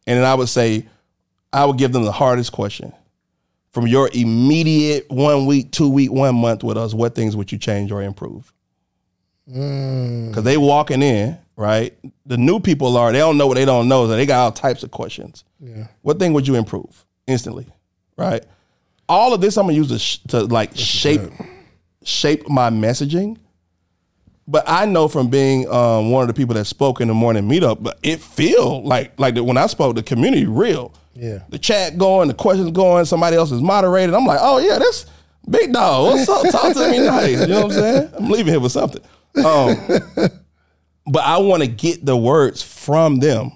And 0.07 0.19
then 0.19 0.24
I 0.24 0.35
would 0.35 0.49
say, 0.49 0.87
I 1.53 1.66
would 1.66 1.77
give 1.77 1.93
them 1.93 2.05
the 2.05 2.12
hardest 2.12 2.53
question. 2.53 2.95
From 3.73 3.87
your 3.87 4.09
immediate 4.15 5.11
one 5.11 5.45
week, 5.45 5.70
two 5.70 5.91
week, 5.91 6.11
one 6.11 6.35
month 6.37 6.65
with 6.65 6.78
us, 6.78 6.95
what 6.95 7.15
things 7.15 7.37
would 7.37 7.53
you 7.53 7.59
change 7.59 7.93
or 7.93 8.03
improve? 8.03 8.51
Mm. 9.51 10.28
Because 10.28 10.45
they 10.45 10.57
walking 10.57 11.03
in, 11.03 11.37
right? 11.57 11.95
The 12.24 12.39
new 12.39 12.59
people 12.59 12.97
are, 12.97 13.12
they 13.12 13.19
don't 13.19 13.37
know 13.37 13.47
what 13.47 13.57
they 13.57 13.66
don't 13.66 13.87
know. 13.87 14.07
So 14.07 14.16
they 14.16 14.24
got 14.24 14.45
all 14.45 14.53
types 14.53 14.83
of 14.83 14.93
questions. 14.93 15.45
Yeah. 15.61 15.89
What 16.01 16.19
thing 16.19 16.33
would 16.33 16.49
you 16.49 16.55
improve 16.55 17.05
instantly? 17.27 17.66
Right? 18.17 18.45
All 19.09 19.35
of 19.35 19.41
this 19.41 19.57
I'm 19.57 19.67
gonna 19.67 19.77
use 19.77 19.89
to, 19.89 19.99
sh- 19.99 20.19
to 20.29 20.45
like 20.45 20.77
shape 20.77 21.21
shape 22.03 22.49
my 22.49 22.71
messaging. 22.71 23.39
But 24.49 24.65
I 24.67 24.87
know 24.87 25.09
from 25.09 25.29
being 25.29 25.69
um, 25.69 26.13
one 26.13 26.23
of 26.23 26.29
the 26.29 26.35
people 26.35 26.55
that 26.55 26.67
spoke 26.67 27.01
in 27.01 27.09
the 27.09 27.15
morning 27.15 27.49
meetup, 27.49 27.83
but 27.83 27.99
it 28.03 28.21
feel 28.21 28.83
like 28.85 29.19
like 29.19 29.35
that 29.35 29.45
when 29.45 29.57
I 29.57 29.67
spoke, 29.67 29.97
the 29.97 30.03
community 30.03 30.47
real. 30.47 30.95
Yeah. 31.15 31.41
The 31.49 31.59
chat 31.59 31.97
going, 31.99 32.29
the 32.29 32.35
questions 32.35 32.71
going, 32.71 33.07
somebody 33.07 33.37
else 33.37 33.51
is 33.51 33.63
moderated. 33.63 34.15
I'm 34.15 34.27
like, 34.27 34.39
oh 34.41 34.59
yeah, 34.59 34.79
that's 34.79 35.07
big 35.49 35.73
dog. 35.73 36.13
What's 36.13 36.29
up? 36.29 36.51
Talk 36.51 36.75
to 36.75 36.91
me 36.91 36.99
nice. 36.99 37.41
You 37.41 37.47
know 37.47 37.67
what 37.67 37.73
I'm 37.77 37.79
saying? 37.79 38.11
I'm 38.19 38.31
leaving 38.31 38.53
here 38.53 38.61
with 38.61 38.73
something. 38.73 39.03
Um, 39.45 39.77
but 41.07 41.25
I 41.25 41.39
want 41.39 41.63
to 41.63 41.69
get 41.69 42.05
the 42.05 42.17
words 42.17 42.63
from 42.63 43.19
them 43.19 43.53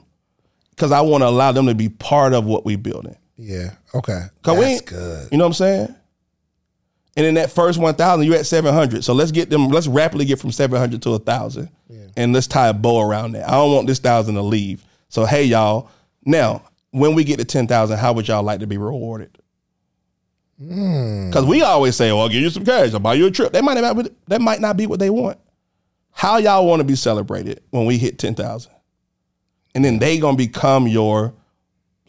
because 0.71 0.93
I 0.93 1.03
want 1.03 1.23
to 1.23 1.29
allow 1.29 1.53
them 1.53 1.67
to 1.67 1.75
be 1.75 1.89
part 1.89 2.33
of 2.33 2.45
what 2.47 2.65
we 2.65 2.77
building. 2.77 3.17
Yeah. 3.43 3.71
Okay. 3.95 4.25
Cause 4.43 4.57
we 4.59 4.65
That's 4.65 4.75
ain't- 4.81 4.87
good. 4.87 5.29
You 5.33 5.39
know 5.39 5.45
what 5.45 5.49
I'm 5.49 5.55
saying? 5.55 5.95
And 7.17 7.27
in 7.27 7.35
that 7.35 7.51
first 7.51 7.79
1,000, 7.79 8.25
you're 8.27 8.37
at 8.37 8.47
700. 8.47 9.03
So 9.03 9.13
let's 9.15 9.33
get 9.33 9.51
them, 9.51 9.69
let's 9.69 9.87
rapidly 9.87 10.25
get 10.27 10.39
from 10.39 10.53
700 10.53 11.03
to 11.03 11.11
1,000. 11.11 11.69
And 12.17 12.33
let's 12.33 12.47
tie 12.47 12.69
a 12.69 12.75
bow 12.75 13.01
around 13.01 13.33
that. 13.33 13.49
I 13.49 13.53
don't 13.53 13.73
want 13.73 13.87
this 13.87 13.99
1,000 13.99 14.35
to 14.35 14.43
leave. 14.43 14.85
So, 15.09 15.25
hey, 15.25 15.45
y'all, 15.45 15.89
now, 16.25 16.63
when 16.91 17.15
we 17.15 17.25
get 17.25 17.39
to 17.39 17.45
10,000, 17.45 17.99
how 17.99 18.13
would 18.13 18.29
y'all 18.29 18.43
like 18.43 18.61
to 18.61 18.67
be 18.67 18.79
rewarded? 18.79 19.39
Hmm. 20.59 21.29
Because 21.29 21.47
we 21.47 21.63
always 21.63 21.97
say, 21.97 22.13
well, 22.13 22.23
I'll 22.23 22.29
give 22.29 22.43
you 22.43 22.51
some 22.51 22.65
cash, 22.65 22.93
I'll 22.93 23.01
buy 23.01 23.15
you 23.15 23.27
a 23.27 23.31
trip. 23.31 23.53
That 23.53 23.65
might 23.65 23.81
not 23.81 23.97
be, 23.97 24.11
that 24.29 24.41
might 24.41 24.61
not 24.61 24.77
be 24.77 24.87
what 24.87 24.99
they 25.01 25.11
want. 25.11 25.39
How 26.13 26.37
y'all 26.37 26.67
want 26.67 26.81
to 26.81 26.85
be 26.85 26.97
celebrated 26.97 27.63
when 27.71 27.87
we 27.87 27.97
hit 27.97 28.19
10,000? 28.19 28.71
And 29.75 29.85
then 29.85 29.99
they 29.99 30.19
going 30.19 30.37
to 30.37 30.39
become 30.45 30.87
your 30.87 31.33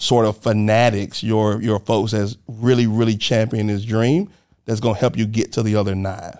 sort 0.01 0.25
of 0.25 0.37
fanatics, 0.37 1.21
your 1.23 1.61
your 1.61 1.79
folks 1.79 2.11
that's 2.11 2.37
really 2.47 2.87
really 2.87 3.15
champion 3.15 3.67
this 3.67 3.83
dream 3.85 4.29
that's 4.65 4.79
gonna 4.79 4.97
help 4.97 5.17
you 5.17 5.25
get 5.25 5.51
to 5.53 5.63
the 5.63 5.75
other 5.75 5.95
nine. 5.95 6.37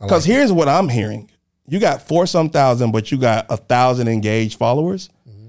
Because 0.00 0.24
here's 0.24 0.52
what 0.52 0.68
I'm 0.68 0.88
hearing: 0.88 1.30
you 1.68 1.78
got 1.80 2.06
four 2.06 2.26
some 2.26 2.50
thousand, 2.50 2.90
but 2.92 3.10
you 3.10 3.18
got 3.18 3.46
a 3.48 3.56
thousand 3.56 4.08
engaged 4.08 4.58
followers. 4.58 5.08
Mm-hmm. 5.28 5.48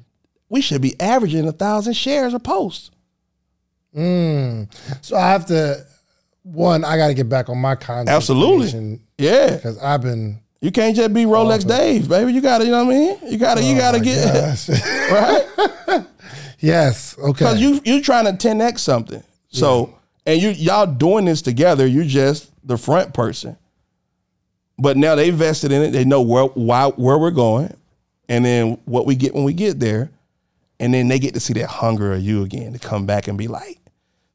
We 0.49 0.61
should 0.61 0.81
be 0.81 0.99
averaging 0.99 1.47
a 1.47 1.51
thousand 1.51 1.93
shares 1.93 2.33
a 2.33 2.39
post. 2.39 2.91
Mm. 3.95 4.69
So 5.01 5.17
I 5.17 5.29
have 5.29 5.45
to. 5.47 5.85
One, 6.43 6.85
I 6.85 6.95
got 6.95 7.07
to 7.07 7.13
get 7.13 7.27
back 7.27 7.49
on 7.49 7.57
my 7.57 7.75
content. 7.75 8.07
Absolutely. 8.07 9.01
Yeah, 9.17 9.55
Because 9.55 9.77
I've 9.79 10.01
been. 10.01 10.39
you 10.61 10.71
can't 10.71 10.95
just 10.95 11.13
be 11.13 11.25
Rolex 11.25 11.67
Dave, 11.67 12.07
baby. 12.07 12.31
You 12.31 12.39
gotta, 12.39 12.63
you 12.63 12.71
know 12.71 12.85
what 12.85 12.95
I 12.95 12.97
mean? 12.97 13.17
You 13.29 13.37
gotta, 13.37 13.61
you 13.61 13.75
oh 13.75 13.79
gotta 13.79 13.99
get 13.99 14.67
right. 15.11 16.05
yes. 16.59 17.17
Okay. 17.17 17.31
Because 17.31 17.61
you 17.61 17.81
you 17.83 18.01
trying 18.01 18.25
to 18.25 18.47
10x 18.47 18.79
something. 18.79 19.23
So 19.49 19.97
and 20.25 20.41
you 20.41 20.49
y'all 20.49 20.85
doing 20.85 21.25
this 21.25 21.41
together, 21.41 21.87
You're 21.87 22.05
just 22.05 22.51
the 22.67 22.77
front 22.77 23.13
person. 23.13 23.57
But 24.79 24.97
now 24.97 25.15
they 25.15 25.31
vested 25.31 25.71
in 25.71 25.81
it. 25.81 25.91
They 25.91 26.05
know 26.05 26.21
where 26.21 26.45
why 26.45 26.87
where 26.89 27.17
we're 27.17 27.31
going, 27.31 27.75
and 28.29 28.45
then 28.45 28.77
what 28.85 29.05
we 29.05 29.15
get 29.15 29.33
when 29.33 29.43
we 29.43 29.53
get 29.53 29.79
there, 29.79 30.11
and 30.79 30.93
then 30.93 31.07
they 31.07 31.17
get 31.17 31.33
to 31.33 31.39
see 31.39 31.53
that 31.53 31.67
hunger 31.67 32.13
of 32.13 32.21
you 32.21 32.43
again 32.43 32.73
to 32.73 32.79
come 32.79 33.05
back 33.07 33.27
and 33.27 33.37
be 33.37 33.47
like, 33.47 33.79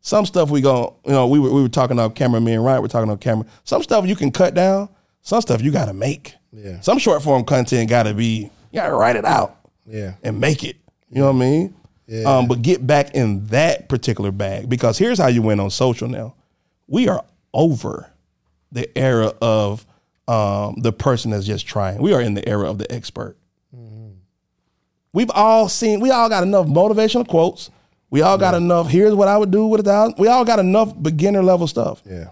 some 0.00 0.26
stuff 0.26 0.50
we 0.50 0.60
go, 0.60 0.96
you 1.06 1.12
know, 1.12 1.28
we 1.28 1.38
were 1.38 1.52
we 1.52 1.62
were 1.62 1.68
talking 1.68 1.98
on 1.98 2.12
camera. 2.12 2.40
Me 2.40 2.54
and 2.54 2.64
Ryan 2.64 2.82
were 2.82 2.88
talking 2.88 3.08
on 3.08 3.18
camera. 3.18 3.46
Some 3.64 3.82
stuff 3.84 4.06
you 4.06 4.16
can 4.16 4.32
cut 4.32 4.52
down. 4.54 4.88
Some 5.22 5.40
stuff 5.40 5.62
you 5.62 5.70
got 5.70 5.86
to 5.86 5.92
make. 5.92 6.34
Yeah. 6.52 6.80
Some 6.80 6.98
short 6.98 7.22
form 7.22 7.44
content 7.44 7.88
got 7.88 8.04
to 8.04 8.14
be. 8.14 8.50
You 8.72 8.80
got 8.80 8.88
to 8.88 8.94
write 8.94 9.16
it 9.16 9.24
out 9.24 9.56
yeah. 9.86 10.14
and 10.24 10.40
make 10.40 10.64
it. 10.64 10.76
You 11.08 11.20
know 11.20 11.26
what 11.26 11.36
I 11.36 11.38
mean? 11.38 11.74
Yeah. 12.06 12.24
Um, 12.24 12.48
but 12.48 12.62
get 12.62 12.86
back 12.86 13.14
in 13.14 13.46
that 13.46 13.88
particular 13.88 14.32
bag 14.32 14.68
because 14.68 14.98
here's 14.98 15.18
how 15.18 15.28
you 15.28 15.42
win 15.42 15.60
on 15.60 15.70
social 15.70 16.08
now. 16.08 16.34
We 16.88 17.08
are 17.08 17.24
over 17.54 18.10
the 18.72 18.96
era 18.98 19.32
of 19.40 19.86
um, 20.28 20.76
the 20.78 20.92
person 20.92 21.30
that's 21.30 21.46
just 21.46 21.66
trying. 21.66 22.02
We 22.02 22.12
are 22.12 22.20
in 22.20 22.34
the 22.34 22.46
era 22.48 22.68
of 22.68 22.78
the 22.78 22.90
expert. 22.92 23.36
We've 25.14 25.30
all 25.30 25.68
seen, 25.68 26.00
we 26.00 26.10
all 26.10 26.30
got 26.30 26.42
enough 26.42 26.66
motivational 26.66 27.28
quotes. 27.28 27.70
We 28.08 28.22
all 28.22 28.38
got 28.38 28.54
enough, 28.54 28.88
here's 28.88 29.14
what 29.14 29.28
I 29.28 29.36
would 29.36 29.50
do 29.50 29.66
with 29.66 29.80
a 29.80 29.84
thousand. 29.84 30.16
We 30.18 30.28
all 30.28 30.44
got 30.44 30.58
enough 30.58 31.00
beginner 31.00 31.42
level 31.42 31.66
stuff. 31.66 32.02
Yeah. 32.06 32.30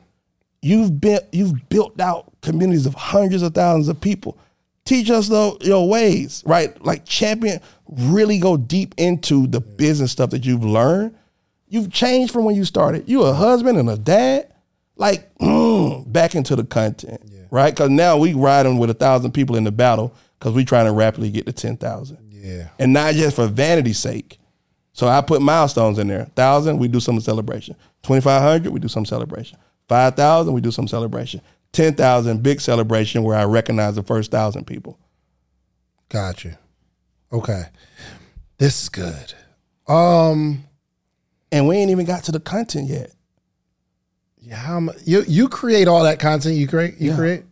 You've 0.62 1.00
been 1.00 1.20
you've 1.32 1.68
built 1.70 1.98
out 2.00 2.32
communities 2.42 2.84
of 2.84 2.94
hundreds 2.94 3.42
of 3.42 3.54
thousands 3.54 3.88
of 3.88 4.00
people. 4.00 4.38
Teach 4.84 5.10
us 5.10 5.28
the, 5.28 5.56
your 5.60 5.88
ways, 5.88 6.42
right? 6.46 6.80
Like 6.84 7.04
champion, 7.04 7.60
really 7.88 8.38
go 8.38 8.56
deep 8.56 8.94
into 8.96 9.46
the 9.46 9.60
business 9.60 10.10
stuff 10.12 10.30
that 10.30 10.44
you've 10.44 10.64
learned. 10.64 11.14
You've 11.68 11.92
changed 11.92 12.32
from 12.32 12.44
when 12.44 12.56
you 12.56 12.64
started. 12.64 13.08
You 13.08 13.22
a 13.22 13.32
husband 13.32 13.78
and 13.78 13.88
a 13.88 13.96
dad, 13.96 14.52
like 14.96 15.32
mm, 15.38 16.10
back 16.10 16.34
into 16.34 16.56
the 16.56 16.64
content, 16.64 17.20
right? 17.50 17.70
Because 17.72 17.90
now 17.90 18.16
we 18.16 18.34
riding 18.34 18.78
with 18.78 18.90
a 18.90 18.94
thousand 18.94 19.32
people 19.32 19.54
in 19.56 19.64
the 19.64 19.70
battle 19.70 20.12
because 20.38 20.52
we 20.54 20.64
trying 20.64 20.86
to 20.86 20.92
rapidly 20.92 21.30
get 21.30 21.46
to 21.46 21.52
ten 21.52 21.76
thousand, 21.76 22.18
Yeah. 22.32 22.68
and 22.80 22.92
not 22.92 23.14
just 23.14 23.36
for 23.36 23.46
vanity's 23.46 23.98
sake. 23.98 24.38
So 24.92 25.06
I 25.06 25.20
put 25.20 25.40
milestones 25.40 25.98
in 26.00 26.08
there. 26.08 26.24
Thousand, 26.34 26.78
we 26.78 26.88
do 26.88 26.98
some 26.98 27.20
celebration. 27.20 27.76
Twenty 28.02 28.22
five 28.22 28.42
hundred, 28.42 28.72
we 28.72 28.80
do 28.80 28.88
some 28.88 29.04
celebration. 29.06 29.56
Five 29.88 30.16
thousand, 30.16 30.52
we 30.54 30.60
do 30.60 30.72
some 30.72 30.88
celebration. 30.88 31.40
Ten 31.72 31.94
thousand, 31.94 32.42
big 32.42 32.60
celebration 32.60 33.22
where 33.22 33.36
I 33.36 33.44
recognize 33.44 33.94
the 33.94 34.02
first 34.02 34.30
thousand 34.30 34.66
people. 34.66 34.98
Got 36.08 36.44
you. 36.44 36.54
Okay. 37.32 37.64
This 38.58 38.82
is 38.82 38.88
good. 38.88 39.34
Um 39.86 40.64
And 41.52 41.68
we 41.68 41.76
ain't 41.76 41.90
even 41.90 42.06
got 42.06 42.24
to 42.24 42.32
the 42.32 42.40
content 42.40 42.88
yet. 42.88 43.12
yeah, 44.40 44.80
mu- 44.80 44.92
you 45.04 45.22
you 45.28 45.48
create 45.48 45.86
all 45.88 46.02
that 46.02 46.18
content 46.18 46.56
you 46.56 46.66
create 46.66 46.94
you 46.98 47.10
Yeah. 47.10 47.16
create? 47.16 47.42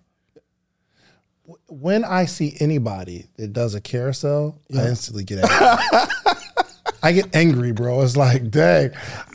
When 1.69 2.05
I 2.05 2.25
see 2.27 2.57
anybody 2.61 3.27
that 3.37 3.53
does 3.53 3.75
a 3.75 3.81
carousel, 3.81 4.59
I 4.77 4.87
instantly 4.89 5.23
get 5.25 5.39
angry. 5.45 6.09
I 7.03 7.13
get 7.13 7.35
angry, 7.37 7.73
bro. 7.73 8.03
It's 8.03 8.17
like, 8.17 8.51
dang, 8.51 8.91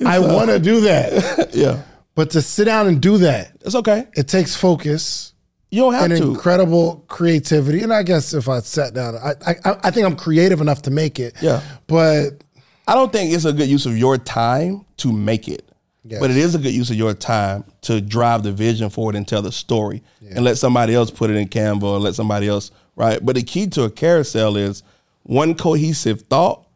I 0.06 0.20
want 0.20 0.50
to 0.50 0.60
do 0.60 0.82
that. 0.82 1.52
Yeah, 1.54 1.82
But 2.16 2.30
to 2.32 2.42
sit 2.42 2.66
down 2.66 2.88
and 2.88 3.02
do 3.02 3.18
that, 3.20 3.54
it's 3.62 3.76
okay. 3.76 4.08
it 4.16 4.28
takes 4.28 4.56
focus 4.56 5.34
You 5.72 5.82
don't 5.82 5.94
have 5.94 6.12
and 6.12 6.18
to. 6.22 6.30
incredible 6.30 7.04
creativity. 7.08 7.82
And 7.82 7.92
I 7.94 8.04
guess 8.04 8.34
if 8.34 8.48
I 8.48 8.60
sat 8.60 8.94
down, 8.94 9.16
I, 9.16 9.34
I 9.48 9.76
I 9.86 9.92
think 9.92 10.06
I'm 10.06 10.16
creative 10.16 10.62
enough 10.62 10.84
to 10.84 10.92
make 10.92 11.20
it. 11.20 11.34
Yeah. 11.42 11.62
But 11.88 12.44
I 12.88 12.94
don't 12.94 13.12
think 13.12 13.34
it's 13.34 13.46
a 13.46 13.54
good 13.54 13.68
use 13.68 13.86
of 13.86 13.98
your 13.98 14.18
time 14.18 14.86
to 14.98 15.12
make 15.12 15.48
it. 15.48 15.68
Yes. 16.06 16.20
But 16.20 16.32
it 16.32 16.38
is 16.38 16.54
a 16.54 16.60
good 16.60 16.74
use 16.74 16.90
of 16.92 16.98
your 16.98 17.14
time 17.14 17.64
to 17.84 18.02
drive 18.02 18.44
the 18.44 18.52
vision 18.52 18.90
forward 18.90 19.16
and 19.16 19.26
tell 19.28 19.42
the 19.42 19.52
story 19.54 20.04
and 20.30 20.44
let 20.44 20.58
somebody 20.58 20.94
else 20.94 21.10
put 21.10 21.30
it 21.30 21.38
in 21.38 21.48
Canva 21.48 21.84
or 21.84 21.98
let 22.00 22.14
somebody 22.14 22.48
else, 22.48 22.72
right? 22.98 23.26
But 23.26 23.36
the 23.36 23.44
key 23.44 23.68
to 23.68 23.84
a 23.86 23.90
carousel 23.90 24.58
is 24.58 24.84
one 25.24 25.56
cohesive 25.56 26.24
thought 26.24 26.68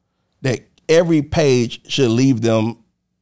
that 0.43 0.61
every 0.88 1.22
page 1.22 1.81
should 1.91 2.09
leave 2.09 2.39
them 2.39 2.77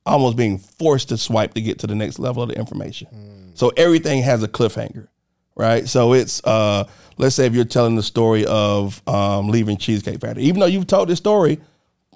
almost 0.06 0.38
being 0.38 0.58
forced 0.60 1.10
to 1.10 1.18
swipe 1.18 1.54
to 1.56 1.62
get 1.62 1.80
to 1.80 1.88
the 1.88 1.96
next 1.96 2.20
level 2.20 2.44
of 2.44 2.50
the 2.50 2.56
information. 2.56 3.08
So 3.56 3.70
everything 3.78 4.22
has 4.24 4.44
a 4.44 4.48
cliffhanger, 4.48 5.08
right? 5.56 5.88
So 5.88 6.14
it's 6.14 6.44
uh 6.44 6.86
let's 7.18 7.36
say 7.36 7.46
if 7.46 7.54
you're 7.54 7.64
telling 7.66 7.96
the 7.96 8.04
story 8.04 8.46
of 8.46 9.02
um, 9.08 9.48
leaving 9.48 9.78
Cheesecake 9.78 10.20
Factory, 10.20 10.44
even 10.44 10.60
though 10.60 10.66
you've 10.66 10.88
told 10.88 11.08
this 11.08 11.18
story 11.20 11.60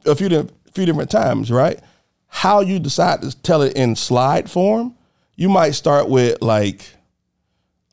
a 0.05 0.15
few 0.15 0.29
di- 0.29 0.47
few 0.73 0.85
different 0.85 1.09
times, 1.09 1.51
right? 1.51 1.79
How 2.27 2.59
you 2.61 2.77
decide 2.79 3.21
to 3.21 3.35
tell 3.41 3.61
it 3.63 3.75
in 3.75 3.95
slide 3.95 4.51
form, 4.51 4.95
you 5.35 5.49
might 5.49 5.71
start 5.71 6.09
with 6.09 6.41
like, 6.41 6.85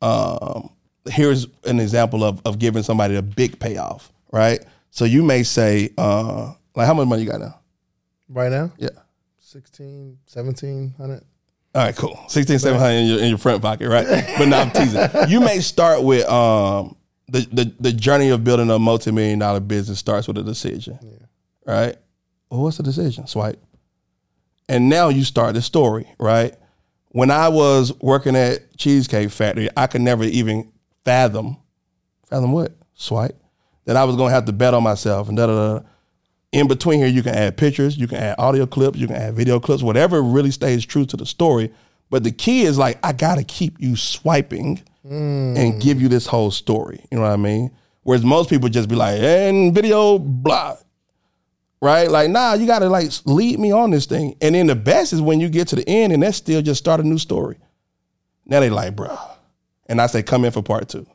um, 0.02 0.70
here's 1.08 1.46
an 1.64 1.80
example 1.80 2.24
of 2.24 2.40
of 2.44 2.58
giving 2.58 2.82
somebody 2.82 3.16
a 3.16 3.22
big 3.22 3.58
payoff, 3.58 4.12
right? 4.32 4.60
So 4.90 5.04
you 5.04 5.22
may 5.22 5.42
say, 5.42 5.90
uh, 5.96 6.52
like, 6.74 6.86
how 6.86 6.94
much 6.94 7.06
money 7.06 7.22
you 7.22 7.30
got 7.30 7.40
now? 7.40 7.60
right 8.28 8.50
now, 8.50 8.72
Yeah. 8.78 8.88
16, 9.56 10.18
1700. 10.30 11.24
All 11.74 11.82
right, 11.82 11.96
cool. 11.96 12.18
Sixteen, 12.28 12.58
seven 12.58 12.78
hundred 12.78 12.96
in 12.96 13.06
your 13.06 13.18
in 13.20 13.28
your 13.30 13.38
front 13.38 13.62
pocket, 13.62 13.88
right? 13.88 14.06
but 14.38 14.48
now 14.48 14.60
I'm 14.60 14.70
teasing. 14.70 15.00
You 15.28 15.40
may 15.40 15.60
start 15.60 16.02
with 16.02 16.28
um 16.28 16.94
the 17.28 17.40
the 17.52 17.74
the 17.80 17.92
journey 17.92 18.28
of 18.28 18.44
building 18.44 18.68
a 18.70 18.78
multi 18.78 19.10
million 19.12 19.38
dollar 19.38 19.60
business 19.60 19.98
starts 19.98 20.28
with 20.28 20.36
a 20.36 20.42
decision, 20.42 20.98
right? 21.64 21.96
Well, 22.50 22.62
what's 22.62 22.76
the 22.76 22.82
decision? 22.82 23.26
Swipe, 23.26 23.58
and 24.68 24.90
now 24.90 25.08
you 25.08 25.24
start 25.24 25.54
the 25.54 25.62
story, 25.62 26.06
right? 26.18 26.54
When 27.08 27.30
I 27.30 27.48
was 27.48 27.98
working 28.00 28.36
at 28.36 28.76
Cheesecake 28.76 29.30
Factory, 29.30 29.70
I 29.74 29.86
could 29.86 30.02
never 30.02 30.24
even 30.24 30.70
fathom 31.06 31.56
fathom 32.28 32.52
what 32.52 32.72
swipe 32.94 33.40
that 33.86 33.96
I 33.96 34.04
was 34.04 34.16
gonna 34.16 34.34
have 34.34 34.44
to 34.46 34.52
bet 34.52 34.74
on 34.74 34.82
myself 34.82 35.28
and 35.28 35.36
da 35.38 35.46
da 35.46 35.78
da. 35.78 35.86
In 36.56 36.68
between 36.68 37.00
here, 37.00 37.08
you 37.08 37.22
can 37.22 37.34
add 37.34 37.58
pictures, 37.58 37.98
you 37.98 38.06
can 38.08 38.16
add 38.16 38.36
audio 38.38 38.64
clips, 38.64 38.98
you 38.98 39.06
can 39.06 39.16
add 39.16 39.34
video 39.34 39.60
clips, 39.60 39.82
whatever 39.82 40.22
really 40.22 40.50
stays 40.50 40.86
true 40.86 41.04
to 41.04 41.14
the 41.14 41.26
story. 41.26 41.70
But 42.08 42.24
the 42.24 42.30
key 42.30 42.62
is 42.62 42.78
like 42.78 42.98
I 43.04 43.12
gotta 43.12 43.44
keep 43.44 43.78
you 43.78 43.94
swiping 43.94 44.82
and 45.04 45.56
mm. 45.56 45.80
give 45.82 46.00
you 46.00 46.08
this 46.08 46.26
whole 46.26 46.50
story. 46.50 47.04
You 47.10 47.18
know 47.18 47.24
what 47.24 47.32
I 47.32 47.36
mean? 47.36 47.76
Whereas 48.04 48.24
most 48.24 48.48
people 48.48 48.70
just 48.70 48.88
be 48.88 48.94
like, 48.94 49.20
and 49.20 49.74
video, 49.74 50.18
blah. 50.18 50.78
Right? 51.82 52.10
Like, 52.10 52.30
nah, 52.30 52.54
you 52.54 52.66
gotta 52.66 52.88
like 52.88 53.10
lead 53.26 53.58
me 53.58 53.70
on 53.70 53.90
this 53.90 54.06
thing. 54.06 54.34
And 54.40 54.54
then 54.54 54.66
the 54.66 54.74
best 54.74 55.12
is 55.12 55.20
when 55.20 55.40
you 55.40 55.50
get 55.50 55.68
to 55.68 55.76
the 55.76 55.86
end 55.86 56.14
and 56.14 56.22
that's 56.22 56.38
still 56.38 56.62
just 56.62 56.78
start 56.78 57.00
a 57.00 57.02
new 57.02 57.18
story. 57.18 57.58
Now 58.46 58.60
they 58.60 58.70
like, 58.70 58.96
bruh. 58.96 59.20
And 59.84 60.00
I 60.00 60.06
say, 60.06 60.22
come 60.22 60.46
in 60.46 60.52
for 60.52 60.62
part 60.62 60.88
two. 60.88 61.06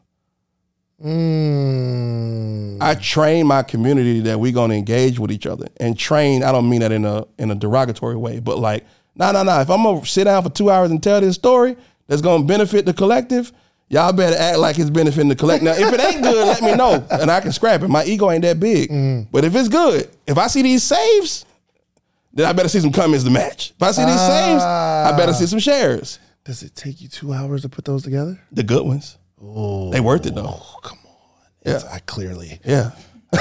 Mm. 1.04 2.78
I 2.82 2.96
train 2.96 3.48
my 3.48 3.64
community 3.64 4.22
that 4.22 4.40
we're 4.40 4.52
gonna 4.52 4.76
engage 4.76 5.20
with 5.20 5.32
each 5.32 5.46
other. 5.46 5.68
And 5.78 5.98
train, 5.98 6.44
I 6.44 6.52
don't 6.52 6.70
mean 6.70 6.82
that 6.82 6.92
in 6.92 7.06
a 7.06 7.26
in 7.38 7.52
a 7.52 7.56
derogatory 7.56 8.16
way, 8.16 8.40
but 8.40 8.60
like, 8.60 8.86
no, 9.16 9.32
no, 9.32 9.44
no. 9.44 9.62
If 9.62 9.70
I'm 9.70 9.84
gonna 9.84 10.06
sit 10.06 10.26
down 10.26 10.44
for 10.44 10.50
two 10.50 10.70
hours 10.70 10.92
and 10.92 11.02
tell 11.02 11.22
this 11.22 11.36
story 11.36 11.76
that's 12.08 12.22
gonna 12.22 12.44
benefit 12.44 12.86
the 12.86 12.94
collective, 12.94 13.52
y'all 13.90 14.14
better 14.14 14.36
act 14.38 14.60
like 14.60 14.80
it's 14.80 14.90
benefiting 14.90 15.30
the 15.30 15.36
collective. 15.36 15.66
Now, 15.66 15.74
if 15.74 15.94
it 15.94 16.00
ain't 16.00 16.24
good, 16.24 16.48
let 16.48 16.62
me 16.62 16.76
know, 16.76 17.06
and 17.12 17.32
I 17.32 17.42
can 17.42 17.52
scrap 17.52 17.82
it. 17.82 17.88
My 17.88 18.04
ego 18.06 18.30
ain't 18.30 18.44
that 18.44 18.60
big. 18.60 18.90
But 19.32 19.44
if 19.44 19.56
it's 19.56 19.70
good, 19.70 20.10
if 20.28 20.38
I 20.38 20.48
see 20.48 20.62
these 20.62 20.84
saves, 20.84 21.46
then 22.34 22.48
I 22.48 22.54
better 22.54 22.70
see 22.70 22.80
some 22.80 22.92
comments 22.92 23.24
to 23.26 23.30
match. 23.32 23.72
If 23.72 23.84
I 23.84 23.92
see 23.92 24.06
these 24.06 24.20
saves, 24.22 24.64
I 24.64 25.14
better 25.18 25.34
see 25.34 25.48
some 25.48 25.60
shares. 25.60 26.20
Does 26.44 26.64
it 26.64 26.76
take 26.76 27.02
you 27.02 27.08
two 27.08 27.34
hours 27.34 27.62
to 27.62 27.70
put 27.70 27.86
those 27.86 28.04
together? 28.04 28.40
The 28.52 28.64
good 28.64 28.86
ones. 28.86 29.18
They 29.42 30.00
worth 30.00 30.26
it 30.26 30.36
though. 30.36 30.60
Oh, 30.60 30.78
come 30.84 31.00
on. 31.06 31.14
It's- 31.66 31.84
I 31.86 32.00
clearly, 32.00 32.60
Yeah. 32.66 32.92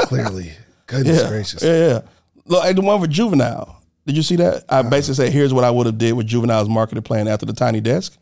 clearly. 0.00 0.52
Goodness 0.86 1.22
Yeah, 1.22 1.28
gracious. 1.28 1.62
yeah, 1.62 1.86
yeah. 1.88 2.00
Look, 2.46 2.64
like 2.64 2.74
the 2.76 2.82
one 2.82 3.00
with 3.00 3.10
Juvenile. 3.10 3.76
Did 4.06 4.16
you 4.16 4.22
see 4.22 4.36
that? 4.36 4.64
I 4.70 4.80
basically 4.82 5.16
said, 5.16 5.32
"Here's 5.32 5.52
what 5.52 5.64
I 5.64 5.70
would 5.70 5.84
have 5.84 5.98
did 5.98 6.14
with 6.14 6.26
Juvenile's 6.26 6.68
marketing 6.68 7.02
plan 7.02 7.28
after 7.28 7.44
the 7.44 7.52
tiny 7.52 7.80
desk." 7.82 8.16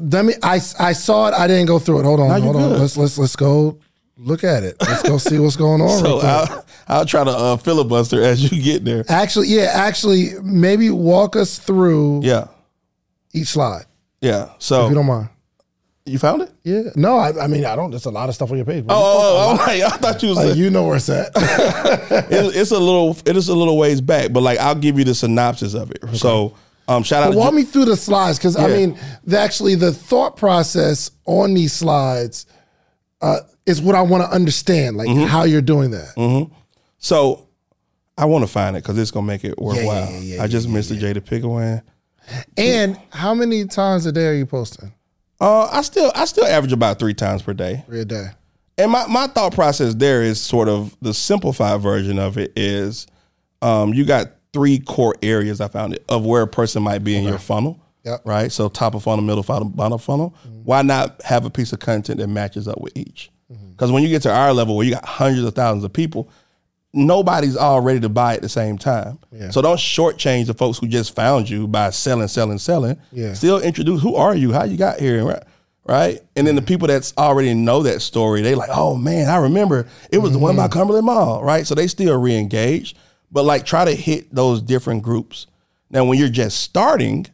Let 0.00 0.24
me. 0.24 0.34
I, 0.44 0.60
I 0.78 0.92
saw 0.92 1.26
it. 1.28 1.34
I 1.34 1.48
didn't 1.48 1.66
go 1.66 1.78
through 1.80 2.00
it. 2.00 2.04
Hold 2.04 2.20
on. 2.20 2.28
No, 2.28 2.40
hold 2.52 2.56
on. 2.56 2.78
Let's 2.78 2.96
let's 2.96 3.18
let's 3.18 3.34
go 3.34 3.78
look 4.16 4.44
at 4.44 4.62
it. 4.62 4.76
Let's 4.80 5.02
go 5.02 5.18
see 5.18 5.38
what's 5.40 5.56
going 5.56 5.80
on. 5.80 5.88
So. 6.04 6.20
I'll, 6.20 6.64
I'll 6.86 7.06
try 7.06 7.24
to 7.24 7.30
uh, 7.30 7.56
filibuster 7.56 8.22
as 8.22 8.52
you 8.52 8.62
get 8.62 8.84
there. 8.84 9.04
actually, 9.08 9.48
yeah. 9.48 9.72
Actually, 9.74 10.30
maybe 10.42 10.90
walk 10.90 11.34
us 11.34 11.58
through 11.58 12.22
Yeah, 12.22 12.46
each 13.32 13.48
slide 13.48 13.86
yeah. 14.20 14.50
So 14.60 14.84
if 14.84 14.90
you 14.90 14.94
don't 14.94 15.06
mind. 15.06 15.28
You 16.04 16.18
found 16.18 16.42
it? 16.42 16.50
Yeah. 16.64 16.82
No, 16.96 17.16
I, 17.16 17.44
I 17.44 17.46
mean 17.46 17.64
I 17.64 17.76
don't. 17.76 17.90
There's 17.90 18.06
a 18.06 18.10
lot 18.10 18.28
of 18.28 18.34
stuff 18.34 18.50
on 18.50 18.56
your 18.56 18.66
page. 18.66 18.84
Oh, 18.88 18.94
oh, 18.94 19.56
oh, 19.60 19.66
oh, 19.66 19.86
I 19.86 19.88
thought 19.98 20.22
you 20.22 20.30
was. 20.30 20.38
Like, 20.38 20.54
a- 20.54 20.56
you 20.56 20.70
know 20.70 20.86
where 20.86 20.96
it's 20.96 21.08
at. 21.08 21.30
it- 21.36 22.56
it's 22.56 22.70
a 22.72 22.78
little. 22.78 23.16
It 23.24 23.36
is 23.36 23.48
a 23.48 23.54
little 23.54 23.76
ways 23.78 24.00
back, 24.00 24.32
but 24.32 24.42
like 24.42 24.58
I'll 24.58 24.74
give 24.74 24.98
you 24.98 25.04
the 25.04 25.14
synopsis 25.14 25.74
of 25.74 25.90
it. 25.92 26.16
So, 26.16 26.54
um, 26.88 27.02
shout 27.04 27.22
out. 27.22 27.34
Walk 27.34 27.54
me 27.54 27.62
through 27.62 27.84
the 27.86 27.96
slides 27.96 28.38
because 28.38 28.56
I 28.56 28.66
mean, 28.68 28.98
the, 29.24 29.38
actually, 29.38 29.76
the 29.76 29.92
thought 29.92 30.36
process 30.36 31.10
on 31.26 31.54
these 31.54 31.72
slides 31.72 32.46
uh, 33.20 33.38
is 33.66 33.80
what 33.80 33.94
I 33.94 34.02
want 34.02 34.24
to 34.24 34.30
understand, 34.30 34.96
like 34.96 35.08
Mm-hmm. 35.08 35.26
how 35.26 35.44
you're 35.44 35.62
doing 35.62 35.92
that. 35.92 36.14
Mm-hmm. 36.16 36.52
So, 36.98 37.46
I 38.18 38.24
want 38.26 38.42
to 38.44 38.48
find 38.50 38.76
it 38.76 38.82
because 38.82 38.98
it's 38.98 39.10
gonna 39.12 39.26
make 39.26 39.44
it 39.44 39.56
worthwhile. 39.58 40.10
yeah, 40.10 40.18
yeah, 40.18 40.42
I 40.42 40.46
just 40.48 40.68
missed 40.68 40.88
the 40.88 40.96
Jada 40.96 41.44
one. 41.44 41.82
And 42.56 42.98
how 43.10 43.34
many 43.34 43.66
times 43.66 44.06
a 44.06 44.12
day 44.12 44.26
are 44.26 44.34
you 44.34 44.46
posting? 44.46 44.92
Uh, 45.42 45.68
I 45.72 45.82
still 45.82 46.12
I 46.14 46.24
still 46.24 46.46
average 46.46 46.72
about 46.72 47.00
three 47.00 47.14
times 47.14 47.42
per 47.42 47.52
day. 47.52 47.82
Three 47.86 48.02
a 48.02 48.04
day. 48.04 48.28
And 48.78 48.92
my, 48.92 49.06
my 49.08 49.26
thought 49.26 49.52
process 49.52 49.92
there 49.94 50.22
is 50.22 50.40
sort 50.40 50.68
of 50.68 50.96
the 51.02 51.12
simplified 51.12 51.80
version 51.80 52.18
of 52.18 52.38
it 52.38 52.52
is 52.56 53.08
um, 53.60 53.92
you 53.92 54.04
got 54.04 54.30
three 54.52 54.78
core 54.78 55.16
areas 55.20 55.60
I 55.60 55.66
found 55.66 55.94
it 55.94 56.04
of 56.08 56.24
where 56.24 56.42
a 56.42 56.46
person 56.46 56.82
might 56.82 57.00
be 57.00 57.16
in 57.16 57.24
your 57.24 57.38
funnel. 57.38 57.80
Yep. 58.04 58.22
Right. 58.24 58.52
So 58.52 58.68
top 58.68 58.94
of 58.94 59.02
funnel, 59.02 59.24
middle 59.24 59.42
funnel, 59.42 59.68
bottom 59.68 59.98
funnel. 59.98 60.34
Why 60.64 60.82
not 60.82 61.20
have 61.22 61.44
a 61.44 61.50
piece 61.50 61.72
of 61.72 61.80
content 61.80 62.20
that 62.20 62.28
matches 62.28 62.68
up 62.68 62.80
with 62.80 62.96
each? 62.96 63.30
Because 63.70 63.90
when 63.90 64.04
you 64.04 64.08
get 64.08 64.22
to 64.22 64.32
our 64.32 64.52
level 64.52 64.76
where 64.76 64.86
you 64.86 64.92
got 64.92 65.04
hundreds 65.04 65.44
of 65.44 65.54
thousands 65.54 65.82
of 65.82 65.92
people, 65.92 66.30
nobody's 66.94 67.56
all 67.56 67.80
ready 67.80 68.00
to 68.00 68.08
buy 68.08 68.34
at 68.34 68.42
the 68.42 68.48
same 68.48 68.78
time. 68.78 69.18
So 69.50 69.62
don't 69.62 69.78
shortchange 69.78 70.46
the 70.46 70.54
folks 70.54 70.78
who 70.78 70.86
just 70.86 71.14
found 71.14 71.48
you 71.48 71.66
by 71.66 71.90
selling, 71.90 72.28
selling, 72.28 72.58
selling. 72.58 72.98
Yeah. 73.12 73.32
Still 73.32 73.60
introduce 73.60 74.02
who 74.02 74.14
are 74.14 74.34
you, 74.34 74.52
how 74.52 74.64
you 74.64 74.76
got 74.76 75.00
here, 75.00 75.24
right? 75.24 75.42
Right. 75.84 76.20
And 76.36 76.46
then 76.46 76.54
the 76.54 76.62
people 76.62 76.86
that's 76.86 77.12
already 77.18 77.54
know 77.54 77.82
that 77.82 78.02
story, 78.02 78.40
they 78.40 78.54
like, 78.54 78.70
oh 78.72 78.94
man, 78.94 79.28
I 79.28 79.38
remember 79.38 79.88
it 80.12 80.18
was 80.18 80.32
the 80.32 80.38
one 80.38 80.54
by 80.54 80.64
mm-hmm. 80.64 80.72
Cumberland 80.72 81.06
Mall, 81.06 81.42
right? 81.42 81.66
So 81.66 81.74
they 81.74 81.88
still 81.88 82.20
re-engage, 82.20 82.94
but 83.32 83.44
like 83.44 83.66
try 83.66 83.84
to 83.84 83.94
hit 83.94 84.32
those 84.32 84.62
different 84.62 85.02
groups. 85.02 85.48
Now, 85.90 86.04
when 86.04 86.18
you're 86.18 86.28
just 86.28 86.60
starting, 86.60 87.26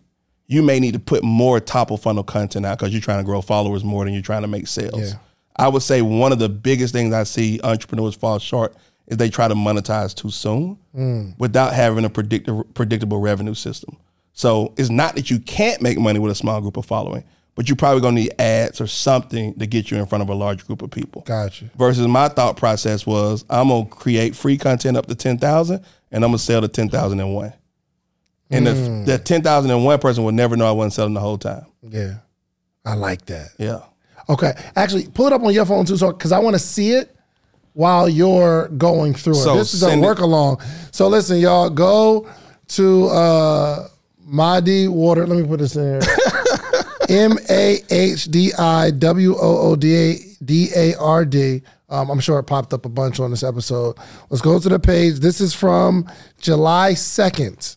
you 0.46 0.62
may 0.62 0.80
need 0.80 0.94
to 0.94 0.98
put 0.98 1.22
more 1.22 1.60
top 1.60 1.90
of 1.90 2.00
funnel 2.00 2.24
content 2.24 2.64
out 2.64 2.78
because 2.78 2.92
you're 2.92 3.02
trying 3.02 3.18
to 3.18 3.24
grow 3.24 3.42
followers 3.42 3.84
more 3.84 4.04
than 4.04 4.14
you're 4.14 4.22
trying 4.22 4.42
to 4.42 4.48
make 4.48 4.66
sales. 4.66 5.12
Yeah. 5.12 5.18
I 5.56 5.68
would 5.68 5.82
say 5.82 6.00
one 6.00 6.32
of 6.32 6.38
the 6.38 6.48
biggest 6.48 6.94
things 6.94 7.12
I 7.12 7.24
see 7.24 7.60
entrepreneurs 7.62 8.14
fall 8.14 8.38
short 8.38 8.74
is 9.08 9.16
they 9.16 9.28
try 9.28 9.48
to 9.48 9.54
monetize 9.54 10.14
too 10.14 10.30
soon 10.30 10.78
mm. 10.96 11.38
without 11.38 11.72
having 11.72 12.04
a 12.04 12.10
predictable 12.10 12.64
predictable 12.74 13.18
revenue 13.18 13.54
system. 13.54 13.96
So 14.32 14.72
it's 14.76 14.90
not 14.90 15.16
that 15.16 15.30
you 15.30 15.40
can't 15.40 15.82
make 15.82 15.98
money 15.98 16.20
with 16.20 16.30
a 16.30 16.34
small 16.34 16.60
group 16.60 16.76
of 16.76 16.86
following, 16.86 17.24
but 17.54 17.68
you're 17.68 17.76
probably 17.76 18.02
gonna 18.02 18.20
need 18.20 18.34
ads 18.38 18.80
or 18.80 18.86
something 18.86 19.58
to 19.58 19.66
get 19.66 19.90
you 19.90 19.98
in 19.98 20.06
front 20.06 20.22
of 20.22 20.28
a 20.28 20.34
large 20.34 20.64
group 20.66 20.82
of 20.82 20.90
people. 20.90 21.22
Gotcha. 21.22 21.70
Versus 21.76 22.06
my 22.06 22.28
thought 22.28 22.56
process 22.56 23.06
was 23.06 23.44
I'm 23.50 23.68
gonna 23.68 23.86
create 23.86 24.36
free 24.36 24.58
content 24.58 24.96
up 24.96 25.06
to 25.06 25.14
ten 25.14 25.38
thousand 25.38 25.84
and 26.12 26.22
I'm 26.22 26.30
gonna 26.30 26.38
sell 26.38 26.60
the 26.60 26.68
ten 26.68 26.88
thousand 26.88 27.18
and 27.20 27.34
one. 27.34 27.52
And 28.50 28.66
the, 28.66 28.70
mm. 28.70 29.06
the 29.06 29.18
ten 29.18 29.42
thousand 29.42 29.70
and 29.70 29.84
one 29.84 29.98
person 29.98 30.24
would 30.24 30.34
never 30.34 30.56
know 30.56 30.68
I 30.68 30.72
wasn't 30.72 30.92
selling 30.94 31.14
the 31.14 31.20
whole 31.20 31.38
time. 31.38 31.66
Yeah. 31.82 32.18
I 32.84 32.94
like 32.94 33.26
that. 33.26 33.48
Yeah. 33.58 33.80
Okay. 34.28 34.52
Actually, 34.76 35.08
pull 35.08 35.26
it 35.26 35.32
up 35.32 35.42
on 35.42 35.52
your 35.52 35.66
phone 35.66 35.84
too, 35.84 35.96
so 35.96 36.12
because 36.12 36.32
I 36.32 36.38
want 36.38 36.54
to 36.54 36.58
see 36.58 36.92
it 36.92 37.14
while 37.78 38.08
you're 38.08 38.66
going 38.70 39.14
through 39.14 39.40
it. 39.40 39.54
This 39.54 39.72
is 39.72 39.84
a 39.84 39.92
it- 39.92 40.00
work 40.00 40.18
along. 40.18 40.60
So 40.90 41.06
listen, 41.06 41.38
y'all, 41.38 41.70
go 41.70 42.28
to 42.70 43.06
uh 43.06 43.88
Mahdi 44.26 44.88
Woodard. 44.88 45.28
Let 45.28 45.40
me 45.40 45.46
put 45.46 45.60
this 45.60 45.76
in 45.76 46.02
here. 46.02 46.10
M 47.08 47.38
A 47.48 47.78
H 47.88 48.24
D 48.24 48.52
I 48.52 48.90
W 48.90 49.36
O 49.36 49.58
O 49.70 49.76
D 49.76 49.94
A 49.94 50.18
D 50.44 50.70
A 50.74 50.94
R 50.98 51.24
D. 51.24 51.62
Um, 51.88 52.10
I'm 52.10 52.18
sure 52.18 52.40
it 52.40 52.48
popped 52.48 52.74
up 52.74 52.84
a 52.84 52.88
bunch 52.88 53.20
on 53.20 53.30
this 53.30 53.44
episode. 53.44 53.96
Let's 54.28 54.42
go 54.42 54.58
to 54.58 54.68
the 54.68 54.80
page. 54.80 55.20
This 55.20 55.40
is 55.40 55.54
from 55.54 56.10
July 56.40 56.92
2nd. 56.94 57.76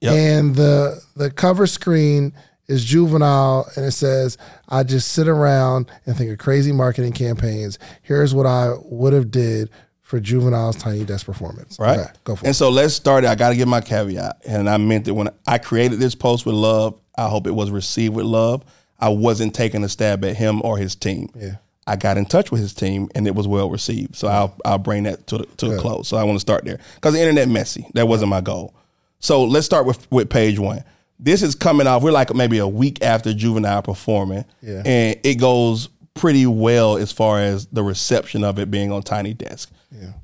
Yep. 0.00 0.12
And 0.14 0.56
the 0.56 1.00
the 1.14 1.30
cover 1.30 1.66
screen 1.66 2.32
is 2.72 2.84
juvenile 2.84 3.70
and 3.76 3.84
it 3.84 3.92
says, 3.92 4.38
I 4.68 4.82
just 4.82 5.12
sit 5.12 5.28
around 5.28 5.90
and 6.06 6.16
think 6.16 6.30
of 6.30 6.38
crazy 6.38 6.72
marketing 6.72 7.12
campaigns. 7.12 7.78
Here's 8.02 8.34
what 8.34 8.46
I 8.46 8.74
would 8.84 9.12
have 9.12 9.30
did 9.30 9.70
for 10.00 10.20
juvenile's 10.20 10.76
tiny 10.76 11.04
desk 11.04 11.26
performance. 11.26 11.78
right? 11.78 11.98
Okay, 12.00 12.10
go 12.24 12.36
for 12.36 12.40
and 12.40 12.44
it. 12.44 12.48
And 12.48 12.56
so 12.56 12.68
let's 12.70 12.94
start 12.94 13.24
it. 13.24 13.28
I 13.28 13.34
got 13.34 13.50
to 13.50 13.56
give 13.56 13.68
my 13.68 13.80
caveat, 13.80 14.42
and 14.46 14.68
I 14.68 14.76
meant 14.76 15.08
it 15.08 15.12
when 15.12 15.30
I 15.46 15.58
created 15.58 15.98
this 16.00 16.14
post 16.14 16.44
with 16.44 16.54
love. 16.54 16.98
I 17.16 17.28
hope 17.28 17.46
it 17.46 17.52
was 17.52 17.70
received 17.70 18.14
with 18.14 18.26
love. 18.26 18.62
I 18.98 19.08
wasn't 19.08 19.54
taking 19.54 19.82
a 19.84 19.88
stab 19.88 20.24
at 20.24 20.36
him 20.36 20.60
or 20.64 20.78
his 20.78 20.94
team. 20.94 21.30
Yeah. 21.34 21.56
I 21.86 21.96
got 21.96 22.16
in 22.16 22.26
touch 22.26 22.50
with 22.52 22.60
his 22.60 22.74
team, 22.74 23.08
and 23.14 23.26
it 23.26 23.34
was 23.34 23.48
well 23.48 23.68
received. 23.68 24.14
So 24.16 24.28
I'll 24.28 24.56
I'll 24.64 24.78
bring 24.78 25.02
that 25.04 25.26
to 25.28 25.38
the, 25.38 25.46
to 25.56 25.72
a 25.72 25.78
close. 25.78 26.08
So 26.08 26.16
I 26.16 26.24
want 26.24 26.36
to 26.36 26.40
start 26.40 26.64
there 26.64 26.78
because 26.94 27.14
the 27.14 27.20
internet 27.20 27.48
messy. 27.48 27.86
That 27.94 28.06
wasn't 28.06 28.30
my 28.30 28.40
goal. 28.40 28.74
So 29.18 29.44
let's 29.44 29.66
start 29.66 29.86
with 29.86 30.10
with 30.12 30.30
page 30.30 30.58
one. 30.58 30.84
This 31.22 31.42
is 31.42 31.54
coming 31.54 31.86
off. 31.86 32.02
We're 32.02 32.10
like 32.12 32.34
maybe 32.34 32.58
a 32.58 32.66
week 32.68 33.02
after 33.02 33.32
Juvenile 33.32 33.82
performing, 33.82 34.44
Yeah. 34.60 34.82
and 34.84 35.18
it 35.22 35.36
goes 35.36 35.88
pretty 36.14 36.46
well 36.46 36.96
as 36.98 37.10
far 37.12 37.40
as 37.40 37.66
the 37.66 37.82
reception 37.82 38.44
of 38.44 38.58
it 38.58 38.70
being 38.70 38.92
on 38.92 39.02
Tiny 39.02 39.32
Desk. 39.34 39.70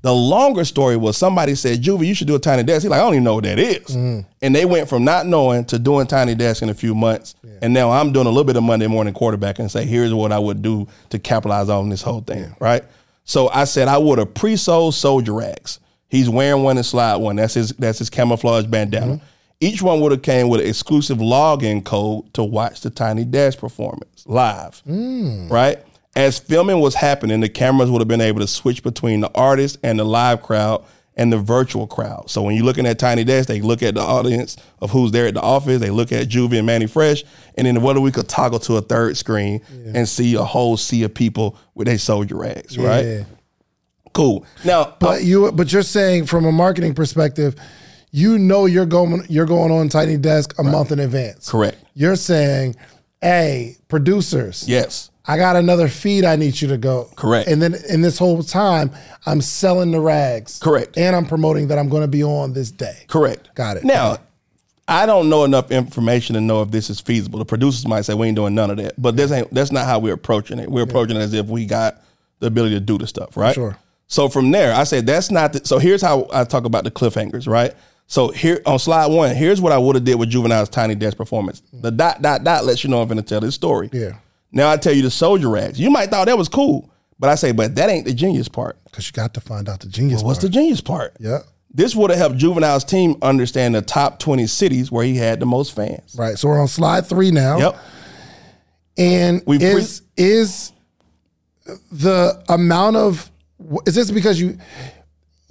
The 0.02 0.12
longer 0.12 0.64
story 0.64 0.96
was 0.96 1.16
somebody 1.16 1.54
said, 1.54 1.82
Juvie, 1.82 2.06
you 2.08 2.14
should 2.14 2.26
do 2.26 2.34
a 2.34 2.38
Tiny 2.40 2.62
Desk. 2.64 2.82
He's 2.82 2.90
like, 2.90 2.98
I 3.00 3.04
don't 3.04 3.14
even 3.14 3.22
know 3.24 3.34
what 3.36 3.44
that 3.44 3.58
is. 3.60 3.84
Mm-hmm. 3.86 4.20
And 4.42 4.54
they 4.54 4.64
went 4.64 4.88
from 4.88 5.04
not 5.04 5.26
knowing 5.26 5.66
to 5.66 5.78
doing 5.78 6.06
Tiny 6.08 6.34
Desk 6.34 6.62
in 6.62 6.68
a 6.68 6.74
few 6.74 6.94
months. 6.96 7.36
And 7.62 7.72
now 7.74 7.90
I'm 7.92 8.12
doing 8.12 8.26
a 8.26 8.30
little 8.30 8.44
bit 8.44 8.56
of 8.56 8.62
Monday 8.64 8.86
morning 8.88 9.14
quarterback 9.14 9.58
and 9.60 9.70
say, 9.70 9.84
here's 9.84 10.12
what 10.12 10.32
I 10.32 10.38
would 10.38 10.62
do 10.62 10.88
to 11.10 11.18
capitalize 11.20 11.68
on 11.68 11.90
this 11.90 12.02
whole 12.02 12.22
thing, 12.22 12.56
right? 12.60 12.82
So 13.24 13.50
I 13.50 13.64
said 13.64 13.86
I 13.88 13.98
would 13.98 14.18
have 14.18 14.34
pre-sold 14.34 14.94
soldier 14.94 15.34
rags. 15.34 15.78
He's 16.08 16.28
wearing 16.30 16.62
one 16.64 16.76
and 16.78 16.86
slide 16.86 17.16
one. 17.16 17.36
That's 17.36 17.54
his 17.54 17.70
that's 17.72 17.98
his 17.98 18.08
camouflage 18.10 18.64
bandana. 18.66 19.06
Mm-hmm. 19.16 19.24
Each 19.60 19.82
one 19.82 20.00
would 20.00 20.12
have 20.12 20.22
came 20.22 20.48
with 20.48 20.60
an 20.60 20.68
exclusive 20.68 21.18
login 21.18 21.84
code 21.84 22.32
to 22.34 22.44
watch 22.44 22.80
the 22.80 22.90
Tiny 22.90 23.24
Desk 23.24 23.58
performance 23.58 24.24
live. 24.26 24.82
Mm. 24.86 25.50
Right? 25.50 25.78
As 26.14 26.38
filming 26.38 26.80
was 26.80 26.94
happening, 26.94 27.40
the 27.40 27.48
cameras 27.48 27.90
would 27.90 28.00
have 28.00 28.08
been 28.08 28.20
able 28.20 28.40
to 28.40 28.46
switch 28.46 28.82
between 28.82 29.20
the 29.20 29.30
artist 29.34 29.78
and 29.82 29.98
the 29.98 30.04
live 30.04 30.42
crowd 30.42 30.84
and 31.16 31.32
the 31.32 31.38
virtual 31.38 31.88
crowd. 31.88 32.30
So 32.30 32.42
when 32.42 32.54
you're 32.54 32.64
looking 32.64 32.86
at 32.86 33.00
Tiny 33.00 33.24
Desk, 33.24 33.48
they 33.48 33.60
look 33.60 33.82
at 33.82 33.94
the 33.94 34.00
audience 34.00 34.56
of 34.80 34.90
who's 34.92 35.10
there 35.10 35.26
at 35.26 35.34
the 35.34 35.40
office, 35.40 35.80
they 35.80 35.90
look 35.90 36.12
at 36.12 36.28
Juvie 36.28 36.58
and 36.58 36.66
Mannie 36.66 36.86
Fresh, 36.86 37.24
and 37.56 37.66
then 37.66 37.82
whether 37.82 38.00
we 38.00 38.12
could 38.12 38.28
toggle 38.28 38.60
to 38.60 38.76
a 38.76 38.80
third 38.80 39.16
screen 39.16 39.60
and 39.94 40.08
see 40.08 40.34
a 40.36 40.44
whole 40.44 40.76
sea 40.76 41.02
of 41.02 41.12
people 41.12 41.56
with 41.74 41.88
their 41.88 41.98
soldier 41.98 42.36
rags, 42.36 42.78
right? 42.78 43.26
Cool. 44.12 44.46
Now, 44.64 44.94
But 45.00 45.24
you 45.24 45.50
but 45.52 45.72
you're 45.72 45.82
saying 45.82 46.26
from 46.26 46.44
a 46.44 46.52
marketing 46.52 46.94
perspective, 46.94 47.56
you 48.10 48.38
know 48.38 48.66
you're 48.66 48.86
going 48.86 49.24
you're 49.28 49.46
going 49.46 49.70
on 49.70 49.88
Tiny 49.88 50.16
Desk 50.16 50.58
a 50.58 50.62
month 50.62 50.92
in 50.92 50.98
advance. 51.00 51.50
correct. 51.50 51.76
You're 51.94 52.16
saying, 52.16 52.76
hey, 53.20 53.76
producers, 53.88 54.64
Yes. 54.68 55.10
I 55.30 55.36
got 55.36 55.56
another 55.56 55.88
feed 55.88 56.24
I 56.24 56.36
need 56.36 56.58
you 56.58 56.68
to 56.68 56.78
go. 56.78 57.10
Correct. 57.14 57.50
And 57.50 57.60
then 57.60 57.74
in 57.90 58.00
this 58.00 58.16
whole 58.16 58.42
time, 58.42 58.90
I'm 59.26 59.42
selling 59.42 59.90
the 59.90 60.00
rags. 60.00 60.58
Correct. 60.58 60.96
And 60.96 61.14
I'm 61.14 61.26
promoting 61.26 61.68
that 61.68 61.78
I'm 61.78 61.90
going 61.90 62.00
to 62.00 62.08
be 62.08 62.24
on 62.24 62.54
this 62.54 62.70
day. 62.70 63.04
Correct. 63.08 63.54
Got 63.54 63.76
it. 63.76 63.84
Now, 63.84 64.16
I 64.86 65.04
don't 65.04 65.28
know 65.28 65.44
enough 65.44 65.70
information 65.70 66.32
to 66.34 66.40
know 66.40 66.62
if 66.62 66.70
this 66.70 66.88
is 66.88 66.98
feasible. 66.98 67.38
The 67.40 67.44
producers 67.44 67.86
might 67.86 68.06
say 68.06 68.14
we 68.14 68.28
ain't 68.28 68.36
doing 68.36 68.54
none 68.54 68.70
of 68.70 68.78
that, 68.78 68.94
but 68.96 69.18
this 69.18 69.30
ain't. 69.30 69.52
That's 69.52 69.70
not 69.70 69.84
how 69.84 69.98
we're 69.98 70.14
approaching 70.14 70.58
it. 70.58 70.70
We're 70.70 70.84
approaching 70.84 71.16
it 71.16 71.20
as 71.20 71.34
if 71.34 71.44
we 71.44 71.66
got 71.66 72.02
the 72.38 72.46
ability 72.46 72.76
to 72.76 72.80
do 72.80 72.96
the 72.96 73.06
stuff, 73.06 73.36
right? 73.36 73.54
Sure. 73.54 73.76
So 74.06 74.30
from 74.30 74.50
there, 74.50 74.72
I 74.72 74.84
said 74.84 75.04
that's 75.04 75.30
not. 75.30 75.52
The, 75.52 75.60
so 75.66 75.78
here's 75.78 76.00
how 76.00 76.26
I 76.32 76.44
talk 76.44 76.64
about 76.64 76.84
the 76.84 76.90
cliffhangers, 76.90 77.46
right? 77.46 77.74
So 78.08 78.28
here 78.28 78.62
on 78.64 78.78
slide 78.78 79.06
one, 79.06 79.36
here's 79.36 79.60
what 79.60 79.70
I 79.70 79.76
would 79.76 79.94
have 79.94 80.04
did 80.04 80.14
with 80.18 80.30
Juvenile's 80.30 80.70
Tiny 80.70 80.94
Desk 80.94 81.16
performance. 81.16 81.62
Mm. 81.74 81.82
The 81.82 81.90
dot 81.90 82.22
dot 82.22 82.42
dot 82.42 82.64
lets 82.64 82.82
you 82.82 82.88
know 82.90 83.02
I'm 83.02 83.08
to 83.08 83.22
tell 83.22 83.40
this 83.40 83.54
story. 83.54 83.90
Yeah. 83.92 84.16
Now 84.50 84.70
I 84.70 84.78
tell 84.78 84.94
you 84.94 85.02
the 85.02 85.10
soldier 85.10 85.50
rags. 85.50 85.78
You 85.78 85.90
might 85.90 86.08
thought 86.08 86.24
that 86.24 86.38
was 86.38 86.48
cool, 86.48 86.90
but 87.18 87.28
I 87.28 87.34
say, 87.34 87.52
but 87.52 87.74
that 87.74 87.90
ain't 87.90 88.06
the 88.06 88.14
genius 88.14 88.48
part. 88.48 88.82
Because 88.84 89.06
you 89.06 89.12
got 89.12 89.34
to 89.34 89.40
find 89.40 89.68
out 89.68 89.80
the 89.80 89.88
genius. 89.88 90.22
What's 90.22 90.40
the 90.40 90.48
genius 90.48 90.80
part? 90.80 91.16
Yeah. 91.20 91.40
This 91.70 91.94
would 91.94 92.08
have 92.08 92.18
helped 92.18 92.36
Juvenile's 92.38 92.82
team 92.82 93.16
understand 93.20 93.74
the 93.74 93.82
top 93.82 94.18
20 94.20 94.46
cities 94.46 94.90
where 94.90 95.04
he 95.04 95.16
had 95.16 95.38
the 95.38 95.44
most 95.44 95.76
fans. 95.76 96.16
Right. 96.18 96.38
So 96.38 96.48
we're 96.48 96.60
on 96.60 96.66
slide 96.66 97.06
three 97.06 97.30
now. 97.30 97.58
Yep. 97.58 97.78
And 98.96 99.42
We 99.46 99.58
pre- 99.58 99.66
is 99.66 100.02
is 100.16 100.72
the 101.92 102.42
amount 102.48 102.96
of 102.96 103.30
is 103.86 103.94
this 103.94 104.10
because 104.10 104.40
you 104.40 104.56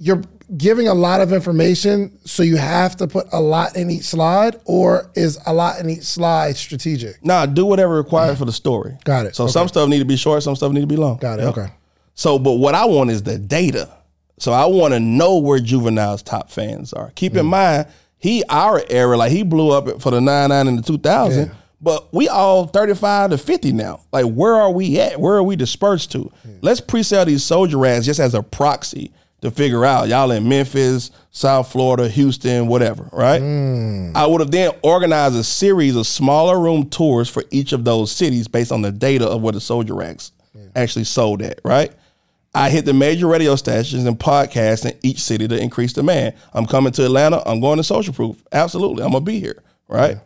you're 0.00 0.22
giving 0.56 0.88
a 0.88 0.94
lot 0.94 1.20
of 1.20 1.32
information, 1.32 2.18
so 2.24 2.42
you 2.42 2.56
have 2.56 2.96
to 2.96 3.06
put 3.06 3.26
a 3.32 3.40
lot 3.40 3.76
in 3.76 3.90
each 3.90 4.04
slide, 4.04 4.56
or 4.64 5.10
is 5.14 5.38
a 5.46 5.52
lot 5.52 5.78
in 5.80 5.90
each 5.90 6.04
slide 6.04 6.56
strategic? 6.56 7.22
Nah, 7.24 7.44
do 7.46 7.66
whatever 7.66 7.96
required 7.96 8.38
for 8.38 8.44
the 8.46 8.52
story. 8.52 8.96
Got 9.04 9.26
it. 9.26 9.36
So 9.36 9.46
some 9.46 9.68
stuff 9.68 9.88
need 9.88 9.98
to 9.98 10.04
be 10.04 10.16
short, 10.16 10.42
some 10.42 10.56
stuff 10.56 10.72
need 10.72 10.80
to 10.80 10.86
be 10.86 10.96
long. 10.96 11.18
Got 11.18 11.40
it. 11.40 11.42
Yep. 11.42 11.58
Okay. 11.58 11.72
So, 12.14 12.38
but 12.38 12.54
what 12.54 12.74
I 12.74 12.84
want 12.86 13.10
is 13.10 13.22
the 13.22 13.38
data. 13.38 13.90
So 14.38 14.52
I 14.52 14.64
want 14.66 14.94
to 14.94 15.00
know 15.00 15.38
where 15.38 15.58
Juvenile's 15.58 16.22
top 16.22 16.50
fans 16.50 16.92
are. 16.92 17.10
Keep 17.14 17.34
Mm. 17.34 17.40
in 17.40 17.46
mind, 17.46 17.86
he 18.18 18.42
our 18.48 18.82
era, 18.88 19.16
like 19.16 19.30
he 19.32 19.42
blew 19.42 19.70
up 19.70 20.00
for 20.00 20.10
the 20.10 20.20
99 20.20 20.66
and 20.66 20.78
the 20.78 20.82
2000, 20.82 21.46
Yeah. 21.48 21.52
but 21.80 22.12
we 22.14 22.28
all 22.28 22.66
35 22.66 23.30
to 23.30 23.38
50 23.38 23.72
now. 23.72 24.00
Like 24.12 24.24
where 24.26 24.54
are 24.54 24.70
we 24.70 24.98
at? 24.98 25.20
Where 25.20 25.34
are 25.36 25.42
we 25.42 25.56
dispersed 25.56 26.10
to? 26.12 26.30
Let's 26.62 26.80
pre-sell 26.80 27.24
these 27.26 27.44
soldier 27.44 27.84
ads 27.84 28.06
just 28.06 28.18
as 28.18 28.34
a 28.34 28.42
proxy 28.42 29.12
to 29.40 29.50
figure 29.50 29.84
out 29.84 30.08
y'all 30.08 30.30
in 30.30 30.48
Memphis, 30.48 31.10
South 31.30 31.70
Florida, 31.70 32.08
Houston, 32.08 32.66
whatever, 32.66 33.08
right? 33.12 33.40
Mm. 33.40 34.16
I 34.16 34.26
would 34.26 34.40
have 34.40 34.50
then 34.50 34.72
organized 34.82 35.36
a 35.36 35.44
series 35.44 35.94
of 35.94 36.06
smaller 36.06 36.58
room 36.58 36.88
tours 36.90 37.28
for 37.28 37.44
each 37.50 37.72
of 37.72 37.84
those 37.84 38.10
cities 38.10 38.48
based 38.48 38.72
on 38.72 38.82
the 38.82 38.90
data 38.90 39.26
of 39.26 39.42
where 39.42 39.52
the 39.52 39.60
soldier 39.60 39.94
rags 39.94 40.32
actually 40.74 41.04
sold 41.04 41.42
at, 41.42 41.60
right? 41.64 41.92
I 42.54 42.70
hit 42.70 42.84
the 42.84 42.94
major 42.94 43.26
radio 43.26 43.54
stations 43.56 44.04
and 44.06 44.18
podcasts 44.18 44.84
in 44.84 44.98
each 45.02 45.20
city 45.20 45.46
to 45.46 45.60
increase 45.60 45.92
demand. 45.92 46.34
I'm 46.52 46.66
coming 46.66 46.92
to 46.94 47.04
Atlanta. 47.04 47.42
I'm 47.46 47.60
going 47.60 47.76
to 47.76 47.84
Social 47.84 48.14
Proof. 48.14 48.42
Absolutely. 48.50 49.04
I'm 49.04 49.12
going 49.12 49.24
to 49.24 49.30
be 49.30 49.38
here, 49.38 49.62
right? 49.86 50.18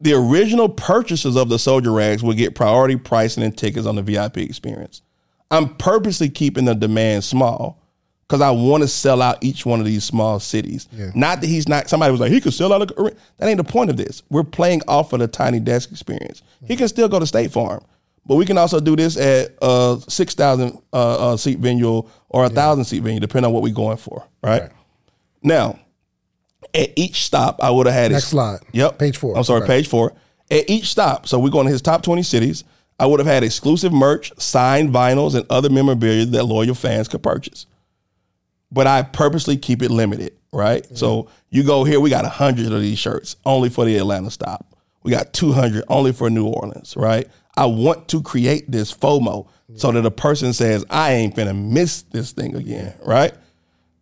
The 0.00 0.14
original 0.14 0.68
purchasers 0.68 1.36
of 1.36 1.48
the 1.48 1.58
soldier 1.58 1.92
rags 1.92 2.22
will 2.22 2.34
get 2.34 2.54
priority 2.54 2.96
pricing 2.96 3.42
and 3.42 3.56
tickets 3.56 3.86
on 3.86 3.96
the 3.96 4.02
VIP 4.02 4.38
experience. 4.38 5.02
I'm 5.50 5.74
purposely 5.74 6.28
keeping 6.28 6.66
the 6.66 6.74
demand 6.74 7.24
small 7.24 7.82
because 8.28 8.42
I 8.42 8.50
want 8.50 8.82
to 8.82 8.88
sell 8.88 9.22
out 9.22 9.42
each 9.42 9.64
one 9.64 9.80
of 9.80 9.86
these 9.86 10.04
small 10.04 10.38
cities. 10.38 10.86
Not 11.14 11.40
that 11.40 11.46
he's 11.46 11.66
not, 11.66 11.88
somebody 11.88 12.10
was 12.12 12.20
like, 12.20 12.30
he 12.30 12.42
could 12.42 12.52
sell 12.52 12.72
out. 12.74 12.82
A, 12.82 13.04
that 13.38 13.48
ain't 13.48 13.56
the 13.56 13.64
point 13.64 13.88
of 13.88 13.96
this. 13.96 14.22
We're 14.28 14.44
playing 14.44 14.82
off 14.86 15.14
of 15.14 15.20
the 15.20 15.28
tiny 15.28 15.60
desk 15.60 15.90
experience. 15.90 16.42
He 16.66 16.76
can 16.76 16.88
still 16.88 17.08
go 17.08 17.18
to 17.18 17.26
State 17.26 17.50
Farm, 17.52 17.82
But 18.26 18.34
we 18.36 18.44
can 18.44 18.58
also 18.58 18.80
do 18.80 18.96
this 18.96 19.16
at 19.16 19.56
a 19.62 19.98
six 20.08 20.34
thousand 20.34 20.78
uh, 20.92 21.32
uh, 21.32 21.36
seat 21.38 21.58
venue 21.58 22.02
or 22.28 22.44
a 22.44 22.50
thousand 22.50 22.84
seat 22.84 23.02
venue, 23.02 23.18
depending 23.20 23.46
on 23.48 23.54
what 23.54 23.62
we're 23.62 23.72
going 23.74 23.96
for. 23.96 24.26
Right? 24.42 24.62
Right. 24.62 24.70
Now, 25.42 25.78
at 26.74 26.90
each 26.96 27.22
stop, 27.22 27.60
I 27.62 27.70
would 27.70 27.86
have 27.86 27.94
had 27.94 28.10
Next 28.12 28.24
ex- 28.24 28.30
slide. 28.30 28.58
Yep, 28.72 28.98
Page 28.98 29.16
four. 29.16 29.36
I'm 29.38 29.44
sorry, 29.44 29.66
page 29.66 29.88
four. 29.88 30.12
At 30.50 30.68
each 30.68 30.86
stop, 30.88 31.26
so 31.26 31.38
we're 31.38 31.50
going 31.50 31.66
to 31.66 31.72
his 31.72 31.80
top 31.82 32.02
20 32.02 32.22
cities. 32.22 32.64
I 33.00 33.06
would 33.06 33.20
have 33.20 33.26
had 33.26 33.44
exclusive 33.44 33.92
merch, 33.92 34.32
signed 34.38 34.90
vinyls, 34.90 35.34
and 35.34 35.46
other 35.50 35.70
memorabilia 35.70 36.26
that 36.26 36.44
loyal 36.44 36.74
fans 36.74 37.06
could 37.08 37.22
purchase. 37.22 37.64
But 38.70 38.86
I 38.86 39.02
purposely 39.02 39.56
keep 39.56 39.82
it 39.82 39.90
limited, 39.90 40.34
right? 40.52 40.82
Mm-hmm. 40.82 40.94
So 40.94 41.30
you 41.50 41.62
go 41.64 41.84
here, 41.84 42.00
we 42.00 42.10
got 42.10 42.24
a 42.24 42.30
hundred 42.30 42.72
of 42.72 42.80
these 42.80 42.98
shirts 42.98 43.36
only 43.46 43.70
for 43.70 43.84
the 43.84 43.96
Atlanta 43.96 44.30
stop. 44.30 44.74
We 45.02 45.10
got 45.10 45.32
200 45.32 45.84
only 45.88 46.12
for 46.12 46.28
New 46.28 46.46
Orleans, 46.46 46.94
right? 46.96 47.28
I 47.56 47.66
want 47.66 48.08
to 48.08 48.22
create 48.22 48.70
this 48.70 48.92
FOMO 48.92 49.48
so 49.74 49.92
that 49.92 50.04
a 50.04 50.10
person 50.10 50.52
says, 50.52 50.84
I 50.90 51.12
ain't 51.12 51.34
finna 51.34 51.56
miss 51.56 52.02
this 52.02 52.32
thing 52.32 52.54
again, 52.54 52.94
right? 53.04 53.34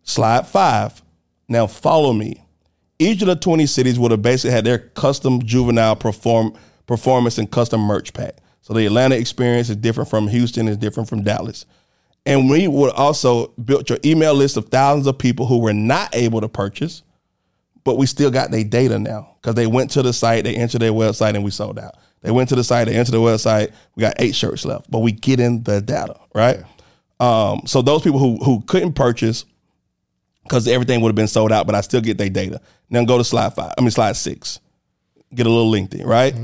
Slide 0.02 0.47
five. 0.47 1.02
Now 1.48 1.66
follow 1.66 2.12
me. 2.12 2.44
Each 2.98 3.20
of 3.22 3.28
the 3.28 3.36
20 3.36 3.66
cities 3.66 3.98
would 3.98 4.10
have 4.10 4.22
basically 4.22 4.52
had 4.52 4.64
their 4.64 4.78
custom 4.78 5.43
juvenile 5.43 5.97
perform 5.97 6.55
performance 6.86 7.38
and 7.38 7.51
custom 7.51 7.80
merch 7.80 8.12
pack. 8.12 8.36
So 8.62 8.74
the 8.74 8.86
Atlanta 8.86 9.16
experience 9.16 9.70
is 9.70 9.76
different 9.76 10.10
from 10.10 10.28
Houston, 10.28 10.68
is 10.68 10.76
different 10.76 11.09
from 11.09 11.22
Dallas. 11.22 11.66
And 12.27 12.51
we 12.51 12.66
would 12.66 12.93
also 12.93 13.48
built 13.53 13.89
your 13.89 13.98
email 14.05 14.35
list 14.35 14.57
of 14.57 14.69
thousands 14.69 15.07
of 15.07 15.16
people 15.16 15.47
who 15.47 15.61
were 15.61 15.73
not 15.73 16.15
able 16.15 16.40
to 16.40 16.48
purchase, 16.48 17.03
but 17.85 17.97
we 17.97 18.07
still 18.07 18.32
got 18.32 18.51
their 18.51 18.65
data 18.65 18.98
now 18.98 19.36
because 19.40 19.55
they 19.55 19.69
went 19.69 19.93
to 19.93 20.03
the 20.03 20.12
site, 20.12 20.43
they 20.43 20.57
entered 20.57 20.82
their 20.82 20.93
website, 20.93 21.35
and 21.35 21.44
we 21.44 21.53
sold 21.53 21.78
out. 21.78 21.94
They 22.23 22.32
went 22.32 22.48
to 22.48 22.57
the 22.57 22.65
site, 22.65 22.89
they 22.89 22.97
entered 22.97 23.12
the 23.12 23.19
website, 23.19 23.73
we 23.94 24.01
got 24.01 24.15
eight 24.19 24.35
shirts 24.35 24.65
left, 24.65 24.90
but 24.90 24.98
we 24.98 25.12
get 25.12 25.39
in 25.39 25.62
the 25.62 25.81
data, 25.81 26.19
right? 26.35 26.65
Um, 27.20 27.62
so 27.65 27.81
those 27.81 28.03
people 28.03 28.19
who 28.19 28.36
who 28.44 28.61
couldn't 28.62 28.94
purchase 28.94 29.44
because 30.43 30.66
everything 30.69 31.01
would 31.01 31.11
have 31.11 31.16
been 31.16 31.28
sold 31.28 31.53
out, 31.53 31.66
but 31.66 31.74
I 31.74 31.81
still 31.81 32.01
get 32.01 32.19
their 32.19 32.28
data. 32.28 32.61
Now 32.90 33.05
go 33.05 33.19
to 33.19 33.24
slide 33.24 33.55
five. 33.55 33.73
I 33.78 33.81
mean 33.81 33.90
slide 33.90 34.16
six. 34.16 34.61
Get 35.35 35.47
a 35.47 35.51
little 35.51 35.70
lengthy, 35.70 36.05
right? 36.05 36.35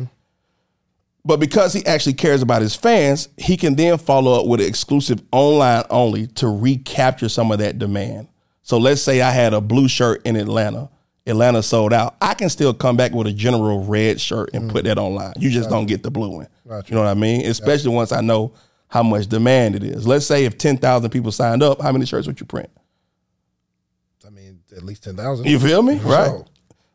But 1.25 1.39
because 1.39 1.73
he 1.73 1.87
actually 1.87 2.15
cares 2.15 2.43
about 2.43 2.63
his 2.63 2.75
fans, 2.75 3.29
he 3.37 3.57
can 3.57 3.77
then 3.77 3.97
follow 3.99 4.41
up 4.41 4.47
with 4.47 4.61
an 4.61 4.67
exclusive 4.67 5.23
online 5.31 5.85
only 5.89 6.27
to 6.29 6.49
recapture 6.49 7.29
some 7.29 7.53
of 7.53 7.59
that 7.59 7.79
demand. 7.79 8.29
So 8.63 8.79
let's 8.79 9.01
say 9.01 9.23
I 9.23 9.31
had 9.31 9.55
a 9.55 9.61
blue 9.61 9.89
shirt 9.89 10.23
in 10.25 10.35
Atlanta. 10.37 10.91
Atlanta 11.27 11.63
sold 11.63 11.93
out. 11.93 12.17
I 12.21 12.35
can 12.35 12.49
still 12.49 12.75
come 12.75 12.97
back 12.97 13.13
with 13.13 13.29
a 13.29 13.33
general 13.33 13.85
red 13.85 14.21
shirt 14.21 14.51
and 14.53 14.69
put 14.71 14.85
that 14.85 14.99
online. 14.99 15.35
You 15.39 15.51
just 15.51 15.71
don't 15.71 15.87
get 15.87 16.03
the 16.03 16.11
blue 16.11 16.31
one. 16.31 16.49
You 16.67 16.95
know 16.97 17.03
what 17.03 17.09
I 17.09 17.15
mean? 17.15 17.47
Especially 17.47 17.91
once 17.91 18.11
I 18.11 18.21
know 18.21 18.53
how 18.89 19.05
much 19.05 19.29
demand 19.29 19.77
it 19.77 19.85
is. 19.85 20.07
Let's 20.07 20.27
say 20.27 20.45
if 20.45 20.59
10,000 20.59 21.09
people 21.11 21.31
signed 21.31 21.63
up, 21.63 21.81
how 21.81 21.93
many 21.93 22.05
shirts 22.07 22.27
would 22.27 22.41
you 22.41 22.47
print? 22.47 22.69
I 24.27 24.31
mean, 24.31 24.61
at 24.77 24.83
least 24.83 25.05
ten 25.05 25.17
thousand. 25.17 25.47
You 25.47 25.59
feel 25.59 25.83
me? 25.83 25.99
Right. 25.99 26.43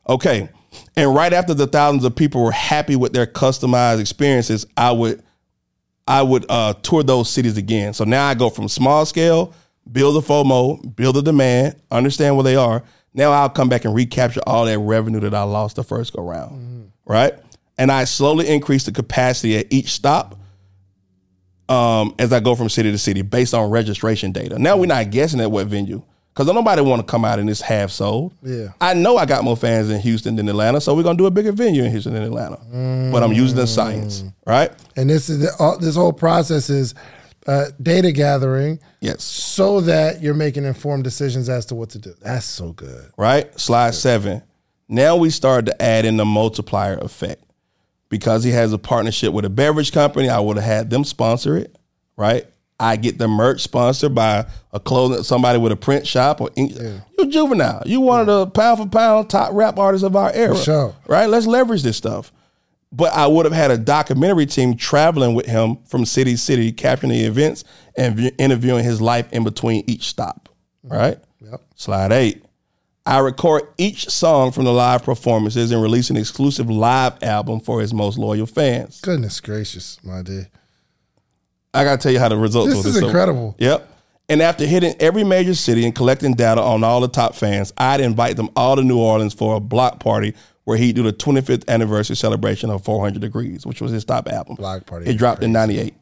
Okay. 0.10 0.50
And 0.96 1.14
right 1.14 1.34
after 1.34 1.54
the 1.54 1.68
thousands 1.68 2.04
of 2.04 2.16
people 2.16 2.44
were 2.44 2.52
happy 2.52 2.96
with 2.96 3.14
their 3.14 3.28
customized 3.28 4.00
experiences, 4.00 4.66
I 4.76 4.92
would 4.92 5.24
I 6.08 6.22
would 6.22 6.46
uh, 6.50 6.74
tour 6.74 7.04
those 7.04 7.30
cities 7.30 7.58
again. 7.58 7.94
So 7.94 8.06
now 8.06 8.28
I 8.28 8.34
go 8.34 8.50
from 8.50 8.70
small 8.70 9.06
scale, 9.06 9.54
build 9.92 10.24
a 10.24 10.26
FOMO, 10.26 10.96
build 10.96 11.18
a 11.18 11.22
demand, 11.22 11.76
understand 11.92 12.36
where 12.36 12.44
they 12.44 12.56
are. 12.56 12.84
Now 13.14 13.32
I'll 13.32 13.50
come 13.50 13.68
back 13.68 13.84
and 13.84 13.94
recapture 13.94 14.42
all 14.48 14.66
that 14.66 14.80
revenue 14.80 15.20
that 15.22 15.34
I 15.34 15.44
lost 15.44 15.76
the 15.76 15.84
first 15.84 16.14
go 16.14 16.24
round. 16.24 16.92
Right? 17.06 17.34
And 17.78 17.92
I 17.92 18.06
slowly 18.06 18.48
increase 18.48 18.86
the 18.86 18.92
capacity 18.92 19.58
at 19.58 19.68
each 19.70 19.90
stop 19.90 20.36
um, 21.70 22.16
as 22.18 22.32
I 22.32 22.40
go 22.40 22.56
from 22.56 22.70
city 22.70 22.92
to 22.92 22.98
city 22.98 23.22
based 23.22 23.54
on 23.54 23.70
registration 23.70 24.32
data. 24.32 24.58
Now 24.58 24.78
we're 24.78 24.86
not 24.86 25.10
guessing 25.12 25.42
at 25.42 25.52
what 25.52 25.68
venue 25.68 26.04
because 26.38 26.54
nobody 26.54 26.84
want 26.84 27.00
to 27.02 27.12
come 27.12 27.26
out 27.26 27.40
and 27.40 27.50
it's 27.50 27.62
half 27.62 27.90
sold. 27.90 28.32
Yeah. 28.44 28.68
I 28.80 28.94
know 28.94 29.18
I 29.18 29.26
got 29.26 29.44
more 29.44 29.58
fans 29.58 29.90
in 29.90 30.00
Houston 30.02 30.36
than 30.36 30.48
Atlanta, 30.48 30.80
so 30.80 30.94
we're 30.94 31.02
gonna 31.02 31.18
do 31.18 31.26
a 31.26 31.32
bigger 31.32 31.52
venue 31.52 31.84
in 31.84 31.90
Houston 31.90 32.14
than 32.14 32.22
Atlanta. 32.22 32.58
But 33.12 33.24
I'm 33.24 33.34
using 33.34 33.58
the 33.58 33.66
science, 33.66 34.24
right? 34.46 34.72
And 34.96 35.10
this 35.10 35.30
is 35.30 35.40
the, 35.40 35.50
all, 35.58 35.80
this 35.80 35.96
whole 35.96 36.14
process 36.14 36.70
is 36.70 36.94
uh, 37.48 37.66
data 37.82 38.12
gathering, 38.12 38.80
Yes. 39.02 39.24
so 39.24 39.82
that 39.82 40.22
you're 40.22 40.36
making 40.36 40.66
informed 40.66 41.04
decisions 41.06 41.50
as 41.50 41.66
to 41.68 41.76
what 41.76 41.90
to 41.92 41.98
do. 42.00 42.14
That's 42.22 42.46
so 42.46 42.72
good. 42.74 43.10
right? 43.18 43.58
Slide 43.60 43.96
seven. 43.96 44.44
Now 44.88 45.16
we 45.16 45.32
start 45.32 45.66
to 45.66 45.82
add 45.82 46.06
in 46.06 46.18
the 46.18 46.26
multiplier 46.26 46.98
effect. 47.00 47.44
Because 48.10 48.44
he 48.44 48.52
has 48.52 48.72
a 48.74 48.78
partnership 48.78 49.34
with 49.34 49.44
a 49.44 49.50
beverage 49.50 49.92
company, 49.92 50.30
I 50.30 50.40
would 50.40 50.56
have 50.58 50.66
had 50.66 50.90
them 50.90 51.04
sponsor 51.04 51.58
it, 51.58 51.76
right? 52.16 52.46
I 52.80 52.96
get 52.96 53.18
the 53.18 53.28
merch 53.28 53.62
sponsored 53.62 54.14
by 54.14 54.46
a 54.72 54.80
clothing 54.80 55.24
somebody 55.24 55.58
with 55.58 55.72
a 55.72 55.76
print 55.76 56.06
shop 56.06 56.42
or 56.42 56.50
ink. 56.56 56.78
You're 57.18 57.28
juvenile. 57.28 57.84
You 57.86 58.02
one 58.02 58.22
of 58.22 58.28
the 58.28 58.48
pound 58.48 58.80
for 58.80 58.88
pound 58.88 59.30
top 59.30 59.54
rap 59.54 59.80
artists 59.80 60.06
of 60.06 60.16
our 60.16 60.32
era, 60.32 60.56
sure. 60.56 60.96
right? 61.08 61.28
Let's 61.28 61.48
leverage 61.48 61.82
this 61.82 61.98
stuff. 61.98 62.32
But 62.92 63.14
I 63.14 63.28
would 63.28 63.46
have 63.46 63.54
had 63.54 63.72
a 63.72 63.78
documentary 63.78 64.46
team 64.46 64.78
traveling 64.78 65.34
with 65.34 65.46
him 65.46 65.78
from 65.88 66.06
city 66.06 66.34
to 66.34 66.38
city, 66.38 66.72
capturing 66.72 67.12
the 67.12 67.26
events 67.26 67.64
and 67.98 68.32
interviewing 68.38 68.84
his 68.84 69.02
life 69.02 69.32
in 69.34 69.44
between 69.44 69.84
each 69.88 70.08
stop, 70.08 70.50
mm-hmm. 70.86 70.96
right? 70.96 71.18
Yep. 71.42 71.62
Slide 71.76 72.12
eight. 72.12 72.44
I 73.06 73.20
record 73.20 73.64
each 73.78 74.10
song 74.10 74.52
from 74.52 74.66
the 74.66 74.74
live 74.74 75.04
performances 75.04 75.72
and 75.72 75.82
release 75.82 76.10
an 76.10 76.18
exclusive 76.18 76.70
live 76.70 77.24
album 77.24 77.62
for 77.62 77.82
his 77.82 77.94
most 77.94 78.18
loyal 78.18 78.46
fans. 78.46 79.00
Goodness 79.02 79.40
gracious, 79.40 79.98
my 80.04 80.22
dear. 80.22 80.50
I 81.78 81.84
gotta 81.84 82.02
tell 82.02 82.12
you 82.12 82.20
how 82.20 82.30
the 82.30 82.38
results 82.38 82.74
This 82.74 82.86
of 82.86 82.96
is 82.96 82.98
incredible. 82.98 83.56
Yep. 83.60 83.88
And 84.30 84.42
after 84.42 84.66
hitting 84.66 84.94
every 85.00 85.24
major 85.24 85.54
city 85.56 85.86
and 85.86 85.96
collecting 85.96 86.34
data 86.34 86.62
on 86.62 86.84
all 86.84 87.00
the 87.00 87.08
top 87.08 87.34
fans, 87.34 87.72
I'd 87.78 88.02
invite 88.02 88.36
them 88.36 88.50
all 88.56 88.76
to 88.76 88.82
New 88.84 89.00
Orleans 89.00 89.34
for 89.34 89.56
a 89.56 89.60
block 89.60 90.00
party 90.00 90.34
where 90.66 90.78
he'd 90.78 90.96
do 90.98 91.04
the 91.04 91.14
25th 91.14 91.66
anniversary 91.70 92.18
celebration 92.18 92.70
of 92.70 92.84
400 92.84 93.22
Degreez, 93.22 93.66
which 93.66 93.80
was 93.80 93.92
his 93.92 94.04
top 94.04 94.28
album. 94.28 94.56
Block 94.56 94.86
party 94.86 95.10
It 95.10 95.18
dropped 95.18 95.44
in 95.44 95.54
98. 95.54 95.94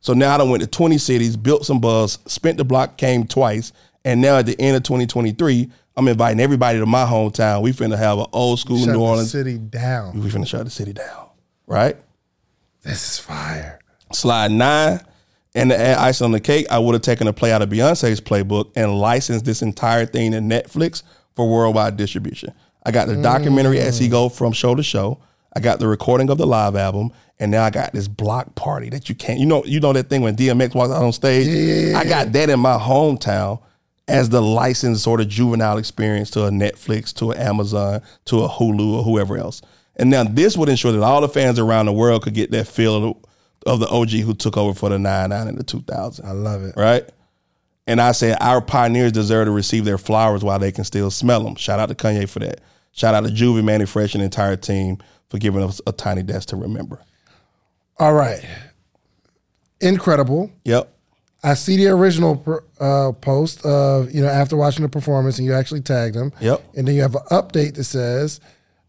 So 0.00 0.14
now 0.14 0.34
I 0.34 0.38
done 0.38 0.48
went 0.48 0.62
to 0.62 0.66
20 0.66 0.96
cities, 0.96 1.36
built 1.36 1.66
some 1.66 1.80
buzz, 1.80 2.18
spent 2.26 2.56
the 2.56 2.64
block, 2.64 2.96
came 2.96 3.26
twice, 3.26 3.72
and 4.06 4.20
now 4.22 4.38
at 4.38 4.46
the 4.46 4.58
end 4.58 4.76
of 4.76 4.84
2023, 4.84 5.68
I'm 5.96 6.08
inviting 6.08 6.40
everybody 6.40 6.78
to 6.78 6.86
my 6.86 7.04
hometown. 7.04 7.60
We 7.62 7.72
finna 7.72 7.98
have 7.98 8.18
an 8.18 8.26
old 8.32 8.58
school 8.58 8.78
Shut 8.78 8.86
New 8.88 8.92
the 8.94 8.98
Orleans. 9.00 9.32
city 9.32 9.58
down. 9.58 10.18
We 10.22 10.30
finna 10.30 10.46
shut 10.46 10.64
the 10.64 10.70
city 10.70 10.92
down, 10.92 11.28
right? 11.66 11.96
This 12.82 13.12
is 13.12 13.18
fire. 13.18 13.80
Slide 14.12 14.52
nine. 14.52 15.00
And 15.56 15.70
to 15.70 15.80
add 15.80 15.96
icing 15.96 16.26
on 16.26 16.32
the 16.32 16.40
cake, 16.40 16.66
I 16.70 16.78
would 16.78 16.92
have 16.92 17.02
taken 17.02 17.26
a 17.26 17.32
play 17.32 17.50
out 17.50 17.62
of 17.62 17.70
Beyonce's 17.70 18.20
playbook 18.20 18.70
and 18.76 18.98
licensed 18.98 19.46
this 19.46 19.62
entire 19.62 20.04
thing 20.04 20.32
to 20.32 20.38
Netflix 20.38 21.02
for 21.34 21.48
worldwide 21.48 21.96
distribution. 21.96 22.52
I 22.84 22.90
got 22.90 23.08
the 23.08 23.14
mm. 23.14 23.22
documentary 23.22 23.80
as 23.80 23.98
he 23.98 24.08
go 24.08 24.28
from 24.28 24.52
show 24.52 24.74
to 24.74 24.82
show. 24.82 25.18
I 25.54 25.60
got 25.60 25.78
the 25.78 25.88
recording 25.88 26.28
of 26.28 26.36
the 26.36 26.46
live 26.46 26.76
album, 26.76 27.10
and 27.38 27.50
now 27.50 27.64
I 27.64 27.70
got 27.70 27.94
this 27.94 28.06
block 28.06 28.54
party 28.54 28.90
that 28.90 29.08
you 29.08 29.14
can't. 29.14 29.40
You 29.40 29.46
know, 29.46 29.64
you 29.64 29.80
know 29.80 29.94
that 29.94 30.10
thing 30.10 30.20
when 30.20 30.36
DMX 30.36 30.74
walks 30.74 30.92
out 30.92 31.02
on 31.02 31.12
stage. 31.12 31.94
I 31.94 32.04
got 32.04 32.32
that 32.32 32.50
in 32.50 32.60
my 32.60 32.76
hometown 32.76 33.62
as 34.06 34.28
the 34.28 34.42
licensed 34.42 35.02
sort 35.02 35.22
of 35.22 35.28
juvenile 35.28 35.78
experience 35.78 36.30
to 36.32 36.44
a 36.44 36.50
Netflix, 36.50 37.14
to 37.14 37.30
an 37.30 37.38
Amazon, 37.38 38.02
to 38.26 38.42
a 38.42 38.48
Hulu, 38.48 38.98
or 38.98 39.02
whoever 39.02 39.38
else. 39.38 39.62
And 39.96 40.10
now 40.10 40.24
this 40.24 40.54
would 40.56 40.68
ensure 40.68 40.92
that 40.92 41.02
all 41.02 41.22
the 41.22 41.28
fans 41.30 41.58
around 41.58 41.86
the 41.86 41.92
world 41.94 42.22
could 42.22 42.34
get 42.34 42.50
that 42.50 42.68
feel 42.68 43.18
of, 43.66 43.80
the 43.80 43.88
OG 43.88 44.10
who 44.10 44.34
took 44.34 44.56
over 44.56 44.74
for 44.74 44.88
the 44.88 44.98
99 44.98 45.48
and 45.48 45.58
the 45.58 45.64
2000. 45.64 46.24
I 46.24 46.32
love 46.32 46.62
it. 46.62 46.74
Right? 46.76 47.08
And 47.86 48.00
I 48.00 48.12
said, 48.12 48.38
our 48.40 48.60
pioneers 48.60 49.12
deserve 49.12 49.46
to 49.46 49.52
receive 49.52 49.84
their 49.84 49.98
flowers 49.98 50.42
while 50.42 50.58
they 50.58 50.72
can 50.72 50.84
still 50.84 51.10
smell 51.10 51.44
them. 51.44 51.54
Shout 51.54 51.78
out 51.78 51.88
to 51.88 51.94
Kanye 51.94 52.28
for 52.28 52.40
that. 52.40 52.60
Shout 52.92 53.14
out 53.14 53.24
to 53.24 53.30
Juvie, 53.30 53.62
Mannie 53.62 53.86
Fresh, 53.86 54.14
and 54.14 54.22
the 54.22 54.24
entire 54.24 54.56
team 54.56 54.98
for 55.28 55.38
giving 55.38 55.62
us 55.62 55.80
a 55.86 55.92
tiny 55.92 56.22
desk 56.22 56.48
to 56.48 56.56
remember. 56.56 57.00
All 57.98 58.14
right. 58.14 58.44
Incredible. 59.80 60.50
Yep. 60.64 60.92
I 61.42 61.54
see 61.54 61.76
the 61.76 61.88
original 61.88 62.42
uh, 62.80 63.12
post 63.20 63.64
of, 63.64 64.10
you 64.12 64.22
know, 64.22 64.28
after 64.28 64.56
watching 64.56 64.82
the 64.82 64.88
performance 64.88 65.38
and 65.38 65.46
you 65.46 65.52
actually 65.52 65.82
tagged 65.82 66.16
him. 66.16 66.32
Yep. 66.40 66.64
And 66.74 66.88
then 66.88 66.94
you 66.94 67.02
have 67.02 67.14
an 67.14 67.22
update 67.30 67.74
that 67.74 67.84
says, 67.84 68.40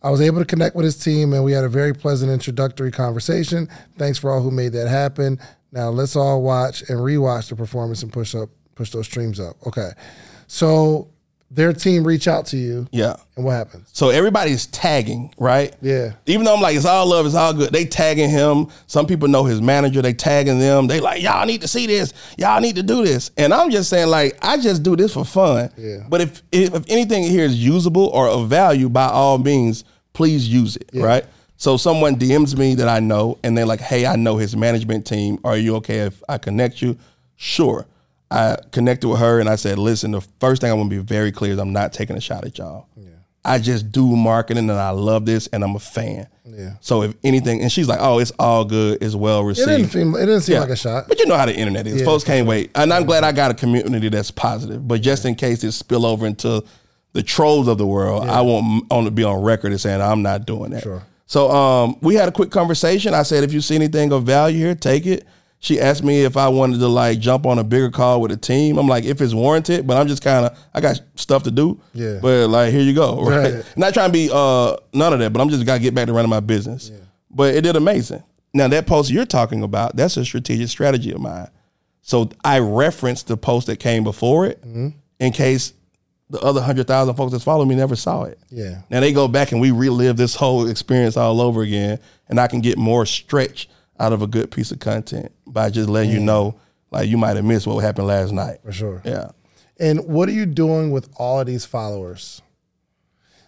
I 0.01 0.09
was 0.09 0.21
able 0.21 0.39
to 0.39 0.45
connect 0.45 0.75
with 0.75 0.85
his 0.85 0.97
team 0.97 1.33
and 1.33 1.43
we 1.43 1.51
had 1.51 1.63
a 1.63 1.69
very 1.69 1.93
pleasant 1.93 2.31
introductory 2.31 2.91
conversation. 2.91 3.67
Thanks 3.97 4.19
for 4.19 4.31
all 4.31 4.41
who 4.41 4.51
made 4.51 4.73
that 4.73 4.87
happen. 4.87 5.39
Now 5.71 5.89
let's 5.89 6.15
all 6.15 6.41
watch 6.41 6.81
and 6.81 6.99
rewatch 6.99 7.49
the 7.49 7.55
performance 7.55 8.03
and 8.03 8.13
push 8.13 8.35
up, 8.35 8.49
push 8.75 8.91
those 8.91 9.05
streams 9.05 9.39
up. 9.39 9.55
Okay. 9.65 9.91
So 10.47 11.09
their 11.49 11.71
team 11.71 12.03
reach 12.03 12.27
out 12.27 12.45
to 12.47 12.57
you 12.57 12.87
Yeah. 12.91 13.15
and 13.37 13.45
what 13.45 13.53
happens? 13.53 13.89
So 13.93 14.09
everybody's 14.09 14.65
tagging, 14.67 15.33
right? 15.39 15.73
Yeah. 15.81 16.13
Even 16.25 16.45
though 16.45 16.53
I'm 16.55 16.61
like, 16.61 16.75
it's 16.75 16.85
all 16.85 17.05
love, 17.07 17.25
it's 17.25 17.35
all 17.35 17.53
good. 17.53 17.71
They 17.71 17.85
tagging 17.85 18.29
him. 18.29 18.67
Some 18.87 19.05
people 19.07 19.29
know 19.29 19.45
his 19.45 19.61
manager. 19.61 20.01
They 20.01 20.13
tagging 20.13 20.59
them. 20.59 20.87
They 20.87 20.99
like, 20.99 21.21
y'all 21.21 21.45
need 21.45 21.61
to 21.61 21.67
see 21.67 21.87
this. 21.87 22.13
Y'all 22.37 22.59
need 22.59 22.75
to 22.75 22.83
do 22.83 23.03
this. 23.05 23.31
And 23.37 23.53
I'm 23.53 23.71
just 23.71 23.89
saying, 23.89 24.09
like, 24.09 24.37
I 24.41 24.57
just 24.57 24.83
do 24.83 24.95
this 24.97 25.13
for 25.13 25.23
fun. 25.23 25.69
Yeah. 25.77 26.03
But 26.09 26.21
if 26.21 26.43
if, 26.51 26.73
if 26.75 26.83
anything 26.89 27.23
here 27.23 27.45
is 27.45 27.55
usable 27.55 28.07
or 28.07 28.27
of 28.27 28.49
value, 28.49 28.89
by 28.89 29.07
all 29.07 29.37
means, 29.37 29.85
please 30.13 30.47
use 30.49 30.75
it. 30.75 30.89
Right. 30.93 31.25
So 31.55 31.77
someone 31.77 32.17
DMs 32.17 32.57
me 32.57 32.75
that 32.75 32.87
I 32.89 32.99
know, 32.99 33.39
and 33.41 33.57
they're 33.57 33.65
like, 33.65 33.79
"Hey, 33.79 34.05
I 34.05 34.15
know 34.15 34.37
his 34.37 34.55
management 34.55 35.07
team. 35.07 35.39
Are 35.43 35.57
you 35.57 35.77
okay 35.77 35.99
if 36.01 36.21
I 36.29 36.37
connect 36.37 36.81
you?" 36.81 36.97
Sure. 37.35 37.85
I 38.29 38.57
connected 38.71 39.07
with 39.07 39.19
her, 39.19 39.39
and 39.39 39.47
I 39.47 39.55
said, 39.55 39.79
"Listen, 39.79 40.11
the 40.11 40.21
first 40.39 40.61
thing 40.61 40.69
I 40.69 40.73
want 40.73 40.89
to 40.89 40.95
be 40.97 41.01
very 41.01 41.31
clear 41.31 41.53
is 41.53 41.59
I'm 41.59 41.73
not 41.73 41.93
taking 41.93 42.15
a 42.17 42.21
shot 42.21 42.45
at 42.45 42.57
y'all. 42.57 42.87
I 43.45 43.59
just 43.59 43.93
do 43.93 44.13
marketing, 44.13 44.69
and 44.69 44.77
I 44.77 44.89
love 44.89 45.25
this, 45.25 45.47
and 45.53 45.63
I'm 45.63 45.73
a 45.73 45.79
fan. 45.79 46.27
Yeah. 46.43 46.71
So 46.81 47.03
if 47.03 47.13
anything, 47.23 47.61
and 47.61 47.71
she's 47.71 47.87
like, 47.87 47.99
"Oh, 48.01 48.19
it's 48.19 48.31
all 48.37 48.65
good. 48.65 49.01
It's 49.01 49.15
well 49.15 49.39
It 49.41 49.45
received." 49.45 49.67
didn't 49.69 49.89
seem. 49.91 50.15
It 50.15 50.25
didn't 50.25 50.41
seem 50.41 50.55
Yeah. 50.55 50.61
like 50.61 50.69
a 50.71 50.75
shot. 50.75 51.05
But 51.07 51.17
you 51.19 51.27
know 51.27 51.37
how 51.37 51.45
the 51.45 51.55
internet 51.55 51.87
is. 51.87 52.01
Yeah, 52.01 52.05
Folks 52.05 52.25
can't 52.25 52.45
wait. 52.45 52.71
And 52.75 52.91
I'm 52.91 53.05
glad 53.05 53.23
I 53.23 53.31
got 53.31 53.51
a 53.51 53.53
community 53.53 54.09
that's 54.09 54.31
positive. 54.31 54.85
But 54.85 55.01
just 55.01 55.23
in 55.23 55.35
case 55.35 55.63
it 55.63 55.71
spill 55.71 56.05
over 56.05 56.27
into 56.27 56.61
the 57.13 57.23
trolls 57.23 57.69
of 57.69 57.77
the 57.77 57.87
world, 57.87 58.23
I 58.27 58.41
want 58.41 58.85
on 58.91 59.05
to 59.05 59.11
be 59.11 59.23
on 59.23 59.41
record 59.41 59.71
as 59.71 59.83
saying 59.83 60.01
I'm 60.01 60.21
not 60.23 60.45
doing 60.45 60.71
that. 60.71 60.83
Sure. 60.83 61.03
So 61.25 61.49
um, 61.51 61.95
we 62.01 62.15
had 62.15 62.27
a 62.27 62.31
quick 62.33 62.51
conversation. 62.51 63.13
I 63.13 63.23
said, 63.23 63.43
if 63.45 63.53
you 63.53 63.61
see 63.61 63.75
anything 63.75 64.11
of 64.11 64.23
value 64.23 64.57
here, 64.59 64.75
take 64.75 65.05
it. 65.05 65.25
She 65.59 65.79
asked 65.79 66.03
me 66.03 66.23
if 66.23 66.37
I 66.37 66.47
wanted 66.49 66.79
to 66.79 66.87
like 66.87 67.19
jump 67.19 67.45
on 67.47 67.57
a 67.57 67.63
bigger 67.63 67.89
call 67.89 68.21
with 68.21 68.31
a 68.31 68.37
team. 68.37 68.77
I'm 68.77 68.87
like, 68.87 69.05
if 69.05 69.19
it's 69.21 69.33
warranted, 69.33 69.87
but 69.87 69.97
I'm 69.97 70.07
just 70.07 70.23
kind 70.23 70.45
of 70.45 70.57
I 70.73 70.81
got 70.81 70.99
stuff 71.15 71.43
to 71.43 71.51
do. 71.51 71.81
Yeah. 71.93 72.19
But 72.21 72.49
like, 72.49 72.71
here 72.71 72.81
you 72.81 72.93
go. 72.93 73.21
Right. 73.25 73.53
Right. 73.55 73.73
Not 73.75 73.93
trying 73.93 74.09
to 74.09 74.13
be 74.13 74.29
uh 74.31 74.77
none 74.93 75.13
of 75.13 75.19
that, 75.19 75.33
but 75.33 75.41
I'm 75.41 75.49
just 75.49 75.65
gotta 75.65 75.79
get 75.81 75.95
back 75.95 76.05
to 76.07 76.13
running 76.13 76.29
my 76.29 76.39
business. 76.41 76.89
Yeah. 76.89 76.99
But 77.31 77.55
it 77.55 77.61
did 77.61 77.75
amazing. 77.75 78.23
Now 78.53 78.67
that 78.67 78.85
post 78.87 79.09
you're 79.11 79.25
talking 79.25 79.63
about, 79.63 79.95
that's 79.95 80.15
a 80.17 80.23
strategic 80.25 80.69
strategy 80.69 81.11
of 81.11 81.19
mine. 81.21 81.49
So 82.01 82.29
I 82.45 82.59
referenced 82.59 83.27
the 83.27 83.35
post 83.35 83.67
that 83.67 83.77
came 83.79 84.03
before 84.03 84.45
it 84.45 84.61
Mm-hmm. 84.61 84.89
in 85.19 85.31
case 85.33 85.73
the 86.29 86.39
other 86.41 86.61
hundred 86.61 86.85
thousand 86.87 87.15
folks 87.15 87.31
that 87.33 87.41
follow 87.41 87.65
me 87.65 87.73
never 87.73 87.95
saw 87.95 88.23
it. 88.23 88.37
Yeah. 88.49 88.81
Now 88.91 88.99
they 88.99 89.11
go 89.11 89.27
back 89.27 89.51
and 89.53 89.59
we 89.61 89.71
relive 89.71 90.17
this 90.17 90.35
whole 90.35 90.67
experience 90.69 91.17
all 91.17 91.41
over 91.41 91.61
again, 91.63 91.99
and 92.29 92.39
I 92.39 92.47
can 92.47 92.61
get 92.61 92.77
more 92.77 93.05
stretch 93.05 93.69
out 93.99 94.13
of 94.13 94.21
a 94.21 94.27
good 94.27 94.51
piece 94.51 94.71
of 94.71 94.79
content 94.79 95.31
by 95.45 95.69
just 95.69 95.89
letting 95.89 96.11
you 96.11 96.19
know, 96.19 96.59
like 96.91 97.07
you 97.09 97.17
might 97.17 97.35
have 97.35 97.45
missed 97.45 97.67
what 97.67 97.79
happened 97.83 98.07
last 98.07 98.31
night. 98.31 98.59
For 98.63 98.71
sure. 98.71 99.01
Yeah. 99.05 99.29
And 99.79 100.05
what 100.07 100.27
are 100.29 100.33
you 100.33 100.45
doing 100.45 100.91
with 100.91 101.09
all 101.17 101.39
of 101.39 101.47
these 101.47 101.65
followers? 101.65 102.41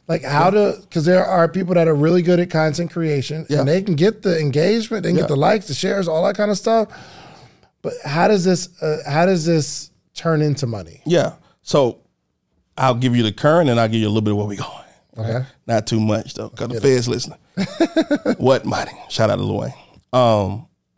Like 0.07 0.23
how 0.23 0.49
to 0.49 0.77
because 0.81 1.05
there 1.05 1.23
are 1.23 1.47
people 1.47 1.76
that 1.76 1.88
are 1.88 1.93
really 1.95 2.21
good 2.23 2.39
at 2.39 2.49
content 2.49 2.91
creation 2.91 3.45
Yeah. 3.47 3.59
and 3.59 3.67
they 3.67 3.81
can 3.84 3.95
get 3.95 4.23
the 4.23 4.39
engagement, 4.39 5.03
they 5.03 5.09
can 5.09 5.17
Yeah. 5.17 5.23
get 5.23 5.30
the 5.30 5.35
likes, 5.35 5.67
the 5.67 5.73
shares, 5.76 6.07
all 6.07 6.26
that 6.26 6.35
kind 6.35 6.49
of 6.49 6.57
stuff. 6.57 6.88
But 7.81 7.93
how 8.03 8.27
does 8.27 8.43
this 8.43 8.81
uh, 8.81 8.97
how 9.07 9.26
does 9.27 9.45
this 9.45 9.91
turn 10.15 10.41
into 10.41 10.65
money? 10.65 11.01
Yeah. 11.05 11.34
So 11.61 11.99
I'll 12.76 12.95
give 12.95 13.15
you 13.15 13.21
the 13.23 13.31
current 13.31 13.69
and 13.69 13.80
I'll 13.80 13.88
give 13.88 14.01
you 14.01 14.07
a 14.07 14.09
little 14.09 14.21
bit 14.21 14.31
of 14.31 14.38
where 14.38 14.47
we 14.47 14.55
going. 14.55 14.69
Okay. 15.17 15.45
Not 15.67 15.85
too 15.85 15.99
much 15.99 16.34
though, 16.34 16.49
because 16.49 16.69
the 16.69 16.81
feds 16.81 17.07
listening. 17.07 17.38
what 18.38 18.65
money? 18.65 18.91
Shout 19.09 19.30
out 19.30 19.35
to 19.35 19.43
Lil 19.43 19.59
Wayne. 19.59 19.73
Um, 20.14 20.68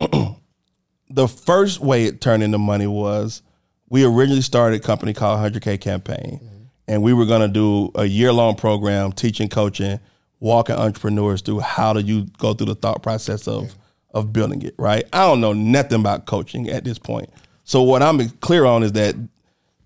the 1.10 1.28
first 1.28 1.80
way 1.80 2.04
it 2.04 2.20
turned 2.20 2.42
into 2.42 2.58
money 2.58 2.86
was 2.86 3.42
we 3.88 4.04
originally 4.04 4.40
started 4.42 4.80
a 4.80 4.84
company 4.84 5.12
called 5.12 5.38
100K 5.40 5.80
Campaign, 5.80 6.68
and 6.88 7.02
we 7.02 7.12
were 7.12 7.26
going 7.26 7.42
to 7.42 7.48
do 7.48 7.90
a 7.94 8.04
year 8.04 8.32
long 8.32 8.56
program 8.56 9.12
teaching, 9.12 9.48
coaching, 9.48 10.00
walking 10.40 10.74
entrepreneurs 10.74 11.42
through 11.42 11.60
how 11.60 11.92
do 11.92 12.00
you 12.00 12.26
go 12.38 12.54
through 12.54 12.66
the 12.66 12.74
thought 12.74 13.02
process 13.02 13.46
of 13.46 13.74
of 14.14 14.32
building 14.32 14.62
it. 14.62 14.74
Right? 14.78 15.04
I 15.12 15.26
don't 15.26 15.40
know 15.40 15.52
nothing 15.52 16.00
about 16.00 16.26
coaching 16.26 16.68
at 16.68 16.84
this 16.84 16.98
point, 16.98 17.30
so 17.64 17.82
what 17.82 18.02
I'm 18.02 18.28
clear 18.40 18.64
on 18.64 18.82
is 18.82 18.92
that 18.92 19.14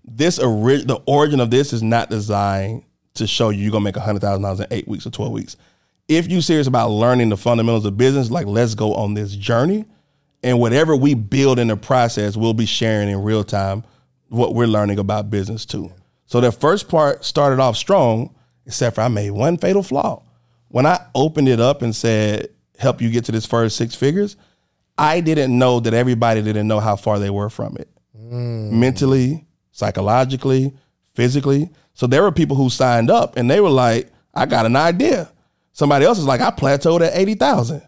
this 0.05 0.39
ori- 0.39 0.83
the 0.83 1.01
origin 1.05 1.39
of 1.41 1.51
this 1.51 1.73
is 1.73 1.83
not 1.83 2.09
designed 2.09 2.83
to 3.15 3.27
show 3.27 3.49
you 3.49 3.63
you're 3.63 3.71
gonna 3.71 3.83
make 3.83 3.95
hundred 3.97 4.21
thousand 4.21 4.43
dollars 4.43 4.61
in 4.61 4.67
eight 4.71 4.87
weeks 4.87 5.05
or 5.05 5.09
twelve 5.09 5.33
weeks. 5.33 5.57
If 6.07 6.27
you're 6.27 6.41
serious 6.41 6.67
about 6.67 6.89
learning 6.89 7.29
the 7.29 7.37
fundamentals 7.37 7.85
of 7.85 7.97
business, 7.97 8.31
like 8.31 8.45
let's 8.47 8.75
go 8.75 8.93
on 8.93 9.13
this 9.13 9.35
journey, 9.35 9.85
and 10.43 10.59
whatever 10.59 10.95
we 10.95 11.13
build 11.13 11.59
in 11.59 11.67
the 11.67 11.77
process, 11.77 12.37
we'll 12.37 12.53
be 12.53 12.65
sharing 12.65 13.09
in 13.09 13.21
real 13.21 13.43
time 13.43 13.83
what 14.29 14.55
we're 14.55 14.67
learning 14.67 14.99
about 14.99 15.29
business 15.29 15.65
too. 15.65 15.91
So 16.25 16.41
the 16.41 16.51
first 16.51 16.87
part 16.87 17.25
started 17.25 17.59
off 17.59 17.75
strong, 17.75 18.35
except 18.65 18.95
for 18.95 19.01
I 19.01 19.07
made 19.07 19.31
one 19.31 19.57
fatal 19.57 19.83
flaw. 19.83 20.23
When 20.69 20.85
I 20.85 20.99
opened 21.15 21.49
it 21.49 21.59
up 21.59 21.81
and 21.81 21.95
said, 21.95 22.49
"Help 22.77 23.01
you 23.01 23.09
get 23.09 23.25
to 23.25 23.31
this 23.31 23.45
first 23.45 23.77
six 23.77 23.95
figures," 23.95 24.37
I 24.97 25.21
didn't 25.21 25.57
know 25.57 25.79
that 25.79 25.93
everybody 25.93 26.41
didn't 26.41 26.67
know 26.67 26.79
how 26.79 26.95
far 26.95 27.19
they 27.19 27.29
were 27.29 27.49
from 27.49 27.77
it 27.77 27.89
mm. 28.15 28.71
mentally, 28.71 29.45
psychologically, 29.71 30.73
physically. 31.13 31.69
So 31.93 32.07
there 32.07 32.23
were 32.23 32.31
people 32.31 32.55
who 32.55 32.69
signed 32.69 33.09
up 33.09 33.37
and 33.37 33.49
they 33.49 33.59
were 33.59 33.69
like, 33.69 34.11
I 34.33 34.45
got 34.45 34.65
an 34.65 34.75
idea. 34.75 35.31
Somebody 35.77 36.05
else 36.05 36.17
is 36.17 36.25
like, 36.25 36.41
I 36.41 36.49
plateaued 36.49 37.05
at 37.05 37.15
80,000. 37.15 37.83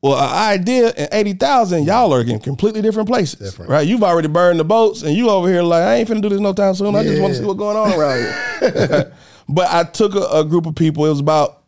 Well, 0.00 0.16
an 0.16 0.60
idea 0.60 0.90
and 0.96 1.08
80,000, 1.10 1.82
y'all 1.82 2.14
are 2.14 2.20
in 2.20 2.38
completely 2.38 2.80
different 2.80 3.08
places, 3.08 3.58
right? 3.58 3.84
You've 3.84 4.04
already 4.04 4.28
burned 4.28 4.60
the 4.60 4.64
boats 4.64 5.02
and 5.02 5.16
you 5.16 5.28
over 5.28 5.48
here 5.48 5.62
like, 5.62 5.82
I 5.82 5.96
ain't 5.96 6.08
finna 6.08 6.22
do 6.22 6.28
this 6.28 6.38
no 6.38 6.52
time 6.52 6.74
soon. 6.76 6.94
I 6.94 7.02
just 7.02 7.20
want 7.20 7.32
to 7.34 7.40
see 7.40 7.44
what's 7.44 7.58
going 7.58 7.76
on 7.76 7.92
around 7.98 8.20
here. 8.60 9.12
but 9.48 9.66
I 9.68 9.82
took 9.82 10.14
a, 10.14 10.28
a 10.32 10.44
group 10.44 10.66
of 10.66 10.76
people, 10.76 11.06
it 11.06 11.08
was 11.08 11.18
about 11.18 11.64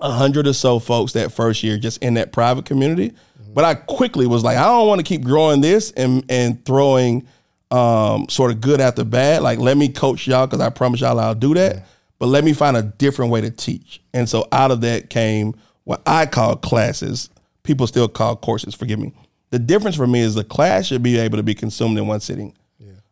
a 0.00 0.10
hundred 0.10 0.46
or 0.46 0.52
so 0.52 0.78
folks 0.78 1.14
that 1.14 1.32
first 1.32 1.62
year 1.62 1.78
just 1.78 2.02
in 2.02 2.12
that 2.14 2.30
private 2.30 2.66
community. 2.66 3.14
But 3.54 3.64
I 3.64 3.76
quickly 3.76 4.26
was 4.26 4.44
like, 4.44 4.58
I 4.58 4.64
don't 4.64 4.86
want 4.86 4.98
to 4.98 5.04
keep 5.04 5.24
growing 5.24 5.62
this 5.62 5.92
and 5.92 6.26
and 6.28 6.62
throwing 6.66 7.26
um, 7.70 8.28
sort 8.28 8.50
of 8.50 8.60
good 8.60 8.82
after 8.82 9.02
bad. 9.02 9.42
Like, 9.42 9.60
let 9.60 9.78
me 9.78 9.88
coach 9.88 10.26
y'all 10.26 10.46
because 10.46 10.60
I 10.60 10.68
promise 10.68 11.00
y'all 11.00 11.18
I'll 11.18 11.34
do 11.34 11.54
that. 11.54 11.86
But 12.24 12.28
let 12.28 12.42
me 12.42 12.54
find 12.54 12.74
a 12.74 12.80
different 12.80 13.32
way 13.32 13.42
to 13.42 13.50
teach. 13.50 14.00
And 14.14 14.26
so 14.26 14.48
out 14.50 14.70
of 14.70 14.80
that 14.80 15.10
came 15.10 15.54
what 15.82 16.00
I 16.06 16.24
call 16.24 16.56
classes. 16.56 17.28
People 17.64 17.86
still 17.86 18.08
call 18.08 18.34
courses. 18.34 18.74
Forgive 18.74 18.98
me. 18.98 19.12
The 19.50 19.58
difference 19.58 19.94
for 19.94 20.06
me 20.06 20.20
is 20.20 20.34
the 20.34 20.42
class 20.42 20.86
should 20.86 21.02
be 21.02 21.18
able 21.18 21.36
to 21.36 21.42
be 21.42 21.54
consumed 21.54 21.98
in 21.98 22.06
one 22.06 22.20
sitting. 22.20 22.56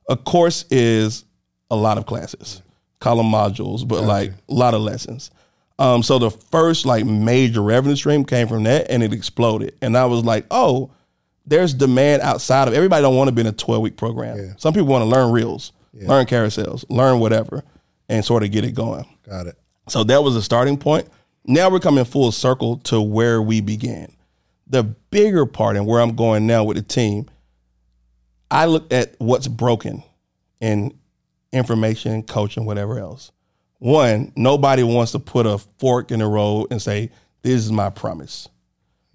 A 0.08 0.16
course 0.16 0.64
is 0.70 1.26
a 1.70 1.76
lot 1.76 1.98
of 1.98 2.06
classes, 2.06 2.62
call 3.00 3.18
them 3.18 3.26
modules, 3.26 3.86
but 3.86 4.02
like 4.04 4.30
a 4.48 4.54
lot 4.54 4.72
of 4.72 4.80
lessons. 4.80 5.30
Um, 5.78 6.02
so 6.02 6.18
the 6.18 6.30
first 6.30 6.86
like 6.86 7.04
major 7.04 7.60
revenue 7.60 7.96
stream 7.96 8.24
came 8.24 8.48
from 8.48 8.62
that, 8.62 8.90
and 8.90 9.02
it 9.02 9.12
exploded. 9.12 9.74
And 9.82 9.94
I 9.94 10.06
was 10.06 10.24
like, 10.24 10.46
oh, 10.50 10.90
there's 11.44 11.74
demand 11.74 12.22
outside 12.22 12.66
of 12.66 12.72
everybody. 12.72 13.02
Don't 13.02 13.16
want 13.16 13.28
to 13.28 13.32
be 13.34 13.42
in 13.42 13.46
a 13.46 13.52
12 13.52 13.82
week 13.82 13.98
program. 13.98 14.38
Some 14.56 14.72
people 14.72 14.88
want 14.88 15.02
to 15.02 15.10
learn 15.10 15.32
reels, 15.32 15.72
learn 16.08 16.24
carousels, 16.24 16.86
learn 16.88 17.18
whatever, 17.20 17.62
and 18.08 18.24
sort 18.24 18.42
of 18.42 18.50
get 18.50 18.64
it 18.64 18.72
going. 18.72 19.06
Got 19.28 19.46
it. 19.46 19.58
So 19.88 20.04
that 20.04 20.22
was 20.22 20.36
a 20.36 20.42
starting 20.42 20.76
point. 20.76 21.08
Now 21.44 21.70
we're 21.70 21.80
coming 21.80 22.04
full 22.04 22.30
circle 22.32 22.78
to 22.78 23.00
where 23.00 23.42
we 23.42 23.60
began. 23.60 24.12
The 24.68 24.84
bigger 24.84 25.44
part 25.44 25.76
and 25.76 25.86
where 25.86 26.00
I'm 26.00 26.14
going 26.14 26.46
now 26.46 26.64
with 26.64 26.76
the 26.76 26.82
team, 26.82 27.28
I 28.50 28.66
looked 28.66 28.92
at 28.92 29.14
what's 29.18 29.48
broken 29.48 30.02
in 30.60 30.96
information, 31.52 32.22
coaching, 32.22 32.64
whatever 32.64 32.98
else. 32.98 33.32
One, 33.78 34.32
nobody 34.36 34.84
wants 34.84 35.12
to 35.12 35.18
put 35.18 35.44
a 35.46 35.58
fork 35.78 36.12
in 36.12 36.20
the 36.20 36.26
road 36.26 36.68
and 36.70 36.80
say, 36.80 37.10
This 37.42 37.64
is 37.64 37.72
my 37.72 37.90
promise. 37.90 38.48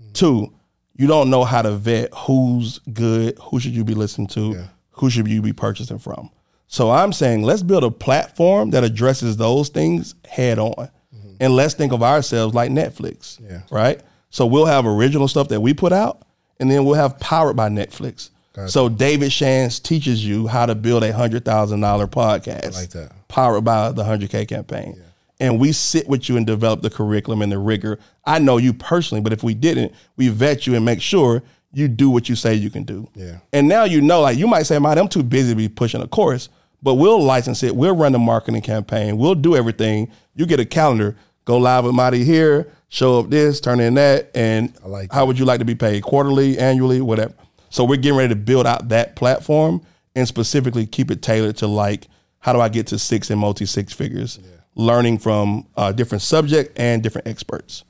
Hmm. 0.02 0.12
Two, 0.12 0.54
you 0.96 1.08
don't 1.08 1.30
know 1.30 1.44
how 1.46 1.62
to 1.62 1.72
vet 1.72 2.14
who's 2.14 2.80
good, 2.80 3.38
who 3.40 3.60
should 3.60 3.74
you 3.76 3.84
be 3.86 3.94
listening 3.94 4.28
to, 4.30 4.54
who 4.92 5.10
should 5.10 5.28
you 5.28 5.42
be 5.42 5.54
purchasing 5.54 6.00
from. 6.00 6.30
So 6.68 6.92
I'm 6.92 7.14
saying 7.14 7.44
let's 7.44 7.64
build 7.64 7.84
a 7.84 7.92
platform 7.92 8.72
that 8.72 8.84
addresses 8.84 9.38
those 9.38 9.70
things 9.70 10.16
head 10.28 10.60
on. 10.60 10.74
Mm-hmm. 11.16 11.36
And 11.40 11.56
let's 11.56 11.74
think 11.74 11.94
of 11.94 12.04
ourselves 12.04 12.54
like 12.54 12.72
Netflix. 12.72 13.40
Yeah. 13.42 13.62
Right? 13.72 14.02
So 14.30 14.46
we'll 14.46 14.66
have 14.66 14.86
original 14.86 15.28
stuff 15.28 15.48
that 15.50 15.62
we 15.62 15.74
put 15.74 15.94
out, 15.94 16.22
and 16.60 16.70
then 16.70 16.84
we'll 16.86 16.96
have 16.96 17.20
powered 17.20 17.56
by 17.56 17.70
Netflix. 17.70 18.30
So 18.66 18.90
David 18.90 19.32
Shands 19.32 19.80
teaches 19.80 20.26
you 20.26 20.48
how 20.48 20.66
to 20.66 20.74
build 20.74 21.04
a 21.04 21.14
hundred 21.14 21.46
thousand 21.46 21.82
dollar 21.82 22.08
podcast. 22.08 22.74
like 22.74 22.90
that. 22.90 23.12
Powered 23.28 23.64
by 23.64 23.92
the 23.92 24.04
hundred 24.04 24.32
K 24.32 24.48
campaign. 24.48 25.00
And 25.40 25.60
we 25.60 25.72
sit 25.72 26.08
with 26.08 26.28
you 26.28 26.38
and 26.38 26.48
develop 26.48 26.82
the 26.82 26.90
curriculum 26.90 27.44
and 27.44 27.52
the 27.52 27.60
rigor. 27.60 28.00
I 28.26 28.40
know 28.40 28.58
you 28.58 28.74
personally, 28.74 29.22
but 29.22 29.32
if 29.32 29.44
we 29.44 29.54
didn't, 29.54 29.94
we 30.16 30.30
vet 30.30 30.66
you 30.66 30.74
and 30.74 30.84
make 30.84 31.04
sure 31.04 31.44
you 31.72 31.88
do 31.88 32.10
what 32.10 32.28
you 32.30 32.36
say 32.36 32.56
you 32.56 32.72
can 32.72 32.82
do. 32.84 33.08
Yeah. 33.14 33.38
And 33.54 33.68
now 33.68 33.84
you 33.84 34.02
know, 34.02 34.22
like 34.22 34.40
you 34.40 34.48
might 34.48 34.64
say, 34.64 34.80
"Man, 34.80 34.98
I'm 34.98 35.08
too 35.08 35.22
busy 35.22 35.52
to 35.52 35.56
be 35.56 35.70
pushing 35.70 36.02
a 36.02 36.08
course," 36.08 36.50
but 36.82 36.96
we'll 36.96 37.22
license 37.22 37.64
it. 37.64 37.76
We'll 37.76 37.96
run 37.96 38.12
the 38.12 38.20
marketing 38.20 38.62
campaign. 38.62 39.18
We'll 39.18 39.36
do 39.36 39.56
everything. 39.56 40.12
You 40.36 40.46
get 40.46 40.60
a 40.60 40.66
calendar. 40.66 41.18
Go 41.46 41.58
live 41.58 41.86
with 41.86 41.96
Marty 41.96 42.24
here. 42.24 42.72
Show 42.90 43.20
up 43.20 43.30
this. 43.30 43.60
Turn 43.60 43.80
in 43.80 43.96
that. 43.96 44.32
And 44.36 44.74
like 44.84 45.12
how 45.12 45.26
would 45.26 45.40
you 45.40 45.46
like 45.46 45.60
to 45.60 45.66
be 45.66 45.76
paid? 45.76 46.04
Quarterly, 46.04 46.58
annually, 46.58 47.02
whatever. 47.02 47.34
So 47.70 47.84
we're 47.84 47.98
getting 47.98 48.18
ready 48.18 48.30
to 48.30 48.36
build 48.36 48.66
out 48.66 48.90
that 48.90 49.16
platform 49.16 49.82
and 50.16 50.28
specifically 50.28 50.86
keep 50.86 51.12
it 51.12 51.22
tailored 51.22 51.58
to 51.58 51.68
like 51.68 52.08
how 52.40 52.54
do 52.54 52.60
I 52.60 52.70
get 52.70 52.88
to 52.88 53.00
six 53.00 53.30
and 53.30 53.40
multi 53.40 53.66
six 53.66 53.94
figures, 53.94 54.40
learning 54.76 55.18
from 55.20 55.68
uh, 55.76 55.92
different 55.92 56.22
subject 56.22 56.80
and 56.80 57.04
different 57.04 57.28
experts. 57.28 57.84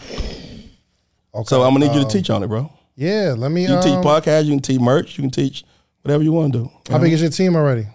Okay. 0.00 1.44
So 1.44 1.62
I'm 1.62 1.74
gonna 1.74 1.86
need 1.86 1.94
you 1.94 2.02
to 2.02 2.08
teach 2.08 2.30
on 2.30 2.42
it, 2.42 2.48
bro. 2.48 2.72
Yeah, 2.96 3.34
let 3.36 3.50
me. 3.50 3.62
You 3.62 3.68
can 3.68 3.82
teach 3.82 3.92
um, 3.92 4.04
podcast, 4.04 4.46
you 4.46 4.52
can 4.52 4.60
teach 4.60 4.80
merch, 4.80 5.16
you 5.16 5.22
can 5.22 5.30
teach 5.30 5.64
whatever 6.02 6.24
you 6.24 6.32
want 6.32 6.52
to 6.52 6.58
do. 6.58 6.70
How 6.90 6.98
big 6.98 7.12
is 7.12 7.20
your 7.20 7.30
team 7.30 7.54
already? 7.54 7.86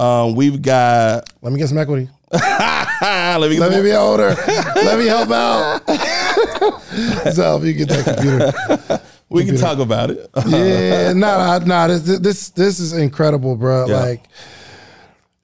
Um, 0.00 0.34
we've 0.34 0.62
got. 0.62 1.30
Let 1.42 1.52
me 1.52 1.58
get 1.58 1.68
some 1.68 1.76
equity. 1.76 2.08
let 2.32 3.50
me 3.50 3.58
Let 3.58 3.70
me 3.70 3.82
be 3.82 3.92
older. 3.92 4.28
Let 4.74 4.98
me 4.98 5.06
help 5.06 5.30
out. 5.30 5.86
so 7.34 7.58
if 7.58 7.64
you 7.64 7.74
get 7.74 7.88
that 7.88 8.04
computer. 8.06 9.00
we 9.28 9.44
can 9.44 9.56
talk 9.56 9.78
about 9.78 10.10
it. 10.10 10.30
yeah, 10.46 11.12
no, 11.12 11.58
no, 11.58 11.66
no. 11.66 11.98
This, 11.98 12.18
this 12.18 12.48
this 12.50 12.80
is 12.80 12.94
incredible, 12.94 13.56
bro. 13.56 13.88
Yeah. 13.88 14.00
Like 14.00 14.24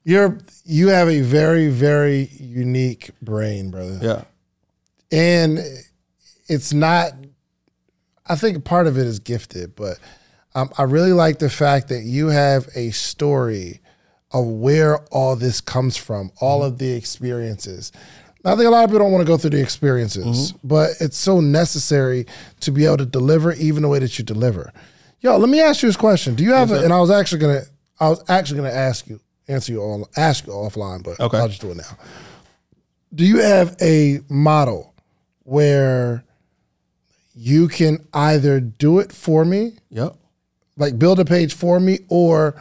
you're 0.03 0.39
you 0.65 0.87
have 0.87 1.07
a 1.07 1.21
very 1.21 1.69
very 1.69 2.29
unique 2.39 3.11
brain, 3.21 3.69
brother. 3.69 3.99
yeah. 4.01 4.23
and 5.15 5.59
it's 6.47 6.73
not. 6.73 7.11
I 8.25 8.35
think 8.35 8.65
part 8.65 8.87
of 8.87 8.97
it 8.97 9.05
is 9.05 9.19
gifted, 9.19 9.75
but 9.75 9.99
um, 10.55 10.71
I 10.79 10.83
really 10.83 11.13
like 11.13 11.37
the 11.37 11.49
fact 11.49 11.89
that 11.89 12.01
you 12.01 12.27
have 12.27 12.67
a 12.73 12.89
story 12.89 13.81
of 14.31 14.45
where 14.45 14.99
all 15.11 15.35
this 15.35 15.61
comes 15.61 15.97
from, 15.97 16.31
all 16.41 16.63
of 16.63 16.77
the 16.77 16.91
experiences. 16.91 17.91
I 18.45 18.55
think 18.55 18.67
a 18.67 18.69
lot 18.69 18.83
of 18.83 18.89
people 18.89 18.99
don't 18.99 19.11
want 19.11 19.25
to 19.25 19.27
go 19.27 19.37
through 19.37 19.49
the 19.51 19.61
experiences, 19.61 20.53
mm-hmm. 20.53 20.67
but 20.67 20.91
it's 21.01 21.17
so 21.17 21.41
necessary 21.41 22.25
to 22.61 22.71
be 22.71 22.85
able 22.85 22.97
to 22.97 23.05
deliver 23.05 23.53
even 23.53 23.81
the 23.81 23.89
way 23.89 23.99
that 23.99 24.17
you 24.17 24.23
deliver. 24.23 24.71
Yo, 25.19 25.37
let 25.37 25.49
me 25.49 25.59
ask 25.59 25.81
you 25.81 25.89
this 25.89 25.97
question. 25.97 26.35
Do 26.35 26.43
you 26.43 26.53
have 26.53 26.71
a, 26.71 26.83
and 26.83 26.93
I 26.93 26.99
was 26.99 27.11
actually 27.11 27.39
gonna 27.39 27.61
I 27.99 28.09
was 28.09 28.23
actually 28.29 28.57
gonna 28.57 28.73
ask 28.73 29.07
you, 29.07 29.19
answer 29.47 29.71
you 29.71 29.81
all 29.81 30.07
ask 30.15 30.45
you 30.45 30.53
offline, 30.53 31.03
but 31.03 31.19
Okay. 31.19 31.37
I'll 31.37 31.47
just 31.47 31.61
do 31.61 31.71
it 31.71 31.77
now. 31.77 31.97
Do 33.13 33.25
you 33.25 33.39
have 33.39 33.75
a 33.81 34.19
model 34.29 34.93
where 35.43 36.23
you 37.33 37.67
can 37.67 38.05
either 38.13 38.59
do 38.59 38.99
it 38.99 39.11
for 39.11 39.43
me, 39.43 39.73
Yep. 39.89 40.15
like 40.77 40.99
build 40.99 41.19
a 41.19 41.25
page 41.25 41.53
for 41.53 41.79
me, 41.79 41.99
or 42.09 42.55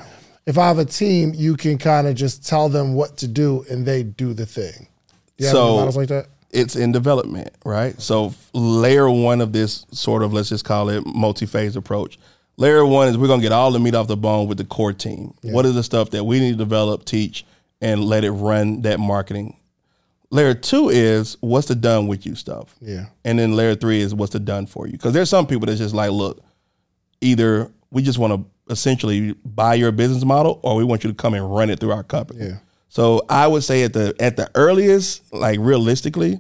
if 0.47 0.57
I 0.59 0.69
have 0.69 0.79
a 0.79 0.85
team, 0.85 1.33
you 1.35 1.57
can 1.57 1.77
kind 1.79 2.07
of 2.07 2.15
just 2.15 2.47
tell 2.47 2.69
them 2.69 2.95
what 2.95 3.17
to 3.19 3.29
do 3.29 3.65
and 3.71 3.85
they 3.85 4.03
do 4.03 4.33
the 4.33 4.47
thing. 4.47 4.89
Do 5.37 5.45
you 5.45 5.51
So- 5.51 5.77
models 5.77 5.97
like 5.97 6.09
that? 6.09 6.27
it's 6.53 6.77
in 6.77 6.91
development, 6.93 7.51
right? 7.65 8.01
So 8.01 8.33
layer 8.55 9.11
one 9.11 9.41
of 9.43 9.53
this 9.53 9.85
sort 9.91 10.23
of 10.23 10.33
let's 10.33 10.49
just 10.49 10.65
call 10.65 10.89
it 10.89 11.05
multi-phase 11.05 11.77
approach. 11.77 12.19
Layer 12.57 12.87
one 12.87 13.09
is 13.09 13.19
we're 13.19 13.27
gonna 13.27 13.43
get 13.43 13.53
all 13.53 13.71
the 13.71 13.81
meat 13.81 13.95
off 13.95 14.07
the 14.07 14.17
bone 14.17 14.47
with 14.49 14.57
the 14.57 14.65
core 14.65 14.93
team. 14.95 15.35
What 15.43 15.67
is 15.67 15.75
the 15.75 15.83
stuff 15.83 16.11
that 16.11 16.25
we 16.25 16.39
need 16.41 16.53
to 16.53 16.57
develop, 16.57 17.05
teach, 17.05 17.45
and 17.83 18.03
let 18.05 18.25
it 18.25 18.31
run 18.31 18.81
that 18.83 18.99
marketing? 18.99 19.57
Layer 20.31 20.55
two 20.55 20.89
is 20.89 21.37
what's 21.41 21.67
the 21.69 21.75
done 21.75 22.07
with 22.07 22.25
you 22.25 22.35
stuff. 22.35 22.75
Yeah. 22.81 23.07
And 23.25 23.39
then 23.39 23.55
layer 23.55 23.75
three 23.75 24.01
is 24.01 24.15
what's 24.15 24.33
the 24.33 24.41
done 24.41 24.65
for 24.67 24.87
you. 24.87 24.93
Because 24.93 25.13
there's 25.13 25.29
some 25.29 25.47
people 25.47 25.67
that's 25.67 25.79
just 25.79 25.95
like, 25.95 26.11
look, 26.11 26.41
either 27.21 27.71
we 27.97 28.03
just 28.03 28.19
want 28.19 28.33
to 28.35 28.73
essentially 28.73 29.33
buy 29.45 29.75
your 29.75 29.91
business 29.91 30.23
model 30.25 30.61
or 30.63 30.77
we 30.77 30.85
want 30.85 31.03
you 31.03 31.11
to 31.11 31.17
come 31.17 31.33
and 31.35 31.55
run 31.55 31.71
it 31.71 31.81
through 31.81 31.93
our 31.93 32.03
company. 32.03 32.45
Yeah. 32.47 32.59
So 32.89 33.23
I 33.29 33.47
would 33.47 33.65
say 33.65 33.83
at 33.85 33.93
the 33.95 34.15
at 34.21 34.37
the 34.37 34.51
earliest, 34.55 35.33
like 35.33 35.59
realistically, 35.61 36.39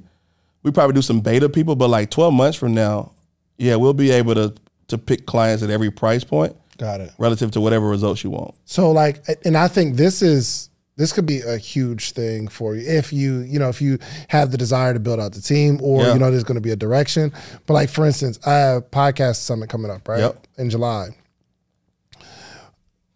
we 0.62 0.70
probably 0.70 0.94
do 0.94 1.02
some 1.02 1.20
beta 1.20 1.48
people, 1.48 1.74
but 1.76 1.88
like 1.88 2.10
12 2.10 2.34
months 2.34 2.58
from 2.58 2.74
now, 2.74 3.12
yeah, 3.58 3.76
we'll 3.76 3.94
be 3.94 4.10
able 4.10 4.34
to 4.34 4.54
to 4.88 4.98
pick 4.98 5.26
clients 5.26 5.62
at 5.62 5.70
every 5.70 5.90
price 5.90 6.24
point 6.24 6.54
Got 6.78 7.00
it. 7.00 7.10
relative 7.18 7.50
to 7.52 7.60
whatever 7.60 7.88
results 7.88 8.22
you 8.22 8.30
want. 8.30 8.54
So 8.66 8.92
like, 8.92 9.24
and 9.44 9.56
I 9.56 9.68
think 9.68 9.96
this 9.96 10.20
is 10.22 10.68
this 10.96 11.12
could 11.12 11.26
be 11.26 11.40
a 11.40 11.56
huge 11.58 12.12
thing 12.12 12.48
for 12.48 12.74
you 12.76 12.88
if 12.88 13.12
you 13.12 13.40
you 13.40 13.58
know 13.58 13.68
if 13.68 13.80
you 13.82 13.98
have 14.28 14.50
the 14.50 14.58
desire 14.58 14.92
to 14.94 15.00
build 15.00 15.20
out 15.20 15.32
the 15.32 15.40
team 15.42 15.78
or 15.82 16.02
Yeah. 16.02 16.12
you 16.14 16.18
know 16.18 16.30
there's 16.30 16.44
going 16.44 16.56
to 16.62 16.66
be 16.68 16.72
a 16.72 16.76
direction. 16.76 17.32
But 17.66 17.74
like 17.74 17.88
for 17.90 18.04
instance, 18.06 18.38
I 18.46 18.54
have 18.54 18.90
podcast 18.90 19.36
summit 19.36 19.68
coming 19.68 19.90
up 19.90 20.06
right 20.08 20.20
Yep. 20.20 20.46
in 20.58 20.70
July. 20.70 21.08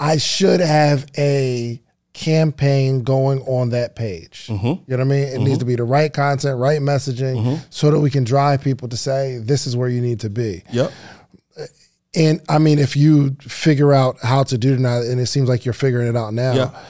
I 0.00 0.16
should 0.16 0.58
have 0.60 1.06
a 1.16 1.80
campaign 2.12 3.02
going 3.04 3.40
on 3.42 3.70
that 3.70 3.94
page. 3.94 4.46
Mm-hmm. 4.48 4.66
You 4.66 4.82
know 4.88 4.96
what 4.96 5.00
I 5.00 5.04
mean? 5.04 5.24
It 5.28 5.38
needs 5.40 5.58
to 5.58 5.64
be 5.64 5.76
the 5.76 5.84
right 5.84 6.12
content, 6.12 6.58
right 6.58 6.80
messaging, 6.80 7.36
Mm-hmm. 7.36 7.64
so 7.70 7.90
that 7.90 8.00
we 8.00 8.10
can 8.10 8.24
drive 8.24 8.62
people 8.62 8.88
to 8.88 8.96
say 8.96 9.38
this 9.38 9.66
is 9.66 9.76
where 9.76 9.88
you 9.88 10.00
need 10.00 10.20
to 10.20 10.30
be. 10.30 10.62
Yep. 10.72 10.90
And 12.14 12.40
I 12.48 12.58
mean, 12.58 12.78
if 12.80 12.96
you 12.96 13.36
figure 13.40 13.92
out 13.92 14.18
how 14.20 14.42
to 14.44 14.58
do 14.58 14.74
that, 14.76 15.02
and 15.04 15.20
it 15.20 15.26
seems 15.26 15.48
like 15.48 15.64
you're 15.64 15.72
figuring 15.72 16.08
it 16.08 16.16
out 16.16 16.34
now, 16.34 16.52
Yeah. 16.54 16.82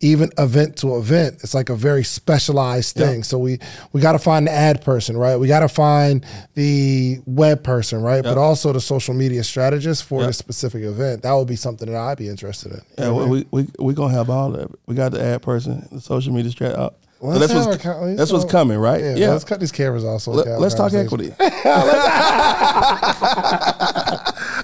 Even 0.00 0.30
event 0.38 0.76
to 0.78 0.96
event, 0.98 1.36
it's 1.42 1.54
like 1.54 1.70
a 1.70 1.74
very 1.76 2.04
specialized 2.04 2.94
thing. 2.96 3.22
So 3.22 3.38
we 3.38 3.58
we 3.92 4.00
got 4.00 4.12
to 4.12 4.18
find 4.18 4.46
the 4.46 4.50
ad 4.52 4.82
person, 4.84 5.16
right? 5.16 5.36
We 5.36 5.48
got 5.48 5.60
to 5.60 5.68
find 5.68 6.26
the 6.54 7.20
web 7.26 7.62
person, 7.64 8.02
right? 8.02 8.22
But 8.22 8.36
also 8.36 8.72
the 8.72 8.80
social 8.80 9.14
media 9.14 9.42
strategist 9.44 10.04
for 10.04 10.20
Yeah. 10.20 10.26
the 10.26 10.32
specific 10.34 10.82
event. 10.84 11.22
That 11.22 11.32
would 11.32 11.48
be 11.48 11.56
something 11.56 11.90
that 11.90 11.98
I'd 11.98 12.18
be 12.18 12.28
interested 12.28 12.72
in. 12.72 12.82
Yeah, 12.98 13.12
we 13.12 13.46
we 13.50 13.66
we 13.78 13.94
gonna 13.94 14.12
have 14.12 14.28
all 14.28 14.54
of 14.54 14.60
it. 14.60 14.70
We 14.86 14.94
got 14.94 15.12
the 15.12 15.22
ad 15.22 15.40
person, 15.42 15.88
the 15.90 16.00
social 16.00 16.32
media 16.34 16.50
strat. 16.52 16.74
Uh, 16.78 16.90
so 17.22 17.38
that's 17.38 17.54
what's 17.54 17.76
a 17.76 17.78
co- 17.78 18.14
that's 18.16 18.32
what's 18.32 18.44
coming, 18.44 18.76
right? 18.78 19.00
Yeah, 19.00 19.14
Yeah. 19.16 19.30
let's 19.30 19.44
cut 19.44 19.58
these 19.58 19.72
cameras 19.72 20.04
off. 20.04 20.20
So 20.22 20.32
Let, 20.32 20.44
can 20.44 20.52
have 20.52 20.62
a 20.62 20.66
us 20.66 20.74
talk 20.74 20.92
equity. 20.92 21.32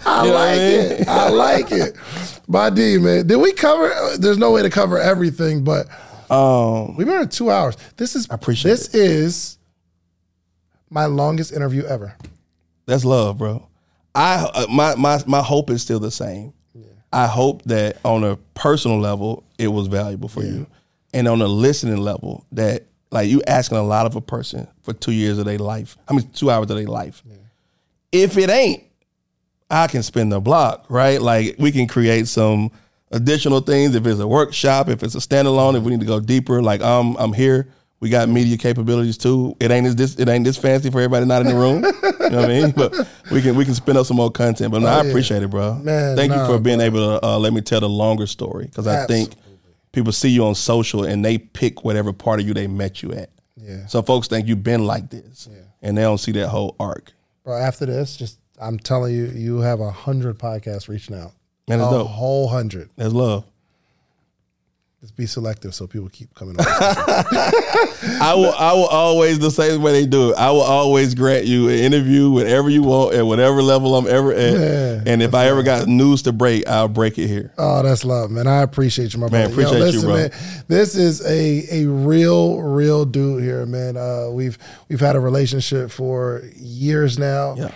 I 0.05 0.23
You 0.27 0.33
like 0.33 0.51
I 0.51 0.57
mean? 0.59 0.93
it. 1.01 1.09
I 1.09 1.29
like 1.31 1.73
it. 1.73 1.97
By 2.51 2.69
D, 2.71 2.99
man. 2.99 3.29
Did 3.29 3.37
we 3.37 3.53
cover? 3.53 3.93
There's 4.19 4.37
no 4.37 4.51
way 4.51 4.63
to 4.63 4.71
cover 4.71 4.99
everything, 4.99 5.63
but 5.63 5.87
Um, 6.31 6.97
we've 6.97 7.07
been 7.07 7.17
here 7.17 7.27
two 7.27 7.51
hours. 7.51 7.77
This 7.97 8.15
is. 8.15 8.29
I 8.31 8.35
appreciate 8.35 8.71
This 8.71 8.95
is 8.95 9.59
my 10.91 11.07
longest 11.07 11.53
interview 11.53 11.85
ever. 11.85 12.17
That's 12.87 13.05
love, 13.05 13.39
bro. 13.39 13.69
I 14.15 14.49
uh, 14.55 14.67
my 14.69 14.95
my 14.97 15.23
my 15.27 15.43
hope 15.43 15.71
is 15.71 15.83
still 15.83 16.01
the 16.01 16.11
same. 16.11 16.53
I 17.13 17.27
hope 17.27 17.63
that 17.65 17.99
on 18.05 18.23
a 18.23 18.37
personal 18.55 18.99
level 19.01 19.45
it 19.59 19.69
was 19.69 19.89
valuable 19.89 20.29
for 20.29 20.43
you, 20.45 20.67
and 21.13 21.27
on 21.27 21.43
a 21.43 21.47
listening 21.49 21.97
level 21.99 22.45
that 22.53 22.85
like 23.11 23.29
you 23.29 23.43
asking 23.47 23.79
a 23.79 23.83
lot 23.83 24.07
of 24.07 24.15
a 24.15 24.21
person 24.21 24.69
for 24.83 24.93
two 24.93 25.13
years 25.13 25.39
of 25.39 25.45
their 25.45 25.59
life. 25.59 25.97
I 26.09 26.13
mean, 26.15 26.29
two 26.31 26.51
hours 26.51 26.71
of 26.71 26.77
their 26.77 26.87
life. 26.87 27.23
If 28.13 28.37
it 28.39 28.51
ain't, 28.51 28.85
I 29.71 29.87
can 29.87 30.03
spin 30.03 30.29
the 30.29 30.41
block, 30.41 30.87
right? 30.89 31.21
Like 31.21 31.57
we 31.59 31.73
can 31.73 31.87
create 31.87 32.29
some 32.29 32.71
additional 33.11 33.61
things. 33.61 33.95
If 33.95 34.07
it's 34.07 34.21
a 34.21 34.27
workshop, 34.27 34.89
if 34.89 35.03
it's 35.03 35.15
a 35.15 35.19
standalone, 35.19 35.77
if 35.77 35.83
we 35.83 35.91
need 35.91 36.01
to 36.01 36.07
go 36.07 36.21
deeper, 36.21 36.63
like 36.63 36.83
I'm 36.83 37.17
I'm 37.17 37.33
here. 37.33 37.69
We 38.01 38.09
got 38.09 38.31
media 38.31 38.57
capabilities 38.57 39.19
too. 39.19 39.55
It 39.61 39.71
ain't 39.71 39.95
this 39.97 40.19
it 40.19 40.27
ain't 40.29 40.45
this 40.45 40.57
fancy 40.57 40.91
for 40.91 41.01
everybody 41.01 41.27
not 41.27 41.43
in 41.43 41.49
the 41.49 41.55
room. 41.55 41.85
you 41.85 42.31
know 42.31 42.41
what 42.41 42.45
I 42.45 42.49
mean? 42.49 42.71
But 42.77 43.07
we 43.31 43.43
can 43.43 43.55
we 43.57 43.65
can 43.65 43.75
spin 43.75 43.97
up 43.97 44.07
some 44.07 44.17
more 44.17 44.31
content. 44.31 44.73
But 44.73 44.81
no, 44.81 44.89
I 44.89 45.07
appreciate 45.07 45.43
it, 45.43 45.51
bro. 45.51 45.77
Oh, 45.79 45.83
Man, 45.83 46.17
Thank 46.17 46.33
nah, 46.33 46.41
you 46.47 46.55
for 46.55 46.59
being 46.59 46.81
able 46.81 47.21
to 47.21 47.27
uh, 47.27 47.39
let 47.39 47.53
me 47.53 47.61
tell 47.61 47.81
the 47.81 47.89
longer 47.89 48.27
story 48.27 48.67
because 48.67 48.87
I 48.87 49.07
think 49.07 49.35
people 49.93 50.13
see 50.13 50.31
you 50.31 50.47
on 50.47 50.55
social 50.55 51.05
and 51.05 51.23
they 51.23 51.37
pick 51.37 51.85
whatever 51.85 52.13
part 52.13 52.41
of 52.41 52.47
you 52.47 52.55
they 52.55 52.67
met 52.67 53.03
you 53.03 53.13
at. 53.13 53.31
Yeah. 53.57 53.87
So 53.87 54.01
folks 54.01 54.29
think 54.29 54.49
you've 54.49 54.63
been 54.63 54.87
like 54.87 55.11
this, 55.11 55.49
and 55.83 55.97
they 55.99 56.03
don't 56.03 56.19
see 56.19 56.33
that 56.33 56.49
whole 56.49 56.77
arc. 56.81 57.13
Bro, 57.45 57.59
after 57.59 57.85
this, 57.85 58.17
just 58.17 58.39
I'm 58.61 58.79
telling 58.79 59.15
you, 59.15 59.27
you 59.27 59.61
have 59.61 59.81
a 59.81 59.91
hundred 59.91 60.39
podcasts 60.39 60.89
reaching 60.89 61.17
out. 61.17 61.33
Man, 61.69 61.81
a 61.81 61.85
it's 61.85 61.93
dope. 61.93 62.09
whole 62.09 62.49
hundred. 62.49 62.91
That's 62.97 63.13
love. 63.13 63.45
Just 65.01 65.17
be 65.17 65.25
selective 65.25 65.75
so 65.75 65.87
people 65.87 66.11
keep 66.11 66.35
coming 66.35 66.57
on. 66.61 66.67
I 66.69 68.35
will 68.37 68.53
I 68.53 68.73
will 68.75 68.87
always 68.87 69.39
the 69.39 69.51
same 69.51 69.81
way 69.81 69.93
they 69.93 70.05
do 70.05 70.31
it. 70.33 70.37
I 70.37 70.51
will 70.51 70.61
always 70.61 71.15
grant 71.15 71.47
you 71.47 71.71
an 71.71 71.77
interview 71.79 72.29
whenever 72.31 72.69
you 72.69 72.83
want 72.83 73.15
at 73.15 73.25
whatever 73.25 73.63
level 73.63 73.97
I'm 73.97 74.07
ever 74.07 74.35
at. 74.35 75.07
And 75.09 75.23
if 75.23 75.35
I 75.35 75.47
ever 75.47 75.63
got 75.63 75.89
news 75.89 76.21
to 76.23 76.33
break, 76.33 76.69
I'll 76.69 76.87
break 76.89 77.19
it 77.19 77.29
here. 77.29 77.51
oh, 77.57 77.83
that's 77.83 78.05
love, 78.05 78.31
man. 78.31 78.47
I 78.47 78.61
appreciate 78.61 79.15
you, 79.15 79.21
my 79.21 79.31
Man, 79.31 79.55
brother. 79.55 79.77
appreciate 79.79 79.95
you, 79.95 80.01
bro. 80.03 80.15
Man, 80.17 80.31
this 80.69 80.95
is 80.97 81.25
a 81.25 81.65
a 81.85 81.87
real, 81.89 82.61
real 82.61 83.07
dude 83.07 83.43
here, 83.43 83.65
man. 83.65 83.97
Uh, 83.97 84.29
we've 84.31 84.59
we've 84.91 85.01
had 85.01 85.17
a 85.17 85.21
relationship 85.21 85.91
for 85.91 86.43
years 86.57 87.19
now. 87.19 87.55
Yeah. 87.57 87.71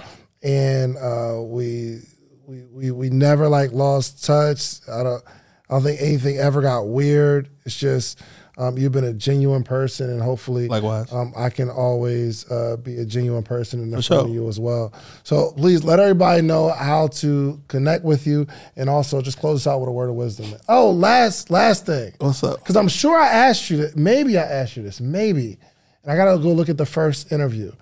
And 0.45 0.97
uh, 0.97 1.41
we 1.43 2.01
we 2.47 2.65
we 2.65 2.91
we 2.91 3.11
never 3.11 3.49
like 3.49 3.73
lost 3.73 4.25
touch. 4.25 4.87
I 4.89 5.03
don't 5.03 5.23
I 5.71 5.75
don't 5.75 5.83
think 5.83 6.01
anything 6.01 6.37
ever 6.37 6.61
got 6.61 6.87
weird. 6.87 7.49
It's 7.65 7.77
just 7.77 8.21
um, 8.57 8.79
you've 8.79 8.93
been 8.93 9.05
a 9.05 9.13
genuine 9.13 9.65
person, 9.65 10.11
and 10.11 10.23
hopefully, 10.23 10.69
Likewise. 10.69 11.13
um, 11.13 11.33
I 11.37 11.51
can 11.51 11.69
always 11.69 12.49
uh, 12.51 12.77
be 12.77 12.99
a 12.99 13.05
genuine 13.05 13.43
person 13.43 13.83
in 13.83 13.91
front 13.91 14.05
sure. 14.05 14.21
of 14.21 14.29
you 14.29 14.49
as 14.49 14.61
well. 14.61 14.93
So 15.25 15.53
please 15.57 15.83
let 15.83 15.99
everybody 15.99 16.43
know 16.43 16.69
how 16.69 17.09
to 17.09 17.61
connect 17.67 18.05
with 18.05 18.27
you, 18.27 18.47
and 18.77 18.89
also 18.89 19.21
just 19.21 19.39
close 19.39 19.67
us 19.67 19.73
out 19.73 19.81
with 19.81 19.89
a 19.89 19.93
word 19.93 20.09
of 20.09 20.15
wisdom. 20.15 20.55
Oh, 20.69 20.91
last 20.91 21.51
last 21.51 21.87
thing, 21.87 22.13
What's 22.19 22.45
up? 22.45 22.61
because 22.61 22.77
I'm 22.77 22.89
sure 22.89 23.19
I 23.19 23.29
asked 23.29 23.71
you 23.71 23.79
that. 23.79 23.97
Maybe 23.97 24.39
I 24.39 24.43
asked 24.43 24.77
you 24.77 24.85
this. 24.85 25.01
Maybe, 25.01 25.59
and 26.05 26.13
I 26.13 26.17
gotta 26.17 26.39
go 26.41 26.53
look 26.53 26.69
at 26.69 26.79
the 26.79 26.87
first 26.87 27.33
interview. 27.33 27.73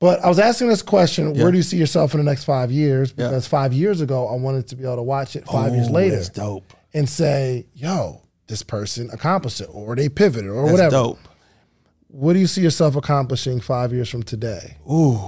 But 0.00 0.24
I 0.24 0.28
was 0.28 0.38
asking 0.38 0.68
this 0.68 0.82
question: 0.82 1.34
Where 1.34 1.50
do 1.50 1.58
you 1.58 1.62
see 1.62 1.76
yourself 1.76 2.14
in 2.14 2.18
the 2.18 2.24
next 2.24 2.44
five 2.44 2.72
years? 2.72 3.12
Yeah. 3.16 3.28
Because 3.28 3.46
five 3.46 3.72
years 3.74 4.00
ago, 4.00 4.26
I 4.26 4.34
wanted 4.34 4.66
to 4.68 4.76
be 4.76 4.84
able 4.84 4.96
to 4.96 5.02
watch 5.02 5.36
it 5.36 5.46
five 5.46 5.74
years 5.74 5.90
later 5.90 6.16
That's 6.16 6.30
dope. 6.30 6.72
and 6.94 7.08
say, 7.08 7.66
"Yo, 7.74 8.22
this 8.46 8.62
person 8.62 9.10
accomplished 9.12 9.60
it, 9.60 9.68
or 9.70 9.94
they 9.94 10.08
pivoted, 10.08 10.50
or 10.50 10.62
That's 10.62 10.72
whatever." 10.72 10.90
dope. 10.90 11.18
What 12.08 12.32
do 12.32 12.38
you 12.38 12.46
see 12.46 12.62
yourself 12.62 12.96
accomplishing 12.96 13.60
five 13.60 13.92
years 13.92 14.08
from 14.08 14.22
today? 14.22 14.78
Ooh. 14.90 15.20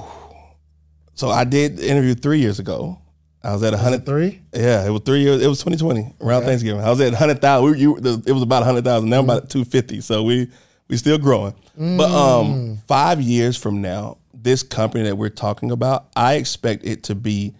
So 1.15 1.29
I 1.29 1.45
did 1.45 1.77
the 1.77 1.89
interview 1.89 2.15
three 2.15 2.41
years 2.41 2.59
ago. 2.59 2.99
I 3.45 3.53
was 3.53 3.63
at 3.63 3.75
a 3.75 3.77
hundred. 3.77 4.07
Three? 4.07 4.41
Yeah, 4.55 4.87
it 4.87 4.91
was 4.91 5.03
three 5.05 5.21
years. 5.21 5.43
It 5.43 5.49
was 5.49 5.59
2020 5.59 6.15
around 6.23 6.45
Thanksgiving. 6.45 6.81
I 6.81 6.89
was 6.91 7.01
at 7.01 7.11
100,000. 7.13 7.71
We, 7.71 7.79
you, 7.79 8.01
the, 8.01 8.23
it 8.27 8.33
was 8.33 8.43
about 8.43 8.61
100,000. 8.61 9.09
Now 9.09 9.19
I'm 9.19 9.25
about 9.25 9.51
250. 9.51 10.01
So 10.01 10.23
we 10.23 10.49
we 10.89 10.97
still 10.97 11.19
growing. 11.19 11.55
But 11.77 12.11
um, 12.11 12.79
five 12.87 13.21
years 13.21 13.57
from 13.57 13.83
now, 13.83 14.19
this 14.43 14.63
company 14.63 15.05
that 15.05 15.17
we're 15.17 15.29
talking 15.29 15.71
about, 15.71 16.09
I 16.17 16.35
expect 16.35 16.85
it 16.85 17.05
to 17.05 17.15
be 17.15 17.55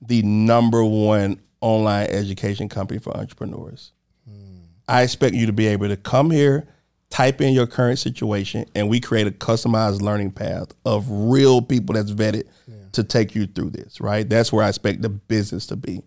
the 0.00 0.22
number 0.22 0.84
one 0.84 1.40
online 1.60 2.08
education 2.08 2.68
company 2.68 2.98
for 2.98 3.16
entrepreneurs. 3.16 3.92
I 4.88 5.02
expect 5.02 5.34
you 5.34 5.46
to 5.46 5.52
be 5.52 5.68
able 5.68 5.88
to 5.88 5.96
come 5.96 6.30
here, 6.30 6.66
type 7.08 7.40
in 7.40 7.54
your 7.54 7.66
current 7.66 7.98
situation, 7.98 8.66
and 8.74 8.88
we 8.88 9.00
create 9.00 9.26
a 9.26 9.30
customized 9.30 10.02
learning 10.02 10.32
path 10.32 10.72
of 10.84 11.06
real 11.08 11.62
people 11.62 11.94
that's 11.94 12.10
vetted 12.10 12.44
to 12.92 13.04
take 13.04 13.34
you 13.34 13.46
through 13.46 13.70
this, 13.70 14.00
right? 14.00 14.28
That's 14.28 14.52
where 14.52 14.64
I 14.64 14.68
expect 14.68 15.02
the 15.02 15.08
business 15.08 15.66
to 15.68 15.76
be. 15.76 16.02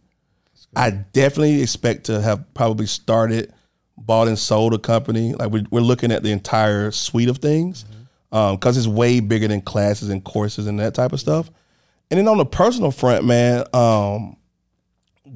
I 0.76 0.92
definitely 0.92 1.62
expect 1.62 2.06
to 2.06 2.22
have 2.22 2.54
probably 2.54 2.86
started, 2.86 3.54
bought 3.98 4.28
and 4.28 4.38
sold 4.38 4.74
a 4.74 4.78
company. 4.78 5.34
Like 5.34 5.52
we're, 5.52 5.64
we're 5.72 5.80
looking 5.80 6.12
at 6.12 6.22
the 6.22 6.32
entire 6.32 6.92
suite 6.92 7.30
of 7.30 7.38
things 7.38 7.86
mm-hmm. 7.86 8.04
Because 8.30 8.78
it's 8.78 8.88
way 8.88 9.20
bigger 9.20 9.48
than 9.48 9.62
classes 9.62 10.10
and 10.10 10.24
courses 10.24 10.68
and 10.68 10.80
that 10.80 10.94
type 10.94 11.14
of 11.14 11.20
stuff. 11.20 11.50
And 12.12 12.20
then 12.20 12.28
on 12.28 12.38
the 12.38 12.46
personal 12.46 12.92
front, 12.92 13.26
man, 13.26 13.66
um, 13.74 14.38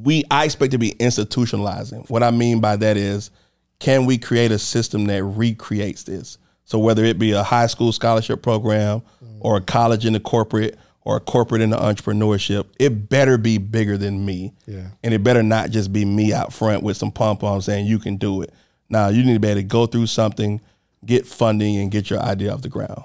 we 0.03 0.23
I 0.29 0.45
expect 0.45 0.71
to 0.71 0.77
be 0.77 0.91
institutionalizing. 0.93 2.09
What 2.09 2.23
I 2.23 2.31
mean 2.31 2.59
by 2.59 2.75
that 2.75 2.97
is, 2.97 3.31
can 3.79 4.05
we 4.05 4.17
create 4.17 4.51
a 4.51 4.59
system 4.59 5.05
that 5.05 5.23
recreates 5.23 6.03
this? 6.03 6.37
So 6.65 6.77
whether 6.77 7.03
it 7.03 7.17
be 7.17 7.31
a 7.31 7.41
high 7.41 7.67
school 7.67 7.91
scholarship 7.91 8.43
program 8.43 9.01
or 9.39 9.57
a 9.57 9.61
college 9.61 10.05
in 10.05 10.13
the 10.13 10.19
corporate 10.19 10.77
or 11.01 11.17
a 11.17 11.19
corporate 11.19 11.61
in 11.61 11.71
the 11.71 11.77
entrepreneurship, 11.77 12.65
it 12.77 13.09
better 13.09 13.37
be 13.39 13.57
bigger 13.57 13.97
than 13.97 14.23
me. 14.23 14.53
Yeah. 14.67 14.89
And 15.01 15.13
it 15.13 15.23
better 15.23 15.41
not 15.41 15.71
just 15.71 15.91
be 15.91 16.05
me 16.05 16.31
out 16.33 16.53
front 16.53 16.83
with 16.83 16.97
some 16.97 17.11
pom 17.11 17.37
poms 17.37 17.65
saying 17.65 17.87
you 17.87 17.97
can 17.97 18.17
do 18.17 18.43
it. 18.43 18.53
Now 18.89 19.07
you 19.07 19.23
need 19.23 19.33
to 19.33 19.39
be 19.39 19.47
able 19.47 19.61
to 19.61 19.63
go 19.63 19.85
through 19.87 20.07
something, 20.07 20.61
get 21.05 21.25
funding, 21.25 21.77
and 21.77 21.91
get 21.91 22.09
your 22.09 22.19
idea 22.19 22.53
off 22.53 22.61
the 22.61 22.69
ground. 22.69 23.03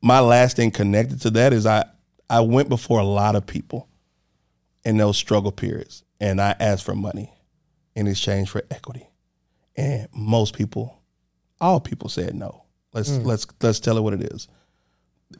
My 0.00 0.20
last 0.20 0.56
thing 0.56 0.70
connected 0.70 1.20
to 1.22 1.30
that 1.30 1.52
is 1.52 1.64
I 1.66 1.84
I 2.28 2.40
went 2.40 2.68
before 2.68 2.98
a 2.98 3.04
lot 3.04 3.36
of 3.36 3.46
people 3.46 3.88
in 4.84 4.96
those 4.96 5.16
struggle 5.16 5.52
periods 5.52 6.02
and 6.20 6.40
I 6.40 6.56
asked 6.58 6.84
for 6.84 6.94
money 6.94 7.32
in 7.94 8.06
exchange 8.06 8.50
for 8.50 8.62
equity. 8.70 9.08
And 9.76 10.08
most 10.12 10.54
people, 10.56 11.00
all 11.60 11.78
people 11.78 12.08
said 12.08 12.34
no. 12.34 12.64
Let's 12.92 13.16
hmm. 13.16 13.22
let's 13.22 13.46
let's 13.60 13.80
tell 13.80 13.96
it 13.96 14.02
what 14.02 14.14
it 14.14 14.22
is. 14.32 14.48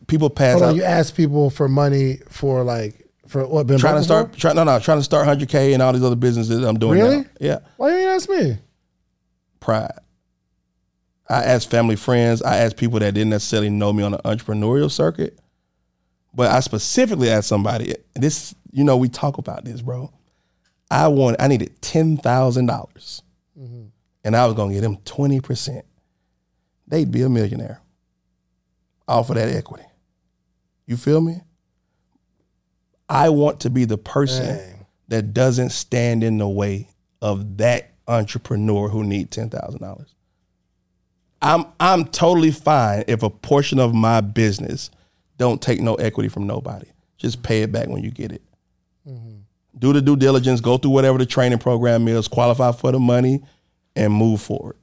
People 0.07 0.31
pass 0.31 0.55
Hold 0.55 0.63
out 0.63 0.69
on, 0.71 0.77
you 0.77 0.85
ask 0.85 1.15
people 1.15 1.51
for 1.51 1.69
money 1.69 2.19
for 2.29 2.63
like 2.63 3.09
for 3.27 3.47
what 3.47 3.67
been 3.67 3.79
trying 3.79 3.97
to 3.97 4.05
start 4.05 4.33
try, 4.35 4.53
no 4.53 4.65
no 4.65 4.79
trying 4.79 4.99
to 4.99 5.05
start 5.05 5.27
100k 5.27 5.73
and 5.73 5.83
all 5.83 5.93
these 5.93 6.03
other 6.03 6.17
businesses 6.17 6.61
that 6.61 6.69
I'm 6.69 6.79
doing 6.79 6.99
Really? 6.99 7.19
now. 7.19 7.25
Yeah. 7.41 7.59
Why 7.77 7.91
you 7.91 7.97
ain't 7.97 8.07
ask 8.09 8.29
me? 8.29 8.59
pride. 9.61 9.99
I 11.33 11.45
asked 11.45 11.71
family 11.71 11.97
friends, 11.97 12.43
I 12.43 12.59
asked 12.59 12.77
people 12.77 12.99
that 13.01 13.15
didn't 13.15 13.31
necessarily 13.31 13.71
know 13.71 13.93
me 13.93 14.03
on 14.03 14.13
the 14.13 14.19
entrepreneurial 14.19 14.91
circuit, 14.91 15.39
but 16.35 16.51
I 16.51 16.61
specifically 16.61 17.31
asked 17.31 17.49
somebody. 17.49 17.95
This, 18.15 18.55
you 18.71 18.85
know, 18.85 18.97
we 18.97 19.09
talk 19.09 19.39
about 19.39 19.65
this, 19.65 19.81
bro. 19.83 20.13
I 20.91 21.09
want, 21.09 21.37
I 21.41 21.49
needed 21.49 21.81
$10,000. 21.81 23.23
Mm-hmm. 23.59 23.83
and 24.25 24.37
I 24.37 24.47
was 24.47 24.55
gonna 24.55 24.73
get 24.73 24.81
them 24.81 24.97
twenty 25.05 25.39
percent. 25.41 25.85
They'd 26.87 27.11
be 27.13 27.21
a 27.21 27.29
millionaire 27.29 27.83
off 29.07 29.29
of 29.29 29.37
that 29.37 29.51
equity. 29.51 29.85
You 30.87 30.97
feel 30.97 31.21
me? 31.21 31.43
I 33.11 33.29
want 33.29 33.61
to 33.61 33.71
be 33.71 33.85
the 33.85 33.99
person 33.99 34.57
Dang. 34.57 34.87
that 35.09 35.35
doesn't 35.35 35.71
stand 35.71 36.25
in 36.25 36.39
the 36.39 36.49
way 36.49 36.89
of 37.21 37.59
that 37.59 37.93
entrepreneur 38.09 38.89
who 38.89 39.05
need 39.05 39.31
ten 39.31 39.51
thousand 39.51 39.83
dollars. 39.83 40.15
I'm 41.43 41.65
I'm 41.81 42.05
totally 42.07 42.53
fine 42.53 43.05
if 43.09 43.23
a 43.23 43.31
portion 43.31 43.79
of 43.79 43.95
my 43.95 44.21
business 44.21 44.91
don't 45.39 45.61
take 45.61 45.81
no 45.81 45.95
equity 45.97 46.29
from 46.29 46.47
nobody. 46.47 46.87
Just 47.19 47.43
pay 47.43 47.63
it 47.63 47.73
back 47.73 47.89
when 47.89 48.03
you 48.03 48.11
get 48.11 48.33
it. 48.33 48.43
Mm-hmm. 49.09 49.39
Do 49.79 49.93
the 49.93 50.01
due 50.01 50.17
diligence, 50.17 50.61
go 50.61 50.79
through 50.79 50.93
whatever 50.93 51.19
the 51.19 51.27
training 51.27 51.59
program 51.59 52.07
is, 52.07 52.29
qualify 52.29 52.73
for 52.73 52.93
the 52.93 53.01
money, 53.01 53.43
and 53.97 54.13
move 54.13 54.41
forward. 54.41 54.77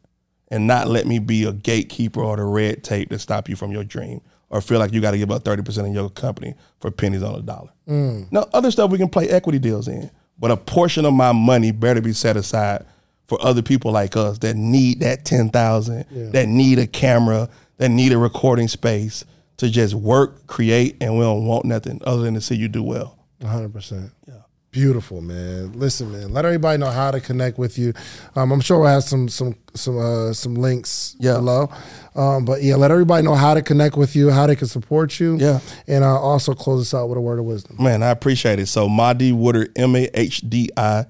And 0.50 0.68
not 0.68 0.88
let 0.88 1.06
me 1.06 1.20
be 1.20 1.44
a 1.44 1.54
gatekeeper 1.54 2.22
or 2.22 2.36
the 2.36 2.44
red 2.44 2.84
tape 2.84 3.10
that 3.10 3.20
stop 3.20 3.48
you 3.48 3.56
from 3.56 3.72
your 3.72 3.84
dream 3.84 4.22
or 4.50 4.62
feel 4.62 4.80
like 4.80 4.92
you 4.92 5.00
got 5.00 5.12
to 5.12 5.18
give 5.18 5.32
up 5.32 5.44
30% 5.44 5.88
of 5.88 5.94
your 5.94 6.10
company 6.10 6.56
for 6.80 6.90
pennies 6.90 7.22
on 7.22 7.36
a 7.36 7.42
dollar. 7.42 7.70
Mm. 7.88 8.32
Now, 8.32 8.48
other 8.52 8.72
stuff 8.72 8.90
we 8.90 8.98
can 8.98 9.10
play 9.10 9.30
equity 9.30 9.60
deals 9.60 9.88
in, 9.88 10.10
but 10.40 10.50
a 10.50 10.58
portion 10.58 11.06
of 11.06 11.14
my 11.14 11.32
money 11.32 11.72
better 11.72 12.02
be 12.02 12.14
set 12.14 12.36
aside 12.36 12.86
for 13.30 13.42
other 13.42 13.62
people 13.62 13.92
like 13.92 14.18
us 14.18 14.40
that 14.40 14.56
need 14.58 15.00
that 15.02 15.24
10,000, 15.24 16.32
that 16.34 16.48
need 16.50 16.80
a 16.80 16.88
camera, 16.88 17.48
that 17.78 17.90
need 17.90 18.12
a 18.12 18.18
recording 18.18 18.68
space 18.68 19.24
to 19.58 19.70
just 19.70 19.94
work, 19.94 20.48
create, 20.48 20.98
and 21.02 21.14
we 21.18 21.22
don't 21.24 21.46
want 21.46 21.64
nothing 21.66 22.02
other 22.06 22.24
than 22.24 22.34
to 22.34 22.42
see 22.42 22.56
you 22.56 22.68
do 22.68 22.84
well. 22.84 23.18
hundred 23.42 23.72
percent. 23.74 24.12
Yeah. 24.28 24.34
Beautiful, 24.72 25.20
man. 25.22 25.74
Listen, 25.74 26.12
man. 26.12 26.32
Let 26.32 26.46
everybody 26.46 26.78
know 26.78 26.92
how 26.92 27.10
to 27.10 27.20
connect 27.20 27.58
with 27.58 27.78
you. 27.80 27.92
Um, 28.36 28.52
I'm 28.52 28.62
sure 28.62 28.80
we'll 28.80 28.90
have 28.90 29.04
some 29.04 29.28
some 29.28 29.56
some 29.74 29.98
uh, 29.98 30.32
some 30.34 30.54
links 30.56 31.16
Yeah. 31.20 31.34
below. 31.38 31.70
Um, 32.16 32.46
but 32.46 32.62
yeah, 32.62 32.76
let 32.76 32.92
everybody 32.92 33.24
know 33.26 33.34
how 33.36 33.54
to 33.56 33.62
connect 33.64 33.98
with 33.98 34.16
you, 34.16 34.30
how 34.30 34.46
they 34.48 34.56
can 34.56 34.68
support 34.68 35.20
you. 35.20 35.38
Yeah. 35.38 35.60
And 35.88 36.06
I'll 36.06 36.18
also 36.18 36.54
close 36.54 36.82
this 36.82 36.94
out 36.94 37.08
with 37.10 37.18
a 37.18 37.22
word 37.22 37.40
of 37.40 37.46
wisdom. 37.46 37.78
Man, 37.80 38.04
I 38.04 38.10
appreciate 38.12 38.60
it. 38.60 38.68
So 38.68 38.88
Mahdi 38.88 39.32
Woodard, 39.32 39.72
M 39.76 39.96
A 39.96 40.08
H 40.14 40.42
D 40.48 40.70
I 40.78 41.06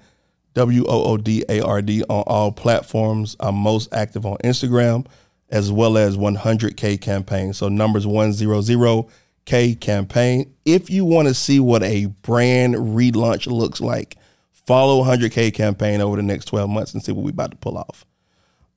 W 0.54 0.86
O 0.88 1.04
O 1.04 1.18
D 1.18 1.44
A 1.50 1.62
R 1.62 1.82
D 1.82 2.04
on 2.04 2.24
all 2.28 2.52
platforms. 2.52 3.36
I'm 3.40 3.56
most 3.56 3.94
active 3.94 4.26
on 4.26 4.38
Instagram 4.38 5.06
as 5.50 5.72
well 5.72 5.98
as 5.98 6.16
100K 6.16 7.02
campaign. 7.02 7.54
So 7.54 7.70
numbers 7.70 8.06
100K 8.06 9.80
campaign. 9.80 10.54
If 10.66 10.90
you 10.90 11.06
want 11.06 11.28
to 11.28 11.34
see 11.34 11.60
what 11.60 11.84
a 11.84 12.06
brand 12.06 12.76
relaunch 12.76 13.48
looks 13.48 13.82
like, 13.82 14.18
follow 14.52 15.04
100K 15.04 15.54
campaign 15.54 16.02
over 16.02 16.16
the 16.16 16.24
next 16.24 16.46
12 16.46 16.70
months 16.70 16.94
and 16.94 17.04
see 17.04 17.12
what 17.12 17.24
we're 17.24 17.32
about 17.32 17.52
to 17.52 17.58
pull 17.58 17.78
off. 17.78 18.06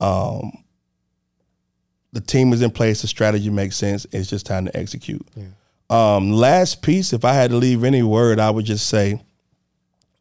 Um, 0.01 0.65
the 2.13 2.21
team 2.21 2.53
is 2.53 2.63
in 2.63 2.71
place. 2.71 3.03
The 3.03 3.09
strategy 3.09 3.51
makes 3.51 3.77
sense. 3.77 4.07
It's 4.13 4.29
just 4.29 4.47
time 4.47 4.67
to 4.67 4.77
execute. 4.77 5.27
Um, 5.91 6.33
last 6.33 6.81
piece, 6.83 7.13
if 7.13 7.25
I 7.25 7.35
had 7.35 7.51
to 7.51 7.57
leave 7.57 7.85
any 7.85 8.03
word, 8.03 8.41
I 8.41 8.51
would 8.51 8.65
just 8.65 8.89
say 8.89 9.23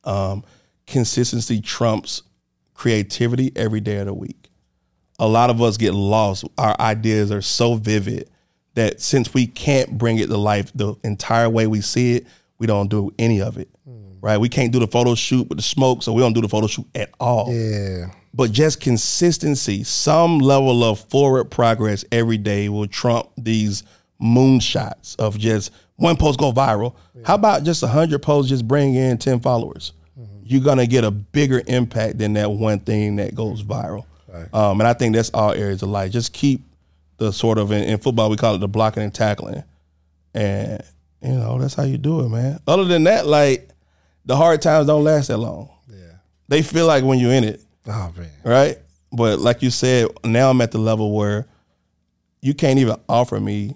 um, 0.04 0.44
consistency 0.88 1.62
trumps 1.62 2.24
creativity 2.74 3.52
every 3.56 3.80
day 3.80 3.98
of 3.98 4.08
the 4.08 4.14
week. 4.14 4.50
A 5.20 5.28
lot 5.28 5.50
of 5.50 5.62
us 5.62 5.78
get 5.78 5.94
lost. 5.94 6.46
Our 6.58 6.76
ideas 6.80 7.32
are 7.32 7.42
so 7.42 7.76
vivid 7.76 8.30
that 8.74 9.02
since 9.02 9.34
we 9.34 9.46
can't 9.48 9.98
bring 9.98 10.18
it 10.18 10.28
to 10.28 10.38
life 10.38 10.72
the 10.74 10.96
entire 11.04 11.50
way 11.50 11.68
we 11.68 11.82
see 11.82 12.16
it, 12.16 12.28
we 12.58 12.68
don't 12.68 12.90
do 12.90 13.12
any 13.20 13.42
of 13.42 13.58
it. 13.58 13.70
Hmm. 13.86 14.14
Right? 14.22 14.38
We 14.38 14.50
can't 14.50 14.72
do 14.72 14.80
the 14.80 14.88
photo 14.88 15.14
shoot 15.16 15.48
with 15.50 15.58
the 15.60 15.64
smoke, 15.64 16.02
so 16.04 16.14
we 16.14 16.22
don't 16.22 16.34
do 16.34 16.42
the 16.42 16.50
photo 16.50 16.68
shoot 16.68 16.88
at 16.96 17.10
all 17.20 17.54
Yeah. 17.54 18.12
but 18.34 18.52
just 18.52 18.80
consistency, 18.80 19.84
some 19.84 20.40
level 20.40 20.84
of 20.84 21.00
forward 21.10 21.46
progress 21.46 22.04
every 22.12 22.38
day 22.38 22.70
will 22.70 22.88
trump 22.88 23.30
these 23.38 23.84
moonshots 24.22 25.16
of 25.20 25.38
just 25.38 25.72
one 25.98 26.16
post 26.18 26.40
go 26.40 26.52
viral. 26.52 26.96
How 27.26 27.36
about 27.36 27.64
just 27.64 27.84
a 27.84 27.88
hundred 27.88 28.20
posts 28.24 28.50
just 28.50 28.68
bring 28.68 28.96
in 28.96 29.18
ten 29.18 29.40
followers? 29.40 29.94
You're 30.52 30.62
gonna 30.64 30.86
get 30.88 31.04
a 31.04 31.12
bigger 31.12 31.62
impact 31.66 32.18
than 32.18 32.34
that 32.34 32.52
one 32.52 32.80
thing 32.80 33.16
that 33.18 33.34
goes 33.36 33.64
viral. 33.64 34.06
Um, 34.54 34.80
and 34.82 34.88
I 34.88 34.94
think 34.94 35.16
that's 35.16 35.30
all 35.32 35.52
areas 35.54 35.82
of 35.82 35.90
life. 35.90 36.12
Just 36.12 36.34
keep 36.34 36.62
the 37.18 37.32
sort 37.32 37.58
of 37.58 37.72
in, 37.72 37.84
in 37.84 37.98
football 38.00 38.30
we 38.30 38.36
call 38.38 38.56
it 38.56 38.58
the 38.60 38.68
blocking 38.68 39.04
and 39.04 39.14
tackling, 39.14 39.64
and 40.34 40.82
you 41.22 41.34
know 41.34 41.60
that's 41.60 41.74
how 41.76 41.84
you 41.84 41.98
do 41.98 42.22
it, 42.22 42.30
man. 42.30 42.60
Other 42.68 42.86
than 42.86 43.04
that, 43.06 43.26
like 43.28 43.70
the 44.26 44.36
hard 44.36 44.62
times 44.62 44.88
don't 44.88 45.04
last 45.04 45.28
that 45.28 45.38
long. 45.38 45.70
Yeah. 45.90 45.98
They 46.48 46.62
feel 46.62 46.86
like 46.88 47.04
when 47.04 47.20
you're 47.20 47.34
in 47.34 47.44
it 47.44 47.62
Oh 47.88 48.12
man. 48.18 48.30
right? 48.44 48.78
But 49.12 49.40
like 49.40 49.62
you 49.62 49.70
said, 49.70 50.08
now 50.24 50.50
I'm 50.50 50.62
at 50.62 50.72
the 50.72 50.78
level 50.78 51.16
where 51.16 51.46
you 52.42 52.54
can't 52.54 52.80
even 52.80 52.96
offer 53.10 53.40
me 53.40 53.76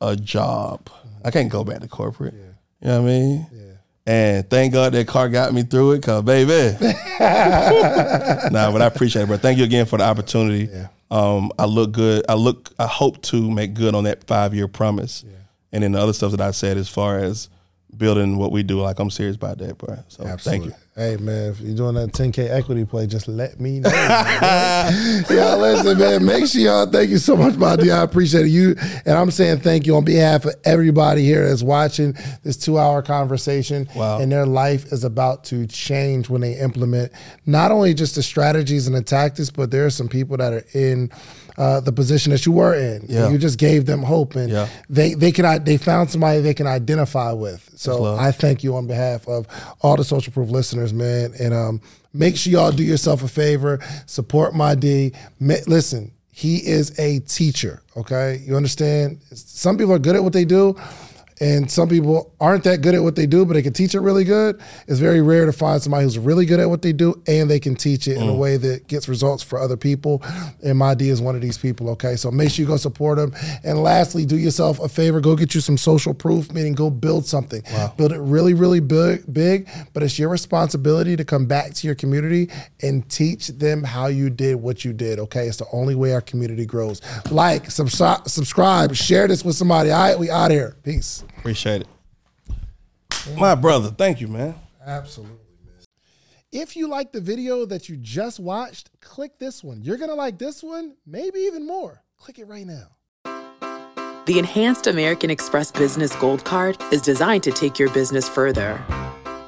a 0.00 0.16
job. 0.16 0.88
I 1.24 1.30
can't 1.30 1.50
go 1.50 1.64
back 1.64 1.80
to 1.80 1.88
corporate. 1.88 2.34
You 2.34 2.88
know 2.88 3.02
what 3.02 3.08
I 3.08 3.12
mean? 3.12 3.46
Yeah. 3.52 3.63
And 4.06 4.48
thank 4.50 4.74
God 4.74 4.92
that 4.92 5.08
car 5.08 5.28
got 5.30 5.54
me 5.54 5.62
through 5.62 5.92
it, 5.92 6.02
cause 6.02 6.22
baby. 6.22 6.76
nah, 7.20 8.70
but 8.70 8.82
I 8.82 8.86
appreciate 8.86 9.22
it, 9.22 9.26
bro. 9.26 9.38
Thank 9.38 9.58
you 9.58 9.64
again 9.64 9.86
for 9.86 9.96
the 9.96 10.04
opportunity. 10.04 10.70
Yeah. 10.70 10.88
Um, 11.10 11.52
I 11.58 11.64
look 11.64 11.92
good. 11.92 12.24
I 12.28 12.34
look. 12.34 12.70
I 12.78 12.86
hope 12.86 13.22
to 13.22 13.50
make 13.50 13.72
good 13.72 13.94
on 13.94 14.04
that 14.04 14.24
five 14.24 14.54
year 14.54 14.68
promise. 14.68 15.24
And 15.72 15.82
then 15.82 15.92
the 15.92 16.00
other 16.00 16.12
stuff 16.12 16.30
that 16.32 16.40
I 16.40 16.52
said 16.52 16.76
as 16.76 16.88
far 16.88 17.18
as 17.18 17.48
building 17.96 18.36
what 18.36 18.52
we 18.52 18.62
do, 18.62 18.80
like 18.80 18.98
I'm 19.00 19.10
serious 19.10 19.36
about 19.36 19.58
that, 19.58 19.78
bro. 19.78 19.98
So 20.08 20.24
Absolutely. 20.24 20.68
thank 20.68 20.78
you. 20.80 20.83
Hey 20.96 21.16
man, 21.16 21.50
if 21.50 21.60
you're 21.60 21.74
doing 21.74 21.96
that 21.96 22.12
10K 22.12 22.50
equity 22.50 22.84
play, 22.84 23.08
just 23.08 23.26
let 23.26 23.58
me 23.58 23.80
know. 23.80 23.90
y'all 25.28 25.58
listen, 25.58 25.98
man. 25.98 26.24
Make 26.24 26.46
sure 26.46 26.60
y'all 26.60 26.86
thank 26.86 27.10
you 27.10 27.18
so 27.18 27.36
much, 27.36 27.58
Buddy. 27.58 27.90
I 27.90 28.02
appreciate 28.02 28.46
you. 28.46 28.76
And 29.04 29.18
I'm 29.18 29.32
saying 29.32 29.58
thank 29.58 29.88
you 29.88 29.96
on 29.96 30.04
behalf 30.04 30.44
of 30.44 30.54
everybody 30.62 31.24
here 31.24 31.48
that's 31.48 31.64
watching 31.64 32.14
this 32.44 32.56
two-hour 32.56 33.02
conversation. 33.02 33.88
Wow. 33.96 34.20
And 34.20 34.30
their 34.30 34.46
life 34.46 34.92
is 34.92 35.02
about 35.02 35.42
to 35.46 35.66
change 35.66 36.30
when 36.30 36.42
they 36.42 36.52
implement 36.60 37.10
not 37.44 37.72
only 37.72 37.92
just 37.92 38.14
the 38.14 38.22
strategies 38.22 38.86
and 38.86 38.94
the 38.94 39.02
tactics, 39.02 39.50
but 39.50 39.72
there 39.72 39.86
are 39.86 39.90
some 39.90 40.06
people 40.06 40.36
that 40.36 40.52
are 40.52 40.64
in 40.74 41.10
uh, 41.56 41.80
the 41.80 41.92
position 41.92 42.32
that 42.32 42.44
you 42.46 42.52
were 42.52 42.74
in. 42.74 43.06
Yeah. 43.08 43.28
You 43.30 43.38
just 43.38 43.58
gave 43.58 43.86
them 43.86 44.02
hope, 44.02 44.34
and 44.36 44.50
Yeah. 44.50 44.68
they 44.88 45.14
they 45.14 45.32
can 45.32 45.64
they 45.64 45.76
found 45.76 46.10
somebody 46.10 46.40
they 46.40 46.54
can 46.54 46.66
identify 46.66 47.32
with. 47.32 47.70
So. 47.76 48.16
I 48.16 48.32
thank 48.32 48.62
you 48.64 48.76
on 48.76 48.86
behalf 48.86 49.26
of 49.28 49.46
all 49.80 49.96
the 49.96 50.04
social 50.04 50.32
proof 50.32 50.50
listeners, 50.50 50.92
man. 50.92 51.32
And 51.38 51.52
um, 51.54 51.80
make 52.12 52.36
sure 52.36 52.52
y'all 52.52 52.72
do 52.72 52.82
yourself 52.82 53.22
a 53.22 53.28
favor, 53.28 53.78
support 54.06 54.54
my 54.54 54.74
D. 54.74 55.12
Ma- 55.40 55.54
listen, 55.66 56.12
he 56.30 56.56
is 56.56 56.98
a 56.98 57.20
teacher. 57.20 57.82
Okay, 57.96 58.42
you 58.46 58.56
understand? 58.56 59.20
Some 59.32 59.76
people 59.78 59.92
are 59.94 59.98
good 60.00 60.16
at 60.16 60.24
what 60.24 60.32
they 60.32 60.44
do. 60.44 60.76
And 61.40 61.70
some 61.70 61.88
people 61.88 62.32
aren't 62.40 62.64
that 62.64 62.80
good 62.80 62.94
at 62.94 63.02
what 63.02 63.16
they 63.16 63.26
do, 63.26 63.44
but 63.44 63.54
they 63.54 63.62
can 63.62 63.72
teach 63.72 63.94
it 63.94 64.00
really 64.00 64.24
good. 64.24 64.60
It's 64.86 65.00
very 65.00 65.20
rare 65.20 65.46
to 65.46 65.52
find 65.52 65.82
somebody 65.82 66.04
who's 66.04 66.18
really 66.18 66.46
good 66.46 66.60
at 66.60 66.68
what 66.68 66.82
they 66.82 66.92
do 66.92 67.20
and 67.26 67.50
they 67.50 67.60
can 67.60 67.74
teach 67.74 68.08
it 68.08 68.16
in 68.16 68.22
a 68.22 68.32
mm. 68.32 68.38
way 68.38 68.56
that 68.56 68.86
gets 68.86 69.08
results 69.08 69.42
for 69.42 69.58
other 69.58 69.76
people. 69.76 70.22
And 70.62 70.78
my 70.78 70.94
D 70.94 71.08
is 71.08 71.20
one 71.20 71.34
of 71.34 71.40
these 71.40 71.58
people, 71.58 71.90
okay? 71.90 72.16
So 72.16 72.30
make 72.30 72.50
sure 72.50 72.62
you 72.62 72.68
go 72.68 72.76
support 72.76 73.18
them. 73.18 73.34
And 73.62 73.82
lastly, 73.82 74.24
do 74.24 74.36
yourself 74.36 74.80
a 74.80 74.88
favor, 74.88 75.20
go 75.20 75.36
get 75.36 75.54
you 75.54 75.60
some 75.60 75.76
social 75.76 76.14
proof, 76.14 76.52
meaning 76.52 76.72
go 76.72 76.90
build 76.90 77.26
something. 77.26 77.62
Build 77.96 78.12
it 78.12 78.20
really, 78.20 78.54
really 78.54 78.80
big, 78.80 79.24
big, 79.32 79.68
but 79.92 80.02
it's 80.02 80.18
your 80.18 80.28
responsibility 80.28 81.16
to 81.16 81.24
come 81.24 81.46
back 81.46 81.74
to 81.74 81.86
your 81.86 81.94
community 81.94 82.50
and 82.82 83.08
teach 83.08 83.48
them 83.48 83.82
how 83.82 84.06
you 84.06 84.30
did 84.30 84.56
what 84.56 84.84
you 84.84 84.92
did, 84.92 85.18
okay? 85.18 85.46
It's 85.46 85.58
the 85.58 85.66
only 85.72 85.94
way 85.94 86.12
our 86.12 86.20
community 86.20 86.66
grows. 86.66 87.00
Like, 87.30 87.70
subscribe, 87.70 88.28
subscribe 88.28 88.94
share 88.94 89.28
this 89.28 89.44
with 89.44 89.56
somebody. 89.56 89.90
All 89.90 90.00
right, 90.00 90.18
we 90.18 90.30
out 90.30 90.50
here. 90.50 90.76
Peace. 90.82 91.23
Appreciate 91.38 91.82
it. 91.82 91.88
My 93.36 93.54
brother, 93.54 93.90
thank 93.90 94.20
you, 94.20 94.28
man. 94.28 94.54
Absolutely, 94.84 95.38
man. 95.64 95.84
If 96.52 96.76
you 96.76 96.88
like 96.88 97.12
the 97.12 97.20
video 97.20 97.64
that 97.66 97.88
you 97.88 97.96
just 97.96 98.38
watched, 98.38 98.90
click 99.00 99.38
this 99.38 99.64
one. 99.64 99.82
You're 99.82 99.96
gonna 99.96 100.14
like 100.14 100.38
this 100.38 100.62
one, 100.62 100.96
maybe 101.06 101.40
even 101.40 101.66
more. 101.66 102.02
Click 102.18 102.38
it 102.38 102.46
right 102.46 102.66
now. 102.66 102.88
The 104.26 104.38
Enhanced 104.38 104.86
American 104.86 105.28
Express 105.28 105.70
Business 105.70 106.16
Gold 106.16 106.44
Card 106.44 106.78
is 106.90 107.02
designed 107.02 107.42
to 107.42 107.52
take 107.52 107.78
your 107.78 107.90
business 107.90 108.26
further. 108.26 108.82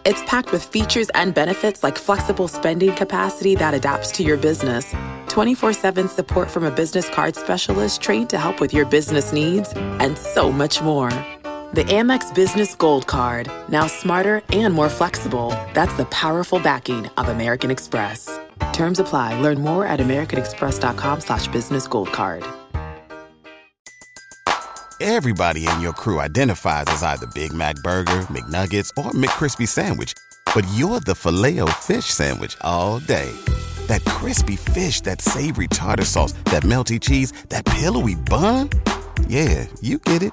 It's 0.05 0.23
packed 0.25 0.53
with 0.53 0.65
features 0.65 1.09
and 1.15 1.35
benefits 1.35 1.83
like 1.83 1.97
flexible 1.99 2.47
spending 2.47 2.95
capacity 2.95 3.55
that 3.57 3.75
adapts 3.75 4.13
to 4.13 4.23
your 4.23 4.37
business, 4.37 4.95
24 5.29 5.73
7 5.73 6.09
support 6.09 6.51
from 6.51 6.65
a 6.65 6.71
business 6.71 7.09
card 7.09 7.37
specialist 7.37 8.03
trained 8.03 8.31
to 8.31 8.39
help 8.39 8.61
with 8.61 8.75
your 8.75 8.85
business 8.85 9.33
needs, 9.33 9.73
and 9.75 10.17
so 10.17 10.53
much 10.53 10.83
more. 10.83 11.11
The 11.75 11.83
Amex 11.83 12.33
Business 12.33 12.77
Gold 12.77 13.07
Card, 13.09 13.51
now 13.69 13.89
smarter 13.89 14.41
and 14.51 14.73
more 14.73 14.89
flexible. 14.89 15.49
That's 15.75 15.93
the 15.95 16.05
powerful 16.07 16.61
backing 16.61 17.09
of 17.17 17.29
American 17.29 17.73
Express. 17.73 18.39
Terms 18.73 19.01
apply. 19.01 19.41
Learn 19.41 19.61
more 19.61 19.85
at 19.85 19.99
americanexpress.com 19.99 21.21
slash 21.21 21.49
business 21.49 21.89
gold 21.89 22.13
card. 22.13 22.45
Everybody 25.01 25.67
in 25.67 25.81
your 25.81 25.93
crew 25.93 26.21
identifies 26.21 26.85
as 26.87 27.03
either 27.03 27.27
Big 27.35 27.53
Mac 27.53 27.75
Burger, 27.83 28.23
McNuggets, 28.31 28.91
or 28.97 29.11
McCrispy 29.11 29.67
Sandwich. 29.67 30.15
But 30.55 30.67
you're 30.73 31.01
the 31.01 31.17
filet 31.17 31.59
fish 31.81 32.07
Sandwich 32.07 32.57
all 32.61 33.01
day. 33.01 33.31
That 33.89 34.05
crispy 34.05 34.57
fish, 34.57 35.01
that 35.03 35.21
savory 35.21 35.67
tartar 35.67 36.05
sauce, 36.05 36.33
that 36.45 36.63
melty 36.63 37.01
cheese, 37.01 37.33
that 37.49 37.65
pillowy 37.65 38.15
bun. 38.15 38.71
Yeah, 39.27 39.67
you 39.83 39.99
get 39.99 40.23
it. 40.23 40.33